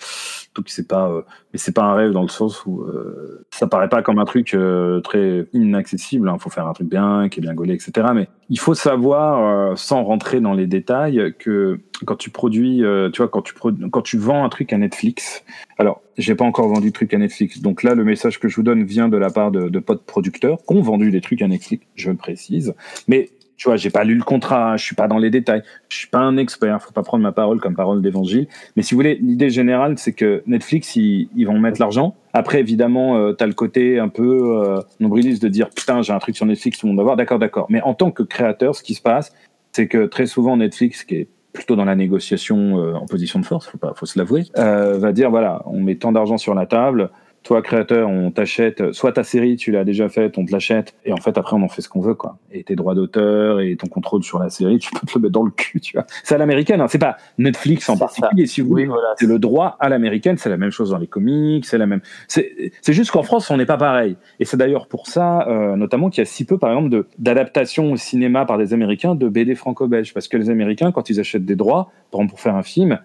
donc 0.54 0.68
c'est 0.68 0.86
pas, 0.86 1.10
euh, 1.10 1.22
mais 1.52 1.58
c'est 1.58 1.74
pas 1.74 1.82
un 1.82 1.94
rêve 1.94 2.12
dans 2.12 2.22
le 2.22 2.28
sens 2.28 2.64
où 2.64 2.82
euh, 2.82 3.44
ça 3.50 3.66
paraît 3.66 3.88
pas 3.88 4.02
comme 4.02 4.18
un 4.18 4.24
truc 4.24 4.54
euh, 4.54 5.00
très 5.00 5.46
inaccessible. 5.52 6.28
Il 6.28 6.34
hein. 6.34 6.38
faut 6.38 6.50
faire 6.50 6.66
un 6.66 6.72
truc 6.72 6.88
bien, 6.88 7.28
qui 7.28 7.40
est 7.40 7.42
bien 7.42 7.54
gaulé, 7.54 7.74
etc. 7.74 8.08
Mais 8.14 8.28
il 8.50 8.58
faut 8.58 8.74
savoir, 8.74 9.76
sans 9.76 10.04
rentrer 10.04 10.40
dans 10.40 10.52
les 10.52 10.66
détails, 10.66 11.34
que 11.38 11.80
quand 12.04 12.16
tu 12.16 12.30
produis, 12.30 12.82
tu 13.12 13.22
vois, 13.22 13.28
quand 13.28 13.42
tu 13.42 13.54
quand 13.90 14.02
tu 14.02 14.18
vends 14.18 14.44
un 14.44 14.48
truc 14.48 14.72
à 14.72 14.78
Netflix. 14.78 15.44
Alors, 15.78 16.02
j'ai 16.18 16.34
pas 16.34 16.44
encore 16.44 16.68
vendu 16.68 16.88
de 16.88 16.92
trucs 16.92 17.14
à 17.14 17.18
Netflix. 17.18 17.60
Donc 17.60 17.82
là, 17.82 17.94
le 17.94 18.04
message 18.04 18.38
que 18.38 18.48
je 18.48 18.56
vous 18.56 18.62
donne 18.62 18.84
vient 18.84 19.08
de 19.08 19.16
la 19.16 19.30
part 19.30 19.50
de, 19.50 19.68
de 19.68 19.78
potes 19.80 20.04
producteurs 20.04 20.58
qui 20.58 20.74
ont 20.74 20.82
vendu 20.82 21.10
des 21.10 21.20
trucs 21.20 21.42
à 21.42 21.48
Netflix, 21.48 21.86
je 21.96 22.10
le 22.10 22.16
précise. 22.16 22.74
Mais 23.08 23.30
tu 23.56 23.68
vois, 23.68 23.76
j'ai 23.76 23.90
pas 23.90 24.04
lu 24.04 24.14
le 24.14 24.22
contrat, 24.22 24.76
je 24.76 24.84
suis 24.84 24.94
pas 24.94 25.06
dans 25.06 25.18
les 25.18 25.30
détails, 25.30 25.62
je 25.88 25.96
suis 25.96 26.08
pas 26.08 26.18
un 26.18 26.36
expert, 26.36 26.82
faut 26.82 26.92
pas 26.92 27.02
prendre 27.02 27.22
ma 27.22 27.32
parole 27.32 27.60
comme 27.60 27.74
parole 27.74 28.02
d'évangile. 28.02 28.48
Mais 28.76 28.82
si 28.82 28.94
vous 28.94 28.98
voulez, 28.98 29.18
l'idée 29.20 29.50
générale, 29.50 29.94
c'est 29.98 30.12
que 30.12 30.42
Netflix, 30.46 30.96
ils, 30.96 31.44
vont 31.44 31.58
mettre 31.58 31.80
l'argent. 31.80 32.16
Après, 32.32 32.60
évidemment, 32.60 33.16
euh, 33.16 33.32
tu 33.32 33.46
le 33.46 33.52
côté 33.52 33.98
un 33.98 34.08
peu 34.08 34.64
euh, 34.64 34.80
nombriliste 35.00 35.42
de 35.42 35.48
dire 35.48 35.70
putain, 35.70 36.02
j'ai 36.02 36.12
un 36.12 36.18
truc 36.18 36.36
sur 36.36 36.46
Netflix, 36.46 36.78
tout 36.78 36.86
le 36.86 36.92
monde 36.92 36.98
va 36.98 37.04
voir. 37.04 37.16
D'accord, 37.16 37.38
d'accord. 37.38 37.66
Mais 37.70 37.80
en 37.82 37.94
tant 37.94 38.10
que 38.10 38.22
créateur, 38.22 38.74
ce 38.74 38.82
qui 38.82 38.94
se 38.94 39.02
passe, 39.02 39.32
c'est 39.72 39.88
que 39.88 40.06
très 40.06 40.26
souvent, 40.26 40.56
Netflix, 40.56 41.04
qui 41.04 41.16
est 41.16 41.28
plutôt 41.54 41.76
dans 41.76 41.86
la 41.86 41.94
négociation 41.94 42.78
euh, 42.78 42.94
en 42.94 43.06
position 43.06 43.38
de 43.38 43.46
force, 43.46 43.66
faut 43.66 43.78
pas, 43.78 43.94
faut 43.94 44.04
se 44.04 44.18
l'avouer, 44.18 44.44
euh, 44.58 44.98
va 44.98 45.12
dire 45.12 45.30
voilà, 45.30 45.62
on 45.66 45.80
met 45.80 45.94
tant 45.94 46.12
d'argent 46.12 46.36
sur 46.36 46.54
la 46.54 46.66
table, 46.66 47.10
toi 47.44 47.60
créateur, 47.60 48.08
on 48.08 48.30
t'achète, 48.30 48.92
soit 48.92 49.12
ta 49.12 49.22
série, 49.22 49.56
tu 49.56 49.70
l'as 49.70 49.84
déjà 49.84 50.08
faite, 50.08 50.38
on 50.38 50.46
te 50.46 50.50
l'achète, 50.50 50.94
et 51.04 51.12
en 51.12 51.18
fait 51.18 51.36
après 51.36 51.54
on 51.54 51.62
en 51.62 51.68
fait 51.68 51.82
ce 51.82 51.90
qu'on 51.90 52.00
veut 52.00 52.14
quoi. 52.14 52.38
Et 52.50 52.64
tes 52.64 52.74
droits 52.74 52.94
d'auteur 52.94 53.60
et 53.60 53.76
ton 53.76 53.86
contrôle 53.86 54.24
sur 54.24 54.38
la 54.38 54.48
série, 54.48 54.78
tu 54.78 54.90
peux 54.90 55.06
te 55.06 55.12
le 55.16 55.22
mettre 55.22 55.32
dans 55.32 55.42
le 55.42 55.50
cul, 55.50 55.78
tu 55.80 55.92
vois. 55.92 56.06
C'est 56.24 56.34
à 56.34 56.38
l'américaine, 56.38 56.80
hein. 56.80 56.88
c'est 56.88 56.98
pas 56.98 57.18
Netflix 57.36 57.88
en 57.90 57.98
particulier, 57.98 58.46
si 58.46 58.62
vous 58.62 58.68
voulez. 58.68 58.84
Oui, 58.84 58.88
voilà, 58.88 59.14
c'est 59.18 59.26
le 59.26 59.38
droit 59.38 59.76
à 59.78 59.90
l'américaine, 59.90 60.38
c'est 60.38 60.48
la 60.48 60.56
même 60.56 60.70
chose 60.70 60.90
dans 60.90 60.98
les 60.98 61.06
comics, 61.06 61.66
c'est 61.66 61.78
la 61.78 61.86
même. 61.86 62.00
C'est 62.28 62.64
juste 62.88 63.10
qu'en 63.10 63.22
France 63.22 63.50
on 63.50 63.58
n'est 63.58 63.66
pas 63.66 63.76
pareil. 63.76 64.16
Et 64.40 64.46
c'est 64.46 64.56
d'ailleurs 64.56 64.88
pour 64.88 65.06
ça, 65.06 65.46
euh, 65.46 65.76
notamment 65.76 66.08
qu'il 66.08 66.22
y 66.22 66.22
a 66.22 66.26
si 66.26 66.46
peu 66.46 66.56
par 66.56 66.70
exemple 66.70 67.04
d'adaptation 67.18 67.92
au 67.92 67.96
cinéma 67.96 68.46
par 68.46 68.56
des 68.56 68.72
Américains 68.72 69.14
de 69.14 69.28
BD 69.28 69.54
franco-belge, 69.54 70.14
parce 70.14 70.28
que 70.28 70.38
les 70.38 70.48
Américains 70.48 70.92
quand 70.92 71.10
ils 71.10 71.20
achètent 71.20 71.44
des 71.44 71.56
droits, 71.56 71.92
par 72.10 72.20
exemple 72.20 72.30
pour 72.30 72.40
faire 72.40 72.56
un 72.56 72.62
film, 72.62 72.98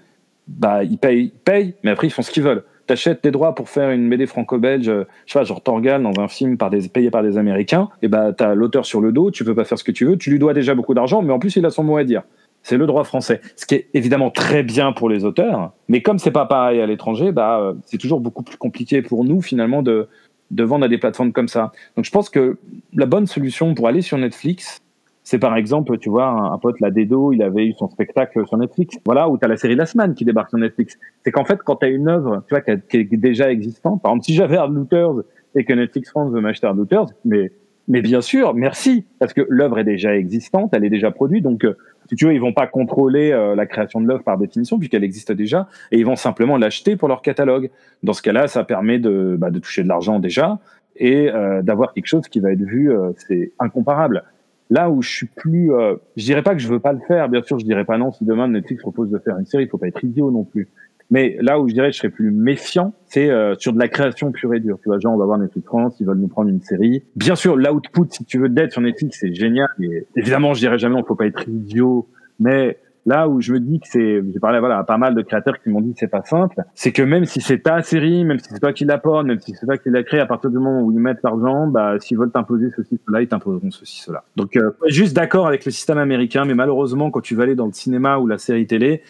bah 0.48 0.84
ils 0.86 0.98
payent, 0.98 1.26
ils 1.26 1.40
payent, 1.40 1.76
mais 1.84 1.92
après 1.92 2.08
ils 2.08 2.12
font 2.12 2.22
ce 2.22 2.32
qu'ils 2.32 2.44
veulent 2.44 2.64
t'achètes 2.90 3.24
des 3.24 3.30
droits 3.30 3.54
pour 3.54 3.70
faire 3.70 3.92
une 3.92 4.10
BD 4.10 4.26
franco-belge, 4.26 4.86
je 4.86 5.32
sais 5.32 5.38
pas, 5.38 5.44
genre 5.44 5.62
Torgal 5.62 6.02
dans 6.02 6.20
un 6.20 6.28
film 6.28 6.58
payé 6.92 7.12
par 7.12 7.22
des 7.22 7.38
Américains, 7.38 7.90
et 8.02 8.08
bah 8.08 8.34
t'as 8.36 8.56
l'auteur 8.56 8.84
sur 8.84 9.00
le 9.00 9.12
dos, 9.12 9.30
tu 9.30 9.46
peux 9.46 9.54
pas 9.54 9.64
faire 9.64 9.78
ce 9.78 9.84
que 9.84 9.92
tu 9.92 10.06
veux, 10.06 10.18
tu 10.18 10.32
lui 10.32 10.40
dois 10.40 10.56
déjà 10.56 10.74
beaucoup 10.74 10.96
d'argent, 10.96 11.22
mais 11.22 11.32
en 11.32 11.38
plus 11.38 11.56
il 11.56 11.66
a 11.68 11.70
son 11.70 11.84
mot 11.84 11.98
à 11.98 12.04
dire. 12.04 12.24
C'est 12.64 12.78
le 12.78 12.88
droit 12.88 13.04
français, 13.04 13.42
ce 13.56 13.68
qui 13.68 13.76
est 13.76 13.90
évidemment 13.94 14.32
très 14.32 14.64
bien 14.64 14.92
pour 14.92 15.08
les 15.08 15.24
auteurs, 15.24 15.72
mais 15.88 16.02
comme 16.02 16.18
c'est 16.18 16.32
pas 16.32 16.48
pareil 16.48 16.82
à 16.82 16.88
l'étranger, 16.88 17.32
bah 17.32 17.76
c'est 17.86 18.00
toujours 18.00 18.22
beaucoup 18.22 18.42
plus 18.42 18.58
compliqué 18.58 19.04
pour 19.04 19.24
nous 19.24 19.42
finalement 19.42 19.84
de 19.84 20.08
de 20.50 20.64
vendre 20.64 20.86
à 20.86 20.88
des 20.88 20.98
plateformes 20.98 21.32
comme 21.32 21.48
ça. 21.48 21.72
Donc 21.96 22.06
je 22.06 22.12
pense 22.12 22.28
que 22.32 22.58
la 22.96 23.06
bonne 23.06 23.28
solution 23.28 23.76
pour 23.76 23.88
aller 23.88 24.02
sur 24.02 24.18
Netflix, 24.18 24.80
c'est 25.24 25.40
par 25.40 25.56
exemple, 25.56 25.98
tu 25.98 26.10
vois, 26.10 26.28
un, 26.28 26.58
pote, 26.58 26.80
la 26.80 26.92
Dedo, 26.92 27.34
il 27.34 27.44
avait 27.44 27.68
eu 27.68 27.74
son 27.74 27.90
spectacle 27.90 28.46
sur 28.48 28.58
Netflix. 28.58 28.98
Voilà, 29.06 29.30
où 29.30 29.38
tu 29.38 29.46
as 29.46 29.48
la 29.48 29.58
série 29.58 29.76
La 29.76 29.86
Semaine 29.86 30.16
qui 30.16 30.26
débarque 30.26 30.50
sur 30.50 30.58
Netflix. 30.58 30.98
C'est 31.24 31.32
qu'en 31.32 31.46
fait, 31.46 31.60
quand 31.64 31.78
tu 31.78 31.86
as 31.86 31.90
une 31.90 32.08
œuvre, 32.08 32.44
tu 32.48 32.56
vois, 32.56 32.62
qui, 32.62 32.98
est 32.98 33.18
déjà 33.18 33.52
existante, 33.52 34.02
par 34.02 34.12
exemple, 34.12 34.26
si 34.26 34.34
j'avais 34.34 34.58
Hard 34.58 34.74
Looters, 34.74 35.24
et 35.56 35.66
que 35.66 35.74
Netflix 35.74 36.10
France 36.10 36.32
veut 36.32 36.42
m'acheter 36.42 36.68
Douters, 36.74 37.08
mais 37.26 37.52
mais 37.92 38.02
bien 38.02 38.22
sûr, 38.22 38.54
merci, 38.54 39.04
parce 39.18 39.34
que 39.34 39.42
l'œuvre 39.50 39.80
est 39.80 39.84
déjà 39.84 40.16
existante, 40.16 40.76
elle 40.76 40.86
est 40.86 40.92
déjà 40.92 41.10
produite, 41.10 41.44
donc 41.44 41.66
euh, 41.66 41.76
si 42.08 42.16
tu 42.16 42.26
veux, 42.26 42.34
ils 42.34 42.40
vont 42.40 42.54
pas 42.54 42.68
contrôler 42.68 43.32
euh, 43.32 43.56
la 43.56 43.66
création 43.66 44.00
de 44.00 44.08
l'œuvre 44.08 44.24
par 44.24 44.38
définition 44.38 44.78
puisqu'elle 44.78 45.04
existe 45.04 45.32
déjà, 45.32 45.68
et 45.92 45.98
ils 45.98 46.06
vont 46.06 46.16
simplement 46.16 46.58
l'acheter 46.58 46.96
pour 46.96 47.08
leur 47.08 47.24
catalogue. 47.24 47.72
Dans 48.04 48.14
ce 48.14 48.22
cas-là, 48.22 48.48
ça 48.48 48.64
permet 48.64 49.00
de, 49.00 49.36
bah, 49.40 49.50
de 49.50 49.58
toucher 49.58 49.82
de 49.82 49.88
l'argent 49.88 50.20
déjà 50.20 50.60
et 50.96 51.30
euh, 51.30 51.62
d'avoir 51.62 51.94
quelque 51.94 52.08
chose 52.08 52.28
qui 52.28 52.40
va 52.40 52.52
être 52.52 52.62
vu, 52.62 52.92
euh, 52.92 53.12
c'est 53.16 53.52
incomparable. 53.60 54.24
Là 54.70 54.90
où 54.90 55.02
je 55.02 55.10
suis 55.10 55.28
plus, 55.28 55.74
euh, 55.74 55.96
je 56.16 56.26
dirais 56.26 56.44
pas 56.44 56.54
que 56.54 56.62
je 56.62 56.68
veux 56.68 56.80
pas 56.80 56.94
le 56.94 57.00
faire, 57.08 57.28
bien 57.28 57.42
sûr, 57.42 57.58
je 57.58 57.66
dirais 57.66 57.86
pas 57.86 57.98
non 57.98 58.12
si 58.12 58.24
demain 58.24 58.48
Netflix 58.48 58.82
propose 58.82 59.10
de 59.10 59.18
faire 59.18 59.38
une 59.38 59.46
série, 59.46 59.64
il 59.64 59.70
faut 59.70 59.80
pas 59.80 59.88
être 59.88 60.04
idiot 60.04 60.30
non 60.30 60.44
plus. 60.44 60.70
Mais 61.12 61.38
là 61.42 61.60
où 61.60 61.68
je 61.68 61.74
dirais 61.74 61.88
que 61.88 61.94
je 61.94 62.00
serais 62.00 62.12
plus 62.12 62.30
méfiant, 62.30 62.94
c'est 63.06 63.32
euh, 63.32 63.56
sur 63.58 63.74
de 63.74 63.80
la 63.80 63.88
création 63.88 64.32
pure 64.32 64.54
et 64.54 64.60
dure. 64.60 64.78
Tu 64.82 64.90
vois, 64.90 65.00
genre, 65.00 65.14
on 65.14 65.18
va 65.18 65.26
voir 65.26 65.40
Netflix 65.40 65.66
France, 65.66 65.96
ils 66.00 66.06
veulent 66.06 66.20
nous 66.20 66.28
prendre 66.28 66.50
une 66.50 66.62
série. 66.62 67.04
Bien 67.16 67.36
sûr, 67.36 67.56
l'output, 67.56 68.06
si 68.12 68.26
tu 68.26 68.38
veux, 68.38 68.50
d'être 68.50 68.74
sur 68.74 68.82
Netflix, 68.82 69.18
c'est 69.20 69.34
génial. 69.34 69.68
Évidemment, 70.16 70.54
je 70.54 70.60
dirais 70.60 70.78
jamais, 70.78 70.96
on 70.96 71.04
faut 71.04 71.16
pas 71.16 71.26
être 71.26 71.50
idiot. 71.50 72.08
Mais 72.40 72.78
là 73.10 73.28
où 73.28 73.42
je 73.42 73.54
me 73.54 73.60
dis 73.60 73.80
que 73.80 73.88
c'est, 73.88 74.24
j'ai 74.32 74.40
parlé 74.40 74.60
voilà, 74.60 74.78
à 74.78 74.84
pas 74.84 74.98
mal 74.98 75.16
de 75.16 75.22
créateurs 75.22 75.60
qui 75.62 75.70
m'ont 75.70 75.82
dit 75.82 75.94
que 75.94 76.00
c'est 76.00 76.08
pas 76.08 76.24
simple, 76.24 76.64
c'est 76.76 76.92
que 76.92 77.02
même 77.02 77.26
si 77.26 77.42
c'est 77.42 77.60
ta 77.60 77.82
série, 77.82 78.24
même 78.24 78.40
si 78.40 78.50
c'est 78.50 78.60
toi 78.60 78.72
qui 78.72 78.86
l'apporte, 78.86 79.26
même 79.26 79.40
si 79.40 79.54
c'est 79.56 79.66
toi 79.66 79.78
qui 79.78 79.90
l'as 79.90 80.04
créé, 80.04 80.20
à 80.20 80.28
partir 80.28 80.52
du 80.52 80.58
moment 80.58 80.82
où 80.82 80.92
ils 80.92 81.00
mettent 81.00 81.24
l'argent, 81.24 81.68
bah, 81.68 82.00
s'ils 82.00 82.18
veulent 82.18 82.32
t'imposer 82.32 82.70
ceci, 82.76 83.00
cela, 83.06 83.22
ils 83.22 83.28
t'imposeront 83.28 83.72
ceci, 83.72 84.02
cela. 84.02 84.24
Donc, 84.36 84.56
euh, 84.56 84.72
juste 84.88 85.16
d'accord 85.16 85.48
avec 85.48 85.66
le 85.66 85.72
système 85.72 85.98
américain, 85.98 86.46
mais 86.46 86.54
malheureusement, 86.54 87.10
quand 87.10 87.22
tu 87.22 87.36
vas 87.36 87.44
aller 87.44 87.56
dans 87.56 87.66
le 87.66 87.74
cinéma 87.74 88.20
ou 88.20 88.28
la 88.28 88.38
série 88.38 88.68
télé, 88.68 89.02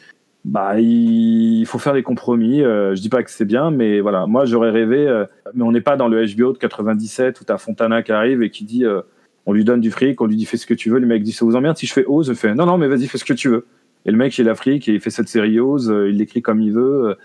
bah 0.46 0.80
il 0.80 1.66
faut 1.66 1.80
faire 1.80 1.94
des 1.94 2.04
compromis. 2.04 2.64
Euh, 2.64 2.96
je 2.96 3.02
dis 3.02 3.10
pas 3.10 3.24
que 3.24 3.32
c'est 3.32 3.46
bien, 3.46 3.72
mais 3.72 4.00
voilà, 4.00 4.26
moi 4.26 4.46
j'aurais 4.46 4.72
rêvé, 4.72 5.08
euh, 5.08 5.26
mais 5.54 5.64
on 5.64 5.72
n'est 5.72 5.82
pas 5.82 5.98
dans 5.98 6.08
le 6.08 6.26
HBO 6.26 6.54
de 6.54 6.58
97 6.58 7.42
où 7.42 7.44
t'as 7.44 7.58
Fontana 7.58 8.02
qui 8.02 8.12
arrive 8.12 8.42
et 8.42 8.50
qui 8.50 8.64
dit, 8.64 8.86
euh, 8.86 9.02
on 9.46 9.54
lui 9.54 9.66
donne 9.66 9.82
du 9.82 9.92
fric, 9.92 10.22
on 10.22 10.26
lui 10.26 10.36
dit 10.36 10.46
fais 10.46 10.58
ce 10.58 10.66
que 10.66 10.74
tu 10.74 10.90
veux, 10.90 11.00
le 11.00 11.08
mec 11.08 11.24
dit 11.24 11.32
ça 11.32 11.46
vous 11.46 11.56
emmerde. 11.56 11.78
Si 11.78 11.88
je 11.88 11.94
fais 11.94 12.06
ose, 12.06 12.28
je 12.28 12.34
fais 12.34 12.54
non 12.56 12.66
non 12.66 12.78
mais 12.78 12.88
vas-y 12.88 13.08
fais 13.08 13.18
ce 13.18 13.26
que 13.26 13.34
tu 13.34 13.50
veux. 13.50 13.66
Et 14.06 14.12
le 14.12 14.18
mec, 14.18 14.38
il 14.38 14.50
a 14.50 14.56
fric, 14.56 14.88
il 14.88 15.00
fait 15.00 15.10
cette 15.10 15.28
sérieuse, 15.28 15.92
euh, 15.92 16.10
il 16.10 16.18
l'écrit 16.18 16.42
comme 16.42 16.62
il 16.62 16.74
veut. 16.74 17.10
Euh, 17.10 17.16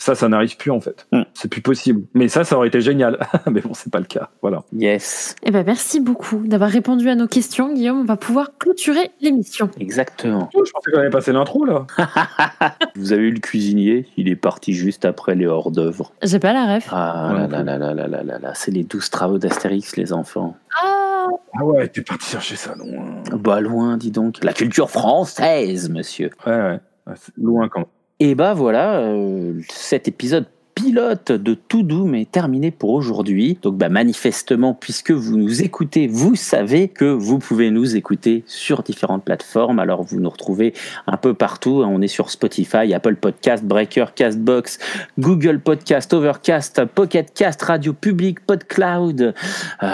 ça, 0.00 0.14
ça 0.14 0.28
n'arrive 0.30 0.56
plus 0.56 0.70
en 0.70 0.80
fait. 0.80 1.06
Mm. 1.12 1.22
C'est 1.34 1.48
plus 1.48 1.60
possible. 1.60 2.06
Mais 2.14 2.28
ça, 2.28 2.42
ça 2.42 2.56
aurait 2.56 2.68
été 2.68 2.80
génial. 2.80 3.18
Mais 3.50 3.60
bon, 3.60 3.74
c'est 3.74 3.92
pas 3.92 3.98
le 3.98 4.06
cas. 4.06 4.30
Voilà. 4.40 4.64
Yes. 4.72 5.36
Eh 5.42 5.50
ben, 5.50 5.62
merci 5.64 6.00
beaucoup 6.00 6.38
d'avoir 6.46 6.70
répondu 6.70 7.08
à 7.10 7.14
nos 7.14 7.26
questions, 7.26 7.72
Guillaume. 7.72 8.00
On 8.00 8.04
va 8.04 8.16
pouvoir 8.16 8.56
clôturer 8.58 9.10
l'émission. 9.20 9.70
Exactement. 9.78 10.48
Oh, 10.54 10.64
je 10.64 10.72
pensais 10.72 10.90
qu'on 10.90 11.00
avait 11.00 11.10
passé 11.10 11.32
l'intro 11.32 11.66
là. 11.66 11.86
Vous 12.96 13.12
avez 13.12 13.24
eu 13.24 13.32
le 13.32 13.40
cuisinier. 13.40 14.06
Il 14.16 14.28
est 14.28 14.36
parti 14.36 14.72
juste 14.72 15.04
après 15.04 15.34
les 15.34 15.46
hors 15.46 15.70
d'œuvre. 15.70 16.12
J'ai 16.22 16.38
pas 16.38 16.54
la 16.54 16.76
ref. 16.76 16.88
Ah 16.90 17.34
là, 17.34 17.46
là, 17.46 17.62
là 17.62 17.78
là 17.78 17.94
là 17.94 17.94
là 17.94 18.06
là 18.08 18.22
là 18.22 18.38
là. 18.38 18.52
C'est 18.54 18.70
les 18.70 18.84
douze 18.84 19.10
travaux 19.10 19.38
d'Astérix, 19.38 19.96
les 19.96 20.14
enfants. 20.14 20.56
Ah 20.82 20.89
ah 21.54 21.64
ouais, 21.64 21.88
t'es 21.88 22.02
parti 22.02 22.30
chercher 22.30 22.56
ça 22.56 22.74
loin. 22.74 23.22
Bah 23.32 23.60
loin, 23.60 23.96
dis 23.96 24.10
donc. 24.10 24.42
La 24.42 24.52
culture 24.52 24.90
française, 24.90 25.88
monsieur. 25.90 26.30
Ouais, 26.46 26.52
ouais. 26.56 26.80
Loin 27.36 27.68
quand 27.68 27.80
même. 27.80 27.88
Et 28.20 28.34
bah 28.34 28.54
voilà, 28.54 28.98
euh, 29.00 29.60
cet 29.70 30.06
épisode 30.06 30.46
pilote 30.80 31.32
de 31.32 31.52
Tout 31.52 31.82
Doom 31.82 32.14
est 32.14 32.30
terminé 32.30 32.70
pour 32.70 32.90
aujourd'hui. 32.90 33.58
Donc 33.60 33.76
bah 33.76 33.90
manifestement, 33.90 34.72
puisque 34.72 35.10
vous 35.10 35.36
nous 35.36 35.62
écoutez, 35.62 36.06
vous 36.06 36.36
savez 36.36 36.88
que 36.88 37.04
vous 37.04 37.38
pouvez 37.38 37.70
nous 37.70 37.96
écouter 37.96 38.44
sur 38.46 38.82
différentes 38.82 39.22
plateformes. 39.22 39.78
Alors 39.78 40.02
vous 40.02 40.20
nous 40.20 40.30
retrouvez 40.30 40.72
un 41.06 41.18
peu 41.18 41.34
partout. 41.34 41.82
On 41.86 42.00
est 42.00 42.08
sur 42.08 42.30
Spotify, 42.30 42.94
Apple 42.94 43.16
Podcast, 43.16 43.62
Breaker, 43.62 44.06
Castbox, 44.14 44.78
Google 45.18 45.60
Podcast, 45.60 46.14
Overcast, 46.14 46.86
Pocket 46.86 47.30
Cast, 47.34 47.60
Radio 47.62 47.92
Public, 47.92 48.40
PodCloud. 48.46 49.34
Euh, 49.82 49.86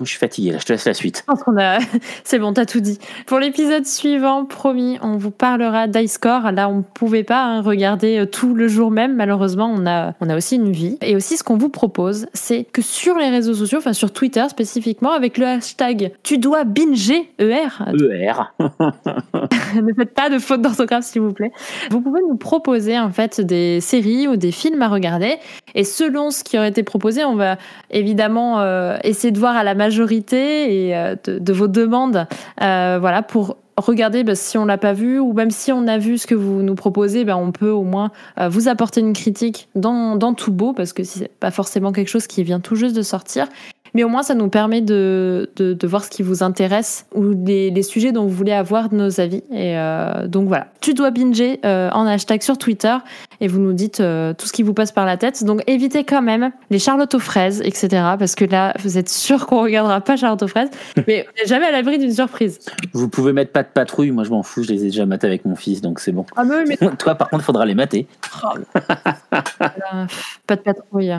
je 0.00 0.04
suis 0.04 0.18
fatigué 0.18 0.52
là, 0.52 0.58
je 0.58 0.66
te 0.66 0.72
laisse 0.72 0.84
la 0.84 0.94
suite. 0.94 1.24
a. 1.56 1.78
C'est 2.24 2.38
bon, 2.38 2.52
t'as 2.52 2.66
tout 2.66 2.80
dit. 2.80 2.98
Pour 3.26 3.38
l'épisode 3.38 3.86
suivant, 3.86 4.44
promis, 4.44 4.98
on 5.02 5.16
vous 5.16 5.30
parlera 5.30 5.86
d'iScore. 5.86 6.52
Là, 6.52 6.68
on 6.68 6.78
ne 6.78 6.82
pouvait 6.82 7.24
pas 7.24 7.42
hein, 7.42 7.62
regarder 7.62 8.18
euh, 8.18 8.26
tout 8.26 8.54
le 8.54 8.68
jour 8.68 8.90
même. 8.90 9.16
Malheureusement, 9.16 9.72
on 9.74 9.86
a, 9.86 10.09
on 10.20 10.28
a 10.28 10.36
aussi 10.36 10.56
une 10.56 10.72
vie. 10.72 10.98
Et 11.02 11.16
aussi, 11.16 11.36
ce 11.36 11.44
qu'on 11.44 11.56
vous 11.56 11.68
propose, 11.68 12.26
c'est 12.32 12.64
que 12.64 12.82
sur 12.82 13.16
les 13.16 13.28
réseaux 13.30 13.54
sociaux, 13.54 13.78
enfin 13.78 13.92
sur 13.92 14.12
Twitter 14.12 14.44
spécifiquement, 14.48 15.12
avec 15.12 15.38
le 15.38 15.46
hashtag 15.46 16.12
tu 16.22 16.38
dois 16.38 16.64
binger, 16.64 17.30
ER, 17.38 17.68
ER. 17.88 18.32
ne 18.60 19.94
faites 19.94 20.14
pas 20.14 20.30
de 20.30 20.38
faute 20.38 20.62
d'orthographe 20.62 21.04
s'il 21.04 21.22
vous 21.22 21.32
plaît. 21.32 21.52
Vous 21.90 22.00
pouvez 22.00 22.20
nous 22.28 22.36
proposer 22.36 22.98
en 22.98 23.10
fait 23.10 23.40
des 23.40 23.80
séries 23.80 24.28
ou 24.28 24.36
des 24.36 24.52
films 24.52 24.82
à 24.82 24.88
regarder 24.88 25.36
et 25.74 25.84
selon 25.84 26.30
ce 26.30 26.44
qui 26.44 26.58
aurait 26.58 26.68
été 26.68 26.82
proposé, 26.82 27.24
on 27.24 27.36
va 27.36 27.56
évidemment 27.90 28.60
euh, 28.60 28.96
essayer 29.04 29.30
de 29.30 29.38
voir 29.38 29.56
à 29.56 29.64
la 29.64 29.74
majorité 29.74 30.86
et 30.86 30.96
euh, 30.96 31.16
de, 31.24 31.38
de 31.38 31.52
vos 31.52 31.68
demandes, 31.68 32.26
euh, 32.62 32.98
voilà 33.00 33.22
pour 33.22 33.56
regarder 33.80 34.24
bah, 34.24 34.34
si 34.34 34.58
on 34.58 34.64
l'a 34.64 34.78
pas 34.78 34.92
vu 34.92 35.18
ou 35.18 35.32
même 35.32 35.50
si 35.50 35.72
on 35.72 35.86
a 35.86 35.98
vu 35.98 36.18
ce 36.18 36.26
que 36.26 36.34
vous 36.34 36.62
nous 36.62 36.74
proposez, 36.74 37.24
bah, 37.24 37.36
on 37.36 37.52
peut 37.52 37.70
au 37.70 37.82
moins 37.82 38.10
euh, 38.38 38.48
vous 38.48 38.68
apporter 38.68 39.00
une 39.00 39.12
critique 39.12 39.68
dans, 39.74 40.16
dans 40.16 40.34
tout 40.34 40.52
beau 40.52 40.72
parce 40.72 40.92
que 40.92 41.04
c'est 41.04 41.28
pas 41.28 41.50
forcément 41.50 41.92
quelque 41.92 42.08
chose 42.08 42.26
qui 42.26 42.42
vient 42.42 42.60
tout 42.60 42.76
juste 42.76 42.96
de 42.96 43.02
sortir. 43.02 43.46
Mais 43.94 44.04
au 44.04 44.08
moins, 44.08 44.22
ça 44.22 44.34
nous 44.34 44.48
permet 44.48 44.80
de, 44.80 45.50
de, 45.56 45.72
de 45.72 45.86
voir 45.86 46.04
ce 46.04 46.10
qui 46.10 46.22
vous 46.22 46.42
intéresse 46.42 47.06
ou 47.14 47.30
les, 47.30 47.70
les 47.70 47.82
sujets 47.82 48.12
dont 48.12 48.22
vous 48.22 48.34
voulez 48.34 48.52
avoir 48.52 48.92
nos 48.92 49.20
avis. 49.20 49.42
Et 49.50 49.78
euh, 49.78 50.26
donc 50.26 50.48
voilà, 50.48 50.68
tu 50.80 50.94
dois 50.94 51.10
binger 51.10 51.60
euh, 51.64 51.90
en 51.92 52.06
hashtag 52.06 52.42
sur 52.42 52.58
Twitter 52.58 52.96
et 53.40 53.48
vous 53.48 53.60
nous 53.60 53.72
dites 53.72 54.00
euh, 54.00 54.34
tout 54.34 54.46
ce 54.46 54.52
qui 54.52 54.62
vous 54.62 54.74
passe 54.74 54.92
par 54.92 55.06
la 55.06 55.16
tête. 55.16 55.44
Donc 55.44 55.62
évitez 55.66 56.04
quand 56.04 56.22
même 56.22 56.50
les 56.70 56.78
Charlotte 56.78 57.14
aux 57.14 57.20
fraises, 57.20 57.60
etc. 57.64 57.88
Parce 58.18 58.34
que 58.34 58.44
là, 58.44 58.74
vous 58.82 58.98
êtes 58.98 59.08
sûr 59.08 59.46
qu'on 59.46 59.62
regardera 59.62 60.00
pas 60.00 60.16
Charlotte 60.16 60.42
aux 60.42 60.48
fraises. 60.48 60.70
Mais 61.06 61.26
on 61.28 61.40
n'est 61.40 61.48
jamais 61.48 61.66
à 61.66 61.72
l'abri 61.72 61.98
d'une 61.98 62.12
surprise. 62.12 62.58
Vous 62.92 63.08
pouvez 63.08 63.32
mettre 63.32 63.52
pas 63.52 63.62
de 63.62 63.68
patrouille, 63.68 64.10
moi 64.10 64.24
je 64.24 64.30
m'en 64.30 64.42
fous, 64.42 64.62
je 64.62 64.72
les 64.72 64.82
ai 64.82 64.86
déjà 64.86 65.06
matés 65.06 65.26
avec 65.26 65.44
mon 65.44 65.56
fils, 65.56 65.80
donc 65.80 66.00
c'est 66.00 66.12
bon. 66.12 66.26
Ah 66.36 66.44
mais, 66.44 66.76
Toi 66.98 67.14
par 67.14 67.28
contre, 67.30 67.44
faudra 67.44 67.64
les 67.64 67.74
mater. 67.74 68.06
euh, 68.76 70.06
pas 70.46 70.56
de 70.56 70.60
patrouille. 70.60 71.14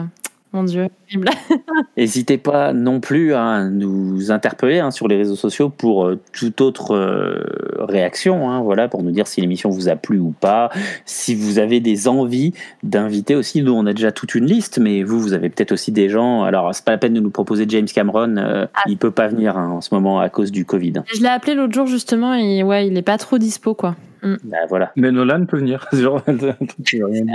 Mon 0.52 0.64
Dieu. 0.64 0.88
N'hésitez 1.96 2.36
pas 2.36 2.74
non 2.74 3.00
plus 3.00 3.32
à 3.32 3.64
nous 3.64 4.30
interpeller 4.30 4.80
hein, 4.80 4.90
sur 4.90 5.08
les 5.08 5.16
réseaux 5.16 5.36
sociaux 5.36 5.70
pour 5.70 6.04
euh, 6.04 6.20
toute 6.32 6.60
autre 6.60 6.94
euh, 6.94 7.42
réaction, 7.78 8.50
hein, 8.50 8.60
voilà, 8.60 8.86
pour 8.88 9.02
nous 9.02 9.12
dire 9.12 9.26
si 9.26 9.40
l'émission 9.40 9.70
vous 9.70 9.88
a 9.88 9.96
plu 9.96 10.18
ou 10.18 10.34
pas, 10.38 10.70
si 11.06 11.34
vous 11.34 11.58
avez 11.58 11.80
des 11.80 12.06
envies 12.06 12.52
d'inviter 12.82 13.34
aussi. 13.34 13.62
Nous, 13.62 13.72
on 13.72 13.86
a 13.86 13.94
déjà 13.94 14.12
toute 14.12 14.34
une 14.34 14.44
liste, 14.44 14.78
mais 14.78 15.02
vous, 15.02 15.20
vous 15.20 15.32
avez 15.32 15.48
peut-être 15.48 15.72
aussi 15.72 15.90
des 15.90 16.10
gens. 16.10 16.42
Alors, 16.42 16.74
c'est 16.74 16.84
pas 16.84 16.92
la 16.92 16.98
peine 16.98 17.14
de 17.14 17.20
nous 17.20 17.30
proposer 17.30 17.64
James 17.68 17.86
Cameron, 17.86 18.36
euh, 18.36 18.66
il 18.86 18.98
peut 18.98 19.10
pas 19.10 19.28
venir 19.28 19.56
hein, 19.56 19.70
en 19.70 19.80
ce 19.80 19.94
moment 19.94 20.20
à 20.20 20.28
cause 20.28 20.52
du 20.52 20.66
Covid. 20.66 21.02
Je 21.14 21.20
l'ai 21.20 21.28
appelé 21.28 21.54
l'autre 21.54 21.72
jour 21.72 21.86
justement 21.86 22.34
et 22.34 22.62
ouais, 22.62 22.86
il 22.88 22.96
est 22.96 23.02
pas 23.02 23.16
trop 23.16 23.38
dispo 23.38 23.74
quoi. 23.74 23.96
Bah, 24.22 24.56
voilà. 24.68 24.92
Mais 24.96 25.10
Nolan 25.10 25.46
peut 25.46 25.58
venir. 25.58 25.86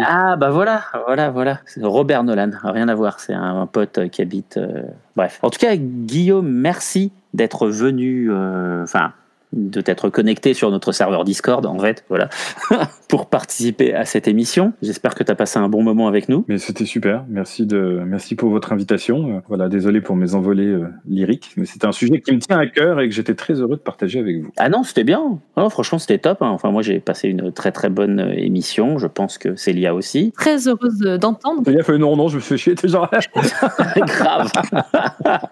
Ah 0.07 0.35
bah 0.37 0.49
voilà, 0.49 0.81
voilà, 1.05 1.29
voilà. 1.29 1.59
C'est 1.65 1.83
Robert 1.83 2.23
Nolan, 2.23 2.51
rien 2.63 2.87
à 2.87 2.95
voir, 2.95 3.19
c'est 3.19 3.33
un, 3.33 3.61
un 3.61 3.67
pote 3.67 3.97
euh, 3.97 4.07
qui 4.07 4.21
habite. 4.21 4.57
euh, 4.57 4.83
Bref. 5.15 5.39
En 5.41 5.49
tout 5.49 5.59
cas, 5.59 5.75
Guillaume, 5.75 6.49
merci 6.49 7.11
d'être 7.33 7.67
venu. 7.67 8.29
euh, 8.31 8.83
Enfin. 8.83 9.11
De 9.53 9.79
t'être 9.81 10.09
connecté 10.09 10.53
sur 10.53 10.69
notre 10.71 10.91
serveur 10.91 11.23
Discord, 11.23 11.65
en 11.65 11.79
fait, 11.79 12.03
voilà, 12.09 12.27
pour 13.09 13.27
participer 13.27 13.93
à 13.93 14.03
cette 14.05 14.27
émission. 14.27 14.73
J'espère 14.81 15.15
que 15.15 15.23
tu 15.23 15.31
as 15.31 15.35
passé 15.35 15.57
un 15.57 15.69
bon 15.69 15.83
moment 15.83 16.07
avec 16.07 16.27
nous. 16.27 16.43
Mais 16.49 16.57
c'était 16.57 16.85
super. 16.85 17.23
Merci 17.29 17.65
de, 17.65 18.01
merci 18.05 18.35
pour 18.35 18.49
votre 18.49 18.73
invitation. 18.73 19.37
Euh, 19.37 19.39
Voilà, 19.47 19.69
désolé 19.69 20.01
pour 20.01 20.15
mes 20.17 20.35
envolées 20.35 20.67
euh, 20.67 20.87
lyriques, 21.07 21.51
mais 21.55 21.65
c'était 21.65 21.87
un 21.87 21.91
sujet 21.93 22.19
qui 22.19 22.33
me 22.33 22.39
tient 22.39 22.57
à 22.59 22.67
cœur 22.67 22.99
et 22.99 23.07
que 23.07 23.15
j'étais 23.15 23.35
très 23.35 23.53
heureux 23.53 23.77
de 23.77 23.81
partager 23.81 24.19
avec 24.19 24.41
vous. 24.41 24.49
Ah 24.57 24.67
non, 24.69 24.83
c'était 24.83 25.05
bien. 25.05 25.39
Oh, 25.55 25.69
franchement, 25.69 25.97
c'était 25.99 26.17
top. 26.17 26.41
hein. 26.41 26.49
Enfin, 26.49 26.71
moi, 26.71 26.81
j'ai 26.81 26.99
passé 26.99 27.29
une 27.29 27.51
très 27.53 27.71
très 27.71 27.89
bonne 27.89 28.19
euh, 28.19 28.33
émission. 28.35 28.97
Je 28.97 29.07
pense 29.07 29.37
que 29.37 29.55
Célia 29.55 29.95
aussi. 29.95 30.33
Très 30.37 30.67
heureuse 30.67 30.97
de- 30.99 31.15
d'entendre. 31.17 31.63
Il 31.67 31.79
a 31.79 31.83
fait 31.83 31.97
non, 31.97 32.17
non, 32.17 32.27
je 32.27 32.35
me 32.35 32.41
fais 32.41 32.57
chier. 32.57 32.75
T'es 32.75 32.89
genre, 32.89 33.09
Grave. 33.95 34.51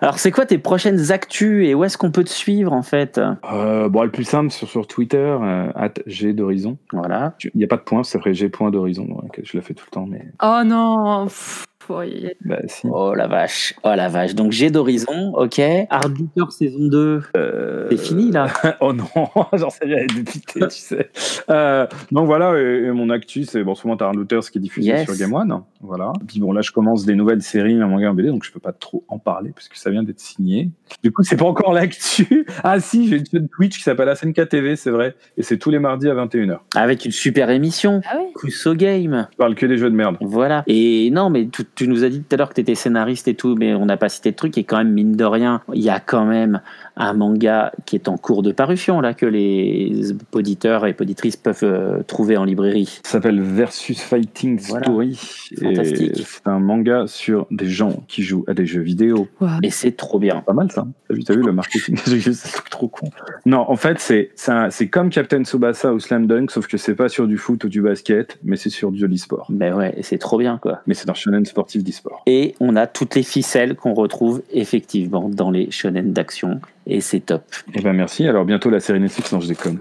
Alors, 0.02 0.20
c'est 0.20 0.32
quoi 0.32 0.46
tes 0.46 0.58
prochaines 0.58 1.12
actus 1.12 1.66
et 1.68 1.74
où 1.74 1.84
est-ce 1.84 1.98
qu'on 1.98 2.12
peut 2.12 2.24
te 2.24 2.30
suivre, 2.30 2.74
en 2.74 2.84
fait? 2.84 3.20
Euh, 3.54 3.85
bon, 3.90 4.04
le 4.04 4.12
plus 4.12 4.24
simple 4.24 4.52
sur, 4.52 4.68
sur 4.68 4.88
Twitter, 4.88 5.18
euh, 5.18 5.72
at 5.76 5.94
G 6.06 6.34
d'horizon. 6.34 6.78
Voilà. 6.94 7.36
Il 7.44 7.58
n'y 7.58 7.64
a 7.64 7.68
pas 7.68 7.78
de 7.78 7.82
point, 7.82 8.04
ça 8.04 8.20
ferait 8.20 8.34
G 8.34 8.50
point 8.50 8.72
d'horizon. 8.72 9.06
Ouais, 9.10 9.30
je 9.44 9.58
le 9.58 9.62
fais 9.62 9.74
tout 9.74 9.86
le 9.88 9.92
temps, 9.92 10.08
mais 10.10 10.26
Oh 10.42 10.62
non. 10.66 11.26
pff, 11.26 11.66
oui. 11.90 12.32
bah 12.46 12.60
si. 12.68 12.88
Oh 12.90 13.14
la 13.14 13.28
vache, 13.28 13.74
oh 13.84 13.92
la 13.96 14.08
vache. 14.10 14.34
Donc 14.36 14.52
j'ai 14.52 14.70
d'horizon, 14.72 15.34
ok. 15.36 15.60
Arbiter 15.90 16.42
saison 16.50 16.88
2, 16.88 17.22
Euh, 17.38 17.75
c'est 17.90 17.98
fini 17.98 18.32
là. 18.32 18.48
oh 18.82 18.94
non, 18.94 19.06
j'en 19.54 19.70
sais 19.70 19.88
est 19.90 20.08
dépitée, 20.14 20.60
tu 20.62 20.78
sais. 20.78 21.10
Euh, 21.50 21.86
donc 22.12 22.26
voilà, 22.26 22.60
et, 22.60 22.86
et 22.86 22.92
mon 22.92 23.10
actu, 23.10 23.44
c'est 23.46 23.64
bon, 23.64 23.76
souvent 23.76 23.98
t'as 23.98 24.08
un 24.10 24.14
auteur, 24.14 24.44
ce 24.44 24.52
qui 24.52 24.58
est 24.58 24.62
diffusé 24.62 24.90
Yes. 24.90 25.06
sur 25.06 25.16
Game 25.18 25.34
One. 25.34 25.62
Voilà. 25.82 26.12
Puis 26.28 26.40
bon, 26.40 26.52
là, 26.52 26.62
je 26.62 26.72
commence 26.72 27.06
des 27.06 27.16
nouvelles 27.16 27.42
séries, 27.42 27.80
un 27.82 27.88
manga, 27.88 28.10
un 28.10 28.14
BD, 28.14 28.30
donc 28.30 28.44
je 28.44 28.52
peux 28.52 28.60
pas 28.60 28.72
trop 28.74 29.04
en 29.08 29.20
parler 29.20 29.52
parce 29.54 29.68
que 29.70 29.78
ça 29.78 29.90
vient 29.90 30.04
d'être 30.04 30.20
signé. 30.20 30.70
Du 31.04 31.12
coup, 31.12 31.24
c'est 31.24 31.38
pas 31.38 31.46
encore 31.46 31.74
l'actu. 31.74 32.46
Ah 32.64 32.80
si, 32.80 33.08
j'ai 33.08 33.18
une 33.18 33.26
chaîne 33.26 33.48
Twitch 33.50 33.78
qui 33.78 33.84
s'appelle 33.84 34.16
SNK 34.16 34.50
TV, 34.50 34.76
c'est 34.76 34.90
vrai. 34.90 35.16
Et 35.38 35.44
c'est 35.44 35.58
tous 35.58 35.70
les 35.70 35.78
mardis 35.80 36.10
à 36.10 36.14
21h. 36.16 36.58
Avec 36.76 37.06
une 37.06 37.12
super 37.12 37.50
émission, 37.50 38.02
Ah 38.10 38.18
oui. 38.20 38.32
Kuso 38.36 38.74
Game. 38.74 39.28
Je 39.32 39.38
parle 39.38 39.56
que 39.56 39.66
des 39.66 39.78
jeux 39.78 39.90
de 39.90 39.96
merde. 39.96 40.18
Voilà. 40.22 40.64
Et 40.68 41.10
non, 41.12 41.30
mais 41.30 41.48
tu 41.76 41.88
nous 41.88 42.04
as 42.04 42.10
dit 42.10 42.22
tout 42.24 42.34
à 42.34 42.38
l'heure 42.38 42.50
que 42.50 42.56
tu 42.56 42.62
étais 42.62 42.76
scénariste 42.76 43.28
et 43.28 43.36
tout, 43.36 43.56
mais 43.56 43.74
on 43.76 43.86
n'a 43.86 43.98
pas 43.98 44.10
cité 44.10 44.32
de 44.32 44.36
truc. 44.36 44.58
Et 44.58 44.64
quand 44.64 44.78
même, 44.78 44.92
mine 44.94 45.16
de 45.16 45.26
rien, 45.26 45.62
il 45.74 45.82
y 45.84 45.90
a 45.90 46.00
quand 46.00 46.26
même 46.26 46.62
un 46.98 47.14
manga 47.14 47.72
qui 47.86 47.96
est 47.96 48.08
en 48.08 48.18
cours 48.18 48.42
de 48.44 48.52
parution, 48.52 49.02
là, 49.02 49.14
que 49.14 49.26
les 49.26 50.14
auditeurs 50.34 50.86
et 50.86 50.96
auditrices 51.00 51.36
peuvent 51.36 51.60
euh, 51.64 52.04
trouver 52.04 52.38
en 52.38 52.46
librairie. 52.46 53.00
Ça 53.04 53.12
s'appelle 53.14 53.42
Versus 53.42 54.00
Fighting 54.02 54.60
Voilà. 54.70 54.86
Story. 54.86 55.20
C'est 55.54 56.48
un 56.48 56.60
manga 56.60 57.06
sur 57.08 57.48
des 57.52 57.68
gens 57.68 58.04
qui 58.08 58.24
jouent 58.24 58.46
à 58.48 58.54
des 58.54 58.66
jeux 58.66 58.82
vidéo. 58.82 59.28
Et 59.64 59.70
c'est 59.70 59.92
trop 59.98 60.20
bien. 60.20 60.42
Pas 60.46 60.54
mal 60.54 60.72
ça. 60.72 60.88
T'as 61.08 61.14
vu, 61.16 61.24
t'as 61.24 61.36
vu 61.36 61.44
le 61.44 61.52
marketing 61.52 61.98
C'est 62.04 62.20
juste 62.20 62.46
un 62.48 62.50
truc 62.50 62.70
trop 62.70 62.88
con. 62.88 63.10
Non, 63.46 63.66
en 63.70 63.76
fait, 63.76 64.00
c'est 64.00 64.32
c'est 64.36 64.52
un- 64.52 64.70
c'est 64.70 64.88
comme 64.88 65.10
Captain 65.10 65.44
Tsubasa 65.44 65.94
ou 65.94 66.00
Slam 66.00 66.28
Dunk, 66.28 66.52
sauf 66.52 66.68
que 66.68 66.78
c'est 66.78 66.96
pas 66.96 67.10
sur 67.10 67.28
du 67.28 67.38
foot 67.38 67.64
ou 67.64 67.70
du 67.70 67.82
basket, 67.82 68.38
mais 68.44 68.56
c'est 68.58 68.70
sur 68.70 68.92
de 68.92 69.06
l'e-sport. 69.06 69.48
Ben 69.50 69.74
ouais, 69.76 69.94
et 69.98 70.04
c'est 70.04 70.18
trop 70.18 70.38
bien, 70.38 70.58
quoi. 70.58 70.82
Mais 70.88 70.94
c'est 70.94 71.10
un 71.10 71.14
shonen 71.14 71.46
sportif 71.46 71.84
d'e-sport. 71.84 72.24
Et 72.26 72.56
on 72.60 72.76
a 72.76 72.88
toutes 72.88 73.16
les 73.16 73.24
ficelles 73.24 73.76
qu'on 73.76 73.94
retrouve 73.94 74.42
effectivement 74.52 75.30
dans 75.30 75.52
les 75.52 75.70
shonen 75.72 76.12
d'action. 76.14 76.60
Et 76.88 77.02
c'est 77.02 77.20
top. 77.20 77.44
Eh 77.74 77.82
ben 77.82 77.94
merci. 77.94 78.28
Alors 78.28 78.46
bientôt 78.46 78.70
la 78.70 78.80
série 78.80 79.00
Netflix, 79.00 79.32
non 79.32 79.40
je 79.40 79.48
déconne. 79.48 79.80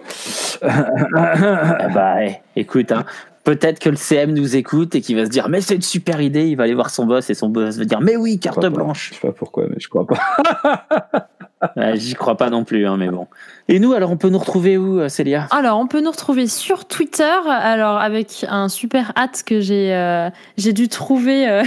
Ah 0.63 1.89
bah, 1.93 2.25
eh, 2.25 2.37
écoute, 2.57 2.93
hein, 2.93 3.05
peut-être 3.45 3.79
que 3.79 3.91
le 3.91 3.97
CM 3.97 4.33
nous 4.33 4.57
écoute 4.57 4.95
et 4.95 5.01
qu'il 5.01 5.17
va 5.17 5.27
se 5.27 5.31
dire, 5.31 5.49
mais 5.49 5.61
c'est 5.61 5.75
une 5.75 5.83
super 5.83 6.21
idée. 6.21 6.47
Il 6.49 6.57
va 6.57 6.65
aller 6.65 6.75
voir 6.75 6.91
son 6.91 7.07
boss 7.07 7.29
et 7.31 7.35
son 7.35 7.49
boss 7.51 7.77
va 7.77 7.85
dire, 7.85 8.01
mais 8.01 8.17
oui, 8.17 8.35
Je 8.35 8.39
carte 8.39 8.61
pas. 8.61 8.71
blanche. 8.71 9.11
Je 9.11 9.15
sais 9.15 9.27
pas 9.27 9.33
pourquoi, 9.33 9.67
mais 9.69 9.77
je 9.79 9.89
crois 9.89 10.07
pas. 10.07 11.29
Ouais, 11.77 11.97
J'y 11.97 12.13
crois 12.13 12.37
pas 12.37 12.51
non 12.51 12.63
plus, 12.63 12.87
hein, 12.87 12.99
mais 12.99 13.09
bon. 13.09 13.27
Et 13.69 13.79
nous, 13.79 13.95
alors, 13.95 14.11
on 14.11 14.19
peut 14.19 14.29
nous 14.29 14.39
retrouver 14.39 14.77
où, 14.77 15.01
euh, 15.01 15.09
Célia? 15.09 15.47
Alors, 15.51 15.79
on 15.79 15.87
peut 15.87 16.03
nous 16.03 16.11
retrouver 16.11 16.47
sur 16.47 16.85
Twitter, 16.87 17.33
alors 17.49 17.97
avec 17.97 18.45
un 18.51 18.69
super 18.69 19.13
hâte 19.17 19.45
que 19.47 19.61
j'ai 19.61 19.95
euh, 19.95 20.29
j'ai 20.59 20.75
dû 20.75 20.89
trouver 20.89 21.49
euh, 21.49 21.63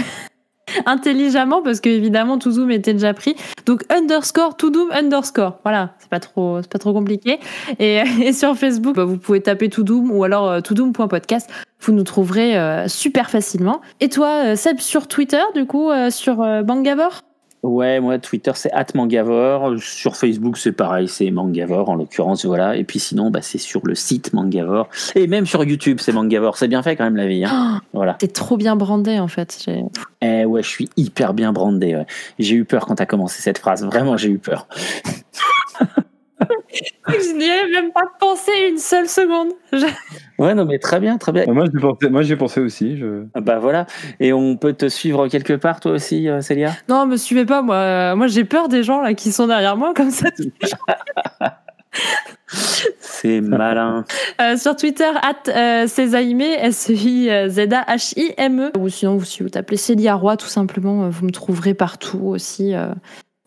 intelligemment 0.86 1.62
parce 1.62 1.80
que 1.80 1.90
évidemment 1.90 2.38
tout 2.38 2.52
Zoom 2.52 2.72
était 2.72 2.94
déjà 2.94 3.14
pris. 3.14 3.36
Donc 3.66 3.84
underscore 3.90 4.58
to 4.58 4.70
doom 4.70 4.92
underscore. 4.92 5.60
Voilà, 5.64 5.94
c'est 6.00 6.10
pas 6.10 6.20
trop 6.20 6.60
c'est 6.62 6.72
pas 6.72 6.80
trop 6.80 6.94
compliqué. 6.94 7.40
Et, 7.80 8.02
sur 8.34 8.56
Facebook, 8.56 8.96
bah, 8.96 9.06
vous 9.06 9.18
pouvez 9.18 9.42
taper 9.42 9.70
to 9.70 9.84
doom 9.84 10.12
ou 10.12 10.24
alors 10.24 10.50
euh, 10.50 10.62
todoom.podcast. 10.62 11.50
Vous 11.82 11.94
nous 11.94 12.04
trouverez 12.04 12.58
euh, 12.58 12.88
super 12.88 13.30
facilement. 13.30 13.82
Et 14.00 14.10
toi, 14.10 14.46
euh, 14.46 14.56
Seb, 14.56 14.80
sur 14.80 15.08
Twitter, 15.08 15.42
du 15.54 15.66
coup, 15.66 15.92
euh, 15.92 16.10
sur 16.10 16.38
Bangavor 16.64 17.22
Ouais, 17.68 18.00
moi, 18.00 18.18
Twitter, 18.18 18.52
c'est 18.56 18.72
@mangavor. 18.96 19.74
Sur 19.80 20.16
Facebook, 20.16 20.58
c'est 20.58 20.72
pareil, 20.72 21.08
c'est 21.10 21.30
Mangavor 21.32 21.90
en 21.90 21.96
l'occurrence, 21.96 22.46
voilà. 22.46 22.78
Et 22.78 22.86
puis 22.86 22.98
sinon, 23.00 23.30
bah, 23.30 23.42
c'est 23.42 23.58
sur 23.58 23.82
le 23.86 23.94
site 23.94 24.32
Mangavor. 24.34 24.88
Et 25.16 25.28
même 25.28 25.46
sur 25.46 25.64
YouTube, 25.66 26.00
c'est 26.02 26.14
Mangavor. 26.14 26.58
C'est 26.58 26.70
bien 26.70 26.82
fait 26.82 26.96
quand 26.96 27.04
même 27.04 27.18
la 27.18 27.28
vie. 27.28 27.44
Hein. 27.44 27.82
Voilà. 27.94 28.14
T'es 28.14 28.28
trop 28.30 28.56
bien 28.56 28.76
brandé 28.76 29.20
en 29.20 29.28
fait. 29.28 29.66
Eh 30.22 30.46
ouais, 30.46 30.64
je 30.64 30.70
suis 30.70 30.90
hyper 30.96 31.34
bien 31.34 31.52
brandé. 31.52 31.96
ouais. 31.96 32.06
J'ai 32.40 32.56
eu 32.56 32.64
peur 32.66 32.86
quand 32.86 32.96
t'as 32.96 33.06
commencé 33.06 33.42
cette 33.42 33.58
phrase. 33.58 33.84
Vraiment, 33.86 34.16
j'ai 34.18 34.30
eu 34.30 34.38
peur. 34.40 34.68
Je 37.08 37.34
n'y 37.36 37.46
ai 37.46 37.72
même 37.72 37.92
pas 37.92 38.04
pensé 38.20 38.52
une 38.70 38.78
seule 38.78 39.08
seconde. 39.08 39.54
Je- 39.74 39.86
Ouais, 40.38 40.54
non, 40.54 40.66
mais 40.66 40.78
très 40.78 41.00
bien, 41.00 41.18
très 41.18 41.32
bien. 41.32 41.46
moi 41.48 41.66
j'ai 41.66 41.80
pensé, 41.80 42.10
moi 42.10 42.22
j'ai 42.22 42.36
pensé 42.36 42.60
aussi. 42.62 42.96
Je... 42.98 43.24
Bah 43.40 43.58
voilà. 43.58 43.88
Et 44.20 44.34
on 44.34 44.56
peut 44.56 44.74
te 44.74 44.88
suivre 44.88 45.28
quelque 45.30 45.54
part, 45.54 45.80
toi 45.80 45.94
aussi, 45.94 46.30
euh, 46.30 46.42
Célia? 46.42 46.74
Non, 46.88 47.08
me 47.08 47.18
suivez 47.18 47.46
pas, 47.46 47.64
moi. 47.64 48.14
Moi, 48.16 48.28
j'ai 48.28 48.44
peur 48.46 48.70
des 48.70 48.84
gens 48.84 49.02
là 49.02 49.16
qui 49.16 49.32
sont 49.32 49.48
derrière 49.48 49.76
moi 49.78 49.94
comme 49.96 50.12
ça. 50.12 50.30
C'est 53.00 53.42
malin. 53.42 54.06
Euh, 54.40 54.56
sur 54.56 54.76
Twitter, 54.76 55.10
at 55.24 55.50
euh, 55.50 55.88
Sezaime, 55.88 56.42
S-E-I-Z-A-H-I-M-E. 56.42 58.72
Ou 58.78 58.88
sinon, 58.90 59.18
vous, 59.18 59.26
si 59.26 59.42
vous 59.42 59.50
tapez 59.50 59.78
Célia 59.78 60.14
Roy, 60.14 60.38
tout 60.38 60.46
simplement, 60.46 61.06
euh, 61.06 61.10
vous 61.10 61.26
me 61.26 61.32
trouverez 61.32 61.74
partout 61.74 62.20
aussi. 62.24 62.76
euh. 62.76 62.90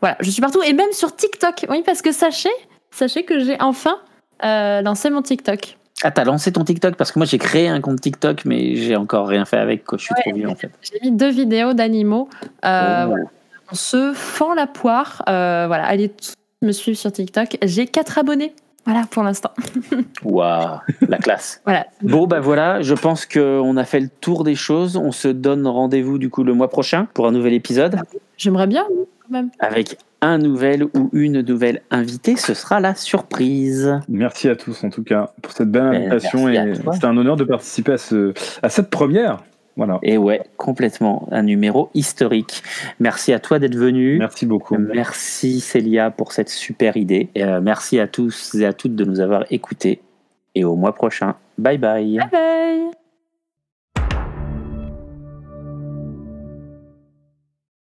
Voilà, 0.00 0.16
je 0.20 0.30
suis 0.30 0.40
partout. 0.42 0.60
Et 0.64 0.72
même 0.72 0.90
sur 0.90 1.14
TikTok. 1.14 1.66
Oui, 1.70 1.84
parce 1.86 2.02
que 2.02 2.10
sachez, 2.10 2.50
sachez 2.90 3.24
que 3.24 3.38
j'ai 3.40 3.56
enfin 3.60 3.96
euh, 4.44 4.82
lancé 4.82 5.10
mon 5.10 5.22
TikTok. 5.22 5.76
Ah, 6.02 6.10
t'as 6.10 6.24
lancé 6.24 6.50
ton 6.50 6.64
TikTok? 6.64 6.96
Parce 6.96 7.12
que 7.12 7.18
moi, 7.18 7.26
j'ai 7.26 7.36
créé 7.38 7.68
un 7.68 7.80
compte 7.80 8.00
TikTok, 8.00 8.46
mais 8.46 8.74
j'ai 8.76 8.96
encore 8.96 9.26
rien 9.28 9.44
fait 9.44 9.58
avec. 9.58 9.84
Quoi. 9.84 9.98
Je 9.98 10.04
suis 10.04 10.14
trop 10.14 10.32
vieux, 10.32 10.48
en 10.48 10.54
fait. 10.54 10.70
J'ai 10.80 10.98
mis 11.02 11.14
deux 11.14 11.30
vidéos 11.30 11.74
d'animaux. 11.74 12.28
Euh, 12.64 13.04
Oh. 13.04 13.08
voilà. 13.08 13.24
On 13.72 13.74
se 13.74 14.12
fend 14.14 14.54
la 14.54 14.66
poire. 14.66 15.22
Euh, 15.28 15.66
voilà, 15.66 15.84
allez 15.84 16.08
tous 16.08 16.32
me 16.62 16.72
suivre 16.72 16.96
sur 16.96 17.12
TikTok. 17.12 17.58
J'ai 17.62 17.86
quatre 17.86 18.18
abonnés. 18.18 18.54
Voilà, 18.86 19.04
pour 19.10 19.22
l'instant. 19.22 19.50
Waouh, 20.24 20.78
la 21.06 21.18
classe. 21.18 21.60
Voilà. 21.66 21.86
Bon, 22.02 22.26
bah 22.26 22.40
voilà, 22.40 22.80
je 22.80 22.94
pense 22.94 23.26
qu'on 23.26 23.76
a 23.76 23.84
fait 23.84 24.00
le 24.00 24.08
tour 24.08 24.42
des 24.42 24.54
choses. 24.54 24.96
On 24.96 25.12
se 25.12 25.28
donne 25.28 25.66
rendez-vous, 25.66 26.18
du 26.18 26.30
coup, 26.30 26.44
le 26.44 26.54
mois 26.54 26.68
prochain 26.70 27.06
pour 27.12 27.26
un 27.26 27.32
nouvel 27.32 27.52
épisode 27.52 28.00
J'aimerais 28.40 28.66
bien, 28.66 28.86
oui, 28.90 29.04
quand 29.22 29.30
même. 29.32 29.50
avec 29.58 29.98
un 30.22 30.38
nouvel 30.38 30.84
ou 30.84 31.10
une 31.12 31.42
nouvelle 31.42 31.82
invitée. 31.90 32.36
Ce 32.36 32.54
sera 32.54 32.80
la 32.80 32.94
surprise. 32.94 34.00
Merci 34.08 34.48
à 34.48 34.56
tous 34.56 34.82
en 34.82 34.88
tout 34.88 35.04
cas 35.04 35.32
pour 35.42 35.52
cette 35.52 35.70
belle 35.70 35.90
Ben, 35.90 35.94
invitation 36.12 36.48
et 36.48 36.72
toi. 36.80 36.94
c'était 36.94 37.04
un 37.06 37.16
honneur 37.18 37.36
de 37.36 37.44
participer 37.44 37.92
à 37.92 37.98
ce 37.98 38.32
à 38.62 38.70
cette 38.70 38.88
première. 38.88 39.44
Voilà. 39.76 39.98
Et 40.02 40.16
ouais, 40.16 40.40
complètement. 40.56 41.28
Un 41.30 41.42
numéro 41.42 41.90
historique. 41.94 42.62
Merci 42.98 43.32
à 43.34 43.38
toi 43.38 43.58
d'être 43.58 43.76
venu. 43.76 44.18
Merci 44.18 44.46
beaucoup. 44.46 44.76
Merci 44.78 45.60
Célia 45.60 46.10
pour 46.10 46.32
cette 46.32 46.48
super 46.48 46.96
idée. 46.96 47.28
Et, 47.34 47.44
euh, 47.44 47.60
merci 47.60 48.00
à 48.00 48.06
tous 48.08 48.54
et 48.54 48.64
à 48.64 48.72
toutes 48.72 48.94
de 48.94 49.04
nous 49.04 49.20
avoir 49.20 49.44
écoutés. 49.50 50.00
Et 50.54 50.64
au 50.64 50.76
mois 50.76 50.94
prochain. 50.94 51.34
Bye 51.58 51.78
bye. 51.78 52.16
Bye 52.18 52.28
bye 52.32 52.99